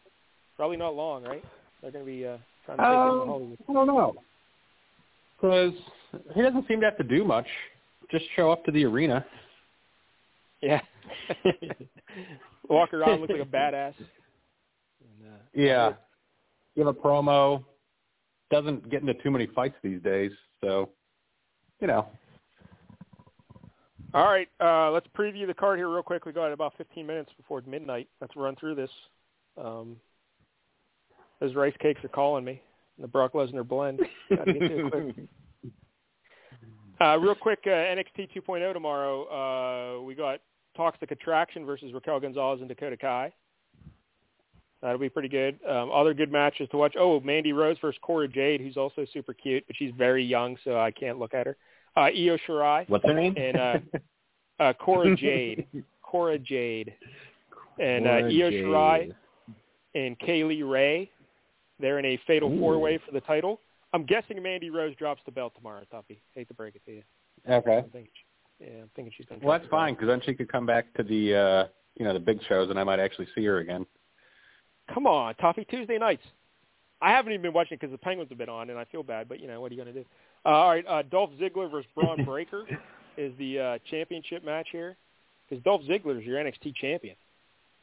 Probably 0.56 0.76
not 0.76 0.94
long, 0.94 1.22
right? 1.24 1.42
They're 1.80 1.90
going 1.90 2.04
to 2.04 2.10
be 2.10 2.26
uh, 2.26 2.36
trying 2.66 2.76
to 2.76 2.82
take 2.84 2.90
him 2.92 2.98
to 2.98 3.22
Um, 3.22 3.28
Hollywood. 3.28 3.58
I 3.68 3.72
don't 3.72 3.86
know. 3.86 4.14
Because 5.40 5.72
he 6.34 6.42
doesn't 6.42 6.68
seem 6.68 6.80
to 6.80 6.86
have 6.86 6.98
to 6.98 7.04
do 7.04 7.24
much. 7.24 7.46
Just 8.10 8.26
show 8.36 8.50
up 8.50 8.64
to 8.66 8.70
the 8.72 8.84
arena. 8.84 9.24
Yeah. 10.62 10.80
Walk 12.68 12.92
around, 12.92 13.20
look 13.20 13.30
like 13.30 13.40
a 13.40 13.44
badass. 13.44 13.94
And, 13.98 15.32
uh, 15.32 15.36
Yeah. 15.54 15.92
Give 16.76 16.86
a 16.86 16.92
promo. 16.92 17.64
Doesn't 18.50 18.90
get 18.90 19.00
into 19.00 19.14
too 19.14 19.30
many 19.30 19.46
fights 19.46 19.76
these 19.82 20.00
days. 20.02 20.32
So, 20.62 20.90
you 21.80 21.86
know. 21.86 22.06
All 24.12 24.24
right, 24.24 24.48
uh, 24.60 24.90
let's 24.90 25.06
preview 25.16 25.46
the 25.46 25.54
card 25.54 25.78
here 25.78 25.88
real 25.88 26.02
quick. 26.02 26.26
We 26.26 26.32
got 26.32 26.52
about 26.52 26.72
15 26.76 27.06
minutes 27.06 27.30
before 27.36 27.62
midnight. 27.64 28.08
Let's 28.20 28.34
run 28.34 28.56
through 28.56 28.74
this. 28.74 28.90
Um, 29.56 29.96
those 31.38 31.54
rice 31.54 31.74
cakes 31.80 32.04
are 32.04 32.08
calling 32.08 32.44
me. 32.44 32.60
The 33.00 33.06
Brock 33.06 33.34
Lesnar 33.34 33.66
blend. 33.66 34.00
Got 34.28 34.44
to 34.46 34.52
get 34.52 34.58
to 34.60 34.86
it 34.86 34.90
quick. 34.90 35.16
Uh, 37.00 37.16
real 37.16 37.34
quick, 37.34 37.60
uh, 37.64 37.70
NXT 37.70 38.28
2.0 38.36 38.74
tomorrow. 38.74 39.24
Uh, 39.24 40.02
we 40.02 40.14
got 40.14 40.38
Toxic 40.80 41.10
Attraction 41.10 41.66
versus 41.66 41.92
Raquel 41.92 42.20
Gonzalez 42.20 42.60
and 42.60 42.68
Dakota 42.68 42.96
Kai. 42.96 43.30
That'll 44.80 44.96
be 44.98 45.10
pretty 45.10 45.28
good. 45.28 45.58
Um, 45.68 45.90
other 45.92 46.14
good 46.14 46.32
matches 46.32 46.70
to 46.70 46.78
watch. 46.78 46.94
Oh, 46.98 47.20
Mandy 47.20 47.52
Rose 47.52 47.76
versus 47.82 48.00
Cora 48.00 48.26
Jade, 48.26 48.62
who's 48.62 48.78
also 48.78 49.04
super 49.12 49.34
cute, 49.34 49.62
but 49.66 49.76
she's 49.76 49.92
very 49.98 50.24
young, 50.24 50.56
so 50.64 50.80
I 50.80 50.90
can't 50.90 51.18
look 51.18 51.34
at 51.34 51.44
her. 51.44 51.58
Uh, 51.98 52.04
Io 52.04 52.38
Shirai 52.48 52.88
What's 52.88 53.04
her 53.04 53.12
name? 53.12 53.34
and 53.36 53.56
uh, 53.58 53.78
uh, 54.62 54.72
Cora 54.72 55.14
Jade. 55.16 55.66
Cora 56.02 56.38
Jade. 56.38 56.94
And 57.78 58.06
uh, 58.06 58.10
Io. 58.10 58.50
Shirai 58.50 59.12
and 59.94 60.18
Kay 60.18 60.44
Lee 60.44 60.62
Ray. 60.62 61.10
They're 61.78 61.98
in 61.98 62.06
a 62.06 62.18
fatal 62.26 62.50
Ooh. 62.50 62.58
four-way 62.58 62.98
for 63.04 63.12
the 63.12 63.20
title. 63.20 63.60
I'm 63.92 64.06
guessing 64.06 64.42
Mandy 64.42 64.70
Rose 64.70 64.96
drops 64.96 65.20
the 65.26 65.32
belt 65.32 65.52
tomorrow, 65.54 65.82
Tuffy. 65.92 66.20
Hate 66.34 66.48
to 66.48 66.54
break 66.54 66.74
it 66.74 66.82
to 66.86 66.92
you. 66.92 67.02
Okay. 67.50 67.84
I'm 68.60 68.66
thinking, 68.66 68.76
yeah, 68.76 68.82
I'm 68.82 68.90
thinking 68.94 69.12
she's 69.16 69.26
going 69.26 69.40
to. 69.40 69.46
Well, 69.46 69.58
that's 69.58 69.70
fine 69.70 69.94
because 69.94 70.08
then 70.08 70.20
she 70.24 70.34
could 70.34 70.50
come 70.50 70.66
back 70.66 70.92
to 70.94 71.02
the, 71.02 71.34
uh, 71.34 71.68
you 71.96 72.04
know, 72.04 72.12
the 72.12 72.20
big 72.20 72.40
shows, 72.48 72.70
and 72.70 72.78
I 72.78 72.84
might 72.84 73.00
actually 73.00 73.28
see 73.34 73.44
her 73.44 73.58
again. 73.58 73.86
Come 74.92 75.06
on, 75.06 75.34
Tuffy 75.34 75.68
Tuesday 75.68 75.98
nights. 75.98 76.22
I 77.02 77.10
haven't 77.10 77.32
even 77.32 77.42
been 77.42 77.52
watching 77.52 77.78
because 77.80 77.92
the 77.92 77.98
Penguins 77.98 78.28
have 78.30 78.38
been 78.38 78.48
on, 78.48 78.70
and 78.70 78.78
I 78.78 78.84
feel 78.84 79.02
bad. 79.02 79.28
But 79.28 79.40
you 79.40 79.46
know, 79.46 79.60
what 79.60 79.72
are 79.72 79.74
you 79.74 79.82
going 79.82 79.94
to 79.94 80.00
do? 80.00 80.06
Uh, 80.44 80.48
all 80.48 80.70
right, 80.70 80.84
uh, 80.86 81.02
Dolph 81.02 81.30
Ziggler 81.40 81.70
versus 81.70 81.90
Braun 81.94 82.24
Breaker 82.26 82.64
is 83.16 83.32
the 83.38 83.58
uh, 83.58 83.78
championship 83.90 84.44
match 84.44 84.68
here 84.72 84.96
because 85.48 85.62
Dolph 85.64 85.82
Ziggler 85.82 86.18
is 86.18 86.24
your 86.24 86.38
NXT 86.38 86.74
champion. 86.76 87.16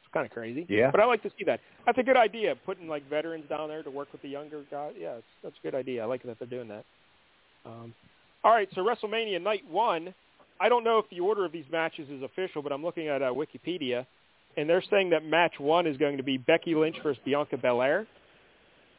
It's 0.02 0.12
kind 0.14 0.24
of 0.24 0.32
crazy. 0.32 0.66
Yeah. 0.68 0.90
But 0.90 1.00
I 1.00 1.04
like 1.04 1.22
to 1.22 1.30
see 1.38 1.44
that. 1.44 1.60
That's 1.84 1.98
a 1.98 2.02
good 2.02 2.16
idea. 2.16 2.54
Putting 2.64 2.88
like 2.88 3.08
veterans 3.10 3.44
down 3.48 3.68
there 3.68 3.82
to 3.82 3.90
work 3.90 4.08
with 4.12 4.22
the 4.22 4.28
younger 4.28 4.62
guys. 4.70 4.94
Yeah, 4.98 5.14
that's, 5.14 5.26
that's 5.42 5.56
a 5.62 5.66
good 5.66 5.74
idea. 5.74 6.02
I 6.02 6.06
like 6.06 6.22
that 6.22 6.38
they're 6.38 6.48
doing 6.48 6.68
that. 6.68 6.84
Um, 7.66 7.92
all 8.44 8.52
right, 8.52 8.68
so 8.74 8.82
WrestleMania 8.82 9.42
night 9.42 9.68
one. 9.68 10.14
I 10.60 10.68
don't 10.68 10.84
know 10.84 10.98
if 10.98 11.08
the 11.10 11.20
order 11.20 11.44
of 11.44 11.52
these 11.52 11.64
matches 11.70 12.08
is 12.08 12.22
official, 12.22 12.62
but 12.62 12.72
I'm 12.72 12.82
looking 12.84 13.08
at 13.08 13.22
uh, 13.22 13.32
Wikipedia, 13.32 14.06
and 14.56 14.68
they're 14.68 14.82
saying 14.90 15.10
that 15.10 15.24
match 15.24 15.54
one 15.58 15.86
is 15.86 15.96
going 15.96 16.16
to 16.16 16.22
be 16.22 16.36
Becky 16.36 16.74
Lynch 16.74 16.96
versus 17.02 17.20
Bianca 17.24 17.56
Belair. 17.56 18.06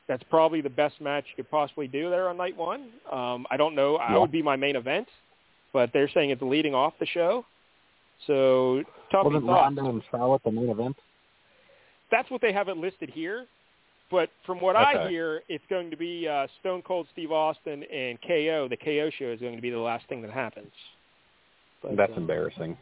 That's 0.08 0.24
probably 0.30 0.62
the 0.62 0.70
best 0.70 1.00
match 1.02 1.26
you 1.30 1.44
could 1.44 1.52
possibly 1.52 1.88
do 1.88 2.10
there 2.10 2.30
on 2.30 2.38
night 2.38 2.58
one. 2.58 2.90
Um, 3.12 3.46
I 3.52 3.58
don't 3.58 3.76
know. 3.76 3.98
I 3.98 4.18
would 4.18 4.32
be 4.32 4.42
my 4.42 4.56
main 4.56 4.76
event, 4.76 5.08
but 5.72 5.92
they're 5.94 6.10
saying 6.10 6.32
it's 6.32 6.42
leading 6.42 6.74
off 6.74 6.94
the 7.00 7.06
show. 7.06 7.46
So, 8.26 8.84
Tuffy 9.14 9.26
Wasn't 9.26 9.46
thoughts? 9.46 9.76
Ronda 9.76 9.86
and 9.86 10.02
Charlotte 10.10 10.42
the 10.44 10.52
main 10.52 10.70
event? 10.70 10.96
That's 12.12 12.30
what 12.32 12.42
they 12.42 12.52
have 12.52 12.70
it 12.70 12.78
listed 12.78 13.12
here. 13.12 13.46
But 14.12 14.30
from 14.46 14.60
what 14.60 14.76
I 14.76 15.08
hear, 15.08 15.42
it's 15.48 15.64
going 15.70 15.92
to 15.92 15.98
be 15.98 16.28
uh, 16.28 16.48
Stone 16.60 16.82
Cold 16.82 17.08
Steve 17.14 17.32
Austin 17.32 17.84
and 17.84 18.20
KO. 18.22 18.68
The 18.68 18.78
KO 18.78 19.12
show 19.18 19.32
is 19.32 19.40
going 19.40 19.56
to 19.56 19.62
be 19.62 19.70
the 19.70 19.78
last 19.78 20.08
thing 20.10 20.22
that 20.24 20.32
happens. 20.32 20.72
But, 21.82 21.95
That's 21.98 22.11
uh, 22.14 22.17
embarrassing. 22.22 22.77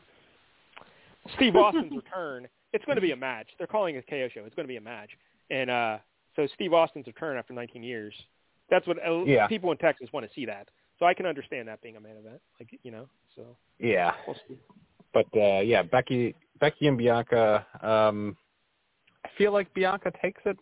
Steve 1.36 1.56
Austin's 1.56 1.92
return. 1.96 2.48
It's 2.74 2.86
going 2.86 2.96
to 2.96 3.02
be 3.02 3.12
a 3.12 3.16
match. 3.16 3.48
They're 3.58 3.68
calling 3.68 3.96
it 3.96 4.06
a 4.08 4.10
KO 4.10 4.30
show. 4.34 4.42
It's 4.46 4.56
going 4.56 4.66
to 4.68 4.72
be 4.72 4.78
a 4.78 4.82
match. 4.82 5.10
And 5.50 5.70
uh, 5.70 5.98
so 6.36 6.48
Steve 6.56 6.74
Austin's 6.74 7.08
return 7.08 7.38
after 7.38 7.54
19 7.54 7.84
years. 7.84 8.14
That's 8.70 8.86
what 8.88 8.98
uh, 9.06 9.24
Yeah. 9.26 9.48
people 9.48 9.72
in 9.72 9.78
Texas 9.78 10.10
want 10.12 10.26
to 10.28 10.34
see. 10.34 10.46
That. 10.46 10.68
So 11.00 11.06
I 11.06 11.14
can 11.14 11.26
understand 11.26 11.68
that 11.68 11.82
being 11.82 11.96
a 11.96 12.00
main 12.02 12.18
event. 12.18 12.42
Like 12.60 12.70
you 12.84 12.92
know. 12.92 13.08
So 13.36 13.56
Yeah. 13.80 14.14
we'll. 14.26 14.36
But 15.14 15.26
uh 15.40 15.62
yeah, 15.62 15.84
Becky 15.84 16.36
Becky 16.60 16.88
and 16.88 16.98
Bianca, 16.98 17.66
um 17.82 18.36
I 19.26 19.30
feel 19.38 19.52
like 19.54 19.74
Bianca 19.74 20.12
takes 20.22 20.42
it. 20.46 20.58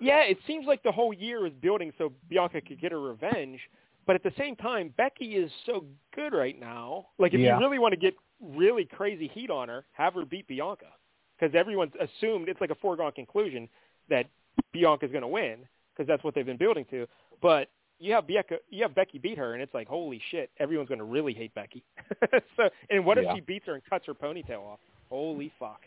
Yeah, 0.00 0.22
it 0.22 0.38
seems 0.46 0.66
like 0.66 0.82
the 0.82 0.92
whole 0.92 1.12
year 1.14 1.46
is 1.46 1.52
building 1.62 1.92
so 1.96 2.12
Bianca 2.28 2.60
could 2.60 2.80
get 2.80 2.92
her 2.92 3.00
revenge. 3.00 3.58
But 4.06 4.14
at 4.16 4.22
the 4.22 4.32
same 4.38 4.54
time, 4.56 4.94
Becky 4.96 5.34
is 5.36 5.50
so 5.64 5.84
good 6.14 6.32
right 6.32 6.58
now. 6.58 7.08
Like, 7.18 7.34
if 7.34 7.40
Yeah. 7.40 7.54
you 7.56 7.60
really 7.64 7.78
want 7.78 7.92
to 7.92 7.96
get 7.98 8.14
really 8.40 8.84
crazy 8.84 9.26
heat 9.28 9.50
on 9.50 9.68
her, 9.68 9.84
have 9.92 10.14
her 10.14 10.24
beat 10.24 10.46
Bianca. 10.46 10.92
Because 11.38 11.54
everyone's 11.54 11.92
assumed 12.00 12.48
it's 12.48 12.60
like 12.60 12.70
a 12.70 12.74
foregone 12.76 13.12
conclusion 13.12 13.68
that 14.08 14.26
Bianca's 14.72 15.10
going 15.10 15.22
to 15.22 15.28
win 15.28 15.66
because 15.92 16.06
that's 16.06 16.22
what 16.24 16.34
they've 16.34 16.46
been 16.46 16.56
building 16.56 16.84
to. 16.90 17.06
But 17.42 17.68
you 17.98 18.12
have 18.12 18.26
Bianca, 18.26 18.58
you 18.70 18.82
have 18.82 18.94
Becky 18.94 19.18
beat 19.18 19.36
her, 19.38 19.54
and 19.54 19.62
it's 19.62 19.74
like, 19.74 19.88
holy 19.88 20.20
shit, 20.30 20.50
everyone's 20.58 20.88
going 20.88 20.98
to 20.98 21.04
really 21.04 21.34
hate 21.34 21.52
Becky. 21.54 21.84
so, 22.56 22.70
and 22.90 23.04
what 23.04 23.18
if 23.18 23.24
she 23.34 23.40
beats 23.40 23.66
her 23.66 23.74
and 23.74 23.84
cuts 23.84 24.06
her 24.06 24.14
ponytail 24.14 24.60
off? 24.60 24.78
Holy 25.10 25.52
fuck. 25.58 25.80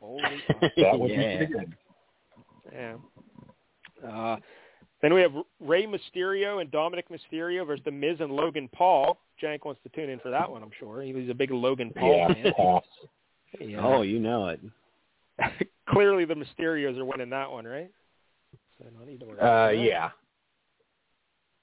Holy 0.00 0.22
fuck. 0.48 0.72
That 0.76 0.98
would 0.98 1.10
Yeah. 1.10 1.38
be 1.38 1.46
pretty 1.46 1.52
good. 1.52 1.76
Yeah. 2.72 2.96
Uh, 4.06 4.36
then 5.02 5.12
we 5.12 5.20
have 5.20 5.32
Rey 5.60 5.84
Mysterio 5.86 6.60
and 6.60 6.70
Dominic 6.70 7.06
Mysterio 7.10 7.66
versus 7.66 7.84
The 7.84 7.90
Miz 7.90 8.18
and 8.20 8.32
Logan 8.32 8.68
Paul. 8.72 9.18
Jank 9.42 9.64
wants 9.64 9.80
to 9.82 9.88
tune 9.90 10.08
in 10.08 10.20
for 10.20 10.30
that 10.30 10.50
one, 10.50 10.62
I'm 10.62 10.70
sure. 10.78 11.02
He's 11.02 11.28
a 11.28 11.34
big 11.34 11.50
Logan 11.50 11.92
Paul 11.94 12.16
Yeah, 12.28 12.34
fan. 12.34 12.52
pass. 12.54 12.82
Yeah. 13.60 13.84
Oh, 13.84 14.00
you 14.00 14.18
know 14.18 14.48
it. 14.48 14.60
Clearly 15.90 16.24
the 16.24 16.34
Mysterios 16.34 16.96
are 16.96 17.04
winning 17.04 17.28
that 17.30 17.50
one, 17.52 17.66
right? 17.66 17.90
So 18.78 18.86
no 18.98 19.04
need 19.04 19.20
to 19.20 19.26
worry 19.26 19.38
Uh 19.38 19.44
about 19.44 19.70
yeah. 19.72 20.10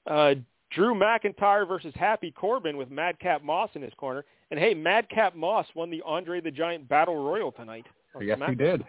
Uh, 0.05 0.35
Drew 0.71 0.93
McIntyre 0.93 1.67
versus 1.67 1.93
Happy 1.95 2.29
Corbin 2.31 2.77
with 2.77 2.91
Madcap 2.91 3.41
Moss 3.43 3.71
in 3.73 3.81
his 3.81 3.93
corner. 3.97 4.23
And 4.51 4.59
hey, 4.59 4.75
Madcap 4.75 5.35
Moss 5.35 5.65
won 5.73 5.89
the 5.89 6.03
Andre 6.05 6.41
the 6.41 6.51
Giant 6.51 6.87
Battle 6.87 7.23
Royal 7.23 7.51
tonight. 7.51 7.87
on 8.13 8.25
Yes 8.25 8.39
he 8.47 8.55
did. 8.55 8.83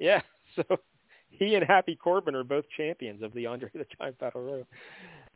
Yeah, 0.00 0.20
so 0.56 0.64
he 1.38 1.54
and 1.54 1.64
Happy 1.64 1.96
Corbin 1.96 2.34
are 2.34 2.44
both 2.44 2.64
champions 2.76 3.22
of 3.22 3.32
the 3.34 3.46
Andre 3.46 3.68
the 3.74 3.86
Giant 3.98 4.18
Battle 4.18 4.42
Royal. 4.42 4.66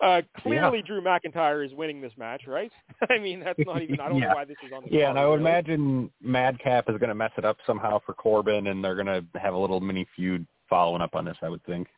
Uh, 0.00 0.22
clearly, 0.38 0.80
Drew 0.80 1.00
McIntyre 1.00 1.66
is 1.66 1.74
winning 1.74 2.00
this 2.00 2.12
match, 2.16 2.42
right? 2.46 2.70
I 3.10 3.18
mean, 3.18 3.40
that's 3.40 3.58
not 3.66 3.82
even. 3.82 3.98
I 4.00 4.08
don't 4.08 4.18
Yeah. 4.18 4.28
know 4.28 4.34
why 4.36 4.44
this 4.44 4.56
is 4.64 4.72
on 4.72 4.84
the. 4.84 4.96
Yeah, 4.96 5.10
and 5.10 5.18
I 5.18 5.26
would 5.26 5.40
really. 5.40 5.50
imagine 5.50 6.10
Madcap 6.22 6.88
is 6.88 6.98
gonna 6.98 7.14
mess 7.14 7.32
it 7.36 7.44
up 7.44 7.56
somehow 7.66 7.98
for 8.06 8.14
Corbin 8.14 8.68
and 8.68 8.84
they're 8.84 8.94
gonna 8.94 9.24
have 9.40 9.54
a 9.54 9.58
little 9.58 9.80
mini 9.80 10.06
feud 10.14 10.46
following 10.68 11.02
up 11.02 11.14
on 11.14 11.24
this, 11.24 11.36
I 11.42 11.48
would 11.48 11.64
think. 11.64 11.88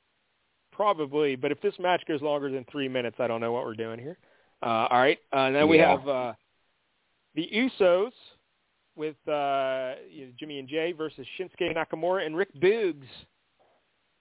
Probably, 0.72 1.36
but 1.36 1.52
if 1.52 1.60
this 1.60 1.74
match 1.78 2.02
goes 2.08 2.22
longer 2.22 2.50
than 2.50 2.64
three 2.72 2.88
minutes, 2.88 3.16
I 3.18 3.26
don't 3.26 3.40
know 3.42 3.52
what 3.52 3.64
we're 3.66 3.74
doing 3.74 3.98
here. 3.98 4.16
Uh, 4.62 4.86
all 4.90 4.98
right, 4.98 5.18
uh, 5.32 5.40
and 5.40 5.54
then 5.54 5.68
we 5.68 5.76
Yeah. 5.76 5.90
have 5.98 6.08
uh, 6.08 6.32
the 7.34 7.48
Usos 7.54 8.12
with 8.96 9.16
uh, 9.28 9.94
you 10.10 10.26
know, 10.26 10.32
Jimmy 10.38 10.58
and 10.58 10.68
Jay 10.68 10.92
versus 10.92 11.26
Shinsuke 11.38 11.74
Nakamura 11.76 12.24
and 12.24 12.34
Rick 12.36 12.54
Boogs 12.54 13.06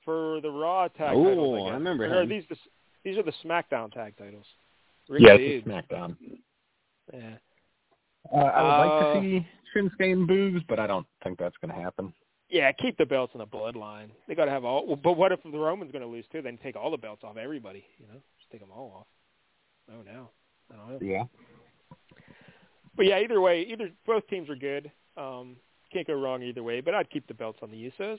for 0.10 0.42
the 0.42 0.50
Raw 0.50 0.88
tag 0.88 1.16
Ooh, 1.16 1.24
titles. 1.30 1.68
I, 1.68 1.70
I 1.70 1.74
remember 1.74 2.06
Or 2.06 2.24
him. 2.24 2.30
these 2.30 2.44
the, 2.50 2.56
these 3.04 3.18
are 3.18 3.24
the 3.24 3.34
SmackDown 3.46 3.92
tag 3.92 4.18
titles. 4.18 4.46
Rick 5.08 5.22
yeah, 5.22 5.38
SmackDown. 5.38 6.16
Yeah. 7.14 7.36
Uh, 8.34 8.38
I 8.38 8.62
would 8.64 8.86
like 8.86 9.04
Uh, 9.04 9.14
to 9.14 9.22
see 9.22 9.48
Shinsuke 9.76 10.12
and 10.14 10.28
Boogs, 10.28 10.64
but 10.68 10.80
I 10.80 10.88
don't 10.88 11.06
think 11.24 11.38
that's 11.38 11.56
gonna 11.62 11.76
happen. 11.76 12.14
Yeah, 12.50 12.72
keep 12.72 12.98
the 12.98 13.06
belts 13.06 13.34
in 13.36 13.40
the 13.40 13.46
bloodline. 13.46 14.10
They 14.28 14.34
got 14.34 14.46
to 14.46 14.52
have 14.52 14.66
all. 14.66 14.96
But 14.96 15.14
what 15.18 15.32
if 15.32 15.40
the 15.44 15.52
Roman's 15.52 15.92
going 15.92 16.02
to 16.02 16.08
lose 16.08 16.26
too? 16.32 16.42
Then 16.42 16.58
take 16.64 16.76
all 16.76 16.90
the 16.90 16.98
belts 16.98 17.24
off 17.24 17.38
everybody. 17.38 17.86
You 18.00 18.08
know, 18.08 18.20
just 18.40 18.50
take 18.52 18.60
them 18.60 18.72
all 18.76 18.92
off. 19.02 19.08
Oh 19.92 20.02
no, 20.04 20.30
I 20.74 20.76
don't 20.76 20.90
know. 20.90 21.08
Yeah. 21.08 21.24
But 22.98 23.06
yeah, 23.06 23.20
either 23.20 23.40
way, 23.40 23.62
either 23.70 23.92
both 24.08 24.28
teams 24.30 24.50
are 24.50 24.56
good. 24.56 24.92
Um, 25.16 25.58
can't 25.94 26.08
go 26.08 26.16
wrong 26.16 26.42
either 26.42 26.64
way. 26.64 26.82
But 26.82 26.96
I'd 26.96 27.12
keep 27.12 27.28
the 27.28 27.36
belts 27.36 27.60
on 27.62 27.70
the 27.70 27.92
Usos. 27.92 28.18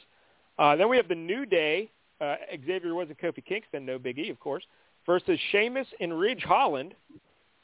Uh, 0.61 0.77
then 0.77 0.89
we 0.89 0.97
have 0.97 1.09
the 1.09 1.15
New 1.17 1.45
Day. 1.47 1.91
Uh, 2.21 2.37
Xavier 2.67 2.95
Woods 2.95 3.11
and 3.11 3.19
Kofi 3.19 3.43
Kingston, 3.45 3.87
no 3.87 3.99
Big 3.99 4.19
E, 4.19 4.29
of 4.29 4.39
course, 4.39 4.63
versus 5.07 5.41
Sheamus 5.51 5.87
and 6.01 6.17
Ridge 6.19 6.43
Holland 6.47 6.95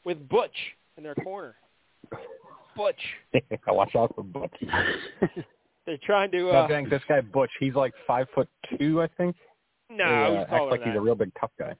with 0.04 0.26
Butch 0.30 0.56
in 0.96 1.02
their 1.04 1.14
corner. 1.14 1.54
Butch. 2.74 3.00
Watch 3.68 3.94
out 3.94 4.14
for 4.14 4.24
Butch. 4.24 4.54
They're 5.86 5.98
trying 6.04 6.30
to. 6.32 6.38
No, 6.38 6.50
Uh, 6.50 6.66
dang, 6.66 6.88
this 6.88 7.02
guy 7.08 7.20
Butch, 7.20 7.50
he's 7.60 7.74
like 7.74 7.92
five 8.06 8.26
foot 8.34 8.48
two, 8.78 9.02
I 9.02 9.08
think. 9.18 9.36
no, 9.90 10.04
He, 10.04 10.10
uh, 10.10 10.30
he's 10.30 10.46
acts 10.50 10.64
like 10.70 10.80
than 10.80 10.88
he's 10.90 10.98
a 10.98 11.00
real 11.00 11.14
big 11.14 11.32
tough 11.38 11.50
guy. 11.58 11.74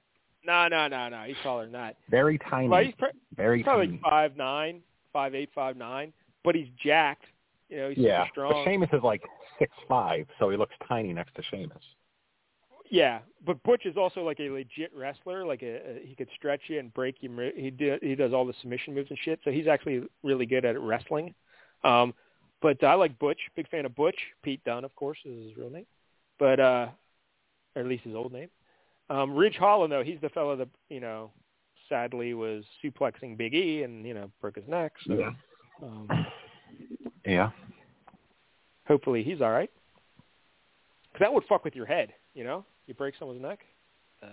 No, 0.45 0.67
no, 0.67 0.87
no, 0.87 1.09
no. 1.09 1.23
He's 1.23 1.35
taller 1.43 1.63
than 1.63 1.73
that. 1.73 1.97
Very 2.09 2.37
tiny. 2.49 2.69
Well, 2.69 2.83
he's, 2.83 2.93
pr- 2.97 3.05
very 3.35 3.57
he's 3.57 3.63
probably 3.65 3.87
tiny. 3.87 3.99
five 4.03 4.37
nine, 4.37 4.81
five 5.11 5.35
eight, 5.35 5.49
five 5.53 5.75
nine, 5.77 6.13
but 6.43 6.55
he's 6.55 6.67
jacked 6.81 7.25
You 7.69 7.77
know, 7.77 7.89
he's 7.89 7.97
yeah, 7.97 8.27
strong. 8.29 8.53
but 8.53 8.63
Sheamus 8.69 8.89
is 8.93 9.01
like 9.03 9.21
six 9.59 9.71
five, 9.87 10.27
so 10.39 10.49
he 10.49 10.57
looks 10.57 10.75
tiny 10.87 11.13
next 11.13 11.35
to 11.35 11.43
Sheamus. 11.43 11.83
Yeah, 12.89 13.19
but 13.45 13.61
Butch 13.63 13.85
is 13.85 13.97
also 13.97 14.23
like 14.23 14.39
a 14.39 14.49
legit 14.49 14.91
wrestler. 14.95 15.45
Like 15.45 15.61
a, 15.61 15.75
a 15.75 16.05
he 16.05 16.15
could 16.15 16.29
stretch 16.35 16.61
you 16.67 16.79
and 16.79 16.93
break 16.93 17.17
you. 17.19 17.51
He 17.55 17.69
did, 17.69 18.01
he 18.01 18.15
does 18.15 18.33
all 18.33 18.45
the 18.45 18.53
submission 18.61 18.95
moves 18.95 19.09
and 19.09 19.19
shit. 19.21 19.39
So 19.43 19.51
he's 19.51 19.67
actually 19.67 20.03
really 20.23 20.45
good 20.45 20.63
at 20.63 20.79
wrestling. 20.79 21.33
Um, 21.83 22.13
but 22.61 22.83
I 22.83 22.93
like 22.93 23.19
Butch. 23.19 23.39
Big 23.55 23.69
fan 23.69 23.85
of 23.85 23.95
Butch. 23.95 24.17
Pete 24.41 24.63
Dunne, 24.63 24.85
of 24.85 24.95
course, 24.95 25.17
is 25.25 25.49
his 25.49 25.57
real 25.57 25.69
name, 25.69 25.85
but 26.39 26.59
uh, 26.59 26.87
or 27.75 27.81
at 27.81 27.87
least 27.87 28.03
his 28.03 28.15
old 28.15 28.31
name. 28.31 28.49
Um, 29.09 29.35
Ridge 29.35 29.55
Holland, 29.57 29.91
though, 29.91 30.03
he's 30.03 30.19
the 30.21 30.29
fellow 30.29 30.55
that 30.55 30.69
you 30.89 30.99
know, 30.99 31.31
sadly 31.89 32.33
was 32.33 32.63
suplexing 32.83 33.37
Big 33.37 33.53
E 33.53 33.83
and 33.83 34.05
you 34.05 34.13
know 34.13 34.31
broke 34.41 34.55
his 34.55 34.67
neck. 34.67 34.93
So 35.05 35.13
Yeah. 35.13 35.31
um, 35.83 36.25
Yeah. 37.25 37.51
Hopefully 38.87 39.23
he's 39.23 39.41
all 39.41 39.51
right. 39.51 39.71
'Cause 41.13 41.19
that 41.21 41.33
would 41.33 41.43
fuck 41.45 41.63
with 41.63 41.75
your 41.75 41.85
head. 41.85 42.13
You 42.33 42.43
know, 42.43 42.63
you 42.85 42.93
break 42.93 43.15
someone's 43.17 43.41
neck, 43.41 43.65
uh, 44.21 44.27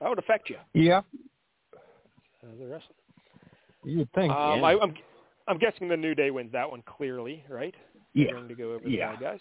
that 0.00 0.08
would 0.08 0.18
affect 0.18 0.48
you 0.48 0.56
Yeah. 0.72 1.02
as 1.72 2.60
a 2.60 2.66
wrestler. 2.66 2.94
You'd 3.84 4.10
think. 4.12 4.32
Um, 4.32 4.60
yeah. 4.60 4.66
I, 4.66 4.80
I'm 4.82 4.94
I'm 5.48 5.58
guessing 5.58 5.88
the 5.88 5.96
New 5.96 6.14
Day 6.14 6.30
wins 6.30 6.52
that 6.52 6.70
one 6.70 6.82
clearly, 6.82 7.44
right? 7.50 7.74
Yeah. 8.14 8.30
going 8.32 8.48
to 8.48 8.54
go 8.54 8.72
over 8.74 8.88
Yeah. 8.88 9.12
the 9.12 9.16
bad 9.18 9.20
guys. 9.20 9.40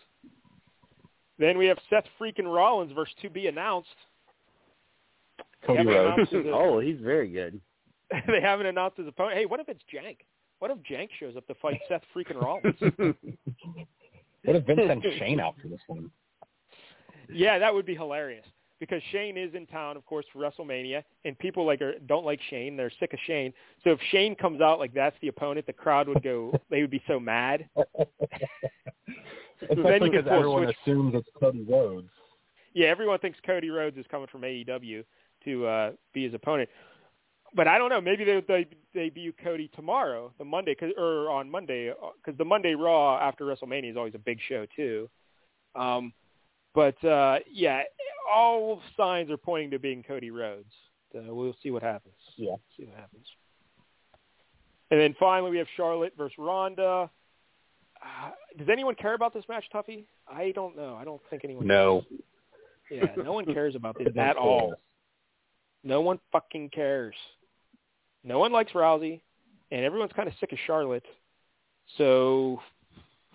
Then 1.38 1.58
we 1.58 1.68
have 1.68 1.78
Seth 1.90 2.06
freaking 2.20 2.52
Rollins 2.54 2.92
versus 2.92 3.16
to 3.22 3.30
be 3.30 3.48
announced. 3.48 3.96
Cody 5.66 5.86
Rhodes. 5.86 6.30
oh, 6.48 6.80
he's 6.80 7.00
very 7.00 7.30
good. 7.30 7.62
they 8.28 8.42
haven't 8.42 8.66
announced 8.66 8.98
his 8.98 9.08
opponent. 9.08 9.38
Hey, 9.38 9.46
what 9.46 9.60
if 9.60 9.70
it's 9.70 9.82
Jank? 9.94 10.18
What 10.60 10.72
if 10.72 10.78
Jank 10.80 11.10
shows 11.20 11.36
up 11.38 11.46
to 11.48 11.56
fight 11.56 11.80
Seth 11.88 12.04
freaking 12.16 12.42
Rollins? 12.42 12.76
What 14.44 14.56
if 14.56 14.66
Vince 14.66 14.82
sent 14.88 15.04
Shane 15.20 15.40
out 15.40 15.56
for 15.62 15.68
this 15.68 15.82
one? 15.88 16.10
yeah, 17.32 17.58
that 17.60 17.74
would 17.74 17.86
be 17.86 17.96
hilarious 17.96 18.46
because 18.80 19.02
Shane 19.12 19.38
is 19.38 19.54
in 19.54 19.66
town, 19.66 19.96
of 19.96 20.06
course, 20.06 20.26
for 20.34 20.40
WrestleMania, 20.40 21.04
and 21.24 21.40
people 21.40 21.66
like 21.66 21.82
are, 21.82 21.94
don't 22.08 22.26
like 22.26 22.40
Shane. 22.50 22.76
They're 22.76 22.92
sick 23.00 23.14
of 23.14 23.20
Shane. 23.26 23.54
So 23.84 23.92
if 23.92 24.00
Shane 24.12 24.36
comes 24.36 24.60
out 24.60 24.78
like 24.80 24.94
that's 24.94 25.16
the 25.22 25.30
opponent, 25.30 25.66
the 25.66 25.74
crowd 25.74 26.10
would 26.10 26.22
go. 26.22 26.54
they 26.70 26.82
would 26.82 26.92
be 26.92 27.02
so 27.08 27.20
mad. 27.20 27.70
Especially 29.62 29.84
then 29.84 30.04
you 30.04 30.12
can 30.12 30.24
because 30.24 30.28
everyone 30.30 30.66
switch. 30.66 30.76
assumes 30.86 31.16
it's 31.16 31.30
Cody 31.40 31.66
Rhodes. 31.68 32.10
Yeah, 32.74 32.88
everyone 32.88 33.20
thinks 33.20 33.40
Cody 33.46 33.70
Rhodes 33.70 33.98
is 33.98 34.06
coming 34.12 34.28
from 34.30 34.42
AEW 34.42 35.06
to 35.46 35.66
uh, 35.66 35.92
be 36.14 36.26
his 36.26 36.34
opponent. 36.34 36.70
But 37.56 37.68
I 37.68 37.78
don't 37.78 37.90
know. 37.90 38.02
Maybe 38.02 38.24
they 38.24 38.42
they 38.48 38.68
debut 38.94 39.34
Cody 39.44 39.70
tomorrow, 39.76 40.32
the 40.38 40.46
Monday, 40.46 40.76
cause, 40.76 40.92
or 40.98 41.30
on 41.30 41.50
Monday, 41.50 41.92
because 42.18 42.38
the 42.38 42.46
Monday 42.46 42.74
Raw 42.74 43.20
after 43.20 43.46
WrestleMania 43.46 43.92
is 43.92 43.98
always 43.98 44.16
a 44.16 44.20
big 44.20 44.40
show 44.48 44.66
too. 44.76 45.10
Um, 45.76 46.14
but 46.74 47.04
uh, 47.04 47.40
yeah, 47.52 47.84
all 48.32 48.82
signs 48.98 49.30
are 49.30 49.38
pointing 49.38 49.72
to 49.72 49.80
being 49.80 50.04
Cody 50.04 50.32
Rhodes. 50.32 50.74
Uh, 51.16 51.34
we'll 51.34 51.56
see 51.62 51.70
what 51.70 51.84
happens. 51.84 52.16
Yeah. 52.36 52.56
see 52.76 52.86
what 52.86 52.96
happens. 52.96 53.26
And 54.90 55.00
then 55.00 55.16
finally, 55.20 55.52
we 55.52 55.58
have 55.58 55.68
Charlotte 55.76 56.14
versus 56.18 56.36
Ronda. 56.38 57.10
Uh, 58.02 58.32
does 58.58 58.68
anyone 58.72 58.96
care 58.96 59.14
about 59.14 59.34
this 59.34 59.44
match, 59.48 59.64
Tuffy? 59.74 60.06
I 60.28 60.52
don't 60.52 60.76
know. 60.76 60.96
I 61.00 61.04
don't 61.04 61.22
think 61.30 61.44
anyone. 61.44 61.68
No. 61.68 62.04
Yeah, 62.92 63.06
no 63.24 63.34
one 63.34 63.46
cares 63.46 63.76
about 63.76 63.98
this 63.98 64.10
at 64.18 64.36
all. 64.36 64.76
No 65.84 66.02
one 66.02 66.20
fucking 66.32 66.70
cares. 66.70 67.16
No 68.24 68.40
one 68.40 68.52
likes 68.52 68.72
Rousey, 68.74 69.22
and 69.72 69.84
everyone's 69.84 70.12
kind 70.14 70.28
of 70.28 70.34
sick 70.40 70.52
of 70.52 70.58
Charlotte. 70.66 71.06
So, 71.98 72.62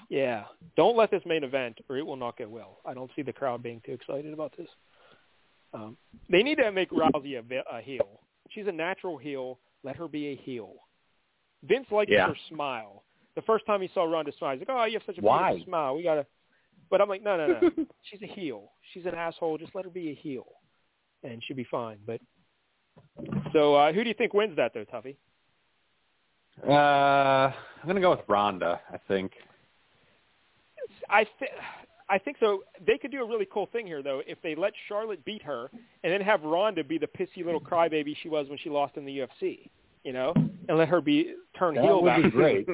yeah, 0.08 0.44
don't 0.76 0.96
let 0.96 1.10
this 1.10 1.22
main 1.26 1.44
event, 1.44 1.78
or 1.88 1.96
it 1.98 2.06
will 2.06 2.16
not 2.16 2.36
get 2.38 2.50
well. 2.50 2.78
I 2.86 2.94
don't 2.94 3.10
see 3.14 3.22
the 3.22 3.32
crowd 3.32 3.62
being 3.62 3.82
too 3.84 3.92
excited 3.92 4.32
about 4.32 4.56
this. 4.56 4.68
Um, 5.74 5.96
they 6.30 6.42
need 6.42 6.56
to 6.56 6.72
make 6.72 6.90
Rousey 6.90 7.36
a, 7.38 7.76
a 7.76 7.80
heel. 7.82 8.20
She's 8.50 8.66
a 8.66 8.72
natural 8.72 9.18
heel. 9.18 9.58
Let 9.84 9.96
her 9.96 10.08
be 10.08 10.28
a 10.28 10.36
heel. 10.36 10.72
Vince 11.64 11.86
likes 11.90 12.10
Yeah. 12.10 12.28
her 12.28 12.36
smile. 12.48 13.04
The 13.36 13.42
first 13.42 13.66
time 13.66 13.82
he 13.82 13.90
saw 13.94 14.04
Ronda 14.04 14.32
smile, 14.38 14.52
he's 14.56 14.66
like, 14.66 14.68
"Oh, 14.70 14.84
you 14.84 14.94
have 14.94 15.02
such 15.06 15.18
a 15.18 15.20
Why? 15.20 15.50
beautiful 15.50 15.70
smile. 15.70 15.94
We 15.96 16.02
gotta." 16.02 16.26
But 16.90 17.00
I'm 17.02 17.08
like, 17.08 17.22
no, 17.22 17.36
no, 17.36 17.60
no. 17.60 17.70
She's 18.10 18.22
a 18.22 18.26
heel. 18.26 18.72
She's 18.92 19.04
an 19.04 19.14
asshole. 19.14 19.58
Just 19.58 19.74
let 19.74 19.84
her 19.84 19.90
be 19.90 20.10
a 20.10 20.14
heel, 20.14 20.46
and 21.22 21.42
she'll 21.44 21.56
be 21.56 21.66
fine. 21.70 21.98
But 22.06 22.20
so, 23.52 23.74
uh, 23.74 23.92
who 23.92 24.02
do 24.02 24.08
you 24.08 24.14
think 24.14 24.34
wins 24.34 24.56
that, 24.56 24.72
though, 24.74 24.84
Tuffy? 24.84 25.16
Uh, 26.66 27.52
I'm 27.52 27.86
gonna 27.86 28.00
go 28.00 28.10
with 28.10 28.20
Ronda. 28.28 28.80
I 28.92 28.98
think. 29.08 29.32
I 31.08 31.24
th- 31.38 31.52
I 32.08 32.18
think 32.18 32.38
so. 32.40 32.62
They 32.86 32.98
could 32.98 33.10
do 33.10 33.22
a 33.22 33.26
really 33.28 33.46
cool 33.52 33.66
thing 33.66 33.86
here, 33.86 34.02
though, 34.02 34.22
if 34.26 34.40
they 34.42 34.54
let 34.54 34.72
Charlotte 34.88 35.24
beat 35.24 35.42
her 35.42 35.70
and 36.02 36.12
then 36.12 36.20
have 36.22 36.42
Ronda 36.42 36.82
be 36.82 36.98
the 36.98 37.06
pissy 37.06 37.44
little 37.44 37.60
crybaby 37.60 38.16
she 38.22 38.28
was 38.28 38.48
when 38.48 38.58
she 38.58 38.70
lost 38.70 38.96
in 38.96 39.04
the 39.04 39.18
UFC, 39.18 39.68
you 40.04 40.12
know, 40.12 40.32
and 40.68 40.78
let 40.78 40.88
her 40.88 41.00
be 41.00 41.34
turn 41.58 41.74
That 41.74 41.84
heel. 41.84 42.02
would 42.02 42.22
be 42.22 42.30
great. 42.30 42.66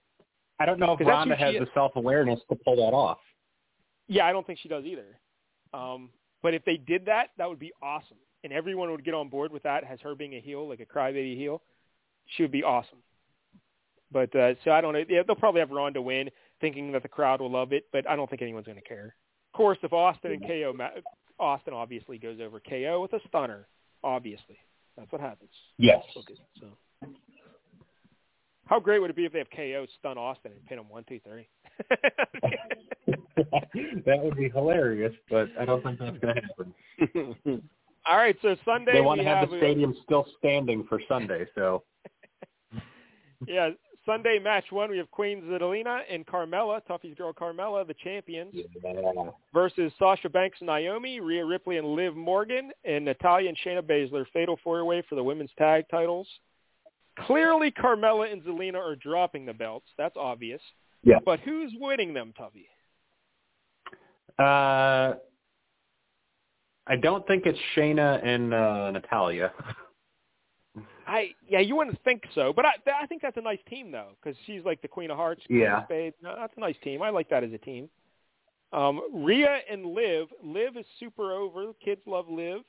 I 0.60 0.66
don't 0.66 0.78
know 0.78 0.92
if 0.92 0.98
that's 0.98 1.08
Ronda 1.08 1.36
has 1.36 1.54
is. 1.54 1.60
the 1.60 1.68
self 1.74 1.92
awareness 1.96 2.40
to 2.50 2.56
pull 2.56 2.76
that 2.76 2.94
off. 2.94 3.18
Yeah, 4.08 4.26
I 4.26 4.32
don't 4.32 4.46
think 4.46 4.58
she 4.58 4.68
does 4.68 4.84
either. 4.84 5.18
Um, 5.72 6.10
but 6.42 6.52
if 6.54 6.64
they 6.64 6.76
did 6.76 7.06
that, 7.06 7.30
that 7.38 7.48
would 7.48 7.58
be 7.60 7.72
awesome, 7.82 8.18
and 8.44 8.52
everyone 8.52 8.90
would 8.90 9.04
get 9.04 9.14
on 9.14 9.28
board 9.28 9.52
with 9.52 9.62
that. 9.64 9.84
As 9.84 10.00
her 10.00 10.14
being 10.14 10.34
a 10.34 10.40
heel, 10.40 10.68
like 10.68 10.80
a 10.80 10.86
crybaby 10.86 11.36
heel, 11.36 11.62
she 12.36 12.42
would 12.42 12.52
be 12.52 12.62
awesome. 12.62 12.98
But 14.10 14.34
uh, 14.36 14.54
so 14.64 14.70
I 14.72 14.80
don't 14.80 14.92
know. 14.92 15.04
Yeah, 15.08 15.22
they'll 15.26 15.36
probably 15.36 15.60
have 15.60 15.70
Ronda 15.70 16.02
win, 16.02 16.30
thinking 16.60 16.92
that 16.92 17.02
the 17.02 17.08
crowd 17.08 17.40
will 17.40 17.50
love 17.50 17.72
it. 17.72 17.86
But 17.92 18.08
I 18.08 18.16
don't 18.16 18.28
think 18.28 18.42
anyone's 18.42 18.66
going 18.66 18.76
to 18.76 18.84
care. 18.84 19.14
Of 19.52 19.56
course, 19.56 19.78
if 19.82 19.92
Austin 19.92 20.32
and 20.32 20.42
KO, 20.42 20.72
ma- 20.76 20.90
Austin 21.38 21.74
obviously 21.74 22.18
goes 22.18 22.38
over 22.40 22.60
KO 22.60 23.00
with 23.02 23.12
a 23.12 23.20
stunner. 23.28 23.66
Obviously, 24.04 24.56
that's 24.96 25.10
what 25.12 25.20
happens. 25.20 25.50
Yes. 25.78 26.02
Okay, 26.16 26.34
so. 26.60 26.66
How 28.66 28.80
great 28.80 29.00
would 29.00 29.10
it 29.10 29.16
be 29.16 29.26
if 29.26 29.32
they 29.32 29.38
have 29.38 29.50
KO 29.50 29.86
stun 29.98 30.16
Austin 30.16 30.52
and 30.52 30.64
pin 30.66 30.78
him 30.78 30.88
one, 30.88 31.04
two, 31.08 31.20
three? 31.24 31.46
that 34.06 34.22
would 34.22 34.36
be 34.36 34.48
hilarious, 34.48 35.12
but 35.28 35.48
I 35.60 35.64
don't 35.64 35.82
think 35.82 35.98
that's 35.98 36.16
going 36.18 36.36
to 36.36 36.40
happen. 36.40 37.68
All 38.08 38.16
right, 38.16 38.36
so 38.42 38.56
Sunday 38.64 38.94
They 38.94 39.00
want 39.00 39.18
we 39.18 39.24
to 39.24 39.30
have 39.30 39.40
have 39.40 39.50
the 39.50 39.58
stadium 39.58 39.94
still 40.04 40.26
standing 40.38 40.84
for 40.88 41.00
Sunday, 41.08 41.46
so 41.54 41.84
yeah, 43.46 43.70
Sunday 44.04 44.40
match 44.40 44.64
one 44.70 44.90
we 44.90 44.98
have 44.98 45.10
Queen 45.10 45.42
Zelina 45.42 46.00
and 46.10 46.26
Carmella, 46.26 46.80
Tuffy's 46.88 47.14
girl 47.16 47.32
Carmella, 47.32 47.86
the 47.86 47.94
champions, 48.02 48.52
yeah. 48.52 49.30
versus 49.54 49.92
Sasha 49.98 50.28
Banks 50.28 50.58
and 50.60 50.66
Naomi, 50.66 51.20
Rhea 51.20 51.44
Ripley 51.44 51.76
and 51.76 51.94
Liv 51.94 52.16
Morgan, 52.16 52.72
and 52.84 53.04
Natalya 53.04 53.48
and 53.48 53.58
Shayna 53.64 53.82
Baszler, 53.82 54.24
fatal 54.32 54.58
four-way 54.64 55.02
for 55.08 55.14
the 55.14 55.22
women's 55.22 55.50
tag 55.56 55.84
titles. 55.90 56.26
Clearly, 57.26 57.70
Carmella 57.70 58.32
and 58.32 58.42
Zelina 58.42 58.76
are 58.76 58.96
dropping 58.96 59.46
the 59.46 59.52
belts. 59.52 59.86
That's 59.98 60.16
obvious. 60.16 60.60
Yeah. 61.04 61.18
But 61.24 61.40
who's 61.40 61.72
winning 61.78 62.14
them, 62.14 62.32
Tuffy? 62.38 62.66
Uh, 64.38 65.16
I 66.86 66.96
don't 66.96 67.26
think 67.26 67.46
it's 67.46 67.58
Shayna 67.76 68.24
and 68.24 68.52
uh, 68.52 68.90
Natalya. 68.90 69.52
I 71.06 71.34
yeah, 71.48 71.58
you 71.60 71.76
wouldn't 71.76 72.02
think 72.02 72.22
so, 72.34 72.52
but 72.52 72.64
I 72.64 72.72
I 73.02 73.06
think 73.06 73.22
that's 73.22 73.36
a 73.36 73.42
nice 73.42 73.58
team 73.68 73.90
though, 73.90 74.10
because 74.22 74.38
she's 74.46 74.64
like 74.64 74.80
the 74.82 74.88
Queen 74.88 75.10
of 75.10 75.16
Hearts, 75.16 75.42
Queen 75.46 75.60
Yeah. 75.60 75.78
of 75.78 75.84
Spades. 75.84 76.16
No, 76.22 76.34
that's 76.36 76.54
a 76.56 76.60
nice 76.60 76.76
team. 76.82 77.02
I 77.02 77.10
like 77.10 77.28
that 77.28 77.44
as 77.44 77.52
a 77.52 77.58
team. 77.58 77.88
Um, 78.72 79.02
Rhea 79.12 79.58
and 79.70 79.84
Liv. 79.86 80.28
Liv 80.42 80.76
is 80.78 80.86
super 80.98 81.32
over. 81.32 81.72
Kids 81.84 82.00
love 82.06 82.28
Liv, 82.30 82.62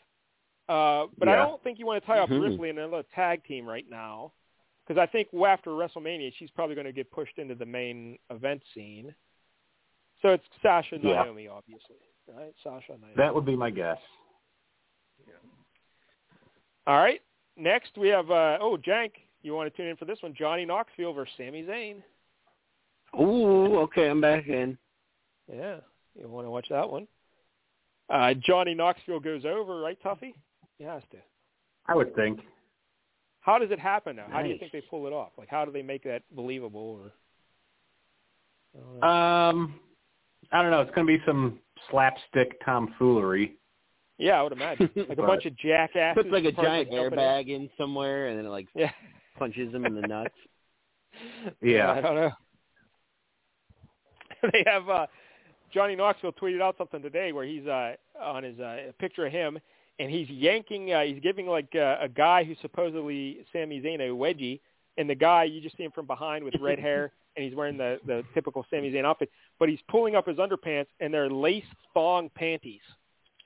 uh, 0.67 1.05
but 1.17 1.29
I 1.29 1.35
don't 1.37 1.63
think 1.63 1.79
you 1.79 1.85
want 1.85 2.03
to 2.03 2.07
tie 2.07 2.19
up 2.19 2.29
Mhm. 2.29 2.41
Ripley 2.41 2.69
in 2.69 2.77
another 2.77 3.03
tag 3.15 3.45
team 3.45 3.65
right 3.65 3.89
now, 3.89 4.33
because 4.85 4.99
I 4.99 5.05
think 5.05 5.29
after 5.33 5.71
WrestleMania 5.71 6.33
she's 6.35 6.51
probably 6.51 6.75
going 6.75 6.85
to 6.85 6.91
get 6.91 7.09
pushed 7.09 7.37
into 7.37 7.55
the 7.55 7.65
main 7.65 8.19
event 8.29 8.63
scene. 8.73 9.15
So 10.21 10.29
it's 10.33 10.45
Sasha 10.61 10.95
and 10.95 11.03
Yeah. 11.05 11.23
Naomi, 11.23 11.47
obviously, 11.47 11.95
right? 12.27 12.53
Sasha 12.63 12.93
and 12.93 13.01
Naomi. 13.01 13.13
That 13.17 13.33
would 13.33 13.45
be 13.45 13.55
my 13.55 13.69
guess. 13.69 13.97
All 16.85 16.97
right. 16.97 17.21
Next 17.55 17.97
we 17.97 18.09
have 18.09 18.29
uh, 18.29 18.57
oh 18.59 18.77
Jank. 18.85 19.11
You 19.41 19.53
want 19.53 19.71
to 19.71 19.77
tune 19.77 19.89
in 19.89 19.97
for 19.97 20.05
this 20.05 20.21
one? 20.21 20.33
Johnny 20.37 20.65
Knoxville 20.65 21.13
versus 21.13 21.33
Sami 21.37 21.63
Zayn. 21.63 22.01
Ooh, 23.19 23.77
okay, 23.79 24.09
I'm 24.09 24.21
back 24.21 24.47
in. 24.47 24.77
Yeah, 25.51 25.77
you 26.15 26.27
want 26.27 26.47
to 26.47 26.51
watch 26.51 26.67
that 26.69 26.89
one? 26.89 27.07
Uh, 28.09 28.33
Johnny 28.33 28.73
Knoxville 28.73 29.19
goes 29.19 29.45
over, 29.45 29.81
right, 29.81 29.97
Tuffy? 30.03 30.33
He 30.77 30.83
has 30.83 31.03
to. 31.11 31.17
I 31.87 31.95
would 31.95 32.15
think. 32.15 32.39
How 33.41 33.59
does 33.59 33.71
it 33.71 33.79
happen 33.79 34.15
now? 34.15 34.25
How 34.31 34.41
do 34.41 34.49
you 34.49 34.57
think 34.57 34.71
they 34.71 34.81
pull 34.81 35.05
it 35.05 35.13
off? 35.13 35.31
Like, 35.37 35.49
how 35.49 35.65
do 35.65 35.71
they 35.71 35.81
make 35.81 36.03
that 36.05 36.23
believable? 36.33 37.11
Or 38.73 39.01
I. 39.01 39.49
Um, 39.49 39.75
I 40.51 40.61
don't 40.61 40.71
know. 40.71 40.81
It's 40.81 40.91
going 40.95 41.05
to 41.05 41.17
be 41.17 41.23
some 41.25 41.59
slapstick 41.89 42.63
tomfoolery. 42.65 43.55
yeah, 44.17 44.39
I 44.39 44.43
would 44.43 44.53
imagine 44.53 44.89
like 44.95 45.17
a 45.17 45.21
bunch 45.27 45.45
of 45.45 45.55
jackasses. 45.57 46.23
Puts 46.23 46.33
like 46.33 46.45
a 46.45 46.51
giant 46.51 46.91
airbag 46.91 47.49
in 47.49 47.69
somewhere, 47.77 48.27
and 48.27 48.37
then 48.37 48.45
it 48.45 48.49
like 48.49 48.67
Yeah, 48.75 48.91
punches 49.37 49.71
them 49.71 49.85
in 49.85 49.95
the 49.95 50.07
nuts. 50.07 50.35
Yeah. 51.61 51.91
I 51.91 52.01
don't 52.01 52.15
know. 52.15 52.31
they 54.51 54.63
have 54.65 54.89
uh, 54.89 55.05
Johnny 55.71 55.95
Knoxville 55.95 56.33
tweeted 56.33 56.59
out 56.59 56.75
something 56.77 57.03
today 57.03 57.31
where 57.31 57.45
he's 57.45 57.67
uh, 57.67 57.93
on 58.19 58.43
his 58.43 58.59
uh, 58.59 58.89
a 58.89 58.93
picture 58.99 59.27
of 59.27 59.31
him 59.31 59.59
and 59.99 60.09
he's 60.09 60.29
yanking. 60.29 60.91
Uh, 60.91 61.01
he's 61.01 61.19
giving 61.21 61.47
like 61.47 61.69
uh, 61.75 61.97
a 62.01 62.09
guy 62.09 62.43
who's 62.43 62.57
supposedly 62.61 63.45
Sami 63.53 63.79
Zayn 63.81 63.99
a 63.99 64.11
wedgie, 64.13 64.59
and 64.97 65.09
the 65.09 65.15
guy 65.15 65.43
you 65.43 65.61
just 65.61 65.77
see 65.77 65.83
him 65.83 65.91
from 65.91 66.07
behind 66.07 66.43
with 66.43 66.55
red 66.59 66.79
hair, 66.79 67.11
and 67.35 67.45
he's 67.45 67.55
wearing 67.55 67.77
the 67.77 67.99
the 68.05 68.23
typical 68.33 68.65
Sami 68.69 68.91
Zayn 68.91 69.05
outfit, 69.05 69.29
but 69.59 69.69
he's 69.69 69.79
pulling 69.89 70.15
up 70.15 70.27
his 70.27 70.37
underpants 70.37 70.87
and 70.99 71.13
they're 71.13 71.29
lace 71.29 71.63
thong 71.93 72.29
panties, 72.35 72.81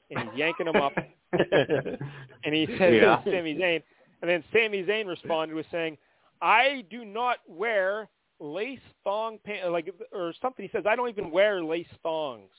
and 0.09 0.19
he's 0.19 0.37
yanking 0.37 0.65
them 0.65 0.75
up, 0.77 0.93
and 1.33 2.53
he 2.53 2.65
says 2.77 2.93
Yeah. 2.93 3.23
Sami 3.23 3.55
Zayn, 3.55 3.83
and 4.21 4.29
then 4.29 4.43
Sami 4.53 4.83
Zayn 4.83 5.07
responded 5.07 5.53
with 5.55 5.65
saying, 5.71 5.97
"I 6.41 6.83
do 6.89 7.05
not 7.05 7.37
wear." 7.47 8.09
Lace 8.39 8.79
thong 9.03 9.39
pants, 9.43 9.65
like 9.71 9.91
or 10.13 10.31
something. 10.39 10.63
He 10.63 10.69
says, 10.71 10.85
"I 10.87 10.95
don't 10.95 11.09
even 11.09 11.31
wear 11.31 11.63
lace 11.63 11.87
thongs," 12.03 12.51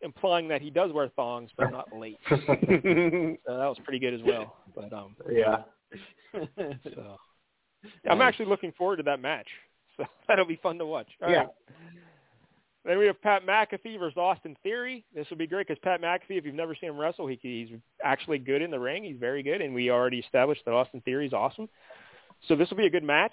implying 0.00 0.48
that 0.48 0.60
he 0.60 0.70
does 0.70 0.90
wear 0.92 1.08
thongs, 1.10 1.52
but 1.56 1.70
not 1.70 1.86
lace. 1.96 2.16
So 2.30 2.38
that 2.40 3.68
was 3.68 3.78
pretty 3.84 4.00
good 4.00 4.12
as 4.12 4.22
well. 4.24 4.56
But 4.74 4.92
um, 4.92 5.14
yeah. 5.30 5.58
so 6.84 7.16
I'm 8.10 8.20
actually 8.22 8.46
looking 8.46 8.72
forward 8.72 8.96
to 8.96 9.02
that 9.04 9.20
match. 9.20 9.46
So 9.96 10.04
that'll 10.26 10.44
be 10.46 10.56
fun 10.56 10.78
to 10.78 10.86
watch. 10.86 11.06
All 11.22 11.30
Yeah. 11.30 11.36
right. 11.38 11.48
Then 12.84 12.98
we 12.98 13.06
have 13.06 13.20
Pat 13.22 13.46
McAfee 13.46 13.98
versus 13.98 14.18
Austin 14.18 14.56
Theory. 14.62 15.04
This 15.14 15.28
will 15.30 15.38
be 15.38 15.46
great 15.46 15.66
because 15.66 15.80
Pat 15.82 16.02
McAfee, 16.02 16.36
if 16.36 16.44
you've 16.44 16.54
never 16.54 16.74
seen 16.74 16.90
him 16.90 16.98
wrestle, 16.98 17.26
he, 17.26 17.38
he's 17.40 17.68
actually 18.02 18.38
good 18.38 18.60
in 18.60 18.70
the 18.70 18.78
ring. 18.78 19.04
He's 19.04 19.16
very 19.18 19.42
good, 19.42 19.62
and 19.62 19.74
we 19.74 19.90
already 19.90 20.18
established 20.18 20.62
that 20.66 20.72
Austin 20.72 21.00
Theory 21.00 21.26
is 21.26 21.32
awesome. 21.32 21.68
So 22.46 22.56
this 22.56 22.68
will 22.68 22.76
be 22.76 22.86
a 22.86 22.90
good 22.90 23.04
match. 23.04 23.32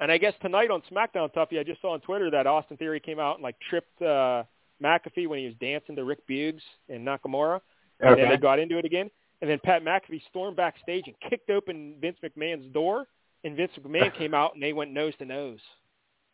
And 0.00 0.10
I 0.10 0.16
guess 0.16 0.32
tonight 0.40 0.70
on 0.70 0.82
SmackDown, 0.90 1.32
Tuffy, 1.34 1.60
I 1.60 1.62
just 1.62 1.82
saw 1.82 1.92
on 1.92 2.00
Twitter 2.00 2.30
that 2.30 2.46
Austin 2.46 2.78
Theory 2.78 3.00
came 3.00 3.18
out 3.18 3.36
and 3.36 3.42
like 3.42 3.56
tripped 3.68 4.00
uh, 4.00 4.44
McAfee 4.82 5.28
when 5.28 5.40
he 5.40 5.44
was 5.44 5.54
dancing 5.60 5.94
to 5.96 6.04
Rick 6.04 6.26
Boogs 6.26 6.62
and 6.88 7.06
Nakamura, 7.06 7.60
and 8.00 8.18
then 8.18 8.30
they 8.30 8.38
got 8.38 8.58
into 8.58 8.78
it 8.78 8.86
again. 8.86 9.10
And 9.42 9.50
then 9.50 9.58
Pat 9.62 9.84
McAfee 9.84 10.22
stormed 10.30 10.56
backstage 10.56 11.04
and 11.06 11.14
kicked 11.28 11.50
open 11.50 11.96
Vince 12.00 12.16
McMahon's 12.24 12.72
door, 12.72 13.06
and 13.44 13.54
Vince 13.54 13.72
McMahon 13.78 14.16
came 14.16 14.32
out 14.32 14.54
and 14.54 14.62
they 14.62 14.72
went 14.72 14.92
nose 14.92 15.12
to 15.18 15.26
nose. 15.26 15.60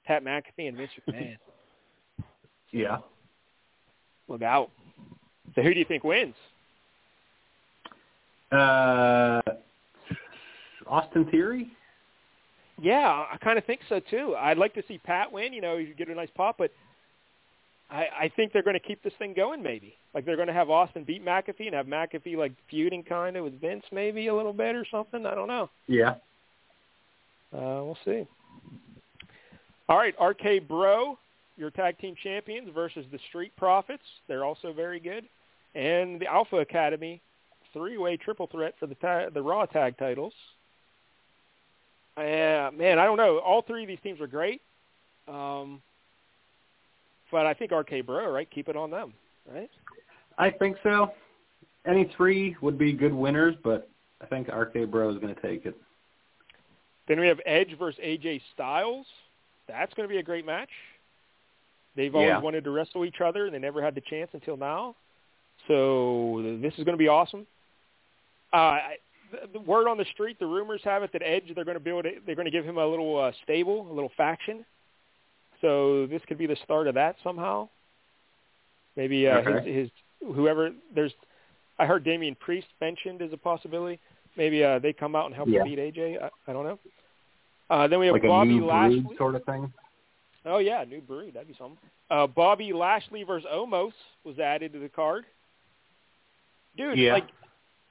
Pat 0.04 0.24
McAfee 0.24 0.68
and 0.68 0.76
Vince 0.76 0.90
McMahon. 1.08 1.36
Yeah. 2.76 2.98
Look 4.28 4.42
out. 4.42 4.70
So 5.54 5.62
who 5.62 5.72
do 5.72 5.78
you 5.78 5.86
think 5.86 6.04
wins? 6.04 6.34
Uh, 8.52 9.40
Austin 10.86 11.24
Theory. 11.30 11.70
Yeah, 12.80 13.24
I 13.32 13.38
kind 13.38 13.56
of 13.56 13.64
think 13.64 13.80
so 13.88 14.00
too. 14.10 14.34
I'd 14.38 14.58
like 14.58 14.74
to 14.74 14.82
see 14.86 14.98
Pat 14.98 15.32
win. 15.32 15.54
You 15.54 15.62
know, 15.62 15.76
you 15.76 15.94
get 15.94 16.08
a 16.08 16.14
nice 16.14 16.28
pop, 16.36 16.56
but 16.58 16.70
I, 17.90 18.06
I 18.20 18.32
think 18.36 18.52
they're 18.52 18.62
going 18.62 18.74
to 18.74 18.80
keep 18.80 19.02
this 19.02 19.14
thing 19.18 19.32
going. 19.34 19.62
Maybe 19.62 19.94
like 20.12 20.26
they're 20.26 20.36
going 20.36 20.48
to 20.48 20.54
have 20.54 20.68
Austin 20.68 21.04
beat 21.04 21.24
McAfee 21.24 21.66
and 21.66 21.74
have 21.74 21.86
McAfee 21.86 22.36
like 22.36 22.52
feuding 22.68 23.02
kind 23.02 23.38
of 23.38 23.44
with 23.44 23.58
Vince, 23.58 23.84
maybe 23.90 24.26
a 24.26 24.34
little 24.34 24.52
bit 24.52 24.76
or 24.76 24.84
something. 24.90 25.24
I 25.24 25.34
don't 25.34 25.48
know. 25.48 25.70
Yeah. 25.86 26.16
Uh, 27.54 27.80
we'll 27.84 27.98
see. 28.04 28.26
All 29.88 29.96
right, 29.96 30.14
RK 30.20 30.68
Bro, 30.68 31.16
your 31.56 31.70
tag 31.70 31.98
team 31.98 32.14
champions 32.22 32.68
versus 32.74 33.06
the 33.10 33.18
Street 33.28 33.52
Profits. 33.56 34.02
They're 34.28 34.44
also 34.44 34.72
very 34.72 35.00
good, 35.00 35.24
and 35.74 36.20
the 36.20 36.26
Alpha 36.26 36.56
Academy, 36.56 37.20
three-way 37.72 38.16
triple 38.16 38.46
threat 38.46 38.74
for 38.78 38.86
the 38.86 38.94
ta- 38.96 39.30
the 39.32 39.42
Raw 39.42 39.66
tag 39.66 39.96
titles. 39.98 40.34
Yeah, 42.18 42.70
man, 42.74 42.98
I 42.98 43.04
don't 43.04 43.18
know. 43.18 43.38
All 43.38 43.62
three 43.62 43.82
of 43.82 43.88
these 43.88 43.98
teams 44.02 44.20
are 44.20 44.26
great, 44.26 44.62
um, 45.28 45.82
but 47.30 47.46
I 47.46 47.54
think 47.54 47.72
RK 47.72 48.06
Bro, 48.06 48.30
right? 48.30 48.48
Keep 48.50 48.68
it 48.68 48.76
on 48.76 48.90
them, 48.90 49.12
right? 49.52 49.70
I 50.38 50.50
think 50.50 50.76
so. 50.82 51.12
Any 51.86 52.10
three 52.16 52.56
would 52.60 52.78
be 52.78 52.92
good 52.92 53.12
winners, 53.12 53.54
but 53.62 53.88
I 54.20 54.26
think 54.26 54.48
RK 54.48 54.90
Bro 54.90 55.10
is 55.10 55.18
going 55.18 55.34
to 55.34 55.40
take 55.40 55.66
it. 55.66 55.76
Then 57.06 57.20
we 57.20 57.28
have 57.28 57.40
Edge 57.46 57.76
versus 57.78 58.00
AJ 58.02 58.40
Styles. 58.54 59.06
That's 59.68 59.92
going 59.94 60.08
to 60.08 60.12
be 60.12 60.18
a 60.18 60.22
great 60.22 60.44
match. 60.44 60.70
They've 61.96 62.14
always 62.14 62.28
Yeah. 62.28 62.40
wanted 62.40 62.64
to 62.64 62.70
wrestle 62.70 63.04
each 63.04 63.20
other, 63.20 63.46
and 63.46 63.54
they 63.54 63.58
never 63.58 63.82
had 63.82 63.94
the 63.94 64.00
chance 64.02 64.30
until 64.34 64.56
now. 64.56 64.94
So 65.66 66.42
this 66.60 66.72
is 66.78 66.84
going 66.84 66.92
to 66.94 66.98
be 66.98 67.08
awesome. 67.08 67.46
Uh, 68.52 68.56
I, 68.56 68.96
the, 69.32 69.48
the 69.54 69.60
word 69.60 69.88
on 69.88 69.96
the 69.98 70.04
street, 70.12 70.38
the 70.38 70.46
rumors 70.46 70.80
have 70.84 71.02
it 71.02 71.10
that 71.12 71.22
Edge 71.24 71.44
they're 71.54 71.64
going 71.64 71.76
to 71.76 71.80
build. 71.82 72.04
They're 72.26 72.34
going 72.36 72.44
to 72.44 72.50
give 72.50 72.64
him 72.64 72.78
a 72.78 72.86
little 72.86 73.18
uh, 73.18 73.32
stable, 73.42 73.90
a 73.90 73.92
little 73.92 74.12
faction. 74.16 74.64
So 75.60 76.06
this 76.06 76.22
could 76.28 76.38
be 76.38 76.46
the 76.46 76.56
start 76.64 76.86
of 76.86 76.94
that 76.94 77.16
somehow. 77.24 77.68
Maybe 78.96 79.26
uh, 79.26 79.38
Okay. 79.38 79.68
his, 79.70 79.90
his 80.22 80.34
whoever 80.34 80.70
there's. 80.94 81.12
I 81.78 81.86
heard 81.86 82.04
Damian 82.04 82.34
Priest 82.36 82.68
mentioned 82.80 83.20
as 83.20 83.32
a 83.32 83.36
possibility. 83.36 83.98
Maybe 84.36 84.62
uh, 84.62 84.78
they 84.78 84.92
come 84.92 85.16
out 85.16 85.26
and 85.26 85.34
help 85.34 85.48
Yeah. 85.48 85.60
him 85.62 85.68
beat 85.74 85.78
AJ. 85.78 86.22
I, 86.22 86.30
I 86.46 86.52
don't 86.52 86.64
know. 86.64 86.78
Uh, 87.68 87.88
then 87.88 87.98
we 87.98 88.06
have 88.06 88.12
Like 88.14 88.22
Bobby 88.22 88.60
Lashley. 88.60 89.04
sort 89.18 89.34
of 89.34 89.44
thing. 89.44 89.72
Oh 90.46 90.58
yeah, 90.58 90.84
new 90.84 91.00
breed. 91.00 91.34
That'd 91.34 91.48
be 91.48 91.54
something. 91.58 91.78
Uh, 92.10 92.26
Bobby 92.26 92.72
Lashley 92.72 93.24
versus 93.24 93.48
Omos 93.52 93.92
was 94.24 94.38
added 94.38 94.72
to 94.74 94.78
the 94.78 94.88
card. 94.88 95.24
Dude, 96.76 96.98
Yeah. 96.98 97.14
like, 97.14 97.28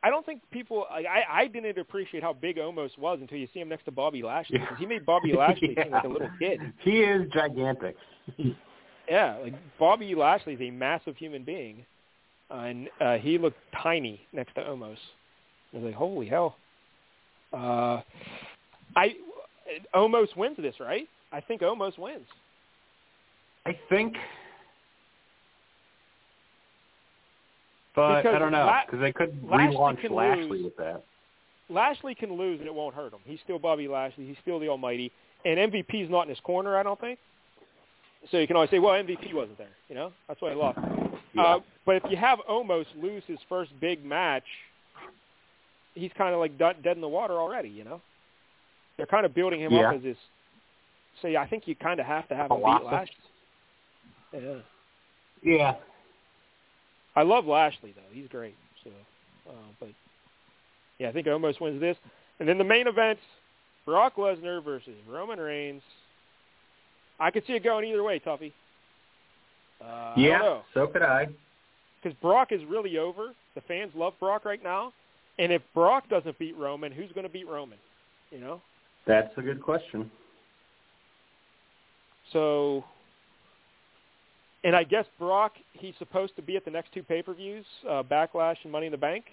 I 0.04 0.10
don't 0.10 0.26
think 0.26 0.42
people. 0.52 0.86
Like, 0.92 1.06
I 1.08 1.24
I 1.44 1.48
didn't 1.48 1.78
appreciate 1.78 2.24
how 2.24 2.32
big 2.34 2.58
Omos 2.58 2.98
was 2.98 3.18
until 3.22 3.38
you 3.40 3.48
see 3.54 3.60
him 3.60 3.70
next 3.70 3.86
to 3.86 3.92
Bobby 3.92 4.22
Lashley 4.24 4.60
because 4.60 4.78
he 4.78 4.86
made 4.86 5.06
Bobby 5.06 5.34
Lashley 5.38 5.76
seem 5.76 5.92
like 5.92 6.04
a 6.04 6.08
little 6.08 6.30
kid. 6.40 6.60
He 6.80 7.00
is 7.02 7.30
gigantic. 7.32 7.96
Yeah, 9.08 9.38
like 9.44 9.54
Bobby 9.78 10.16
Lashley 10.16 10.54
is 10.56 10.62
a 10.62 10.72
massive 10.72 11.16
human 11.16 11.44
being, 11.44 11.86
uh, 12.50 12.56
and 12.56 12.90
uh, 13.00 13.18
he 13.18 13.38
looked 13.38 13.60
tiny 13.84 14.20
next 14.34 14.56
to 14.56 14.62
Omos. 14.62 14.98
I 15.72 15.78
was 15.78 15.84
like, 15.84 15.94
holy 15.94 16.26
hell. 16.28 16.56
Uh, 17.54 18.02
I 18.96 19.14
Omos 19.94 20.36
wins 20.36 20.58
this, 20.58 20.74
right? 20.80 21.08
I 21.32 21.40
think 21.40 21.62
Omos 21.62 22.00
wins. 22.00 22.26
I 23.66 23.78
think. 23.90 24.16
But 27.96 28.22
Because 28.24 28.36
I 28.36 28.40
don't 28.40 28.52
know 28.52 28.66
La- 28.66 28.86
because 28.86 29.00
they 29.00 29.14
could 29.14 29.38
Lashley 29.50 29.76
relaunch 29.76 30.10
Lashley 30.12 30.44
lose. 30.50 30.64
with 30.66 30.78
that. 30.78 31.04
Lashley 31.70 32.14
can 32.14 32.34
lose 32.38 32.60
and 32.60 32.68
it 32.68 32.74
won't 32.74 32.94
hurt 32.94 33.14
him. 33.14 33.20
He's 33.26 33.40
still 33.44 33.58
Bobby 33.58 33.88
Lashley. 33.88 34.26
He's 34.28 34.36
still 34.42 34.60
the 34.60 34.68
Almighty. 34.68 35.12
And 35.46 35.58
MVP's 35.72 36.10
not 36.10 36.24
in 36.24 36.30
his 36.30 36.40
corner, 36.42 36.78
I 36.78 36.84
don't 36.84 37.00
think. 37.00 37.18
So 38.32 38.38
you 38.38 38.48
can 38.48 38.56
always 38.56 38.70
say, 38.72 38.80
well, 38.80 38.94
MVP 38.94 39.34
wasn't 39.34 39.58
there. 39.58 39.70
You 39.88 39.96
know, 39.96 40.12
that's 40.28 40.42
why 40.42 40.50
he 40.50 40.56
lost. 40.56 40.80
Yeah. 41.34 41.42
Uh, 41.42 41.60
but 41.86 41.96
if 41.98 42.04
you 42.10 42.18
have 42.18 42.40
Omos 42.50 42.86
lose 43.02 43.24
his 43.28 43.38
first 43.48 43.72
big 43.80 44.04
match, 44.04 44.44
he's 45.94 46.12
kind 46.18 46.34
of 46.34 46.40
like 46.40 46.58
dead 46.58 46.78
dead 46.84 46.98
in 46.98 47.02
the 47.02 47.08
water 47.08 47.34
already. 47.36 47.70
You 47.70 47.84
know, 47.84 48.02
they're 48.98 49.06
kind 49.06 49.26
of 49.26 49.34
building 49.36 49.62
him 49.62 49.72
Yeah. 49.74 49.90
up 49.90 49.96
as 49.96 50.02
this. 50.04 50.18
So 51.22 51.28
yeah, 51.28 51.42
I 51.42 51.48
think 51.48 51.68
you 51.68 51.76
kind 51.76 52.00
of 52.00 52.06
have 52.08 52.28
to 52.30 52.36
have 52.36 52.52
a 52.52 52.56
beat. 52.56 52.64
Lashley. 52.64 53.16
Yeah, 54.36 54.60
Yeah. 55.42 55.76
I 57.16 57.22
love 57.24 57.46
Lashley 57.46 57.94
though. 57.96 58.14
He's 58.14 58.28
great. 58.28 58.56
So, 58.84 58.90
uh, 59.50 59.54
but 59.80 59.90
yeah, 61.00 61.10
I 61.10 61.12
think 61.14 61.28
Omos 61.28 61.60
wins 61.62 61.80
this. 61.80 61.96
And 62.40 62.50
then 62.50 62.58
the 62.58 62.64
main 62.66 62.88
event: 62.88 63.20
Brock 63.86 64.16
Lesnar 64.18 64.64
versus 64.64 64.96
Roman 65.10 65.40
Reigns. 65.40 65.82
I 67.20 67.32
could 67.32 67.46
see 67.48 67.54
it 67.54 67.64
going 67.64 67.88
either 67.88 68.04
way, 68.04 68.20
Tuffy. 68.20 68.52
Uh, 69.82 70.14
yeah. 70.18 70.60
So 70.74 70.88
could 70.88 71.02
I. 71.02 71.28
because 72.04 72.18
Brock 72.22 72.52
is 72.52 72.62
really 72.66 72.98
over. 72.98 73.34
The 73.56 73.62
fans 73.62 73.92
love 73.96 74.14
Brock 74.20 74.44
right 74.44 74.62
now, 74.62 74.92
and 75.40 75.54
if 75.54 75.62
Brock 75.74 76.10
doesn't 76.10 76.38
beat 76.38 76.58
Roman, 76.58 76.92
who's 76.92 77.12
going 77.14 77.24
to 77.26 77.32
beat 77.32 77.48
Roman? 77.48 77.78
You 78.32 78.40
know, 78.42 78.62
That's 79.08 79.32
a 79.38 79.42
good 79.42 79.62
question. 79.62 80.12
so. 82.34 82.84
And 84.66 84.76
I 84.76 84.84
guess 84.84 85.06
Brock, 85.20 85.54
he's 85.74 85.94
supposed 86.00 86.36
to 86.36 86.42
be 86.42 86.58
at 86.58 86.66
the 86.66 86.72
next 86.72 86.92
two 86.92 87.04
pay-per-views, 87.04 87.66
uh, 87.88 88.04
Backlash 88.04 88.58
and 88.64 88.72
Money 88.72 88.88
in 88.88 88.92
the 88.92 88.98
Bank. 88.98 89.26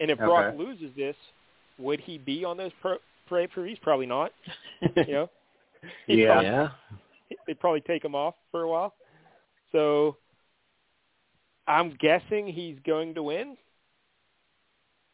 And 0.00 0.10
if 0.10 0.18
Brock 0.26 0.54
loses 0.58 0.90
this, 0.96 1.16
would 1.78 2.00
he 2.00 2.18
be 2.18 2.44
on 2.44 2.56
those 2.58 2.72
pro- 2.82 2.98
pay-per-views? 3.28 3.78
Probably 3.80 4.06
not. 4.06 4.32
You 4.96 5.12
know, 5.12 5.30
Yeah. 6.08 6.26
probably- 6.26 6.46
yeah. 6.48 6.68
they'd 7.46 7.60
probably 7.60 7.80
take 7.82 8.04
him 8.04 8.14
off 8.14 8.34
for 8.50 8.62
a 8.62 8.68
while. 8.68 8.94
So 9.72 10.16
I'm 11.68 11.90
guessing 12.00 12.48
he's 12.48 12.76
going 12.84 13.14
to 13.14 13.22
win. 13.22 13.56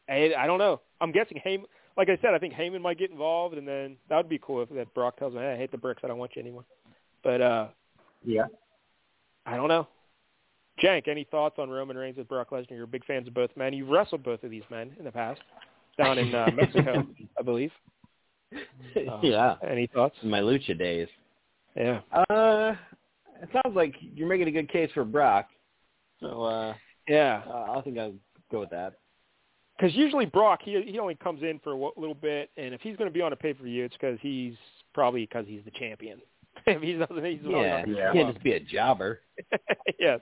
I, 0.08 0.33
I 0.39 0.47
don't 0.47 0.58
know. 0.58 0.81
I'm 1.00 1.12
guessing 1.12 1.41
Heyman. 1.44 1.65
Like 1.97 2.08
I 2.08 2.16
said, 2.23 2.33
I 2.34 2.39
think 2.39 2.55
Heyman 2.55 2.81
might 2.81 2.99
get 2.99 3.10
involved, 3.10 3.57
and 3.58 3.66
then 3.68 3.97
that 4.08 4.16
would 4.16 4.28
be 4.28 4.39
cool 4.39 4.62
if 4.62 4.68
that 4.70 4.92
Brock 4.94 5.16
tells 5.18 5.34
him, 5.34 5.41
"Hey, 5.41 5.52
I 5.52 5.57
hate 5.57 5.70
the 5.73 5.78
bricks. 5.78 6.02
I 6.05 6.08
don't 6.08 6.18
want 6.18 6.33
you 6.36 6.42
anymore." 6.42 6.65
But 7.23 7.41
uh 7.41 7.68
Yeah. 8.25 8.47
I 9.47 9.57
don't 9.57 9.68
know. 9.68 9.86
Jank, 10.83 11.08
any 11.08 11.25
thoughts 11.31 11.57
on 11.58 11.70
Roman 11.70 11.97
Reigns 11.97 12.18
with 12.18 12.28
Brock 12.28 12.50
Lesnar? 12.50 12.73
You're 12.73 12.86
big 12.86 13.05
fans 13.07 13.26
of 13.26 13.34
both 13.34 13.50
men. 13.57 13.73
You've 13.73 13.89
wrestled 13.89 14.23
both 14.23 14.42
of 14.42 14.50
these 14.50 14.65
men 14.70 14.92
in 14.99 15.05
the 15.05 15.12
past 15.12 15.41
down 15.97 16.18
in 16.18 16.34
uh, 16.34 16.50
Mexico, 16.55 17.07
I 17.39 17.42
believe. 17.42 17.70
Uh, 18.55 18.58
yeah. 19.23 19.55
Any 19.66 19.86
thoughts? 19.86 20.15
In 20.23 20.28
my 20.28 20.41
lucha 20.41 20.78
days. 20.78 21.08
Yeah. 21.75 22.00
Uh, 22.12 22.75
it 23.42 23.49
sounds 23.52 23.75
like 23.75 23.94
you're 24.00 24.28
making 24.28 24.49
a 24.49 24.50
good 24.50 24.70
case 24.70 24.91
for 24.92 25.05
Brock. 25.05 25.49
So 26.20 26.42
uh, 26.42 26.75
Yeah, 27.08 27.42
uh, 27.49 27.78
I 27.78 27.81
think 27.83 27.99
I'll 27.99 28.15
go 28.50 28.60
with 28.60 28.70
that. 28.70 28.94
because 29.78 29.94
usually 29.94 30.26
Brock 30.26 30.60
he 30.62 30.83
he 30.86 30.99
only 30.99 31.15
comes 31.15 31.42
in 31.42 31.58
for 31.62 31.73
a 31.73 31.76
little 31.99 32.15
bit, 32.15 32.50
and 32.57 32.75
if 32.75 32.81
he's 32.81 32.97
going 32.97 33.08
to 33.08 33.15
be 33.15 33.23
on 33.23 33.33
a 33.33 33.36
pay 33.36 33.55
per 33.55 33.65
view, 33.65 33.84
it's 33.84 33.94
because 33.94 34.18
he's 34.20 34.55
probably 34.94 35.23
because 35.23 35.44
he's 35.47 35.62
the 35.65 35.70
champion. 35.73 36.20
if 36.77 36.83
he 36.83 36.95
doesn't, 36.95 37.25
he's 37.25 37.41
probably 37.41 37.61
Yeah, 37.61 37.77
not 37.78 37.89
you 37.89 37.97
Yeah. 37.97 38.12
can't 38.12 38.33
just 38.33 38.43
be 38.43 38.53
a 38.53 38.61
jobber. 38.61 39.20
yes. 39.99 40.20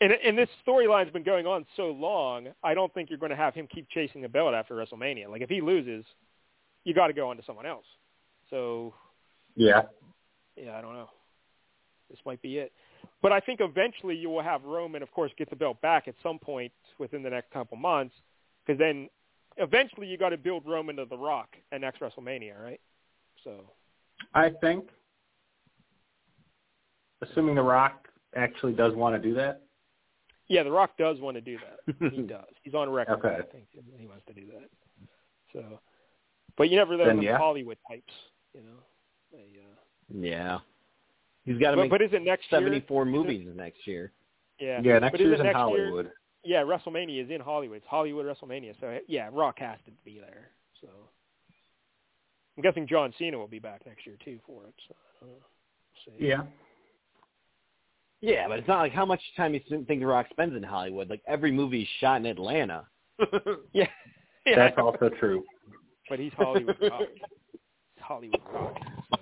And 0.00 0.12
and 0.12 0.36
this 0.36 0.48
storyline's 0.66 1.12
been 1.12 1.22
going 1.22 1.46
on 1.46 1.64
so 1.76 1.90
long, 1.92 2.48
I 2.64 2.74
don't 2.74 2.92
think 2.92 3.08
you're 3.08 3.20
going 3.20 3.30
to 3.30 3.36
have 3.36 3.54
him 3.54 3.68
keep 3.72 3.88
chasing 3.90 4.20
the 4.20 4.28
belt 4.28 4.52
after 4.52 4.74
WrestleMania. 4.74 5.28
Like 5.28 5.42
if 5.42 5.48
he 5.48 5.60
loses, 5.60 6.04
you 6.84 6.92
got 6.92 7.06
to 7.06 7.12
go 7.12 7.30
on 7.30 7.36
to 7.36 7.42
someone 7.44 7.66
else. 7.66 7.84
So 8.50 8.94
Yeah. 9.54 9.82
yeah, 10.56 10.76
I 10.76 10.80
don't 10.80 10.94
know. 10.94 11.08
This 12.10 12.18
might 12.26 12.42
be 12.42 12.58
it. 12.58 12.72
But 13.22 13.32
I 13.32 13.38
think 13.38 13.60
eventually 13.60 14.16
you 14.16 14.30
will 14.30 14.42
have 14.42 14.64
Roman, 14.64 15.02
of 15.02 15.10
course, 15.12 15.30
get 15.38 15.50
the 15.50 15.56
belt 15.56 15.80
back 15.82 16.08
at 16.08 16.14
some 16.22 16.38
point 16.38 16.72
within 16.98 17.22
the 17.22 17.30
next 17.30 17.50
couple 17.52 17.76
months, 17.76 18.14
because 18.66 18.78
then 18.78 19.08
eventually 19.58 20.06
you 20.06 20.16
got 20.16 20.30
to 20.30 20.36
build 20.38 20.64
Roman 20.66 20.96
to 20.96 21.04
the 21.04 21.18
Rock 21.18 21.56
at 21.70 21.80
next 21.80 22.00
WrestleMania, 22.00 22.60
right? 22.60 22.80
So 23.44 23.70
I 24.34 24.50
think, 24.50 24.88
assuming 27.22 27.54
The 27.56 27.62
Rock 27.62 28.08
actually 28.36 28.72
does 28.72 28.94
want 28.94 29.20
to 29.20 29.28
do 29.28 29.34
that. 29.34 29.62
yeah, 30.48 30.62
the 30.62 30.70
Rock 30.70 30.90
does 30.98 31.18
want 31.20 31.36
to 31.36 31.40
do 31.40 31.58
that. 31.58 31.94
he 32.12 32.22
does. 32.22 32.44
He's 32.62 32.74
on 32.74 32.88
record. 32.90 33.18
Okay. 33.18 33.36
I 33.38 33.42
think 33.52 33.64
he 33.98 34.06
wants 34.06 34.24
to 34.26 34.32
do 34.34 34.46
that. 34.52 34.68
So, 35.52 35.80
but 36.56 36.68
you 36.70 36.76
never 36.76 36.96
know 36.96 37.06
Then, 37.06 37.16
with 37.18 37.26
yeah. 37.26 37.38
Hollywood 37.38 37.78
types, 37.88 38.12
you 38.54 38.60
know. 38.62 38.78
They, 39.32 39.38
uh, 39.60 40.20
Yeah. 40.20 40.58
He's 41.44 41.58
got 41.58 41.70
to 41.70 41.76
but, 41.76 41.82
make 41.84 41.90
but 41.90 42.02
is 42.02 42.12
it 42.12 42.22
next 42.22 42.50
year? 42.52 42.60
74 42.60 43.02
it- 43.02 43.06
movies 43.06 43.48
next 43.54 43.86
year. 43.86 44.12
Yeah. 44.60 44.80
Yeah, 44.82 44.98
next 44.98 45.12
But 45.12 45.20
year's 45.20 45.34
it 45.34 45.40
in 45.40 45.46
next 45.46 45.56
year? 45.56 45.86
Hollywood. 45.86 46.10
Yeah, 46.44 46.62
WrestleMania 46.62 47.24
is 47.24 47.30
in 47.30 47.40
Hollywood. 47.40 47.78
It's 47.78 47.86
Hollywood 47.86 48.26
WrestleMania. 48.26 48.74
So 48.80 48.98
yeah, 49.06 49.28
Rock 49.32 49.58
has 49.60 49.78
to 49.86 49.90
be 50.04 50.18
there. 50.18 50.50
So 50.80 50.88
I'm 52.56 52.62
guessing 52.62 52.86
John 52.86 53.12
Cena 53.18 53.38
will 53.38 53.48
be 53.48 53.58
back 53.60 53.86
next 53.86 54.06
year 54.06 54.16
too 54.24 54.38
for 54.46 54.64
it. 54.64 54.74
So 54.88 54.94
I. 55.22 55.26
We'll 55.26 56.18
see. 56.18 56.26
Yeah. 56.26 56.42
Yeah, 58.20 58.48
but 58.48 58.58
it's 58.58 58.68
not 58.68 58.80
like 58.80 58.92
how 58.92 59.06
much 59.06 59.20
time 59.36 59.54
you 59.54 59.60
think 59.68 59.86
The 59.86 60.04
Rock 60.04 60.26
spends 60.30 60.56
in 60.56 60.62
Hollywood. 60.62 61.08
Like 61.08 61.22
every 61.26 61.52
movie 61.52 61.82
is 61.82 61.88
shot 62.00 62.20
in 62.20 62.26
Atlanta. 62.26 62.86
Yeah. 63.72 63.86
yeah. 64.46 64.56
That's 64.56 64.78
also 64.78 65.10
true. 65.20 65.44
But 66.08 66.18
he's 66.18 66.32
Hollywood 66.36 66.76
Rock. 66.82 67.02
He's 67.12 68.02
Hollywood 68.02 68.40
Rock. 68.52 68.76
So. 69.10 69.18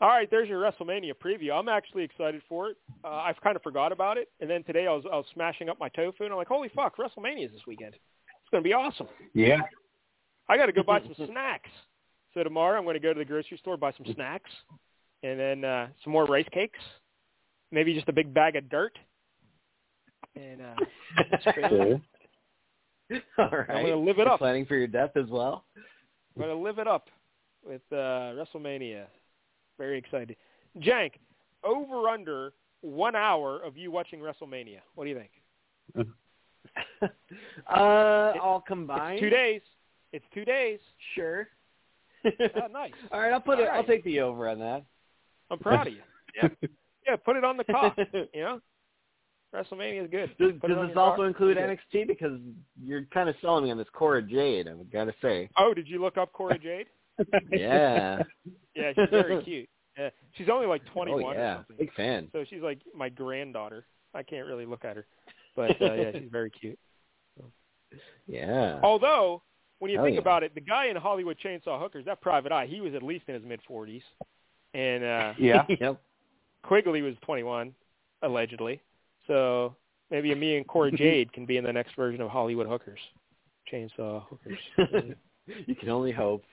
All 0.00 0.08
right, 0.08 0.30
there's 0.30 0.48
your 0.48 0.62
WrestleMania 0.62 1.12
preview. 1.12 1.52
I'm 1.52 1.68
actually 1.68 2.04
excited 2.04 2.40
for 2.48 2.70
it. 2.70 2.76
Uh, 3.04 3.08
I've 3.08 3.40
kind 3.42 3.54
of 3.54 3.62
forgot 3.62 3.92
about 3.92 4.16
it, 4.16 4.28
and 4.40 4.48
then 4.48 4.64
today 4.64 4.86
I 4.86 4.92
was 4.92 5.04
I 5.04 5.16
was 5.16 5.26
smashing 5.34 5.68
up 5.68 5.78
my 5.78 5.90
tofu, 5.90 6.24
and 6.24 6.32
I'm 6.32 6.38
like, 6.38 6.48
holy 6.48 6.70
fuck, 6.74 6.96
WrestleMania 6.96 7.46
is 7.46 7.52
this 7.52 7.60
weekend. 7.66 7.94
It's 7.94 8.50
going 8.50 8.62
to 8.62 8.68
be 8.68 8.72
awesome. 8.72 9.08
Yeah. 9.34 9.60
I 10.48 10.56
got 10.56 10.66
to 10.66 10.72
go 10.72 10.82
buy 10.82 11.00
some 11.16 11.26
snacks. 11.26 11.68
So 12.32 12.42
tomorrow 12.42 12.78
I'm 12.78 12.84
going 12.84 12.94
to 12.94 13.00
go 13.00 13.12
to 13.12 13.18
the 13.18 13.24
grocery 13.24 13.58
store 13.58 13.76
buy 13.76 13.92
some 13.92 14.06
snacks, 14.14 14.50
and 15.22 15.38
then 15.38 15.64
uh, 15.64 15.88
some 16.02 16.12
more 16.14 16.24
rice 16.24 16.48
cakes, 16.50 16.78
maybe 17.70 17.94
just 17.94 18.08
a 18.08 18.12
big 18.12 18.32
bag 18.32 18.56
of 18.56 18.68
dirt, 18.68 18.98
and 20.36 20.60
uh, 20.60 20.74
that's 21.30 21.44
crazy. 21.44 22.00
All 23.38 23.48
right. 23.50 23.70
I'm 23.70 23.82
going 23.82 23.86
to 23.86 23.96
live 23.96 24.18
it 24.18 24.22
You're 24.22 24.28
up. 24.28 24.38
Planning 24.38 24.66
for 24.66 24.76
your 24.76 24.86
death 24.86 25.16
as 25.16 25.26
well. 25.28 25.64
I'm 25.76 26.42
going 26.42 26.56
to 26.56 26.62
live 26.62 26.78
it 26.78 26.86
up 26.86 27.08
with 27.66 27.82
uh, 27.92 28.34
WrestleMania. 28.36 29.06
Very 29.78 29.98
excited. 29.98 30.36
Jank, 30.78 31.12
over 31.64 32.08
under 32.08 32.52
one 32.82 33.16
hour 33.16 33.60
of 33.62 33.76
you 33.76 33.90
watching 33.90 34.20
WrestleMania. 34.20 34.78
What 34.94 35.04
do 35.04 35.10
you 35.10 35.16
think? 35.16 36.06
uh, 37.66 38.32
all 38.40 38.62
combined. 38.66 39.14
It's 39.14 39.22
two 39.22 39.30
days. 39.30 39.60
It's 40.12 40.24
two 40.32 40.44
days. 40.44 40.78
Sure. 41.14 41.48
Oh, 42.24 42.66
nice. 42.70 42.92
All 43.10 43.20
right, 43.20 43.32
I'll 43.32 43.40
put 43.40 43.58
All 43.58 43.64
it. 43.64 43.68
I'll 43.68 43.84
take 43.84 44.04
the 44.04 44.20
over 44.20 44.48
on 44.48 44.58
that. 44.60 44.84
I'm 45.50 45.58
proud 45.58 45.86
of 45.86 45.94
you. 45.94 46.00
Yeah, 46.36 46.48
yeah. 47.10 47.16
Put 47.16 47.36
it 47.36 47.44
on 47.44 47.56
the 47.56 47.64
clock. 47.64 47.96
You 48.34 48.40
know, 48.42 48.60
WrestleMania 49.54 50.04
is 50.04 50.10
good. 50.10 50.30
Does, 50.38 50.52
Put 50.60 50.68
does 50.68 50.88
this 50.88 50.96
also 50.96 51.16
clock. 51.16 51.26
include 51.28 51.56
Good. 51.56 51.78
NXT? 51.94 52.06
Because 52.06 52.38
you're 52.82 53.04
kind 53.12 53.28
of 53.28 53.34
selling 53.40 53.64
me 53.64 53.70
on 53.70 53.78
this 53.78 53.88
Cora 53.92 54.22
Jade. 54.22 54.68
I've 54.68 54.90
got 54.92 55.04
to 55.04 55.14
say. 55.20 55.48
Oh, 55.58 55.74
did 55.74 55.88
you 55.88 56.00
look 56.00 56.16
up 56.16 56.32
Cora 56.32 56.58
Jade? 56.62 56.86
Yeah. 57.50 58.22
Yeah, 58.74 58.92
she's 58.94 59.10
very 59.10 59.42
cute. 59.44 59.68
Yeah, 59.98 60.10
she's 60.36 60.48
only 60.48 60.66
like 60.66 60.82
21 60.92 61.22
oh 61.22 61.26
or 61.26 61.34
yeah. 61.34 61.56
something. 61.56 61.76
Big 61.78 61.92
fan. 61.94 62.28
So 62.32 62.44
she's 62.48 62.62
like 62.62 62.78
my 62.94 63.08
granddaughter. 63.08 63.84
I 64.14 64.22
can't 64.22 64.46
really 64.46 64.66
look 64.66 64.84
at 64.84 64.96
her, 64.96 65.06
but 65.56 65.80
uh, 65.82 65.92
yeah, 65.94 66.12
she's 66.12 66.28
very 66.32 66.50
cute. 66.50 66.78
Yeah. 68.26 68.78
Although, 68.82 69.42
when 69.78 69.90
you 69.90 69.96
Hell 69.98 70.06
think 70.06 70.14
yeah. 70.14 70.20
about 70.20 70.42
it, 70.42 70.54
the 70.54 70.60
guy 70.60 70.86
in 70.86 70.96
Hollywood 70.96 71.36
Chainsaw 71.44 71.80
Hookers, 71.80 72.04
that 72.06 72.20
Private 72.20 72.52
Eye, 72.52 72.66
he 72.66 72.80
was 72.80 72.94
at 72.94 73.02
least 73.02 73.24
in 73.28 73.34
his 73.34 73.44
mid 73.44 73.60
40s, 73.68 74.02
and 74.74 75.04
uh, 75.04 75.32
Yeah. 75.38 75.64
yep. 75.68 76.00
Quigley 76.62 77.02
was 77.02 77.14
21, 77.22 77.74
allegedly. 78.22 78.80
So 79.26 79.76
maybe 80.10 80.34
me 80.34 80.56
and 80.56 80.66
Cora 80.66 80.90
Jade 80.96 81.32
can 81.32 81.46
be 81.46 81.56
in 81.56 81.64
the 81.64 81.72
next 81.72 81.94
version 81.96 82.20
of 82.20 82.30
Hollywood 82.30 82.66
Hookers, 82.66 83.00
Chainsaw 83.72 84.24
Hookers. 84.28 84.58
you 85.66 85.74
can 85.74 85.88
only 85.88 86.12
hope. 86.12 86.44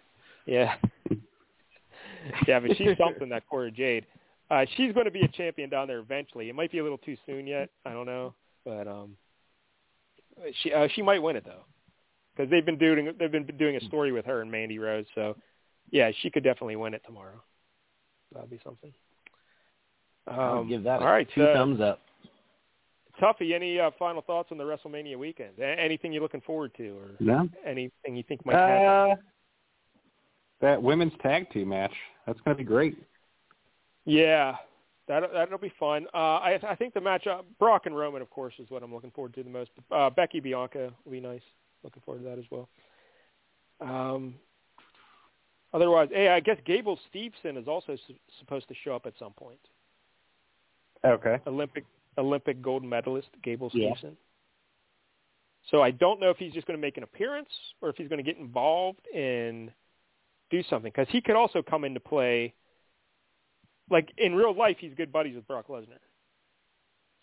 Yeah. 0.46 0.76
yeah, 2.48 2.60
but 2.60 2.76
she's 2.78 2.98
something, 2.98 3.30
that 3.30 3.48
Cora 3.50 3.72
Jade. 3.72 4.06
Uh, 4.50 4.66
she's 4.78 4.94
going 4.94 5.06
to 5.06 5.12
be 5.12 5.22
a 5.22 5.28
champion 5.28 5.70
down 5.70 5.88
there 5.88 6.00
eventually. 6.00 6.50
It 6.50 6.56
might 6.56 6.72
be 6.72 6.80
a 6.80 6.84
little 6.84 6.98
too 7.00 7.18
soon 7.26 7.48
yet. 7.48 7.70
I 7.86 7.92
don't 7.92 8.06
know, 8.06 8.34
but 8.64 8.88
um, 8.88 9.18
she 10.62 10.72
uh, 10.72 10.88
she 10.96 11.02
might 11.02 11.22
win 11.22 11.36
it 11.36 11.44
though, 11.46 11.66
because 12.36 12.50
they've 12.50 12.66
been 12.66 12.78
doing 12.78 13.14
they've 13.20 13.32
been 13.32 13.46
doing 13.58 13.76
a 13.76 13.82
story 13.82 14.14
with 14.14 14.26
her 14.26 14.42
and 14.42 14.50
Mandy 14.50 14.80
Rose. 14.80 15.06
So, 15.16 15.36
yeah, 15.92 16.12
she 16.22 16.30
could 16.30 16.46
definitely 16.46 16.78
win 16.78 16.94
it 16.94 17.02
tomorrow. 17.06 17.44
That'd 18.34 18.50
be 18.50 18.60
something. 18.64 18.94
I'll 20.28 20.60
Um, 20.60 20.68
give 20.68 20.84
that 20.84 21.02
all 21.02 21.08
right, 21.08 21.28
two 21.34 21.44
uh, 21.44 21.54
thumbs 21.54 21.80
up. 21.82 22.02
Tuffy, 23.22 23.54
any 23.54 23.80
uh, 23.80 23.90
final 23.98 24.22
thoughts 24.22 24.50
on 24.52 24.58
the 24.60 24.64
WrestleMania 24.64 25.18
weekend? 25.18 25.58
A- 25.60 25.64
anything 25.80 26.12
you're 26.14 26.22
looking 26.22 26.42
forward 26.42 26.72
to, 26.78 26.90
or 27.00 27.08
No. 27.20 27.50
anything 27.66 28.16
you 28.16 28.24
think 28.24 28.46
might 28.46 28.54
happen? 28.56 29.12
Uh, 29.12 29.16
that 30.62 30.82
women's 30.82 31.14
tag 31.22 31.50
team 31.52 31.70
match. 31.70 31.94
That's 32.26 32.40
going 32.42 32.56
to 32.56 32.64
be 32.64 32.68
great. 32.68 32.96
Yeah, 34.06 34.56
that 35.08 35.24
that'll 35.34 35.58
be 35.58 35.74
fun. 35.80 36.06
Uh, 36.14 36.18
I 36.38 36.60
I 36.68 36.76
think 36.76 36.94
the 36.94 37.02
match 37.02 37.26
uh, 37.28 37.42
Brock 37.60 37.86
and 37.88 37.96
Roman, 37.98 38.22
of 38.22 38.30
course, 38.30 38.54
is 38.60 38.70
what 38.70 38.84
I'm 38.84 38.94
looking 38.94 39.12
forward 39.12 39.34
to 39.36 39.44
the 39.44 39.50
most. 39.50 39.72
Uh, 39.92 40.10
Becky 40.10 40.40
Bianca 40.40 40.92
will 41.04 41.12
be 41.12 41.20
nice. 41.20 41.42
Looking 41.84 42.02
forward 42.06 42.24
to 42.24 42.30
that 42.30 42.38
as 42.40 42.46
well. 42.52 42.70
Um, 43.82 44.36
otherwise, 45.74 46.10
hey, 46.12 46.30
I 46.30 46.40
guess 46.40 46.58
Gable 46.66 47.00
Steveson 47.14 47.58
is 47.58 47.68
also 47.68 47.96
su- 48.08 48.16
supposed 48.40 48.68
to 48.70 48.76
show 48.84 48.96
up 48.96 49.06
at 49.06 49.14
some 49.20 49.34
point. 49.34 49.60
Okay. 51.06 51.40
Olympic 51.48 51.86
Olympic 52.18 52.62
gold 52.62 52.84
medalist 52.84 53.30
Gable 53.44 53.70
Yeah. 53.74 53.92
Steveson. 53.92 54.16
So 55.70 55.82
I 55.82 55.92
don't 55.92 56.20
know 56.20 56.30
if 56.30 56.38
he's 56.38 56.54
just 56.54 56.66
going 56.66 56.78
to 56.78 56.82
make 56.82 56.98
an 56.98 57.04
appearance 57.04 57.50
or 57.82 57.90
if 57.90 57.98
he's 57.98 58.08
going 58.08 58.24
to 58.24 58.24
get 58.24 58.40
involved 58.40 59.06
and 59.14 59.72
do 60.50 60.64
something 60.64 60.92
because 60.96 61.12
he 61.12 61.22
could 61.22 61.36
also 61.36 61.62
come 61.62 61.84
into 61.84 62.00
play. 62.00 62.54
Like 63.90 64.12
in 64.18 64.34
real 64.36 64.56
life, 64.56 64.78
he's 64.80 64.94
good 64.96 65.12
buddies 65.12 65.36
with 65.36 65.48
Brock 65.48 65.68
Lesnar. 65.68 66.00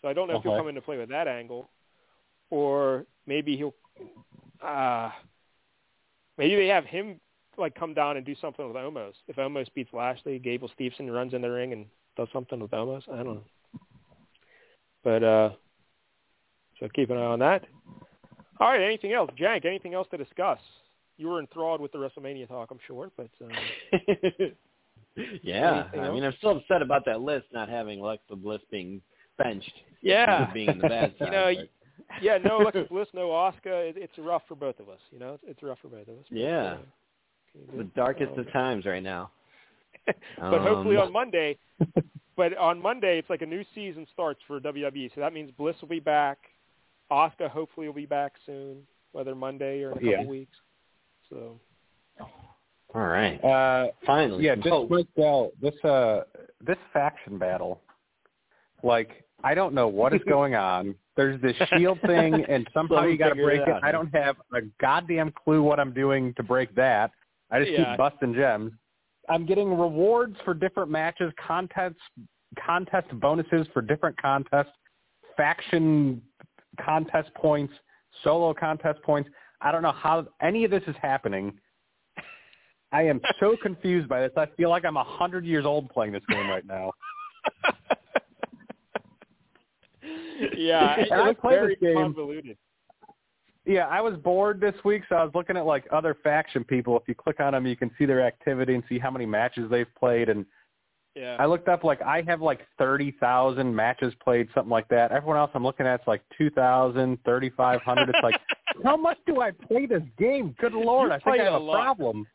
So 0.01 0.09
I 0.09 0.13
don't 0.13 0.27
know 0.27 0.37
if 0.37 0.43
he'll 0.43 0.57
come 0.57 0.67
into 0.67 0.81
play 0.81 0.97
with 0.97 1.09
that 1.09 1.27
angle, 1.27 1.69
or 2.49 3.05
maybe 3.25 3.57
he'll. 3.57 3.73
Uh, 4.61 5.09
maybe 6.37 6.55
they 6.55 6.67
have 6.67 6.85
him 6.85 7.19
like 7.57 7.75
come 7.75 7.93
down 7.93 8.17
and 8.17 8.25
do 8.25 8.35
something 8.39 8.67
with 8.67 8.75
Omos. 8.75 9.13
If 9.27 9.37
Omos 9.37 9.67
beats 9.73 9.91
Lashley, 9.93 10.39
Gable 10.39 10.69
Steveson 10.79 11.11
runs 11.11 11.33
in 11.33 11.41
the 11.41 11.49
ring 11.49 11.73
and 11.73 11.85
does 12.17 12.27
something 12.33 12.59
with 12.59 12.71
Omos. 12.71 13.03
I 13.11 13.17
don't 13.17 13.35
know. 13.35 13.43
But 15.05 15.23
uh 15.23 15.49
so 16.81 16.89
keep 16.93 17.09
an 17.11 17.17
eye 17.17 17.21
on 17.21 17.39
that. 17.39 17.63
All 18.59 18.69
right, 18.69 18.81
anything 18.81 19.13
else? 19.13 19.29
Jank, 19.39 19.63
anything 19.65 19.93
else 19.93 20.07
to 20.11 20.17
discuss? 20.17 20.59
You 21.17 21.27
were 21.29 21.39
enthralled 21.39 21.79
with 21.79 21.93
the 21.93 21.97
WrestleMania 21.97 22.47
talk, 22.49 22.69
I'm 22.71 22.79
sure, 22.85 23.09
but 23.15 23.29
uh, 23.41 23.47
yeah. 25.43 25.85
I 25.93 26.09
mean. 26.09 26.23
I'm 26.23 26.33
still 26.37 26.57
upset 26.57 26.81
about 26.81 27.05
that 27.05 27.21
list 27.21 27.45
not 27.53 27.69
having 27.69 28.01
Alexa 28.01 28.35
Bliss 28.35 28.59
being 28.71 29.01
benched. 29.37 29.71
yeah. 30.01 30.51
Being 30.53 30.69
in 30.69 30.77
the 30.79 30.89
bad 30.89 31.13
You 31.21 31.29
know, 31.31 31.53
but- 31.55 31.69
yeah, 32.21 32.37
no 32.43 32.57
Alexa 32.61 32.87
Bliss, 32.89 33.07
no 33.13 33.31
Oscar. 33.31 33.83
It, 33.85 33.95
it's 33.97 34.17
rough 34.17 34.41
for 34.47 34.55
both 34.55 34.79
of 34.81 34.89
us, 34.89 34.99
you 35.11 35.19
know. 35.19 35.33
It's, 35.35 35.43
it's 35.47 35.63
rough 35.63 35.79
for 35.81 35.87
both 35.87 36.07
of 36.09 36.15
us. 36.17 36.25
but, 36.29 36.37
Yeah. 36.37 36.73
uh, 36.73 36.77
you 37.53 37.71
do 37.71 37.77
the 37.77 37.83
darkest 37.95 38.31
Oh, 38.35 38.41
of 38.41 38.51
times 38.51 38.85
right 38.85 39.03
now. 39.03 39.31
but 40.05 40.61
hopefully 40.61 40.97
Um, 40.97 41.03
on 41.07 41.13
Monday. 41.13 41.57
But 42.37 42.57
on 42.57 42.81
Monday, 42.81 43.17
it's 43.17 43.29
like 43.29 43.41
a 43.41 43.45
new 43.45 43.63
season 43.73 44.05
starts 44.13 44.41
for 44.47 44.59
WWE, 44.59 45.09
so 45.15 45.21
that 45.21 45.33
means 45.33 45.51
Bliss 45.57 45.75
will 45.81 45.87
be 45.87 45.99
back. 46.01 46.37
Oscar 47.09 47.47
hopefully 47.47 47.87
will 47.87 47.93
be 47.93 48.05
back 48.05 48.33
soon, 48.45 48.77
whether 49.13 49.35
Monday 49.35 49.83
or 49.83 49.91
in 49.91 49.97
a 49.97 50.01
couple 50.01 50.09
Yeah. 50.11 50.23
weeks. 50.25 50.57
So 51.29 51.59
All 52.93 53.01
right. 53.07 53.43
Uh, 53.43 53.87
Finally. 54.05 54.45
yeah, 54.45 54.53
some 54.53 54.61
just 54.63 54.69
hope. 54.73 54.91
like 54.91 55.07
Dell, 55.15 55.51
this 55.61 55.75
uh 55.83 56.23
this 56.61 56.77
faction 56.93 57.37
battle, 57.37 57.81
like 58.83 59.23
I 59.43 59.53
don't 59.53 59.73
know 59.73 59.87
what 59.87 60.13
is 60.13 60.21
going 60.27 60.55
on. 60.73 60.95
There's 61.17 61.39
this 61.41 61.55
shield 61.69 61.99
thing, 62.05 62.45
and 62.47 62.67
somehow 62.73 62.95
Someone 62.95 63.11
you 63.11 63.17
got 63.17 63.29
to 63.29 63.35
figure 63.35 63.51
it 63.51 63.65
break 63.65 63.75
it. 63.77 63.83
I 63.83 63.91
don't 63.91 64.13
have 64.15 64.37
a 64.53 64.61
goddamn 64.79 65.31
clue 65.31 65.61
what 65.63 65.79
I'm 65.79 65.93
doing 65.93 66.33
to 66.35 66.43
break 66.43 66.73
that. 66.75 67.11
I 67.51 67.59
just 67.59 67.71
Yeah. 67.71 67.91
keep 67.91 67.97
busting 67.97 68.33
gems. 68.33 68.71
I'm 69.29 69.45
getting 69.45 69.77
rewards 69.77 70.35
for 70.43 70.53
different 70.53 70.89
matches, 70.89 71.31
contests, 71.45 71.95
contest 72.63 73.07
bonuses 73.19 73.67
for 73.73 73.81
different 73.81 74.19
contests, 74.21 74.71
faction 75.35 76.21
contest 76.83 77.33
points, 77.35 77.73
solo 78.23 78.53
contest 78.53 79.01
points. 79.03 79.29
I 79.61 79.71
don't 79.71 79.81
know 79.81 79.91
how 79.91 80.27
any 80.41 80.63
of 80.65 80.71
this 80.71 80.83
is 80.87 80.95
happening. 81.01 81.53
I 82.91 83.03
am 83.03 83.19
so 83.39 83.55
confused 83.61 84.07
by 84.07 84.21
this. 84.21 84.31
I 84.37 84.47
feel 84.57 84.69
like 84.69 84.85
I'm 84.85 84.97
a 84.97 85.03
hundred 85.03 85.45
years 85.45 85.65
old 85.65 85.89
playing 85.89 86.13
this 86.13 86.23
game 86.29 86.47
right 86.47 86.65
now. 86.65 86.91
yeah, 90.57 90.95
And 90.99 91.13
I 91.13 91.35
very 91.41 91.75
this 91.75 91.81
game. 91.81 91.95
convoluted. 91.95 92.57
Yeah, 93.65 93.87
I 93.87 93.99
was 94.01 94.15
bored 94.17 94.59
this 94.61 94.75
week, 94.83 95.03
so 95.09 95.15
I 95.15 95.23
was 95.23 95.33
looking 95.33 95.57
at 95.57 95.65
like 95.65 95.85
other 95.91 96.15
faction 96.23 96.63
people. 96.63 96.95
If 96.97 97.07
you 97.07 97.15
click 97.15 97.39
on 97.39 97.53
them, 97.53 97.65
you 97.65 97.75
can 97.75 97.89
see 97.97 98.05
their 98.05 98.21
activity 98.25 98.75
and 98.75 98.83
see 98.87 98.99
how 98.99 99.09
many 99.09 99.25
matches 99.25 99.69
they've 99.71 99.93
played. 99.97 100.29
And 100.29 100.45
Yeah. 101.15 101.37
I 101.39 101.45
looked 101.45 101.67
up 101.67 101.83
like 101.83 102.01
I 102.01 102.21
have 102.27 102.41
like 102.41 102.61
thirty 102.77 103.11
thousand 103.19 103.75
matches 103.75 104.13
played, 104.23 104.49
something 104.53 104.69
like 104.69 104.87
that. 104.89 105.11
Everyone 105.11 105.37
else 105.37 105.51
I'm 105.55 105.63
looking 105.63 105.87
at 105.87 106.01
is 106.01 106.07
like 106.07 106.21
two 106.37 106.49
thousand, 106.51 107.17
thirty 107.25 107.49
five 107.49 107.81
hundred. 107.81 108.09
It's 108.09 108.19
like, 108.21 108.39
how 108.83 108.97
much 108.97 109.17
do 109.25 109.41
I 109.41 109.51
play 109.51 109.85
this 109.87 110.03
game? 110.19 110.55
Good 110.59 110.73
lord, 110.73 111.11
I 111.11 111.19
think 111.19 111.39
I 111.41 111.43
have 111.45 111.53
a 111.53 111.65
a 111.65 111.71
problem. 111.71 112.25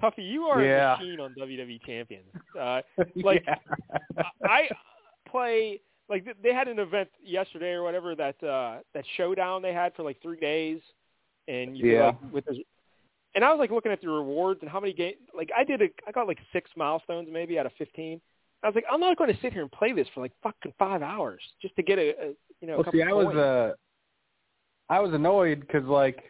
Tuffy, 0.00 0.30
you 0.30 0.44
are 0.44 0.62
Yeah. 0.62 0.94
a 0.94 0.98
machine 0.98 1.20
on 1.20 1.34
WWE 1.38 1.82
Champions. 1.84 2.26
Uh, 2.58 2.80
Like, 3.16 3.44
Yeah. 3.46 4.22
I 4.44 4.68
play 5.28 5.80
like 6.10 6.26
they 6.42 6.52
had 6.52 6.68
an 6.68 6.78
event 6.78 7.08
yesterday 7.22 7.70
or 7.70 7.82
whatever 7.82 8.14
that 8.16 8.42
uh 8.42 8.78
that 8.92 9.04
showdown 9.16 9.62
they 9.62 9.72
had 9.72 9.94
for 9.94 10.02
like 10.02 10.20
three 10.20 10.38
days, 10.38 10.80
and 11.48 11.76
you 11.76 11.86
Yeah. 11.86 12.06
like 12.06 12.32
with 12.32 12.44
this, 12.44 12.58
and 13.34 13.44
I 13.44 13.50
was 13.50 13.58
like 13.58 13.70
looking 13.70 13.92
at 13.92 14.02
the 14.02 14.08
rewards 14.08 14.60
and 14.60 14.68
how 14.68 14.80
many 14.80 14.92
game 14.92 15.14
like 15.34 15.50
I 15.56 15.64
did 15.64 15.80
a 15.80 15.86
I 16.06 16.10
got 16.10 16.26
like 16.26 16.38
six 16.52 16.70
milestones 16.76 17.28
maybe 17.30 17.58
out 17.58 17.66
of 17.66 17.72
fifteen. 17.78 18.20
I 18.62 18.66
was 18.66 18.74
like 18.74 18.84
I'm 18.92 19.00
not 19.00 19.16
going 19.16 19.32
to 19.32 19.40
sit 19.40 19.52
here 19.52 19.62
and 19.62 19.72
play 19.72 19.92
this 19.92 20.08
for 20.12 20.20
like 20.20 20.32
fucking 20.42 20.74
five 20.78 21.00
hours 21.00 21.40
just 21.62 21.74
to 21.76 21.82
get 21.82 21.98
a, 21.98 22.10
a 22.10 22.26
you 22.60 22.66
know. 22.66 22.74
a 22.74 22.76
Well, 22.76 22.84
couple 22.84 23.00
see, 23.00 23.04
I 23.04 23.12
was 23.12 23.36
uh, 23.36 23.72
I 24.92 25.00
was 25.00 25.14
annoyed 25.14 25.60
because 25.60 25.84
like 25.84 26.24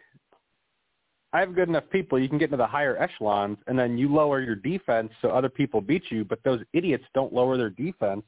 I 1.33 1.39
have 1.39 1.55
good 1.55 1.69
enough 1.69 1.85
people. 1.91 2.19
You 2.19 2.29
can 2.29 2.37
get 2.37 2.45
into 2.45 2.57
the 2.57 2.67
higher 2.67 3.01
echelons, 3.01 3.57
and 3.67 3.79
then 3.79 3.97
you 3.97 4.13
lower 4.13 4.41
your 4.41 4.55
defense 4.55 5.11
so 5.21 5.29
other 5.29 5.49
people 5.49 5.81
beat 5.81 6.03
you. 6.09 6.23
But 6.25 6.39
those 6.43 6.59
idiots 6.73 7.05
don't 7.13 7.33
lower 7.33 7.57
their 7.57 7.69
defense, 7.69 8.23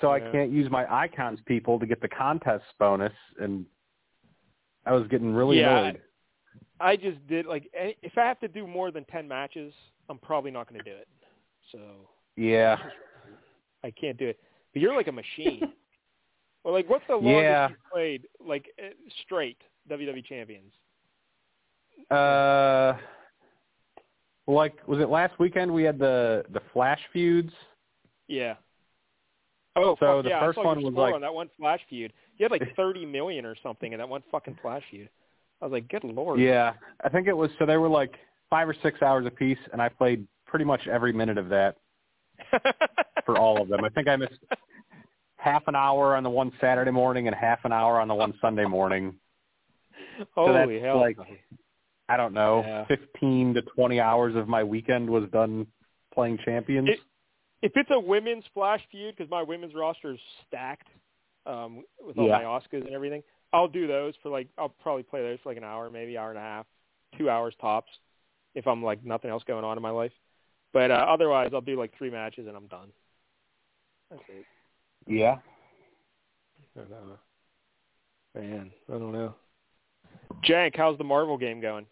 so 0.00 0.10
I 0.10 0.20
can't 0.20 0.50
use 0.50 0.70
my 0.70 0.86
icons 0.92 1.40
people 1.46 1.78
to 1.78 1.86
get 1.86 2.00
the 2.00 2.08
contest 2.08 2.64
bonus. 2.78 3.12
And 3.40 3.66
I 4.86 4.92
was 4.92 5.06
getting 5.08 5.34
really 5.34 5.60
Yeah, 5.60 5.80
annoyed. 5.82 6.00
I 6.80 6.96
just 6.96 7.24
did 7.28 7.46
like 7.46 7.70
if 7.74 8.16
I 8.16 8.24
have 8.26 8.40
to 8.40 8.48
do 8.48 8.66
more 8.66 8.90
than 8.90 9.04
ten 9.04 9.28
matches, 9.28 9.72
I'm 10.08 10.18
probably 10.18 10.50
not 10.50 10.68
going 10.68 10.82
to 10.82 10.90
do 10.90 10.96
it. 10.96 11.08
So 11.72 11.78
Yeah, 12.36 12.76
I 13.84 13.90
can't 13.90 14.18
do 14.18 14.28
it. 14.28 14.38
But 14.72 14.82
you're 14.82 14.94
like 14.94 15.08
a 15.08 15.12
machine. 15.12 15.60
well, 16.64 16.74
like 16.74 16.88
what's 16.88 17.04
the 17.08 17.16
longest 17.16 17.48
Yeah. 17.48 17.68
you 17.68 17.74
played 17.92 18.22
like 18.44 18.66
eh, 18.78 18.90
straight 19.24 19.58
WWE 19.90 20.24
champions? 20.26 20.72
uh, 22.10 22.94
like 24.46 24.86
was 24.88 25.00
it 25.00 25.08
last 25.08 25.38
weekend? 25.38 25.72
We 25.72 25.82
had 25.84 25.98
the 25.98 26.44
the 26.52 26.60
flash 26.72 27.00
feuds. 27.12 27.52
Yeah. 28.28 28.54
Oh, 29.76 29.96
So 30.00 30.16
fuck 30.16 30.24
the 30.24 30.30
yeah, 30.30 30.40
first 30.40 30.58
I 30.58 30.62
saw 30.62 30.66
one 30.68 30.82
was 30.82 30.94
like- 30.94 31.14
on 31.14 31.20
that 31.20 31.32
one 31.34 31.48
flash 31.58 31.80
feud. 31.88 32.12
You 32.38 32.44
had 32.44 32.50
like 32.50 32.62
30 32.76 33.06
million 33.06 33.44
or 33.46 33.54
something 33.62 33.92
in 33.92 33.98
that 33.98 34.08
one 34.08 34.22
fucking 34.30 34.58
flash 34.62 34.82
feud. 34.90 35.08
I 35.62 35.66
was 35.66 35.72
like, 35.72 35.88
good 35.88 36.04
lord. 36.04 36.40
Yeah, 36.40 36.72
I 37.04 37.08
think 37.10 37.28
it 37.28 37.36
was. 37.36 37.50
So 37.58 37.66
they 37.66 37.76
were 37.76 37.88
like 37.88 38.14
five 38.48 38.68
or 38.68 38.74
six 38.82 39.02
hours 39.02 39.26
a 39.26 39.30
piece, 39.30 39.58
and 39.72 39.80
I 39.82 39.88
played 39.90 40.26
pretty 40.46 40.64
much 40.64 40.86
every 40.88 41.12
minute 41.12 41.38
of 41.38 41.48
that 41.50 41.76
for 43.26 43.38
all 43.38 43.60
of 43.60 43.68
them. 43.68 43.84
I 43.84 43.90
think 43.90 44.08
I 44.08 44.16
missed 44.16 44.38
half 45.36 45.62
an 45.68 45.74
hour 45.76 46.16
on 46.16 46.22
the 46.22 46.30
one 46.30 46.50
Saturday 46.60 46.90
morning 46.90 47.26
and 47.26 47.36
half 47.36 47.64
an 47.64 47.72
hour 47.72 48.00
on 48.00 48.08
the 48.08 48.14
one 48.14 48.34
Sunday 48.40 48.64
morning. 48.64 49.14
Holy 50.34 50.52
that's 50.76 50.84
hell. 50.84 50.98
like- 51.00 51.16
I 52.08 52.16
don't 52.16 52.34
know, 52.34 52.64
Yeah. 52.66 52.84
fifteen 52.86 53.54
to 53.54 53.62
twenty 53.62 54.00
hours 54.00 54.34
of 54.34 54.48
my 54.48 54.64
weekend 54.64 55.08
was 55.08 55.28
done 55.30 55.66
playing 56.12 56.38
champions. 56.44 56.88
It- 56.88 57.00
if 57.62 57.72
it's 57.76 57.90
a 57.92 58.00
women's 58.00 58.44
flash 58.54 58.80
feud, 58.90 59.14
because 59.16 59.30
my 59.30 59.42
women's 59.42 59.74
roster 59.74 60.12
is 60.12 60.20
stacked 60.46 60.88
um, 61.46 61.84
with 62.04 62.18
all 62.18 62.26
Yeah. 62.28 62.38
my 62.38 62.44
Oscars 62.44 62.84
and 62.86 62.94
everything, 62.94 63.22
I'll 63.52 63.68
do 63.68 63.86
those 63.86 64.14
for 64.22 64.28
like 64.30 64.48
I'll 64.58 64.68
probably 64.68 65.02
play 65.02 65.22
those 65.22 65.38
for 65.42 65.50
like 65.50 65.58
an 65.58 65.64
hour, 65.64 65.90
maybe 65.90 66.16
hour 66.16 66.30
and 66.30 66.38
a 66.38 66.42
half, 66.42 66.66
two 67.18 67.28
hours 67.28 67.54
tops, 67.60 67.90
if 68.54 68.66
I'm 68.66 68.82
like 68.82 69.04
nothing 69.04 69.30
else 69.30 69.42
going 69.46 69.64
on 69.64 69.76
in 69.76 69.82
my 69.82 69.90
life. 69.90 70.12
But 70.72 70.90
uh, 70.90 71.06
otherwise, 71.08 71.50
I'll 71.52 71.60
do 71.60 71.76
like 71.78 71.92
three 71.98 72.10
matches 72.10 72.46
and 72.46 72.56
I'm 72.56 72.68
done. 72.68 72.88
That's 74.10 74.22
it. 74.28 74.44
yeah. 75.06 75.38
I 76.76 76.80
don't 76.80 76.90
know. 76.90 77.18
Man, 78.36 78.70
I 78.88 78.92
don't 78.92 79.12
know. 79.12 79.34
Jank, 80.44 80.76
how's 80.76 80.96
the 80.98 81.04
Marvel 81.04 81.36
game 81.36 81.60
going? 81.60 81.86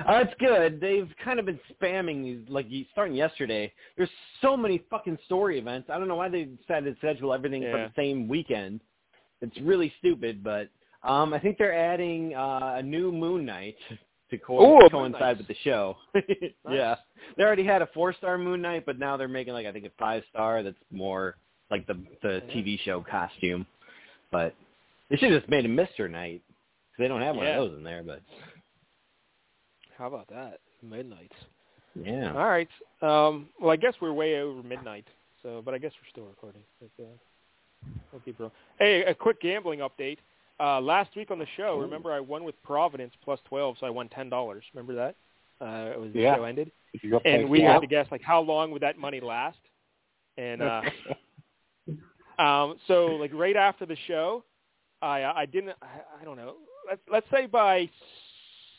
Uh, 0.00 0.24
it's 0.24 0.34
good. 0.38 0.80
They've 0.80 1.08
kind 1.24 1.38
of 1.38 1.46
been 1.46 1.60
spamming 1.80 2.22
these, 2.24 2.48
like 2.48 2.66
starting 2.92 3.14
yesterday. 3.14 3.72
There's 3.96 4.10
so 4.42 4.56
many 4.56 4.82
fucking 4.90 5.18
story 5.26 5.58
events. 5.58 5.90
I 5.90 5.98
don't 5.98 6.08
know 6.08 6.16
why 6.16 6.28
they 6.28 6.44
decided 6.44 6.92
to 6.94 6.98
schedule 6.98 7.32
everything 7.32 7.62
for 7.62 7.78
the 7.78 7.92
same 7.96 8.28
weekend. 8.28 8.80
It's 9.40 9.56
really 9.60 9.92
stupid, 9.98 10.42
but 10.42 10.68
um, 11.02 11.32
I 11.34 11.38
think 11.38 11.58
they're 11.58 11.76
adding 11.76 12.34
uh, 12.34 12.76
a 12.78 12.82
new 12.82 13.12
Moon 13.12 13.44
Knight 13.44 13.76
to 14.30 14.38
co- 14.38 14.78
Ooh, 14.84 14.88
coincide 14.90 15.38
with 15.38 15.46
the 15.46 15.56
show. 15.62 15.96
Yeah, 16.68 16.96
they 17.36 17.44
already 17.44 17.64
had 17.64 17.80
a 17.82 17.86
four-star 17.94 18.38
Moon 18.38 18.60
Knight, 18.62 18.84
but 18.86 18.98
now 18.98 19.16
they're 19.16 19.28
making 19.28 19.52
like 19.52 19.66
I 19.66 19.72
think 19.72 19.84
a 19.84 19.90
five-star. 19.98 20.62
That's 20.62 20.76
more 20.90 21.36
like 21.70 21.86
the 21.86 21.94
the 22.22 22.42
TV 22.52 22.78
show 22.80 23.04
costume. 23.08 23.66
But 24.32 24.54
they 25.10 25.16
should 25.16 25.30
have 25.30 25.42
just 25.42 25.50
made 25.50 25.64
a 25.64 25.68
Mister 25.68 26.08
Knight. 26.08 26.42
'cause 26.48 26.98
They 26.98 27.08
don't 27.08 27.20
have 27.22 27.36
one 27.36 27.44
Yeah. 27.46 27.60
of 27.60 27.68
those 27.70 27.78
in 27.78 27.84
there, 27.84 28.02
but 28.02 28.20
How 29.98 30.06
about 30.06 30.28
that? 30.28 30.60
Midnight. 30.82 31.32
yeah. 31.94 32.32
All 32.32 32.46
right. 32.46 32.68
Um, 33.02 33.48
well, 33.60 33.70
I 33.70 33.76
guess 33.76 33.94
we're 34.00 34.12
way 34.12 34.40
over 34.40 34.62
midnight. 34.62 35.06
So, 35.42 35.62
but 35.64 35.74
I 35.74 35.78
guess 35.78 35.92
we're 36.02 36.10
still 36.10 36.24
recording. 36.28 36.62
But, 36.80 37.02
uh, 37.04 37.06
we'll 38.12 38.20
keep 38.22 38.38
rolling. 38.38 38.52
Hey, 38.78 39.04
a 39.04 39.14
quick 39.14 39.40
gambling 39.40 39.80
update. 39.80 40.18
Uh, 40.58 40.80
last 40.80 41.14
week 41.16 41.30
on 41.30 41.38
the 41.38 41.46
show, 41.56 41.78
remember 41.78 42.12
I 42.12 42.20
won 42.20 42.42
with 42.44 42.60
Providence 42.62 43.12
plus 43.22 43.38
twelve, 43.46 43.76
so 43.78 43.86
I 43.86 43.90
won 43.90 44.08
ten 44.08 44.28
dollars. 44.30 44.64
Remember 44.74 44.94
that? 44.94 45.14
Uh, 45.64 45.90
it 45.92 46.00
was 46.00 46.12
the 46.12 46.20
Yeah. 46.20 46.36
show 46.36 46.44
ended, 46.44 46.70
If 46.94 47.02
you 47.04 47.10
go 47.10 47.20
play 47.20 47.34
and 47.34 47.50
we 47.50 47.60
had 47.62 47.80
to 47.80 47.86
guess 47.86 48.06
like 48.10 48.22
how 48.22 48.40
long 48.40 48.70
would 48.72 48.82
that 48.82 48.98
money 48.98 49.20
last. 49.20 49.58
And 50.38 50.62
uh, 50.62 50.82
um, 52.38 52.76
so 52.88 53.06
like 53.16 53.32
right 53.34 53.56
after 53.56 53.86
the 53.86 53.96
show, 54.06 54.44
I 55.02 55.24
I 55.24 55.46
didn't 55.46 55.70
I, 55.82 56.20
I 56.20 56.24
don't 56.24 56.36
know. 56.36 56.54
Let's 56.88 57.00
let's 57.10 57.26
say 57.30 57.46
by 57.46 57.88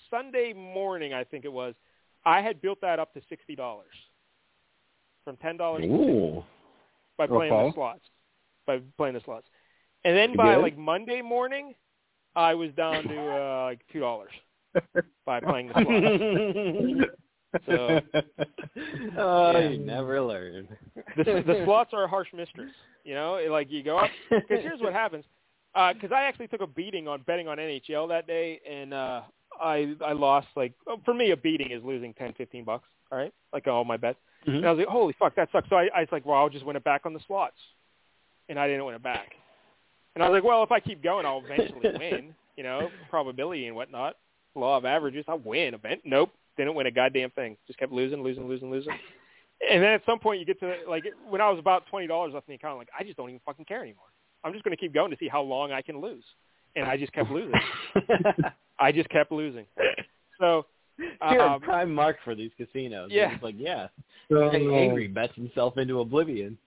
Sunday 0.10 0.54
morning, 0.54 1.14
I 1.14 1.24
think 1.24 1.46
it 1.46 1.52
was, 1.52 1.74
I 2.26 2.42
had 2.42 2.62
built 2.62 2.80
that 2.82 3.00
up 3.00 3.14
to 3.14 3.22
sixty 3.30 3.56
dollars 3.56 3.94
from 5.24 5.38
ten 5.38 5.58
dollars 5.58 5.84
by 7.18 7.28
playing 7.28 7.54
Okay. 7.54 7.68
the 7.70 7.74
slots, 7.74 8.02
by 8.66 8.80
playing 8.98 9.16
the 9.16 9.22
slots, 9.22 9.48
and 10.04 10.16
then 10.16 10.36
by 10.36 10.56
good? 10.56 10.62
like 10.62 10.78
Monday 10.78 11.22
morning, 11.22 11.74
I 12.36 12.54
was 12.54 12.72
down 12.74 13.04
to 13.08 13.18
uh, 13.20 13.64
like 13.66 13.82
two 13.92 14.00
dollars 14.00 14.32
by 15.26 15.40
playing 15.42 15.68
the 15.70 15.74
slots. 15.74 17.12
So- 17.66 18.02
oh, 19.18 19.52
Yeah. 19.52 19.70
you 19.70 19.80
never 19.80 20.22
learn. 20.22 20.68
the, 21.16 21.24
the 21.46 21.62
slots 21.66 21.92
are 21.94 22.04
a 22.04 22.08
harsh 22.08 22.28
mistress. 22.34 22.72
You 23.04 23.14
know, 23.16 23.40
like 23.50 23.72
you 23.72 23.84
go 23.84 23.98
up 23.98 24.12
because 24.30 24.62
here's 24.64 24.82
what 24.82 24.94
happens. 24.94 25.24
Because 25.74 26.12
I 26.12 26.24
actually 26.24 26.48
took 26.48 26.62
a 26.62 26.68
beating 26.68 27.08
on 27.08 27.22
betting 27.22 27.48
on 27.48 27.58
NHL 27.58 28.10
that 28.10 28.28
day, 28.28 28.60
and 28.70 28.94
uh, 28.94 29.22
I 29.62 29.96
I 30.04 30.14
lost 30.14 30.48
like 30.56 30.74
for 31.06 31.14
me 31.14 31.32
a 31.32 31.38
beating 31.38 31.72
is 31.72 31.84
losing 31.84 32.14
ten 32.14 32.34
fifteen 32.34 32.64
bucks. 32.64 32.88
All 33.12 33.18
right, 33.18 33.34
like 33.54 33.68
all 33.68 33.86
my 33.86 33.98
bets. 33.98 34.20
Mhm. 34.48 34.58
And 34.58 34.66
I 34.66 34.72
was 34.72 34.80
like, 34.80 34.88
holy 34.88 35.16
fuck, 35.18 35.36
that 35.36 35.50
sucks. 35.52 35.70
So 35.70 35.76
I, 35.78 35.90
I 35.96 36.02
was 36.02 36.10
like, 36.12 36.26
well, 36.26 36.38
I'll 36.38 36.50
just 36.50 36.66
win 36.66 36.76
it 36.76 36.84
back 36.84 37.06
on 37.06 37.14
the 37.14 37.20
slots, 37.28 37.58
and 38.50 38.60
I 38.60 38.68
didn't 38.68 38.86
win 38.86 38.96
it 38.96 39.04
back. 39.04 39.34
And 40.16 40.24
I 40.24 40.30
was 40.30 40.36
like, 40.36 40.44
well, 40.44 40.64
if 40.64 40.72
I 40.72 40.80
keep 40.80 41.02
going, 41.04 41.26
I'll 41.26 41.44
eventually 41.46 41.82
win. 42.00 42.34
You 42.56 42.64
know, 42.64 42.90
probability 43.10 43.68
and 43.68 43.76
whatnot, 43.76 44.16
law 44.56 44.78
of 44.78 44.86
averages, 44.86 45.26
I'll 45.28 45.38
win. 45.40 45.74
Event, 45.76 46.02
nope, 46.06 46.32
didn't 46.58 46.74
win 46.76 46.88
a 46.88 46.92
goddamn 46.92 47.30
thing. 47.32 47.56
Just 47.68 47.78
kept 47.80 47.92
losing, 47.92 48.24
losing, 48.24 48.48
losing, 48.48 48.72
losing. 48.72 48.94
And 49.72 49.82
then 49.82 49.92
at 49.92 50.02
some 50.06 50.20
point 50.20 50.40
you 50.40 50.46
get 50.46 50.60
to 50.60 50.76
like 50.88 51.04
when 51.30 51.40
I 51.42 51.50
was 51.50 51.60
about 51.60 51.86
twenty 51.88 52.08
dollars 52.08 52.34
left 52.34 52.48
in 52.48 52.54
the 52.54 52.56
account, 52.56 52.78
like 52.78 52.90
I 52.98 53.04
just 53.04 53.16
don't 53.18 53.30
even 53.30 53.42
fucking 53.46 53.66
care 53.66 53.82
anymore. 53.82 54.06
I'm 54.44 54.54
just 54.54 54.64
going 54.64 54.76
to 54.76 54.80
keep 54.80 54.94
going 54.94 55.12
to 55.12 55.18
see 55.18 55.28
how 55.28 55.42
long 55.42 55.72
I 55.72 55.82
can 55.82 56.00
lose, 56.00 56.24
and 56.78 56.88
I 56.88 56.96
just 56.96 57.12
kept 57.12 57.32
losing. 57.32 57.60
I 58.80 58.92
just 58.92 59.10
kept 59.10 59.32
losing. 59.32 59.66
So 60.40 60.66
You're 60.98 61.42
um, 61.42 61.54
a 61.54 61.60
prime 61.60 61.94
mark 61.94 62.18
for 62.24 62.36
these 62.36 62.52
casinos. 62.58 63.10
yeah. 63.12 63.34
It's 63.34 63.44
like, 63.44 63.56
yeah. 63.58 63.88
So, 64.32 64.50
Angry 64.50 65.08
bets 65.08 65.34
himself 65.36 65.78
into 65.78 66.00
oblivion. 66.00 66.58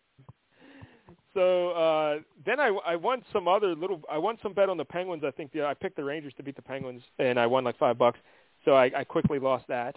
So 1.32 1.70
uh, 1.70 2.18
then 2.44 2.58
I, 2.58 2.68
I 2.84 2.96
won 2.96 3.22
some 3.32 3.46
other 3.46 3.76
little. 3.76 4.02
I 4.10 4.18
won 4.18 4.36
some 4.42 4.52
bet 4.52 4.68
on 4.68 4.76
the 4.76 4.84
Penguins. 4.84 5.22
I 5.24 5.30
think 5.30 5.52
yeah, 5.54 5.66
I 5.66 5.74
picked 5.74 5.94
the 5.94 6.02
Rangers 6.02 6.32
to 6.38 6.42
beat 6.42 6.56
the 6.56 6.62
Penguins, 6.62 7.02
and 7.20 7.38
I 7.38 7.46
won 7.46 7.62
like 7.62 7.78
five 7.78 7.96
bucks. 7.96 8.18
So 8.64 8.72
I, 8.72 8.90
I 8.96 9.04
quickly 9.04 9.38
lost 9.38 9.64
that. 9.68 9.94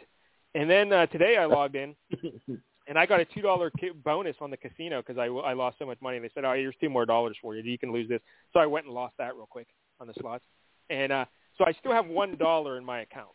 And 0.53 0.69
then 0.69 0.93
uh, 0.93 1.07
today 1.07 1.37
I 1.37 1.45
logged 1.45 1.75
in, 1.75 1.95
and 2.87 2.99
I 2.99 3.07
got 3.07 3.19
a 3.19 3.25
two 3.25 3.41
dollar 3.41 3.71
bonus 4.03 4.35
on 4.41 4.51
the 4.51 4.57
casino 4.57 5.01
because 5.01 5.17
I, 5.17 5.25
I 5.25 5.53
lost 5.53 5.79
so 5.79 5.87
much 5.87 5.97
money. 6.01 6.19
They 6.19 6.29
said, 6.35 6.45
"Oh, 6.45 6.53
here's 6.53 6.75
two 6.79 6.89
more 6.89 7.07
dollars 7.07 7.35
for 7.41 7.55
you. 7.55 7.63
You 7.63 7.79
can 7.79 7.91
lose 7.91 8.07
this." 8.07 8.21
So 8.53 8.59
I 8.59 8.67
went 8.67 8.85
and 8.85 8.93
lost 8.93 9.15
that 9.17 9.35
real 9.35 9.47
quick 9.49 9.67
on 10.03 10.07
the 10.07 10.13
slots, 10.19 10.43
and 10.89 11.11
uh, 11.11 11.25
so 11.57 11.63
I 11.65 11.71
still 11.79 11.93
have 11.93 12.05
one 12.05 12.35
dollar 12.37 12.77
in 12.77 12.83
my 12.83 12.99
account 13.01 13.29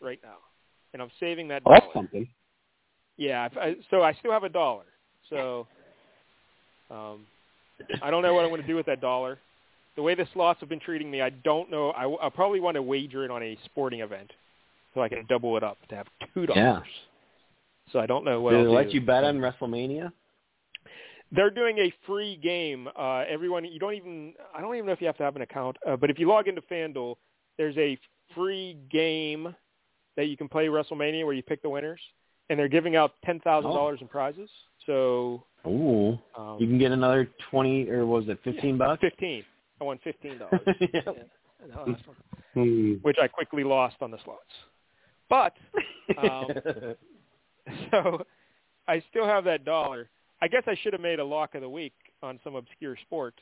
right 0.00 0.20
now, 0.22 0.36
and 0.92 1.00
I'm 1.02 1.10
saving 1.18 1.48
that 1.48 1.62
Oh, 1.64 1.70
dollar. 1.70 1.80
that's 1.82 1.94
something. 1.94 2.28
Yeah, 3.16 3.48
I, 3.56 3.60
I- 3.60 3.76
so 3.90 4.02
I 4.02 4.12
still 4.14 4.30
have 4.32 4.44
a 4.44 4.48
dollar. 4.50 4.84
So 5.30 5.66
um, 6.90 7.26
I 8.02 8.10
don't 8.10 8.22
know 8.22 8.34
what 8.34 8.44
I'm 8.44 8.50
going 8.50 8.60
to 8.62 8.66
do 8.66 8.76
with 8.76 8.86
that 8.86 9.00
dollar. 9.00 9.38
The 9.96 10.02
way 10.02 10.14
the 10.14 10.26
slots 10.32 10.60
have 10.60 10.68
been 10.68 10.80
treating 10.80 11.10
me, 11.10 11.20
I 11.22 11.30
don't 11.30 11.70
know. 11.70 11.90
I, 11.90 12.04
I'll 12.04 12.30
probably 12.30 12.60
want 12.60 12.74
to 12.76 12.82
wager 12.82 13.24
it 13.24 13.30
on 13.30 13.42
a 13.42 13.58
sporting 13.64 14.00
event 14.00 14.30
so 14.94 15.00
I 15.00 15.08
can 15.08 15.24
double 15.28 15.56
it 15.56 15.62
up 15.62 15.78
to 15.88 15.94
have 15.96 16.06
two 16.34 16.46
dollars. 16.46 16.58
Yeah. 16.86 17.92
So 17.92 17.98
I 17.98 18.06
don't 18.06 18.24
know 18.24 18.40
what 18.40 18.50
Did 18.50 18.58
I'll 18.58 18.64
they 18.64 18.70
do. 18.70 18.76
let 18.76 18.92
you 18.94 19.00
bet 19.00 19.24
on 19.24 19.38
WrestleMania? 19.38 20.12
They're 21.32 21.50
doing 21.50 21.78
a 21.78 21.92
free 22.06 22.36
game. 22.36 22.88
Uh, 22.98 23.24
everyone, 23.28 23.64
you 23.64 23.78
don't 23.78 23.94
even. 23.94 24.34
I 24.54 24.60
don't 24.60 24.74
even 24.74 24.86
know 24.86 24.92
if 24.92 25.00
you 25.00 25.06
have 25.06 25.16
to 25.18 25.22
have 25.22 25.36
an 25.36 25.42
account, 25.42 25.76
uh, 25.86 25.96
but 25.96 26.10
if 26.10 26.18
you 26.18 26.26
log 26.28 26.48
into 26.48 26.60
FanDuel, 26.62 27.16
there's 27.56 27.76
a 27.78 27.96
free 28.34 28.76
game 28.90 29.54
that 30.16 30.26
you 30.26 30.36
can 30.36 30.48
play 30.48 30.66
WrestleMania 30.66 31.24
where 31.24 31.34
you 31.34 31.42
pick 31.42 31.62
the 31.62 31.68
winners, 31.68 32.00
and 32.48 32.58
they're 32.58 32.68
giving 32.68 32.96
out 32.96 33.12
ten 33.24 33.38
thousand 33.40 33.70
dollars 33.70 33.98
in 34.00 34.08
prizes. 34.08 34.50
So 34.86 35.44
Ooh. 35.66 36.18
um, 36.36 36.56
You 36.58 36.66
can 36.66 36.78
get 36.78 36.90
another 36.90 37.28
20 37.50 37.90
or 37.90 38.06
was 38.06 38.24
it 38.28 38.38
15 38.44 38.78
bucks? 38.78 39.00
Fifteen. 39.00 39.44
I 39.80 39.84
won 39.84 39.98
fifteen 40.02 40.38
dollars, 40.38 40.60
Yeah. 40.92 41.00
yeah, 41.06 41.94
Hmm. 42.54 42.94
which 43.02 43.18
I 43.22 43.28
quickly 43.28 43.62
lost 43.62 43.96
on 44.00 44.10
the 44.10 44.18
slots. 44.24 44.40
But 45.28 45.54
um, 46.18 46.48
so 47.90 48.24
I 48.88 49.02
still 49.10 49.26
have 49.26 49.44
that 49.44 49.64
dollar. 49.64 50.08
I 50.42 50.48
guess 50.48 50.62
I 50.66 50.74
should 50.82 50.92
have 50.92 51.02
made 51.02 51.18
a 51.20 51.24
lock 51.24 51.54
of 51.54 51.60
the 51.60 51.68
week 51.68 51.92
on 52.22 52.38
some 52.42 52.54
obscure 52.54 52.96
sport. 53.02 53.34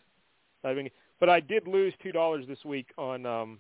I 0.64 0.74
mean, 0.74 0.90
but 1.20 1.28
I 1.28 1.40
did 1.40 1.66
lose 1.68 1.92
two 2.02 2.12
dollars 2.12 2.44
this 2.48 2.64
week 2.64 2.88
on 2.98 3.24
um, 3.26 3.58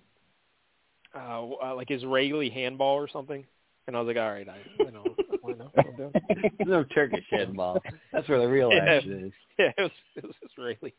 uh, 1.14 1.46
uh, 1.62 1.74
like 1.74 1.90
Israeli 1.90 2.50
handball 2.50 2.96
or 2.96 3.08
something, 3.08 3.44
and 3.86 3.96
I 3.96 4.00
was 4.00 4.08
like, 4.08 4.16
all 4.22 4.32
right, 4.32 4.48
I, 4.48 4.58
you 4.84 4.90
know, 4.90 5.14
I 5.48 5.52
know 5.96 6.12
no 6.64 6.84
Turkish 6.84 7.24
handball. 7.30 7.80
That's 8.12 8.28
where 8.28 8.40
the 8.40 8.48
real 8.48 8.70
Yeah. 8.72 8.96
action 8.96 9.26
is. 9.26 9.32
yeah, 9.58 9.72
it 9.78 9.82
was 9.82 9.90
it 10.16 10.24
was 10.24 10.34
Israeli. 10.50 10.94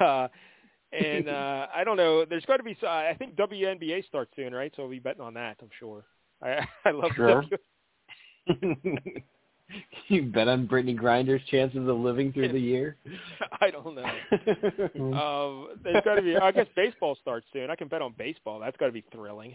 Uh, 0.00 0.28
and 0.92 1.28
uh, 1.28 1.66
I 1.74 1.82
don't 1.82 1.96
know. 1.96 2.24
There's 2.24 2.44
got 2.44 2.58
to 2.58 2.62
be. 2.62 2.76
so- 2.80 2.86
I 2.86 3.16
think 3.18 3.34
WNBA 3.34 4.06
starts 4.06 4.30
soon, 4.36 4.54
right? 4.54 4.72
So 4.76 4.84
I'll 4.84 4.88
be 4.90 5.00
betting 5.00 5.22
on 5.22 5.34
that. 5.34 5.56
I'm 5.60 5.70
sure. 5.80 6.04
I 6.40 6.64
I 6.84 6.90
love 6.92 7.10
Sure. 7.16 7.42
W. 8.46 9.02
you 10.08 10.22
bet 10.22 10.48
on 10.48 10.66
Brittney 10.66 10.98
Griner's 10.98 11.42
chances 11.50 11.88
of 11.88 11.96
living 11.98 12.32
through 12.32 12.52
the 12.52 12.58
year? 12.58 12.96
I 13.60 13.70
don't 13.70 13.94
know. 13.94 14.04
Um, 14.94 15.68
there's 15.82 16.02
got 16.04 16.16
to 16.16 16.22
be. 16.22 16.36
I 16.36 16.52
guess 16.52 16.66
baseball 16.76 17.16
starts 17.20 17.46
soon. 17.52 17.70
I 17.70 17.76
can 17.76 17.88
bet 17.88 18.02
on 18.02 18.14
baseball. 18.16 18.60
That's 18.60 18.76
got 18.76 18.86
to 18.86 18.92
be 18.92 19.04
thrilling. 19.12 19.54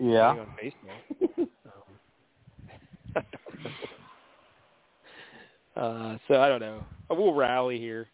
yeah. 0.00 0.30
On 0.30 0.54
baseball. 0.60 1.48
Um, 5.76 5.82
uh, 5.82 6.18
so 6.26 6.40
I 6.40 6.48
don't 6.48 6.60
know. 6.60 6.84
We'll 7.10 7.34
rally 7.34 7.78
here. 7.78 8.08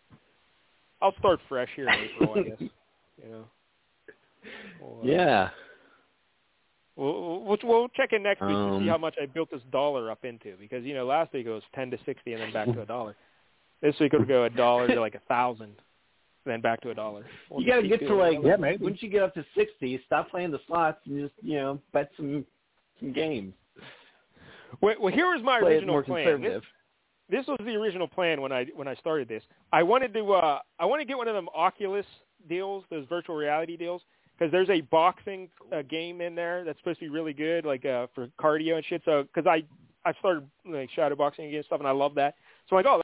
I'll 1.01 1.15
start 1.19 1.41
fresh 1.49 1.69
here 1.77 1.89
in 1.89 1.95
April, 1.95 2.35
I 2.39 2.43
guess. 2.49 2.61
You 2.61 3.31
know. 3.31 3.45
We'll, 4.81 5.01
uh, 5.01 5.05
Yeah. 5.05 5.51
We'll, 6.97 7.43
we'll 7.43 7.59
we'll 7.65 7.89
check 7.89 8.13
in 8.13 8.23
next 8.23 8.41
week 8.41 8.51
to 8.51 8.57
Um, 8.57 8.83
see 8.83 8.89
how 8.89 8.99
much 8.99 9.17
I 9.21 9.27
built 9.27 9.51
this 9.51 9.63
dollar 9.73 10.11
up 10.11 10.25
into 10.25 10.57
because 10.59 10.85
you 10.85 10.95
know 10.95 11.07
last 11.07 11.33
week 11.33 11.47
it 11.47 11.51
was 11.51 11.63
ten 11.75 11.91
to 11.91 11.99
sixty 12.07 12.33
and 12.35 12.43
then 12.43 12.53
back 12.53 12.67
to 12.67 12.83
a 12.83 12.87
dollar. 12.87 13.17
This 13.83 13.99
week 14.01 14.15
it'll 14.15 14.25
go 14.27 14.45
a 14.45 14.51
dollar 14.51 14.87
to 14.87 15.01
like 15.01 15.15
a 15.15 15.21
thousand, 15.29 15.75
then 16.47 16.61
back 16.61 16.81
to 16.83 16.91
a 16.91 16.95
dollar. 16.95 17.27
We'll 17.51 17.61
You 17.63 17.67
got 17.67 17.81
to 17.81 17.89
get 17.89 18.01
to 18.01 18.15
like 18.15 18.39
it. 18.39 18.47
Yeah, 18.47 18.57
maybe. 18.57 18.85
once 18.85 18.99
you 19.03 19.11
get 19.11 19.23
up 19.23 19.35
to 19.35 19.45
60, 19.57 20.01
stop 20.07 20.31
playing 20.31 20.53
the 20.53 20.61
slots 20.67 20.99
and 21.07 21.21
just, 21.21 21.35
you 21.43 21.57
know, 21.57 21.81
bet 21.93 22.11
some 22.17 22.47
some 23.01 23.13
games. 23.13 23.53
Well, 24.81 24.95
well, 25.01 25.13
here 25.13 25.27
was 25.27 25.43
my 25.43 25.61
Play 25.61 25.75
original 25.75 25.95
more 25.95 26.03
plan. 26.03 26.41
This, 26.43 26.63
this 27.29 27.47
was 27.47 27.59
the 27.65 27.75
original 27.75 28.09
plan 28.09 28.41
when 28.41 28.53
I 28.53 28.67
when 28.75 28.89
I 28.89 28.95
started 28.95 29.29
this. 29.29 29.43
I 29.73 29.83
wanted 29.83 30.15
to 30.15 30.33
uh 30.33 30.61
I 30.79 30.85
want 30.85 31.01
to 31.01 31.05
get 31.05 31.17
one 31.17 31.29
of 31.29 31.35
them 31.35 31.49
Oculus 31.55 32.07
deals, 32.49 32.85
those 32.91 33.07
virtual 33.09 33.37
reality 33.37 33.77
deals, 33.77 34.03
because 34.39 34.51
there's 34.51 34.71
a 34.71 34.81
boxing 34.83 35.49
uh, 35.73 35.83
game 35.83 36.21
in 36.21 36.35
there 36.35 36.65
that's 36.65 36.79
supposed 36.79 36.99
to 37.01 37.07
be 37.07 37.11
really 37.11 37.33
good, 37.33 37.65
like 37.65 37.85
uh 37.85 38.07
for 38.15 38.29
cardio 38.41 38.77
and 38.77 38.85
shit. 38.85 39.03
So 39.05 39.23
because 39.23 39.47
I 39.47 39.65
I 40.09 40.13
started 40.19 40.49
like 40.65 40.91
shadow 40.91 41.17
boxing 41.17 41.55
and 41.55 41.65
stuff, 41.65 41.81
and 41.81 41.89
I 41.89 41.93
love 41.93 42.15
that. 42.17 42.35
So 42.69 42.77
I'm 42.77 42.85
like, 42.85 42.93
oh, 42.93 43.03